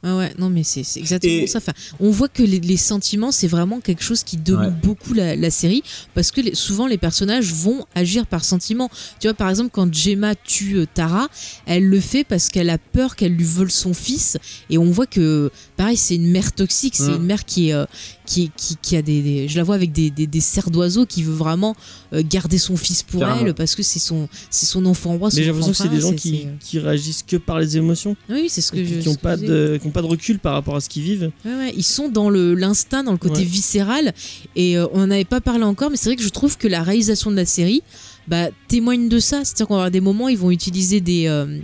Ouais, 0.01 0.13
ouais, 0.13 0.33
non, 0.39 0.49
mais 0.49 0.63
c'est 0.63 0.79
exactement 0.97 1.33
Et- 1.33 1.47
ça. 1.47 1.57
Enfin, 1.57 1.73
on 1.99 2.09
voit 2.09 2.29
que 2.29 2.41
les, 2.41 2.59
les 2.61 2.77
sentiments, 2.77 3.31
c'est 3.33 3.47
vraiment 3.47 3.81
quelque 3.81 4.01
chose 4.03 4.23
qui 4.23 4.37
domine 4.37 4.67
Ouais. 4.67 4.73
beaucoup 4.81 5.13
la, 5.13 5.35
la 5.35 5.51
série 5.51 5.83
parce 6.15 6.31
que 6.31 6.39
les- 6.39 6.55
souvent 6.55 6.87
les 6.87 6.97
personnages 6.97 7.51
vont 7.53 7.85
agir 7.95 8.25
par 8.25 8.45
sentiment. 8.45 8.89
Tu 9.19 9.27
vois, 9.27 9.33
par 9.33 9.49
exemple, 9.49 9.71
quand 9.73 9.93
Gemma 9.93 10.35
tue 10.35 10.77
euh, 10.77 10.85
Tara, 10.93 11.27
elle 11.65 11.83
le 11.85 11.99
fait 11.99 12.23
parce 12.23 12.47
qu'elle 12.47 12.69
a 12.69 12.77
peur 12.77 13.15
qu'elle 13.17 13.33
lui 13.35 13.43
vole 13.43 13.71
son 13.71 13.93
fils 13.93 14.37
et 14.69 14.77
on 14.77 14.89
voit 14.89 15.05
que, 15.07 15.51
pareil, 15.75 15.97
c'est 15.97 16.15
une 16.15 16.31
mère 16.31 16.53
toxique, 16.53 16.95
c'est 16.95 17.15
une 17.15 17.23
mère 17.23 17.43
qui 17.43 17.69
est. 17.69 17.73
euh, 17.73 17.85
qui, 18.29 18.51
qui, 18.55 18.75
qui 18.79 18.95
a 18.95 19.01
des, 19.01 19.21
des- 19.23 19.47
je 19.47 19.57
la 19.57 19.63
vois 19.63 19.73
avec 19.73 19.91
des, 19.91 20.11
des, 20.11 20.27
des 20.27 20.39
serres 20.39 20.69
d'oiseaux 20.69 21.07
qui 21.07 21.23
veut 21.23 21.33
vraiment 21.33 21.75
euh, 22.13 22.21
garder 22.29 22.59
son 22.59 22.77
fils 22.77 23.01
pour 23.01 23.21
Carrément. 23.21 23.47
elle 23.47 23.53
parce 23.55 23.73
que 23.73 23.81
c'est 23.81 23.97
son 23.97 24.29
c'est 24.51 24.67
son 24.67 24.85
enfant 24.85 25.17
roi 25.17 25.31
son 25.31 25.37
Mais 25.37 25.43
j'ai 25.43 25.49
l'impression 25.51 25.71
que 25.71 25.77
c'est 25.77 25.89
des 25.89 26.01
gens 26.01 26.13
qui, 26.13 26.43
euh, 26.45 26.51
qui 26.59 26.77
réagissent 26.77 27.23
que 27.27 27.37
par 27.37 27.59
les 27.59 27.75
émotions, 27.77 28.15
oui 28.29 28.45
c'est 28.47 28.61
ce 28.61 28.71
que 28.71 28.85
je 28.85 28.99
qui 28.99 29.09
n'ont 29.09 29.15
pas 29.15 29.35
de, 29.35 29.79
qui 29.81 29.87
ont 29.87 29.91
pas 29.91 30.03
de 30.03 30.07
recul 30.07 30.37
par 30.37 30.53
rapport 30.53 30.75
à 30.75 30.79
ce 30.81 30.89
qu'ils 30.89 31.03
vivent. 31.03 31.31
Ouais, 31.43 31.55
ouais, 31.55 31.73
ils 31.75 31.83
sont 31.83 32.07
dans 32.09 32.29
le 32.29 32.53
l'instinct, 32.53 33.03
dans 33.03 33.13
le 33.13 33.17
côté 33.17 33.39
Ouais. 33.39 33.45
viscéral. 33.45 34.13
Et 34.55 34.77
euh, 34.77 34.85
on 34.93 34.99
n'en 34.99 35.11
avait 35.11 35.25
pas 35.25 35.41
parlé 35.41 35.63
encore, 35.63 35.89
mais 35.89 35.97
c'est 35.97 36.09
vrai 36.09 36.15
que 36.15 36.23
je 36.23 36.29
trouve 36.29 36.55
que 36.57 36.67
la 36.67 36.83
réalisation 36.83 37.31
de 37.31 37.35
la 37.35 37.45
série, 37.45 37.81
bah, 38.27 38.49
témoignent 38.67 39.09
de 39.09 39.17
ça. 39.19 39.43
C'est-à-dire 39.43 39.67
qu'on 39.67 39.73
va 39.75 39.79
avoir 39.81 39.91
des 39.91 40.01
moments, 40.01 40.29
ils 40.29 40.37
vont 40.37 40.51
utiliser 40.51 41.01
des. 41.01 41.25
Euh, 41.27 41.57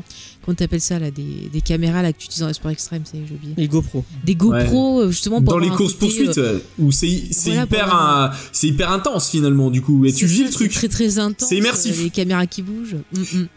comment 0.46 0.56
t'appelles 0.56 0.80
ça 0.82 1.00
là 1.00 1.10
des, 1.12 1.50
des 1.52 1.62
caméras 1.62 2.02
là 2.04 2.14
que 2.14 2.20
tu 2.20 2.26
utilises 2.26 2.42
dans 2.42 2.48
les 2.48 2.54
sports 2.54 2.72
extrêmes, 2.72 3.02
c'est 3.04 3.18
j'ai 3.28 3.34
oublié. 3.34 3.54
Les 3.58 3.68
GoPro. 3.68 4.06
Des 4.24 4.36
GoPro 4.36 5.02
euh, 5.02 5.10
justement 5.12 5.42
pour 5.42 5.54
Dans 5.54 5.60
les 5.60 5.70
courses 5.70 5.94
poursuites, 5.94 6.38
euh, 6.38 6.60
où 6.78 6.92
c'est 6.92 7.24
c'est 7.32 7.50
voilà, 7.50 7.64
hyper, 7.64 7.96
un- 7.96 8.32
c'est 8.52 8.68
hyper 8.68 8.92
intense 8.92 9.30
finalement 9.30 9.72
du 9.72 9.82
coup, 9.82 10.06
et 10.06 10.14
tu 10.14 10.26
vis 10.28 10.44
le 10.44 10.50
truc. 10.52 10.72
Très 10.72 10.88
très 10.88 11.18
intense. 11.20 11.50
C'est 11.50 11.58
immersif. 11.58 12.00
euh, 12.00 12.04
Les 12.04 12.10
caméras 12.12 12.46
qui 12.46 12.62
bougent. 12.62 12.98
Mm, 13.14 13.20
mm. 13.22 13.48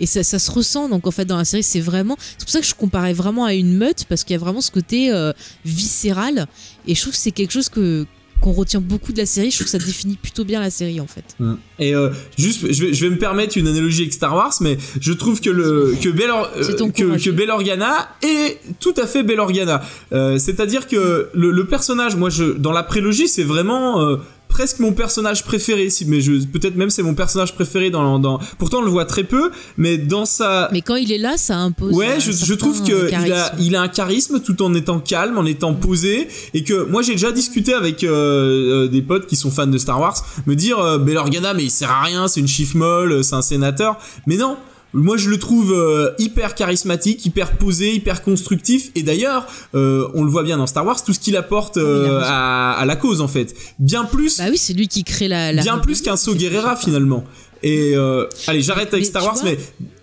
Et 0.00 0.06
ça, 0.06 0.22
ça 0.24 0.38
se 0.38 0.50
ressent. 0.50 0.88
Donc 0.88 1.06
en 1.06 1.10
fait, 1.10 1.24
dans 1.26 1.36
la 1.36 1.44
série, 1.44 1.62
c'est 1.62 1.80
vraiment. 1.80 2.16
C'est 2.38 2.44
pour 2.44 2.50
ça 2.50 2.60
que 2.60 2.66
je 2.66 2.74
comparais 2.74 3.12
vraiment 3.12 3.44
à 3.44 3.54
une 3.54 3.76
meute 3.76 4.04
parce 4.08 4.24
qu'il 4.24 4.32
y 4.34 4.36
a 4.36 4.40
vraiment 4.40 4.60
ce 4.62 4.70
côté 4.70 5.12
euh, 5.12 5.32
viscéral. 5.64 6.46
Et 6.86 6.94
je 6.94 7.00
trouve 7.02 7.12
que 7.12 7.18
c'est 7.18 7.30
quelque 7.32 7.52
chose 7.52 7.68
que 7.68 8.06
qu'on 8.40 8.52
retient 8.52 8.80
beaucoup 8.80 9.12
de 9.12 9.18
la 9.18 9.26
série. 9.26 9.50
Je 9.50 9.56
trouve 9.56 9.66
que 9.66 9.70
ça 9.70 9.78
définit 9.78 10.16
plutôt 10.16 10.44
bien 10.44 10.60
la 10.60 10.70
série 10.70 11.00
en 11.00 11.06
fait. 11.06 11.24
Mm. 11.38 11.54
Et 11.78 11.94
euh, 11.94 12.10
juste, 12.38 12.72
je 12.72 12.84
vais, 12.84 12.92
je 12.92 13.04
vais 13.04 13.10
me 13.10 13.18
permettre 13.18 13.56
une 13.56 13.68
analogie 13.68 14.02
avec 14.02 14.12
Star 14.12 14.34
Wars, 14.34 14.54
mais 14.60 14.78
je 15.00 15.12
trouve 15.12 15.40
que 15.40 15.50
le 15.50 15.94
que 16.00 16.08
euh, 16.08 16.90
que, 16.90 17.02
courage. 17.02 17.24
que 17.24 17.30
Bail 17.30 17.50
Organa 17.50 18.08
est 18.22 18.58
tout 18.80 18.94
à 18.96 19.06
fait 19.06 19.22
Bail 19.22 19.38
Organa. 19.38 19.82
Euh, 20.12 20.38
C'est-à-dire 20.38 20.86
que 20.86 21.30
le, 21.32 21.50
le 21.50 21.64
personnage, 21.66 22.16
moi, 22.16 22.30
je 22.30 22.44
dans 22.44 22.72
la 22.72 22.82
prélogie, 22.82 23.28
c'est 23.28 23.44
vraiment 23.44 24.02
euh, 24.02 24.16
presque 24.48 24.78
mon 24.78 24.92
personnage 24.92 25.44
préféré. 25.44 25.90
Si, 25.90 26.04
mais 26.06 26.20
je 26.20 26.32
peut-être 26.44 26.76
même 26.76 26.90
c'est 26.90 27.02
mon 27.02 27.14
personnage 27.14 27.54
préféré 27.54 27.90
dans, 27.90 28.18
dans. 28.18 28.38
Pourtant, 28.58 28.78
on 28.78 28.82
le 28.82 28.90
voit 28.90 29.04
très 29.04 29.24
peu, 29.24 29.50
mais 29.76 29.98
dans 29.98 30.24
sa 30.24 30.68
Mais 30.72 30.82
quand 30.82 30.96
il 30.96 31.12
est 31.12 31.18
là, 31.18 31.36
ça 31.36 31.56
impose. 31.56 31.94
Ouais, 31.94 32.18
je, 32.18 32.32
je 32.32 32.54
trouve 32.54 32.82
que 32.82 33.08
il 33.08 33.32
a, 33.32 33.52
il 33.58 33.76
a 33.76 33.82
un 33.82 33.88
charisme 33.88 34.40
tout 34.40 34.60
en 34.62 34.74
étant 34.74 35.00
calme, 35.00 35.38
en 35.38 35.44
étant 35.46 35.74
posé, 35.74 36.28
et 36.54 36.64
que 36.64 36.84
moi 36.84 37.02
j'ai 37.02 37.12
déjà 37.12 37.32
discuté 37.32 37.74
avec 37.74 38.04
euh, 38.04 38.86
euh, 38.86 38.88
des 38.88 39.02
potes 39.02 39.26
qui 39.26 39.36
sont 39.36 39.50
fans 39.50 39.66
de 39.66 39.78
Star 39.78 40.00
Wars, 40.00 40.16
me 40.46 40.54
dire 40.54 40.78
euh, 40.78 40.98
Bail 40.98 41.16
Organa 41.16 41.54
mais 41.54 41.64
il 41.64 41.70
sert 41.70 41.90
à 41.90 42.02
rien, 42.02 42.28
c'est 42.28 42.40
une 42.40 42.48
chiffre 42.48 42.76
molle, 42.76 43.22
c'est 43.24 43.34
un 43.34 43.42
sénateur, 43.42 43.98
mais 44.26 44.36
non. 44.36 44.56
Moi, 44.94 45.16
je 45.18 45.28
le 45.28 45.38
trouve 45.38 45.72
euh, 45.72 46.12
hyper 46.18 46.54
charismatique, 46.54 47.24
hyper 47.26 47.52
posé, 47.58 47.92
hyper 47.94 48.22
constructif. 48.22 48.90
Et 48.94 49.02
d'ailleurs, 49.02 49.46
euh, 49.74 50.08
on 50.14 50.24
le 50.24 50.30
voit 50.30 50.42
bien 50.42 50.56
dans 50.56 50.66
Star 50.66 50.86
Wars, 50.86 51.04
tout 51.04 51.12
ce 51.12 51.20
qu'il 51.20 51.36
apporte 51.36 51.76
euh, 51.76 52.20
à, 52.24 52.72
à 52.72 52.84
la 52.86 52.96
cause, 52.96 53.20
en 53.20 53.28
fait. 53.28 53.54
Bien 53.78 54.04
plus, 54.04 54.38
Bah 54.38 54.44
oui, 54.50 54.56
c'est 54.56 54.72
lui 54.72 54.88
qui 54.88 55.04
crée 55.04 55.28
la. 55.28 55.52
la 55.52 55.62
bien 55.62 55.78
plus 55.78 56.00
qu'un 56.00 56.16
saut 56.16 56.34
Guerrera, 56.34 56.74
finalement. 56.74 57.24
Et 57.62 57.92
euh, 57.96 58.26
allez, 58.46 58.62
j'arrête 58.62 58.88
avec 58.94 59.02
Mais 59.04 59.08
Star 59.10 59.24
Wars, 59.24 59.34
vois, 59.34 59.44
mais 59.44 59.58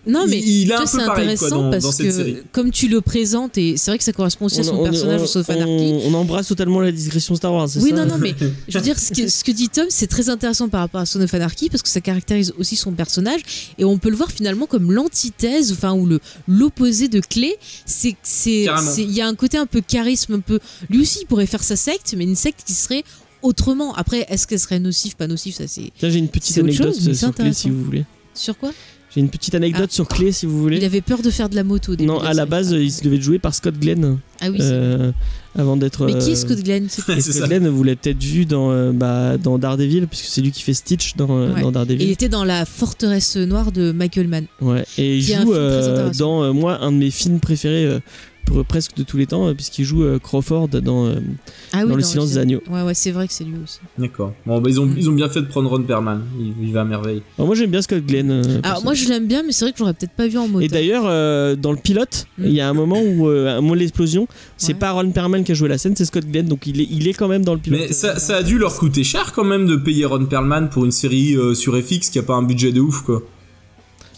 Non, 0.07 0.25
mais 0.27 0.37
il, 0.39 0.63
il 0.63 0.71
a 0.71 0.75
tu 0.77 0.81
un 0.81 0.85
vois, 0.85 0.85
peu 0.85 0.87
c'est 0.91 0.97
pareil 0.97 1.07
quoi, 1.07 1.33
intéressant 1.47 1.61
dans, 1.63 1.71
parce 1.71 1.83
dans 1.83 1.91
cette 1.91 2.05
que 2.07 2.11
série. 2.11 2.37
comme 2.51 2.71
tu 2.71 2.87
le 2.87 3.01
présentes, 3.01 3.57
et 3.57 3.75
c'est 3.77 3.91
vrai 3.91 3.97
que 3.97 4.03
ça 4.03 4.13
correspond 4.13 4.45
aussi 4.45 4.59
à 4.59 4.63
son 4.63 4.83
personnage 4.83 5.21
au 5.21 5.25
Sauf 5.25 5.49
Anarchy. 5.49 5.71
on- 5.71 6.01
on 6.09 6.13
embrasse 6.13 6.47
totalement 6.47 6.79
la 6.79 6.91
digression 6.91 7.35
Star 7.35 7.53
Wars, 7.53 7.67
c'est 7.69 7.79
Oui, 7.81 7.89
ça 7.89 7.95
non, 7.97 8.05
non, 8.05 8.17
mais 8.19 8.35
je 8.67 8.77
veux 8.77 8.83
dire, 8.83 8.99
ce 8.99 9.11
que, 9.13 9.27
ce 9.27 9.43
que 9.43 9.51
dit 9.51 9.69
Tom, 9.69 9.85
c'est 9.89 10.07
très 10.07 10.29
intéressant 10.29 10.69
par 10.69 10.81
rapport 10.81 11.01
à 11.01 11.05
Son 11.05 11.21
of 11.21 11.33
Anarchy 11.33 11.69
parce 11.69 11.81
que 11.81 11.89
ça 11.89 12.01
caractérise 12.01 12.53
aussi 12.59 12.75
son 12.75 12.91
personnage 12.91 13.41
et 13.77 13.83
on 13.85 13.97
peut 13.97 14.09
le 14.09 14.15
voir 14.15 14.31
finalement 14.31 14.65
comme 14.67 14.91
l'antithèse, 14.91 15.71
enfin, 15.71 15.93
ou 15.93 16.05
le 16.05 16.19
l'opposé 16.47 17.07
de 17.07 17.19
Clé. 17.19 17.55
C'est, 17.85 18.15
il 18.97 19.11
y 19.11 19.21
a 19.21 19.27
un 19.27 19.35
côté 19.35 19.57
un 19.57 19.65
peu 19.65 19.81
charisme, 19.81 20.33
un 20.35 20.39
peu. 20.39 20.59
Lui 20.89 21.01
aussi, 21.01 21.19
il 21.21 21.25
pourrait 21.25 21.45
faire 21.45 21.63
sa 21.63 21.75
secte, 21.75 22.13
mais 22.17 22.23
une 22.25 22.35
secte 22.35 22.61
qui 22.65 22.73
serait 22.73 23.03
autrement. 23.41 23.93
Après, 23.95 24.25
est-ce 24.29 24.47
qu'elle 24.47 24.59
serait 24.59 24.79
nocive, 24.79 25.15
pas 25.15 25.27
nocive, 25.27 25.53
ça 25.55 25.67
c'est. 25.67 25.91
Tiens, 25.97 26.09
j'ai 26.09 26.19
une 26.19 26.27
petite 26.29 26.57
anecdote 26.57 26.87
chose, 26.93 27.07
mais 27.07 27.13
c'est 27.13 27.19
sur 27.19 27.27
Clé 27.33 27.41
intéressant. 27.43 27.59
si 27.61 27.69
vous 27.69 27.83
voulez. 27.83 28.05
Sur 28.33 28.57
quoi? 28.57 28.71
J'ai 29.15 29.21
une 29.21 29.29
petite 29.29 29.55
anecdote 29.55 29.87
Ah. 29.91 29.95
sur 29.95 30.07
Clé 30.09 30.31
si 30.33 30.45
vous 30.45 30.59
voulez. 30.61 30.77
Il 30.77 30.83
avait 30.83 30.99
peur 31.01 31.21
de 31.21 31.29
faire 31.29 31.47
de 31.49 31.55
la 31.55 31.63
moto. 31.63 31.93
au 31.93 31.95
début 31.95 32.07
Non, 32.07 32.19
à 32.19 32.33
la 32.33 32.45
base, 32.45 32.71
il 32.71 32.91
se 32.91 33.01
devait 33.03 33.19
jouer 33.21 33.39
par 33.39 33.55
Scott 33.55 33.75
Glenn 33.79 34.17
Ah 34.41 34.47
oui, 34.49 34.57
c'est- 34.59 34.65
euh, 34.71 35.11
avant 35.57 35.77
d'être. 35.77 36.05
Mais 36.05 36.13
qui 36.17 36.31
est 36.31 36.33
euh, 36.33 36.35
Scott 36.35 36.61
Glenn 36.61 36.89
Scott 36.89 37.21
ça. 37.21 37.47
Glenn, 37.47 37.67
vous 37.69 37.83
l'avez 37.83 37.95
peut-être 37.95 38.21
vu 38.21 38.45
dans, 38.45 38.71
euh, 38.71 38.91
bah, 38.91 39.37
dans 39.37 39.57
Daredevil, 39.57 40.07
puisque 40.07 40.25
c'est 40.25 40.41
lui 40.41 40.51
qui 40.51 40.61
fait 40.63 40.73
Stitch 40.73 41.15
dans, 41.15 41.29
euh, 41.29 41.53
Ouais. 41.53 41.61
dans 41.61 41.67
Et 41.67 41.69
il 41.69 41.71
Daredevil. 41.73 42.11
était 42.11 42.27
dans 42.29 42.43
la 42.43 42.65
forteresse 42.65 43.37
noire 43.37 43.71
de 43.71 43.93
Michael 43.93 44.27
Mann. 44.27 44.45
Ouais. 44.59 44.83
Et 44.97 45.15
il 45.17 45.21
joue 45.23 45.53
euh, 45.53 46.11
dans, 46.17 46.43
euh, 46.43 46.51
moi, 46.51 46.79
un 46.81 46.91
de 46.91 46.97
mes 46.97 47.11
films 47.11 47.39
préférés 47.39 47.85
euh, 47.85 47.99
pour- 48.45 48.63
presque 48.65 48.95
de 48.95 49.03
tous 49.03 49.17
les 49.17 49.25
temps, 49.25 49.47
euh, 49.47 49.53
puisqu'il 49.53 49.83
joue 49.85 50.03
euh, 50.03 50.19
Crawford 50.19 50.67
dans. 50.69 51.05
euh, 51.07 51.15
Ah 51.73 51.79
oui, 51.83 51.89
Dans 51.89 51.95
Le 51.95 52.03
Silence 52.03 52.29
des 52.31 52.37
Agneaux. 52.37 52.61
Ouais, 52.69 52.81
ouais, 52.83 52.93
c'est 52.93 53.11
vrai 53.11 53.27
que 53.27 53.33
c'est 53.33 53.43
lui 53.43 53.55
aussi. 53.63 53.79
D'accord. 53.97 54.33
Bon, 54.45 54.61
bah, 54.61 54.69
ils, 54.69 54.79
ont, 54.79 54.89
ils 54.97 55.09
ont 55.09 55.13
bien 55.13 55.29
fait 55.29 55.41
de 55.41 55.47
prendre 55.47 55.69
Ron 55.69 55.81
Perlman. 55.83 56.21
Il, 56.39 56.53
il 56.67 56.71
va 56.73 56.81
à 56.81 56.83
merveille. 56.85 57.21
alors, 57.37 57.47
moi, 57.47 57.55
j'aime 57.55 57.71
bien 57.71 57.81
Scott 57.81 58.05
Glenn. 58.05 58.29
euh, 58.31 58.35
Alors 58.35 58.43
personnellement. 58.45 58.81
moi 58.83 58.93
je 58.93 59.09
l'aime 59.09 59.27
bien, 59.27 59.43
mais 59.43 59.51
c'est 59.51 59.65
vrai 59.65 59.71
que 59.71 59.77
j'aurais 59.79 59.93
peut-être 59.93 60.11
pas 60.15 60.27
vu 60.27 60.37
en 60.37 60.47
moto. 60.47 60.61
Et 60.63 60.67
d'ailleurs, 60.67 61.03
euh, 61.05 61.55
dans 61.55 61.71
le 61.71 61.77
pilote, 61.77 62.27
Mm. 62.37 62.45
il 62.45 62.53
y 62.53 62.61
a 62.61 62.69
un 62.69 62.73
moment 62.73 63.01
où, 63.01 63.27
euh, 63.29 63.57
un 63.57 63.61
moment 63.61 63.73
de 63.75 63.79
l'explosion, 63.79 64.27
c'est 64.57 64.73
Ouais. 64.73 64.79
pas 64.79 64.91
Ron 64.91 65.11
Perlman 65.11 65.43
qui 65.43 65.51
a 65.51 65.55
joué 65.55 65.69
la 65.69 65.77
scène, 65.77 65.95
c'est 65.95 66.05
Scott 66.05 66.25
Glenn, 66.25 66.47
donc 66.47 66.67
il 66.67 66.81
est, 66.81 66.87
il 66.91 67.07
est 67.07 67.13
quand 67.13 67.27
même 67.27 67.43
dans 67.45 67.53
le 67.53 67.59
pilote. 67.59 67.79
Mais 67.79 67.93
ça, 67.93 68.19
ça 68.19 68.37
a 68.37 68.43
dû 68.43 68.57
leur 68.57 68.75
coûter 68.77 69.03
cher 69.03 69.31
quand 69.33 69.43
même 69.45 69.65
de 69.67 69.75
payer 69.75 70.05
Ron 70.05 70.25
Perlman 70.25 70.69
pour 70.69 70.85
une 70.85 70.91
série 70.91 71.35
euh, 71.35 71.53
sur 71.53 71.75
FX 71.77 72.09
qui 72.09 72.19
a 72.19 72.23
pas 72.23 72.33
un 72.35 72.43
budget 72.43 72.71
de 72.71 72.81
ouf 72.81 73.01
quoi. 73.01 73.21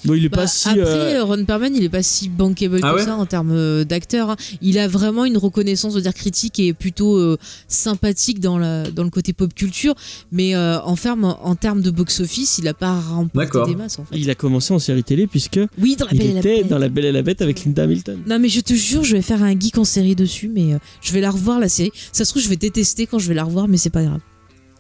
Bon, 0.07 0.13
il 0.15 0.25
est 0.25 0.29
Bah, 0.29 0.37
pas 0.37 0.47
si. 0.47 0.69
après, 0.69 1.15
euh, 1.15 1.23
Ron 1.23 1.43
Perlman, 1.45 1.75
il 1.75 1.83
est 1.83 1.89
pas 1.89 2.01
si 2.03 2.29
bankable 2.29 2.79
Ah 2.81 2.91
que 2.91 2.95
ouais 2.95 3.03
ça 3.05 3.15
en 3.15 3.25
termes 3.25 3.51
euh, 3.51 3.83
d'acteur. 3.83 4.31
hein. 4.31 4.35
Il 4.61 4.79
a 4.79 4.87
vraiment 4.87 5.25
une 5.25 5.37
reconnaissance, 5.37 5.91
on 5.93 5.95
va 5.97 6.01
dire 6.01 6.13
critique 6.13 6.59
et 6.59 6.73
plutôt 6.73 7.17
euh, 7.17 7.37
sympathique 7.67 8.39
dans, 8.39 8.57
la, 8.57 8.89
dans 8.89 9.03
le 9.03 9.09
côté 9.09 9.33
pop 9.33 9.53
culture, 9.53 9.93
mais 10.31 10.55
euh, 10.55 10.79
en, 10.81 10.95
ferme, 10.95 11.25
en 11.25 11.55
termes 11.55 11.81
de 11.81 11.91
box-office, 11.91 12.57
il 12.59 12.67
a 12.67 12.73
pas 12.73 12.99
remporté 12.99 13.59
des 13.67 13.75
masses 13.75 13.99
en 13.99 14.05
fait. 14.05 14.17
il 14.17 14.29
a 14.29 14.35
commencé 14.35 14.73
en 14.73 14.79
série 14.79 15.03
télé 15.03 15.27
puisque 15.27 15.59
Oui, 15.79 15.95
dans 15.95 16.05
la 16.05 16.11
il 16.13 16.17
Belle 16.19 16.27
et 16.29 16.33
la 16.33 16.39
était 16.39 16.57
Bête. 16.61 16.67
dans 16.69 16.77
La 16.79 16.89
Belle 16.89 17.05
et 17.05 17.11
la 17.11 17.21
Bête 17.21 17.41
avec 17.41 17.63
Linda 17.65 17.83
Hamilton. 17.83 18.19
Non 18.27 18.39
mais 18.39 18.49
je 18.49 18.61
te 18.61 18.73
jure, 18.73 19.03
je 19.03 19.15
vais 19.15 19.21
faire 19.21 19.43
un 19.43 19.57
geek 19.59 19.77
en 19.77 19.83
série 19.83 20.15
dessus, 20.15 20.49
mais 20.53 20.73
euh, 20.73 20.77
je 21.01 21.11
vais 21.13 21.21
la 21.21 21.31
revoir 21.31 21.59
la 21.59 21.69
série. 21.69 21.91
Ça 22.11 22.25
se 22.25 22.31
trouve, 22.31 22.41
je 22.41 22.49
vais 22.49 22.55
détester 22.55 23.05
quand 23.07 23.19
je 23.19 23.27
vais 23.27 23.33
la 23.35 23.43
revoir, 23.43 23.67
mais 23.67 23.77
c'est 23.77 23.89
pas 23.89 24.03
grave. 24.03 24.19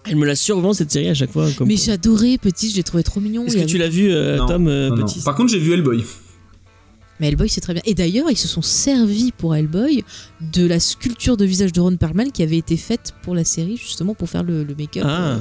Elle 0.07 0.15
me 0.15 0.25
la 0.25 0.35
survend 0.35 0.73
cette 0.73 0.91
série 0.91 1.09
à 1.09 1.13
chaque 1.13 1.31
fois. 1.31 1.47
Comme 1.57 1.67
Mais 1.67 1.75
j'adorais 1.77 2.37
Petit, 2.37 2.69
je 2.71 2.75
l'ai 2.77 2.83
trouvé 2.83 3.03
trop 3.03 3.19
mignon. 3.19 3.45
Est-ce 3.45 3.57
que 3.57 3.63
tu 3.65 3.77
l'as 3.77 3.89
vu, 3.89 4.09
euh, 4.11 4.37
Non, 4.37 4.45
Tom 4.47 4.67
euh, 4.67 4.89
Non, 4.89 4.95
non. 4.97 5.05
Petit 5.05 5.21
Par 5.21 5.35
contre, 5.35 5.51
j'ai 5.51 5.59
vu 5.59 5.73
Hellboy. 5.73 6.03
Mais 7.19 7.29
Hellboy, 7.29 7.49
c'est 7.49 7.61
très 7.61 7.73
bien. 7.73 7.81
Et 7.85 7.95
d'ailleurs, 7.95 8.29
ils 8.29 8.37
se 8.37 8.47
sont 8.47 8.61
servis 8.61 9.31
pour 9.35 9.55
Hellboy 9.55 10.03
de 10.53 10.67
la 10.67 10.79
sculpture 10.79 11.35
de 11.35 11.45
visage 11.45 11.73
de 11.73 11.81
Ron 11.81 11.95
Perlman 11.97 12.31
qui 12.31 12.43
avait 12.43 12.57
été 12.57 12.77
faite 12.77 13.13
pour 13.23 13.33
la 13.33 13.43
série, 13.43 13.75
justement 13.75 14.13
pour 14.13 14.29
faire 14.29 14.43
le, 14.43 14.63
le 14.63 14.75
make-up 14.75 15.03
Ah. 15.03 15.31
euh, 15.31 15.37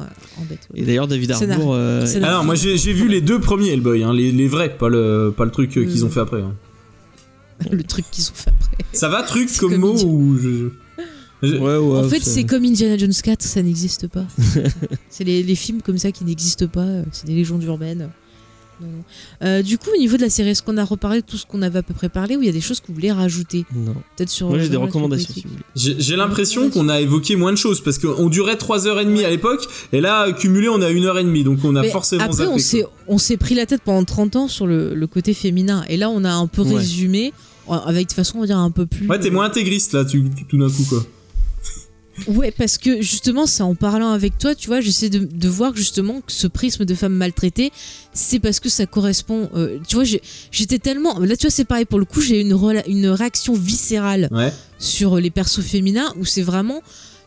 ouais, 0.00 0.06
en 0.38 0.44
bête. 0.46 0.60
ouais. 0.72 0.80
Et 0.80 0.84
d'ailleurs, 0.86 1.06
David 1.08 1.30
Harbour. 1.32 1.74
euh, 1.74 2.06
Ah 2.22 2.32
non, 2.38 2.44
moi 2.44 2.54
j'ai 2.54 2.78
j'ai 2.78 2.94
vu 2.94 3.06
les 3.06 3.20
deux 3.20 3.38
premiers 3.38 3.68
Hellboy, 3.74 4.02
hein, 4.02 4.14
les, 4.14 4.32
les 4.32 4.48
vrais, 4.48 4.74
pas 4.78 4.88
le, 4.88 5.32
pas 5.36 5.44
le 5.44 5.50
truc 5.50 5.76
euh, 5.76 5.84
qu'ils 5.84 6.00
Mm. 6.02 6.06
ont 6.06 6.10
fait 6.10 6.20
après. 6.20 6.40
hein. 6.40 6.54
le 7.70 7.82
truc 7.82 8.06
qu'ils 8.10 8.24
ont 8.30 8.34
fait 8.34 8.48
après. 8.58 8.78
Ça 8.94 9.10
va, 9.10 9.22
truc 9.22 9.54
comme 9.58 9.72
comme 9.72 9.80
mot 9.82 10.02
ou 10.02 10.38
je... 10.42 10.70
Ouais, 11.42 11.58
ouais, 11.58 11.98
en 11.98 12.08
fait, 12.08 12.20
c'est 12.22 12.44
comme 12.44 12.64
Indiana 12.64 12.96
Jones 12.98 13.12
4, 13.12 13.42
ça 13.42 13.62
n'existe 13.62 14.06
pas. 14.08 14.24
c'est 15.08 15.24
les, 15.24 15.42
les 15.42 15.54
films 15.54 15.80
comme 15.82 15.98
ça 15.98 16.12
qui 16.12 16.24
n'existent 16.24 16.66
pas, 16.66 16.80
euh, 16.80 17.02
c'est 17.12 17.26
des 17.26 17.34
légendes 17.34 17.62
urbaines. 17.64 18.10
Non, 18.82 18.86
non. 18.86 19.02
Euh, 19.46 19.60
du 19.62 19.76
coup, 19.76 19.90
au 19.94 19.98
niveau 19.98 20.16
de 20.16 20.22
la 20.22 20.30
série, 20.30 20.50
est-ce 20.50 20.62
qu'on 20.62 20.78
a 20.78 20.84
reparlé 20.84 21.20
de 21.20 21.26
tout 21.26 21.36
ce 21.36 21.44
qu'on 21.44 21.60
avait 21.60 21.80
à 21.80 21.82
peu 21.82 21.92
près 21.92 22.08
parlé 22.08 22.36
ou 22.36 22.40
il 22.42 22.46
y 22.46 22.48
a 22.48 22.52
des 22.52 22.62
choses 22.62 22.80
que 22.80 22.86
vous 22.88 22.94
voulez 22.94 23.12
rajouter? 23.12 23.66
Non. 23.74 23.92
Peut-être 24.16 24.30
sur. 24.30 24.48
Moi, 24.48 24.58
j'ai 24.58 24.64
des 24.68 24.70
sur 24.70 24.80
la 24.80 24.86
recommandations 24.86 25.34
si 25.34 25.42
vous 25.42 25.50
voulez. 25.50 25.96
J'ai 25.98 26.16
l'impression 26.16 26.70
qu'on 26.70 26.88
a 26.88 26.98
évoqué 27.00 27.36
moins 27.36 27.52
de 27.52 27.58
choses 27.58 27.82
parce 27.82 27.98
qu'on 27.98 28.28
durait 28.30 28.54
3h30 28.54 29.22
à 29.24 29.28
l'époque 29.28 29.66
et 29.92 30.00
là, 30.00 30.32
cumulé, 30.32 30.70
on 30.70 30.80
a 30.80 30.90
1h30 30.90 31.42
donc 31.44 31.58
on 31.62 31.76
a 31.76 31.82
Mais 31.82 31.90
forcément 31.90 32.24
après, 32.24 32.36
zappé, 32.36 32.86
on 33.06 33.18
s'est, 33.18 33.36
pris 33.36 33.54
la 33.54 33.66
tête 33.66 33.82
pendant 33.84 34.04
30 34.04 34.36
ans 34.36 34.48
sur 34.48 34.66
le, 34.66 34.94
le 34.94 35.06
côté 35.06 35.34
féminin. 35.34 35.84
Et 35.90 35.98
là, 35.98 36.08
on 36.08 36.24
a 36.24 36.32
un 36.32 36.46
peu 36.46 36.62
Ouais. 36.62 36.76
résumé 36.76 37.34
euh, 37.68 37.72
avec 37.74 38.08
de 38.08 38.12
façon, 38.14 38.38
on 38.38 38.40
va 38.40 38.46
dire, 38.46 38.56
un 38.58 38.70
peu 38.70 38.86
plus. 38.86 39.06
Ouais, 39.08 39.18
t'es 39.20 39.28
moins 39.30 39.44
intégriste 39.44 39.92
là, 39.92 40.06
tu- 40.06 40.24
tout 40.48 40.56
d'un 40.56 40.70
coup 40.70 40.84
quoi. 40.88 41.04
Ouais, 42.26 42.50
parce 42.50 42.78
que 42.78 43.00
justement, 43.00 43.46
c'est 43.46 43.62
en 43.62 43.74
parlant 43.74 44.10
avec 44.12 44.38
toi, 44.38 44.54
tu 44.54 44.66
vois, 44.68 44.80
j'essaie 44.80 45.08
de, 45.08 45.18
de 45.20 45.48
voir 45.48 45.74
justement 45.76 46.20
que 46.20 46.32
ce 46.32 46.46
prisme 46.46 46.84
de 46.84 46.94
femme 46.94 47.14
maltraitée, 47.14 47.72
c'est 48.12 48.38
parce 48.38 48.60
que 48.60 48.68
ça 48.68 48.86
correspond. 48.86 49.48
euh, 49.56 49.78
tu 49.86 49.96
vois, 49.96 50.04
j'étais 50.50 50.78
tellement. 50.78 51.18
Là, 51.18 51.36
tu 51.36 51.42
vois, 51.46 51.50
c'est 51.50 51.64
pareil. 51.64 51.84
Pour 51.84 51.98
le 51.98 52.04
coup, 52.04 52.20
j'ai 52.20 52.38
eu 52.38 52.42
une, 52.42 52.56
une 52.86 53.06
réaction 53.08 53.54
viscérale 53.54 54.28
Ouais. 54.30 54.52
sur 54.78 55.16
les 55.16 55.30
persos 55.30 55.62
féminins 55.62 56.12
où 56.18 56.24
c'est 56.24 56.42
vraiment. 56.42 56.82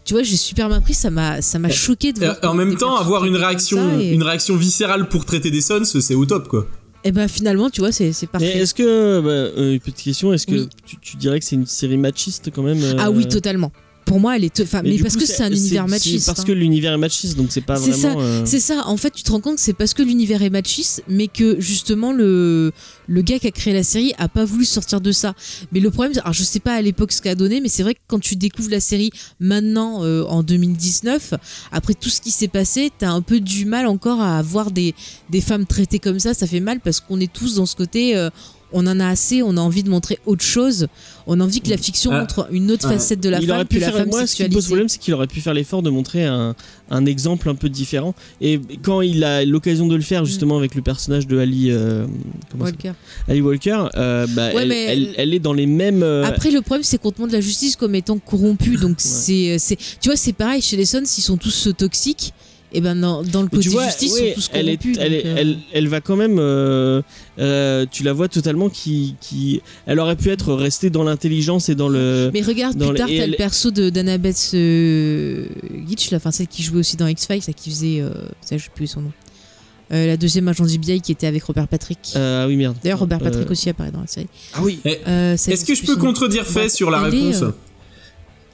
Tu 0.05 0.13
vois, 0.13 0.23
j'ai 0.23 0.35
super 0.35 0.67
mal 0.67 0.81
pris, 0.81 0.93
ça 0.93 1.09
m'a, 1.09 1.41
ça 1.41 1.59
m'a 1.59 1.69
choqué 1.69 2.11
de 2.11 2.19
voir. 2.19 2.37
en 2.43 2.51
que 2.51 2.57
même 2.57 2.75
temps, 2.75 2.95
avoir 2.97 3.23
une 3.25 3.37
réaction, 3.37 3.99
et, 4.01 4.11
une 4.11 4.23
réaction 4.23 4.55
viscérale 4.57 5.07
pour 5.07 5.23
traiter 5.25 5.49
des 5.49 5.61
sons, 5.61 5.85
c'est 5.85 6.13
au 6.13 6.25
top 6.25 6.49
quoi. 6.49 6.67
et 7.05 7.13
ben 7.13 7.29
finalement, 7.29 7.69
tu 7.69 7.79
vois, 7.79 7.93
c'est, 7.93 8.11
parfait. 8.29 8.57
est-ce 8.59 8.73
que. 8.73 9.21
bah, 9.21 9.29
euh, 9.29 9.73
une 9.75 9.79
petite 9.79 10.03
question, 10.03 10.33
est-ce 10.33 10.45
que 10.45 10.55
Oui. 10.55 10.69
tu, 10.85 10.97
tu 10.99 11.15
dirais 11.15 11.39
que 11.39 11.45
c'est 11.45 11.55
une 11.55 11.65
série 11.65 11.95
machiste 11.97 12.49
quand 12.53 12.63
même 12.63 12.83
euh, 12.83 12.95
Ah 12.99 13.11
oui, 13.11 13.29
totalement. 13.29 13.71
Pour 14.05 14.19
moi, 14.19 14.35
elle 14.35 14.43
est. 14.43 14.61
Enfin, 14.61 14.81
mais, 14.83 14.97
parce 14.99 15.15
coup, 15.15 15.21
que 15.21 15.25
c'est 15.25 15.43
un 15.43 15.51
univers 15.51 15.87
machiste. 15.87 16.25
Parce 16.25 16.39
hein. 16.39 16.43
que 16.43 16.51
l'univers 16.51 16.93
est 16.93 16.97
machiste, 16.97 17.37
donc 17.37 17.47
c'est 17.51 17.61
pas 17.61 17.75
vraiment. 17.75 18.19
euh, 18.19 18.41
C'est 18.45 18.59
ça, 18.59 18.83
en 18.87 18.97
fait, 18.97 19.11
tu 19.11 19.23
te 19.23 19.31
rends 19.31 19.39
compte 19.39 19.55
que 19.55 19.61
c'est 19.61 19.73
parce 19.73 19.93
que 19.93 20.03
l'univers 20.03 20.41
est 20.43 20.49
machiste, 20.49 21.03
mais 21.07 21.27
que 21.27 21.59
justement 21.59 22.11
le, 22.11 22.71
le 23.07 23.21
gars 23.21 23.39
qui 23.39 23.47
a 23.47 23.51
créé 23.51 23.73
la 23.73 23.83
série 23.83 24.13
a 24.17 24.27
pas 24.27 24.45
voulu 24.45 24.65
sortir 24.65 25.01
de 25.01 25.11
ça. 25.11 25.33
Mais 25.71 25.79
le 25.79 25.89
problème, 25.89 26.13
alors 26.21 26.33
je 26.33 26.43
sais 26.43 26.59
pas 26.59 26.73
à 26.75 26.81
l'époque 26.81 27.11
ce 27.11 27.21
qu'a 27.21 27.35
donné, 27.35 27.61
mais 27.61 27.69
c'est 27.69 27.83
vrai 27.83 27.93
que 27.93 27.99
quand 28.07 28.19
tu 28.19 28.35
découvres 28.35 28.69
la 28.71 28.79
série 28.79 29.11
maintenant, 29.39 30.03
euh, 30.03 30.23
en 30.25 30.43
2019, 30.43 31.33
après 31.71 31.93
tout 31.93 32.09
ce 32.09 32.21
qui 32.21 32.31
s'est 32.31 32.47
passé, 32.47 32.91
t'as 32.97 33.09
un 33.09 33.21
peu 33.21 33.39
du 33.39 33.65
mal 33.65 33.85
encore 33.87 34.21
à 34.21 34.37
avoir 34.37 34.71
des, 34.71 34.93
des 35.29 35.41
femmes 35.41 35.65
traitées 35.65 35.99
comme 35.99 36.19
ça, 36.19 36.33
ça 36.33 36.47
fait 36.47 36.59
mal 36.59 36.79
parce 36.79 36.99
qu'on 36.99 37.19
est 37.19 37.31
tous 37.31 37.55
dans 37.55 37.65
ce 37.65 37.75
côté. 37.75 38.15
euh, 38.15 38.29
on 38.73 38.85
en 38.87 38.99
a 38.99 39.07
assez, 39.07 39.41
on 39.43 39.55
a 39.57 39.61
envie 39.61 39.83
de 39.83 39.89
montrer 39.89 40.19
autre 40.25 40.43
chose, 40.43 40.87
on 41.27 41.39
a 41.39 41.43
envie 41.43 41.61
que 41.61 41.69
la 41.69 41.77
fiction 41.77 42.11
Ah. 42.11 42.19
montre 42.19 42.47
une 42.51 42.69
autre 42.71 42.85
Ah. 42.89 42.93
facette 42.93 43.19
de 43.21 43.29
la 43.29 43.39
il 43.39 43.47
femme 43.47 43.55
aurait 43.55 43.63
que 43.65 43.69
pu 43.69 43.79
la 43.79 43.87
faire, 43.87 43.97
femme 43.99 44.09
moi, 44.09 44.27
ce 44.27 44.35
qui 44.35 44.43
me 44.43 44.49
pose 44.49 44.65
problème, 44.65 44.89
c'est 44.89 44.97
qu'il 44.99 45.13
aurait 45.13 45.27
pu 45.27 45.39
faire 45.41 45.53
l'effort 45.53 45.81
de 45.81 45.89
montrer 45.89 46.25
un, 46.25 46.55
un 46.89 47.05
exemple 47.05 47.49
un 47.49 47.55
peu 47.55 47.69
différent. 47.69 48.13
Et 48.41 48.59
quand 48.81 49.01
il 49.01 49.23
a 49.23 49.45
l'occasion 49.45 49.87
de 49.87 49.93
le 49.95 49.99
Mm. 50.01 50.03
faire, 50.03 50.25
justement, 50.25 50.57
avec 50.57 50.75
le 50.75 50.81
personnage 50.81 51.27
de 51.27 51.37
Ali, 51.39 51.67
euh, 51.71 52.05
Walker. 52.59 52.91
Ali 53.27 53.41
Walker, 53.41 53.85
euh, 53.95 54.27
bah, 54.27 54.49
Ouais, 54.53 54.61
elle, 54.63 54.67
mais- 54.67 54.83
elle- 54.85 55.09
elle 55.17 55.33
est 55.33 55.39
dans 55.39 55.53
les 55.53 55.65
mêmes. 55.65 56.03
euh, 56.03 56.23
Après, 56.25 56.51
le 56.51 56.61
problème, 56.61 56.83
c'est 56.83 56.97
qu'on 56.97 57.11
te 57.11 57.21
montre 57.21 57.33
la 57.33 57.41
justice 57.41 57.75
comme 57.75 57.95
étant 57.95 58.17
corrompue. 58.17 58.77
Donc, 58.77 58.95
c'est, 58.99 59.57
c'est, 59.59 59.77
tu 59.77 60.09
vois, 60.09 60.15
c'est 60.15 60.33
pareil 60.33 60.61
chez 60.61 60.77
les 60.77 60.85
Sons, 60.85 61.01
ils 61.03 61.21
sont 61.21 61.37
tous 61.37 61.69
toxiques. 61.77 62.33
Et 62.75 62.81
ben, 62.81 62.95
dans, 62.95 63.21
dans 63.23 63.41
le 63.43 63.47
côté 63.49 63.69
vois, 63.69 63.85
justice, 63.85 64.13
ils 64.19 64.29
sont 64.29 64.33
tous 64.35 64.49
elle, 64.53 64.69
est, 64.69 64.77
corrompus. 64.77 64.97
elle, 64.99 65.13
est- 65.13 65.17
donc, 65.23 65.25
euh, 65.25 65.35
elle, 65.37 65.57
elle 65.73 65.87
va 65.87 66.01
quand 66.01 66.15
même. 66.15 66.37
euh, 66.39 67.01
euh, 67.39 67.85
tu 67.91 68.03
la 68.03 68.13
vois 68.13 68.27
totalement 68.27 68.69
qui, 68.69 69.15
qui. 69.21 69.61
Elle 69.85 69.99
aurait 69.99 70.15
pu 70.15 70.29
être 70.31 70.53
restée 70.53 70.89
dans 70.89 71.03
l'intelligence 71.03 71.69
et 71.69 71.75
dans 71.75 71.89
le. 71.89 72.31
Mais 72.33 72.41
regarde, 72.41 72.75
dans 72.77 72.89
plus 72.89 72.97
tard, 72.97 73.07
t'as 73.07 73.13
elle- 73.13 73.31
le 73.31 73.35
perso 73.37 73.69
de 73.71 73.89
d'Annabeth 73.89 74.51
euh, 74.55 75.45
Gitch, 75.87 76.09
là, 76.11 76.17
enfin 76.17 76.31
celle 76.31 76.47
qui 76.47 76.63
jouait 76.63 76.79
aussi 76.79 76.97
dans 76.97 77.07
X-Files, 77.07 77.41
ça 77.43 77.53
qui 77.53 77.69
faisait. 77.69 78.01
Euh, 78.01 78.09
ça, 78.41 78.57
je 78.57 78.63
sais 78.63 78.69
plus 78.73 78.87
son 78.87 79.01
nom. 79.01 79.11
Euh, 79.91 80.07
la 80.07 80.17
deuxième 80.17 80.47
agent 80.47 80.65
FBI 80.65 81.01
qui 81.01 81.11
était 81.11 81.27
avec 81.27 81.43
Robert 81.43 81.67
Patrick. 81.67 81.99
Euh, 82.15 82.43
ah 82.43 82.47
oui, 82.47 82.55
merde. 82.55 82.75
D'ailleurs, 82.81 82.99
Robert 82.99 83.19
Patrick 83.19 83.47
Euh, 83.47 83.51
aussi 83.51 83.69
apparaît 83.69 83.91
dans 83.91 83.99
la 84.01 84.07
série. 84.07 84.29
Ah 84.55 84.59
oui. 84.63 84.79
Euh, 85.07 85.33
Est-ce 85.33 85.65
que 85.65 85.75
je 85.75 85.83
peux 85.85 85.97
contredire 85.97 86.47
fait 86.47 86.63
Bah, 86.63 86.69
sur 86.69 86.89
la 86.89 87.01
réponse 87.01 87.43
euh, 87.43 87.51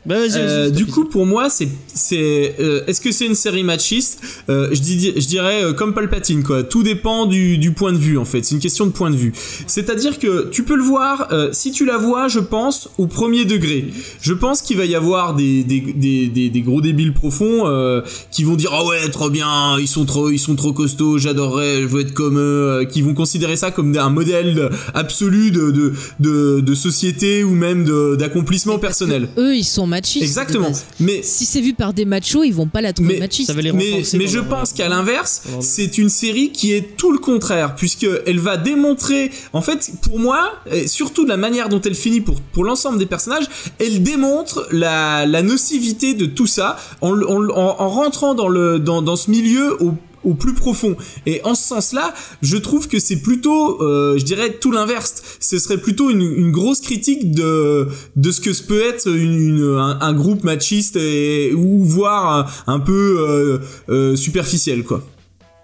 Bah, 0.10 0.18
vas-y, 0.18 0.30
vas-y, 0.31 0.41
Euh, 0.41 0.69
du 0.72 0.86
coup, 0.88 1.06
pour 1.06 1.26
moi, 1.27 1.49
c'est 1.52 1.69
c'est 1.94 2.56
euh, 2.60 2.81
est-ce 2.88 2.99
que 2.99 3.11
c'est 3.11 3.26
une 3.27 3.36
série 3.36 3.64
machiste 3.64 4.19
Euh, 4.49 4.69
Je 4.73 4.81
dis 4.81 5.14
je 5.15 5.27
dirais 5.27 5.64
euh, 5.64 5.73
comme 5.73 5.94
Palpatine 5.94 6.44
quoi. 6.44 6.64
Tout 6.64 6.81
dépend 6.84 7.26
du, 7.27 7.57
du 7.60 7.72
point 7.73 7.94
de 7.94 7.98
vue 7.98 8.18
en 8.18 8.26
fait. 8.26 8.44
C'est 8.44 8.56
une 8.56 8.61
question 8.61 8.86
de 8.88 8.91
point 8.91 9.11
de 9.11 9.15
vue. 9.15 9.34
C'est-à-dire 9.68 10.18
que 10.18 10.49
tu 10.49 10.64
peux 10.64 10.76
le 10.76 10.84
voir 10.84 11.27
euh, 11.31 11.49
si 11.52 11.72
tu 11.72 11.86
la 11.86 11.98
vois, 11.98 12.27
je 12.27 12.40
pense 12.40 12.90
au 12.98 13.06
premier 13.07 13.45
degré. 13.45 13.86
Je 14.22 14.34
pense 14.34 14.61
qu'il 14.64 14.77
va 14.77 14.86
y 14.86 14.95
avoir 14.95 15.36
des 15.36 15.64
des, 15.64 15.80
des, 15.81 16.27
des, 16.27 16.49
des 16.49 16.61
gros 16.61 16.81
débiles 16.81 17.14
profonds 17.14 17.68
euh, 17.68 18.02
qui 18.31 18.44
vont 18.44 18.56
dire 18.56 18.72
ah 18.73 18.86
ouais 18.86 19.07
trop 19.10 19.30
bien, 19.30 19.77
ils 19.80 19.88
sont 19.88 20.06
trop 20.06 20.30
ils 20.31 20.40
sont 20.40 20.56
trop 20.56 20.73
costauds, 20.73 21.18
j'adorerais, 21.19 21.81
je 21.81 21.88
veux 21.88 22.02
être 22.02 22.14
comme 22.14 22.38
eux, 22.40 22.88
qui 22.91 23.02
vont 23.03 23.14
considérer 23.14 23.57
ça 23.57 23.69
comme 23.72 23.95
un 23.98 24.10
modèle 24.10 24.69
absolu 24.95 25.52
de 25.52 25.69
de 25.72 25.94
de, 26.19 26.60
de 26.61 26.73
société 26.73 27.44
ou 27.44 27.53
même 27.53 27.84
de- 27.86 28.15
d'accomplissement 28.15 28.80
personnel. 28.80 29.30
Eux, 29.38 29.56
ils 29.56 29.64
sont 29.64 29.86
Exactement. 30.24 30.72
Mais 31.00 31.22
Si 31.24 31.46
c'est 31.46 31.62
vu 31.62 31.74
par 31.74 31.94
des 31.94 32.06
machos, 32.06 32.44
ils 32.44 32.54
vont 32.54 32.68
pas 32.68 32.82
la 32.82 32.94
trouver 32.94 33.16
Mais 33.16 33.20
machiste. 33.20 33.48
Ça 33.48 33.54
va 33.54 33.62
les 33.62 33.72
mais, 33.72 34.02
mais 34.14 34.28
je 34.28 34.40
pense 34.40 34.74
qu'à 34.74 34.90
l'inverse, 34.90 35.44
c'est 35.62 35.98
une 35.98 36.10
série 36.10 36.52
qui 36.52 36.74
est 36.74 36.96
tout 36.98 37.12
le 37.12 37.20
contraire, 37.20 37.76
puisque 37.76 38.08
elle 38.26 38.40
va 38.40 38.58
démontrer, 38.58 39.32
en 39.54 39.62
fait, 39.62 39.92
pour 40.02 40.20
moi, 40.20 40.52
et 40.72 40.88
surtout 40.88 41.24
de 41.24 41.30
la 41.30 41.38
manière 41.38 41.70
dont 41.70 41.82
elle 41.82 41.96
finit 41.96 42.22
pour, 42.22 42.40
pour 42.42 42.64
l'ensemble 42.64 42.98
des 43.00 43.06
personnages, 43.06 43.46
elle 43.80 44.04
démontre 44.04 44.68
la, 44.72 45.26
la 45.26 45.42
nocivité 45.42 46.14
de 46.14 46.26
tout 46.26 46.48
ça 46.48 46.78
en- 47.02 47.20
en 47.22 47.90
rentrant 47.90 48.34
dans, 48.36 48.48
le, 48.48 48.80
dans, 48.80 49.02
dans 49.02 49.16
ce 49.16 49.30
milieu 49.32 49.82
au 49.84 49.94
au 50.24 50.34
plus 50.34 50.54
profond 50.54 50.96
et 51.26 51.41
en 51.44 51.56
ce 51.56 51.68
sens-là 51.68 52.14
je 52.41 52.58
trouve 52.58 52.88
que 52.88 53.00
c'est 53.00 53.22
plutôt 53.22 53.82
euh, 53.82 54.18
je 54.18 54.26
dirais 54.26 54.58
tout 54.60 54.72
l'inverse 54.72 55.22
ce 55.40 55.58
serait 55.60 55.78
plutôt 55.78 56.10
une, 56.10 56.22
une 56.22 56.52
grosse 56.52 56.82
critique 56.82 57.32
de 57.32 57.88
de 58.16 58.32
ce 58.32 58.41
que 58.41 58.54
ce 58.54 58.64
peut 58.64 58.82
être 58.82 59.08
une, 59.08 59.40
une- 59.40 59.76
un, 59.78 59.98
un 60.02 60.14
groupe 60.14 60.44
machiste 60.44 60.96
et 60.98 61.54
ou 61.54 61.84
voire 61.86 62.48
un, 62.68 62.74
un 62.76 62.80
peu 62.80 63.18
euh, 63.20 63.58
euh, 63.90 64.16
superficiel 64.16 64.84
quoi 64.84 65.04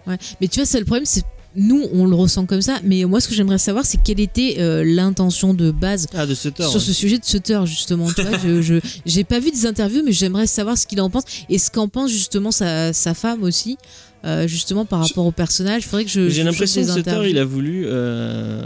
Ouais. 0.07 0.17
Mais 0.39 0.47
tu 0.47 0.59
vois, 0.59 0.67
c'est 0.67 0.77
le 0.77 0.85
problème, 0.85 1.05
c'est 1.05 1.23
nous, 1.55 1.83
on 1.91 2.05
le 2.05 2.13
ressent 2.15 2.45
comme 2.45 2.61
ça. 2.61 2.77
Mais 2.83 3.05
moi, 3.05 3.19
ce 3.19 3.27
que 3.27 3.33
j'aimerais 3.33 3.57
savoir, 3.57 3.85
c'est 3.87 3.97
quelle 4.03 4.19
était 4.19 4.57
euh, 4.59 4.83
l'intention 4.85 5.55
de 5.55 5.71
base 5.71 6.05
Ah, 6.13 6.27
de 6.27 6.35
Sutter. 6.35 6.61
sur 6.67 6.79
ce 6.79 6.93
sujet 6.93 7.17
de 7.17 7.25
Sutter, 7.25 7.59
justement. 7.65 8.07
Tu 8.13 8.21
vois, 8.21 8.37
je, 8.37 8.61
je- 8.61 8.79
j'ai 9.05 9.23
pas 9.23 9.39
vu 9.39 9.49
des 9.49 9.65
interviews, 9.65 10.03
mais 10.05 10.11
j'aimerais 10.11 10.45
savoir 10.45 10.77
ce 10.77 10.85
qu'il 10.85 11.01
en 11.01 11.09
pense 11.09 11.23
et 11.49 11.57
ce 11.57 11.71
qu'en 11.71 11.87
pense 11.87 12.11
justement 12.11 12.51
sa, 12.51 12.93
sa 12.93 13.15
femme 13.15 13.41
aussi, 13.41 13.77
euh, 14.25 14.47
justement 14.47 14.85
par 14.85 14.99
rapport 15.01 15.25
au 15.25 15.31
personnage. 15.31 15.83
Il 15.83 15.87
faudrait 15.87 16.05
que 16.05 16.11
je. 16.11 16.29
J'ai 16.29 16.43
l'impression 16.43 16.83
que 16.85 16.91
interviews. 16.99 17.29
il 17.29 17.37
a 17.37 17.45
voulu. 17.45 17.85
euh, 17.85 18.63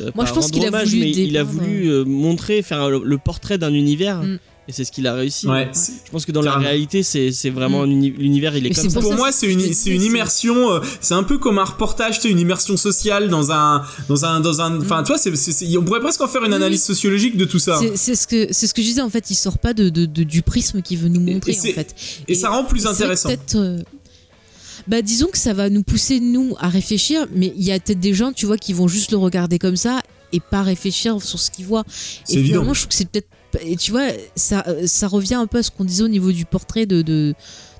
euh, 0.00 0.10
Moi, 0.14 0.24
je 0.24 0.32
pense 0.32 0.50
qu'il 0.50 0.64
a 0.66 0.70
voulu 0.84 0.98
mais 1.00 1.10
il 1.10 1.36
a 1.38 1.42
voulu 1.44 1.88
euh, 1.90 2.04
montrer, 2.04 2.62
faire 2.62 2.90
le, 2.90 3.00
le 3.04 3.18
portrait 3.18 3.58
d'un 3.58 3.72
univers. 3.72 4.22
Mm. 4.22 4.38
Et 4.68 4.72
c'est 4.72 4.82
ce 4.84 4.90
qu'il 4.90 5.06
a 5.06 5.14
réussi. 5.14 5.46
ouais, 5.46 5.70
Je 5.72 6.10
pense 6.10 6.26
que 6.26 6.32
dans 6.32 6.42
la 6.42 6.56
réalité, 6.56 7.04
c'est 7.04 7.30
c'est 7.30 7.50
vraiment 7.50 7.82
Mm. 7.82 7.88
un 7.88 7.90
uni- 7.92 8.14
l'univers, 8.18 8.56
il 8.56 8.66
est 8.66 8.70
Mais 8.70 8.74
comme 8.74 8.90
ça. 8.90 9.00
pour 9.00 9.14
moi, 9.14 9.30
c'est 9.30 9.46
une, 9.46 9.60
une 9.60 10.02
immersion. 10.02 10.72
euh, 10.72 10.80
C'est 11.00 11.14
un 11.14 11.22
peu 11.22 11.38
comme 11.38 11.58
un 11.58 11.64
reportage, 11.64 12.16
tu 12.16 12.22
sais, 12.22 12.30
une 12.30 12.40
immersion 12.40 12.76
sociale 12.76 13.28
dans 13.28 13.52
un, 13.52 13.84
dans 14.08 14.24
un, 14.24 14.40
dans 14.40 14.60
un. 14.60 14.80
Enfin, 14.80 15.04
tu 15.04 15.12
vois, 15.12 15.20
on 15.78 15.84
pourrait 15.84 16.00
presque 16.00 16.20
en 16.20 16.26
faire 16.26 16.42
une 16.44 16.52
analyse 16.52 16.82
sociologique 16.82 17.36
de 17.36 17.44
tout 17.44 17.60
ça. 17.60 17.78
C'est, 17.94 18.16
ce 18.16 18.26
que 18.26 18.48
c'est 18.50 18.66
ce 18.66 18.74
que 18.74 18.82
je 18.82 18.88
disais 18.88 19.02
en 19.02 19.08
fait. 19.10 19.30
Il 19.30 19.36
sort 19.36 19.58
pas 19.58 19.72
de, 19.72 19.88
de- 19.88 20.04
de- 20.06 20.24
du 20.24 20.42
prisme 20.42 20.82
qu'il 20.82 20.98
veut 20.98 21.08
nous 21.10 21.20
montrer 21.20 21.52
et 21.52 21.58
en 21.70 21.72
fait. 21.74 21.94
Et 22.26 22.34
ça 22.34 22.50
rend 22.50 22.64
plus 22.64 22.86
intéressant. 22.88 23.28
peut-être, 23.28 23.54
euh, 23.56 23.78
Bah 24.88 25.02
disons 25.02 25.26
que 25.26 25.38
ça 25.38 25.52
va 25.52 25.68
nous 25.70 25.82
pousser 25.82 26.20
nous 26.20 26.54
à 26.58 26.68
réfléchir, 26.68 27.26
mais 27.34 27.52
il 27.56 27.64
y 27.64 27.72
a 27.72 27.80
peut-être 27.80 28.00
des 28.00 28.14
gens, 28.14 28.32
tu 28.32 28.46
vois, 28.46 28.56
qui 28.58 28.72
vont 28.72 28.88
juste 28.88 29.10
le 29.10 29.16
regarder 29.18 29.58
comme 29.58 29.76
ça 29.76 30.00
et 30.32 30.40
pas 30.40 30.62
réfléchir 30.62 31.20
sur 31.22 31.38
ce 31.38 31.50
qu'ils 31.50 31.66
voient. 31.66 31.84
Et 32.28 32.34
évident. 32.34 32.46
finalement, 32.54 32.74
je 32.74 32.80
trouve 32.80 32.88
que 32.90 32.94
c'est 32.94 33.08
peut-être. 33.08 33.28
Et 33.64 33.76
tu 33.76 33.90
vois, 33.90 34.08
ça, 34.34 34.64
euh, 34.68 34.86
ça 34.86 35.08
revient 35.08 35.34
un 35.34 35.46
peu 35.46 35.58
à 35.58 35.62
ce 35.62 35.70
qu'on 35.70 35.84
disait 35.84 36.02
au 36.02 36.08
niveau 36.08 36.30
du 36.30 36.44
portrait 36.44 36.84
de, 36.84 37.00
de, 37.02 37.34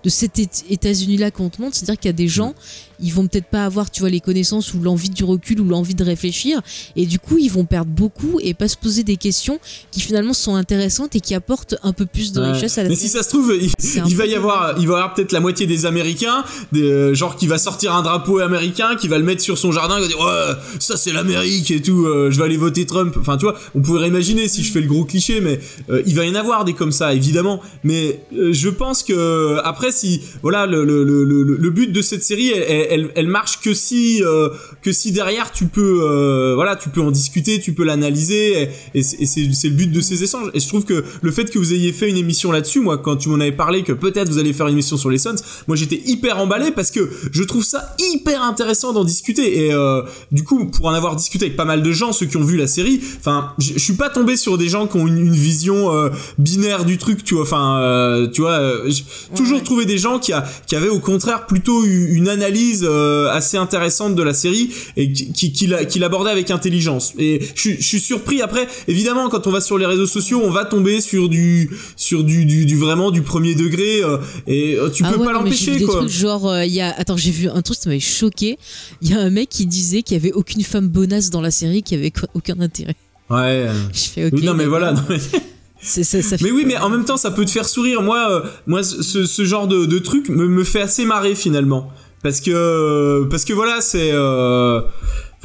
de 0.04 0.08
cet 0.08 0.38
Ét- 0.38 0.64
États-Unis-là 0.70 1.30
qu'on 1.30 1.50
te 1.50 1.60
montre. 1.60 1.76
C'est-à-dire 1.76 1.98
qu'il 2.00 2.08
y 2.08 2.10
a 2.10 2.12
des 2.14 2.28
gens, 2.28 2.54
ils 3.00 3.12
vont 3.12 3.26
peut-être 3.26 3.46
pas 3.46 3.64
avoir, 3.64 3.90
tu 3.90 4.00
vois, 4.00 4.10
les 4.10 4.20
connaissances 4.20 4.74
ou 4.74 4.80
l'envie 4.80 5.10
du 5.10 5.24
recul 5.24 5.60
ou 5.60 5.64
l'envie 5.64 5.94
de 5.94 6.04
réfléchir. 6.04 6.60
Et 6.94 7.06
du 7.06 7.18
coup, 7.18 7.38
ils 7.38 7.50
vont 7.50 7.64
perdre 7.64 7.90
beaucoup 7.90 8.38
et 8.42 8.54
pas 8.54 8.68
se 8.68 8.76
poser 8.76 9.02
des 9.02 9.16
questions 9.16 9.58
qui 9.90 10.00
finalement 10.00 10.32
sont 10.32 10.54
intéressantes 10.54 11.16
et 11.16 11.20
qui 11.20 11.34
apportent 11.34 11.76
un 11.82 11.92
peu 11.92 12.06
plus 12.06 12.32
de 12.32 12.40
richesse 12.40 12.78
à 12.78 12.82
la 12.82 12.88
Mais 12.88 12.96
si 12.96 13.08
ça 13.08 13.22
se 13.22 13.28
trouve, 13.28 13.54
il, 13.60 14.16
va 14.16 14.26
y 14.26 14.34
avoir, 14.34 14.74
il 14.78 14.86
va 14.86 14.94
y 14.94 14.96
avoir 14.96 15.14
peut-être 15.14 15.32
la 15.32 15.40
moitié 15.40 15.66
des 15.66 15.86
Américains, 15.86 16.44
des, 16.72 16.82
euh, 16.82 17.14
genre 17.14 17.36
qui 17.36 17.46
va 17.46 17.58
sortir 17.58 17.94
un 17.94 18.02
drapeau 18.02 18.38
américain, 18.38 18.96
qui 18.96 19.08
va 19.08 19.18
le 19.18 19.24
mettre 19.24 19.42
sur 19.42 19.58
son 19.58 19.72
jardin, 19.72 19.96
qui 19.96 20.02
va 20.02 20.08
dire 20.08 20.20
ouais, 20.20 20.78
ça 20.78 20.96
c'est 20.96 21.12
l'Amérique 21.12 21.70
et 21.70 21.82
tout, 21.82 22.06
euh, 22.06 22.30
je 22.30 22.38
vais 22.38 22.44
aller 22.44 22.56
voter 22.56 22.86
Trump. 22.86 23.14
Enfin, 23.18 23.36
tu 23.36 23.44
vois, 23.44 23.56
on 23.74 23.80
pourrait 23.80 24.08
imaginer 24.08 24.48
si 24.48 24.62
je 24.62 24.72
fais 24.72 24.80
le 24.80 24.88
gros 24.88 25.04
cliché, 25.04 25.40
mais 25.40 25.60
euh, 25.90 26.02
il 26.06 26.14
va 26.14 26.24
y 26.24 26.30
en 26.30 26.34
avoir 26.34 26.64
des 26.64 26.74
comme 26.74 26.92
ça, 26.92 27.14
évidemment. 27.14 27.60
Mais 27.84 28.20
je 28.32 28.68
pense 28.68 29.02
que 29.02 29.58
après, 29.64 29.92
si 29.92 30.22
voilà, 30.42 30.66
le, 30.66 30.84
le, 30.84 31.04
le, 31.04 31.24
le, 31.24 31.42
le 31.42 31.70
but 31.70 31.92
de 31.92 32.02
cette 32.02 32.22
série, 32.22 32.50
elle, 32.50 32.62
elle, 32.68 32.85
elle 32.90 33.28
marche 33.28 33.60
que 33.60 33.74
si 33.74 34.22
euh, 34.22 34.50
que 34.82 34.92
si 34.92 35.12
derrière 35.12 35.52
tu 35.52 35.66
peux, 35.66 36.00
euh, 36.02 36.54
voilà, 36.54 36.76
tu 36.76 36.88
peux 36.88 37.00
en 37.00 37.10
discuter, 37.10 37.60
tu 37.60 37.72
peux 37.72 37.84
l'analyser, 37.84 38.68
et, 38.94 39.00
et 39.00 39.02
c'est 39.02 39.68
le 39.68 39.74
but 39.74 39.90
de 39.90 40.00
ces 40.00 40.22
échanges. 40.22 40.50
Et 40.54 40.60
je 40.60 40.68
trouve 40.68 40.84
que 40.84 41.04
le 41.22 41.30
fait 41.30 41.50
que 41.50 41.58
vous 41.58 41.72
ayez 41.72 41.92
fait 41.92 42.08
une 42.08 42.16
émission 42.16 42.52
là-dessus, 42.52 42.80
moi, 42.80 42.98
quand 42.98 43.16
tu 43.16 43.28
m'en 43.28 43.40
avais 43.40 43.52
parlé 43.52 43.82
que 43.82 43.92
peut-être 43.92 44.28
vous 44.28 44.38
allez 44.38 44.52
faire 44.52 44.66
une 44.66 44.74
émission 44.74 44.96
sur 44.96 45.10
les 45.10 45.18
Suns, 45.18 45.36
moi 45.66 45.76
j'étais 45.76 46.00
hyper 46.06 46.38
emballé 46.38 46.70
parce 46.70 46.90
que 46.90 47.08
je 47.32 47.42
trouve 47.42 47.64
ça 47.64 47.94
hyper 47.98 48.42
intéressant 48.42 48.92
d'en 48.92 49.04
discuter. 49.04 49.66
Et 49.66 49.72
euh, 49.72 50.02
du 50.32 50.44
coup, 50.44 50.66
pour 50.66 50.86
en 50.86 50.94
avoir 50.94 51.16
discuté 51.16 51.46
avec 51.46 51.56
pas 51.56 51.64
mal 51.64 51.82
de 51.82 51.92
gens, 51.92 52.12
ceux 52.12 52.26
qui 52.26 52.36
ont 52.36 52.44
vu 52.44 52.56
la 52.56 52.66
série, 52.66 53.00
enfin, 53.18 53.52
je 53.58 53.78
suis 53.78 53.94
pas 53.94 54.10
tombé 54.10 54.36
sur 54.36 54.58
des 54.58 54.68
gens 54.68 54.86
qui 54.86 54.96
ont 54.96 55.06
une, 55.06 55.18
une 55.18 55.34
vision 55.34 55.94
euh, 55.94 56.10
binaire 56.38 56.84
du 56.84 56.98
truc, 56.98 57.24
tu 57.24 57.34
vois. 57.34 57.42
Enfin, 57.42 57.80
euh, 57.80 58.28
tu 58.28 58.40
vois, 58.42 58.58
euh, 58.58 58.90
toujours 59.34 59.58
ouais. 59.58 59.64
trouvé 59.64 59.84
des 59.86 59.98
gens 59.98 60.18
qui, 60.18 60.32
a, 60.32 60.44
qui 60.66 60.76
avaient 60.76 60.88
au 60.88 61.00
contraire 61.00 61.46
plutôt 61.46 61.84
une 61.84 62.28
analyse 62.28 62.75
euh, 62.84 63.28
assez 63.30 63.56
intéressante 63.56 64.14
de 64.14 64.22
la 64.22 64.34
série 64.34 64.70
et 64.96 65.12
qui, 65.12 65.32
qui, 65.32 65.52
qui 65.52 65.66
l'a- 65.66 65.84
qui 65.84 65.98
l'abordait 65.98 66.30
avec 66.30 66.50
intelligence. 66.50 67.12
Et 67.18 67.40
je, 67.54 67.60
suis- 67.60 67.76
je 67.80 67.86
suis 67.86 68.00
surpris. 68.00 68.42
Après, 68.42 68.66
évidemment, 68.88 69.28
quand 69.28 69.46
on 69.46 69.50
va 69.50 69.60
sur 69.60 69.78
les 69.78 69.86
réseaux 69.86 70.06
sociaux, 70.06 70.40
on 70.44 70.50
va 70.50 70.64
tomber 70.64 71.00
sur 71.00 71.28
du, 71.28 71.70
sur 71.96 72.24
du, 72.24 72.44
du, 72.44 72.66
du 72.66 72.76
vraiment 72.76 73.10
du 73.10 73.22
premier 73.22 73.54
degré 73.54 74.02
euh, 74.02 74.18
et 74.46 74.76
euh, 74.76 74.90
tu 74.90 75.02
Ah 75.04 75.12
peux 75.12 75.18
ouais, 75.20 75.24
pas 75.26 75.32
l'empêcher, 75.32 75.76
des 75.76 75.84
quoi. 75.84 75.96
trucs 76.00 76.10
genre 76.10 76.48
euh, 76.48 76.64
il 76.64 76.72
y 76.72 76.80
a 76.80 76.94
attends 76.98 77.16
j'ai 77.16 77.30
vu 77.30 77.48
un 77.48 77.62
truc 77.62 77.76
ça 77.80 77.88
m'avait 77.88 78.00
choqué 78.00 78.58
il 79.02 79.10
y 79.10 79.14
a 79.14 79.18
un 79.20 79.30
mec 79.30 79.48
qui 79.48 79.66
disait 79.66 80.02
qu'il 80.02 80.16
y 80.16 80.20
avait 80.20 80.32
aucune 80.32 80.62
femme 80.62 80.88
bonasse 80.88 81.30
dans 81.30 81.40
la 81.40 81.50
série 81.50 81.82
qui 81.82 81.94
avait 81.94 82.12
aucun 82.34 82.60
intérêt 82.60 82.96
Ouais. 83.30 83.66
je 83.92 84.00
fais 84.00 84.26
ok 84.26 84.32
Oui, 84.34 84.44
non 84.44 84.54
mais 84.54 84.66
voilà. 84.66 84.92
non, 84.92 85.02
mais- 85.08 85.18
C'est- 85.80 86.04
ça, 86.04 86.20
ça 86.22 86.38
fait 86.38 86.44
Mais 86.44 86.50
oui, 86.50 86.64
mais 86.66 86.76
en 86.78 86.88
même 86.88 87.04
temps, 87.04 87.16
ça 87.18 87.30
peut 87.30 87.44
te 87.44 87.50
faire 87.50 87.68
sourire. 87.68 88.00
Moi, 88.02 88.30
euh, 88.30 88.40
moi, 88.66 88.82
ce, 88.82 89.24
ce 89.26 89.44
genre 89.44 89.68
de, 89.68 89.84
de 89.84 89.98
truc 89.98 90.28
me, 90.30 90.48
me 90.48 90.64
fait 90.64 90.80
assez 90.80 91.04
marrer 91.04 91.34
finalement, 91.34 91.90
parce 92.26 92.40
que 92.40 93.24
parce 93.30 93.44
que 93.44 93.52
voilà, 93.52 93.80
c'est. 93.80 94.10
euh, 94.12 94.80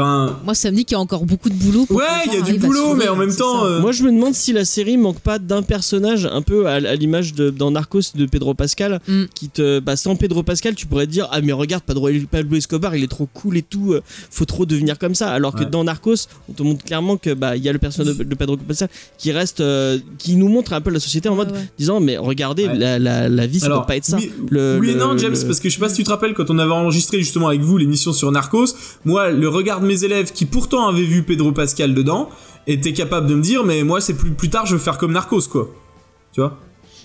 Enfin, 0.02 0.40
moi 0.44 0.53
ça 0.56 0.72
me 0.72 0.76
dit 0.76 0.86
qu'il 0.86 0.95
y 0.95 0.98
a 0.98 0.99
encore 1.02 1.26
beaucoup 1.26 1.49
de 1.49 1.53
boulot 1.56 1.86
pour 1.86 1.98
ouais, 1.98 2.03
il 2.28 2.34
y 2.34 2.38
a 2.38 2.41
du 2.41 2.53
boulot, 2.57 2.95
mais 2.95 3.07
en 3.07 3.15
même 3.15 3.36
temps, 3.36 3.65
euh, 3.65 3.80
Moi, 3.80 3.91
je 3.91 4.03
me 4.03 4.11
demande 4.11 4.34
si 4.34 4.52
la 4.53 4.65
série 4.65 4.98
manque 4.98 5.19
pas 5.19 5.40
d'un 5.40 5.61
personnage 5.61 6.26
un 6.32 6.41
peu 6.41 6.68
à, 6.68 6.73
à 6.73 6.95
l'image 6.95 7.34
de 7.34 7.49
dans 7.49 7.72
Narcos 7.72 8.02
de 8.15 8.26
Pedro 8.26 8.53
Pascal, 8.53 8.99
Mm. 9.07 9.23
qui 9.34 9.49
te, 9.49 9.80
bah, 9.80 9.95
sans 9.95 10.15
Pedro 10.15 10.44
Pascal, 10.44 10.76
tu 10.76 10.86
pourrais 10.88 11.06
te 11.06 11.11
dire 11.11 11.28
ah 11.32 11.41
mais 11.41 11.52
regarde 11.53 11.84
Pablo, 11.84 12.07
Pablo 12.30 12.57
Escobar, 12.57 12.95
il 12.95 13.03
est 13.03 13.07
trop 13.07 13.28
cool 13.34 13.57
et 13.57 13.61
tout, 13.61 13.94
euh, 13.94 14.02
faut 14.30 14.45
trop 14.45 14.65
devenir 14.65 14.98
comme 14.99 15.15
ça. 15.15 15.30
Alors 15.32 15.56
que 15.56 15.64
dans 15.64 15.84
Narcos, 15.84 16.28
on 16.49 16.53
te 16.53 16.64
montre 16.64 16.84
clairement 16.84 17.18
que 17.18 17.34
bah 17.34 17.56
il 17.56 17.64
y 17.64 17.69
a 17.69 17.73
le 17.73 17.80
personnage 17.80 18.15
de, 18.18 18.23
de 18.23 18.36
Pedro 18.36 18.57
Pascal 18.57 18.90
qui 19.18 19.32
reste, 19.32 19.61
euh, 19.61 19.98
qui 20.18 20.36
nous 20.36 20.48
montre 20.49 20.73
un 20.73 20.82
peu 20.82 20.90
la 20.91 20.99
société 20.99 21.30
en 21.30 21.36
mode 21.36 21.52
ouais. 21.52 21.69
disant 21.78 21.99
mais 21.99 22.18
regardez 22.18 22.68
Ouais. 22.68 22.78
la, 22.78 22.99
la, 22.99 23.28
la 23.30 23.48
vie 23.48 23.60
ça 23.60 23.65
Alors, 23.68 23.82
peut 23.82 23.88
pas 23.88 23.95
être 23.98 24.06
ça. 24.06 24.18
Oui, 24.18 24.32
Le- 24.49 24.78
oui 24.80 24.90
et 24.90 24.94
le- 24.94 24.99
non, 24.99 25.18
James, 25.18 25.34
le- 25.34 25.45
parce 25.48 25.60
que 25.60 25.68
je 25.69 25.73
sais 25.73 25.80
pas 25.80 25.90
si 25.90 25.95
tu 25.95 26.03
te 26.03 26.10
rappelles 26.10 26.34
quand 26.34 26.49
on 26.49 26.60
avait 26.60 26.72
enregistré 26.72 27.18
justement 27.19 27.48
avec 27.48 27.61
vous 27.61 27.78
l'émission 27.78 28.14
sur 28.14 28.32
Narcos, 28.32 28.68
moi, 29.06 29.30
le 29.32 29.48
regard 29.49 29.82
de 29.82 29.86
mes 29.91 30.03
élèves 30.03 30.31
qui 30.31 30.45
pourtant 30.45 30.88
avait 30.88 31.03
vu 31.03 31.23
Pedro 31.23 31.51
Pascal 31.51 31.93
dedans 31.93 32.30
était 32.68 32.93
capable 32.93 33.27
de 33.27 33.35
me 33.35 33.41
dire 33.41 33.63
mais 33.63 33.84
moi 33.84 33.99
c'est 34.01 34.13
plus 34.13 34.31
plus 34.31 34.49
tard 34.49 34.65
je 34.65 34.73
veux 34.76 34.80
faire 34.81 34.97
comme 34.97 35.11
Narcos 35.13 35.47
quoi. 35.51 35.69
Tu 36.34 36.39
vois? 36.41 36.57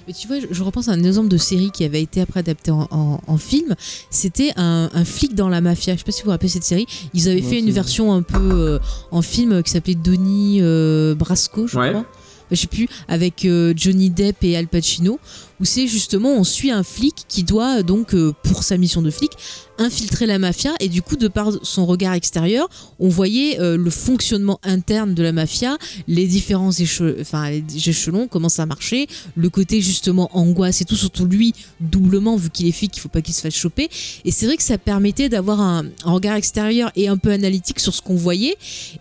Mais 0.07 0.13
tu 0.15 0.29
vois, 0.29 0.39
je, 0.39 0.47
je 0.53 0.63
repense 0.63 0.87
à 0.89 0.93
un 0.93 1.03
exemple 1.03 1.27
de 1.27 1.37
série 1.37 1.73
qui 1.73 1.83
avait 1.83 2.01
été 2.01 2.21
après 2.21 2.39
adapté 2.39 2.71
en, 2.71 2.87
en- 2.93 3.21
en 3.27 3.39
film. 3.39 3.75
C'était 4.09 4.53
un, 4.55 4.89
un 4.95 5.05
flic 5.05 5.35
dans 5.35 5.49
la 5.49 5.61
mafia. 5.61 5.95
Je 5.95 5.99
sais 5.99 6.05
pas 6.05 6.13
si 6.13 6.21
vous 6.23 6.27
vous 6.27 6.31
rappelez 6.31 6.49
cette 6.49 6.63
série. 6.63 6.87
Ils 7.13 7.29
avaient 7.29 7.43
fait 7.43 7.59
une 7.59 7.73
version 7.73 8.13
un 8.13 8.23
peu 8.23 8.39
euh, 8.53 8.79
en 9.11 9.21
film 9.21 9.65
qui 9.65 9.71
s'appelait 9.73 9.97
Donnie 9.97 10.59
euh, 10.61 11.17
Brasco, 11.17 11.67
je 11.67 11.77
Ouais. 11.77 11.89
crois. 11.91 12.05
Je 12.53 12.55
sais 12.55 12.69
plus, 12.69 12.89
avec 13.09 13.45
euh, 13.45 13.75
Johnny 13.77 14.09
Depp 14.09 14.37
et 14.45 14.57
Al 14.57 14.69
Pacino, 14.69 15.19
où 15.61 15.65
c'est 15.65 15.89
justement 15.89 16.33
on 16.37 16.45
suit 16.45 16.71
un 16.71 16.85
flic 16.85 17.25
qui 17.27 17.43
doit 17.43 17.83
donc 17.83 18.15
euh, 18.15 18.33
pour 18.45 18.63
sa 18.63 18.77
mission 18.77 19.03
de 19.03 19.11
flic 19.11 19.33
infiltrer 19.79 20.27
la 20.27 20.39
mafia 20.39 20.73
et 20.81 20.89
du 20.89 21.03
coup 21.03 21.17
de 21.17 21.29
par 21.29 21.51
son 21.63 21.87
regard 21.87 22.15
extérieur 22.15 22.69
on 22.99 23.09
voyait 23.09 23.61
euh, 23.61 23.77
le 23.77 23.91
fonctionnement 23.91 24.59
interne 24.63 25.15
de 25.15 25.23
la 25.23 25.33
mafia 25.33 25.77
les 26.09 26.27
différents 26.27 26.71
échelons 26.73 28.29
comment 28.29 28.49
ça 28.49 28.67
marchait 28.67 29.07
le 29.35 29.51
côté 29.51 29.81
justement 29.81 30.31
angoisse 30.33 30.81
et 30.81 30.85
tout 30.85 30.97
surtout 30.97 31.27
lui 31.27 31.53
doublement 31.81 32.37
vu 32.37 32.51
qu'il 32.51 32.67
est 32.67 32.73
flic 32.73 32.97
il 32.97 33.01
faut 33.01 33.09
pas 33.09 33.23
qu'il 33.23 33.35
se 33.35 33.41
fasse 33.41 33.55
choper. 33.55 33.89
Et 34.25 34.31
c'est 34.31 34.47
vrai 34.47 34.57
que 34.57 34.63
ça 34.63 34.79
permettait 34.79 35.29
d'avoir 35.29 35.61
un, 35.61 35.87
un 36.05 36.13
regard 36.13 36.37
extérieur 36.37 36.91
et 36.97 37.09
un 37.09 37.17
peu 37.17 37.31
analytique 37.31 37.81
sur 37.81 37.95
ce 37.95 38.03
qu'on 38.03 38.17
voyait 38.17 38.57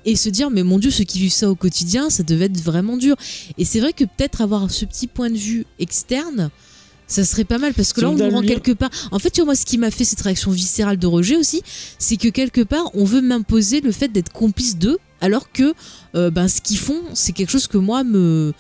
et 0.05 0.15
se 0.15 0.29
dire 0.29 0.49
mais 0.49 0.63
mon 0.63 0.79
dieu 0.79 0.91
ceux 0.91 1.03
qui 1.03 1.19
vivent 1.19 1.31
ça 1.31 1.49
au 1.49 1.55
quotidien 1.55 2.09
ça 2.09 2.23
devait 2.23 2.45
être 2.45 2.61
vraiment 2.61 2.97
dur. 2.97 3.15
Et 3.57 3.65
c'est 3.65 3.79
vrai 3.79 3.93
que 3.93 4.03
peut-être 4.03 4.41
avoir 4.41 4.69
ce 4.71 4.85
petit 4.85 5.07
point 5.07 5.29
de 5.29 5.37
vue 5.37 5.65
externe 5.79 6.49
ça 7.07 7.23
serait 7.23 7.43
pas 7.43 7.57
mal 7.57 7.73
parce 7.73 7.93
que 7.93 8.01
là 8.01 8.09
on 8.09 8.15
nous 8.15 8.29
rend 8.29 8.41
quelque 8.41 8.71
part. 8.71 8.89
En 9.11 9.19
fait 9.19 9.29
tu 9.29 9.41
vois 9.41 9.45
moi 9.45 9.55
ce 9.55 9.65
qui 9.65 9.77
m'a 9.77 9.91
fait 9.91 10.05
cette 10.05 10.21
réaction 10.21 10.51
viscérale 10.51 10.97
de 10.97 11.07
rejet 11.07 11.35
aussi 11.35 11.61
c'est 11.99 12.17
que 12.17 12.29
quelque 12.29 12.61
part 12.61 12.89
on 12.93 13.03
veut 13.05 13.21
m'imposer 13.21 13.81
le 13.81 13.91
fait 13.91 14.07
d'être 14.07 14.31
complice 14.31 14.77
d'eux 14.77 14.97
alors 15.25 15.51
que 15.51 15.67
euh, 16.15 16.29
ben, 16.35 16.47
ce 16.47 16.59
qu'ils 16.61 16.77
font 16.87 17.01
c'est 17.13 17.33
quelque 17.37 17.51
chose 17.55 17.67
que 17.67 17.77
moi 17.89 18.03
me 18.03 18.53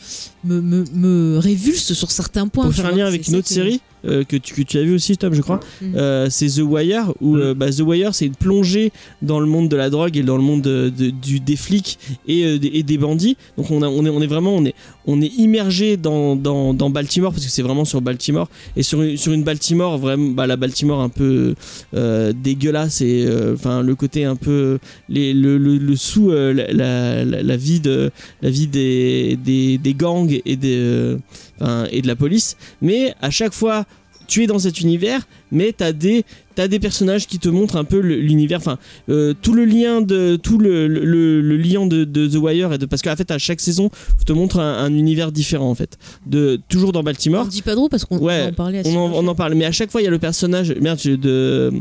me, 0.43 0.61
me, 0.61 0.83
me 0.93 1.37
révulse 1.39 1.93
sur 1.93 2.11
certains 2.11 2.47
points 2.47 2.65
Pour 2.65 2.73
faire 2.73 2.87
un 2.93 2.97
lien 2.99 3.07
avec 3.07 3.27
une 3.27 3.35
autre 3.39 3.47
que- 3.47 3.53
série 3.61 3.79
euh, 4.07 4.23
que, 4.23 4.37
tu, 4.37 4.53
que 4.53 4.61
tu 4.61 4.77
as 4.77 4.83
vu 4.83 4.93
aussi, 4.93 5.17
Tom, 5.17 5.33
je 5.33 5.41
crois, 5.41 5.59
Mm. 5.81 5.85
euh, 5.95 6.27
c'est 6.29 6.45
The 6.47 6.59
Wire, 6.73 7.11
où 7.21 7.37
Mm. 7.37 7.39
euh, 7.39 7.53
bah, 7.55 7.71
The 7.71 7.79
Wire, 7.79 8.13
c'est 8.13 8.27
une 8.27 8.35
plongée 8.35 8.91
dans 9.23 9.39
le 9.39 9.47
monde 9.47 9.67
de 9.67 9.75
la 9.75 9.89
drogue 9.89 10.15
et 10.15 10.21
dans 10.21 10.37
le 10.37 10.43
monde 10.43 10.61
de- 10.61 10.93
de- 10.95 11.09
du, 11.09 11.39
des 11.39 11.55
flics 11.55 11.97
et, 12.27 12.45
euh, 12.45 12.59
des, 12.59 12.67
et 12.75 12.83
des 12.83 12.99
bandits. 12.99 13.35
Donc 13.57 13.71
on, 13.71 13.81
a, 13.81 13.87
on, 13.87 14.05
est, 14.05 14.09
on 14.09 14.21
est 14.21 14.27
vraiment 14.27 14.55
on 14.55 14.63
est, 14.63 14.75
on 15.07 15.23
est 15.23 15.31
immergé 15.39 15.97
dans, 15.97 16.35
dans, 16.35 16.75
dans 16.75 16.91
Baltimore, 16.91 17.31
parce 17.33 17.45
que 17.45 17.49
c'est 17.51 17.63
vraiment 17.63 17.83
sur 17.83 17.99
Baltimore, 18.01 18.47
et 18.77 18.83
sur 18.83 19.01
une, 19.01 19.17
sur 19.17 19.33
une 19.33 19.43
Baltimore, 19.43 19.97
vraiment, 19.97 20.29
bah, 20.37 20.45
la 20.45 20.55
Baltimore 20.57 21.01
un 21.01 21.09
peu 21.09 21.55
euh, 21.95 22.31
dégueulasse, 22.31 23.01
et 23.01 23.25
euh, 23.27 23.55
enfin 23.55 23.81
le 23.81 23.95
côté 23.95 24.23
un 24.23 24.35
peu. 24.35 24.77
Les, 25.09 25.33
le, 25.33 25.57
le, 25.57 25.77
le 25.79 25.95
sous 25.95 26.29
euh, 26.29 26.53
la, 26.55 27.57
vie, 27.57 27.79
de, 27.79 28.11
la 28.41 28.49
vie 28.49 28.67
des, 28.67 29.37
des, 29.37 29.93
gangs 29.93 30.31
et 30.45 30.57
euh, 30.63 31.87
et 31.91 32.01
de 32.01 32.07
la 32.07 32.15
police, 32.15 32.57
mais 32.81 33.13
à 33.21 33.29
chaque 33.29 33.53
fois 33.53 33.85
tu 34.27 34.43
es 34.43 34.47
dans 34.47 34.59
cet 34.59 34.79
univers, 34.81 35.27
mais 35.51 35.73
t'as 35.75 35.91
des 35.91 36.23
t'as 36.55 36.69
des 36.69 36.79
personnages 36.79 37.27
qui 37.27 37.37
te 37.37 37.49
montrent 37.49 37.75
un 37.75 37.83
peu 37.83 37.99
le- 37.99 38.15
l'univers, 38.15 38.59
enfin 38.59 38.77
euh, 39.09 39.33
tout 39.41 39.51
le 39.53 39.65
lien 39.65 39.99
de 39.99 40.37
tout 40.41 40.57
le, 40.57 40.87
le, 40.87 41.03
le- 41.03 41.41
le 41.41 41.57
lien 41.57 41.85
de, 41.85 42.05
de 42.05 42.27
The 42.27 42.35
Wire 42.35 42.71
et 42.71 42.77
de 42.77 42.85
parce 42.85 43.01
qu'en 43.01 43.13
fait 43.17 43.29
à 43.29 43.37
chaque 43.37 43.59
saison 43.59 43.89
on 44.21 44.23
te 44.23 44.31
montre 44.31 44.59
un, 44.59 44.77
un 44.85 44.93
univers 44.93 45.33
différent 45.33 45.69
en 45.69 45.75
fait, 45.75 45.97
de 46.25 46.57
toujours 46.69 46.93
dans 46.93 47.01
on 47.01 47.03
Baltimore. 47.03 47.45
dit 47.47 47.61
pas 47.61 47.75
trop 47.75 47.89
parce 47.89 48.05
qu'on 48.05 48.17
Ouais, 48.19 48.43
en 48.49 48.53
parlait 48.53 48.83
On 48.85 48.95
en, 48.95 49.11
on 49.13 49.27
en 49.27 49.35
parle, 49.35 49.55
mais 49.55 49.65
à 49.65 49.73
chaque 49.73 49.91
fois 49.91 50.01
il 50.01 50.05
y 50.05 50.07
a 50.07 50.11
le 50.11 50.19
personnage 50.19 50.73
merde 50.79 50.99
de 51.03 51.73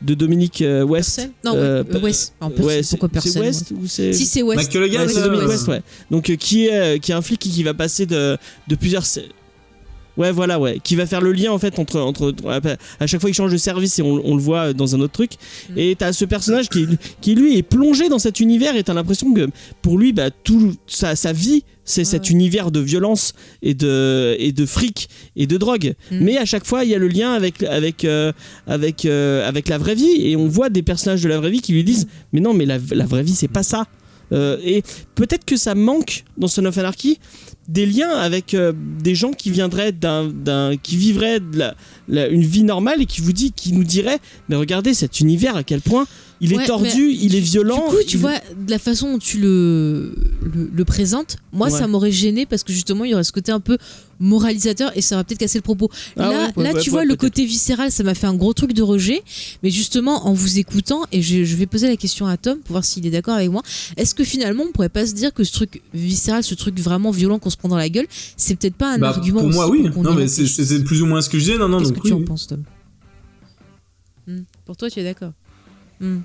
de 0.00 0.14
Dominique 0.14 0.62
euh, 0.62 0.82
West. 0.82 1.28
non 1.44 1.52
Euh, 1.54 1.84
euh, 1.92 2.00
West 2.00 2.32
Ouais, 2.40 2.48
pourquoi 2.56 2.82
c'est 2.82 2.98
personne 3.12 3.42
West 3.42 3.70
ou 3.72 3.86
c'est 3.86 4.12
si 4.14 4.24
c'est 4.24 4.42
West 4.42 4.70
c'est 4.72 4.78
euh, 4.78 5.24
Dominic 5.24 5.46
West, 5.48 5.68
ouais. 5.68 5.82
Donc 6.10 6.30
euh, 6.30 6.36
qui 6.36 6.66
est 6.68 6.98
qui 7.00 7.12
est 7.12 7.14
un 7.14 7.22
flic 7.22 7.38
qui, 7.38 7.50
qui 7.50 7.62
va 7.62 7.74
passer 7.74 8.06
de, 8.06 8.38
de 8.66 8.74
plusieurs 8.76 9.04
Ouais, 10.16 10.30
voilà, 10.30 10.58
ouais, 10.58 10.78
qui 10.82 10.94
va 10.94 11.06
faire 11.06 11.20
le 11.20 11.32
lien 11.32 11.52
en 11.52 11.58
fait 11.58 11.78
entre 11.78 12.00
entre 12.00 12.34
à 13.00 13.06
chaque 13.06 13.20
fois 13.20 13.30
il 13.30 13.34
change 13.34 13.52
de 13.52 13.56
service 13.56 13.98
et 13.98 14.02
on, 14.02 14.20
on 14.24 14.36
le 14.36 14.42
voit 14.42 14.72
dans 14.72 14.94
un 14.94 15.00
autre 15.00 15.12
truc. 15.12 15.32
Mm. 15.70 15.78
Et 15.78 15.96
t'as 15.96 16.12
ce 16.12 16.24
personnage 16.24 16.68
qui 16.68 16.86
qui 17.20 17.34
lui 17.34 17.56
est 17.56 17.62
plongé 17.62 18.08
dans 18.08 18.18
cet 18.18 18.40
univers 18.40 18.76
et 18.76 18.82
t'as 18.82 18.94
l'impression 18.94 19.32
que 19.32 19.48
pour 19.80 19.98
lui 19.98 20.12
bah 20.12 20.30
tout 20.30 20.74
sa, 20.86 21.16
sa 21.16 21.32
vie 21.32 21.64
c'est 21.84 22.02
Ouais, 22.02 22.04
cet 22.04 22.30
univers 22.30 22.70
de 22.70 22.80
violence 22.80 23.32
et 23.62 23.74
de 23.74 24.36
et 24.38 24.52
de 24.52 24.66
fric 24.66 25.08
et 25.34 25.46
de 25.46 25.56
drogue. 25.56 25.94
Mm. 26.10 26.18
Mais 26.20 26.36
à 26.36 26.44
chaque 26.44 26.66
fois 26.66 26.84
il 26.84 26.90
y 26.90 26.94
a 26.94 26.98
le 26.98 27.08
lien 27.08 27.32
avec 27.32 27.62
avec 27.62 28.04
euh, 28.04 28.32
avec 28.66 29.04
euh, 29.04 29.48
avec 29.48 29.68
la 29.68 29.78
vraie 29.78 29.94
vie 29.94 30.28
et 30.28 30.36
on 30.36 30.46
voit 30.46 30.68
des 30.68 30.82
personnages 30.82 31.22
de 31.22 31.28
la 31.28 31.38
vraie 31.38 31.50
vie 31.50 31.62
qui 31.62 31.72
lui 31.72 31.84
disent 31.84 32.06
mais 32.32 32.40
non 32.40 32.52
mais 32.52 32.66
la, 32.66 32.78
la 32.92 33.06
vraie 33.06 33.22
vie 33.22 33.34
c'est 33.34 33.48
pas 33.48 33.62
ça. 33.62 33.86
Euh, 34.32 34.56
et 34.64 34.82
peut-être 35.14 35.44
que 35.44 35.56
ça 35.56 35.74
manque 35.74 36.24
dans 36.38 36.48
Son 36.48 36.64
of 36.64 36.78
Anarchy 36.78 37.18
des 37.68 37.86
liens 37.86 38.10
avec 38.10 38.54
euh, 38.54 38.72
des 38.76 39.14
gens 39.14 39.32
qui 39.32 39.50
viendraient 39.50 39.92
d'un, 39.92 40.30
qui 40.82 40.96
vivraient 40.96 41.40
une 42.08 42.42
vie 42.42 42.64
normale 42.64 43.02
et 43.02 43.06
qui 43.06 43.20
vous 43.20 43.32
dit 43.32 43.52
qui 43.52 43.72
nous 43.72 43.84
diraient 43.84 44.18
mais 44.48 44.56
regardez 44.56 44.94
cet 44.94 45.20
univers 45.20 45.56
à 45.56 45.62
quel 45.62 45.80
point 45.80 46.06
il 46.42 46.52
est 46.52 46.66
tordu, 46.66 47.10
il 47.12 47.34
est 47.36 47.40
violent. 47.40 47.88
Du 47.88 47.96
coup, 47.96 48.02
tu 48.06 48.16
il- 48.16 48.20
vois, 48.20 48.34
de 48.38 48.70
la 48.70 48.78
façon 48.78 49.12
dont 49.12 49.18
tu 49.18 49.38
le, 49.38 50.14
le, 50.42 50.70
le 50.74 50.84
présentes, 50.84 51.36
moi, 51.52 51.68
Ouais. 51.70 51.78
ça 51.78 51.86
m'aurait 51.86 52.12
gêné 52.12 52.44
parce 52.46 52.62
que 52.64 52.72
justement, 52.72 53.04
il 53.04 53.12
y 53.12 53.14
aurait 53.14 53.24
ce 53.24 53.32
côté 53.32 53.52
un 53.52 53.60
peu 53.60 53.78
moralisateur 54.18 54.92
et 54.96 55.00
ça 55.02 55.16
va 55.16 55.24
peut-être 55.24 55.38
casser 55.40 55.58
le 55.58 55.62
propos. 55.62 55.90
Ah 56.16 56.22
là, 56.22 56.28
ouais, 56.56 56.64
là 56.64 56.72
ouais, 56.74 56.80
tu 56.80 56.90
ouais, 56.90 56.92
vois, 56.92 57.04
le 57.04 57.16
côté 57.16 57.44
viscéral, 57.44 57.90
ça 57.90 58.02
m'a 58.04 58.14
fait 58.14 58.26
un 58.26 58.34
gros 58.34 58.52
truc 58.52 58.72
de 58.72 58.82
rejet. 58.82 59.22
Mais 59.62 59.70
justement, 59.70 60.26
en 60.26 60.32
vous 60.32 60.58
écoutant, 60.58 61.02
et 61.12 61.22
je, 61.22 61.44
je 61.44 61.56
vais 61.56 61.66
poser 61.66 61.88
la 61.88 61.96
question 61.96 62.26
à 62.26 62.36
Tom 62.36 62.58
pour 62.58 62.72
voir 62.72 62.84
s'il 62.84 63.06
est 63.06 63.10
d'accord 63.10 63.34
avec 63.34 63.50
moi, 63.50 63.62
est-ce 63.96 64.14
que 64.14 64.22
finalement, 64.24 64.64
on 64.68 64.72
pourrait 64.72 64.88
pas 64.88 65.06
se 65.06 65.14
dire 65.14 65.32
que 65.34 65.44
ce 65.44 65.52
truc 65.52 65.82
viscéral, 65.94 66.42
ce 66.44 66.54
truc 66.54 66.78
vraiment 66.80 67.10
violent 67.10 67.38
qu'on 67.38 67.50
se 67.50 67.56
prend 67.56 67.68
dans 67.68 67.76
la 67.76 67.88
gueule, 67.88 68.06
c'est 68.36 68.54
peut-être 68.56 68.76
pas 68.76 68.92
un 68.94 68.98
Bah, 68.98 69.08
argument 69.08 69.40
pour 69.40 69.50
moi, 69.50 69.66
aussi 69.68 69.82
oui. 69.82 69.90
Non, 70.02 70.14
mais 70.14 70.28
c'est 70.28 70.84
plus 70.84 71.02
ou 71.02 71.06
moins 71.06 71.20
ce 71.20 71.28
que 71.28 71.38
je 71.38 71.44
disais. 71.44 71.58
Non, 71.58 71.68
non, 71.68 71.78
Qu'est-ce 71.78 71.92
que 71.92 72.00
tu 72.00 72.12
oui. 72.12 72.22
en 72.22 72.24
penses, 72.24 72.46
Tom? 72.46 72.62
Hmm. 74.26 74.42
Pour 74.64 74.76
toi, 74.76 74.88
tu 74.88 75.00
es 75.00 75.04
d'accord? 75.04 75.32
Hmm. 76.00 76.18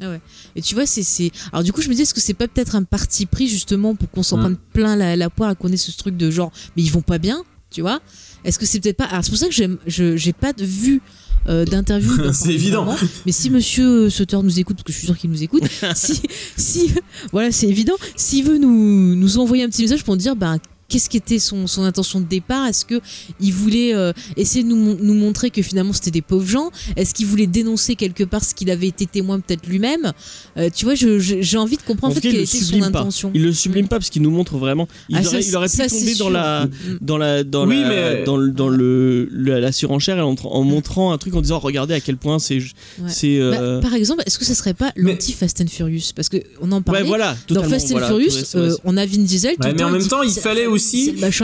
Ah 0.00 0.08
ouais. 0.10 0.20
Et 0.56 0.62
tu 0.62 0.74
vois, 0.74 0.86
c'est. 0.86 1.30
Alors, 1.52 1.62
du 1.62 1.72
coup, 1.72 1.82
je 1.82 1.88
me 1.88 1.94
dis, 1.94 2.02
est-ce 2.02 2.14
que 2.14 2.20
c'est 2.20 2.34
pas 2.34 2.48
peut-être 2.48 2.74
un 2.74 2.82
parti 2.84 3.26
pris 3.26 3.48
justement 3.48 3.94
pour 3.94 4.10
qu'on 4.10 4.22
s'en 4.22 4.36
Hmm. 4.38 4.40
prenne 4.40 4.56
plein 4.72 4.96
la, 4.96 5.16
la 5.16 5.30
poire 5.30 5.50
et 5.50 5.54
qu'on 5.56 5.68
ait 5.72 5.76
ce 5.76 5.90
truc 5.96 6.16
de 6.16 6.30
genre, 6.30 6.50
mais 6.76 6.82
ils 6.82 6.90
vont 6.90 7.02
pas 7.02 7.18
bien, 7.18 7.42
tu 7.70 7.80
vois? 7.82 8.00
Est-ce 8.44 8.58
que 8.58 8.64
c'est 8.66 8.80
peut-être 8.80 8.96
pas. 8.96 9.04
Alors, 9.04 9.22
c'est 9.24 9.30
pour 9.30 9.38
ça 9.38 9.48
que 9.48 10.16
j'ai 10.16 10.32
pas 10.32 10.52
de 10.54 10.64
vue 10.64 11.02
euh, 11.48 11.64
d'interview. 11.64 12.10
C'est 12.32 12.52
évident. 12.54 12.94
Mais 13.26 13.32
si 13.32 13.48
monsieur 13.50 14.08
Sutter 14.10 14.38
nous 14.42 14.58
écoute, 14.60 14.76
parce 14.76 14.84
que 14.86 14.92
je 14.92 14.98
suis 14.98 15.06
sûr 15.06 15.16
qu'il 15.18 15.30
nous 15.30 15.42
écoute, 15.42 15.62
si, 15.94 16.20
si. 16.56 16.92
Voilà, 17.32 17.50
c'est 17.52 17.66
évident. 17.68 17.94
S'il 18.16 18.44
veut 18.44 18.58
nous, 18.58 19.14
nous 19.14 19.38
envoyer 19.38 19.64
un 19.64 19.68
petit 19.68 19.82
message 19.82 20.04
pour 20.04 20.14
nous 20.14 20.20
dire, 20.20 20.36
ben. 20.36 20.58
Qu'est-ce 20.90 21.08
qui 21.08 21.16
était 21.16 21.38
son, 21.38 21.66
son 21.66 21.84
intention 21.84 22.20
de 22.20 22.26
départ? 22.26 22.66
Est-ce 22.66 22.84
que 22.84 23.00
il 23.40 23.52
voulait 23.52 23.94
euh, 23.94 24.12
essayer 24.36 24.62
de 24.64 24.68
nous, 24.68 24.76
mon- 24.76 24.96
nous 25.00 25.14
montrer 25.14 25.50
que 25.50 25.62
finalement 25.62 25.92
c'était 25.92 26.10
des 26.10 26.20
pauvres 26.22 26.46
gens? 26.48 26.70
Est-ce 26.96 27.14
qu'il 27.14 27.26
voulait 27.26 27.46
dénoncer 27.46 27.94
quelque 27.96 28.24
part 28.24 28.44
ce 28.44 28.54
qu'il 28.54 28.70
avait 28.70 28.88
été 28.88 29.06
témoin 29.06 29.40
peut-être 29.40 29.66
lui-même? 29.66 30.12
Euh, 30.56 30.68
Tu 30.74 30.84
vois, 30.84 30.94
j'ai 30.96 31.56
envie 31.58 31.76
de 31.76 31.82
comprendre 31.82 32.12
en 32.12 32.14
fait 32.16 32.20
quelle 32.22 32.32
il 32.32 32.38
le 32.38 32.42
était 32.42 32.58
son 32.58 32.64
sublime 32.64 32.90
pas. 32.92 33.00
intention. 33.00 33.30
Il 33.34 33.44
le 33.44 33.52
sublime 33.52 33.88
pas 33.88 33.98
parce 33.98 34.10
qu'il 34.10 34.22
nous 34.22 34.30
montre 34.30 34.56
vraiment. 34.58 34.88
Il, 35.08 35.16
Ah, 35.16 35.22
ça, 35.22 35.28
aurait, 35.28 35.44
il 35.44 35.56
aurait 35.56 35.68
pu 35.68 35.76
ça, 35.76 35.88
tomber 35.88 36.14
dans 36.16 36.28
la, 36.30 36.66
dans 37.00 37.18
la, 37.18 37.44
dans 37.44 37.66
Oui, 37.68 37.80
la, 37.82 37.88
mais- 37.88 38.24
dans, 38.24 38.36
le- 38.36 38.50
dans 38.50 38.68
le, 38.68 39.26
le- 39.30 39.60
la 39.60 39.72
surenchère 39.72 40.26
en, 40.26 40.34
en 40.42 40.62
montrant 40.64 41.12
un 41.12 41.18
truc 41.18 41.34
en 41.34 41.40
disant 41.40 41.58
regardez 41.60 41.94
à 41.94 42.00
quel 42.00 42.16
point 42.16 42.38
c'est, 42.40 42.56
Ouais. 42.58 43.08
c'est. 43.08 43.38
Bah, 43.38 43.60
euh, 43.60 43.80
par 43.80 43.94
exemple, 43.94 44.22
est-ce 44.26 44.38
que 44.38 44.44
ça 44.44 44.54
serait 44.54 44.74
pas 44.74 44.90
Mais- 44.96 45.12
l'anti-Fast 45.12 45.60
and 45.60 45.66
Furious? 45.68 46.10
Parce 46.16 46.28
qu'on 46.28 46.72
en 46.72 46.82
parlait. 46.82 47.02
ouais, 47.02 47.06
voilà. 47.06 47.36
Dans 47.48 47.62
Fast 47.62 47.86
and 47.86 47.98
voilà, 47.98 48.08
Furious, 48.08 48.32
on 48.84 48.96
a 48.96 49.06
Vin 49.06 49.22
Diesel. 49.22 49.54
Ouais, 49.62 49.72
mais 49.72 49.82
en 49.84 49.90
même 49.90 50.06
temps, 50.08 50.22
il 50.22 50.32
fallait 50.32 50.66
aussi 50.66 50.79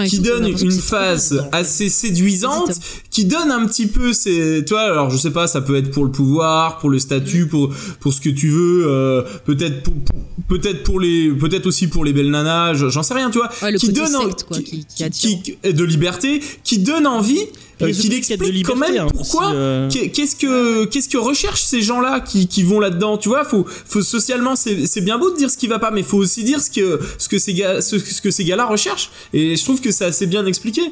qui 0.08 0.16
donne 0.24 0.44
une 0.64 0.70
phase 0.80 1.44
assez 1.52 1.88
séduisante, 1.88 2.70
qui 3.10 3.24
donne 3.24 3.50
un 3.50 3.66
petit 3.66 3.86
peu, 3.86 4.12
c'est, 4.12 4.64
toi, 4.66 4.80
alors 4.82 5.10
je 5.10 5.16
sais 5.16 5.30
pas, 5.30 5.46
ça 5.46 5.60
peut 5.60 5.76
être 5.76 5.90
pour 5.90 6.04
le 6.04 6.10
pouvoir, 6.10 6.78
pour 6.78 6.90
le 6.90 6.98
statut, 6.98 7.46
pour 7.46 7.72
pour 8.00 8.12
ce 8.12 8.20
que 8.20 8.30
tu 8.30 8.48
veux, 8.48 8.84
euh, 8.86 9.22
peut-être 9.44 9.82
pour, 9.82 9.94
pour- 9.94 10.16
peut-être 10.48 10.82
pour 10.84 11.00
les, 11.00 11.30
peut-être 11.30 11.66
aussi 11.66 11.86
pour 11.88 12.04
les 12.04 12.12
belles 12.12 12.30
nanas, 12.30 12.74
je- 12.74 12.88
j'en 12.88 13.02
sais 13.02 13.14
rien, 13.14 13.30
tu 13.30 13.38
vois, 13.38 13.50
Ouais, 13.62 13.72
qui 13.74 13.86
donne 13.92 14.06
secte, 14.28 14.44
quoi, 14.44 14.58
qui- 14.58 14.86
qui- 15.10 15.72
de 15.72 15.84
liberté, 15.84 16.40
qui 16.64 16.78
donne 16.78 17.06
envie, 17.06 17.40
euh, 17.82 17.86
Les 17.86 17.92
qui 17.92 18.06
autres 18.08 18.26
quêtes 18.26 18.40
de 18.40 18.44
explique 18.46 18.66
quand 18.66 18.74
liberté, 18.74 18.92
même 18.94 19.06
hein, 19.06 19.10
pourquoi. 19.14 19.52
euh, 19.52 19.88
Qu'est- 19.90 20.08
Qu'est-ce 20.10 20.36
que 20.36 20.84
qu'est-ce 20.86 21.08
que 21.08 21.18
recherchent 21.18 21.62
ces 21.64 21.82
gens-là 21.82 22.20
qui, 22.20 22.46
qui 22.48 22.62
vont 22.62 22.80
là-dedans 22.80 23.18
Tu 23.18 23.28
vois, 23.28 23.44
faut 23.44 23.66
faut 23.86 24.02
socialement 24.02 24.56
c'est 24.56 24.86
c'est 24.86 25.00
bien 25.02 25.18
beau 25.18 25.30
de 25.30 25.36
dire 25.36 25.50
ce 25.50 25.56
qui 25.58 25.66
va 25.66 25.78
pas, 25.78 25.90
mais 25.90 26.02
faut 26.02 26.16
aussi 26.18 26.42
dire 26.44 26.60
ce 26.60 26.70
que 26.70 27.00
ce 27.18 27.28
que 27.28 27.38
ces 27.38 27.54
gars 27.54 27.80
ce, 27.82 27.98
ce 27.98 28.20
que 28.22 28.30
ces 28.30 28.44
gars-là 28.44 28.66
recherchent. 28.66 29.10
Et 29.32 29.56
je 29.56 29.62
trouve 29.64 29.80
que 29.80 29.90
c'est 29.90 30.04
assez 30.06 30.26
bien 30.26 30.46
expliqué. 30.46 30.82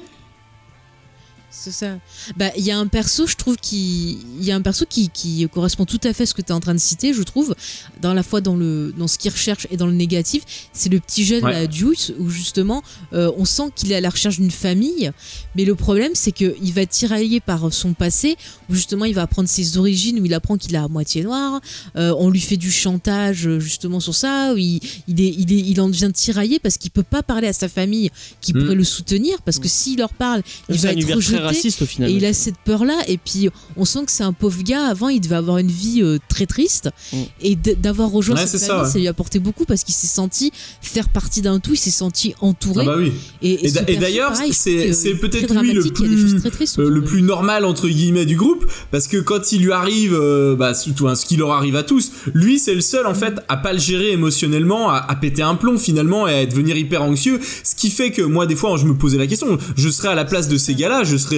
C'est 1.57 1.71
ça. 1.71 1.99
Bah, 2.37 2.51
il 2.59 2.65
y 2.65 2.73
a 2.73 2.79
un 2.79 2.89
perso, 2.89 3.27
je 3.29 3.37
trouve, 3.37 3.57
qui, 3.57 4.19
il 4.39 4.45
y 4.45 4.51
a 4.51 4.57
un 4.57 4.61
perso 4.61 4.85
qui, 4.89 5.09
qui 5.09 5.47
correspond 5.53 5.87
tout 5.87 6.01
à 6.03 6.13
fait 6.13 6.25
à 6.25 6.27
ce 6.27 6.35
que 6.35 6.43
tu 6.43 6.49
es 6.49 6.53
en 6.53 6.59
train 6.61 6.75
de 6.75 6.81
citer, 6.81 7.15
je 7.15 7.23
trouve, 7.23 7.55
dans 8.03 8.13
la 8.13 8.23
fois 8.25 8.41
dans 8.41 8.57
le, 8.57 8.93
dans 8.99 9.07
ce 9.07 9.17
qu'il 9.19 9.31
recherche 9.31 9.67
et 9.71 9.77
dans 9.77 9.87
le 9.87 9.93
négatif. 9.93 10.43
C'est 10.73 10.89
le 10.91 10.99
petit 11.01 11.25
jeune, 11.25 11.45
Ouais. 11.45 11.53
la 11.53 11.71
Juice, 11.71 12.13
où 12.19 12.29
justement, 12.29 12.83
euh, 13.13 13.31
on 13.37 13.45
sent 13.45 13.71
qu'il 13.77 13.93
est 13.93 13.95
à 13.95 14.01
la 14.01 14.11
recherche 14.11 14.39
d'une 14.41 14.51
famille, 14.51 15.13
mais 15.55 15.65
le 15.65 15.75
problème, 15.77 16.11
c'est 16.15 16.33
que 16.33 16.57
il 16.63 16.73
va 16.73 16.83
être 16.83 16.91
tiraillé 16.91 17.39
par 17.41 17.73
son 17.73 17.95
passé, 17.95 18.37
où 18.69 18.75
justement, 18.75 19.05
il 19.05 19.15
va 19.15 19.23
apprendre 19.23 19.49
ses 19.49 19.79
origines, 19.79 20.19
où 20.21 20.25
il 20.25 20.35
apprend 20.35 20.57
qu'il 20.59 20.75
est 20.75 20.79
à 20.79 20.89
moitié 20.89 21.23
noir. 21.23 21.61
Euh, 21.97 22.13
on 22.19 22.31
lui 22.31 22.41
fait 22.41 22.57
du 22.57 22.73
chantage, 22.73 23.49
justement, 23.59 24.01
sur 24.01 24.15
ça. 24.15 24.53
Où 24.55 24.57
il, 24.57 24.81
il 25.09 25.21
est, 25.21 25.35
il 25.39 25.53
est, 25.53 25.61
il 25.61 25.81
en 25.81 25.89
devient 25.89 26.11
tiraillé 26.13 26.59
parce 26.59 26.79
qu'il 26.79 26.91
peut 26.91 27.03
pas 27.05 27.23
parler 27.23 27.47
à 27.49 27.53
sa 27.53 27.69
famille, 27.69 28.11
qui 28.41 28.53
Mm. 28.53 28.61
pourrait 28.61 28.75
le 28.75 28.85
soutenir, 28.85 29.41
parce 29.43 29.59
que 29.59 29.69
s'il 29.69 29.99
leur 29.99 30.13
parle, 30.13 30.43
il 30.69 30.79
va 30.79 30.91
être 30.93 31.15
rejeté. 31.15 31.44
Raciste 31.47 31.83
au 31.83 31.87
final. 31.87 32.11
Et 32.11 32.15
il 32.15 32.25
a 32.25 32.33
cette 32.33 32.59
peur-là, 32.65 32.99
et 33.09 33.19
puis 33.19 33.49
on 33.77 33.85
sent 33.85 34.01
que 34.07 34.13
c'est 34.13 34.23
un 34.25 34.33
pauvre 34.33 34.63
gars. 34.63 34.87
Avant, 34.87 35.09
il 35.09 35.21
devait 35.21 35.37
avoir 35.37 35.59
une 35.59 35.71
vie 35.71 36.03
euh, 36.03 36.19
très 36.29 36.47
triste, 36.47 36.91
Mm. 37.13 37.17
et 37.43 37.57
d'avoir 37.57 38.11
rejoint 38.11 38.37
Ouais, 38.37 38.47
cette 38.47 38.61
famille, 38.63 38.85
ça, 38.87 38.93
ça, 38.93 38.99
lui 38.99 39.07
a 39.07 39.11
apporté 39.11 39.39
beaucoup 39.39 39.65
parce 39.65 39.85
qu'il 39.85 39.95
s'est 39.95 40.07
senti 40.07 40.53
faire 40.83 41.09
partie 41.09 41.43
d'un 41.43 41.61
tout, 41.61 41.73
il 41.75 41.77
s'est 41.79 41.91
senti 41.91 42.35
entouré. 42.41 42.85
Ah 42.89 42.91
bah 42.91 42.97
oui. 42.99 43.13
Et, 43.43 43.71
d'ailleurs, 43.97 44.33
c'est- 44.53 44.93
c'est 44.93 45.15
peut-être 45.15 45.55
lui 45.61 45.73
le 45.73 45.83
plus- 45.83 46.37
très 46.41 46.51
tristes 46.51 46.79
Euh, 46.79 46.89
le 46.89 47.03
plus 47.05 47.23
normal 47.23 47.65
entre 47.65 47.89
guillemets 47.89 48.27
du 48.27 48.37
groupe 48.37 48.65
parce 48.91 49.07
que 49.09 49.17
quand 49.19 49.53
il 49.53 49.63
lui 49.63 49.73
arrive 49.73 50.15
euh, 50.15 50.57
bah, 50.57 50.75
surtout, 50.75 51.09
hein, 51.09 51.15
ce 51.15 51.25
qui 51.27 51.37
leur 51.37 51.53
arrive 51.53 51.77
à 51.77 51.83
tous 51.83 52.11
lui 52.35 52.59
c'est 52.59 52.75
le 52.75 52.81
seul 52.81 53.07
en 53.07 53.15
fait 53.15 53.35
à 53.49 53.57
pas 53.57 53.73
le 53.73 53.79
gérer 53.79 54.11
émotionnellement 54.13 54.91
à, 54.91 54.97
à 54.97 55.15
péter 55.17 55.43
un 55.43 55.55
plomb 55.55 55.79
finalement 55.79 56.27
et 56.29 56.35
à 56.41 56.47
devenir 56.47 56.77
hyper 56.77 57.03
anxieux 57.03 57.41
ce 57.63 57.75
qui 57.75 57.91
fait 57.91 58.11
que 58.11 58.23
moi 58.23 58.47
des 58.47 58.57
fois 58.57 58.77
je 58.77 58.85
me 58.87 58.95
posais 58.97 59.19
la 59.19 59.27
question 59.27 59.59
je 59.77 59.89
serais 59.89 60.09
à 60.09 60.15
la 60.15 60.25
place 60.25 60.49
de 60.49 60.57
ces 60.57 60.75
gars 60.75 60.89
là 60.89 61.05
je 61.05 61.17
serais 61.17 61.34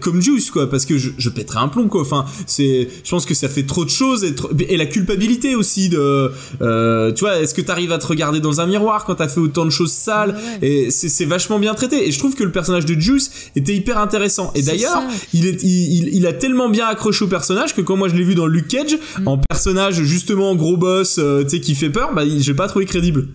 comme 0.00 0.20
Juice 0.20 0.50
quoi 0.50 0.68
parce 0.70 0.84
que 0.86 0.98
je, 0.98 1.10
je 1.18 1.28
pèterais 1.28 1.58
un 1.60 1.68
plomb 1.68 1.88
quoi. 1.88 2.02
Enfin 2.02 2.24
c'est 2.46 2.88
je 3.04 3.10
pense 3.10 3.26
que 3.26 3.34
ça 3.34 3.48
fait 3.48 3.64
trop 3.64 3.84
de 3.84 3.90
choses 3.90 4.24
et, 4.24 4.34
trop- 4.34 4.50
et 4.58 4.76
la 4.76 4.86
culpabilité 4.86 5.54
aussi 5.54 5.88
de 5.88 6.30
euh, 6.62 7.12
tu 7.12 7.20
vois 7.20 7.38
est-ce 7.40 7.54
que 7.54 7.60
t'arrives 7.62 7.92
à 7.92 7.98
te 7.98 8.06
regarder 8.06 8.40
dans 8.40 8.60
un 8.60 8.66
miroir 8.66 9.04
quand 9.04 9.16
t'as 9.16 9.28
fait 9.28 9.40
autant 9.40 9.64
de 9.64 9.70
choses 9.70 9.92
sales? 9.92 10.30
Ouais, 10.30 10.68
ouais. 10.68 10.68
et 10.86 10.90
c'est 10.90 11.24
vachement 11.24 11.58
bien 11.58 11.74
traité. 11.74 12.08
Et 12.08 12.12
je 12.12 12.18
trouve 12.18 12.34
que 12.34 12.44
le 12.44 12.52
personnage 12.52 12.84
de 12.86 12.98
Juice 12.98 13.30
était 13.56 13.74
hyper 13.74 13.98
intéressant. 13.98 14.52
Et 14.54 14.62
d'ailleurs 14.62 15.02
il, 15.34 15.46
est, 15.46 15.62
il, 15.62 15.92
il- 16.08 16.14
il 16.14 16.26
a 16.26 16.32
tellement 16.32 16.68
bien 16.68 16.86
accroché 16.86 17.24
au 17.24 17.28
personnage 17.28 17.74
que 17.74 17.80
quand 17.80 17.96
moi 17.96 18.08
je 18.08 18.14
l'ai 18.16 18.24
vu 18.24 18.34
dans 18.34 18.46
Luke 18.46 18.68
Cage 18.68 18.98
Mm. 19.18 19.28
en 19.28 19.38
personnage 19.38 20.02
justement 20.02 20.54
gros 20.56 20.76
boss 20.76 21.16
euh, 21.18 21.42
tu 21.44 21.50
sais 21.50 21.60
qui 21.60 21.74
fait 21.74 21.90
peur 21.90 22.12
bah 22.14 22.22
j'ai 22.38 22.54
pas 22.54 22.68
trouvé 22.68 22.86
crédible 22.86 23.28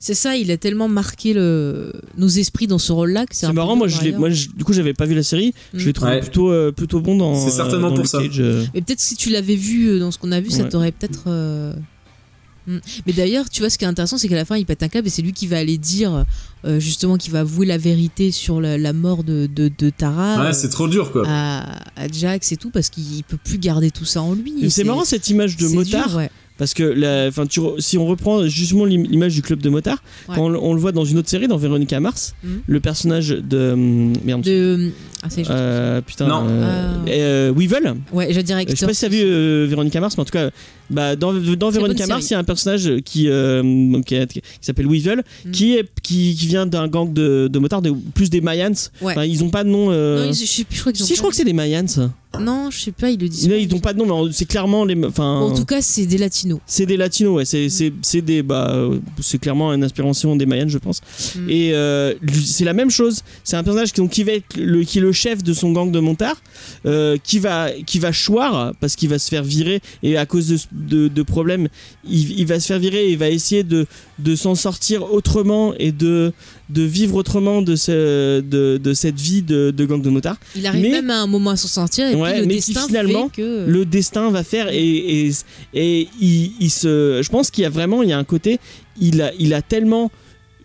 C'est 0.00 0.14
ça, 0.14 0.36
il 0.36 0.50
a 0.52 0.56
tellement 0.56 0.86
marqué 0.88 1.32
le... 1.34 1.92
nos 2.16 2.28
esprits 2.28 2.68
dans 2.68 2.78
ce 2.78 2.92
rôle-là 2.92 3.26
que 3.26 3.34
c'est 3.34 3.40
C'est 3.46 3.46
peu 3.48 3.54
marrant, 3.54 3.74
moi, 3.74 3.88
je 3.88 4.00
l'ai- 4.02 4.12
moi 4.12 4.30
je- 4.30 4.48
du 4.50 4.62
coup, 4.62 4.72
j'avais 4.72 4.94
pas 4.94 5.06
vu 5.06 5.14
la 5.16 5.24
série. 5.24 5.52
Je 5.74 5.84
l'ai 5.86 5.90
Mm. 5.90 5.92
trouvé 5.92 6.10
Ouais. 6.12 6.20
plutôt, 6.20 6.50
euh, 6.52 6.70
plutôt 6.70 7.00
bon 7.00 7.16
dans. 7.16 7.34
C'est 7.34 7.50
certainement 7.50 7.88
euh, 7.88 7.90
dans 7.90 7.96
pour 7.96 8.04
Luke 8.04 8.10
ça. 8.12 8.22
Cage, 8.22 8.40
euh. 8.40 8.64
Mais 8.74 8.80
peut-être 8.80 9.00
si 9.00 9.16
tu 9.16 9.30
l'avais 9.30 9.56
vu 9.56 9.88
euh, 9.88 9.98
dans 9.98 10.10
ce 10.12 10.18
qu'on 10.18 10.30
a 10.30 10.40
vu, 10.40 10.50
ça 10.50 10.64
t'aurait 10.64 10.92
peut-être. 10.92 11.24
euh, 11.26 11.72
hmm. 12.68 12.78
Mais 13.06 13.12
d'ailleurs, 13.12 13.50
tu 13.50 13.60
vois, 13.60 13.70
ce 13.70 13.78
qui 13.78 13.84
est 13.84 13.88
intéressant, 13.88 14.18
c'est 14.18 14.28
qu'à 14.28 14.36
la 14.36 14.44
fin, 14.44 14.56
il 14.56 14.66
pète 14.66 14.84
un 14.84 14.88
câble 14.88 15.08
et 15.08 15.10
c'est 15.10 15.22
lui 15.22 15.32
qui 15.32 15.48
va 15.48 15.58
aller 15.58 15.78
dire, 15.78 16.24
euh, 16.64 16.78
justement, 16.78 17.16
qui 17.16 17.30
va 17.30 17.40
avouer 17.40 17.66
la 17.66 17.76
vérité 17.78 18.30
sur 18.30 18.60
la, 18.60 18.78
la 18.78 18.92
mort 18.92 19.24
de, 19.24 19.48
de, 19.52 19.68
de 19.76 19.90
Tara 19.90 20.36
ouais 20.42 20.46
euh, 20.48 20.52
c'est 20.52 20.68
trop 20.68 20.86
dur 20.86 21.10
quoi 21.10 21.24
à, 21.26 21.78
à 21.96 22.06
Jax 22.08 22.52
et 22.52 22.56
tout, 22.56 22.70
parce 22.70 22.88
qu'il 22.88 23.24
peut 23.24 23.38
plus 23.42 23.58
garder 23.58 23.90
tout 23.90 24.04
ça 24.04 24.22
en 24.22 24.34
lui. 24.34 24.70
C'est 24.70 24.84
marrant 24.84 25.04
cette 25.04 25.28
image 25.28 25.56
de 25.56 25.66
c'est 25.66 25.74
motard. 25.74 26.08
dur, 26.08 26.16
ouais. 26.18 26.30
Parce 26.58 26.74
que 26.74 26.82
la, 26.82 27.30
tu 27.48 27.60
si 27.78 27.96
on 27.98 28.06
reprend 28.06 28.46
justement 28.48 28.84
l'im- 28.84 29.04
l'image 29.08 29.34
du 29.34 29.42
club 29.42 29.60
de 29.60 29.68
motards, 29.70 30.02
Ouais. 30.28 30.34
quand 30.34 30.46
on, 30.46 30.48
le- 30.48 30.58
on 30.60 30.74
le 30.74 30.80
voit 30.80 30.92
dans 30.92 31.04
une 31.04 31.16
autre 31.18 31.28
série, 31.28 31.46
dans 31.48 31.56
Véronica 31.56 32.00
Mars, 32.00 32.34
Mhm. 32.42 32.60
le 32.66 32.80
personnage 32.80 33.28
de 33.28 33.70
hum, 33.72 34.12
merde, 34.24 34.42
De. 34.42 34.90
Ah, 35.22 35.28
euh, 35.50 36.00
putain, 36.00 36.28
Non. 36.28 36.46
euh, 36.48 36.94
euh, 37.08 37.52
Weevil. 37.56 37.94
Ouais, 38.12 38.32
je 38.32 38.40
dirais 38.40 38.64
Je 38.68 38.74
sais 38.76 38.86
pas 38.86 38.94
si 38.94 39.00
t'as 39.00 39.08
vu 39.08 39.20
euh, 39.22 39.66
Véronica 39.68 40.00
Mars, 40.00 40.16
mais 40.16 40.22
en 40.22 40.24
tout 40.24 40.32
cas, 40.32 40.50
bah, 40.90 41.16
dans, 41.16 41.32
dans 41.32 41.70
Véronica 41.70 42.06
Mars, 42.06 42.28
il 42.30 42.32
y 42.32 42.36
a 42.36 42.38
un 42.38 42.44
personnage 42.44 42.90
qui, 43.04 43.28
euh, 43.28 44.00
qui, 44.02 44.14
est- 44.14 44.32
qui 44.32 44.40
s'appelle 44.60 44.86
Weevil, 44.88 45.22
Mm. 45.44 45.50
qui, 45.50 45.74
est, 45.76 45.88
qui, 46.02 46.34
qui 46.36 46.46
vient 46.46 46.66
d'un 46.66 46.86
gang 46.88 47.12
de, 47.12 47.48
de 47.50 47.58
motards, 47.58 47.82
de- 47.82 47.92
plus 48.14 48.30
des 48.30 48.40
Mayans. 48.40 48.70
Ouais. 49.02 49.12
Enfin, 49.12 49.24
ils 49.24 49.42
ont 49.44 49.50
pas 49.50 49.64
de 49.64 49.68
nom. 49.70 49.88
euh, 49.90 50.24
Non, 50.26 50.30
ils- 50.32 50.34
je 50.34 50.44
sais 50.44 50.64
plus, 50.64 50.76
je 50.76 50.80
crois 50.80 50.92
qu'ils 50.92 51.02
ont 51.02 51.06
Si, 51.06 51.14
je 51.14 51.18
crois 51.18 51.30
que 51.30 51.36
c'est 51.36 51.44
des 51.44 51.52
Mayans. 51.52 51.84
Non, 52.38 52.70
je 52.70 52.78
sais 52.78 52.92
pas, 52.92 53.10
ils 53.10 53.18
le 53.18 53.28
disent. 53.28 53.48
Là, 53.48 53.56
ils 53.56 53.68
n'ont 53.68 53.80
pas 53.80 53.94
de 53.94 53.98
nom, 53.98 54.26
mais 54.26 54.32
c'est 54.32 54.44
clairement 54.44 54.84
les. 54.84 55.02
Enfin, 55.04 55.40
en 55.40 55.54
tout 55.54 55.64
cas, 55.64 55.80
c'est 55.80 56.04
des 56.06 56.18
latinos. 56.18 56.60
c'est 56.66 56.84
des 56.86 56.96
latinos, 56.96 57.34
ouais. 57.34 57.44
C'est, 57.44 57.68
c'est, 57.70 57.92
c'est 58.02 58.20
des. 58.20 58.42
Bah, 58.42 58.70
euh, 58.70 58.98
c'est 59.20 59.38
clairement 59.38 59.72
une 59.72 59.82
inspiration 59.82 60.36
des 60.36 60.44
Mayans, 60.44 60.68
je 60.68 60.78
pense. 60.78 61.00
Mm. 61.36 61.50
Et 61.50 61.72
euh, 61.74 62.14
c'est 62.44 62.64
la 62.64 62.74
même 62.74 62.90
chose. 62.90 63.22
C'est 63.44 63.56
un 63.56 63.64
personnage 63.64 63.92
qui, 63.92 64.00
donc, 64.00 64.10
qui, 64.10 64.24
va 64.24 64.32
être 64.32 64.56
le, 64.56 64.82
qui 64.84 64.98
est 64.98 65.00
le 65.00 65.12
chef 65.12 65.42
de 65.42 65.52
son 65.54 65.72
gang 65.72 65.90
de 65.90 66.00
montards, 66.00 66.40
euh, 66.86 67.16
qui, 67.22 67.38
va, 67.38 67.70
qui 67.86 67.98
va 67.98 68.12
choir 68.12 68.74
parce 68.80 68.94
qu'il 68.94 69.08
va 69.08 69.18
se 69.18 69.28
faire 69.30 69.42
virer 69.42 69.80
et 70.02 70.16
à 70.18 70.26
cause 70.26 70.48
de, 70.48 70.58
de, 70.72 71.08
de 71.08 71.22
problèmes, 71.22 71.68
il, 72.08 72.38
il 72.38 72.46
va 72.46 72.60
se 72.60 72.66
faire 72.66 72.78
virer 72.78 73.06
et 73.06 73.12
il 73.12 73.18
va 73.18 73.30
essayer 73.30 73.64
de, 73.64 73.86
de 74.18 74.36
s'en 74.36 74.54
sortir 74.54 75.12
autrement 75.12 75.72
et 75.78 75.92
de, 75.92 76.32
de 76.68 76.82
vivre 76.82 77.14
autrement 77.16 77.62
de, 77.62 77.74
ce, 77.76 78.40
de, 78.40 78.76
de 78.82 78.92
cette 78.94 79.18
vie 79.18 79.42
de, 79.42 79.70
de 79.70 79.84
gang 79.86 80.02
de 80.02 80.10
motards. 80.10 80.36
Il 80.54 80.66
arrive 80.66 80.82
Mais- 80.82 80.90
même 80.90 81.10
à 81.10 81.22
un 81.22 81.26
moment 81.26 81.50
à 81.50 81.56
s'en 81.56 81.68
sortir 81.68 82.06
et 82.06 82.17
Ouais, 82.20 82.32
puis 82.32 82.40
le 82.42 82.46
mais 82.46 82.56
qui 82.58 82.74
finalement, 82.74 83.28
fait 83.30 83.42
que. 83.42 83.66
le 83.68 83.84
destin 83.84 84.30
va 84.30 84.42
faire 84.44 84.68
et, 84.70 85.26
et, 85.26 85.30
et 85.74 86.08
il, 86.20 86.52
il 86.60 86.70
se 86.70 87.20
je 87.22 87.28
pense 87.30 87.50
qu'il 87.50 87.62
y 87.62 87.66
a 87.66 87.70
vraiment 87.70 88.02
il 88.02 88.08
y 88.08 88.12
a 88.12 88.18
un 88.18 88.24
côté 88.24 88.58
il 89.00 89.22
a, 89.22 89.32
il 89.38 89.54
a 89.54 89.62
tellement 89.62 90.10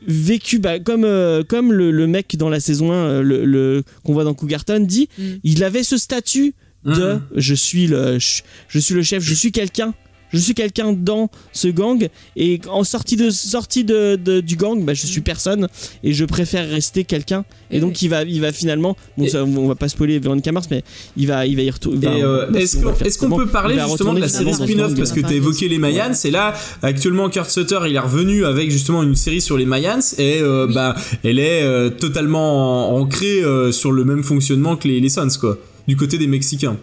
vécu 0.06 0.60
bah, 0.60 0.80
comme, 0.80 1.06
euh, 1.06 1.44
comme 1.44 1.72
le, 1.72 1.92
le 1.92 2.08
mec 2.08 2.36
dans 2.36 2.50
la 2.50 2.60
saison 2.60 2.92
1 2.92 2.96
euh, 2.96 3.22
le, 3.22 3.46
le- 3.46 3.84
qu'on 4.04 4.14
voit 4.14 4.24
dans 4.26 4.34
Cougarton 4.34 4.80
dit 4.80 5.08
Mm. 5.18 5.24
il 5.44 5.64
avait 5.64 5.84
ce 5.84 5.98
statut 5.98 6.54
de 6.86 7.14
Mhm. 7.14 7.22
je 7.38 7.54
suis 7.54 7.88
le 7.88 8.20
je, 8.20 8.42
je 8.68 8.80
suis 8.80 8.94
le 8.96 9.04
chef 9.04 9.24
je 9.24 9.34
suis 9.34 9.52
quelqu'un 9.54 9.94
je 10.34 10.38
suis 10.40 10.54
quelqu'un 10.54 10.94
dans 10.94 11.30
ce 11.52 11.68
gang 11.68 12.08
et 12.36 12.60
en 12.70 12.84
sortie 12.84 13.16
de 13.16 13.30
sortie 13.30 13.84
de, 13.84 14.16
de- 14.16 14.42
du 14.42 14.56
gang 14.56 14.84
bah, 14.84 14.94
je 14.94 15.06
suis 15.06 15.22
personne 15.22 15.68
et 16.04 16.12
je 16.14 16.26
préfère 16.26 16.68
rester 16.70 17.04
quelqu'un 17.04 17.46
et 17.72 17.80
donc 17.80 18.02
il 18.02 18.10
va 18.10 18.24
il 18.24 18.42
va 18.42 18.52
finalement 18.52 18.98
bon 19.18 19.28
ça, 19.28 19.44
on 19.44 19.68
va 19.68 19.76
pas 19.76 19.88
spoiler 19.90 20.20
Veronica 20.20 20.52
Mars 20.52 20.68
mais 20.72 20.84
il 21.18 21.28
va 21.28 21.46
il 21.46 21.56
va 21.56 21.62
y 21.62 21.70
retourner 21.72 22.08
euh, 22.24 22.52
est-ce 22.54 22.78
qu'on 22.78 22.94
est-ce 23.06 23.18
qu'on 23.18 23.36
peut 23.36 23.48
parler 23.48 23.78
justement 23.88 24.14
de 24.14 24.20
la 24.20 24.28
série 24.28 24.54
spin-off? 24.54 24.96
parce 24.96 25.12
que 25.12 25.16
tu 25.16 25.20
as 25.20 25.22
parler 25.24 25.38
évoqué 25.38 25.70
les 25.70 25.78
Mayans 25.78 26.12
et 26.24 26.32
là 26.32 26.54
actuellement 26.82 27.30
Kurt 27.30 27.50
Sutter 27.50 27.80
il 27.88 27.96
est 27.96 28.00
revenu 28.00 28.46
avec 28.46 28.72
justement 28.72 29.04
une 29.04 29.16
série 29.16 29.42
sur 29.42 29.58
les 29.58 29.66
Mayans 29.66 30.00
et 30.18 30.40
euh, 30.42 30.68
Oui. 30.68 30.74
bah 30.74 30.96
elle 31.24 31.40
est 31.40 31.64
euh, 31.64 31.90
totalement 31.90 32.96
en- 32.96 33.00
ancrée 33.02 33.44
euh, 33.44 33.72
sur 33.72 33.92
le 33.92 34.04
même 34.06 34.24
fonctionnement 34.24 34.76
que 34.78 34.88
les, 34.88 35.00
les 35.00 35.10
Suns 35.10 35.28
quoi 35.40 35.58
du 35.88 35.96
côté 35.98 36.18
des 36.18 36.28
Mexicains. 36.28 36.78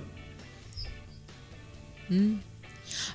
Hmm. 2.11 2.33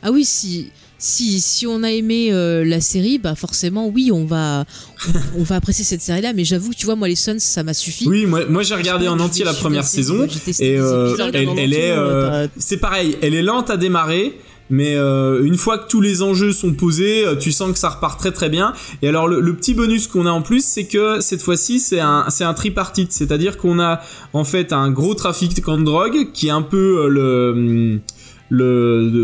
Ah 0.07 0.11
oui, 0.11 0.23
si, 0.23 0.69
si, 0.99 1.41
si 1.41 1.65
on 1.65 1.81
a 1.81 1.89
aimé 1.89 2.31
euh, 2.31 2.63
la 2.63 2.79
série, 2.79 3.17
bah 3.17 3.33
forcément, 3.33 3.87
oui, 3.87 4.11
on 4.13 4.23
va, 4.23 4.63
on, 5.07 5.39
on 5.39 5.43
va 5.43 5.55
apprécier 5.55 5.83
cette 5.83 6.03
série-là. 6.03 6.31
Mais 6.33 6.45
j'avoue 6.45 6.69
que 6.69 6.75
tu 6.75 6.85
vois, 6.85 6.95
moi, 6.95 7.07
les 7.07 7.15
Suns, 7.15 7.39
ça 7.39 7.63
m'a 7.63 7.73
suffi. 7.73 8.07
Oui, 8.07 8.27
moi, 8.27 8.41
moi 8.47 8.61
j'ai 8.61 8.75
regardé 8.75 9.07
en 9.07 9.19
entier 9.19 9.43
la 9.43 9.55
première 9.55 9.83
saison 9.83 10.27
et 10.59 10.77
euh, 10.77 11.15
elle, 11.33 11.49
en 11.49 11.55
elle 11.55 11.69
entier, 11.69 11.79
est 11.79 11.91
euh, 11.91 12.47
c'est 12.55 12.77
pareil, 12.77 13.17
elle 13.23 13.33
est 13.33 13.41
lente 13.41 13.71
à 13.71 13.77
démarrer. 13.77 14.37
Mais 14.71 14.95
euh, 14.95 15.43
une 15.45 15.57
fois 15.57 15.77
que 15.77 15.87
tous 15.87 16.01
les 16.01 16.23
enjeux 16.23 16.51
sont 16.51 16.73
posés, 16.73 17.23
tu 17.39 17.51
sens 17.51 17.71
que 17.71 17.77
ça 17.77 17.89
repart 17.89 18.19
très 18.19 18.31
très 18.31 18.49
bien. 18.49 18.73
Et 19.03 19.07
alors 19.07 19.27
le, 19.27 19.39
le 19.39 19.55
petit 19.55 19.75
bonus 19.75 20.07
qu'on 20.07 20.25
a 20.25 20.31
en 20.31 20.41
plus, 20.41 20.65
c'est 20.65 20.85
que 20.85 21.19
cette 21.19 21.43
fois-ci 21.43 21.79
c'est 21.79 21.99
un 21.99 22.25
c'est 22.29 22.43
un 22.43 22.55
tripartite, 22.55 23.11
c'est-à-dire 23.11 23.57
qu'on 23.57 23.79
a 23.79 24.01
en 24.33 24.43
fait 24.43 24.73
un 24.73 24.89
gros 24.89 25.13
trafic 25.13 25.55
de 25.55 25.83
drogue 25.83 26.31
qui 26.33 26.47
est 26.47 26.51
un 26.51 26.63
peu 26.63 27.05
euh, 27.05 27.07
le 27.09 27.51
hum, 27.55 27.99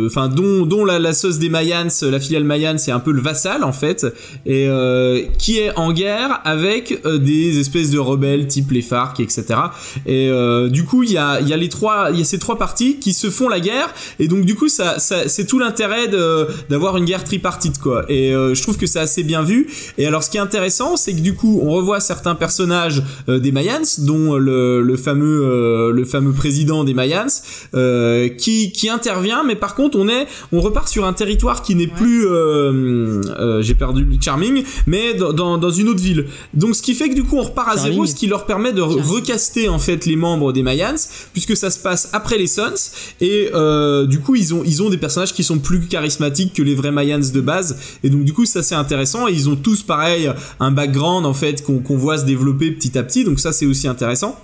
enfin 0.07 0.27
dont 0.29 0.85
la, 0.85 0.99
la 0.99 1.13
sauce 1.13 1.39
des 1.39 1.49
Mayans 1.49 1.87
la 2.09 2.19
filiale 2.19 2.43
Mayan 2.43 2.77
c'est 2.77 2.91
un 2.91 2.99
peu 2.99 3.11
le 3.11 3.21
vassal 3.21 3.63
en 3.63 3.71
fait. 3.71 4.05
Et 4.45 4.67
euh, 4.67 5.23
qui 5.37 5.59
est 5.59 5.75
en 5.77 5.91
guerre 5.91 6.41
avec 6.43 7.01
euh, 7.05 7.17
des 7.17 7.59
espèces 7.59 7.89
de 7.91 7.99
rebelles 7.99 8.47
type 8.47 8.71
les 8.71 8.81
FARC 8.81 9.19
etc 9.19 9.59
et 10.05 10.29
euh, 10.29 10.69
du 10.69 10.85
coup 10.85 11.03
il 11.03 11.11
y 11.11 11.17
a 11.17 11.39
les 11.39 11.69
trois 11.69 12.09
il 12.11 12.19
y 12.19 12.21
a 12.21 12.25
ces 12.25 12.39
trois 12.39 12.57
parties 12.57 12.99
qui 12.99 13.13
se 13.13 13.29
font 13.29 13.49
la 13.49 13.59
guerre. 13.59 13.93
Et 14.19 14.27
donc 14.27 14.45
du 14.45 14.55
coup 14.55 14.67
c'est 14.69 15.45
tout 15.45 15.59
l'intérêt 15.59 16.07
d'avoir 16.69 16.97
une 16.97 17.05
guerre 17.05 17.23
tripartite 17.23 17.79
quoi. 17.79 18.05
Et 18.09 18.31
je 18.31 18.61
trouve 18.61 18.77
que 18.77 18.85
c'est 18.85 18.99
assez 18.99 19.23
bien 19.23 19.43
vu. 19.43 19.67
Et 19.97 20.05
alors 20.05 20.23
ce 20.23 20.29
qui 20.29 20.37
est 20.37 20.41
intéressant 20.41 20.97
c'est 20.97 21.13
que 21.13 21.21
du 21.21 21.35
coup 21.35 21.59
on 21.63 21.71
revoit 21.71 21.99
certains 21.99 22.35
personnages 22.35 23.03
des 23.27 23.51
Mayans 23.51 23.81
dont 23.99 24.35
le, 24.35 24.97
fameux 24.97 25.91
le 25.91 26.05
fameux 26.05 26.33
président 26.33 26.83
des 26.83 26.93
Mayans 26.93 27.27
qui 28.37 28.71
qui 28.71 28.89
intervient 28.89 29.20
mais 29.45 29.55
par 29.55 29.75
contre 29.75 29.97
on 29.97 30.07
est, 30.07 30.27
on 30.51 30.61
repart 30.61 30.87
sur 30.87 31.05
un 31.05 31.13
territoire 31.13 31.61
qui 31.61 31.75
n'est 31.75 31.87
plus, 31.87 32.25
euh, 32.25 33.21
euh, 33.39 33.61
j'ai 33.61 33.75
perdu 33.75 34.03
le 34.03 34.15
Charming, 34.19 34.63
mais 34.87 35.13
dans, 35.13 35.33
dans, 35.33 35.57
dans 35.57 35.71
une 35.71 35.87
autre 35.89 36.01
ville. 36.01 36.25
Donc 36.53 36.75
ce 36.75 36.81
qui 36.81 36.93
fait 36.93 37.09
que 37.09 37.15
du 37.15 37.23
coup 37.23 37.37
on 37.37 37.43
repart 37.43 37.69
à 37.69 37.75
Charming. 37.75 37.93
zéro, 37.93 38.05
ce 38.05 38.15
qui 38.15 38.27
leur 38.27 38.45
permet 38.45 38.73
de 38.73 38.79
Charming. 38.79 39.03
recaster 39.03 39.69
en 39.69 39.79
fait 39.79 40.05
les 40.05 40.15
membres 40.15 40.53
des 40.53 40.63
Mayans, 40.63 40.95
puisque 41.33 41.55
ça 41.55 41.69
se 41.69 41.79
passe 41.79 42.09
après 42.13 42.37
les 42.37 42.47
Suns, 42.47 42.91
et 43.19 43.49
euh, 43.53 44.05
du 44.05 44.19
coup 44.19 44.35
ils 44.35 44.53
ont 44.53 44.63
ils 44.65 44.81
ont 44.83 44.89
des 44.89 44.97
personnages 44.97 45.33
qui 45.33 45.43
sont 45.43 45.59
plus 45.59 45.79
charismatiques 45.87 46.53
que 46.53 46.63
les 46.63 46.75
vrais 46.75 46.91
Mayans 46.91 47.19
de 47.33 47.41
base, 47.41 47.77
et 48.03 48.09
donc 48.09 48.23
du 48.23 48.33
coup 48.33 48.45
ça 48.45 48.63
c'est 48.63 48.75
intéressant, 48.75 49.27
et 49.27 49.31
ils 49.31 49.49
ont 49.49 49.55
tous 49.55 49.83
pareil 49.83 50.31
un 50.59 50.71
background 50.71 51.25
en 51.25 51.33
fait 51.33 51.63
qu'on 51.63 51.79
qu'on 51.79 51.97
voit 51.97 52.17
se 52.17 52.25
développer 52.25 52.71
petit 52.71 52.97
à 52.97 53.03
petit, 53.03 53.23
donc 53.23 53.39
ça 53.39 53.51
c'est 53.51 53.65
aussi 53.65 53.87
intéressant. 53.87 54.37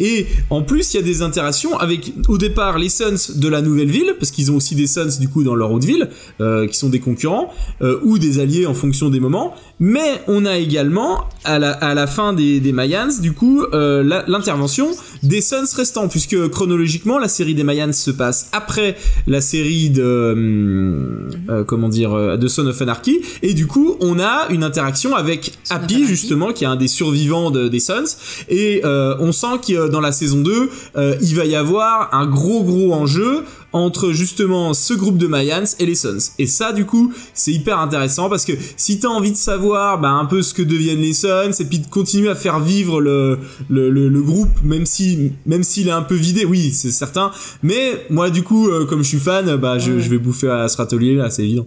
Et 0.00 0.26
en 0.50 0.62
plus, 0.62 0.94
il 0.94 0.96
y 0.98 1.00
a 1.00 1.02
des 1.02 1.22
interactions 1.22 1.76
avec, 1.78 2.12
au 2.28 2.38
départ, 2.38 2.78
les 2.78 2.88
Suns 2.88 3.32
de 3.36 3.48
la 3.48 3.62
nouvelle 3.62 3.90
ville, 3.90 4.14
parce 4.18 4.30
qu'ils 4.30 4.50
ont 4.50 4.56
aussi 4.56 4.74
des 4.74 4.86
Suns 4.86 5.18
du 5.20 5.28
coup 5.28 5.42
dans 5.42 5.54
leur 5.54 5.70
autre 5.72 5.86
ville, 5.86 6.08
euh, 6.40 6.66
qui 6.66 6.76
sont 6.76 6.88
des 6.88 7.00
concurrents, 7.00 7.50
euh, 7.82 7.98
ou 8.02 8.18
des 8.18 8.38
alliés 8.40 8.66
en 8.66 8.74
fonction 8.74 9.08
des 9.10 9.20
moments. 9.20 9.54
Mais 9.80 10.20
on 10.28 10.44
a 10.46 10.58
également, 10.58 11.24
à 11.44 11.58
la, 11.58 11.72
à 11.72 11.94
la 11.94 12.06
fin 12.06 12.32
des, 12.32 12.60
des 12.60 12.72
Mayans, 12.72 13.08
du 13.20 13.32
coup, 13.32 13.64
euh, 13.72 14.02
l'intervention 14.28 14.88
des 15.22 15.40
Suns 15.40 15.64
restants, 15.76 16.08
puisque 16.08 16.48
chronologiquement, 16.48 17.18
la 17.18 17.28
série 17.28 17.54
des 17.54 17.64
Mayans 17.64 17.92
se 17.92 18.10
passe 18.10 18.48
après 18.52 18.96
la 19.26 19.40
série 19.40 19.90
de, 19.90 21.64
comment 21.66 21.88
dire, 21.88 22.38
de 22.38 22.48
Son 22.48 22.66
of 22.66 22.80
Anarchy, 22.80 23.20
et 23.42 23.54
du 23.54 23.66
coup, 23.66 23.96
on 24.00 24.18
a 24.20 24.46
une 24.50 24.64
interaction 24.64 25.14
avec 25.14 25.52
Happy, 25.70 26.04
justement, 26.06 26.52
qui 26.52 26.64
est 26.64 26.68
un 26.68 26.76
des 26.76 26.88
survivants 26.88 27.50
de- 27.50 27.68
des 27.68 27.80
Suns, 27.80 28.16
et 28.48 28.82
on 28.84 29.32
sent 29.32 29.58
que 29.66 29.71
dans 29.88 30.00
la 30.00 30.12
saison 30.12 30.40
2, 30.40 30.70
euh, 30.96 31.16
il 31.20 31.34
va 31.34 31.44
y 31.44 31.54
avoir 31.54 32.14
un 32.14 32.26
gros 32.26 32.62
gros 32.64 32.92
enjeu 32.92 33.44
entre 33.72 34.12
justement 34.12 34.74
ce 34.74 34.92
groupe 34.94 35.16
de 35.16 35.26
Mayans 35.26 35.64
et 35.78 35.86
les 35.86 35.94
Suns. 35.94 36.32
Et 36.38 36.46
ça, 36.46 36.72
du 36.72 36.84
coup, 36.84 37.12
c'est 37.32 37.52
hyper 37.52 37.78
intéressant 37.78 38.28
parce 38.28 38.44
que 38.44 38.52
si 38.76 38.98
t'as 39.00 39.08
envie 39.08 39.32
de 39.32 39.36
savoir 39.36 39.98
bah, 40.00 40.10
un 40.10 40.26
peu 40.26 40.42
ce 40.42 40.52
que 40.52 40.62
deviennent 40.62 41.00
les 41.00 41.14
Suns 41.14 41.52
et 41.58 41.64
puis 41.64 41.78
de 41.78 41.86
continuer 41.86 42.28
à 42.28 42.34
faire 42.34 42.60
vivre 42.60 43.00
le, 43.00 43.38
le, 43.70 43.90
le, 43.90 44.08
le 44.08 44.22
groupe, 44.22 44.50
même 44.62 44.86
si 44.86 45.32
même 45.46 45.62
s'il 45.62 45.88
est 45.88 45.92
un 45.92 46.02
peu 46.02 46.14
vidé, 46.14 46.44
oui, 46.44 46.70
c'est 46.72 46.90
certain. 46.90 47.30
Mais 47.62 48.06
moi, 48.10 48.30
du 48.30 48.42
coup, 48.42 48.68
euh, 48.68 48.84
comme 48.84 49.02
je 49.02 49.08
suis 49.08 49.18
fan, 49.18 49.56
bah, 49.56 49.78
je 49.78 49.92
vais 49.92 50.18
bouffer 50.18 50.50
à 50.50 50.68
ce 50.68 50.76
râtelier 50.76 51.14
là, 51.14 51.30
c'est 51.30 51.44
évident. 51.44 51.66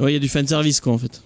Ouais, 0.00 0.10
il 0.10 0.14
y 0.14 0.16
a 0.16 0.20
du 0.20 0.28
fan 0.28 0.46
service 0.46 0.80
quoi 0.80 0.92
en 0.92 0.98
fait. 0.98 1.22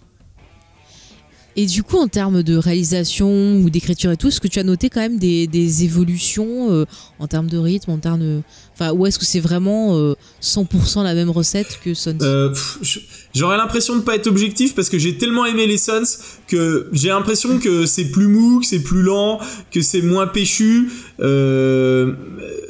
Et 1.61 1.67
du 1.67 1.83
coup, 1.83 1.97
en 1.97 2.07
termes 2.07 2.45
de 2.45 2.57
réalisation 2.57 3.57
ou 3.57 3.69
d'écriture 3.69 4.13
et 4.13 4.17
tout, 4.17 4.29
est-ce 4.29 4.41
que 4.41 4.47
tu 4.47 4.61
as 4.61 4.63
noté 4.63 4.91
quand 4.91 5.01
même 5.01 5.19
des, 5.19 5.83
évolutions 5.83 6.71
euh, 6.71 6.85
en 7.19 7.27
termes 7.27 7.49
de 7.49 7.59
rythme, 7.59 7.91
en 7.91 7.99
termes 7.99 8.21
de... 8.21 8.43
Enfin, 8.75 8.93
ou 8.93 9.07
est-ce 9.07 9.19
que 9.19 9.25
c'est 9.25 9.41
vraiment 9.41 9.97
euh, 9.97 10.15
100% 10.41 11.03
la 11.03 11.15
même 11.15 11.31
recette 11.31 11.81
que 11.83 11.95
Sons? 11.95 12.17
Euh, 12.23 12.55
J'aurais 13.35 13.57
l'impression 13.57 13.97
de 13.97 14.03
pas 14.03 14.15
être 14.15 14.29
objectif 14.29 14.77
parce 14.77 14.89
que 14.89 15.01
j'ai 15.01 15.19
tellement 15.19 15.47
aimé 15.47 15.67
les 15.67 15.79
Suns 15.79 16.05
que 16.47 16.89
j'ai 16.93 17.09
l'impression 17.09 17.59
que 17.59 17.87
c'est 17.87 18.13
plus 18.13 18.29
mou, 18.29 18.61
que 18.61 18.67
c'est 18.67 18.85
plus 18.85 19.03
lent, 19.03 19.41
que 19.73 19.83
c'est 19.83 20.01
moins 20.01 20.29
péchu. 20.29 20.93
Euh, 21.19 22.13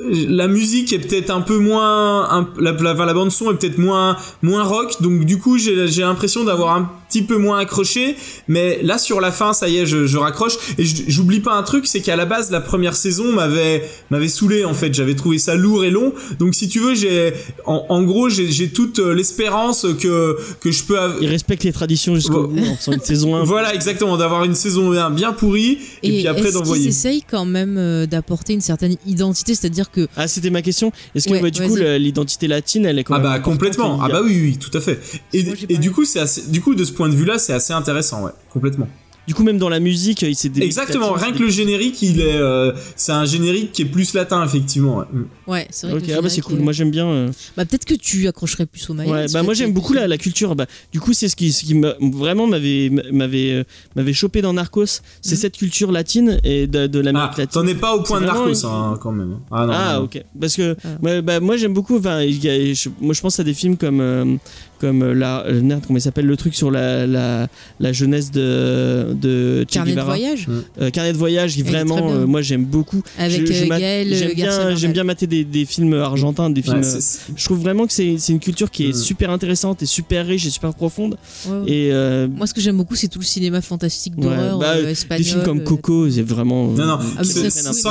la 0.09 0.49
musique 0.49 0.95
est 0.95 0.99
peut-être 0.99 1.29
un 1.29 1.43
peu 1.43 1.59
moins, 1.59 2.49
la, 2.59 2.73
la, 2.73 3.13
bande 3.13 3.33
son 3.33 3.51
est 3.51 3.57
peut-être 3.57 3.77
moins 3.77 4.17
moins 4.41 4.63
rock, 4.63 5.03
donc 5.03 5.27
du 5.27 5.39
coup 5.39 5.59
j'ai 5.59 6.01
l'impression 6.01 6.45
d'avoir 6.45 6.75
un 6.75 6.91
petit 7.09 7.23
peu 7.23 7.37
moins 7.39 7.59
accroché. 7.59 8.17
Mais 8.49 8.81
là 8.83 8.99
sur 8.99 9.21
la 9.21 9.33
fin, 9.33 9.53
ça 9.53 9.69
y 9.69 9.77
est, 9.79 9.87
je, 9.87 10.07
je 10.07 10.19
raccroche 10.19 10.55
et 10.79 10.85
j'oublie 10.85 11.41
pas 11.41 11.55
un 11.55 11.63
truc, 11.63 11.87
c'est 11.87 12.01
qu'à 12.01 12.17
la 12.17 12.25
base 12.27 12.51
la 12.51 12.61
première 12.61 12.95
saison 12.95 13.33
m'avait 13.33 13.83
m'avait 14.11 14.29
saoulé 14.29 14.65
en 14.65 14.75
fait. 14.75 14.93
J'avais 14.95 15.15
trouvé 15.15 15.39
ça 15.39 15.55
lourd 15.55 15.85
et 15.85 15.91
long. 15.91 16.13
Donc 16.39 16.55
si 16.55 16.69
tu 16.69 16.79
veux, 16.81 16.95
j'ai 16.95 17.33
en, 17.67 17.87
en 17.89 18.03
gros 18.03 18.29
j'ai 18.29 18.69
toute 18.71 18.99
euh, 18.99 19.15
l'espérance 19.15 19.87
que 20.01 20.37
que 20.61 20.71
je 20.71 20.85
peux 20.85 20.99
avoir. 20.99 21.23
Il 21.23 21.29
respecte 21.29 21.65
les 21.65 21.73
traditions 21.73 22.15
jusqu'au 22.15 22.47
bout 22.49 22.59
en 22.61 22.77
faisant 22.77 22.93
une 22.93 23.01
saison 23.01 23.37
1. 23.37 23.45
Voilà, 23.49 23.75
exactement, 23.75 24.17
d'avoir 24.17 24.45
une 24.45 24.55
saison 24.55 24.93
1 24.93 25.11
bien 25.11 25.33
pourrie 25.33 25.79
et, 26.03 26.09
puis 26.11 26.27
après 26.29 26.43
est-ce 26.49 26.55
d'envoyer. 26.55 26.83
qu'ils 26.83 26.91
essayent 26.91 27.23
quand 27.29 27.45
même 27.47 27.77
euh, 27.79 28.07
d'apporter 28.07 28.53
une 28.53 28.61
certaine 28.61 28.97
identité, 29.07 29.55
c'est-à-dire 29.55 29.91
que 29.91 30.07
Ah, 30.17 30.29
c'était 30.29 30.51
ma 30.51 30.61
question. 30.63 30.93
Est-ce 31.15 31.27
que 31.29 31.33
Ouais, 31.33 31.41
bah, 31.41 31.51
du 31.51 31.63
coup 31.63 31.77
l'identité 31.77 32.47
latine 32.49 32.85
elle 32.87 32.99
est 32.99 33.05
quand 33.05 33.15
Ah 33.15 33.19
même 33.19 33.27
bah 33.33 33.39
complètement. 33.41 33.97
y 33.97 34.01
Ah 34.03 34.05
a- 34.07 34.09
bah 34.09 34.21
oui, 34.25 34.39
oui, 34.43 34.59
tout 34.59 34.77
à 34.77 34.81
fait. 34.81 34.99
Et, 35.33 35.45
Moi, 35.45 35.55
et 35.69 35.79
du 35.79 35.91
coup, 35.91 36.05
c'est 36.05 36.21
assez, 36.21 36.43
du 36.49 36.61
coup 36.61 36.75
de 36.75 36.85
ce 36.85 36.93
point 36.99 37.09
de 37.09 37.15
vue-là, 37.15 37.39
c'est 37.39 37.55
assez 37.55 37.73
intéressant, 37.73 38.25
ouais, 38.25 38.33
complètement. 38.53 38.89
Du 39.27 39.35
coup 39.35 39.43
même 39.43 39.59
dans 39.59 39.69
la 39.69 39.79
musique, 39.79 40.23
il 40.23 40.35
s'est 40.35 40.51
Exactement. 40.59 41.13
Rien 41.13 41.33
que 41.33 41.41
le 41.41 41.51
générique, 41.51 42.01
il 42.01 42.23
est, 42.23 42.37
euh, 42.41 42.73
c'est 42.97 43.13
un 43.13 43.27
générique 43.27 43.73
qui 43.73 43.83
est 43.83 43.85
plus 43.85 44.15
latin, 44.15 44.43
effectivement. 44.43 44.97
ouais. 45.01 45.05
Mm. 45.13 45.25
ouais, 45.51 45.67
c'est 45.69 45.87
vrai. 45.87 45.97
Ok, 45.99 46.07
que 46.07 46.09
le 46.09 46.15
ah 46.17 46.23
bah 46.23 46.29
c'est 46.31 46.37
générique 46.37 46.45
cool. 46.45 46.59
est- 46.61 46.63
Moi 46.63 46.73
j'aime 46.73 46.91
bien. 46.91 47.07
euh, 47.07 47.31
Bah, 47.55 47.67
peut-être 47.67 47.85
que 47.85 47.93
tu 47.93 48.27
accrocherais 48.27 48.65
plus 48.65 48.89
au 48.89 48.95
Mayans. 48.95 49.13
Ouais, 49.13 49.27
bah 49.31 49.43
moi 49.43 49.53
j'aime 49.53 49.75
beaucoup 49.75 49.93
la, 49.93 50.09
la 50.09 50.17
culture. 50.17 50.57
Bah, 50.57 50.65
du 50.95 50.99
coup, 51.01 51.13
c'est 51.13 51.29
ce 51.29 51.37
qui, 51.37 51.53
ce 51.53 51.63
qui 51.67 51.75
m'a- 51.75 51.93
vraiment 52.01 52.47
m'avait 52.47 52.89
m'avait 53.13 53.51
euh, 53.53 53.65
m'avait 53.97 54.15
chopé 54.15 54.41
dans 54.41 54.55
Narcos, 54.55 54.87
c'est 55.21 55.33
Mhm. 55.35 55.37
cette 55.43 55.57
culture 55.59 55.93
latine 55.93 56.41
et 56.43 56.67
de, 56.67 56.87
de 56.87 56.99
Ah, 57.01 57.03
l'Amérique 57.03 57.37
latine. 57.37 57.61
t'en 57.61 57.67
es 57.67 57.75
pas 57.75 57.95
au 57.97 58.03
point 58.03 58.23
de 58.23 58.25
Narcos, 58.25 58.55
une- 58.65 58.71
hein, 58.71 58.99
quand 58.99 59.13
même. 59.13 59.37
Ah 59.51 59.67
non. 59.67 59.73
Ah 59.77 59.95
non. 59.99 60.05
ok 60.05 60.23
parce 60.41 60.57
que 60.57 60.75
Ah. 60.83 61.21
bah, 61.21 61.39
moi 61.41 61.59
j'aime 61.59 61.75
beaucoup 61.75 61.99
enfin 61.99 62.23
il 62.23 62.43
y 62.43 62.49
a- 62.49 62.73
je- 62.73 62.89
moi 62.99 63.13
je 63.13 63.21
pense 63.21 63.39
à 63.39 63.45
des 63.45 63.53
films 63.53 63.77
comme 63.77 64.01
euh, 64.01 64.37
comme 64.79 65.03
euh, 65.03 65.15
la 65.15 65.45
euh, 65.47 65.61
merde, 65.63 65.83
comment 65.87 65.99
il 65.99 66.03
s'appelle 66.03 66.27
le 66.27 66.37
truc 66.37 66.55
sur 66.55 66.71
la, 66.71 67.07
la, 67.07 67.49
la 67.81 67.93
jeunesse 67.93 68.31
de 68.31 69.15
de 69.15 69.65
Che 69.69 69.75
Carnet 69.75 69.95
de 69.95 70.01
voyage 70.01 70.47
Euh, 70.81 70.91
Carnet 70.91 71.13
de 71.13 71.19
voyage 71.19 71.55
qui 71.55 71.61
est 71.61 71.65
vraiment 71.65 72.11
euh, 72.13 72.27
moi 72.27 72.43
j'aime 72.43 72.65
beaucoup 72.65 73.03
avec 73.19 73.47
Je- 73.47 73.53
je 73.53 73.65
euh, 73.65 73.69
Gaël 73.79 74.15
j'aime 74.15 74.35
bien 74.35 74.75
j'aime 74.77 74.93
bien 74.93 75.05
mater 75.05 75.27
des, 75.27 75.45
des 75.45 75.65
films 75.65 75.95
argentins 75.95 76.51
des 76.51 76.63
films 76.63 76.79
Ouais, 76.83 77.01
je 77.37 77.45
trouve 77.45 77.61
vraiment 77.61 77.87
que 77.87 77.93
c'est 77.93 78.17
c'est 78.19 78.33
une 78.33 78.41
culture 78.41 78.71
qui 78.71 78.87
est 78.87 78.93
super 78.93 79.31
intéressante 79.31 79.83
et 79.83 79.87
super 79.87 80.27
riche 80.27 80.47
et 80.47 80.51
super 80.51 80.75
profonde 80.75 81.17
Ouais, 81.47 81.53
ouais. 81.53 81.71
et 81.71 81.93
euh, 81.93 82.29
Moi, 82.29 82.47
ce 82.47 82.55
que 82.55 82.61
j'aime 82.61 82.77
beaucoup, 82.77 82.95
c'est 82.97 83.09
tout 83.09 83.19
le 83.19 83.25
cinéma 83.25 83.61
fantastique 83.61 84.15
Ouais, 84.17 84.23
d'horreur 84.25 84.59
bah, 84.59 84.75
euh, 84.77 84.89
espagnol. 84.89 85.25
des 85.25 85.31
films 85.31 85.43
comme 85.43 85.65
Coco 85.65 86.09
c'est 86.11 86.23
vraiment 86.23 86.69
Non, 86.69 86.87
non, 86.87 86.99
Ah, 87.19 87.25
c'en 87.25 87.41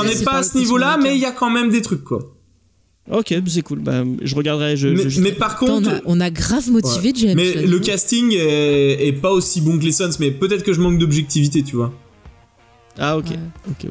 mais 0.04 0.12
est 0.12 0.16
c'est 0.16 0.24
pas 0.24 0.38
à 0.38 0.42
ce 0.42 0.56
niveau-là, 0.58 0.98
mais 1.02 1.14
il 1.16 1.20
y 1.20 1.24
a 1.26 1.32
quand 1.32 1.50
même 1.50 1.70
des 1.70 1.82
trucs, 1.82 2.04
quoi. 2.04 2.20
Ok 3.10 3.34
c'est 3.46 3.62
cool 3.62 3.78
bah, 3.80 4.04
je 4.22 4.34
regarderai 4.34 4.76
je, 4.76 4.88
mais, 4.88 5.08
je- 5.10 5.20
mais 5.20 5.32
par 5.32 5.52
Attends, 5.56 5.66
on, 5.66 5.68
contre, 5.76 5.90
a, 5.90 6.00
on 6.06 6.20
a 6.20 6.30
grave 6.30 6.70
motivé 6.70 7.12
James. 7.16 7.34
mais 7.36 7.54
là, 7.54 7.62
le 7.62 7.78
casting 7.78 8.32
est, 8.32 9.06
est 9.08 9.12
pas 9.12 9.30
aussi 9.32 9.60
bon 9.60 9.78
que 9.78 9.84
les 9.84 9.92
Suns, 9.92 10.10
mais 10.20 10.30
peut-être 10.30 10.62
que 10.62 10.72
je 10.72 10.80
manque 10.80 10.98
d'objectivité, 10.98 11.62
tu 11.62 11.76
vois. 11.76 11.92
ah 12.98 13.16
ok 13.16 13.26
Ouais. 13.30 13.36
ok 13.70 13.90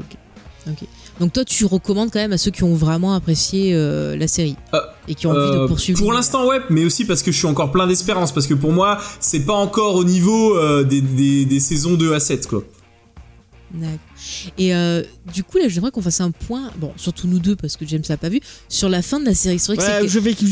ok 0.70 0.84
Donc 1.20 1.34
toi, 1.34 1.44
tu 1.46 1.66
recommandes 1.66 2.12
quand 2.12 2.20
même 2.20 2.34
à 2.34 2.38
ceux 2.38 2.52
qui 2.52 2.64
ont 2.64 2.76
vraiment 2.76 3.14
apprécié 3.16 3.72
euh, 3.74 4.16
la 4.18 4.28
série 4.28 4.56
Euh, 4.74 4.80
et 5.08 5.16
qui 5.16 5.26
ont 5.26 5.32
envie 5.32 5.40
Euh, 5.58 5.62
de 5.64 5.68
poursuivre. 5.68 5.98
Pour 6.00 6.12
l'instant, 6.14 6.46
ouais, 6.48 6.60
mais 6.70 6.84
aussi 6.86 7.06
parce 7.06 7.24
que 7.24 7.32
je 7.32 7.38
suis 7.38 7.48
encore 7.48 7.72
plein 7.72 7.88
d'espérance, 7.88 8.32
parce 8.34 8.46
que 8.48 8.54
pour 8.54 8.72
moi, 8.74 8.98
c'est 9.20 9.46
pas 9.46 9.54
encore 9.54 9.96
au 9.96 10.04
niveau 10.04 10.56
euh, 10.58 10.84
des, 10.84 11.02
des, 11.02 11.46
des 11.46 11.60
saisons 11.60 11.94
2 11.96 12.14
à 12.14 12.20
7, 12.20 12.46
quoi. 12.48 12.64
D'accord. 13.74 13.98
Et 14.58 14.74
euh, 14.74 15.04
du 15.34 15.44
coup, 15.44 15.58
là, 15.58 15.68
j'aimerais 15.68 15.92
qu'on 15.92 16.02
fasse 16.02 16.22
un 16.22 16.32
point, 16.32 16.72
bon, 16.78 16.94
surtout 16.96 17.28
nous 17.28 17.40
deux, 17.40 17.56
parce 17.56 17.76
que 17.76 17.86
James 17.86 18.04
l'a 18.08 18.18
pas 18.18 18.30
vu, 18.30 18.40
sur 18.70 18.88
la 18.88 19.02
fin 19.02 19.20
de 19.20 19.26
la 19.26 19.34
série. 19.34 19.60
C'est 19.60 19.76
que 19.76 19.82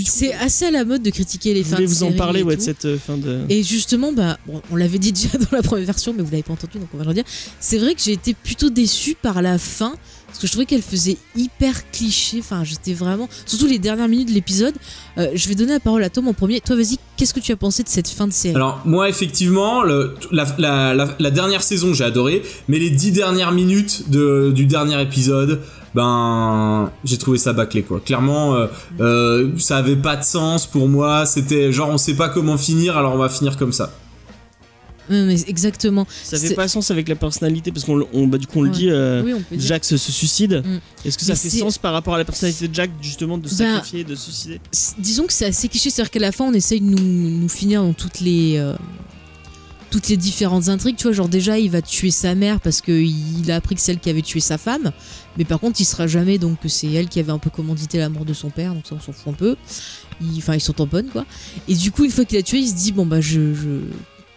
c'est- 0.06 0.34
assez 0.34 0.66
à 0.66 0.72
la 0.72 0.84
mode 0.84 1.02
de 1.02 1.10
critiquer 1.10 1.54
les 1.54 1.64
je 1.64 1.70
fins 1.70 1.80
de 1.80 1.86
vous 1.86 2.04
en 2.04 2.12
parler 2.12 2.44
ouais, 2.44 2.58
de 2.58 2.62
cette 2.62 2.86
euh, 2.86 2.98
fin 2.98 3.18
de 3.18 3.46
Et 3.50 3.64
justement, 3.64 4.12
bah, 4.12 4.38
bon, 4.46 4.62
on 4.72 4.76
l'avait 4.76 5.00
dit 5.00 5.14
déjà 5.14 5.30
dans 5.38 5.48
la 5.52 5.62
première 5.62 5.86
version, 5.86 6.14
mais 6.14 6.24
vous 6.24 6.32
l'avez 6.32 6.44
pas 6.44 6.54
entendu, 6.54 6.78
donc 6.78 6.90
on 6.94 6.98
va 6.98 7.04
le 7.04 7.10
redire. 7.10 7.24
C'est 7.60 7.78
vrai 7.78 7.96
que 7.96 8.02
j'ai 8.02 8.14
été 8.14 8.34
plutôt 8.34 8.70
déçue 8.70 9.16
par 9.22 9.42
la 9.42 9.58
fin, 9.58 9.96
parce 10.28 10.40
que 10.40 10.48
je 10.48 10.52
trouvais 10.52 10.66
qu'elle 10.66 10.82
faisait 10.82 11.18
hyper 11.36 11.90
cliché. 11.92 12.40
Enfin, 12.40 12.64
j'étais 12.64 12.94
vraiment. 12.94 13.30
Surtout 13.46 13.68
les 13.68 13.80
dernières 13.80 14.08
minutes 14.08 14.30
de 14.30 14.34
l'épisode. 14.34 14.74
Euh, 15.18 15.30
je 15.34 15.48
vais 15.48 15.56
donner 15.56 15.74
la 15.74 15.80
parole 15.80 16.04
à 16.04 16.10
Tom 16.10 16.28
en 16.28 16.34
premier. 16.34 16.60
Toi, 16.62 16.76
vas-y, 16.76 16.98
qu'est-ce 17.18 17.34
que 17.34 17.40
tu 17.40 17.52
as 17.52 17.56
pensé 17.56 17.84
de 17.84 17.90
cette 17.90 18.08
fin 18.08 18.28
de 18.28 18.34
série? 18.34 18.56
Alors, 18.56 18.82
moi, 18.86 19.08
effectivement, 19.08 19.84
la, 19.84 21.32
dernière 21.32 21.64
saison, 21.64 21.94
j'ai 21.94 22.04
adoré, 22.04 22.44
mais 22.68 22.80
les 22.80 22.90
dix 22.90 23.12
dernières 23.12 23.52
minutes 23.52 24.10
du 24.10 24.66
dernier 24.66 25.02
épisode, 25.02 25.62
ben, 25.96 26.92
j'ai 27.06 27.18
trouvé 27.18 27.38
ça 27.38 27.54
bâclé, 27.54 27.84
quoi. 27.84 28.02
Clairement, 28.02 28.56
euh, 28.56 28.68
euh, 29.00 29.52
ça 29.58 29.78
avait 29.78 29.96
pas 29.96 30.18
de 30.18 30.24
sens 30.24 30.68
pour 30.68 30.90
moi. 30.90 31.26
C'était 31.26 31.72
genre, 31.72 31.90
on 31.90 31.98
sait 31.98 32.16
pas 32.16 32.28
comment 32.28 32.58
finir, 32.58 32.98
alors 32.98 33.14
on 33.14 33.18
va 33.18 33.30
finir 33.30 33.56
comme 33.56 33.72
ça. 33.72 33.94
Mais 35.10 35.36
Exactement. 35.48 36.07
ça 36.23 36.38
fait 36.38 36.53
pas 36.56 36.68
sens 36.68 36.91
avec 36.91 37.07
la 37.07 37.15
personnalité 37.15 37.72
parce 37.72 37.86
qu'on 37.86 38.06
on, 38.14 38.27
bah, 38.27 38.38
du 38.38 38.48
coup 38.48 38.60
on 38.60 38.64
le 38.64 38.69
dit 38.69 38.90
euh, 38.90 39.23
oui, 39.23 39.34
on 39.34 39.41
peut 39.41 39.56
dire. 39.56 39.68
Jack 39.68 39.86
se, 39.86 39.98
suicide 39.98 40.64
Mm. 40.65 40.80
est-ce 41.07 41.18
que 41.18 41.26
ça 41.26 41.36
fait 41.36 41.49
sens 41.49 41.77
par 41.77 41.94
rapport 41.94 42.15
à 42.15 42.18
la 42.18 42.26
personnalité 42.26 42.68
de 42.68 42.73
Jack 42.73 42.90
justement 43.02 43.38
de 43.38 43.44
Bah, 43.48 43.56
sacrifier 43.56 44.03
de 44.03 44.15
suicider? 44.15 44.60
disons 44.98 45.26
que 45.27 45.34
c'est 45.34 45.45
assez 45.45 45.68
cliché, 45.68 45.90
c'est-à-dire 45.90 46.11
qu'à 46.11 46.19
la 46.19 46.32
fin 46.32 46.45
on 46.45 46.53
essaye 46.53 46.82
de 46.82 46.86
nous, 46.86 46.98
nous 47.40 47.49
finir 47.49 47.82
dans 47.84 47.94
toutes 47.94 48.19
les 48.19 48.57
euh, 48.57 48.76
toutes 49.91 50.10
les 50.10 50.18
différentes 50.18 50.68
intrigues, 50.68 50.98
tu 50.98 51.03
vois, 51.03 51.14
genre 51.14 51.30
déjà 51.30 51.57
il 51.57 51.69
va 51.72 51.82
tuer 51.82 52.11
sa 52.11 52.36
mère 52.36 52.60
parce 52.60 52.82
qu'il 52.82 53.49
a 53.49 53.56
appris 53.56 53.76
que 53.76 53.82
c'est 53.82 53.91
elle 53.94 53.99
qui 53.99 54.10
avait 54.10 54.22
tué 54.23 54.40
sa 54.41 54.57
femme, 54.57 54.91
mais 55.38 55.45
par 55.45 55.60
contre 55.60 55.80
il 55.80 55.86
sera 55.86 56.06
jamais 56.07 56.38
donc 56.38 56.60
que 56.60 56.68
c'est 56.68 56.91
elle 56.91 57.07
qui 57.07 57.19
avait 57.19 57.32
un 57.32 57.38
peu 57.40 57.49
commandité 57.49 57.98
la 57.98 58.10
mort 58.10 58.26
de 58.26 58.34
son 58.34 58.49
père, 58.49 58.73
donc 58.73 58.86
ça 58.88 58.95
on 58.95 58.99
s'en 58.99 59.14
fout 59.14 59.27
un 59.34 59.38
peu. 59.38 59.56
Enfin 60.38 60.56
ils 60.56 60.61
sont 60.61 60.73
tamponnes 60.73 61.07
quoi. 61.07 61.26
Et 61.68 61.76
du 61.76 61.91
coup 61.91 62.03
une 62.03 62.11
fois 62.11 62.26
qu'il 62.26 62.38
a 62.38 62.44
tué, 62.44 62.57
il 62.60 62.68
se 62.68 62.73
dit 62.76 62.91
bon 62.91 63.06
bah 63.06 63.22
je, 63.22 63.53
je... 63.53 63.68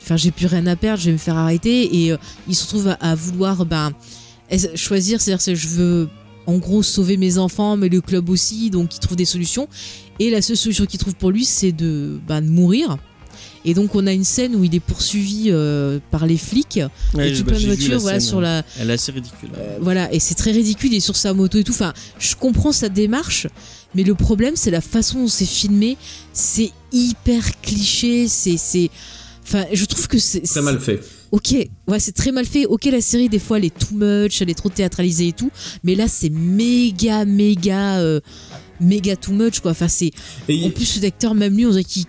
enfin 0.08 0.16
j'ai 0.16 0.30
plus 0.30 0.46
rien 0.46 0.66
à 0.66 0.74
perdre, 0.74 1.00
je 1.00 1.06
vais 1.06 1.12
me 1.12 1.18
faire 1.18 1.36
arrêter 1.36 2.02
et 2.04 2.12
euh, 2.12 2.16
il 2.48 2.54
se 2.56 2.64
retrouve 2.64 2.88
à, 2.88 2.94
à 2.94 3.14
vouloir 3.14 3.66
ben 3.66 3.92
choisir, 4.74 5.20
c'est-à-dire 5.20 5.42
c'est 5.42 5.54
je 5.54 5.68
veux 5.68 6.08
en 6.46 6.56
gros 6.56 6.82
sauver 6.82 7.18
mes 7.18 7.36
enfants, 7.36 7.76
mais 7.76 7.90
le 7.90 8.00
club 8.00 8.30
aussi, 8.30 8.70
donc 8.70 8.96
il 8.96 9.00
trouve 9.00 9.16
des 9.18 9.26
solutions. 9.26 9.68
Et 10.18 10.30
la 10.30 10.40
seule 10.40 10.56
solution 10.56 10.86
qu'il 10.86 10.98
trouve 10.98 11.14
pour 11.14 11.30
lui, 11.30 11.44
c'est 11.44 11.72
de, 11.72 12.18
bah, 12.26 12.40
de 12.40 12.48
mourir. 12.48 12.96
Et 13.66 13.74
donc 13.74 13.94
on 13.94 14.06
a 14.06 14.12
une 14.12 14.24
scène 14.24 14.56
où 14.56 14.64
il 14.64 14.74
est 14.74 14.80
poursuivi 14.80 15.48
euh, 15.48 15.98
par 16.10 16.26
les 16.26 16.38
flics, 16.38 16.80
Ouais, 17.12 17.28
et 17.30 17.34
tout 17.34 17.44
bah, 17.44 17.50
plein 17.52 17.60
de 17.60 17.66
la 17.66 17.74
voitures, 17.74 17.98
voilà, 18.00 18.18
scène, 18.20 18.28
sur 18.28 18.40
la, 18.40 18.62
Elle 18.80 18.88
est 18.88 18.94
assez 18.94 19.12
ridicule. 19.12 19.50
euh, 19.58 19.76
voilà, 19.82 20.10
et 20.12 20.18
c'est 20.20 20.34
très 20.36 20.52
ridicule, 20.52 20.90
il 20.94 20.96
est 20.96 21.00
sur 21.00 21.16
sa 21.16 21.34
moto 21.34 21.58
et 21.58 21.64
tout. 21.64 21.72
Enfin, 21.72 21.92
je 22.18 22.34
comprends 22.34 22.72
sa 22.72 22.88
démarche, 22.88 23.46
mais 23.94 24.02
le 24.04 24.14
problème, 24.14 24.56
c'est 24.56 24.70
la 24.70 24.80
façon 24.80 25.20
dont 25.20 25.28
c'est 25.28 25.44
filmé. 25.44 25.98
C'est 26.32 26.70
hyper 26.92 27.60
cliché, 27.60 28.26
c'est. 28.26 28.56
c'est- 28.56 28.90
Enfin, 29.48 29.64
je 29.72 29.84
trouve 29.86 30.06
que 30.08 30.18
c'est. 30.18 30.40
Très 30.42 30.60
mal 30.60 30.78
fait. 30.78 31.00
Ok, 31.30 31.54
ouais, 31.88 32.00
c'est 32.00 32.12
très 32.12 32.32
mal 32.32 32.44
fait. 32.44 32.66
Ok, 32.66 32.84
la 32.84 33.00
série, 33.00 33.28
des 33.30 33.38
fois, 33.38 33.56
elle 33.58 33.64
est 33.64 33.78
too 33.78 33.94
much, 33.94 34.42
elle 34.42 34.50
est 34.50 34.54
trop 34.54 34.68
théâtralisée 34.68 35.28
et 35.28 35.32
tout. 35.32 35.50
Mais 35.84 35.94
là, 35.94 36.06
c'est 36.06 36.28
méga, 36.30 37.24
méga, 37.24 37.98
euh, 38.00 38.20
méga 38.80 39.16
too 39.16 39.32
much, 39.32 39.60
quoi. 39.60 39.70
Enfin, 39.70 39.88
c'est. 39.88 40.10
En 40.50 40.70
plus, 40.70 40.84
cet 40.84 41.04
acteur, 41.04 41.34
même 41.34 41.56
lui, 41.56 41.64
on 41.66 41.70
dirait 41.70 41.84
qu'il- 41.84 42.04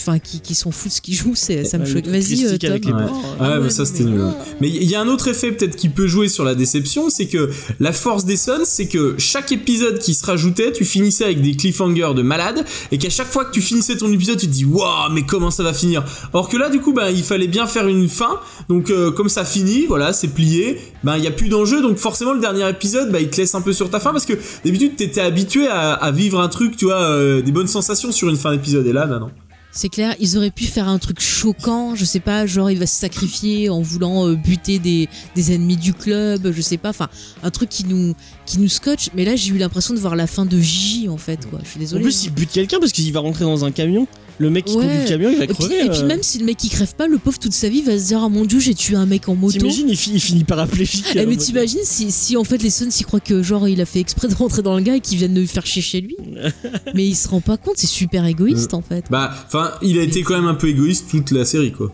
Enfin, 0.00 0.18
qui, 0.18 0.40
qui 0.40 0.54
s'en 0.54 0.70
fout 0.70 0.88
de 0.90 0.96
ce 0.96 1.00
qu'il 1.00 1.14
joue, 1.14 1.32
c'est, 1.34 1.64
ça 1.64 1.78
me 1.78 1.84
choque. 1.84 2.06
Vas-y, 2.06 2.44
euh, 2.46 2.56
Tom. 2.58 2.70
avec 2.70 2.84
les 2.84 2.92
Ouais. 2.92 3.02
bords, 3.02 3.36
Ah 3.40 3.42
ouais, 3.50 3.56
ouais, 3.56 3.60
mais 3.64 3.70
ça 3.70 3.84
c'était 3.84 4.04
mais- 4.04 4.10
nul. 4.12 4.22
Mais 4.60 4.68
il 4.68 4.84
y 4.84 4.94
a 4.94 5.00
un 5.00 5.08
autre 5.08 5.28
effet 5.28 5.52
peut-être 5.52 5.76
qui 5.76 5.88
peut 5.88 6.06
jouer 6.06 6.28
sur 6.28 6.44
la 6.44 6.54
déception, 6.54 7.10
c'est 7.10 7.26
que 7.26 7.50
la 7.80 7.92
force 7.92 8.24
des 8.24 8.36
Suns, 8.36 8.64
c'est 8.64 8.86
que 8.88 9.14
chaque 9.18 9.52
épisode 9.52 9.98
qui 9.98 10.14
se 10.14 10.24
rajoutait, 10.24 10.72
tu 10.72 10.84
finissais 10.84 11.24
avec 11.24 11.42
des 11.42 11.54
cliffhangers 11.56 12.14
de 12.14 12.22
malade, 12.22 12.64
et 12.92 12.98
qu'à 12.98 13.10
chaque 13.10 13.28
fois 13.30 13.44
que 13.44 13.52
tu 13.52 13.60
finissais 13.60 13.96
ton 13.96 14.10
épisode, 14.12 14.38
tu 14.38 14.46
te 14.46 14.52
dis 14.52 14.64
waouh, 14.64 15.10
mais 15.12 15.22
comment 15.24 15.50
ça 15.50 15.62
va 15.62 15.72
finir? 15.72 16.04
Or 16.32 16.48
que 16.48 16.56
là, 16.56 16.70
du 16.70 16.80
coup, 16.80 16.92
ben 16.92 17.08
il 17.10 17.22
fallait 17.22 17.48
bien 17.48 17.66
faire 17.66 17.88
une 17.88 18.08
fin, 18.08 18.38
donc 18.68 18.90
euh, 18.90 19.10
comme 19.10 19.28
ça 19.28 19.44
finit, 19.44 19.86
voilà, 19.86 20.12
c'est 20.12 20.28
plié, 20.28 20.78
ben 21.04 21.16
il 21.16 21.24
y 21.24 21.26
a 21.26 21.30
plus 21.32 21.48
d'enjeu, 21.48 21.82
donc 21.82 21.98
forcément 21.98 22.32
le 22.32 22.40
dernier 22.40 22.68
épisode, 22.68 23.10
ben 23.10 23.18
il 23.20 23.28
te 23.30 23.36
laisse 23.36 23.54
un 23.54 23.60
peu 23.60 23.72
sur 23.72 23.90
ta 23.90 24.00
fin 24.00 24.12
parce 24.12 24.26
que 24.26 24.34
d'habitude 24.64 24.96
t'étais 24.96 25.20
habitué 25.20 25.66
à, 25.68 25.92
à 25.92 26.10
vivre 26.10 26.40
un 26.40 26.48
truc, 26.48 26.76
tu 26.76 26.84
vois, 26.86 27.00
euh, 27.02 27.42
des 27.42 27.52
bonnes 27.52 27.66
sensations 27.68 28.12
sur 28.12 28.28
une 28.28 28.36
fin 28.36 28.52
d'épisode, 28.52 28.86
et 28.86 28.92
là, 28.92 29.06
ben 29.06 29.18
non. 29.18 29.30
C'est 29.70 29.90
clair, 29.90 30.16
ils 30.18 30.36
auraient 30.36 30.50
pu 30.50 30.64
faire 30.64 30.88
un 30.88 30.98
truc 30.98 31.20
choquant, 31.20 31.94
je 31.94 32.04
sais 32.04 32.20
pas, 32.20 32.46
genre 32.46 32.70
il 32.70 32.78
va 32.78 32.86
se 32.86 32.98
sacrifier 32.98 33.68
en 33.68 33.80
voulant 33.80 34.26
euh, 34.26 34.34
buter 34.34 34.78
des, 34.78 35.08
des 35.36 35.52
ennemis 35.52 35.76
du 35.76 35.92
club, 35.92 36.50
je 36.52 36.60
sais 36.62 36.78
pas, 36.78 36.88
enfin 36.88 37.08
un 37.42 37.50
truc 37.50 37.68
qui 37.68 37.84
nous 37.84 38.14
qui 38.46 38.58
nous 38.58 38.68
scotche. 38.68 39.10
Mais 39.14 39.24
là 39.24 39.36
j'ai 39.36 39.50
eu 39.52 39.58
l'impression 39.58 39.94
de 39.94 39.98
voir 40.00 40.16
la 40.16 40.26
fin 40.26 40.46
de 40.46 40.58
Gigi 40.58 41.08
en 41.08 41.18
fait, 41.18 41.48
quoi. 41.48 41.60
Je 41.62 41.68
suis 41.68 41.76
En 41.78 41.80
désolée. 41.80 42.02
plus, 42.02 42.16
hein. 42.16 42.22
il 42.26 42.32
bute 42.32 42.50
quelqu'un 42.50 42.80
parce 42.80 42.92
qu'il 42.92 43.12
va 43.12 43.20
rentrer 43.20 43.44
dans 43.44 43.64
un 43.64 43.70
camion. 43.70 44.08
Le 44.40 44.50
mec 44.50 44.66
qui 44.66 44.76
Ouais. 44.76 44.84
conduit 44.84 44.98
le 45.02 45.08
camion, 45.08 45.30
il 45.30 45.36
va 45.36 45.44
et, 45.44 45.48
puis, 45.48 45.64
et 45.64 45.88
puis 45.88 45.98
euh. 46.00 46.06
même 46.06 46.22
si 46.22 46.38
le 46.38 46.44
mec 46.44 46.62
il 46.62 46.70
crève 46.70 46.94
pas, 46.94 47.08
le 47.08 47.18
pauvre 47.18 47.38
toute 47.38 47.52
sa 47.52 47.68
vie 47.68 47.82
va 47.82 47.98
se 47.98 48.06
dire 48.06 48.22
ah 48.22 48.28
mon 48.28 48.44
dieu 48.44 48.60
j'ai 48.60 48.74
tué 48.74 48.94
un 48.94 49.06
mec 49.06 49.28
en 49.28 49.34
moto. 49.34 49.58
T'imagines, 49.58 49.88
il, 49.88 50.14
il 50.14 50.20
finit 50.20 50.44
paraplégique. 50.44 51.06
Eh, 51.14 51.18
euh, 51.18 51.26
mais 51.28 51.36
t'imagines 51.36 51.80
si, 51.82 52.12
si 52.12 52.36
en 52.36 52.44
fait 52.44 52.62
les 52.62 52.70
Suns 52.70 52.88
ils 53.00 53.04
croient 53.04 53.18
que 53.20 53.42
genre 53.42 53.66
il 53.68 53.80
a 53.80 53.84
fait 53.84 53.98
exprès 54.00 54.28
de 54.28 54.34
rentrer 54.34 54.62
dans 54.62 54.76
le 54.76 54.82
gars 54.82 54.94
et 54.96 55.00
qu'ils 55.00 55.18
viennent 55.18 55.34
de 55.34 55.40
le 55.40 55.46
faire 55.46 55.66
chier 55.66 55.82
chez 55.82 56.00
lui 56.00 56.16
Mais 56.94 57.06
il 57.06 57.16
se 57.16 57.26
rend 57.28 57.40
pas 57.40 57.56
compte, 57.56 57.74
c'est 57.78 57.86
super 57.88 58.24
égoïste 58.26 58.74
en 58.74 58.82
fait. 58.82 59.04
Bah, 59.10 59.32
enfin, 59.46 59.72
il 59.82 59.98
a 59.98 60.02
été 60.02 60.22
quand 60.22 60.34
même 60.34 60.46
un 60.48 60.54
peu 60.54 60.68
égoïste 60.68 61.06
toute 61.10 61.30
la 61.32 61.44
série, 61.44 61.72
quoi. 61.72 61.92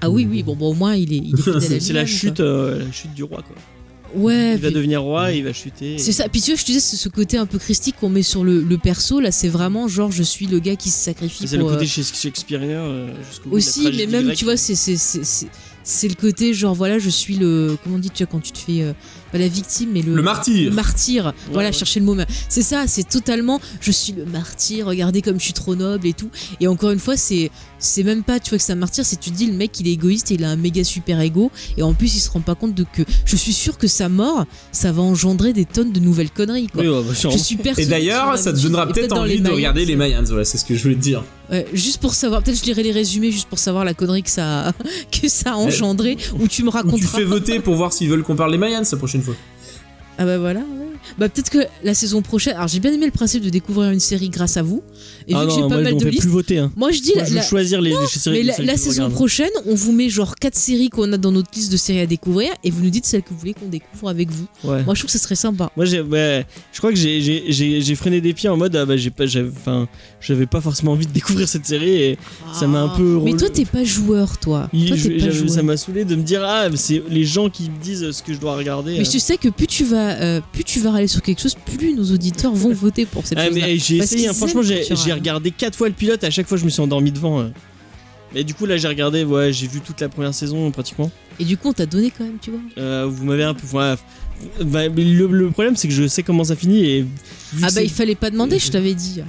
Ah 0.00 0.10
oui 0.10 0.26
oui 0.30 0.42
bon, 0.42 0.54
bon 0.56 0.70
au 0.70 0.74
moins 0.74 0.94
il 0.94 1.12
est, 1.12 1.16
il 1.18 1.34
C'est 1.80 1.92
la 1.92 2.06
chute, 2.06 2.40
euh, 2.40 2.84
la 2.86 2.92
chute 2.92 3.14
du 3.14 3.22
roi, 3.22 3.42
quoi. 3.46 3.56
Ouais. 4.14 4.54
Il 4.54 4.60
va 4.60 4.70
devenir 4.70 5.02
roi, 5.02 5.32
il 5.32 5.44
va 5.44 5.52
chuter. 5.52 5.98
C'est 5.98 6.12
ça. 6.12 6.28
Puis 6.28 6.40
tu 6.40 6.50
vois, 6.52 6.56
je 6.58 6.62
te 6.62 6.66
disais, 6.68 6.80
c'est 6.80 6.96
ce 6.96 7.08
côté 7.08 7.36
un 7.36 7.46
peu 7.46 7.58
christique 7.58 7.96
qu'on 8.00 8.08
met 8.08 8.22
sur 8.22 8.44
le, 8.44 8.60
le 8.62 8.78
perso. 8.78 9.20
Là, 9.20 9.30
c'est 9.32 9.48
vraiment 9.48 9.88
genre, 9.88 10.12
je 10.12 10.22
suis 10.22 10.46
le 10.46 10.58
gars 10.58 10.76
qui 10.76 10.90
se 10.90 10.98
sacrifie 10.98 11.46
C'est 11.48 11.56
le 11.56 11.64
côté 11.64 11.84
euh, 11.84 12.02
shakespearien 12.14 12.80
euh, 12.80 13.08
jusqu'au 13.28 13.50
bout 13.50 13.56
de 13.58 13.62
la 13.62 13.66
aussi, 13.68 13.90
mais 13.96 14.06
même, 14.06 14.24
grecque. 14.26 14.38
tu 14.38 14.44
vois, 14.44 14.56
c'est 14.56 14.74
c'est- 14.74 14.96
c'est- 14.96 15.24
c'est- 15.24 15.48
c'est 15.82 16.08
le 16.08 16.14
côté 16.14 16.52
genre, 16.54 16.74
voilà, 16.74 16.98
je 16.98 17.08
suis 17.10 17.36
le. 17.36 17.76
Comment 17.84 17.96
on 17.96 17.98
dit, 17.98 18.10
tu 18.10 18.24
vois, 18.24 18.30
quand 18.32 18.40
tu 18.40 18.52
te 18.52 18.58
fais. 18.58 18.82
euh, 18.82 18.92
pas 19.32 19.38
la 19.38 19.48
victime, 19.48 19.90
mais 19.92 20.02
le. 20.02 20.14
Le 20.14 20.22
martyr. 20.22 20.70
le 20.70 20.74
martyr. 20.76 21.32
voilà, 21.52 21.68
ouais. 21.68 21.72
chercher 21.72 22.00
le 22.00 22.06
mot. 22.06 22.16
C'est 22.48 22.62
ça, 22.62 22.84
c'est 22.86 23.08
totalement. 23.08 23.60
Je 23.80 23.90
suis 23.90 24.12
le 24.12 24.24
martyr, 24.24 24.86
regardez 24.86 25.22
comme 25.22 25.38
je 25.38 25.44
suis 25.44 25.52
trop 25.52 25.74
noble 25.74 26.06
et 26.06 26.12
tout. 26.12 26.30
Et 26.60 26.66
encore 26.66 26.90
une 26.90 26.98
fois, 26.98 27.16
c'est 27.16 27.50
c'est 27.78 28.02
même 28.02 28.22
pas, 28.22 28.40
tu 28.40 28.50
vois, 28.50 28.58
que 28.58 28.64
c'est 28.64 28.72
un 28.72 28.76
martyr, 28.76 29.04
c'est 29.04 29.20
tu 29.20 29.30
te 29.30 29.36
dis, 29.36 29.46
le 29.46 29.52
mec, 29.52 29.78
il 29.80 29.88
est 29.88 29.92
égoïste 29.92 30.30
et 30.30 30.34
il 30.34 30.44
a 30.44 30.50
un 30.50 30.56
méga 30.56 30.82
super 30.84 31.20
ego. 31.20 31.50
Et 31.76 31.82
en 31.82 31.94
plus, 31.94 32.14
il 32.16 32.20
se 32.20 32.30
rend 32.30 32.40
pas 32.40 32.54
compte 32.54 32.74
de 32.74 32.84
que. 32.84 33.02
Je 33.24 33.36
suis 33.36 33.52
sûr 33.52 33.78
que 33.78 33.86
sa 33.86 34.08
mort, 34.08 34.46
ça 34.72 34.92
va 34.92 35.02
engendrer 35.02 35.52
des 35.52 35.64
tonnes 35.64 35.92
de 35.92 36.00
nouvelles 36.00 36.30
conneries, 36.30 36.68
quoi. 36.68 36.82
Oui, 36.82 36.88
ouais, 36.88 37.02
bah, 37.02 37.30
Je 37.30 37.38
suis 37.38 37.58
Et 37.78 37.86
d'ailleurs, 37.86 38.38
ça 38.38 38.52
te 38.52 38.60
donnera 38.60 38.86
peut-être 38.86 39.10
dans 39.10 39.22
envie 39.22 39.36
les 39.36 39.40
de 39.40 39.50
regarder 39.50 39.80
Mayans. 39.80 39.88
les 39.88 39.96
Mayans, 39.96 40.24
voilà, 40.28 40.44
c'est 40.44 40.58
ce 40.58 40.64
que 40.64 40.74
je 40.74 40.82
voulais 40.82 40.94
te 40.94 41.00
dire. 41.00 41.22
Ouais, 41.50 41.66
juste 41.72 42.00
pour 42.00 42.14
savoir, 42.14 42.42
peut-être 42.42 42.58
je 42.58 42.64
lirai 42.64 42.82
les 42.82 42.90
résumés 42.92 43.30
juste 43.30 43.48
pour 43.48 43.58
savoir 43.60 43.84
la 43.84 43.94
connerie 43.94 44.22
que 44.24 44.30
ça 44.30 44.68
a, 44.68 44.72
que 45.12 45.28
ça 45.28 45.52
a 45.52 45.56
engendré, 45.56 46.16
ou 46.40 46.48
tu 46.48 46.62
me 46.62 46.68
Ou 46.68 46.72
tu 46.72 46.76
raconteras. 46.76 47.18
fais 47.18 47.24
voter 47.24 47.60
pour 47.60 47.76
voir 47.76 47.92
s'ils 47.92 48.08
veulent 48.08 48.24
qu'on 48.24 48.34
parle 48.34 48.50
des 48.52 48.58
Mayans 48.58 48.82
la 48.90 48.98
prochaine 48.98 49.15
Ah 50.18 50.24
bah 50.24 50.38
voilà. 50.38 50.60
Bah 51.18 51.28
peut-être 51.28 51.50
que 51.50 51.58
la 51.84 51.94
saison 51.94 52.22
prochaine. 52.22 52.54
Alors 52.54 52.68
j'ai 52.68 52.80
bien 52.80 52.92
aimé 52.92 53.06
le 53.06 53.12
principe 53.12 53.42
de 53.44 53.50
découvrir 53.50 53.90
une 53.90 54.00
série 54.00 54.28
grâce 54.28 54.56
à 54.56 54.62
vous. 54.62 54.82
Et 55.28 55.34
Ah 55.34 55.42
vu 55.42 55.48
que 55.48 55.54
j'ai 55.54 55.60
non, 55.62 55.68
pas 55.68 55.80
mal 55.80 55.96
de 55.96 56.04
listes. 56.06 56.20
plus 56.22 56.28
voter. 56.30 56.58
Hein. 56.58 56.72
Moi 56.76 56.90
je 56.92 57.00
dis 57.00 57.12
Moi, 57.14 57.24
je 57.24 57.30
veux 57.30 57.36
la- 57.36 57.42
choisir 57.42 57.80
les, 57.80 57.90
les 57.90 58.06
séries 58.06 58.44
mais 58.56 58.64
la, 58.64 58.76
saison 58.76 59.04
regarde. 59.04 59.12
prochaine, 59.14 59.50
on 59.66 59.74
vous 59.74 59.92
met 59.92 60.08
genre 60.08 60.34
quatre 60.36 60.56
séries 60.56 60.90
qu'on 60.90 61.12
a 61.12 61.16
dans 61.16 61.32
notre 61.32 61.50
liste 61.54 61.70
de 61.72 61.76
séries 61.76 62.00
à 62.00 62.06
découvrir 62.06 62.50
et 62.64 62.70
vous 62.70 62.82
nous 62.82 62.90
dites 62.90 63.06
celles 63.06 63.22
que 63.22 63.30
vous 63.30 63.38
voulez 63.38 63.54
qu'on 63.54 63.68
découvre 63.68 64.08
avec 64.08 64.30
vous. 64.30 64.46
Ouais. 64.64 64.82
Moi 64.84 64.94
je 64.94 65.00
trouve 65.00 65.06
que 65.06 65.18
ça 65.18 65.18
serait 65.18 65.34
sympa. 65.36 65.70
Moi, 65.76 65.84
j'ai, 65.86 65.98
je 65.98 66.78
crois 66.78 66.90
que 66.92 66.98
j'ai, 66.98 67.94
freiné 67.94 68.20
des 68.20 68.34
pieds 68.34 68.48
en 68.48 68.56
mode, 68.56 68.74
ah 68.76 68.84
bah, 68.84 68.96
j'ai 68.96 69.10
pas, 69.10 69.26
j'avais, 69.26 69.50
enfin, 69.50 69.88
j'avais 70.20 70.46
pas 70.46 70.60
forcément 70.60 70.92
envie 70.92 71.06
de 71.06 71.12
découvrir 71.12 71.48
cette 71.48 71.66
série 71.66 71.90
et 72.02 72.18
ça 72.52 72.66
m'a 72.66 72.80
un 72.82 72.88
peu. 72.88 73.16
Ah. 73.18 73.22
Mais 73.24 73.30
rel- 73.32 73.40
toi 73.40 73.48
t'es 73.50 73.64
pas 73.64 73.84
joueur 73.84 74.38
toi. 74.38 74.68
Il- 74.72 74.86
toi 74.86 74.96
je- 74.96 75.08
t'es 75.08 75.16
pas 75.18 75.30
j'avais- 75.30 75.48
ça 75.48 75.62
m'a 75.62 75.76
saoulé 75.76 76.04
de 76.04 76.14
me 76.16 76.22
dire, 76.22 76.42
ah, 76.44 76.68
mais 76.68 76.76
c'est 76.76 77.02
les 77.08 77.24
gens 77.24 77.48
qui 77.50 77.64
me 77.70 77.78
disent 77.82 78.10
ce 78.10 78.22
que 78.22 78.32
je 78.32 78.38
dois 78.38 78.56
regarder. 78.56 78.94
Mais 78.98 79.06
euh. 79.06 79.10
tu 79.10 79.18
sais 79.20 79.36
que 79.36 79.48
plus 79.48 79.66
tu 79.66 79.84
vas, 79.84 80.12
euh, 80.20 80.40
plus 80.52 80.64
tu 80.64 80.80
vas 80.80 80.85
râler 80.88 81.06
sur 81.08 81.22
quelque 81.22 81.40
chose, 81.40 81.54
plus 81.76 81.94
nos 81.94 82.04
auditeurs 82.12 82.52
vont 82.54 82.72
voter 82.72 83.06
pour 83.06 83.26
cette 83.26 83.38
Ah, 83.38 83.46
chose. 83.46 83.54
mais 83.54 83.78
j'ai 83.78 83.96
essayé, 83.98 84.28
hein, 84.28 84.32
franchement, 84.32 84.62
j'ai, 84.62 85.12
regardé 85.12 85.50
quatre 85.50 85.76
fois 85.76 85.88
le 85.88 85.94
pilote, 85.94 86.22
à 86.24 86.30
chaque 86.30 86.46
fois 86.48 86.56
je 86.58 86.64
me 86.64 86.70
suis 86.70 86.80
endormi 86.80 87.12
devant. 87.12 87.40
euh. 87.40 87.48
Mais 88.34 88.44
du 88.44 88.54
coup, 88.54 88.66
là, 88.66 88.76
j'ai 88.76 88.88
regardé, 88.88 89.24
ouais, 89.24 89.52
j'ai 89.52 89.66
vu 89.68 89.80
toute 89.80 90.00
la 90.00 90.08
première 90.08 90.34
saison 90.34 90.70
pratiquement. 90.70 91.10
Et 91.38 91.44
du 91.44 91.56
coup 91.56 91.68
on 91.68 91.72
t'a 91.72 91.86
donné 91.86 92.10
quand 92.16 92.24
même, 92.24 92.38
tu 92.40 92.50
vois. 92.50 92.60
Euh, 92.78 93.06
vous 93.08 93.24
m'avez 93.24 93.44
un 93.44 93.54
peu. 93.54 93.66
ouais, 93.76 93.94
bah, 94.64 94.88
le, 94.88 95.26
le 95.26 95.50
problème, 95.50 95.76
c'est 95.76 95.88
que 95.88 95.94
je 95.94 96.06
sais 96.06 96.22
comment 96.22 96.44
ça 96.44 96.56
finit 96.56 96.84
et. 96.84 97.06
Ah 97.62 97.68
bah 97.74 97.82
il 97.82 97.90
fallait 97.90 98.14
pas 98.14 98.30
demander, 98.30 98.58
je 98.58 98.70
t'avais 98.70 98.94
dit. 98.94 99.20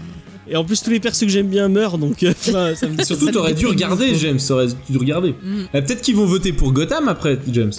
Et 0.49 0.55
en 0.55 0.63
plus, 0.63 0.81
tous 0.81 0.89
les 0.89 1.01
persos 1.01 1.19
que 1.21 1.27
j'aime 1.27 1.47
bien 1.49 1.67
meurent, 1.67 1.97
donc. 1.97 2.23
euh, 2.23 2.33
ça 2.41 2.87
me- 2.87 3.03
Surtout, 3.03 3.29
t'aurais 3.31 3.53
dû 3.53 3.65
regarder. 3.65 4.15
James, 4.15 4.39
t'aurais 4.45 4.67
dû 4.89 4.97
regarder. 4.97 5.31
Mm. 5.43 5.59
Euh, 5.75 5.81
Peut-être 5.81 6.01
qu'ils 6.01 6.15
vont 6.15 6.25
voter 6.25 6.53
pour 6.53 6.71
Gotham 6.71 7.09
après, 7.09 7.37
James. 7.51 7.73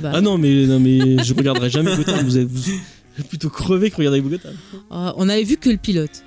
Bah, 0.00 0.12
Ah 0.14 0.20
non, 0.20 0.38
mais, 0.38 0.66
non, 0.66 0.80
mais 0.80 1.22
je 1.22 1.34
regarderai 1.34 1.70
jamais 1.70 1.94
Gotham. 1.96 2.24
Vous 2.24 2.38
êtes, 2.38 2.48
vous 2.48 2.70
êtes 3.18 3.28
plutôt 3.28 3.50
crevé 3.50 3.90
que 3.90 3.96
regarder 3.96 4.20
Gotham. 4.20 4.52
ah, 4.90 5.12
on 5.16 5.28
avait 5.28 5.44
vu 5.44 5.56
que 5.56 5.68
le 5.68 5.76
pilote. 5.76 6.22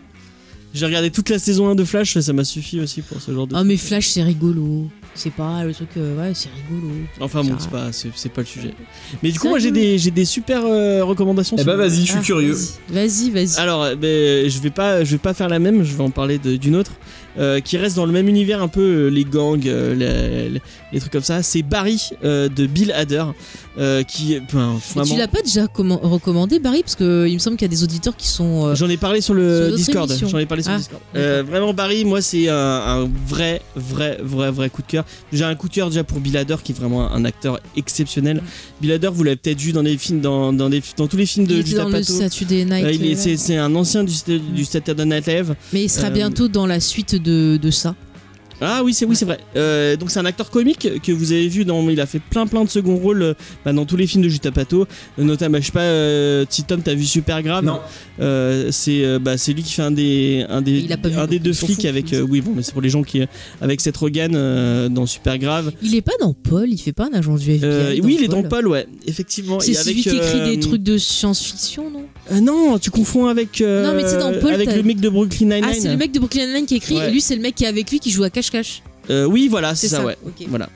J'ai 0.74 0.86
regardé 0.86 1.10
toute 1.10 1.30
la 1.30 1.40
saison 1.40 1.70
1 1.70 1.76
de 1.76 1.86
Flash, 1.86 2.20
ça 2.20 2.34
m'a 2.34 2.44
suffi 2.44 2.82
aussi 2.82 3.02
pour 3.02 3.22
ce 3.22 3.32
genre 3.34 3.48
de. 3.48 3.56
Ah 3.56 3.64
mais 3.64 3.78
Flash 3.78 4.08
c'est 4.10 4.24
rigolo. 4.24 4.90
C'est 5.14 5.32
pas 5.32 5.64
le 5.64 5.74
truc, 5.74 5.88
euh, 5.96 6.18
ouais 6.20 6.34
c'est 6.34 6.50
rigolo. 6.68 6.92
Enfin 7.22 7.46
bon, 7.46 7.56
c'est 7.58 7.70
pas, 7.70 7.94
c'est, 7.94 8.10
c'est 8.14 8.28
pas 8.28 8.42
le 8.42 8.48
sujet. 8.48 8.74
Mais 9.24 9.32
du 9.32 9.40
coup, 9.40 9.48
moi 9.48 9.60
j'ai 9.60 9.72
des, 9.72 9.98
j'ai 9.98 10.12
des 10.12 10.26
super 10.26 10.66
euh, 10.66 11.02
recommandations. 11.06 11.56
Eh 11.58 11.62
sur- 11.62 11.66
bah 11.72 11.78
vas-y, 11.78 12.02
je 12.02 12.06
suis 12.12 12.16
Ah, 12.18 12.22
curieux. 12.22 12.58
Vas-y, 12.90 13.30
vas-y. 13.30 13.58
Alors, 13.58 13.84
euh, 13.84 13.96
ben, 13.96 14.50
je 14.50 14.60
vais 14.60 14.70
pas, 14.70 15.06
je 15.06 15.12
vais 15.12 15.18
pas 15.18 15.34
faire 15.34 15.48
la 15.48 15.60
même. 15.60 15.86
Je 15.86 15.96
vais 15.96 16.04
en 16.04 16.10
parler 16.10 16.40
de- 16.40 16.58
d'une 16.58 16.76
autre 16.76 16.92
euh, 17.38 17.60
qui 17.60 17.78
reste 17.78 17.96
dans 17.96 18.06
le 18.06 18.12
même 18.12 18.28
univers, 18.28 18.62
un 18.62 18.68
peu 18.68 18.82
euh, 18.82 19.08
les 19.10 19.24
gangs, 19.26 19.68
euh, 19.68 19.94
les, 19.94 20.60
les- 20.94 21.00
trucs 21.00 21.12
comme 21.12 21.22
ça. 21.24 21.44
C'est 21.44 21.62
Barry 21.64 22.10
de 22.24 22.66
Bill 22.66 22.92
Hader, 22.92 23.26
euh, 23.78 24.04
qui, 24.04 24.38
vraiment. 24.50 24.80
tu 25.06 25.18
l'as 25.18 25.28
pas 25.28 25.42
déjà 25.42 25.66
recommandé 25.66 26.60
Barry? 26.60 26.82
Parce 26.82 26.96
que 26.96 27.26
il 27.28 27.34
me 27.34 27.40
semble 27.40 27.58
qu'il 27.58 27.66
y 27.66 27.70
a 27.72 27.76
des 27.76 27.84
auditeurs 27.84 28.16
qui 28.16 28.28
sont. 28.28 28.68
euh, 28.68 28.76
J'en 28.76 28.90
ai 28.90 28.98
parlé 28.98 29.22
sur 29.22 29.34
le 29.34 29.74
Discord. 29.76 30.10
émission. 30.10 30.28
J'en 30.28 30.38
ai 30.40 30.46
parlé 30.46 30.64
sur 30.64 30.72
Ah, 30.72 30.76
le 30.76 30.80
Discord. 30.80 31.02
Euh, 31.16 31.44
vraiment, 31.48 31.74
Barry, 31.74 32.06
moi, 32.06 32.22
c'est 32.22 32.48
un, 32.50 32.56
un 32.56 33.10
vrai, 33.28 33.62
vrai, 33.76 34.18
vrai, 34.24 34.52
vrai 34.52 34.70
coup 34.70 34.82
de 34.82 34.88
cœur. 34.88 35.06
J'ai 35.34 35.44
un 35.44 35.56
coup 35.56 35.68
de 35.70 35.74
cœur 35.74 35.90
déjà 35.90 36.04
pour 36.04 36.20
Bill 36.20 36.38
Hader, 36.38 36.56
qui 36.64 36.72
est 36.72 36.76
vraiment 36.76 37.12
un 37.12 37.26
acteur 37.26 37.60
exceptionnel. 37.76 38.42
Bill 38.82 38.92
Hader, 38.94 39.10
vous 39.14 39.24
l'avez 39.24 39.36
peut-être 39.38 39.60
vu 39.60 39.72
dans 39.72 39.82
les 39.82 39.98
films, 39.98 40.22
dans, 40.22 40.54
dans, 40.54 40.70
des- 40.70 40.82
dans 40.98 41.08
tous 41.08 41.18
les 41.18 41.26
films 41.26 41.46
de 41.48 41.56
il 41.56 41.60
était 41.62 41.76
dans 41.76 41.90
le 41.90 41.96
Apatow. 41.96 42.14
statut 42.14 42.46
des 42.46 42.66
Night. 42.66 43.18
C'est, 43.38 43.58
un 43.58 43.74
ancien 43.76 44.04
du, 44.04 44.14
du 44.54 44.66
Saturday 44.66 45.06
Night 45.06 45.26
Live. 45.28 45.56
Mais 45.74 45.84
il 45.84 45.90
sera 45.90 46.10
bientôt 46.10 46.48
dans 46.48 46.66
la 46.66 46.80
suite 46.80 47.16
de, 47.16 47.58
de 47.58 47.72
ça. 47.72 47.96
Ah 48.62 48.82
oui, 48.84 48.94
c'est 48.94 49.06
oui, 49.06 49.16
c'est 49.16 49.26
vrai. 49.26 49.40
Euh, 49.56 49.96
donc 49.98 50.12
c'est 50.12 50.20
un 50.20 50.26
acteur 50.26 50.50
comique 50.50 50.88
que 51.04 51.12
vous 51.12 51.32
avez 51.32 51.48
vu 51.48 51.66
dans. 51.66 51.88
Il 51.90 52.00
a 52.00 52.06
fait 52.06 52.20
plein 52.20 52.48
plein 52.48 52.64
de 52.64 52.70
second 52.70 52.96
rôles 52.96 53.22
euh, 53.22 53.34
bah, 53.66 53.74
dans 53.74 53.86
tous 53.86 53.98
les 53.98 54.08
films 54.08 54.24
de 54.24 54.30
Jutta 54.30 54.52
Pato. 54.52 54.88
Euh, 55.20 55.24
notamment, 55.24 55.58
je 55.60 55.66
sais 55.66 55.72
pas, 55.72 55.82
euh, 55.82 56.46
si 56.50 56.64
Tom, 56.64 56.82
t'as 56.82 56.94
vu 56.94 57.06
Super 57.06 57.42
Grave. 57.44 57.66
Non. 57.66 57.80
Euh, 58.20 58.70
c'est 58.72 59.04
euh, 59.04 59.20
bah, 59.20 59.38
c'est 59.38 59.54
lui 59.54 59.64
qui 59.64 59.74
fait 59.74 59.82
un 59.82 59.92
des 59.92 60.46
un 60.50 60.62
des 60.62 60.80
Il 60.80 60.94
a 60.94 60.98
pas 60.98 61.10
vu, 61.10 61.18
un 61.18 61.28
des 61.28 61.40
deux 61.40 61.54
flics 61.54 61.84
avec 61.86 62.14
euh, 62.14 62.22
oui 62.22 62.40
bon 62.42 62.54
mais 62.56 62.64
c'est 62.64 62.72
pour 62.72 62.82
les 62.82 62.90
gens 62.90 63.04
qui 63.04 63.22
avec 63.62 63.82
Rogen 63.96 64.34
euh, 64.36 64.90
dans 64.90 65.06
Super 65.06 65.38
Grave. 65.38 65.72
Il 65.82 65.96
est 65.96 66.02
pas 66.02 66.14
dans 66.20 66.34
Paul, 66.34 66.70
il 66.70 66.78
fait 66.78 66.94
pas 66.94 67.08
un 67.12 67.18
agent 67.18 67.36
du 67.36 67.52
FBI. 67.52 67.60
Euh, 67.64 67.96
oui, 68.04 68.18
il 68.20 68.24
est 68.26 68.28
dans 68.28 68.44
Paul. 68.44 68.68
Ouais, 68.68 68.88
effectivement. 69.08 69.60
C'est 69.60 69.74
celui 69.74 70.02
avec, 70.02 70.04
qui 70.04 70.10
écrit 70.16 70.40
euh, 70.40 70.46
des 70.52 70.60
trucs 70.60 70.84
de 70.84 70.98
science-fiction, 70.98 71.90
non? 71.90 72.04
Euh, 72.32 72.40
non, 72.40 72.80
tu 72.80 72.90
confonds 72.92 73.28
avec. 73.28 73.62
euh, 73.62 73.84
Non, 73.84 73.94
mais 73.96 74.04
tu 74.04 74.10
sais, 74.10 74.18
dans 74.18 74.34
Paul, 74.40 74.54
avec 74.54 74.74
le 74.76 74.84
mec 74.84 75.00
de 75.00 75.10
Brooklyn 75.10 75.48
Nine-Nine. 75.48 75.66
Ah, 75.70 75.74
c'est 75.80 75.90
le 75.90 75.98
mec 75.98 76.12
de 76.12 76.20
Brooklyn 76.20 76.46
Nine-Nine 76.48 76.66
qui 76.66 76.76
écrit, 76.76 76.96
Ouais. 76.96 77.08
et 77.10 77.12
lui, 77.12 77.22
c'est 77.22 77.36
le 77.36 77.42
mec 77.42 77.56
qui 77.56 77.64
est 77.64 77.68
avec 77.68 77.92
lui 77.92 78.00
qui 78.00 78.12
joue 78.12 78.24
à 78.24 78.30
cache-cache. 78.52 78.84
Euh, 79.10 79.26
oui, 79.26 79.48
voilà, 79.48 79.76
c'est 79.76 79.88
ça, 79.88 79.98
ça, 79.98 80.06
ouais. 80.06 80.18
Voilà. 80.48 80.70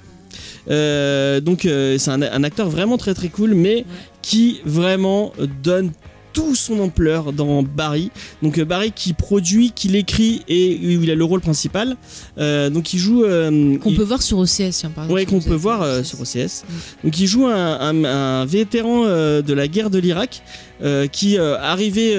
Euh, 0.69 1.39
donc 1.39 1.65
euh, 1.65 1.97
c'est 1.97 2.11
un, 2.11 2.21
un 2.21 2.43
acteur 2.43 2.69
vraiment 2.69 2.97
très 2.97 3.13
très 3.13 3.29
cool, 3.29 3.55
mais 3.55 3.85
qui 4.21 4.61
vraiment 4.65 5.33
donne 5.63 5.91
tout 6.33 6.55
son 6.55 6.79
ampleur 6.79 7.33
dans 7.33 7.63
Barry. 7.63 8.11
Donc 8.41 8.57
euh, 8.57 8.65
Barry 8.65 8.91
qui 8.91 9.13
produit, 9.13 9.71
qui 9.71 9.87
l'écrit 9.87 10.41
et 10.47 10.77
où 10.97 11.03
il 11.03 11.11
a 11.11 11.15
le 11.15 11.23
rôle 11.23 11.41
principal. 11.41 11.95
Euh, 12.37 12.69
donc 12.69 12.93
il 12.93 12.99
joue. 12.99 13.23
euh, 13.23 13.77
Qu'on 13.77 13.89
il- 13.91 13.95
peut 13.97 14.03
voir 14.03 14.21
sur 14.21 14.37
OCS, 14.39 14.69
tiens, 14.71 14.89
par 14.89 15.05
exemple. 15.05 15.11
Ouais, 15.13 15.25
qu'on 15.25 15.39
peut 15.41 15.55
voir 15.55 15.81
euh, 15.81 16.03
sur 16.03 16.19
OCS. 16.21 16.63
Donc 17.03 17.19
il 17.19 17.27
joue 17.27 17.45
un, 17.47 17.79
un- 17.79 18.03
un 18.05 18.45
vétéran 18.45 19.03
de 19.05 19.53
la 19.53 19.67
guerre 19.67 19.89
de 19.89 19.99
l'Irak 19.99 20.41
qui 21.11 21.37
arrivé 21.37 22.15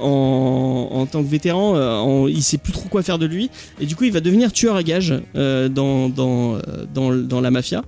en, 0.00 0.88
en 0.92 1.06
tant 1.06 1.22
que 1.22 1.28
vétéran, 1.28 1.74
en- 1.76 2.28
il 2.28 2.42
sait 2.42 2.58
plus 2.58 2.72
trop 2.72 2.88
quoi 2.88 3.02
faire 3.02 3.18
de 3.18 3.24
lui 3.26 3.50
et 3.80 3.86
du 3.86 3.96
coup 3.96 4.04
il 4.04 4.12
va 4.12 4.20
devenir 4.20 4.52
tueur 4.52 4.76
à 4.76 4.82
gages 4.82 5.14
dans, 5.34 6.08
dans, 6.10 6.58
dans, 6.94 7.14
dans 7.14 7.40
la 7.40 7.50
mafia. 7.50 7.82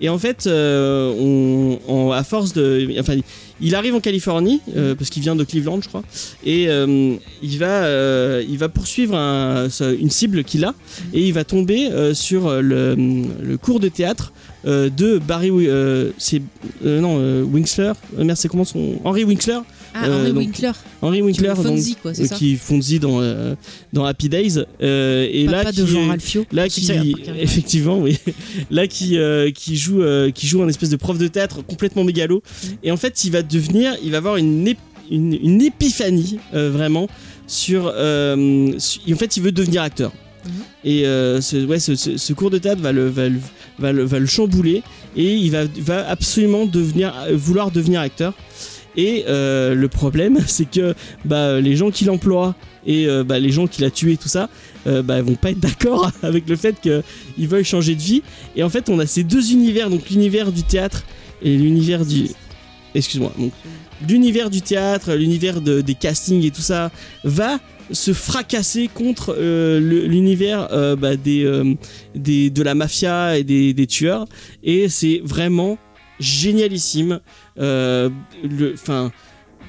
Et 0.00 0.08
en 0.10 0.18
fait, 0.18 0.46
on, 0.46 1.78
on- 1.88 2.10
à 2.12 2.22
force 2.24 2.52
de, 2.52 2.88
enfin, 3.00 3.16
il 3.62 3.74
arrive 3.74 3.94
en 3.94 4.00
Californie 4.00 4.60
euh, 4.76 4.94
parce 4.94 5.08
qu'il 5.10 5.22
vient 5.22 5.36
de 5.36 5.44
Cleveland, 5.44 5.80
je 5.82 5.88
crois, 5.88 6.02
et 6.44 6.68
euh, 6.68 7.14
il 7.42 7.58
va, 7.58 7.84
euh, 7.84 8.44
il 8.48 8.58
va 8.58 8.68
poursuivre 8.68 9.14
un- 9.16 9.68
une 10.00 10.10
cible 10.10 10.44
qu'il 10.44 10.64
a 10.64 10.74
et 11.14 11.20
il 11.26 11.32
va 11.32 11.44
tomber 11.44 11.88
sur 12.14 12.50
le, 12.60 12.94
le 13.40 13.56
cours 13.58 13.80
de 13.80 13.88
théâtre 13.88 14.32
de 14.64 15.18
Barry, 15.18 15.50
c'est 16.18 16.42
non 16.84 17.42
Winkler, 17.42 17.92
merde 18.16 18.36
c'est 18.38 18.48
comment 18.48 18.64
son 18.64 19.00
Henry 19.04 19.24
Winkler, 19.24 19.58
Ah, 19.94 20.06
Euh, 20.06 20.20
Henry 20.20 20.28
donc, 20.32 20.38
Winkler. 20.38 20.70
Henry 21.02 21.22
Winkler 21.22 21.48
Qui 21.50 21.54
donc, 21.62 21.66
Fonzie, 21.66 21.96
quoi, 22.00 22.14
c'est 22.14 22.22
euh, 22.22 22.26
ça 22.26 22.36
qui 22.36 22.56
Fonzie 22.56 22.98
dans 22.98 23.20
euh, 23.20 23.54
dans 23.92 24.04
Happy 24.04 24.28
Days 24.28 24.58
euh, 24.82 25.28
et 25.30 25.44
Papa 25.46 25.64
là 25.64 25.72
de 25.72 25.82
qui 25.84 25.90
Jean 25.90 26.08
Ralphio. 26.08 26.44
Là 26.52 26.68
Qui 26.68 26.80
qui, 26.80 26.92
effectivement, 27.38 27.98
oui. 27.98 28.16
Là 28.70 28.86
qui 28.86 29.18
euh, 29.18 29.50
qui 29.50 29.76
joue 29.76 30.02
euh, 30.02 30.30
qui 30.30 30.46
joue 30.46 30.62
un 30.62 30.68
espèce 30.68 30.90
de 30.90 30.96
prof 30.96 31.18
de 31.18 31.28
théâtre 31.28 31.62
complètement 31.64 32.04
mégalo. 32.04 32.42
Mm. 32.42 32.66
Et 32.84 32.90
en 32.92 32.96
fait, 32.96 33.24
il 33.24 33.32
va 33.32 33.42
devenir, 33.42 33.94
il 34.02 34.10
va 34.12 34.18
avoir 34.18 34.36
une 34.36 34.66
ép- 34.68 34.76
une, 35.10 35.34
une 35.42 35.60
épiphanie 35.62 36.38
euh, 36.54 36.70
vraiment 36.70 37.06
sur. 37.46 37.92
euh, 37.94 38.72
su- 38.78 39.00
en 39.12 39.16
fait, 39.16 39.36
il 39.36 39.42
veut 39.42 39.52
devenir 39.52 39.82
acteur. 39.82 40.12
Mhm. 40.44 40.50
Et 40.84 41.06
euh, 41.06 41.40
ce, 41.40 41.64
ouais, 41.66 41.78
ce, 41.78 41.94
ce- 41.94 42.16
ce 42.16 42.32
cours 42.32 42.50
de 42.50 42.58
théâtre 42.58 42.80
va 42.82 42.90
le, 42.92 43.08
va 43.08 43.28
le, 43.28 43.38
va 43.78 43.92
le, 43.92 44.02
va 44.04 44.18
le 44.18 44.26
chambouler 44.26 44.82
et 45.16 45.34
il 45.34 45.50
va, 45.52 45.64
va 45.78 46.08
absolument 46.08 46.66
devenir, 46.66 47.14
vouloir 47.32 47.70
devenir 47.70 48.00
acteur. 48.00 48.34
Et 48.96 49.24
euh, 49.28 49.74
le 49.74 49.88
problème, 49.88 50.38
c'est 50.46 50.70
que 50.70 50.94
bah, 51.24 51.60
les 51.60 51.76
gens 51.76 51.90
qui 51.90 52.04
l'emploient 52.04 52.54
et 52.86 53.06
euh, 53.06 53.24
bah, 53.24 53.38
les 53.38 53.50
gens 53.50 53.66
qui 53.66 53.80
l'a 53.82 53.90
tué, 53.90 54.16
tout 54.16 54.28
ça, 54.28 54.48
euh, 54.86 55.02
bah, 55.02 55.22
vont 55.22 55.34
pas 55.36 55.50
être 55.50 55.60
d'accord 55.60 56.10
avec 56.22 56.48
le 56.48 56.56
fait 56.56 56.76
qu'ils 56.80 57.48
veulent 57.48 57.64
changer 57.64 57.94
de 57.94 58.00
vie. 58.02 58.22
Et 58.56 58.62
en 58.62 58.68
fait, 58.68 58.88
on 58.88 58.98
a 58.98 59.06
ces 59.06 59.22
deux 59.24 59.52
univers, 59.52 59.88
donc 59.90 60.10
l'univers 60.10 60.52
du 60.52 60.62
théâtre 60.62 61.04
et 61.42 61.56
l'univers 61.56 62.04
du. 62.04 62.26
Excuse-moi. 62.94 63.32
Donc, 63.38 63.52
l'univers 64.06 64.50
du 64.50 64.60
théâtre, 64.60 65.14
l'univers 65.14 65.60
de- 65.60 65.80
des 65.80 65.94
castings 65.94 66.44
et 66.44 66.50
tout 66.50 66.60
ça 66.60 66.90
va 67.24 67.58
se 67.90 68.12
fracasser 68.12 68.88
contre 68.92 69.34
euh, 69.38 69.80
le- 69.80 70.06
l'univers 70.06 70.68
euh, 70.72 70.94
bah, 70.96 71.16
des, 71.16 71.44
euh, 71.44 71.74
des, 72.14 72.50
de 72.50 72.62
la 72.62 72.74
mafia 72.74 73.38
et 73.38 73.44
des, 73.44 73.72
des 73.74 73.86
tueurs. 73.86 74.26
Et 74.62 74.88
c'est 74.88 75.20
vraiment 75.24 75.78
génialissime. 76.22 77.20
Euh, 77.58 78.08
le, 78.42 78.72
enfin, 78.74 79.10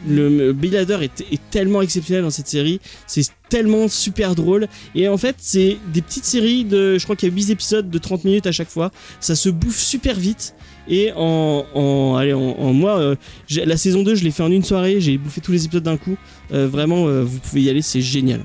le 0.08 0.52
Bill 0.54 0.76
Hader 0.76 1.00
est, 1.02 1.22
est 1.32 1.40
tellement 1.50 1.82
exceptionnel 1.82 2.24
dans 2.24 2.30
cette 2.30 2.48
série, 2.48 2.82
c'est 3.08 3.26
tellement 3.50 3.88
super 3.88 4.36
drôle. 4.36 4.68
Et 4.96 5.08
en 5.08 5.18
fait, 5.18 5.36
c'est 5.40 5.78
des 5.94 6.02
petites 6.02 6.26
séries 6.26 6.66
de, 6.66 6.98
je 6.98 7.04
crois 7.04 7.16
qu'il 7.16 7.30
y 7.30 7.32
a 7.32 7.36
8 7.36 7.50
épisodes 7.52 7.90
de 7.90 7.98
30 7.98 8.26
minutes 8.26 8.48
à 8.48 8.52
chaque 8.52 8.70
fois. 8.70 8.92
Ça 9.20 9.36
se 9.36 9.50
bouffe 9.50 9.78
super 9.80 10.16
vite. 10.20 10.56
Et 10.90 11.12
en, 11.16 11.66
en, 11.74 12.16
allez, 12.18 12.34
en, 12.34 12.42
en 12.42 12.74
moi, 12.74 13.00
euh, 13.00 13.16
la 13.50 13.78
saison 13.78 14.04
2, 14.04 14.16
je 14.16 14.24
l'ai 14.26 14.32
fait 14.32 14.44
en 14.44 14.52
une 14.52 14.64
soirée, 14.66 15.00
j'ai 15.00 15.18
bouffé 15.18 15.40
tous 15.40 15.54
les 15.54 15.64
épisodes 15.66 15.84
d'un 15.84 15.96
coup. 15.98 16.18
Euh, 16.52 16.68
vraiment, 16.68 17.08
euh, 17.08 17.24
vous 17.24 17.40
pouvez 17.40 17.62
y 17.62 17.70
aller, 17.70 17.82
c'est 17.82 18.02
génial. 18.02 18.44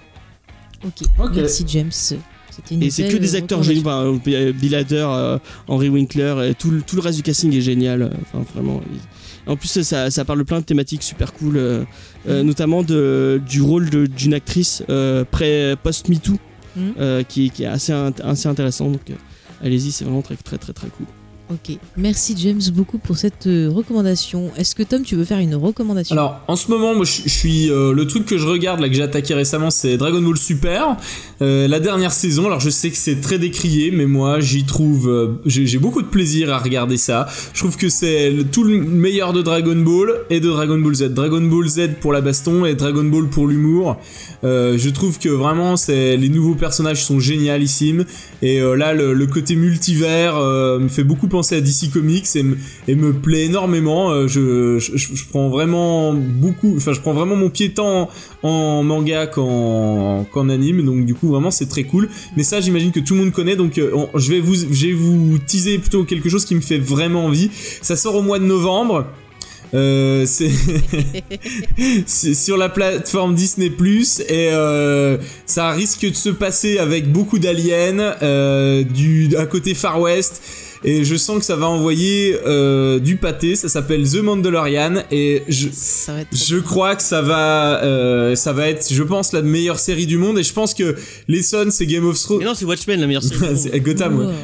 Ok, 0.85 1.09
Ok. 1.19 1.31
merci 1.35 1.65
James. 1.67 1.91
Et 2.83 2.91
c'est 2.91 3.03
que 3.09 3.17
des 3.17 3.35
acteurs 3.37 3.59
géniaux. 3.63 3.83
Bill 4.55 4.75
Hader, 4.75 5.07
euh, 5.09 5.39
Henry 5.69 5.89
Winkler, 5.89 6.53
tout, 6.59 6.71
le- 6.71 6.83
tout 6.83 6.97
le 6.97 7.03
reste 7.03 7.17
du 7.17 7.23
casting 7.23 7.55
est 7.55 7.61
génial. 7.61 8.03
euh, 8.03 8.09
Enfin, 8.33 8.45
vraiment. 8.55 8.81
En 9.47 9.57
plus, 9.57 9.81
ça, 9.83 10.11
ça 10.11 10.25
parle 10.27 10.45
plein 10.45 10.61
de 10.61 10.65
thématiques 10.65 11.03
super 11.03 11.33
cool, 11.33 11.57
euh, 11.57 11.85
euh, 12.29 12.43
notamment 12.43 12.83
de, 12.83 13.41
du 13.49 13.63
rôle 13.63 13.89
d'une 14.09 14.35
actrice 14.35 14.83
post-MeToo, 15.83 16.37
euh, 16.99 17.23
qui, 17.23 17.51
qui 17.51 17.63
est 17.65 17.67
assez, 17.67 17.93
assez 18.23 18.49
intéressant. 18.49 18.91
Donc, 18.91 19.01
allez-y, 19.63 19.91
c'est 19.91 20.05
vraiment 20.05 20.23
très, 20.23 20.37
très, 20.37 20.59
très, 20.59 20.73
très 20.73 20.89
cool. 20.89 21.07
Ok, 21.51 21.79
merci 21.97 22.35
James 22.37 22.61
beaucoup 22.75 22.99
pour 22.99 23.17
cette 23.17 23.47
euh, 23.47 23.71
recommandation. 23.71 24.51
Est-ce 24.59 24.75
que 24.75 24.83
Tom, 24.83 25.03
tu 25.03 25.17
veux 25.17 25.25
faire 25.25 25.39
une 25.39 25.55
recommandation? 25.55 26.15
Alors, 26.15 26.43
en 26.47 26.57
ce 26.57 26.71
moment, 26.71 26.95
moi, 26.95 27.07
je 27.07 27.27
suis 27.27 27.71
euh, 27.71 27.95
le 27.95 28.07
truc 28.07 28.27
que 28.27 28.37
je 28.37 28.47
regarde 28.47 28.81
là 28.81 28.89
que 28.91 28.95
j'ai 28.95 29.03
attaqué 29.03 29.33
récemment, 29.33 29.71
c'est 29.71 29.97
Dragon 29.97 30.21
Ball 30.21 30.37
Super, 30.37 30.99
Euh, 31.41 31.67
la 31.67 31.81
dernière 31.81 32.13
saison. 32.13 32.47
Alors, 32.49 32.61
je 32.61 32.69
sais 32.69 32.91
que 32.91 32.99
c'est 32.99 33.23
très 33.23 33.39
décrié, 33.39 33.91
mais 33.91 34.05
moi, 34.05 34.41
j'y 34.41 34.65
trouve, 34.65 35.39
j'ai 35.47 35.79
beaucoup 35.79 36.03
de 36.03 36.09
plaisir 36.09 36.53
à 36.53 36.59
regarder 36.59 36.99
ça. 36.99 37.29
Je 37.55 37.61
trouve 37.61 37.77
que 37.79 37.89
c'est 37.89 38.35
tout 38.53 38.65
le 38.65 38.77
meilleur 38.79 39.33
de 39.33 39.41
Dragon 39.41 39.77
Ball 39.77 40.17
et 40.29 40.41
de 40.41 40.49
Dragon 40.49 40.79
Ball 40.79 40.95
Z. 40.97 41.15
Dragon 41.15 41.41
Ball 41.41 41.67
Z 41.69 41.81
pour 42.01 42.13
la 42.13 42.21
baston 42.21 42.67
et 42.67 42.75
Dragon 42.75 43.05
Ball 43.05 43.29
pour 43.31 43.47
l'humour. 43.47 43.97
Je 44.43 44.89
trouve 44.91 45.19
que 45.19 45.29
vraiment, 45.29 45.77
c'est 45.77 46.17
les 46.17 46.29
nouveaux 46.29 46.57
personnages 46.57 47.05
sont 47.05 47.21
génialissimes. 47.21 48.05
Et 48.43 48.61
là, 48.61 48.93
le, 48.93 49.15
le 49.15 49.27
côté 49.27 49.55
multivers 49.55 50.35
me 50.37 50.89
fait 50.89 51.05
beaucoup 51.05 51.29
penser 51.29 51.38
à 51.53 51.61
DC 51.61 51.91
Comics 51.93 52.27
et, 52.35 52.95
me- 52.95 53.13
plaît 53.13 53.45
énormément. 53.45 54.11
Euh, 54.11 54.29
je, 54.29 54.79
je, 54.79 55.25
prends 55.31 55.49
vraiment 55.49 56.13
beaucoup, 56.13 56.75
enfin, 56.77 56.93
je 56.93 57.01
prends 57.01 57.13
vraiment 57.13 57.37
mon 57.37 57.51
pied 57.51 57.71
tant 57.71 58.09
en 58.43 58.83
manga 58.83 59.27
qu'en 59.27 60.25
qu'en 60.33 60.49
anime. 60.49 60.85
Donc, 60.85 61.05
du 61.07 61.15
coup, 61.15 61.29
vraiment, 61.29 61.51
c'est 61.51 61.69
très 61.69 61.85
cool. 61.85 62.09
Mais 62.37 62.43
ça, 62.43 62.61
j'imagine 62.61 62.93
que 62.93 63.01
tout 63.01 63.15
le 63.15 63.21
monde 63.21 63.33
connaît. 63.33 63.57
Donc, 63.57 63.79
euh, 63.79 64.07
je 64.15 64.31
vais 64.31 64.41
vous, 64.41 64.55
je 64.55 64.87
vais 64.87 64.93
vous 64.93 65.39
teaser 65.39 65.79
plutôt 65.79 66.05
quelque 66.05 66.29
chose 66.29 66.45
qui 66.45 66.55
me 66.55 66.61
fait 66.61 66.79
vraiment 66.79 67.27
envie. 67.27 67.51
Ça 67.83 67.97
sort 67.97 68.15
au 68.17 68.23
mois 68.23 68.39
de 68.39 68.45
novembre. 68.45 69.07
Euh, 69.75 70.25
c'est 70.25 70.51
sur 72.35 72.57
la 72.57 72.71
plateforme 72.71 73.35
Disney 73.35 73.69
Plus 73.69 74.21
et 74.21 74.51
ça 75.47 75.71
risque 75.73 76.09
de 76.09 76.15
se 76.15 76.31
passer 76.31 76.79
avec 76.79 77.13
beaucoup 77.13 77.39
d'aliens 77.39 78.17
euh, 78.23 78.85
du 78.85 79.35
à 79.37 79.47
côté 79.47 79.75
Far 79.75 80.01
West 80.01 80.43
et 80.85 81.05
je 81.05 81.17
sens 81.17 81.39
que 81.39 81.45
ça 81.45 81.57
va 81.57 81.69
envoyer 81.69 82.39
euh, 82.47 82.99
du 82.99 83.17
pâté. 83.17 83.57
Ça 83.57 83.69
s'appelle 83.69 84.09
The 84.09 84.17
Mandalorian. 84.17 85.03
Et 85.11 85.43
je 85.49 85.69
Ça 85.73 86.15
va 86.15 86.21
être 86.21 86.31
trop 86.31 86.45
je 86.45 86.57
crois 86.57 86.97
que 86.97 87.03
ça 87.03 87.23
va 87.23 87.83
euh, 87.83 88.35
ça 88.35 88.53
va 88.53 88.69
être 88.69 88.93
je 88.93 89.03
pense 89.03 89.33
la 89.33 89.43
meilleure 89.43 89.79
série 89.79 90.07
du 90.07 90.19
monde. 90.19 90.39
Et 90.39 90.43
je 90.43 90.53
pense 90.53 90.75
que 90.75 90.97
les 91.27 91.43
Sons 91.43 91.71
c'est 91.71 91.87
Game 91.87 92.07
of 92.07 92.21
Thrones. 92.21 92.39
Mais 92.39 92.45
non, 92.45 92.55
c'est 92.55 92.65
Watchmen 92.65 93.01
la 93.01 93.07
meilleure 93.07 93.23
série. 93.23 93.57
c'est 93.57 93.81
Gotham 93.81 94.19
ouais. 94.19 94.35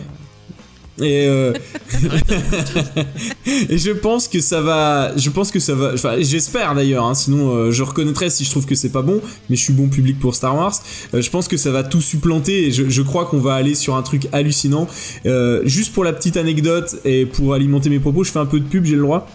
Euh, 1.01 1.53
et 3.69 3.79
je 3.79 3.91
pense 3.91 4.29
que 4.29 4.41
ça 4.41 4.61
va, 4.61 5.17
je 5.17 5.29
pense 5.31 5.51
que 5.51 5.59
ça 5.59 5.75
va, 5.75 5.95
j'espère 6.21 6.75
d'ailleurs, 6.75 7.05
hein, 7.05 7.15
sinon 7.15 7.55
euh, 7.55 7.71
je 7.73 7.83
reconnaîtrais 7.83 8.31
si 8.31 8.45
je 8.45 8.51
trouve 8.51 8.65
que 8.67 8.77
c'est 8.77 8.91
pas 8.91 9.03
bon, 9.03 9.21
mais 9.51 9.57
je 9.57 9.63
suis 9.63 9.73
bon 9.73 9.89
public 9.89 10.19
pour 10.21 10.35
Star 10.35 10.57
Wars. 10.57 10.75
Euh, 11.13 11.21
je 11.21 11.31
pense 11.31 11.49
que 11.49 11.57
ça 11.57 11.71
va 11.71 11.83
tout 11.83 12.01
supplanter 12.01 12.69
et 12.69 12.71
je, 12.71 13.03
crois 13.03 13.27
qu'on 13.27 13.41
va 13.41 13.55
aller 13.55 13.75
sur 13.75 13.97
un 13.97 14.03
truc 14.03 14.29
hallucinant. 14.33 14.89
Juste 15.65 15.93
pour 15.93 16.05
la 16.05 16.13
petite 16.13 16.37
anecdote 16.37 16.97
et 17.05 17.27
pour 17.27 17.55
alimenter 17.55 17.91
mes 17.91 17.99
propos, 17.99 18.25
je 18.25 18.31
fais 18.31 18.39
un 18.39 18.47
peu 18.47 18.61
de 18.61 18.65
pub, 18.65 18.85
j'ai 18.85 18.97
le 18.97 19.03
droit? 19.03 19.29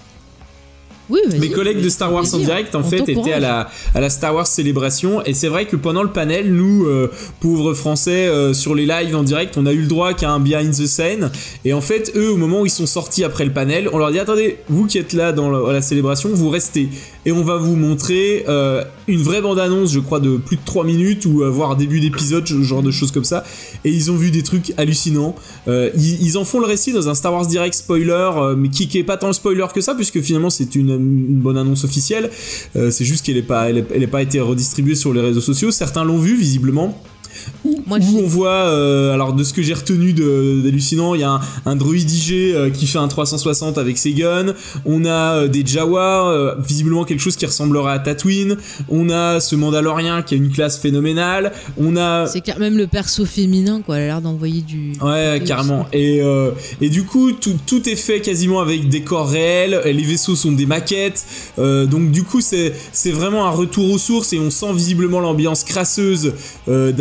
Oui. 1.09 1.19
Mes 1.39 1.49
collègues 1.49 1.81
de 1.81 1.89
Star 1.89 2.13
Wars 2.13 2.25
en 2.33 2.37
direct 2.37 2.75
en 2.75 2.83
fait 2.83 3.07
étaient 3.09 3.33
à 3.33 3.39
la 3.39 3.69
à 3.95 3.99
la 3.99 4.09
Star 4.09 4.35
Wars 4.35 4.47
célébration. 4.47 5.23
Et 5.25 5.33
c'est 5.33 5.47
vrai 5.47 5.65
que 5.65 5.75
pendant 5.75 6.03
le 6.03 6.11
panel 6.11 6.53
nous 6.53 6.85
euh, 6.85 7.11
pauvres 7.39 7.73
français 7.73 8.27
euh, 8.27 8.53
sur 8.53 8.75
les 8.75 8.85
lives 8.85 9.15
en 9.15 9.23
direct 9.23 9.57
on 9.57 9.65
a 9.65 9.73
eu 9.73 9.81
le 9.81 9.87
droit 9.87 10.13
qu'à 10.13 10.29
un 10.31 10.39
behind 10.39 10.71
the 10.71 10.85
scene. 10.85 11.31
Et 11.65 11.73
en 11.73 11.81
fait 11.81 12.11
eux 12.15 12.29
au 12.29 12.37
moment 12.37 12.61
où 12.61 12.65
ils 12.65 12.71
sont 12.71 12.85
sortis 12.85 13.23
après 13.23 13.45
le 13.45 13.53
panel 13.53 13.89
on 13.91 13.97
leur 13.97 14.11
dit 14.11 14.19
attendez 14.19 14.57
vous 14.69 14.85
qui 14.85 14.97
êtes 14.97 15.13
là 15.13 15.31
dans 15.31 15.49
la, 15.49 15.73
la 15.73 15.81
célébration 15.81 16.29
vous 16.31 16.49
restez. 16.49 16.89
Et 17.25 17.31
on 17.31 17.43
va 17.43 17.57
vous 17.57 17.75
montrer 17.75 18.45
euh, 18.47 18.83
une 19.07 19.21
vraie 19.21 19.41
bande 19.41 19.59
annonce 19.59 19.91
je 19.91 19.99
crois 19.99 20.19
de 20.19 20.37
plus 20.37 20.57
de 20.57 20.61
3 20.63 20.83
minutes 20.83 21.25
ou 21.25 21.43
voire 21.51 21.75
début 21.75 21.99
d'épisode 21.99 22.45
genre 22.45 22.83
de 22.83 22.91
choses 22.91 23.11
comme 23.11 23.23
ça. 23.23 23.43
Et 23.83 23.89
ils 23.89 24.11
ont 24.11 24.15
vu 24.15 24.31
des 24.31 24.43
trucs 24.43 24.73
hallucinants. 24.77 25.35
Ils, 25.67 26.21
ils 26.21 26.37
en 26.37 26.45
font 26.45 26.59
le 26.59 26.65
récit 26.65 26.93
dans 26.93 27.09
un 27.09 27.15
Star 27.15 27.33
Wars 27.33 27.47
Direct 27.47 27.73
spoiler, 27.73 28.29
mais 28.57 28.69
qui, 28.69 28.87
qui 28.87 28.97
est 28.97 29.03
pas 29.03 29.17
tant 29.17 29.27
le 29.27 29.33
spoiler 29.33 29.65
que 29.73 29.81
ça, 29.81 29.95
puisque 29.95 30.21
finalement 30.21 30.49
c'est 30.49 30.75
une, 30.75 30.98
une 30.99 31.39
bonne 31.39 31.57
annonce 31.57 31.83
officielle. 31.83 32.29
Euh, 32.75 32.91
c'est 32.91 33.05
juste 33.05 33.25
qu'elle 33.25 33.37
est 33.37 33.41
pas, 33.41 33.69
elle 33.69 34.07
pas 34.09 34.21
été 34.21 34.39
redistribuée 34.39 34.95
sur 34.95 35.13
les 35.13 35.21
réseaux 35.21 35.41
sociaux. 35.41 35.71
Certains 35.71 36.03
l'ont 36.03 36.17
vu 36.17 36.35
visiblement. 36.35 37.01
Où, 37.65 37.81
Moi, 37.87 37.99
où 37.99 38.19
on 38.19 38.27
voit, 38.27 38.49
euh, 38.49 39.13
alors 39.13 39.33
de 39.33 39.43
ce 39.43 39.53
que 39.53 39.61
j'ai 39.61 39.73
retenu 39.73 40.13
d'hallucinant, 40.13 41.15
il 41.15 41.21
y 41.21 41.23
a 41.23 41.31
un, 41.31 41.41
un 41.65 41.75
droïde 41.75 42.09
IG 42.09 42.53
euh, 42.53 42.69
qui 42.69 42.87
fait 42.87 42.97
un 42.97 43.07
360 43.07 43.77
avec 43.77 43.97
ses 43.97 44.13
guns, 44.13 44.53
on 44.85 45.05
a 45.05 45.35
euh, 45.35 45.47
des 45.47 45.65
Jawa, 45.65 46.55
visiblement 46.59 47.03
quelque 47.03 47.19
chose 47.19 47.35
qui 47.35 47.45
ressemblerait 47.45 47.93
à 47.93 47.99
Tatooine, 47.99 48.57
on 48.87 49.09
a 49.09 49.39
ce 49.39 49.55
Mandalorien 49.55 50.21
qui 50.21 50.33
a 50.33 50.37
une 50.37 50.49
classe 50.49 50.77
phénoménale, 50.77 51.51
on 51.77 51.95
a... 51.97 52.25
C'est 52.27 52.41
clair, 52.41 52.59
même 52.59 52.77
le 52.77 52.87
perso 52.87 53.25
féminin, 53.25 53.81
quoi, 53.85 53.97
elle 53.97 54.03
a 54.03 54.07
l'air 54.07 54.21
d'envoyer 54.21 54.61
du. 54.61 54.93
Ouais, 55.01 55.41
carrément. 55.45 55.87
Et, 55.93 56.21
et 56.81 56.89
du 56.89 57.03
coup, 57.03 57.31
tout, 57.31 57.55
tout 57.65 57.87
est 57.87 57.95
fait 57.95 58.21
quasiment 58.21 58.59
avec 58.61 58.89
des 58.89 59.01
corps 59.01 59.29
réels. 59.29 59.81
et 59.85 59.93
Les 59.93 60.03
vaisseaux 60.03 60.35
sont 60.35 60.51
des 60.51 60.65
maquettes. 60.65 61.25
Donc 61.57 62.11
du 62.11 62.23
coup, 62.23 62.41
c'est 62.41 63.11
vraiment 63.11 63.45
un 63.45 63.51
retour 63.51 63.91
aux 63.91 63.97
sources 63.97 64.33
et 64.33 64.39
on 64.39 64.49
sent 64.49 64.73
visiblement 64.73 65.19
l'ambiance 65.19 65.63
crasseuse 65.63 66.33
euh, 66.67 66.91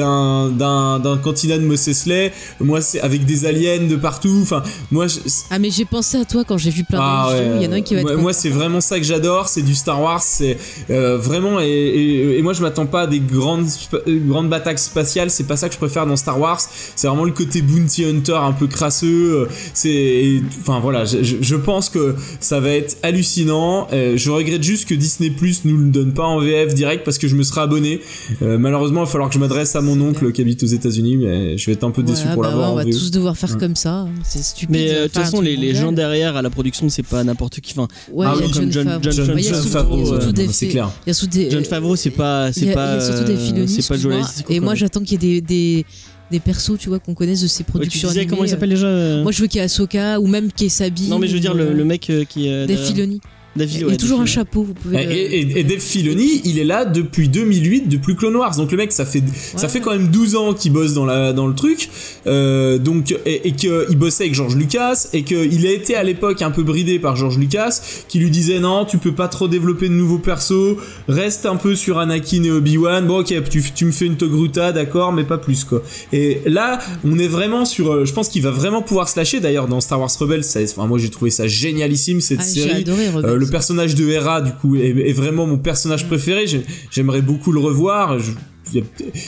d'un 0.46 0.98
d'un 0.98 0.98
d'un 1.00 1.16
cantina 1.18 1.58
de 1.58 1.64
Mos 1.64 1.88
Eisley. 1.88 2.32
Moi, 2.60 2.80
c'est 2.80 3.00
avec 3.00 3.24
des 3.24 3.46
aliens 3.46 3.86
de 3.86 3.96
partout. 3.96 4.38
Enfin, 4.42 4.62
moi, 4.90 5.06
je- 5.06 5.18
Ah, 5.50 5.58
mais 5.58 5.70
j'ai 5.70 5.84
pensé 5.84 6.16
à 6.18 6.24
toi 6.24 6.44
quand 6.46 6.58
j'ai 6.58 6.70
vu 6.70 6.84
plein 6.84 6.98
ah 7.00 7.28
de 7.30 7.34
ouais, 7.38 7.56
Il 7.56 7.62
y 7.62 7.66
en 7.66 7.72
a 7.72 7.76
un 7.76 7.80
qui 7.82 7.94
va 7.94 8.02
moi, 8.02 8.12
être. 8.12 8.18
moi, 8.20 8.32
c'est 8.32 8.50
vraiment 8.50 8.80
ça 8.80 8.98
que 8.98 9.04
j'adore, 9.04 9.48
c'est 9.48 9.62
du 9.62 9.74
Star 9.74 10.00
Wars, 10.00 10.22
c'est 10.22 10.56
euh, 10.90 11.16
vraiment 11.18 11.60
et, 11.60 11.66
et- 11.66 12.38
et 12.38 12.42
moi 12.42 12.52
je 12.52 12.62
m'attends 12.62 12.86
pas 12.86 13.02
à 13.02 13.06
des 13.06 13.20
grandes 13.20 13.66
euh, 13.94 14.18
grandes 14.28 14.48
batailles 14.48 14.78
spatiales, 14.78 15.30
c'est 15.30 15.44
pas 15.46 15.56
ça 15.56 15.68
que 15.68 15.74
je 15.74 15.78
préfère 15.78 16.06
dans 16.06 16.16
Star 16.16 16.38
Wars, 16.40 16.60
c'est 16.96 17.06
vraiment 17.08 17.24
le 17.24 17.32
côté 17.32 17.62
bounty 17.62 18.04
hunter 18.04 18.32
un 18.40 18.52
peu 18.52 18.66
crasseux, 18.66 19.42
euh, 19.42 19.48
c'est 19.74 20.40
enfin 20.60 20.80
voilà, 20.80 21.04
je, 21.04 21.56
pense 21.56 21.88
que 21.90 22.14
ça 22.40 22.60
va 22.60 22.70
être 22.70 22.96
hallucinant. 23.02 23.88
Je 23.92 24.30
regrette 24.30 24.62
juste 24.62 24.88
que 24.88 24.94
Disney 24.94 25.30
Plus 25.30 25.64
nous 25.64 25.76
le 25.76 25.90
donne 25.90 26.12
pas 26.12 26.24
en 26.24 26.38
VF 26.40 26.74
direct 26.74 27.04
parce 27.04 27.18
que 27.18 27.28
je 27.28 27.34
me 27.34 27.42
serais 27.42 27.62
abonné. 27.62 28.00
Euh, 28.42 28.58
malheureusement, 28.58 29.02
il 29.02 29.06
va 29.06 29.10
falloir 29.10 29.28
que 29.28 29.34
je 29.34 29.40
m'adresse 29.40 29.74
à 29.76 29.80
mon 29.80 30.00
oncle 30.00 30.17
qui 30.32 30.40
habite 30.40 30.62
aux 30.62 30.66
États-Unis, 30.66 31.16
mais 31.16 31.56
je 31.58 31.66
vais 31.66 31.72
être 31.72 31.84
un 31.84 31.90
peu 31.90 32.02
déçu 32.02 32.22
Voilà, 32.22 32.34
pour 32.34 32.42
bah 32.42 32.48
l'avoir 32.50 32.68
ouais, 32.68 32.72
on 32.74 32.76
va 32.76 32.84
VO. 32.84 32.90
tous 32.90 33.10
devoir 33.10 33.36
faire 33.36 33.50
Ouais. 33.52 33.58
comme 33.58 33.76
ça. 33.76 33.92
hein. 34.00 34.08
C'est 34.24 34.42
stupide. 34.42 34.70
Mais 34.70 34.90
euh, 34.90 35.02
de 35.02 35.06
toute 35.08 35.14
façon, 35.14 35.40
les, 35.40 35.74
gens 35.74 35.92
derrière 35.92 36.36
à 36.36 36.42
la 36.42 36.50
production, 36.50 36.88
c'est 36.88 37.02
pas 37.02 37.22
n'importe 37.24 37.60
qui. 37.60 37.72
Enfin, 37.76 37.88
Ouais, 38.12 38.26
Ah 38.28 38.34
il 38.36 38.40
y 38.40 38.42
a 38.42 38.46
oui, 38.46 38.52
John 38.52 38.62
comme 38.64 38.72
John- 38.72 38.84
Favreau. 38.84 39.02
John- 39.02 39.12
John, 39.12 39.34
Ouais, 39.34 39.40
il 39.40 39.44
y 39.44 39.48
a 39.48 39.52
John 39.52 39.62
Favreau, 39.62 40.20
c'est 40.52 40.66
clair. 40.68 40.90
Il 41.06 41.08
y 41.08 41.10
a 41.10 41.14
surtout 41.14 41.34
des. 41.38 41.50
John 41.50 41.64
Favreau, 41.64 41.96
c'est 41.96 42.10
pas, 42.10 42.52
c'est 42.52 42.72
pas, 42.72 42.94
il 42.94 42.94
y 42.94 42.98
a 42.98 43.00
surtout 43.00 43.24
des 43.24 43.32
euh, 43.34 43.46
Filoni, 43.46 43.68
c'est 43.68 43.88
pas 43.88 44.52
Et 44.54 44.60
moi, 44.60 44.74
j'attends 44.74 45.00
qu'il 45.02 45.22
y 45.22 45.36
ait 45.36 45.40
des, 45.40 45.84
des, 46.30 46.40
persos, 46.40 46.78
tu 46.78 46.88
vois, 46.88 46.98
qu'on 46.98 47.14
connaisse 47.14 47.40
de 47.42 47.46
ces 47.46 47.60
Ouais, 47.60 47.64
tu 47.66 47.70
productions 47.72 48.08
disais 48.08 48.20
animées. 48.20 48.30
comment 48.30 48.44
il 48.44 48.50
s'appelle 48.50 48.68
déjà 48.70 48.86
euh 48.86 49.22
Moi, 49.22 49.32
je 49.32 49.40
veux 49.40 49.46
qu'il 49.46 49.58
y 49.58 49.60
ait 49.60 49.64
Ahsoka 49.64 50.20
ou 50.20 50.26
même 50.26 50.52
qu'il 50.52 50.64
y 50.64 50.66
ait 50.66 50.70
Sabine. 50.70 51.08
Non, 51.08 51.18
mais 51.18 51.26
je 51.28 51.34
veux 51.34 51.40
dire 51.40 51.54
le, 51.54 51.72
le 51.72 51.84
mec 51.84 52.10
euh, 52.10 52.24
qui 52.24 52.48
est. 52.48 52.66
Des 52.66 52.74
derrière- 52.74 52.86
Filoni. 52.86 53.20
David, 53.58 53.74
Il 53.74 53.80
y 53.80 53.84
ouais, 53.84 53.92
a 53.92 53.96
toujours 53.96 54.20
un 54.20 54.26
Filoni. 54.26 54.46
chapeau, 54.46 54.62
vous 54.62 54.74
pouvez. 54.74 55.02
Et, 55.02 55.06
le- 55.06 55.12
et, 55.12 55.60
et 55.60 55.64
Dave 55.64 55.78
Filoni, 55.80 56.40
il 56.44 56.58
est 56.58 56.64
là 56.64 56.84
depuis 56.84 57.28
2008, 57.28 57.88
depuis 57.88 58.16
Clone 58.16 58.36
Wars. 58.36 58.56
Donc 58.56 58.70
le 58.70 58.76
mec, 58.78 58.92
ça 58.92 59.04
fait 59.04 59.22
ça 59.56 59.68
fait 59.68 59.80
quand 59.80 59.90
même 59.92 60.08
12 60.08 60.36
ans 60.36 60.54
qu'il 60.54 60.72
bosse 60.72 60.94
dans 60.94 61.04
la 61.04 61.32
dans 61.32 61.46
le 61.46 61.54
truc. 61.54 61.90
Euh, 62.26 62.78
donc 62.78 63.14
et, 63.26 63.48
et 63.48 63.52
qu'il 63.52 63.96
bossait 63.96 64.24
avec 64.24 64.34
George 64.34 64.56
Lucas 64.56 65.08
et 65.12 65.22
qu'il 65.24 65.66
a 65.66 65.70
été 65.72 65.94
à 65.94 66.02
l'époque 66.02 66.40
un 66.42 66.50
peu 66.50 66.62
bridé 66.62 66.98
par 66.98 67.16
George 67.16 67.38
Lucas, 67.38 67.80
qui 68.08 68.18
lui 68.18 68.30
disait 68.30 68.60
non, 68.60 68.84
tu 68.84 68.98
peux 68.98 69.12
pas 69.12 69.28
trop 69.28 69.48
développer 69.48 69.88
de 69.88 69.94
nouveaux 69.94 70.18
persos, 70.18 70.76
reste 71.08 71.46
un 71.46 71.56
peu 71.56 71.74
sur 71.74 71.98
Anakin 71.98 72.42
et 72.44 72.50
Obi 72.50 72.76
Wan. 72.78 73.06
Bon 73.06 73.20
ok, 73.20 73.34
tu, 73.50 73.62
tu 73.74 73.84
me 73.84 73.90
fais 73.92 74.06
une 74.06 74.16
Togruta, 74.16 74.72
d'accord, 74.72 75.12
mais 75.12 75.24
pas 75.24 75.38
plus 75.38 75.64
quoi. 75.64 75.82
Et 76.12 76.40
là, 76.46 76.78
on 77.04 77.18
est 77.18 77.28
vraiment 77.28 77.64
sur. 77.64 77.92
euh, 77.92 78.04
Je 78.04 78.12
pense 78.12 78.28
qu'il 78.28 78.42
va 78.42 78.50
vraiment 78.50 78.82
pouvoir 78.82 79.08
se 79.08 79.18
lâcher. 79.18 79.40
D'ailleurs, 79.40 79.68
dans 79.68 79.80
Star 79.80 80.00
Wars 80.00 80.10
Rebels, 80.18 80.44
ça, 80.44 80.60
enfin, 80.62 80.86
moi 80.86 80.98
j'ai 80.98 81.10
trouvé 81.10 81.30
ça 81.30 81.46
génialissime 81.46 82.20
cette 82.20 82.40
Ah, 82.40 82.44
j'ai 82.54 82.62
série. 82.62 82.80
adoré 82.82 83.08
Rebels. 83.08 83.30
Euh, 83.30 83.36
le 83.36 83.46
personnage 83.50 83.94
de 83.94 84.08
Hera, 84.08 84.40
du 84.40 84.52
coup, 84.52 84.76
est, 84.76 84.88
est 84.88 85.12
vraiment 85.12 85.46
mon 85.46 85.58
personnage 85.58 86.06
préféré. 86.06 86.46
J'ai- 86.46 86.64
J'aimerais 86.90 87.22
beaucoup 87.22 87.52
le 87.52 87.60
revoir. 87.60 88.18
Je- 88.18 88.32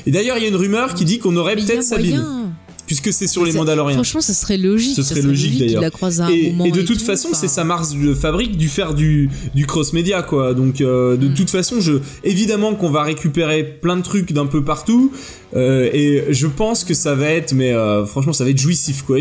Et 0.07 0.11
d'ailleurs, 0.11 0.37
il 0.37 0.43
y 0.43 0.47
a 0.47 0.49
une 0.49 0.57
rumeur 0.57 0.95
qui 0.95 1.05
dit 1.05 1.19
qu'on 1.19 1.35
aurait 1.37 1.57
peut-être 1.57 1.83
Sabine, 1.83 2.11
moyen. 2.17 2.50
Puisque 2.91 3.13
c'est 3.13 3.29
sur 3.29 3.45
les 3.45 3.53
Mandaloriens. 3.53 3.95
Franchement, 3.95 4.21
ça 4.21 4.35
serait 4.35 4.57
logique. 4.57 4.97
Ce 4.97 5.03
ça 5.05 5.11
serait 5.15 5.23
logique, 5.23 5.61
d'ailleurs. 5.61 5.81
la 5.81 5.91
croise 5.91 6.21
à 6.21 6.25
un 6.25 6.29
Et, 6.31 6.51
moment. 6.51 6.65
et 6.65 6.73
de 6.73 6.83
toute 6.83 6.99
tout, 6.99 7.05
façon, 7.05 7.29
c'est 7.35 7.47
sa 7.47 7.63
marque 7.63 7.97
de 7.97 8.15
fabrique 8.15 8.57
du 8.57 8.67
faire 8.69 8.95
du, 8.95 9.31
du 9.55 9.65
cross 9.65 9.93
média, 9.93 10.23
quoi. 10.25 10.55
Donc, 10.55 10.81
euh, 10.81 11.17
de 11.17 11.29
Mm. 11.29 11.35
toute 11.35 11.51
façon, 11.51 11.81
je, 11.81 11.93
évidemment 12.25 12.75
qu'on 12.75 12.91
va 12.91 13.05
récupérer 13.05 13.63
plein 13.63 13.97
de 13.97 14.03
trucs 14.03 14.33
d'un 14.33 14.47
peu 14.47 14.65
partout. 14.65 15.13
euh, 15.57 15.91
et 15.93 16.27
je 16.33 16.47
pense 16.47 16.85
que 16.85 16.95
ça 16.95 17.17
va 17.17 17.27
être, 17.31 17.53
mais 17.55 17.73
euh, 17.73 18.07
franchement, 18.07 18.33
ça 18.33 18.45
va 18.45 18.51
être 18.51 18.59
jouissif, 18.61 19.03
quoi. 19.03 19.19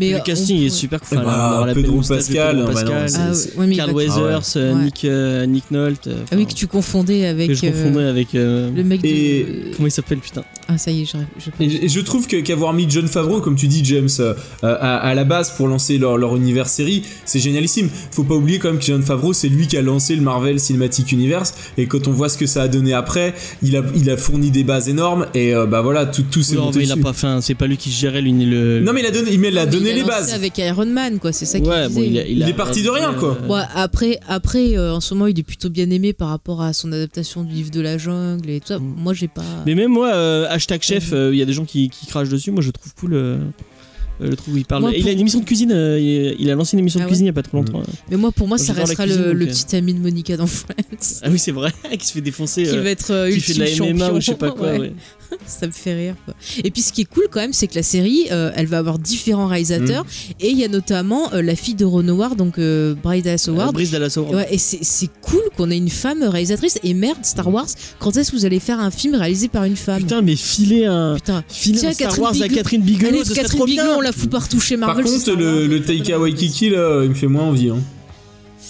Mais 0.00 0.10
Le 0.12 0.18
casting 0.24 0.60
on- 0.62 0.66
est 0.66 0.68
super 0.68 1.00
cool. 1.00 1.08
Eh 1.12 1.16
Enfin, 1.20 1.60
bah, 1.60 1.64
la 1.68 1.74
Pedro 1.74 2.00
Pascal, 2.00 2.56
bah 2.56 2.62
non, 2.62 2.72
Pascal, 2.72 3.08
c'est- 3.08 3.52
Ah, 3.56 3.60
ouais, 3.60 3.74
Carl 3.76 3.90
Weathers, 3.92 4.42
Ouais. 4.56 4.74
Nick, 4.84 5.06
Nick 5.48 5.70
Nolte. 5.70 6.08
euh, 6.08 6.24
Ah 6.32 6.34
oui, 6.36 6.46
que 6.46 6.54
tu 6.54 6.66
confondais 6.66 7.26
avec. 7.26 7.48
que 7.48 7.54
je 7.54 7.60
confondais 7.66 8.02
avec. 8.04 8.32
Le 8.32 8.82
mec 8.82 9.00
Et- 9.04 9.44
de. 9.44 9.76
Comment 9.76 9.86
il 9.86 9.90
s'appelle, 9.92 10.18
putain? 10.18 10.42
Ah, 10.66 10.76
ça 10.78 10.90
y 10.90 11.02
est, 11.02 11.04
j'arrive. 11.04 11.28
je- 11.38 11.84
Et, 11.84 11.88
je 11.88 12.00
trouve 12.00 12.26
que 12.26 12.36
qu'avoir 12.40 12.72
mis 12.72 12.83
John 12.88 13.06
Favreau, 13.06 13.40
comme 13.40 13.56
tu 13.56 13.68
dis, 13.68 13.84
James, 13.84 14.08
euh, 14.20 14.34
à, 14.62 14.96
à 14.98 15.14
la 15.14 15.24
base 15.24 15.50
pour 15.56 15.68
lancer 15.68 15.98
leur, 15.98 16.16
leur 16.18 16.36
univers 16.36 16.68
série, 16.68 17.02
c'est 17.24 17.40
génialissime. 17.40 17.88
Faut 18.10 18.24
pas 18.24 18.34
oublier 18.34 18.58
quand 18.58 18.68
même 18.68 18.78
que 18.78 18.84
John 18.84 19.02
Favreau, 19.02 19.32
c'est 19.32 19.48
lui 19.48 19.66
qui 19.66 19.76
a 19.76 19.82
lancé 19.82 20.14
le 20.16 20.22
Marvel 20.22 20.60
Cinematic 20.60 21.12
Universe. 21.12 21.54
Et 21.78 21.86
quand 21.86 22.08
on 22.08 22.12
voit 22.12 22.28
ce 22.28 22.38
que 22.38 22.46
ça 22.46 22.62
a 22.62 22.68
donné 22.68 22.92
après, 22.92 23.34
il 23.62 23.76
a, 23.76 23.82
il 23.94 24.08
a 24.10 24.16
fourni 24.16 24.50
des 24.50 24.64
bases 24.64 24.88
énormes. 24.88 25.26
Et 25.34 25.54
euh, 25.54 25.66
bah 25.66 25.82
voilà, 25.82 26.06
tout, 26.06 26.22
tout 26.30 26.42
s'est 26.42 26.56
Non, 26.56 26.70
mais 26.74 26.84
il 26.84 26.92
a 26.92 26.96
pas 26.96 27.12
fait. 27.12 27.26
C'est 27.40 27.54
pas 27.54 27.66
lui 27.66 27.76
qui 27.76 27.90
gérait 27.90 28.22
lui, 28.22 28.32
ni 28.32 28.46
le. 28.46 28.80
Non 28.80 28.92
mais 28.92 29.00
il 29.00 29.06
a 29.06 29.10
donné, 29.10 29.32
il 29.32 29.58
a 29.58 29.66
donné 29.66 29.90
il 29.90 29.92
a 29.92 29.94
les 29.94 30.00
lancé 30.00 30.10
bases. 30.12 30.34
Avec 30.34 30.58
Iron 30.58 30.86
Man, 30.86 31.18
quoi, 31.18 31.32
c'est 31.32 31.44
ça 31.46 31.58
qu'il 31.60 31.68
Ouais, 31.68 31.88
bon, 31.88 32.00
disait. 32.00 32.06
il, 32.10 32.18
a- 32.18 32.26
Il 32.26 32.42
a 32.42 32.48
est 32.48 32.52
parti 32.54 32.82
de 32.82 32.88
rien, 32.90 33.14
quoi. 33.14 33.36
euh, 33.42 33.48
Ouais, 33.48 33.62
après, 33.74 34.18
après 34.28 34.76
euh, 34.76 34.92
en 34.94 35.00
ce 35.00 35.14
moment, 35.14 35.26
il 35.26 35.38
est 35.38 35.42
plutôt 35.42 35.70
bien 35.70 35.88
aimé 35.90 36.12
par 36.12 36.28
rapport 36.28 36.62
à 36.62 36.72
son 36.72 36.92
adaptation 36.92 37.42
du 37.44 37.52
livre 37.54 37.70
de 37.70 37.80
la 37.80 37.98
jungle 37.98 38.50
et 38.50 38.60
tout 38.60 38.68
ça. 38.68 38.78
Mm. 38.78 38.94
Moi, 38.98 39.14
j'ai 39.14 39.28
pas. 39.28 39.42
Mais 39.66 39.74
même 39.74 39.90
moi, 39.92 40.12
euh, 40.14 40.46
hashtag 40.48 40.82
chef, 40.82 41.12
euh, 41.12 41.30
il 41.32 41.38
y 41.38 41.42
a 41.42 41.44
des 41.44 41.52
gens 41.52 41.64
qui, 41.64 41.88
qui 41.88 42.06
crachent 42.06 42.28
dessus. 42.28 42.50
Moi, 42.50 42.62
je 42.62 42.70
trouve 42.74 42.94
cool. 42.94 43.14
euh, 43.14 43.38
le 44.20 44.36
trouve 44.36 44.54
où 44.54 44.56
il 44.56 44.64
parle. 44.64 44.82
Moi, 44.82 44.92
il 44.94 45.08
a 45.08 45.12
une 45.12 45.20
émission 45.20 45.40
de 45.40 45.44
cuisine. 45.44 45.72
euh, 45.72 45.98
il, 45.98 46.50
a 46.50 46.54
lancé 46.54 46.76
une 46.76 46.80
émission 46.80 47.00
Ah 47.00 47.04
de 47.04 47.08
cuisine 47.08 47.26
il 47.26 47.28
y 47.28 47.30
a 47.30 47.34
pas 47.34 47.42
trop 47.42 47.56
longtemps. 47.56 47.82
Mais 48.10 48.16
moi, 48.16 48.30
pour 48.30 48.46
moi, 48.46 48.58
ça 48.58 48.72
restera 48.72 49.04
cuisine, 49.04 49.22
le, 49.22 49.32
donc, 49.34 49.42
euh. 49.42 49.46
petit 49.46 49.76
ami 49.76 49.94
de 49.94 49.98
Monica 49.98 50.36
dans 50.36 50.46
Friends. 50.46 51.20
Ah 51.22 51.28
oui, 51.30 51.38
c'est 51.38 51.52
vrai. 51.52 51.72
qui 51.98 52.06
se 52.06 52.12
fait 52.12 52.20
défoncer. 52.20 52.62
qui 52.62 52.76
va 52.76 52.90
être 52.90 53.28
qui 53.30 53.40
fait 53.40 53.54
de 53.54 53.58
la 53.60 53.66
MMA 53.66 53.74
champion. 53.74 54.14
ou 54.14 54.20
je 54.20 54.26
sais 54.26 54.34
pas 54.36 54.50
quoi. 54.52 54.64
Ouais. 54.74 54.78
ouais. 54.78 54.92
Ça 55.46 55.66
me 55.66 55.72
fait 55.72 55.94
rire. 55.94 56.14
Quoi. 56.24 56.34
Et 56.62 56.70
puis, 56.70 56.82
ce 56.82 56.92
qui 56.92 57.02
est 57.02 57.04
cool 57.06 57.24
quand 57.30 57.40
même, 57.40 57.52
c'est 57.52 57.66
que 57.66 57.74
la 57.74 57.82
série, 57.82 58.26
euh, 58.30 58.50
elle 58.54 58.66
va 58.66 58.78
avoir 58.78 58.98
différents 58.98 59.46
réalisateurs. 59.46 60.04
Et 60.40 60.50
il 60.50 60.58
y 60.58 60.64
a 60.64 60.68
notamment 60.68 61.32
euh, 61.32 61.42
la 61.42 61.54
fille 61.56 61.74
de 61.74 61.84
Ron 61.84 62.06
Howard, 62.08 62.36
donc 62.36 62.58
euh, 62.58 62.94
Bride 63.02 63.24
Dallas 63.24 63.44
Euh, 63.48 63.52
Howard. 63.52 63.72
Brice 63.74 63.90
Dallas 63.90 64.14
Howard. 64.16 64.34
Ouais, 64.34 64.48
et 64.50 64.58
c'est 64.58 65.10
cool 65.22 65.42
qu'on 65.56 65.70
ait 65.70 65.76
une 65.76 65.90
femme 65.90 66.22
réalisatrice. 66.22 66.78
Et 66.82 66.94
merde, 66.94 67.18
Star 67.24 67.48
Wars, 67.52 67.66
quand 67.98 68.16
est-ce 68.16 68.32
que 68.32 68.36
vous 68.36 68.44
allez 68.44 68.60
faire 68.60 68.80
un 68.80 68.90
film 68.90 69.14
réalisé 69.14 69.48
par 69.48 69.64
une 69.64 69.76
femme? 69.76 69.98
Putain, 70.02 70.22
mais 70.22 70.36
filer 70.36 70.84
un. 70.86 71.14
Putain. 71.16 71.44
Filer 71.48 71.78
Tiens, 71.78 71.90
un 71.90 71.92
Star 71.92 72.18
Wars 72.18 72.34
à. 72.40 72.48
Catherine 72.48 72.82
Bigelow, 72.82 73.08
Allez, 73.08 73.24
ce 73.24 73.34
Catherine 73.34 73.56
trop 73.58 73.66
Bigelow, 73.66 73.84
bien. 73.86 73.96
on 73.96 74.00
la 74.00 74.12
fout 74.12 74.30
partout 74.30 74.60
chez 74.60 74.76
Par 74.76 74.88
Marvel. 74.88 75.06
c'est 75.08 75.30
contre, 75.32 75.38
le, 75.40 75.60
Wars. 75.60 75.68
le 75.68 75.82
Taika 75.82 76.18
Waititi 76.18 76.70
là, 76.70 77.02
il 77.02 77.08
me 77.10 77.14
fait 77.14 77.26
moins 77.26 77.44
envie. 77.44 77.70
Hein. 77.70 77.78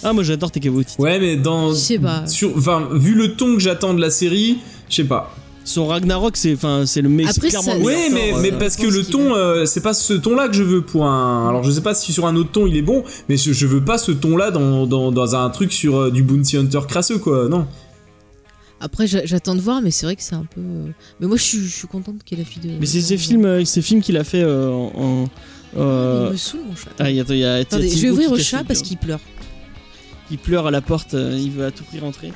Ah, 0.02 0.12
moi 0.12 0.22
j'adore 0.22 0.50
Taika 0.50 0.70
Waititi. 0.70 1.00
Ouais, 1.00 1.18
mais 1.18 1.36
dans, 1.36 1.70
Je 1.70 1.76
sais 1.76 1.98
pas. 1.98 2.26
sur, 2.26 2.56
enfin, 2.56 2.88
vu 2.92 3.14
le 3.14 3.34
ton 3.36 3.54
que 3.54 3.60
j'attends 3.60 3.94
de 3.94 4.00
la 4.00 4.10
série, 4.10 4.58
je 4.90 4.96
sais 4.96 5.04
pas. 5.04 5.34
Son 5.66 5.86
Ragnarok, 5.86 6.36
c'est 6.36 6.52
enfin 6.54 6.84
c'est 6.84 7.00
le 7.00 7.08
mec. 7.08 7.26
Après, 7.26 7.40
c'est 7.40 7.48
clairement 7.48 7.72
ça- 7.72 7.78
le 7.78 7.84
Ouais, 7.84 8.10
meilleur 8.10 8.36
mais, 8.36 8.50
mais 8.50 8.52
euh, 8.54 8.58
parce 8.58 8.76
que 8.76 8.86
le 8.86 9.02
ton, 9.02 9.34
euh, 9.34 9.64
c'est 9.64 9.80
pas 9.80 9.94
ce 9.94 10.12
ton-là 10.12 10.48
que 10.48 10.54
je 10.54 10.62
veux 10.62 10.82
pour 10.82 11.06
un. 11.06 11.48
Alors 11.48 11.62
je 11.64 11.70
sais 11.70 11.80
pas 11.80 11.94
si 11.94 12.12
sur 12.12 12.26
un 12.26 12.36
autre 12.36 12.50
ton 12.52 12.66
il 12.66 12.76
est 12.76 12.82
bon, 12.82 13.02
mais 13.30 13.36
je, 13.38 13.52
je 13.52 13.66
veux 13.66 13.82
pas 13.82 13.96
ce 13.96 14.12
ton-là 14.12 14.50
dans, 14.50 14.86
dans, 14.86 15.10
dans 15.10 15.34
un 15.34 15.48
truc 15.48 15.72
sur 15.72 15.96
euh, 15.96 16.10
du 16.10 16.22
Bounty 16.22 16.58
Hunter 16.58 16.80
crasseux 16.86 17.18
quoi, 17.18 17.48
non. 17.48 17.66
Après, 18.80 19.06
j'a- 19.06 19.24
j'attends 19.24 19.54
de 19.54 19.60
voir, 19.62 19.80
mais 19.80 19.90
c'est 19.90 20.04
vrai 20.04 20.14
que 20.16 20.22
c'est 20.22 20.34
un 20.34 20.44
peu. 20.54 20.60
Mais 21.18 21.26
moi, 21.26 21.38
je 21.38 21.42
suis, 21.42 21.58
je 21.60 21.74
suis 21.74 21.88
contente 21.88 22.16
qu'il 22.24 22.38
ait 22.38 22.42
la 22.42 22.46
fille 22.48 22.62
de. 22.62 22.78
Mais 22.78 22.84
c'est 22.84 23.00
ces 23.00 23.16
films, 23.16 23.46
euh, 23.46 23.64
ces 23.64 23.80
films 23.80 24.02
qu'il 24.02 24.18
a 24.18 24.24
fait 24.24 24.42
euh, 24.42 24.68
en. 24.68 24.92
en- 24.96 25.24
euh, 25.78 26.24
Il 26.26 26.32
me 26.32 26.36
saoule, 26.36 26.60
mon 26.68 26.76
chat. 26.76 26.90
Ah, 26.98 27.10
il 27.10 27.16
y 27.16 27.20
a, 27.20 27.24
il 27.30 27.38
y 27.38 27.44
a- 27.44 27.54
Attendez, 27.54 27.88
je 27.88 28.02
vais 28.02 28.10
ouvrir 28.10 28.30
au 28.32 28.38
chat 28.38 28.62
parce 28.64 28.82
qu'il 28.82 28.98
pleure. 28.98 29.20
Il 30.30 30.36
pleure 30.36 30.66
à 30.66 30.70
la 30.70 30.82
porte, 30.82 31.14
il 31.14 31.50
veut 31.50 31.64
à 31.64 31.70
tout 31.70 31.84
prix 31.84 32.00
rentrer. 32.00 32.32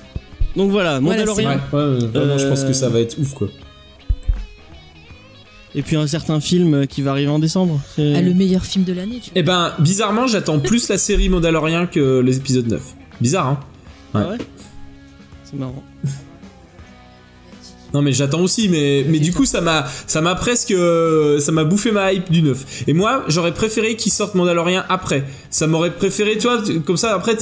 Donc 0.59 0.72
voilà, 0.72 0.98
Voilà, 0.98 1.24
Mandalorian. 1.24 1.60
c'est 1.70 1.76
Ouais, 1.76 1.85
ouais, 1.85 2.06
vraiment, 2.09 2.36
je 2.36 2.48
pense 2.48 2.64
que 2.64 2.72
ça 2.72 2.89
va 2.89 2.98
être 2.98 3.16
ouf 3.18 3.32
quoi. 3.32 3.48
Et 5.76 5.82
puis 5.82 5.94
un 5.94 6.09
certain 6.09 6.40
film 6.40 6.74
euh, 6.74 6.86
qui 6.86 7.01
va 7.01 7.12
arriver 7.12 7.30
en 7.30 7.39
décembre. 7.39 7.80
Ah, 7.97 8.20
le 8.20 8.35
meilleur 8.35 8.64
film 8.64 8.85
de 8.85 8.93
l'année, 8.93 9.20
tu 9.22 9.30
Eh 9.36 9.44
ben, 9.44 9.72
bizarrement, 9.78 10.26
j'attends 10.26 10.59
plus 10.59 10.89
la 10.89 10.98
série 10.98 11.28
Mandalorian 11.28 11.86
que 11.86 12.18
les 12.18 12.39
épisodes 12.39 12.66
9. 12.66 12.82
Bizarre, 13.20 13.47
hein 13.47 13.60
Ah 14.14 14.30
ouais? 14.30 14.39
C'est 15.44 15.56
marrant. 15.56 15.85
Non 17.94 18.02
mais 18.02 18.12
j'attends 18.12 18.40
aussi 18.43 18.69
mais 18.69 19.05
mais 19.09 19.19
du 19.19 19.32
coup 19.32 19.44
ça 19.47 19.60
m'a 19.60 19.86
ça 20.06 20.20
m'a 20.20 20.35
presque 20.35 20.73
euh, 20.73 21.40
ça 21.40 21.52
m'a 21.52 21.65
bouffé 21.65 21.90
ma 21.90 22.12
hype 22.12 22.31
du 22.31 22.43
9. 22.43 22.85
Et 22.86 22.93
moi, 22.93 23.24
j'aurais 23.28 23.55
préféré 23.55 23.97
qu'ils 23.97 24.12
sortent 24.12 24.35
Mandalorian 24.35 24.82
après. 24.89 25.24
Ça 25.51 25.66
m'aurait 25.66 25.94
préféré, 25.94 26.36
tu 26.36 26.47
vois, 26.48 26.62
comme 26.85 26.97
ça 26.98 27.15
après 27.15 27.36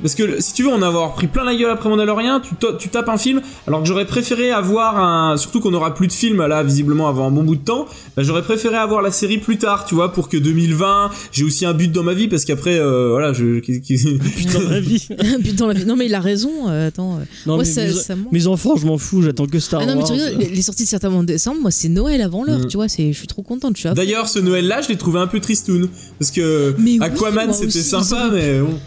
parce 0.00 0.14
que 0.14 0.40
si 0.40 0.52
tu 0.54 0.62
veux 0.62 0.68
on 0.68 0.80
a 0.82 0.86
avoir 0.86 1.14
pris 1.14 1.26
plein 1.26 1.42
la 1.44 1.56
gueule 1.56 1.70
après 1.72 1.88
Mandalorian, 1.88 2.38
tu 2.40 2.54
to- 2.54 2.74
tu 2.78 2.88
tapes 2.88 3.08
un 3.08 3.16
film 3.18 3.40
alors 3.66 3.80
que 3.82 3.88
j'aurais 3.88 4.04
préféré 4.06 4.52
avoir 4.52 4.96
un 5.02 5.36
surtout 5.36 5.58
qu'on 5.58 5.74
aura 5.74 5.92
plus 5.94 6.06
de 6.06 6.12
films 6.12 6.46
là 6.46 6.62
visiblement 6.62 7.08
avant 7.08 7.26
un 7.26 7.30
bon 7.32 7.42
bout 7.42 7.56
de 7.56 7.64
temps, 7.64 7.86
bah, 8.16 8.22
j'aurais 8.22 8.42
préféré 8.42 8.76
avoir 8.76 9.02
la 9.02 9.10
série 9.10 9.38
plus 9.38 9.58
tard, 9.58 9.84
tu 9.86 9.96
vois, 9.96 10.12
pour 10.12 10.28
que 10.28 10.36
2020, 10.36 11.10
j'ai 11.32 11.42
aussi 11.42 11.66
un 11.66 11.74
but 11.74 11.90
dans 11.90 12.04
ma 12.04 12.14
vie 12.14 12.28
parce 12.28 12.44
qu'après 12.44 12.78
euh, 12.78 13.08
voilà, 13.10 13.32
je 13.32 13.58
qui- 13.58 13.80
Putain, 13.80 14.60
ma 14.68 14.78
vie. 14.78 15.04
Putain, 15.42 15.66
la 15.66 15.74
vie. 15.74 15.84
Non, 15.84 15.96
mais 15.96 16.06
il 16.06 16.14
a 16.14 16.20
raison. 16.20 16.68
euh, 16.68 16.86
attends. 16.88 17.18
Non, 17.46 17.56
Moi, 17.56 17.58
mais 17.58 17.64
ça- 17.64 17.84
mes, 17.84 17.92
ça 17.92 18.14
mes 18.30 18.46
enfants, 18.46 18.76
je 18.76 18.86
m'en 18.86 18.98
fous, 18.98 19.22
j'attends 19.22 19.46
que 19.46 19.58
Star 19.58 19.80
non, 19.94 20.00
mais 20.00 20.04
tu 20.04 20.12
rigoles, 20.12 20.38
les, 20.38 20.48
les 20.50 20.62
sorties 20.62 20.84
de 20.84 20.88
certains 20.88 21.10
mois 21.10 21.22
de 21.22 21.26
décembre, 21.26 21.60
moi 21.60 21.70
c'est 21.70 21.88
Noël 21.88 22.20
avant 22.22 22.44
l'heure, 22.44 22.60
Mm. 22.60 22.66
tu 22.68 22.76
vois, 22.76 22.88
c'est, 22.88 23.12
je 23.12 23.18
suis 23.18 23.26
trop 23.28 23.42
contente, 23.42 23.76
à 23.84 23.88
fond. 23.88 23.94
D'ailleurs, 23.94 24.28
ce 24.28 24.38
Noël-là, 24.38 24.80
je 24.82 24.88
l'ai 24.88 24.96
trouvé 24.96 25.18
un 25.20 25.26
peu 25.26 25.40
tristoun. 25.40 25.88
Parce 26.18 26.30
que 26.30 26.74
Mais 26.78 26.92
oui, 26.92 26.98
Aquaman, 27.00 27.46
moi 27.46 27.54
c'était 27.54 27.66
aussi, 27.66 27.82
sympa, 27.82 28.26
ils 28.28 28.32
mais 28.34 28.60
bon. 28.60 28.78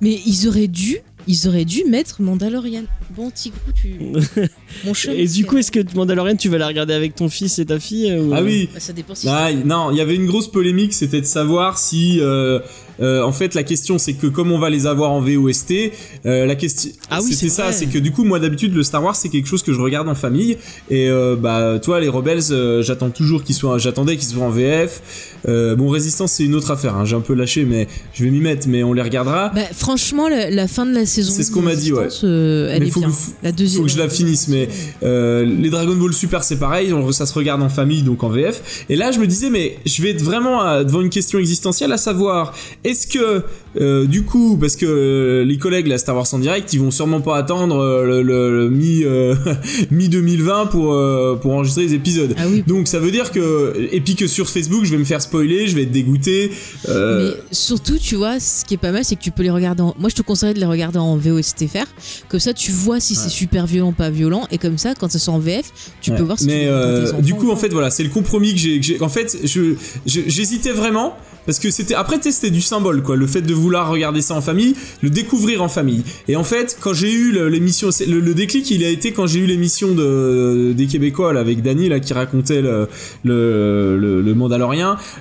Mais 0.00 0.20
ils 0.26 0.48
auraient 0.48 0.66
dû, 0.68 0.98
ils 1.28 1.46
auraient 1.46 1.64
dû 1.64 1.84
mettre 1.84 2.20
Mandalorian. 2.22 2.82
Bon, 3.16 3.30
Tigrou, 3.30 3.58
tu. 3.80 3.94
Mon 4.84 4.94
chat. 4.94 5.14
Et 5.14 5.26
du 5.28 5.44
coup, 5.46 5.58
est-ce 5.58 5.70
que 5.70 5.78
Mandalorian, 5.94 6.34
tu 6.34 6.48
vas 6.48 6.58
la 6.58 6.66
regarder 6.66 6.92
avec 6.94 7.14
ton 7.14 7.28
fils 7.28 7.58
et 7.60 7.66
ta 7.66 7.78
fille 7.78 8.10
euh, 8.10 8.22
ou- 8.24 8.32
Ah 8.34 8.42
oui. 8.42 8.68
Bah, 8.74 8.80
ça 8.80 8.92
dépend 8.92 9.14
si. 9.14 9.28
Ah, 9.28 9.52
y- 9.52 9.64
non, 9.64 9.90
il 9.92 9.98
y 9.98 10.00
avait 10.00 10.16
une 10.16 10.26
grosse 10.26 10.50
polémique, 10.50 10.92
c'était 10.92 11.20
de 11.20 11.26
savoir 11.26 11.78
si, 11.78 12.18
euh, 12.20 12.58
euh, 13.00 13.22
en 13.22 13.32
fait, 13.32 13.54
la 13.54 13.62
question 13.62 13.98
c'est 13.98 14.14
que 14.14 14.26
comme 14.26 14.52
on 14.52 14.58
va 14.58 14.70
les 14.70 14.86
avoir 14.86 15.10
en 15.10 15.20
VOST, 15.20 15.92
euh, 16.26 16.46
la 16.46 16.54
question, 16.54 16.90
Ah 17.10 17.20
oui, 17.22 17.32
c'était 17.32 17.48
ça, 17.48 17.72
c'est 17.72 17.86
que 17.86 17.98
du 17.98 18.12
coup, 18.12 18.24
moi 18.24 18.38
d'habitude, 18.38 18.74
le 18.74 18.82
Star 18.82 19.02
Wars 19.02 19.16
c'est 19.16 19.28
quelque 19.28 19.48
chose 19.48 19.62
que 19.62 19.72
je 19.72 19.80
regarde 19.80 20.08
en 20.08 20.14
famille, 20.14 20.56
et 20.90 21.08
euh, 21.08 21.36
bah, 21.36 21.78
toi, 21.82 22.00
les 22.00 22.08
Rebels, 22.08 22.82
j'attends 22.82 23.10
toujours 23.10 23.42
qu'ils 23.44 23.54
soient, 23.54 23.78
j'attendais 23.78 24.16
qu'ils 24.16 24.28
soient 24.28 24.44
en 24.46 24.50
VF. 24.50 25.00
Bon, 25.46 25.88
Résistance 25.88 26.32
c'est 26.32 26.44
une 26.44 26.54
autre 26.54 26.70
affaire, 26.70 26.96
hein, 26.96 27.04
j'ai 27.04 27.16
un 27.16 27.20
peu 27.20 27.34
lâché, 27.34 27.64
mais 27.64 27.88
je 28.14 28.24
vais 28.24 28.30
m'y 28.30 28.40
mettre, 28.40 28.68
mais 28.68 28.82
on 28.82 28.92
les 28.92 29.02
regardera. 29.02 29.50
Bah, 29.54 29.62
franchement, 29.74 30.28
la, 30.28 30.50
la 30.50 30.68
fin 30.68 30.86
de 30.86 30.94
la 30.94 31.06
saison. 31.06 31.32
C'est 31.34 31.42
ce 31.44 31.50
qu'on 31.50 31.62
m'a 31.62 31.74
dit, 31.74 31.92
ouais. 31.92 32.08
Elle 32.22 32.80
Mais 32.80 32.86
est 32.86 32.90
faut 32.90 33.00
bien. 33.00 33.08
que- 33.10 33.14
la 33.42 33.52
deuxième. 33.52 33.82
faut 33.82 33.86
que 33.86 33.92
je 33.92 33.98
la 33.98 34.08
finisse, 34.08 34.48
mais 34.48 34.68
les 35.02 35.70
Dragon 35.70 35.94
Ball 35.96 36.12
Super 36.12 36.44
c'est 36.44 36.58
pareil, 36.58 36.92
on- 36.92 37.10
ça 37.12 37.26
se 37.26 37.34
regarde 37.34 37.62
en 37.62 37.68
famille 37.68 38.02
donc 38.02 38.22
en 38.22 38.28
VF. 38.28 38.84
Et 38.88 38.96
là 38.96 39.10
je 39.12 39.18
me 39.18 39.26
disais 39.26 39.50
mais 39.50 39.76
je 39.86 40.02
vais 40.02 40.10
être 40.10 40.22
vraiment 40.22 40.82
devant 40.84 41.00
une 41.00 41.10
question 41.10 41.38
existentielle 41.38 41.92
à 41.92 41.96
savoir 41.96 42.54
est-ce 42.84 43.06
que 43.06 43.42
euh, 43.80 44.06
du 44.06 44.24
coup 44.24 44.56
parce 44.60 44.76
que 44.76 44.84
euh, 44.86 45.44
les 45.44 45.56
collègues 45.56 45.86
la 45.86 45.98
Star 45.98 46.14
Wars 46.16 46.26
en 46.32 46.38
direct 46.38 46.72
ils 46.72 46.80
vont 46.80 46.90
sûrement 46.90 47.20
pas 47.20 47.36
attendre 47.38 47.76
euh, 47.78 48.04
le, 48.04 48.22
le- 48.22 48.64
le 48.64 48.70
mi 48.70 49.04
mi 49.90 50.08
2020 50.08 50.66
pour 50.66 50.94
pour 51.40 51.52
enregistrer 51.52 51.84
les 51.84 51.94
épisodes. 51.94 52.34
Ah 52.38 52.44
oui. 52.50 52.62
Donc 52.66 52.88
ça 52.88 52.98
veut 52.98 53.10
dire 53.10 53.30
que 53.30 53.88
et 53.92 54.00
puis 54.00 54.14
que 54.16 54.26
sur 54.26 54.48
Facebook 54.48 54.84
je 54.84 54.90
vais 54.90 54.98
me 54.98 55.04
faire 55.04 55.22
spoiler, 55.22 55.66
je 55.68 55.74
vais 55.76 55.82
être 55.82 55.92
dégoûté. 55.92 56.50
Mais 56.88 57.30
surtout, 57.50 57.98
tu 57.98 58.16
vois, 58.16 58.40
ce 58.40 58.64
qui 58.64 58.74
est 58.74 58.78
pas 58.78 58.92
mal, 58.92 59.04
c'est 59.04 59.16
que 59.16 59.22
tu 59.22 59.30
peux 59.30 59.42
les 59.42 59.50
regarder 59.50 59.82
en. 59.82 59.94
Moi, 59.98 60.08
je 60.10 60.14
te 60.14 60.22
conseillerais 60.22 60.54
de 60.54 60.60
les 60.60 60.66
regarder 60.66 60.98
en 60.98 61.16
VOSTFR. 61.16 61.86
Comme 62.28 62.40
ça, 62.40 62.52
tu 62.52 62.72
vois 62.72 63.00
si 63.00 63.14
c'est 63.14 63.28
super 63.28 63.66
violent, 63.66 63.92
pas 63.92 64.10
violent. 64.10 64.46
Et 64.50 64.58
comme 64.58 64.78
ça, 64.78 64.94
quand 64.94 65.10
ça 65.10 65.18
sort 65.18 65.34
en 65.34 65.38
VF, 65.38 65.70
tu 66.00 66.10
Ouais. 66.10 66.16
peux 66.18 66.22
voir 66.24 66.38
si 66.38 66.46
mais 66.46 66.68
tu 67.16 67.22
du 67.22 67.32
ou 67.32 67.36
coup 67.36 67.50
en 67.50 67.56
fait 67.56 67.68
voilà 67.70 67.90
c'est 67.90 68.02
le 68.02 68.10
compromis 68.10 68.52
que 68.54 68.58
j'ai 68.60 69.00
en 69.00 69.08
fait 69.08 69.36
je 69.44 69.74
j'hésitais 70.04 70.72
vraiment 70.72 71.16
parce 71.46 71.58
que 71.58 71.70
c'était 71.70 71.94
après 71.94 72.18
c'était 72.22 72.50
du 72.50 72.60
symbole 72.72 73.02
quoi. 73.02 73.16
Le 73.16 73.26
fait 73.26 73.42
de 73.42 73.54
vouloir 73.54 73.90
regarder 73.90 74.22
ça 74.22 74.34
en 74.34 74.40
famille 74.40 74.74
le 75.02 75.10
découvrir 75.10 75.62
en 75.62 75.68
famille. 75.68 76.02
Et 76.28 76.36
en 76.36 76.44
fait 76.44 76.78
quand 76.80 76.94
j'ai 76.94 77.12
eu 77.12 77.26
l'émission 77.50 77.88
le, 78.08 78.32
déclic 78.34 78.70
il 78.70 78.82
a 78.84 78.88
été 78.88 79.12
quand 79.12 79.26
j'ai 79.26 79.40
eu 79.40 79.46
l'émission 79.46 79.88
de 79.94 80.72
des 80.72 80.86
québécois 80.86 81.38
avec 81.38 81.62
Dany 81.62 81.88
là 81.88 82.00
qui 82.00 82.12
racontait 82.14 82.62
le 82.62 82.88
le, 83.24 83.98
le, 83.98 84.22
le 84.22 84.32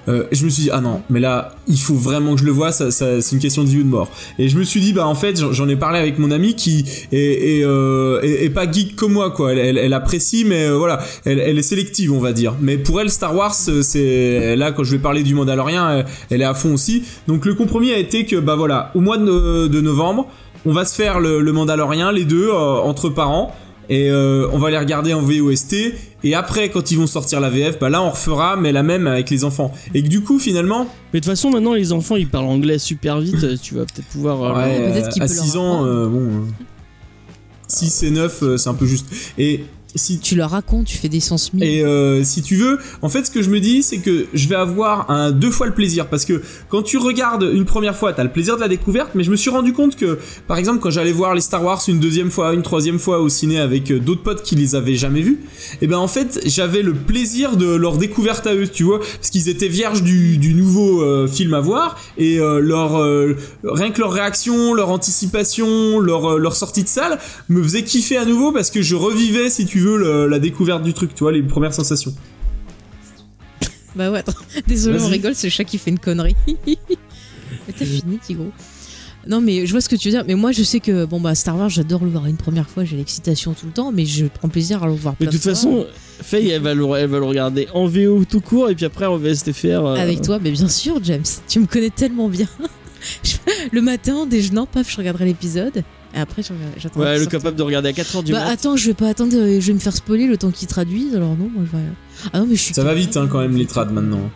euh, 0.07 0.23
je 0.31 0.45
me 0.45 0.49
suis 0.49 0.63
dit 0.63 0.69
ah 0.71 0.81
non 0.81 1.01
mais 1.09 1.19
là 1.19 1.55
il 1.67 1.79
faut 1.79 1.95
vraiment 1.95 2.35
que 2.35 2.41
je 2.41 2.45
le 2.45 2.51
vois 2.51 2.71
ça, 2.71 2.91
c'est 2.91 3.31
une 3.31 3.39
question 3.39 3.63
de 3.63 3.69
vie 3.69 3.79
ou 3.79 3.83
de 3.83 3.87
mort. 3.87 4.09
Et 4.39 4.49
je 4.49 4.57
me 4.57 4.63
suis 4.63 4.79
dit 4.81 4.93
bah 4.93 5.07
en 5.07 5.15
fait 5.15 5.37
j'en- 5.37 5.69
ai 5.69 5.75
parlé 5.75 5.99
avec 5.99 6.19
mon 6.19 6.31
ami 6.31 6.55
qui 6.55 6.85
est, 7.11 7.63
euh, 7.63 8.49
pas 8.53 8.69
geek 8.69 8.95
comme 8.95 9.13
moi 9.13 9.31
quoi. 9.31 9.53
Elle, 9.53 9.77
elle, 9.77 9.93
apprécie 9.93 10.43
mais 10.45 10.65
euh, 10.65 10.77
voilà. 10.77 10.99
Elle, 11.25 11.57
est 11.57 11.61
sélective 11.63 12.11
on 12.13 12.19
va 12.19 12.33
dire. 12.33 12.55
Mais 12.61 12.77
pour 12.77 12.99
elle 12.99 13.09
Star 13.09 13.35
Wars 13.35 13.53
c'est 13.53 14.55
là 14.55 14.71
quand 14.71 14.83
je 14.83 14.91
vais 14.95 15.01
parler 15.01 15.23
du 15.23 15.33
Mandalorien 15.35 15.99
elle, 15.99 16.05
elle 16.29 16.41
est 16.41 16.45
à 16.45 16.53
fond 16.53 16.73
aussi. 16.73 17.03
Donc 17.27 17.40
le 17.49 17.55
compromis 17.55 17.91
a 17.91 17.97
été 17.97 18.25
que 18.25 18.35
bah 18.37 18.55
voilà 18.55 18.91
au 18.95 18.99
mois 19.01 19.17
de, 19.17 19.23
no- 19.23 19.67
de 19.67 19.81
novembre 19.81 20.27
on 20.65 20.71
va 20.73 20.85
se 20.85 20.95
faire 20.95 21.19
le, 21.19 21.41
le 21.41 21.51
Mandalorien 21.53 22.11
les 22.11 22.25
deux 22.25 22.49
euh, 22.49 22.77
entre 22.79 23.09
parents 23.09 23.53
et 23.89 24.09
euh, 24.11 24.47
on 24.53 24.57
va 24.59 24.69
les 24.69 24.77
regarder 24.77 25.13
en 25.13 25.21
VOST 25.21 25.75
et 26.23 26.35
après 26.35 26.69
quand 26.69 26.91
ils 26.91 26.97
vont 26.97 27.07
sortir 27.07 27.39
la 27.41 27.49
VF 27.49 27.79
bah 27.79 27.89
là 27.89 28.01
on 28.03 28.11
refera 28.11 28.55
mais 28.55 28.71
la 28.71 28.83
même 28.83 29.07
avec 29.07 29.29
les 29.29 29.43
enfants 29.43 29.73
et 29.93 30.03
que 30.03 30.07
du 30.07 30.21
coup 30.21 30.37
finalement 30.39 30.85
Mais 31.13 31.19
de 31.19 31.25
toute 31.25 31.31
façon, 31.31 31.49
maintenant, 31.49 31.73
les 31.73 31.91
enfants, 31.91 32.15
ils 32.15 32.27
parlent 32.29 32.45
anglais 32.45 32.77
super 32.79 33.19
vite. 33.19 33.43
euh, 33.43 33.57
tu 33.61 33.73
vas 33.75 33.81
peut-être 33.85 34.05
pouvoir. 34.07 34.41
euh, 34.43 34.53
Ouais, 34.55 34.77
euh, 34.79 34.99
à 34.99 35.27
peut 35.27 35.33
leur 35.33 35.43
6 35.45 35.57
ans, 35.57 35.85
euh, 35.85 36.07
bon. 36.07 36.45
6 37.67 38.03
et 38.03 38.11
9, 38.11 38.55
c'est 38.57 38.69
un 38.69 38.73
peu 38.73 38.85
juste. 38.85 39.07
Et 39.37 39.63
si 39.95 40.19
Tu 40.19 40.35
leur 40.35 40.51
racontes, 40.51 40.85
tu 40.85 40.97
fais 40.97 41.09
des 41.09 41.19
sens 41.19 41.51
et 41.59 41.83
euh, 41.83 42.23
si 42.23 42.41
tu 42.41 42.55
veux, 42.55 42.79
en 43.01 43.09
fait, 43.09 43.25
ce 43.25 43.31
que 43.31 43.41
je 43.41 43.49
me 43.49 43.59
dis, 43.59 43.83
c'est 43.83 43.97
que 43.97 44.27
je 44.33 44.47
vais 44.47 44.55
avoir 44.55 45.09
un 45.09 45.31
deux 45.31 45.51
fois 45.51 45.67
le 45.67 45.73
plaisir. 45.73 46.07
Parce 46.07 46.25
que 46.25 46.41
quand 46.69 46.81
tu 46.81 46.97
regardes 46.97 47.43
une 47.43 47.65
première 47.65 47.95
fois, 47.95 48.13
t'as 48.13 48.23
le 48.23 48.31
plaisir 48.31 48.55
de 48.55 48.61
la 48.61 48.67
découverte, 48.67 49.11
mais 49.15 49.23
je 49.23 49.31
me 49.31 49.35
suis 49.35 49.49
rendu 49.49 49.73
compte 49.73 49.95
que, 49.95 50.19
par 50.47 50.57
exemple, 50.57 50.79
quand 50.79 50.89
j'allais 50.89 51.11
voir 51.11 51.35
les 51.35 51.41
Star 51.41 51.63
Wars 51.63 51.81
une 51.87 51.99
deuxième 51.99 52.31
fois, 52.31 52.53
une 52.53 52.61
troisième 52.61 52.99
fois 52.99 53.19
au 53.19 53.29
ciné 53.29 53.59
avec 53.59 53.91
euh, 53.91 53.99
d'autres 53.99 54.23
potes 54.23 54.43
qui 54.43 54.55
les 54.55 54.75
avaient 54.75 54.95
jamais 54.95 55.21
vus, 55.21 55.39
et 55.81 55.87
ben 55.87 55.97
en 55.97 56.07
fait, 56.07 56.39
j'avais 56.45 56.81
le 56.81 56.93
plaisir 56.93 57.57
de 57.57 57.75
leur 57.75 57.97
découverte 57.97 58.47
à 58.47 58.55
eux, 58.55 58.67
tu 58.67 58.83
vois, 58.83 58.99
parce 58.99 59.29
qu'ils 59.29 59.49
étaient 59.49 59.67
vierges 59.67 60.03
du, 60.03 60.37
du 60.37 60.53
nouveau 60.53 61.01
euh, 61.01 61.27
film 61.27 61.53
à 61.53 61.59
voir 61.59 61.99
et 62.17 62.37
leur 62.37 63.01
rien 63.63 63.91
que 63.91 63.99
leur 63.99 64.11
réaction, 64.11 64.73
leur 64.73 64.89
anticipation, 64.89 65.99
leur 65.99 66.37
leur 66.37 66.55
sortie 66.55 66.83
de 66.83 66.87
salle 66.87 67.19
me 67.49 67.61
faisait 67.63 67.83
kiffer 67.83 68.17
à 68.17 68.25
nouveau 68.25 68.51
parce 68.51 68.69
que 68.69 68.81
je 68.81 68.95
revivais, 68.95 69.49
si 69.49 69.65
tu 69.65 69.79
veux, 69.81 69.97
le- 69.97 70.27
la 70.27 70.39
découverte 70.39 70.83
du 70.83 70.93
truc, 70.93 71.13
tu 71.13 71.23
vois, 71.23 71.31
les 71.31 71.41
premières 71.43 71.73
sensations. 71.73 72.13
Bah 73.95 74.09
ouais, 74.11 74.19
attends. 74.19 74.33
Désolé, 74.67 74.99
on 75.01 75.07
rigole, 75.07 75.35
c'est 75.35 75.47
le 75.47 75.51
chat 75.51 75.63
qui 75.65 75.77
fait 75.77 75.91
une 75.91 75.99
connerie. 75.99 76.35
mais 76.67 76.77
t'as 77.77 77.85
fini, 77.85 78.17
Tigrou. 78.19 78.51
Non, 79.27 79.39
mais 79.41 79.65
je 79.67 79.71
vois 79.71 79.81
ce 79.81 79.89
que 79.89 79.95
tu 79.95 80.07
veux 80.07 80.13
dire. 80.15 80.23
Mais 80.27 80.33
moi, 80.35 80.51
je 80.51 80.63
sais 80.63 80.79
que 80.79 81.05
bon 81.05 81.19
bah 81.19 81.35
Star 81.35 81.55
Wars, 81.57 81.69
j'adore 81.69 82.03
le 82.03 82.09
voir 82.09 82.25
une 82.25 82.37
première 82.37 82.67
fois. 82.69 82.85
J'ai 82.85 82.97
l'excitation 82.97 83.53
tout 83.53 83.67
le 83.67 83.71
temps, 83.71 83.91
mais 83.91 84.05
je 84.05 84.25
prends 84.25 84.49
plaisir 84.49 84.81
à 84.83 84.87
le 84.87 84.93
voir. 84.93 85.15
Mais 85.19 85.27
de 85.27 85.31
toute 85.31 85.41
fois. 85.41 85.51
façon, 85.53 85.85
Faye, 86.23 86.49
elle 86.49 86.61
va, 86.61 86.73
le, 86.73 86.83
elle 86.97 87.09
va 87.09 87.19
le 87.19 87.25
regarder 87.25 87.67
en 87.73 87.85
VO 87.85 88.23
tout 88.25 88.41
court 88.41 88.69
et 88.69 88.75
puis 88.75 88.85
après 88.85 89.05
en 89.05 89.17
VSTFR. 89.17 89.65
euh, 89.65 89.95
Avec 89.95 90.21
toi, 90.21 90.39
mais 90.41 90.49
bien 90.51 90.67
sûr, 90.69 90.99
James. 91.03 91.21
Tu 91.47 91.59
me 91.59 91.67
connais 91.67 91.89
tellement 91.91 92.29
bien. 92.29 92.47
Le 93.71 93.81
matin, 93.81 94.15
en 94.15 94.25
déjeunant, 94.25 94.65
paf, 94.67 94.91
je 94.91 94.97
regarderai 94.97 95.25
l'épisode. 95.25 95.83
Et 96.15 96.19
après, 96.19 96.41
j'attends. 96.77 96.99
Ouais, 96.99 97.17
le 97.19 97.25
capable 97.25 97.55
de 97.55 97.63
regarder 97.63 97.89
à 97.89 97.93
4h 97.93 98.23
du 98.23 98.31
Bah 98.33 98.43
mat. 98.43 98.49
attends, 98.51 98.75
je 98.75 98.85
vais 98.87 98.93
pas 98.93 99.07
attendre, 99.07 99.33
euh, 99.35 99.61
je 99.61 99.67
vais 99.67 99.73
me 99.73 99.79
faire 99.79 99.95
spoiler 99.95 100.27
le 100.27 100.35
temps 100.37 100.51
qu'ils 100.51 100.67
traduisent. 100.67 101.15
Alors 101.15 101.37
non, 101.37 101.49
moi 101.53 101.63
je 101.71 101.77
vais. 101.77 101.83
Ah 102.33 102.39
non, 102.39 102.47
mais 102.49 102.55
je 102.55 102.61
suis. 102.61 102.73
Ça 102.73 102.83
va 102.83 102.93
vite 102.93 103.15
hein, 103.15 103.27
quand 103.31 103.39
même 103.39 103.55
les 103.55 103.65
trades 103.65 103.91
maintenant. 103.93 104.29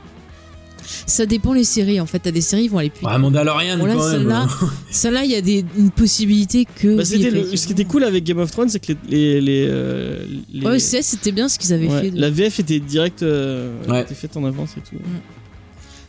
Ça 1.08 1.26
dépend 1.26 1.52
les 1.54 1.64
séries. 1.64 2.00
En 2.00 2.06
fait, 2.06 2.20
t'as 2.20 2.32
des 2.32 2.42
séries, 2.42 2.66
ils 2.66 2.70
vont 2.70 2.78
aller 2.78 2.92
plus. 2.92 3.06
Ouais, 3.06 3.18
Mandalorian 3.18 3.78
Bon, 3.78 3.86
là, 3.86 3.96
quand 3.96 4.08
même. 4.08 4.12
celle-là, 4.20 4.48
celle-là, 4.92 5.24
il 5.26 5.32
y 5.32 5.36
a 5.36 5.42
des, 5.42 5.66
une 5.78 5.90
possibilité 5.92 6.66
que. 6.66 6.96
Bah, 6.96 7.04
oui, 7.12 7.18
le- 7.30 7.58
ce 7.58 7.66
qui 7.68 7.74
était 7.74 7.86
cool 7.86 8.04
avec 8.04 8.24
Game 8.24 8.38
of 8.38 8.52
Thrones, 8.52 8.70
c'est 8.70 8.80
que 8.80 8.94
les. 8.94 8.96
les, 9.10 9.42
les, 9.42 9.68
euh, 9.70 10.26
les- 10.54 10.66
Ouais, 10.66 10.80
c'est- 10.80 11.02
c'était 11.02 11.32
bien 11.32 11.50
ce 11.50 11.58
qu'ils 11.60 11.74
avaient 11.74 11.88
ouais, 11.88 12.02
fait. 12.04 12.12
de- 12.12 12.22
la 12.22 12.30
VF 12.30 12.60
était 12.60 12.80
direct. 12.80 13.24
euh, 13.24 13.74
Ouais. 13.90 14.04
était 14.04 14.16
faite 14.16 14.38
en 14.38 14.46
avance 14.46 14.72
et 14.78 14.82
tout. 14.82 14.96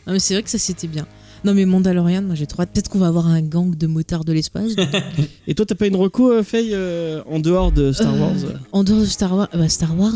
Non, 0.05 0.13
mais 0.13 0.19
c'est 0.19 0.33
vrai 0.35 0.43
que 0.43 0.49
ça 0.49 0.59
c'était 0.59 0.87
bien. 0.87 1.05
Non, 1.47 1.53
mais 1.53 1.65
Mandalorian, 1.65 2.21
moi 2.23 2.35
j'ai 2.35 2.45
trop 2.45 2.61
hâte. 2.63 2.71
Peut-être 2.73 2.89
qu'on 2.89 2.99
va 2.99 3.07
avoir 3.07 3.25
un 3.27 3.41
gang 3.41 3.73
de 3.75 3.87
motards 3.87 4.25
de 4.25 4.33
l'espace. 4.33 4.71
Et 5.47 5.55
toi, 5.55 5.65
t'as 5.65 5.75
pas 5.75 5.87
une 5.87 5.95
reco, 5.95 6.29
euh, 6.31 6.43
Faye, 6.43 6.71
euh, 6.73 7.21
en 7.25 7.39
dehors 7.39 7.71
de 7.71 7.93
Star 7.93 8.13
Euh, 8.13 8.19
Wars? 8.19 8.33
En 8.73 8.83
dehors 8.83 8.99
de 8.99 9.05
Star 9.05 9.33
Wars. 9.35 9.47
Bah, 9.53 9.69
Star 9.69 9.97
Wars? 9.97 10.13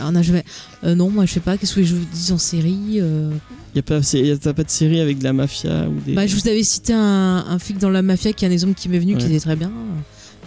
On 0.00 0.14
a 0.16 0.22
jamais. 0.22 0.44
Euh, 0.82 0.94
non, 0.96 1.08
moi 1.08 1.24
je 1.24 1.34
sais 1.34 1.40
pas. 1.40 1.56
Qu'est-ce 1.56 1.76
que 1.76 1.84
je 1.84 1.94
vous 1.94 2.04
dis 2.12 2.32
en 2.32 2.38
série 2.38 2.98
euh, 3.00 3.30
y 3.74 3.78
a 3.78 3.82
pas, 3.82 4.02
c'est- 4.02 4.20
y 4.20 4.30
a- 4.32 4.36
T'as 4.36 4.52
pas 4.54 4.64
de 4.64 4.70
série 4.70 5.00
avec 5.00 5.18
de 5.20 5.24
la 5.24 5.32
mafia 5.32 5.86
ou 5.88 6.00
des. 6.04 6.14
Bah, 6.14 6.26
je 6.26 6.34
vous 6.34 6.48
avais 6.48 6.64
cité 6.64 6.92
un, 6.92 7.44
un 7.48 7.58
flic 7.60 7.78
dans 7.78 7.88
la 7.90 8.02
mafia 8.02 8.32
qui 8.32 8.44
est 8.44 8.48
un 8.48 8.52
exemple 8.52 8.74
qui 8.74 8.88
m'est 8.88 8.98
venu, 8.98 9.16
qui 9.16 9.26
était 9.26 9.38
très 9.40 9.54
bien. 9.56 9.70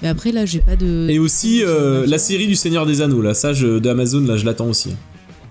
Mais 0.02 0.10
après, 0.10 0.34
là, 0.34 0.46
j'ai 0.46 0.60
pas 0.60 0.76
de. 0.76 1.08
Et 1.10 1.18
aussi 1.18 1.64
euh, 1.64 2.06
la 2.06 2.18
série 2.18 2.48
du 2.48 2.56
Seigneur 2.56 2.86
des 2.86 3.00
Anneaux, 3.02 3.22
là, 3.22 3.34
ça 3.34 3.54
je, 3.54 3.80
de 3.80 3.90
Amazon, 3.90 4.20
là 4.20 4.36
je 4.36 4.46
l'attends 4.46 4.68
aussi. 4.68 4.90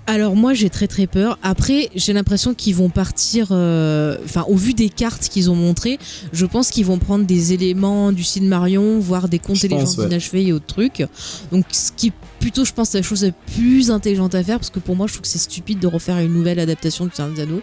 Alors 0.06 0.36
moi 0.36 0.52
j'ai 0.52 0.68
très 0.68 0.86
très 0.86 1.06
peur. 1.06 1.38
Après 1.42 1.88
j'ai 1.94 2.12
l'impression 2.12 2.52
qu'ils 2.52 2.74
vont 2.74 2.90
partir, 2.90 3.48
euh, 3.50 4.18
enfin 4.24 4.44
au 4.48 4.56
vu 4.56 4.74
des 4.74 4.90
cartes 4.90 5.28
qu'ils 5.28 5.50
ont 5.50 5.54
montrées, 5.54 5.98
je 6.32 6.44
pense 6.44 6.70
qu'ils 6.70 6.84
vont 6.84 6.98
prendre 6.98 7.24
des 7.24 7.54
éléments 7.54 8.12
du 8.12 8.24
Marion, 8.42 8.98
voire 8.98 9.28
des 9.28 9.38
contes 9.38 9.62
légendes 9.62 9.98
ouais. 9.98 10.06
inachevés 10.06 10.46
et 10.46 10.52
autres 10.52 10.66
trucs. 10.66 11.06
Donc 11.52 11.64
ce 11.72 11.90
qui 11.92 12.08
est 12.08 12.12
plutôt 12.38 12.66
je 12.66 12.72
pense 12.72 12.92
la 12.92 13.00
chose 13.00 13.24
la 13.24 13.32
plus 13.32 13.90
intelligente 13.90 14.34
à 14.34 14.42
faire 14.42 14.58
parce 14.58 14.70
que 14.70 14.78
pour 14.78 14.94
moi 14.94 15.06
je 15.06 15.14
trouve 15.14 15.22
que 15.22 15.28
c'est 15.28 15.38
stupide 15.38 15.78
de 15.78 15.86
refaire 15.86 16.18
une 16.18 16.34
nouvelle 16.34 16.58
adaptation 16.58 17.06
du 17.06 17.12
Seigneur 17.14 17.34
des 17.34 17.42
Anneaux. 17.42 17.62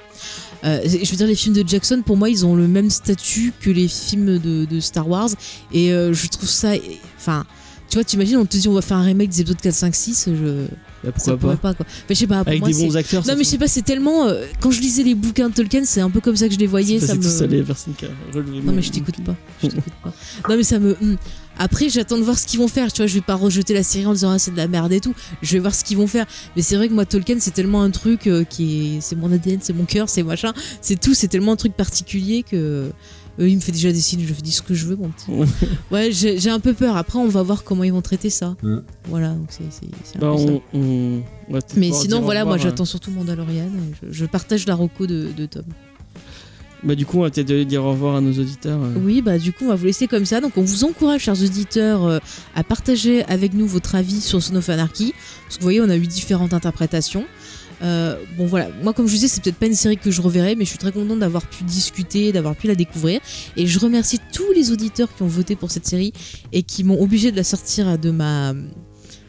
Euh, 0.63 0.81
je 0.83 1.09
veux 1.11 1.17
dire 1.17 1.27
les 1.27 1.35
films 1.35 1.55
de 1.55 1.67
Jackson 1.67 2.01
pour 2.03 2.17
moi 2.17 2.29
ils 2.29 2.45
ont 2.45 2.55
le 2.55 2.67
même 2.67 2.89
statut 2.89 3.53
que 3.59 3.69
les 3.69 3.87
films 3.87 4.39
de, 4.39 4.65
de 4.65 4.79
Star 4.79 5.07
Wars 5.07 5.29
et 5.73 5.91
euh, 5.91 6.13
je 6.13 6.27
trouve 6.27 6.49
ça, 6.49 6.73
enfin 7.17 7.45
tu 7.89 7.97
vois 7.97 8.03
t'imagines 8.03 8.37
on 8.37 8.45
te 8.45 8.57
dit 8.57 8.67
on 8.67 8.73
va 8.73 8.81
faire 8.81 8.97
un 8.97 9.03
remake 9.03 9.29
des 9.29 9.41
épisodes 9.41 9.61
4, 9.61 9.73
5, 9.73 9.95
6, 9.95 10.29
je 10.33 10.67
Bah, 11.03 11.11
ça 11.17 11.31
pourquoi 11.31 11.55
pas 11.55 11.69
pas 11.69 11.73
quoi. 11.73 11.85
Mais 12.07 12.15
je 12.15 12.19
sais 12.19 12.27
pas 12.27 12.39
pour 12.39 12.47
Avec 12.49 12.61
moi, 12.61 12.69
des 12.69 12.85
bons 12.85 12.97
acteurs. 12.97 13.25
non 13.25 13.33
mais 13.38 13.43
je 13.43 13.49
sais 13.49 13.57
pas, 13.57 13.67
c'est 13.67 13.81
tellement 13.81 14.27
euh, 14.27 14.45
quand 14.59 14.71
je 14.71 14.81
lisais 14.81 15.03
les 15.03 15.15
bouquins 15.15 15.49
de 15.49 15.53
Tolkien, 15.53 15.83
c'est 15.85 16.01
un 16.01 16.09
peu 16.09 16.19
comme 16.19 16.35
ça 16.35 16.47
que 16.47 16.53
je 16.53 16.59
les 16.59 16.67
voyais, 16.67 16.99
ça 16.99 17.15
me 17.15 17.21
ça, 17.21 17.47
les 17.47 17.63
personnes 17.63 17.93
qui 17.95 18.05
Non 18.35 18.73
mais 18.73 18.81
je 18.81 18.91
t'écoute 18.91 19.23
pas, 19.23 19.35
je 19.63 19.67
t'écoute 19.67 19.93
pas. 20.03 20.13
Non 20.49 20.57
mais 20.57 20.63
ça 20.63 20.80
me 20.80 20.95
hum. 21.01 21.17
Après, 21.57 21.89
j'attends 21.89 22.17
de 22.17 22.23
voir 22.23 22.39
ce 22.39 22.47
qu'ils 22.47 22.59
vont 22.59 22.67
faire, 22.67 22.91
tu 22.91 23.01
vois, 23.01 23.07
je 23.07 23.13
vais 23.13 23.21
pas 23.21 23.35
rejeter 23.35 23.73
la 23.73 23.83
série 23.83 24.05
en 24.05 24.13
disant 24.13 24.31
ah, 24.31 24.39
c'est 24.39 24.51
de 24.51 24.57
la 24.57 24.67
merde 24.67 24.91
et 24.93 24.99
tout. 24.99 25.13
Je 25.41 25.53
vais 25.53 25.59
voir 25.59 25.75
ce 25.75 25.83
qu'ils 25.83 25.97
vont 25.97 26.07
faire. 26.07 26.25
Mais 26.55 26.61
c'est 26.61 26.75
vrai 26.75 26.88
que 26.88 26.93
moi 26.93 27.05
Tolkien, 27.05 27.38
c'est 27.39 27.51
tellement 27.51 27.83
un 27.83 27.91
truc 27.91 28.25
euh, 28.25 28.43
qui 28.43 28.95
est 28.97 29.01
c'est 29.01 29.15
mon 29.15 29.31
ADN, 29.31 29.59
c'est 29.61 29.73
mon 29.73 29.85
cœur, 29.85 30.09
c'est 30.09 30.23
machin, 30.23 30.53
c'est 30.81 30.99
tout, 30.99 31.13
c'est 31.13 31.27
tellement 31.27 31.51
un 31.51 31.57
truc 31.57 31.73
particulier 31.73 32.43
que 32.43 32.91
Euh, 33.40 33.48
il 33.48 33.56
me 33.56 33.61
fait 33.61 33.72
déjà 33.72 33.92
des 33.92 34.01
signes, 34.01 34.26
je 34.27 34.34
dis 34.34 34.51
ce 34.51 34.61
que 34.61 34.74
je 34.74 34.85
veux, 34.85 34.95
mon 34.95 35.10
petit. 35.10 35.32
ouais, 35.92 36.11
j'ai 36.11 36.50
un 36.50 36.60
peu 36.60 36.74
peur. 36.74 36.98
Après, 36.98 37.18
on 37.18 37.27
va 37.27 37.42
voir 37.43 37.64
comment 37.64 37.84
ils 37.84 37.93
vont 37.93 38.01
traiter 38.01 38.30
ça. 38.30 38.56
Voilà, 39.08 39.30
donc 39.30 39.48
c'est 39.50 40.19
Bah, 40.19 40.32
on, 40.34 40.61
Mais 41.77 41.92
sinon, 41.93 42.22
voilà, 42.22 42.45
moi 42.45 42.58
j'attends 42.58 42.85
surtout 42.85 43.11
Mandalorian. 43.11 43.69
Je, 44.03 44.11
je 44.11 44.26
partage 44.26 44.66
la 44.68 44.76
roco 44.76 45.08
de, 45.08 45.30
de 45.35 45.45
Tom. 45.45 45.64
euh. 45.64 46.88
Bah, 46.88 46.95
du 46.95 47.06
coup, 47.06 47.19
on 47.19 47.22
va 47.22 47.30
peut-être 47.30 47.51
dire 47.68 47.84
au 47.84 47.92
revoir 47.92 48.16
à 48.16 48.22
nos 48.22 48.32
auditeurs. 48.34 48.82
euh. 48.82 48.93
Oui, 49.03 49.22
bah 49.22 49.38
du 49.38 49.53
coup, 49.53 49.66
on 49.66 49.69
va 49.69 49.76
vous 49.76 49.85
laisser 49.85 50.08
comme 50.08 50.26
ça. 50.26 50.42
Donc, 50.42 50.58
on 50.58 50.64
vous 50.64 50.84
encourage, 50.84 51.22
chers 51.22 51.40
auditeurs, 51.42 52.06
euh, 52.06 52.18
à 52.56 52.64
partager 52.64 53.24
avec 53.26 53.53
nous 53.53 53.68
votre 53.68 53.93
avis 53.95 54.19
sur 54.19 54.42
Son 54.42 54.56
of 54.56 54.68
Anarchy. 54.69 55.14
Parce 55.45 55.58
que 55.58 55.61
vous 55.61 55.66
voyez, 55.66 55.82
on 55.82 55.90
a 55.90 55.95
eu 55.95 56.08
différentes 56.08 56.53
interprétations. 56.53 57.26
Euh, 57.84 58.16
bon 58.38 58.45
voilà, 58.45 58.69
moi 58.84 58.93
comme 58.93 59.08
je 59.08 59.11
vous 59.11 59.18
disais, 59.18 59.27
c'est 59.27 59.42
peut-être 59.43 59.58
pas 59.58 59.66
une 59.66 59.74
série 59.76 59.98
que 59.98 60.11
je 60.11 60.22
reverrai, 60.22 60.56
mais 60.56 60.66
je 60.66 60.69
suis 60.69 60.77
très 60.77 60.92
contente 60.92 61.19
d'avoir 61.19 61.45
pu 61.48 61.64
discuter, 61.64 62.32
d'avoir 62.32 62.56
pu 62.56 62.68
la 62.68 62.76
découvrir. 62.76 63.19
Et 63.58 63.66
je 63.68 63.80
remercie 63.80 64.19
tous 64.34 64.51
les 64.53 64.72
auditeurs 64.72 65.14
qui 65.16 65.24
ont 65.24 65.27
voté 65.27 65.56
pour 65.56 65.72
cette 65.72 65.88
série 65.88 66.14
et 66.51 66.64
qui 66.64 66.84
m'ont 66.84 67.01
obligé 67.01 67.32
de 67.32 67.38
la 67.38 67.43
sortir 67.43 67.98
de 67.98 68.11
ma 68.11 68.53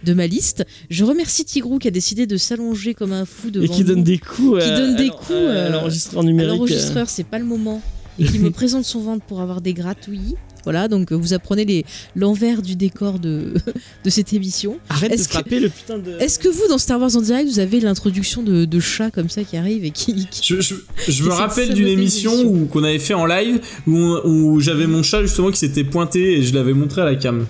de 0.04 0.14
ma 0.14 0.26
liste. 0.26 0.64
Je 0.90 1.04
remercie 1.04 1.44
Tigrou 1.44 1.78
qui 1.78 1.86
a 1.86 1.92
décidé 1.92 2.26
de 2.26 2.36
s'allonger 2.36 2.92
comme 2.92 3.12
un 3.12 3.24
fou 3.24 3.50
devant 3.50 3.64
Et 3.64 3.68
qui 3.68 3.84
donne 3.84 4.02
des 4.02 4.18
coups. 4.18 4.62
Qui 4.62 4.68
euh, 4.70 4.76
donne 4.76 4.96
des 4.96 5.04
à 5.04 5.06
l'en- 5.06 5.16
coups, 5.16 5.30
à 5.30 5.34
euh, 5.34 5.68
l'enregistreur 5.70 6.24
numérique. 6.24 6.50
euh. 6.50 6.56
l'enregistreur, 6.56 7.08
c'est 7.08 7.22
pas 7.24 7.38
le 7.38 7.44
moment. 7.44 7.80
Et 8.18 8.24
qui 8.24 8.38
me 8.40 8.50
présente 8.50 8.84
son 8.84 9.00
ventre 9.00 9.24
pour 9.24 9.40
avoir 9.40 9.60
des 9.60 9.74
gratouilles. 9.74 10.34
Voilà, 10.64 10.88
donc 10.88 11.12
euh, 11.12 11.14
vous 11.16 11.32
apprenez 11.34 11.84
l'envers 12.14 12.62
du 12.62 12.76
décor 12.76 13.18
de, 13.18 13.54
de 14.04 14.10
cette 14.10 14.32
émission. 14.32 14.78
Arrête 14.88 15.12
de 15.12 15.16
que- 15.16 15.22
frapper 15.22 15.60
le 15.60 15.68
putain 15.68 15.98
de. 15.98 16.12
Est-ce 16.20 16.38
que 16.38 16.48
vous, 16.48 16.68
dans 16.68 16.78
Star 16.78 17.00
Wars 17.00 17.16
en 17.16 17.20
direct, 17.20 17.48
vous 17.48 17.58
avez 17.58 17.80
l'introduction 17.80 18.42
de, 18.42 18.64
de 18.64 18.80
chats 18.80 19.10
comme 19.10 19.28
ça 19.28 19.44
qui 19.44 19.56
arrive 19.56 19.84
et 19.84 19.90
qui. 19.90 20.26
qui- 20.26 20.42
Je, 20.54 20.60
je- 20.60 20.74
je 21.08 21.24
me 21.24 21.30
rappelle 21.30 21.74
d'une 21.74 21.88
émission 21.88 22.32
où 22.44 22.66
qu'on 22.66 22.84
avait 22.84 22.98
fait 22.98 23.14
en 23.14 23.26
live 23.26 23.60
où, 23.86 23.92
où 24.24 24.60
j'avais 24.60 24.86
mon 24.86 25.02
chat 25.02 25.22
justement 25.22 25.50
qui 25.50 25.58
s'était 25.58 25.84
pointé 25.84 26.38
et 26.38 26.42
je 26.42 26.54
l'avais 26.54 26.72
montré 26.74 27.02
à 27.02 27.04
la 27.04 27.16
cam. 27.16 27.46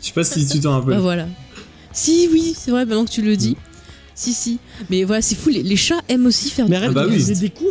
Je 0.00 0.08
sais 0.08 0.12
pas 0.12 0.24
si 0.24 0.46
tu 0.46 0.60
t'en 0.60 0.70
Bah 0.70 0.78
rappelles. 0.80 0.98
voilà. 0.98 1.26
Si, 1.92 2.28
oui, 2.32 2.54
c'est 2.56 2.70
vrai, 2.70 2.84
maintenant 2.86 3.04
que 3.04 3.10
tu 3.10 3.22
le 3.22 3.36
dis. 3.36 3.56
Si, 4.14 4.32
si. 4.32 4.58
Mais 4.90 5.02
voilà, 5.04 5.20
c'est 5.22 5.34
fou, 5.34 5.48
les, 5.48 5.62
les 5.62 5.76
chats 5.76 6.00
aiment 6.08 6.26
aussi 6.26 6.50
faire 6.50 6.66
Mais 6.68 6.76
du 6.76 6.76
arrête 6.76 6.90
Ah 6.92 6.94
bah 6.94 7.06
de 7.06 7.10
oui. 7.10 7.24
des 7.40 7.50
coups 7.50 7.70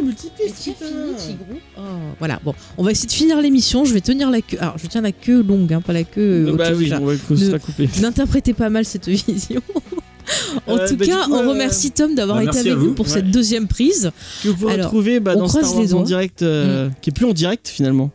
fini, 0.56 0.76
Tigrou 1.18 1.60
Oh, 1.78 1.82
Voilà, 2.20 2.40
bon, 2.44 2.54
on 2.78 2.84
va 2.84 2.92
essayer 2.92 3.08
de 3.08 3.14
finir 3.14 3.40
l'émission. 3.42 3.86
Je 3.86 3.94
vais 3.94 4.02
tenir 4.02 4.30
la 4.30 4.42
queue. 4.42 4.58
Alors, 4.60 4.78
je 4.78 4.88
tiens 4.88 5.02
la 5.02 5.12
queue 5.14 5.42
longue, 5.42 5.72
hein, 5.74 5.82
pas 5.82 5.94
la 5.94 6.04
queue. 6.04 6.46
euh, 6.50 6.54
bah 6.56 6.66
autour 6.66 6.78
du 6.78 6.84
oui, 6.84 6.90
chat. 6.90 7.00
on 7.02 7.06
va 7.06 7.14
se 7.18 7.34
Ne- 7.46 7.52
la 7.52 7.60
couper. 7.60 7.90
N'interprétez 8.02 8.54
pas 8.54 8.70
mal 8.70 8.84
cette 8.86 9.08
vision. 9.10 9.62
en 10.68 10.78
Euh, 10.78 10.88
tout 10.88 10.96
bah, 10.98 11.06
du 11.06 11.12
cas, 11.12 11.26
coup, 11.26 11.34
on 11.34 11.44
euh, 11.44 11.50
remercie 11.50 11.92
Tom 11.92 12.14
d'avoir 12.16 12.38
bah, 12.38 12.44
été 12.44 12.52
merci 12.54 12.60
avec 12.70 12.74
à 12.74 12.76
vous. 12.80 12.88
nous 12.88 12.94
pour 12.94 13.06
Ouais. 13.08 13.12
cette 13.14 13.32
deuxième 13.32 13.68
prise. 13.68 14.12
Que 14.44 14.50
vous 14.50 14.68
Alors, 14.68 14.86
retrouvez 14.86 15.20
bah, 15.20 15.34
on 15.36 15.40
dans 15.40 15.48
croise 15.48 15.66
Star 15.68 15.80
les 15.82 15.88
Wars 15.88 15.94
en 15.96 15.98
doigts. 16.00 16.08
direct, 16.08 16.42
euh, 16.42 16.90
qui 17.02 17.10
est 17.10 17.14
plus 17.14 17.26
en 17.26 17.34
direct 17.34 17.68
finalement. 17.70 18.12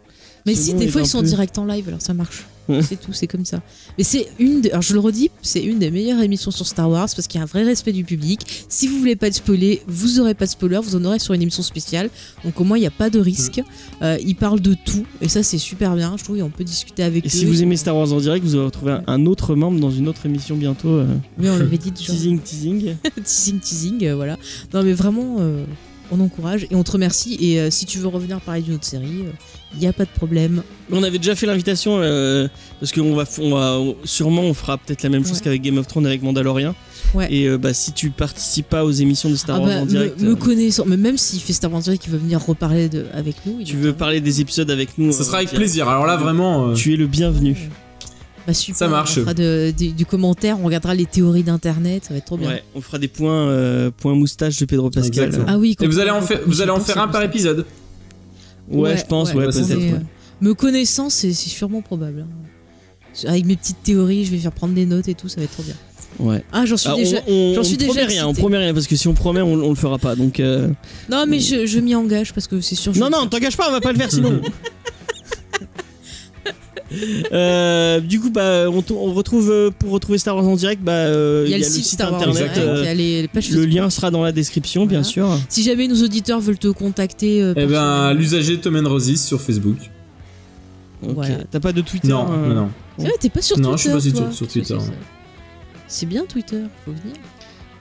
Mais 0.47 0.55
Ce 0.55 0.63
si, 0.63 0.73
nom 0.75 0.81
des 0.81 0.85
est 0.87 0.89
fois, 0.89 1.01
un 1.01 1.05
ils 1.05 1.09
sont 1.09 1.19
en 1.19 1.23
peu- 1.23 1.27
direct 1.29 1.59
en 1.59 1.65
live, 1.65 1.89
alors 1.89 2.01
ça 2.03 2.15
marche. 2.15 2.45
Ouais. 2.69 2.83
C'est 2.83 3.01
tout, 3.01 3.13
c'est 3.13 3.27
comme 3.27 3.45
ça. 3.45 3.63
Mais 3.97 4.05
c'est 4.05 4.29
une, 4.39 4.61
de- 4.61 4.69
alors 4.71 4.83
je 4.83 4.93
le 4.95 5.01
redis, 5.01 5.31
c'est 5.43 5.63
une 5.63 5.79
des 5.79 5.91
meilleures 5.91 6.21
émissions 6.21 6.51
sur 6.51 6.67
Star 6.67 6.89
Wars 6.91 7.09
parce 7.15 7.27
qu'il 7.27 7.39
y 7.39 7.41
a 7.41 7.45
un 7.45 7.47
vrai 7.47 7.65
respect 7.65 7.93
du 7.93 8.05
public. 8.05 8.41
Si 8.69 8.87
vous 8.89 8.99
voulez 8.99 9.17
pas 9.17 9.29
être 9.29 9.35
spoilé, 9.35 9.83
vous 9.87 10.21
aurez 10.21 10.35
pas 10.35 10.45
de 10.45 10.51
spoiler, 10.51 10.79
vous 10.83 10.95
en 10.97 11.05
aurez 11.05 11.19
sur 11.19 11.33
une 11.35 11.43
émission 11.43 11.63
spéciale. 11.63 12.11
Donc 12.45 12.61
au 12.61 12.65
moins, 12.65 12.77
il 12.77 12.83
n'y 12.83 12.87
a 12.87 12.91
pas 12.91 13.11
de 13.11 13.19
risque. 13.19 13.61
Euh, 14.03 14.19
ils 14.25 14.35
parlent 14.37 14.61
de 14.61 14.75
tout 14.75 15.05
et 15.21 15.29
ça, 15.29 15.43
c'est 15.43 15.59
super 15.59 15.95
bien. 15.97 16.15
Je 16.19 16.25
trouve 16.25 16.37
et 16.39 16.43
on 16.43 16.51
peut 16.51 16.65
discuter 16.65 17.03
avec 17.03 17.25
Et 17.25 17.29
eux. 17.29 17.31
si 17.31 17.45
vous 17.47 17.63
aimez 17.63 17.77
Star 17.77 17.97
Wars 17.97 18.13
en 18.13 18.19
direct, 18.21 18.45
vous 18.45 18.55
allez 18.55 18.65
retrouver 18.65 18.93
un, 18.93 19.03
un 19.07 19.27
autre 19.27 19.55
membre 19.55 19.81
dans 19.81 19.91
une 19.91 20.09
autre 20.09 20.27
émission 20.27 20.57
bientôt. 20.57 20.89
euh, 20.89 21.07
Oui, 21.39 21.49
on 21.49 21.57
l'avait 21.59 21.79
dit 21.79 21.91
déjà. 21.91 22.13
teasing, 22.13 22.39
teasing. 22.41 22.95
teasing, 23.25 23.61
teasing, 23.61 24.05
euh, 24.07 24.15
voilà. 24.15 24.37
Non, 24.75 24.83
mais 24.83 24.93
vraiment, 24.93 25.37
euh, 25.41 25.65
on 26.11 26.21
encourage 26.21 26.65
et 26.71 26.75
on 26.75 26.83
te 26.85 26.91
remercie. 26.93 27.37
Et 27.41 27.61
euh, 27.61 27.71
si 27.71 27.87
tu 27.87 27.99
veux 27.99 28.09
revenir 28.09 28.41
parler 28.41 28.63
d'une 28.63 28.75
autre 28.75 28.85
série, 28.85 29.25
il 29.75 29.81
n'y 29.81 29.87
a 29.87 29.93
pas 29.93 30.05
de 30.05 30.11
problème. 30.11 30.63
On 30.91 31.03
avait 31.03 31.19
déjà 31.19 31.35
fait 31.35 31.47
l'invitation 31.47 31.99
euh, 32.01 32.49
parce 32.81 32.93
qu'on 32.93 33.15
va, 33.15 33.25
on 33.41 33.51
va 33.55 33.79
sûrement 34.05 34.43
on 34.43 34.55
fera 34.55 34.79
peut-être 34.79 35.03
la 35.03 35.09
même 35.11 35.23
chose 35.25 35.35
Ouais. 35.39 35.41
qu'avec 35.45 35.63
Game 35.63 35.79
of 35.79 35.87
Thrones 35.87 36.07
avec 36.07 36.23
Mandalorian. 36.23 36.75
Ouais. 37.15 37.33
Et 37.33 37.49
euh, 37.49 37.59
bah, 37.59 37.73
si 37.75 37.93
tu 37.93 38.11
participes 38.11 38.69
pas 38.69 38.85
aux 38.85 38.91
émissions 38.91 39.31
de 39.31 39.37
Star 39.37 39.57
Ah 39.57 39.61
Wars 39.61 39.69
bah, 39.69 39.77
en 39.81 39.85
me- 39.85 39.91
direct, 39.91 40.21
me, 40.21 40.31
euh, 40.33 40.37
connaissant, 40.37 40.85
mais 40.87 40.97
même 40.97 41.17
s'il 41.19 41.41
fait 41.41 41.53
Star 41.53 41.71
Wars 41.71 41.79
en 41.81 41.83
direct, 41.83 42.05
il 42.07 42.13
veut 42.13 42.19
venir 42.19 42.45
reparler 42.45 42.89
de, 42.89 43.07
avec 43.15 43.37
nous. 43.47 43.57
il 43.61 43.67
tu 43.67 43.77
veux 43.77 43.93
parler 43.95 44.21
des 44.21 44.41
épisodes 44.41 44.71
avec 44.71 44.99
nous, 44.99 45.13
Ça 45.13 45.21
euh, 45.21 45.25
sera 45.25 45.37
avec 45.39 45.51
plaisir. 45.51 45.89
Alors 45.89 46.07
là 46.07 46.17
vraiment. 46.17 46.69
euh, 46.69 46.75
Tu 46.75 46.93
es 46.95 46.97
le 46.97 47.07
bienvenu. 47.07 47.71
Bah 48.49 48.55
super, 48.55 48.79
Ça 48.79 48.89
marche. 48.89 49.19
On 49.19 49.21
fera 49.21 49.35
de- 49.35 49.75
de- 49.79 49.91
du 49.91 50.07
commentaire, 50.07 50.59
on 50.59 50.65
regardera 50.65 50.95
les 50.95 51.05
théories 51.05 51.43
d'internet, 51.43 52.05
ça 52.05 52.15
va 52.15 52.17
être 52.19 52.25
trop 52.25 52.39
bien. 52.39 52.49
Ouais, 52.49 52.65
on 52.75 52.81
fera 52.81 52.99
des 52.99 53.07
points, 53.09 53.49
euh, 53.51 53.91
points 53.95 54.15
moustache 54.15 54.57
de 54.57 54.65
Pedro 54.65 54.89
Pascal. 54.89 55.25
Exactement. 55.27 55.45
Ah 55.47 55.59
oui, 55.59 55.73
Et 55.73 55.77
quand 55.77 55.87
vous 55.87 55.99
allez 55.99 56.11
en 56.11 56.23
faire, 56.23 56.41
vous 56.47 56.63
allez 56.63 56.71
en 56.71 56.81
faire 56.81 56.97
un 56.99 57.09
par 57.09 57.23
épisode. 57.23 57.67
Ouais, 58.71 58.97
je 58.97 59.05
pense, 59.05 59.35
ouais, 59.35 59.45
ouais, 59.47 59.53
peut-être. 59.53 59.71
euh, 59.71 59.99
me 60.41 60.55
connaissant, 60.55 61.11
c'est 61.11 61.33
sûrement 61.35 61.83
probable. 61.83 62.25
hein. 62.27 63.29
Avec 63.29 63.45
mes 63.45 63.57
petites 63.57 63.83
théories, 63.83 64.25
je 64.25 64.31
vais 64.31 64.39
faire 64.39 64.53
prendre 64.53 64.73
des 64.75 64.87
notes 64.87 65.09
et 65.09 65.15
tout, 65.15 65.29
ça 65.29 65.37
va 65.37 65.43
être 65.45 65.53
trop 65.53 65.63
bien. 65.65 65.75
Ouais. 66.19 66.43
Ah, 66.51 66.65
j'en 66.65 66.77
suis 66.79 66.89
Ah, 66.91 66.97
déjà. 66.97 67.19
on, 67.29 67.55
on, 67.59 67.63
suis 67.63 67.77
promet 67.77 68.05
rien, 68.05 68.27
on 68.27 68.33
promet 68.33 68.57
rien 68.59 68.73
parce 68.73 68.87
que 68.87 68.97
si 68.97 69.09
on 69.09 69.15
promet, 69.15 69.43
on, 69.43 69.53
on 69.53 69.69
le 69.69 69.75
fera 69.75 69.99
pas. 69.99 70.15
Donc 70.17 70.41
euh, 70.41 70.69
Non, 71.11 71.27
mais 71.29 71.39
je, 71.41 71.67
je 71.67 71.81
m'y 71.81 71.95
engage 71.95 72.33
parce 72.33 72.47
que 72.47 72.61
c'est 72.63 72.77
sûr. 72.77 72.95
je 72.95 73.01
non, 73.01 73.11
non, 73.11 73.27
t'engages 73.27 73.57
pas, 73.59 73.69
on 73.69 73.73
va 73.73 73.81
pas 73.83 73.93
le 73.93 73.99
faire 73.99 74.11
sinon. 74.11 74.41
Euh, 77.33 78.01
du 78.01 78.21
coup, 78.21 78.31
bah, 78.31 78.65
on, 78.71 79.13
retrouve 79.13 79.51
euh, 79.51 79.71
pour 79.71 79.91
retrouver 79.91 80.19
Star 80.19 80.37
Wars 80.37 80.47
en 80.47 80.57
direct, 80.57 80.83
bah, 80.83 80.93
euh, 80.93 81.45
Il 81.47 81.51
y 81.51 81.55
a 81.55 81.59
le 81.59 81.65
site 81.65 81.85
Star 81.85 82.13
Wars, 82.13 82.23
internet. 82.23 82.57
ouais, 82.57 82.63
euh, 82.63 82.79
il 82.81 82.85
y 82.85 82.89
a 82.89 82.95
les, 82.95 83.23
les 83.23 83.29
pages 83.29 83.51
le 83.51 83.67
lien 83.67 83.91
sera 83.91 84.11
dans 84.11 84.23
la 84.23 84.33
description, 84.33 84.87
bien 84.87 85.03
sûr. 85.03 85.29
Si 85.49 85.63
jamais 85.63 85.87
nos 85.89 86.03
auditeurs 86.03 86.41
veulent 86.41 86.59
te 86.59 86.69
contacter, 86.69 87.43
euh, 87.43 87.55
Eh 87.57 87.67
ben 87.67 88.15
l'usager 88.15 88.59
Tom 88.59 88.77
Rosis 88.87 89.25
sur 89.27 89.41
Facebook. 89.41 89.77
Ok. 91.03 91.11
Voilà. 91.15 91.37
T'as 91.51 91.61
pas 91.61 91.73
de 91.73 91.81
Twitter 91.81 92.09
Non, 92.09 92.27
euh, 92.31 92.55
non, 92.55 92.71
non. 92.99 93.09
T'es 93.21 93.29
pas 93.29 93.43
sur 93.43 93.59
Non, 93.59 93.71
Twitter. 93.77 93.93
je 93.95 93.99
suis 94.01 94.11
pas 94.11 94.17
sur- 94.17 94.25
toi. 94.27 94.33
sur 94.33 94.49
Twitter. 94.49 94.77
C'est 95.87 96.07
bien 96.07 96.25
Twitter, 96.27 96.63
faut 96.85 96.93
venir. 96.93 97.17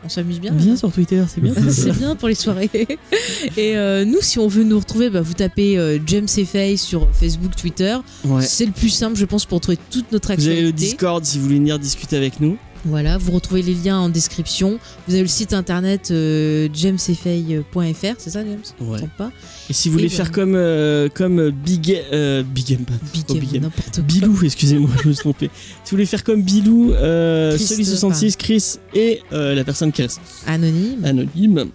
On 0.03 0.09
s'amuse 0.09 0.39
bien. 0.39 0.53
Viens 0.53 0.73
là. 0.73 0.77
sur 0.77 0.91
Twitter, 0.91 1.23
c'est 1.27 1.41
bien. 1.41 1.53
c'est 1.69 1.97
bien 1.97 2.15
pour 2.15 2.27
les 2.27 2.35
soirées. 2.35 2.69
Et 3.57 3.75
euh, 3.77 4.05
nous, 4.05 4.21
si 4.21 4.39
on 4.39 4.47
veut 4.47 4.63
nous 4.63 4.79
retrouver, 4.79 5.09
bah, 5.09 5.21
vous 5.21 5.33
tapez 5.33 5.77
euh, 5.77 5.99
James 6.05 6.27
et 6.37 6.45
Faye 6.45 6.77
sur 6.77 7.07
Facebook, 7.13 7.55
Twitter. 7.55 7.97
Ouais. 8.25 8.41
C'est 8.43 8.65
le 8.65 8.71
plus 8.71 8.89
simple, 8.89 9.15
je 9.17 9.25
pense, 9.25 9.45
pour 9.45 9.59
trouver 9.59 9.77
toute 9.89 10.11
notre 10.11 10.27
Vous 10.27 10.33
actualité. 10.33 10.57
avez 10.59 10.67
le 10.67 10.73
Discord 10.73 11.25
si 11.25 11.37
vous 11.37 11.45
voulez 11.45 11.57
venir 11.57 11.79
discuter 11.79 12.15
avec 12.15 12.39
nous. 12.39 12.57
Voilà, 12.85 13.17
vous 13.17 13.31
retrouvez 13.31 13.61
les 13.61 13.73
liens 13.73 13.97
en 13.99 14.09
description. 14.09 14.79
Vous 15.07 15.13
avez 15.13 15.23
le 15.23 15.27
site 15.27 15.53
internet 15.53 16.09
euh, 16.11 16.69
jamesefay.fr, 16.73 18.15
c'est 18.17 18.29
ça, 18.29 18.43
James? 18.45 18.59
Ouais. 18.81 18.99
pas. 19.17 19.31
Et 19.69 19.73
si 19.73 19.89
vous 19.89 19.93
voulez 19.93 20.05
Et 20.05 20.09
faire 20.09 20.31
comme, 20.31 20.55
euh, 20.55 21.09
comme 21.13 21.49
Big, 21.49 22.01
euh, 22.13 22.43
Big 22.43 22.71
M, 22.73 22.79
pas- 22.85 22.93
Big 23.13 23.25
Game, 23.27 23.39
Big 23.39 23.55
M. 23.55 23.61
n'importe 23.63 23.95
quoi. 23.95 24.03
Bilou, 24.03 24.39
excusez-moi, 24.43 24.89
je 25.03 25.07
me 25.09 25.13
suis 25.13 25.21
trompé. 25.21 25.49
Si 25.83 25.91
vous 25.91 25.97
voulez 25.97 26.05
faire 26.05 26.23
comme 26.23 26.41
Bilou, 26.41 26.91
euh, 26.93 27.55
Chris, 27.55 27.63
Sully66, 27.65 28.35
Chris 28.37 28.63
et 28.93 29.21
euh, 29.31 29.55
la 29.55 29.63
personne 29.63 29.91
qui 29.91 30.01
reste 30.01 30.19
Anonyme. 30.45 31.03
anonyme, 31.05 31.65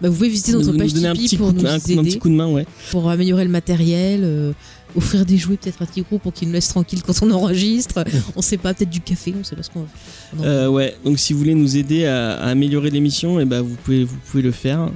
Bah, 0.00 0.08
vous 0.10 0.14
pouvez 0.14 0.28
visiter 0.28 0.52
nous, 0.52 0.58
notre 0.58 0.72
nous 0.72 0.78
page 0.78 1.04
un 1.04 1.12
Tipeee 1.14 1.36
pour 1.38 1.52
de, 1.54 1.60
nous 1.60 1.66
un, 1.66 1.70
un 1.72 1.76
aider, 1.78 1.96
petit 2.02 2.18
coup 2.18 2.28
de 2.28 2.34
main, 2.34 2.48
ouais. 2.48 2.66
pour 2.90 3.08
améliorer 3.08 3.44
le 3.44 3.50
matériel, 3.50 4.20
euh, 4.24 4.52
offrir 4.96 5.24
des 5.26 5.36
jouets 5.36 5.56
peut-être 5.56 5.82
à 5.82 5.86
Tigrou 5.86 6.18
pour 6.18 6.32
qu'il 6.32 6.48
nous 6.48 6.54
laisse 6.54 6.68
tranquille 6.68 7.02
quand 7.02 7.14
on 7.22 7.30
enregistre. 7.30 8.04
on 8.36 8.42
sait 8.42 8.56
pas, 8.56 8.74
peut-être 8.74 8.90
du 8.90 9.00
café, 9.00 9.34
on 9.38 9.44
sait 9.44 9.56
pas 9.56 9.62
ce 9.62 9.70
qu'on 9.70 9.82
va. 9.82 9.88
Euh, 10.46 10.68
ouais, 10.68 10.96
donc 11.04 11.18
si 11.18 11.32
vous 11.32 11.38
voulez 11.40 11.54
nous 11.54 11.76
aider 11.76 12.06
à, 12.06 12.32
à 12.38 12.48
améliorer 12.50 12.90
l'émission, 12.90 13.38
et 13.40 13.44
ben 13.44 13.60
vous 13.62 13.76
pouvez, 13.84 14.04
vous 14.04 14.16
pouvez 14.30 14.42
le 14.42 14.52
faire. 14.52 14.88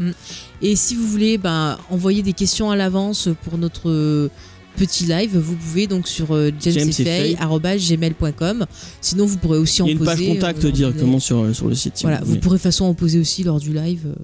Et 0.62 0.76
si 0.76 0.94
vous 0.94 1.06
voulez 1.06 1.38
bah, 1.38 1.78
envoyer 1.90 2.22
des 2.22 2.32
questions 2.32 2.70
à 2.70 2.76
l'avance 2.76 3.28
pour 3.44 3.58
notre 3.58 3.88
euh, 3.90 4.28
petit 4.76 5.04
live, 5.04 5.36
vous 5.38 5.56
pouvez 5.56 5.86
donc 5.86 6.06
sur 6.08 6.34
euh, 6.34 6.50
jamesfay.gmail.com. 6.60 8.66
Sinon, 9.00 9.26
vous 9.26 9.36
pourrez 9.38 9.58
aussi 9.58 9.80
Il 9.80 9.82
en 9.82 9.86
y 9.86 9.90
a 9.90 9.92
une 9.92 9.98
poser. 9.98 10.10
page 10.10 10.26
contact 10.26 10.64
euh, 10.64 10.70
directement 10.72 11.18
sur, 11.18 11.54
sur 11.54 11.68
le 11.68 11.74
site. 11.74 11.96
si 11.96 12.02
Voilà, 12.04 12.20
vous 12.24 12.36
pourrez 12.36 12.56
de 12.56 12.58
toute 12.58 12.62
façon 12.62 12.84
en 12.86 12.94
poser 12.94 13.18
aussi 13.18 13.42
lors 13.42 13.60
du 13.60 13.72
live. 13.72 14.02
euh, 14.06 14.14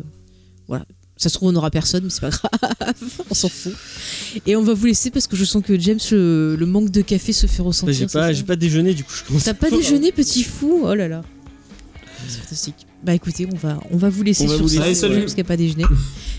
voilà. 0.68 0.84
Ça 1.18 1.30
se 1.30 1.34
trouve, 1.34 1.48
on 1.48 1.52
n'aura 1.52 1.70
personne, 1.70 2.04
mais 2.04 2.10
c'est 2.10 2.20
pas 2.20 2.28
grave. 2.30 2.92
on 3.30 3.34
s'en 3.34 3.48
fout. 3.48 3.72
Et 4.46 4.54
on 4.54 4.62
va 4.62 4.74
vous 4.74 4.84
laisser 4.86 5.10
parce 5.10 5.26
que 5.26 5.34
je 5.34 5.44
sens 5.46 5.62
que 5.64 5.78
James, 5.80 5.98
le, 6.12 6.56
le 6.56 6.66
manque 6.66 6.90
de 6.90 7.00
café 7.00 7.32
se 7.32 7.46
fait 7.46 7.58
Bah, 7.62 7.68
ressentir. 7.68 7.94
J'ai 7.94 8.00
c'est 8.08 8.12
pas, 8.18 8.26
ça 8.26 8.32
j'ai 8.34 8.42
pas 8.42 8.56
déjeuné, 8.56 8.92
du 8.92 9.02
coup 9.02 9.12
je 9.16 9.24
commence 9.24 9.44
T'as 9.44 9.54
pas 9.54 9.70
déjeuné, 9.70 10.12
petit 10.12 10.42
fou? 10.42 10.82
Oh 10.84 10.94
là 10.94 11.08
là. 11.08 11.22
C'est 12.28 12.40
fantastique. 12.40 12.74
Bah 13.02 13.14
écoutez, 13.14 13.46
on 13.52 13.56
va, 13.56 13.78
on 13.90 13.96
va 13.96 14.08
vous 14.10 14.22
laisser 14.22 14.44
On 14.44 14.48
va 14.48 14.54
sur 14.56 14.62
vous 14.64 14.68
ce 14.68 14.74
laisser. 14.74 14.84
Allez, 14.86 14.94
salut. 14.94 15.20
parce 15.20 15.32
qu'il 15.34 15.42
n'y 15.42 15.46
a 15.46 15.48
pas 15.48 15.56
déjeuné. 15.56 15.84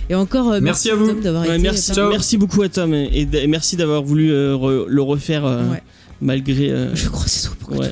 Et 0.09 0.15
encore, 0.15 0.51
euh, 0.51 0.59
Merci 0.61 0.91
à 0.91 0.95
vous. 0.95 1.07
Tom, 1.07 1.21
d'avoir 1.21 1.43
Ouais, 1.43 1.53
été. 1.55 1.63
merci, 1.63 1.91
euh, 1.91 1.95
Ciao. 1.95 2.09
merci 2.09 2.37
beaucoup 2.37 2.61
à 2.61 2.69
Tom 2.69 2.93
et, 2.93 3.05
et- 3.05 3.43
et 3.43 3.47
merci 3.47 3.77
d'avoir 3.77 4.03
voulu 4.03 4.31
euh, 4.31 4.53
re- 4.55 4.85
le 4.87 5.01
refaire 5.01 5.45
euh, 5.45 5.71
Ouais. 5.71 5.81
malgré. 6.21 6.69
euh, 6.69 6.91
Je 6.95 7.09
crois 7.09 7.23
que 7.23 7.29
c'est 7.31 7.47
toi 7.47 7.55
pourquoi 7.59 7.85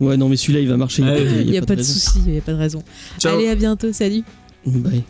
Ouais. 0.00 0.16
non, 0.16 0.28
mais 0.30 0.36
celui-là 0.36 0.60
il 0.60 0.68
va 0.68 0.76
marcher. 0.78 1.02
Allez. 1.02 1.22
Il 1.22 1.40
Il 1.46 1.50
n'y 1.50 1.58
a, 1.58 1.62
pas 1.62 1.74
de 1.74 1.80
raison. 1.80 1.92
souci, 1.92 2.20
il 2.26 2.32
n'y 2.32 2.38
a 2.38 2.42
pas 2.42 2.52
de 2.52 2.58
raison. 2.58 2.82
Ciao. 3.18 3.36
Allez, 3.36 3.48
à 3.48 3.54
bientôt, 3.56 3.92
salut. 3.92 4.22
Bye. 4.64 5.02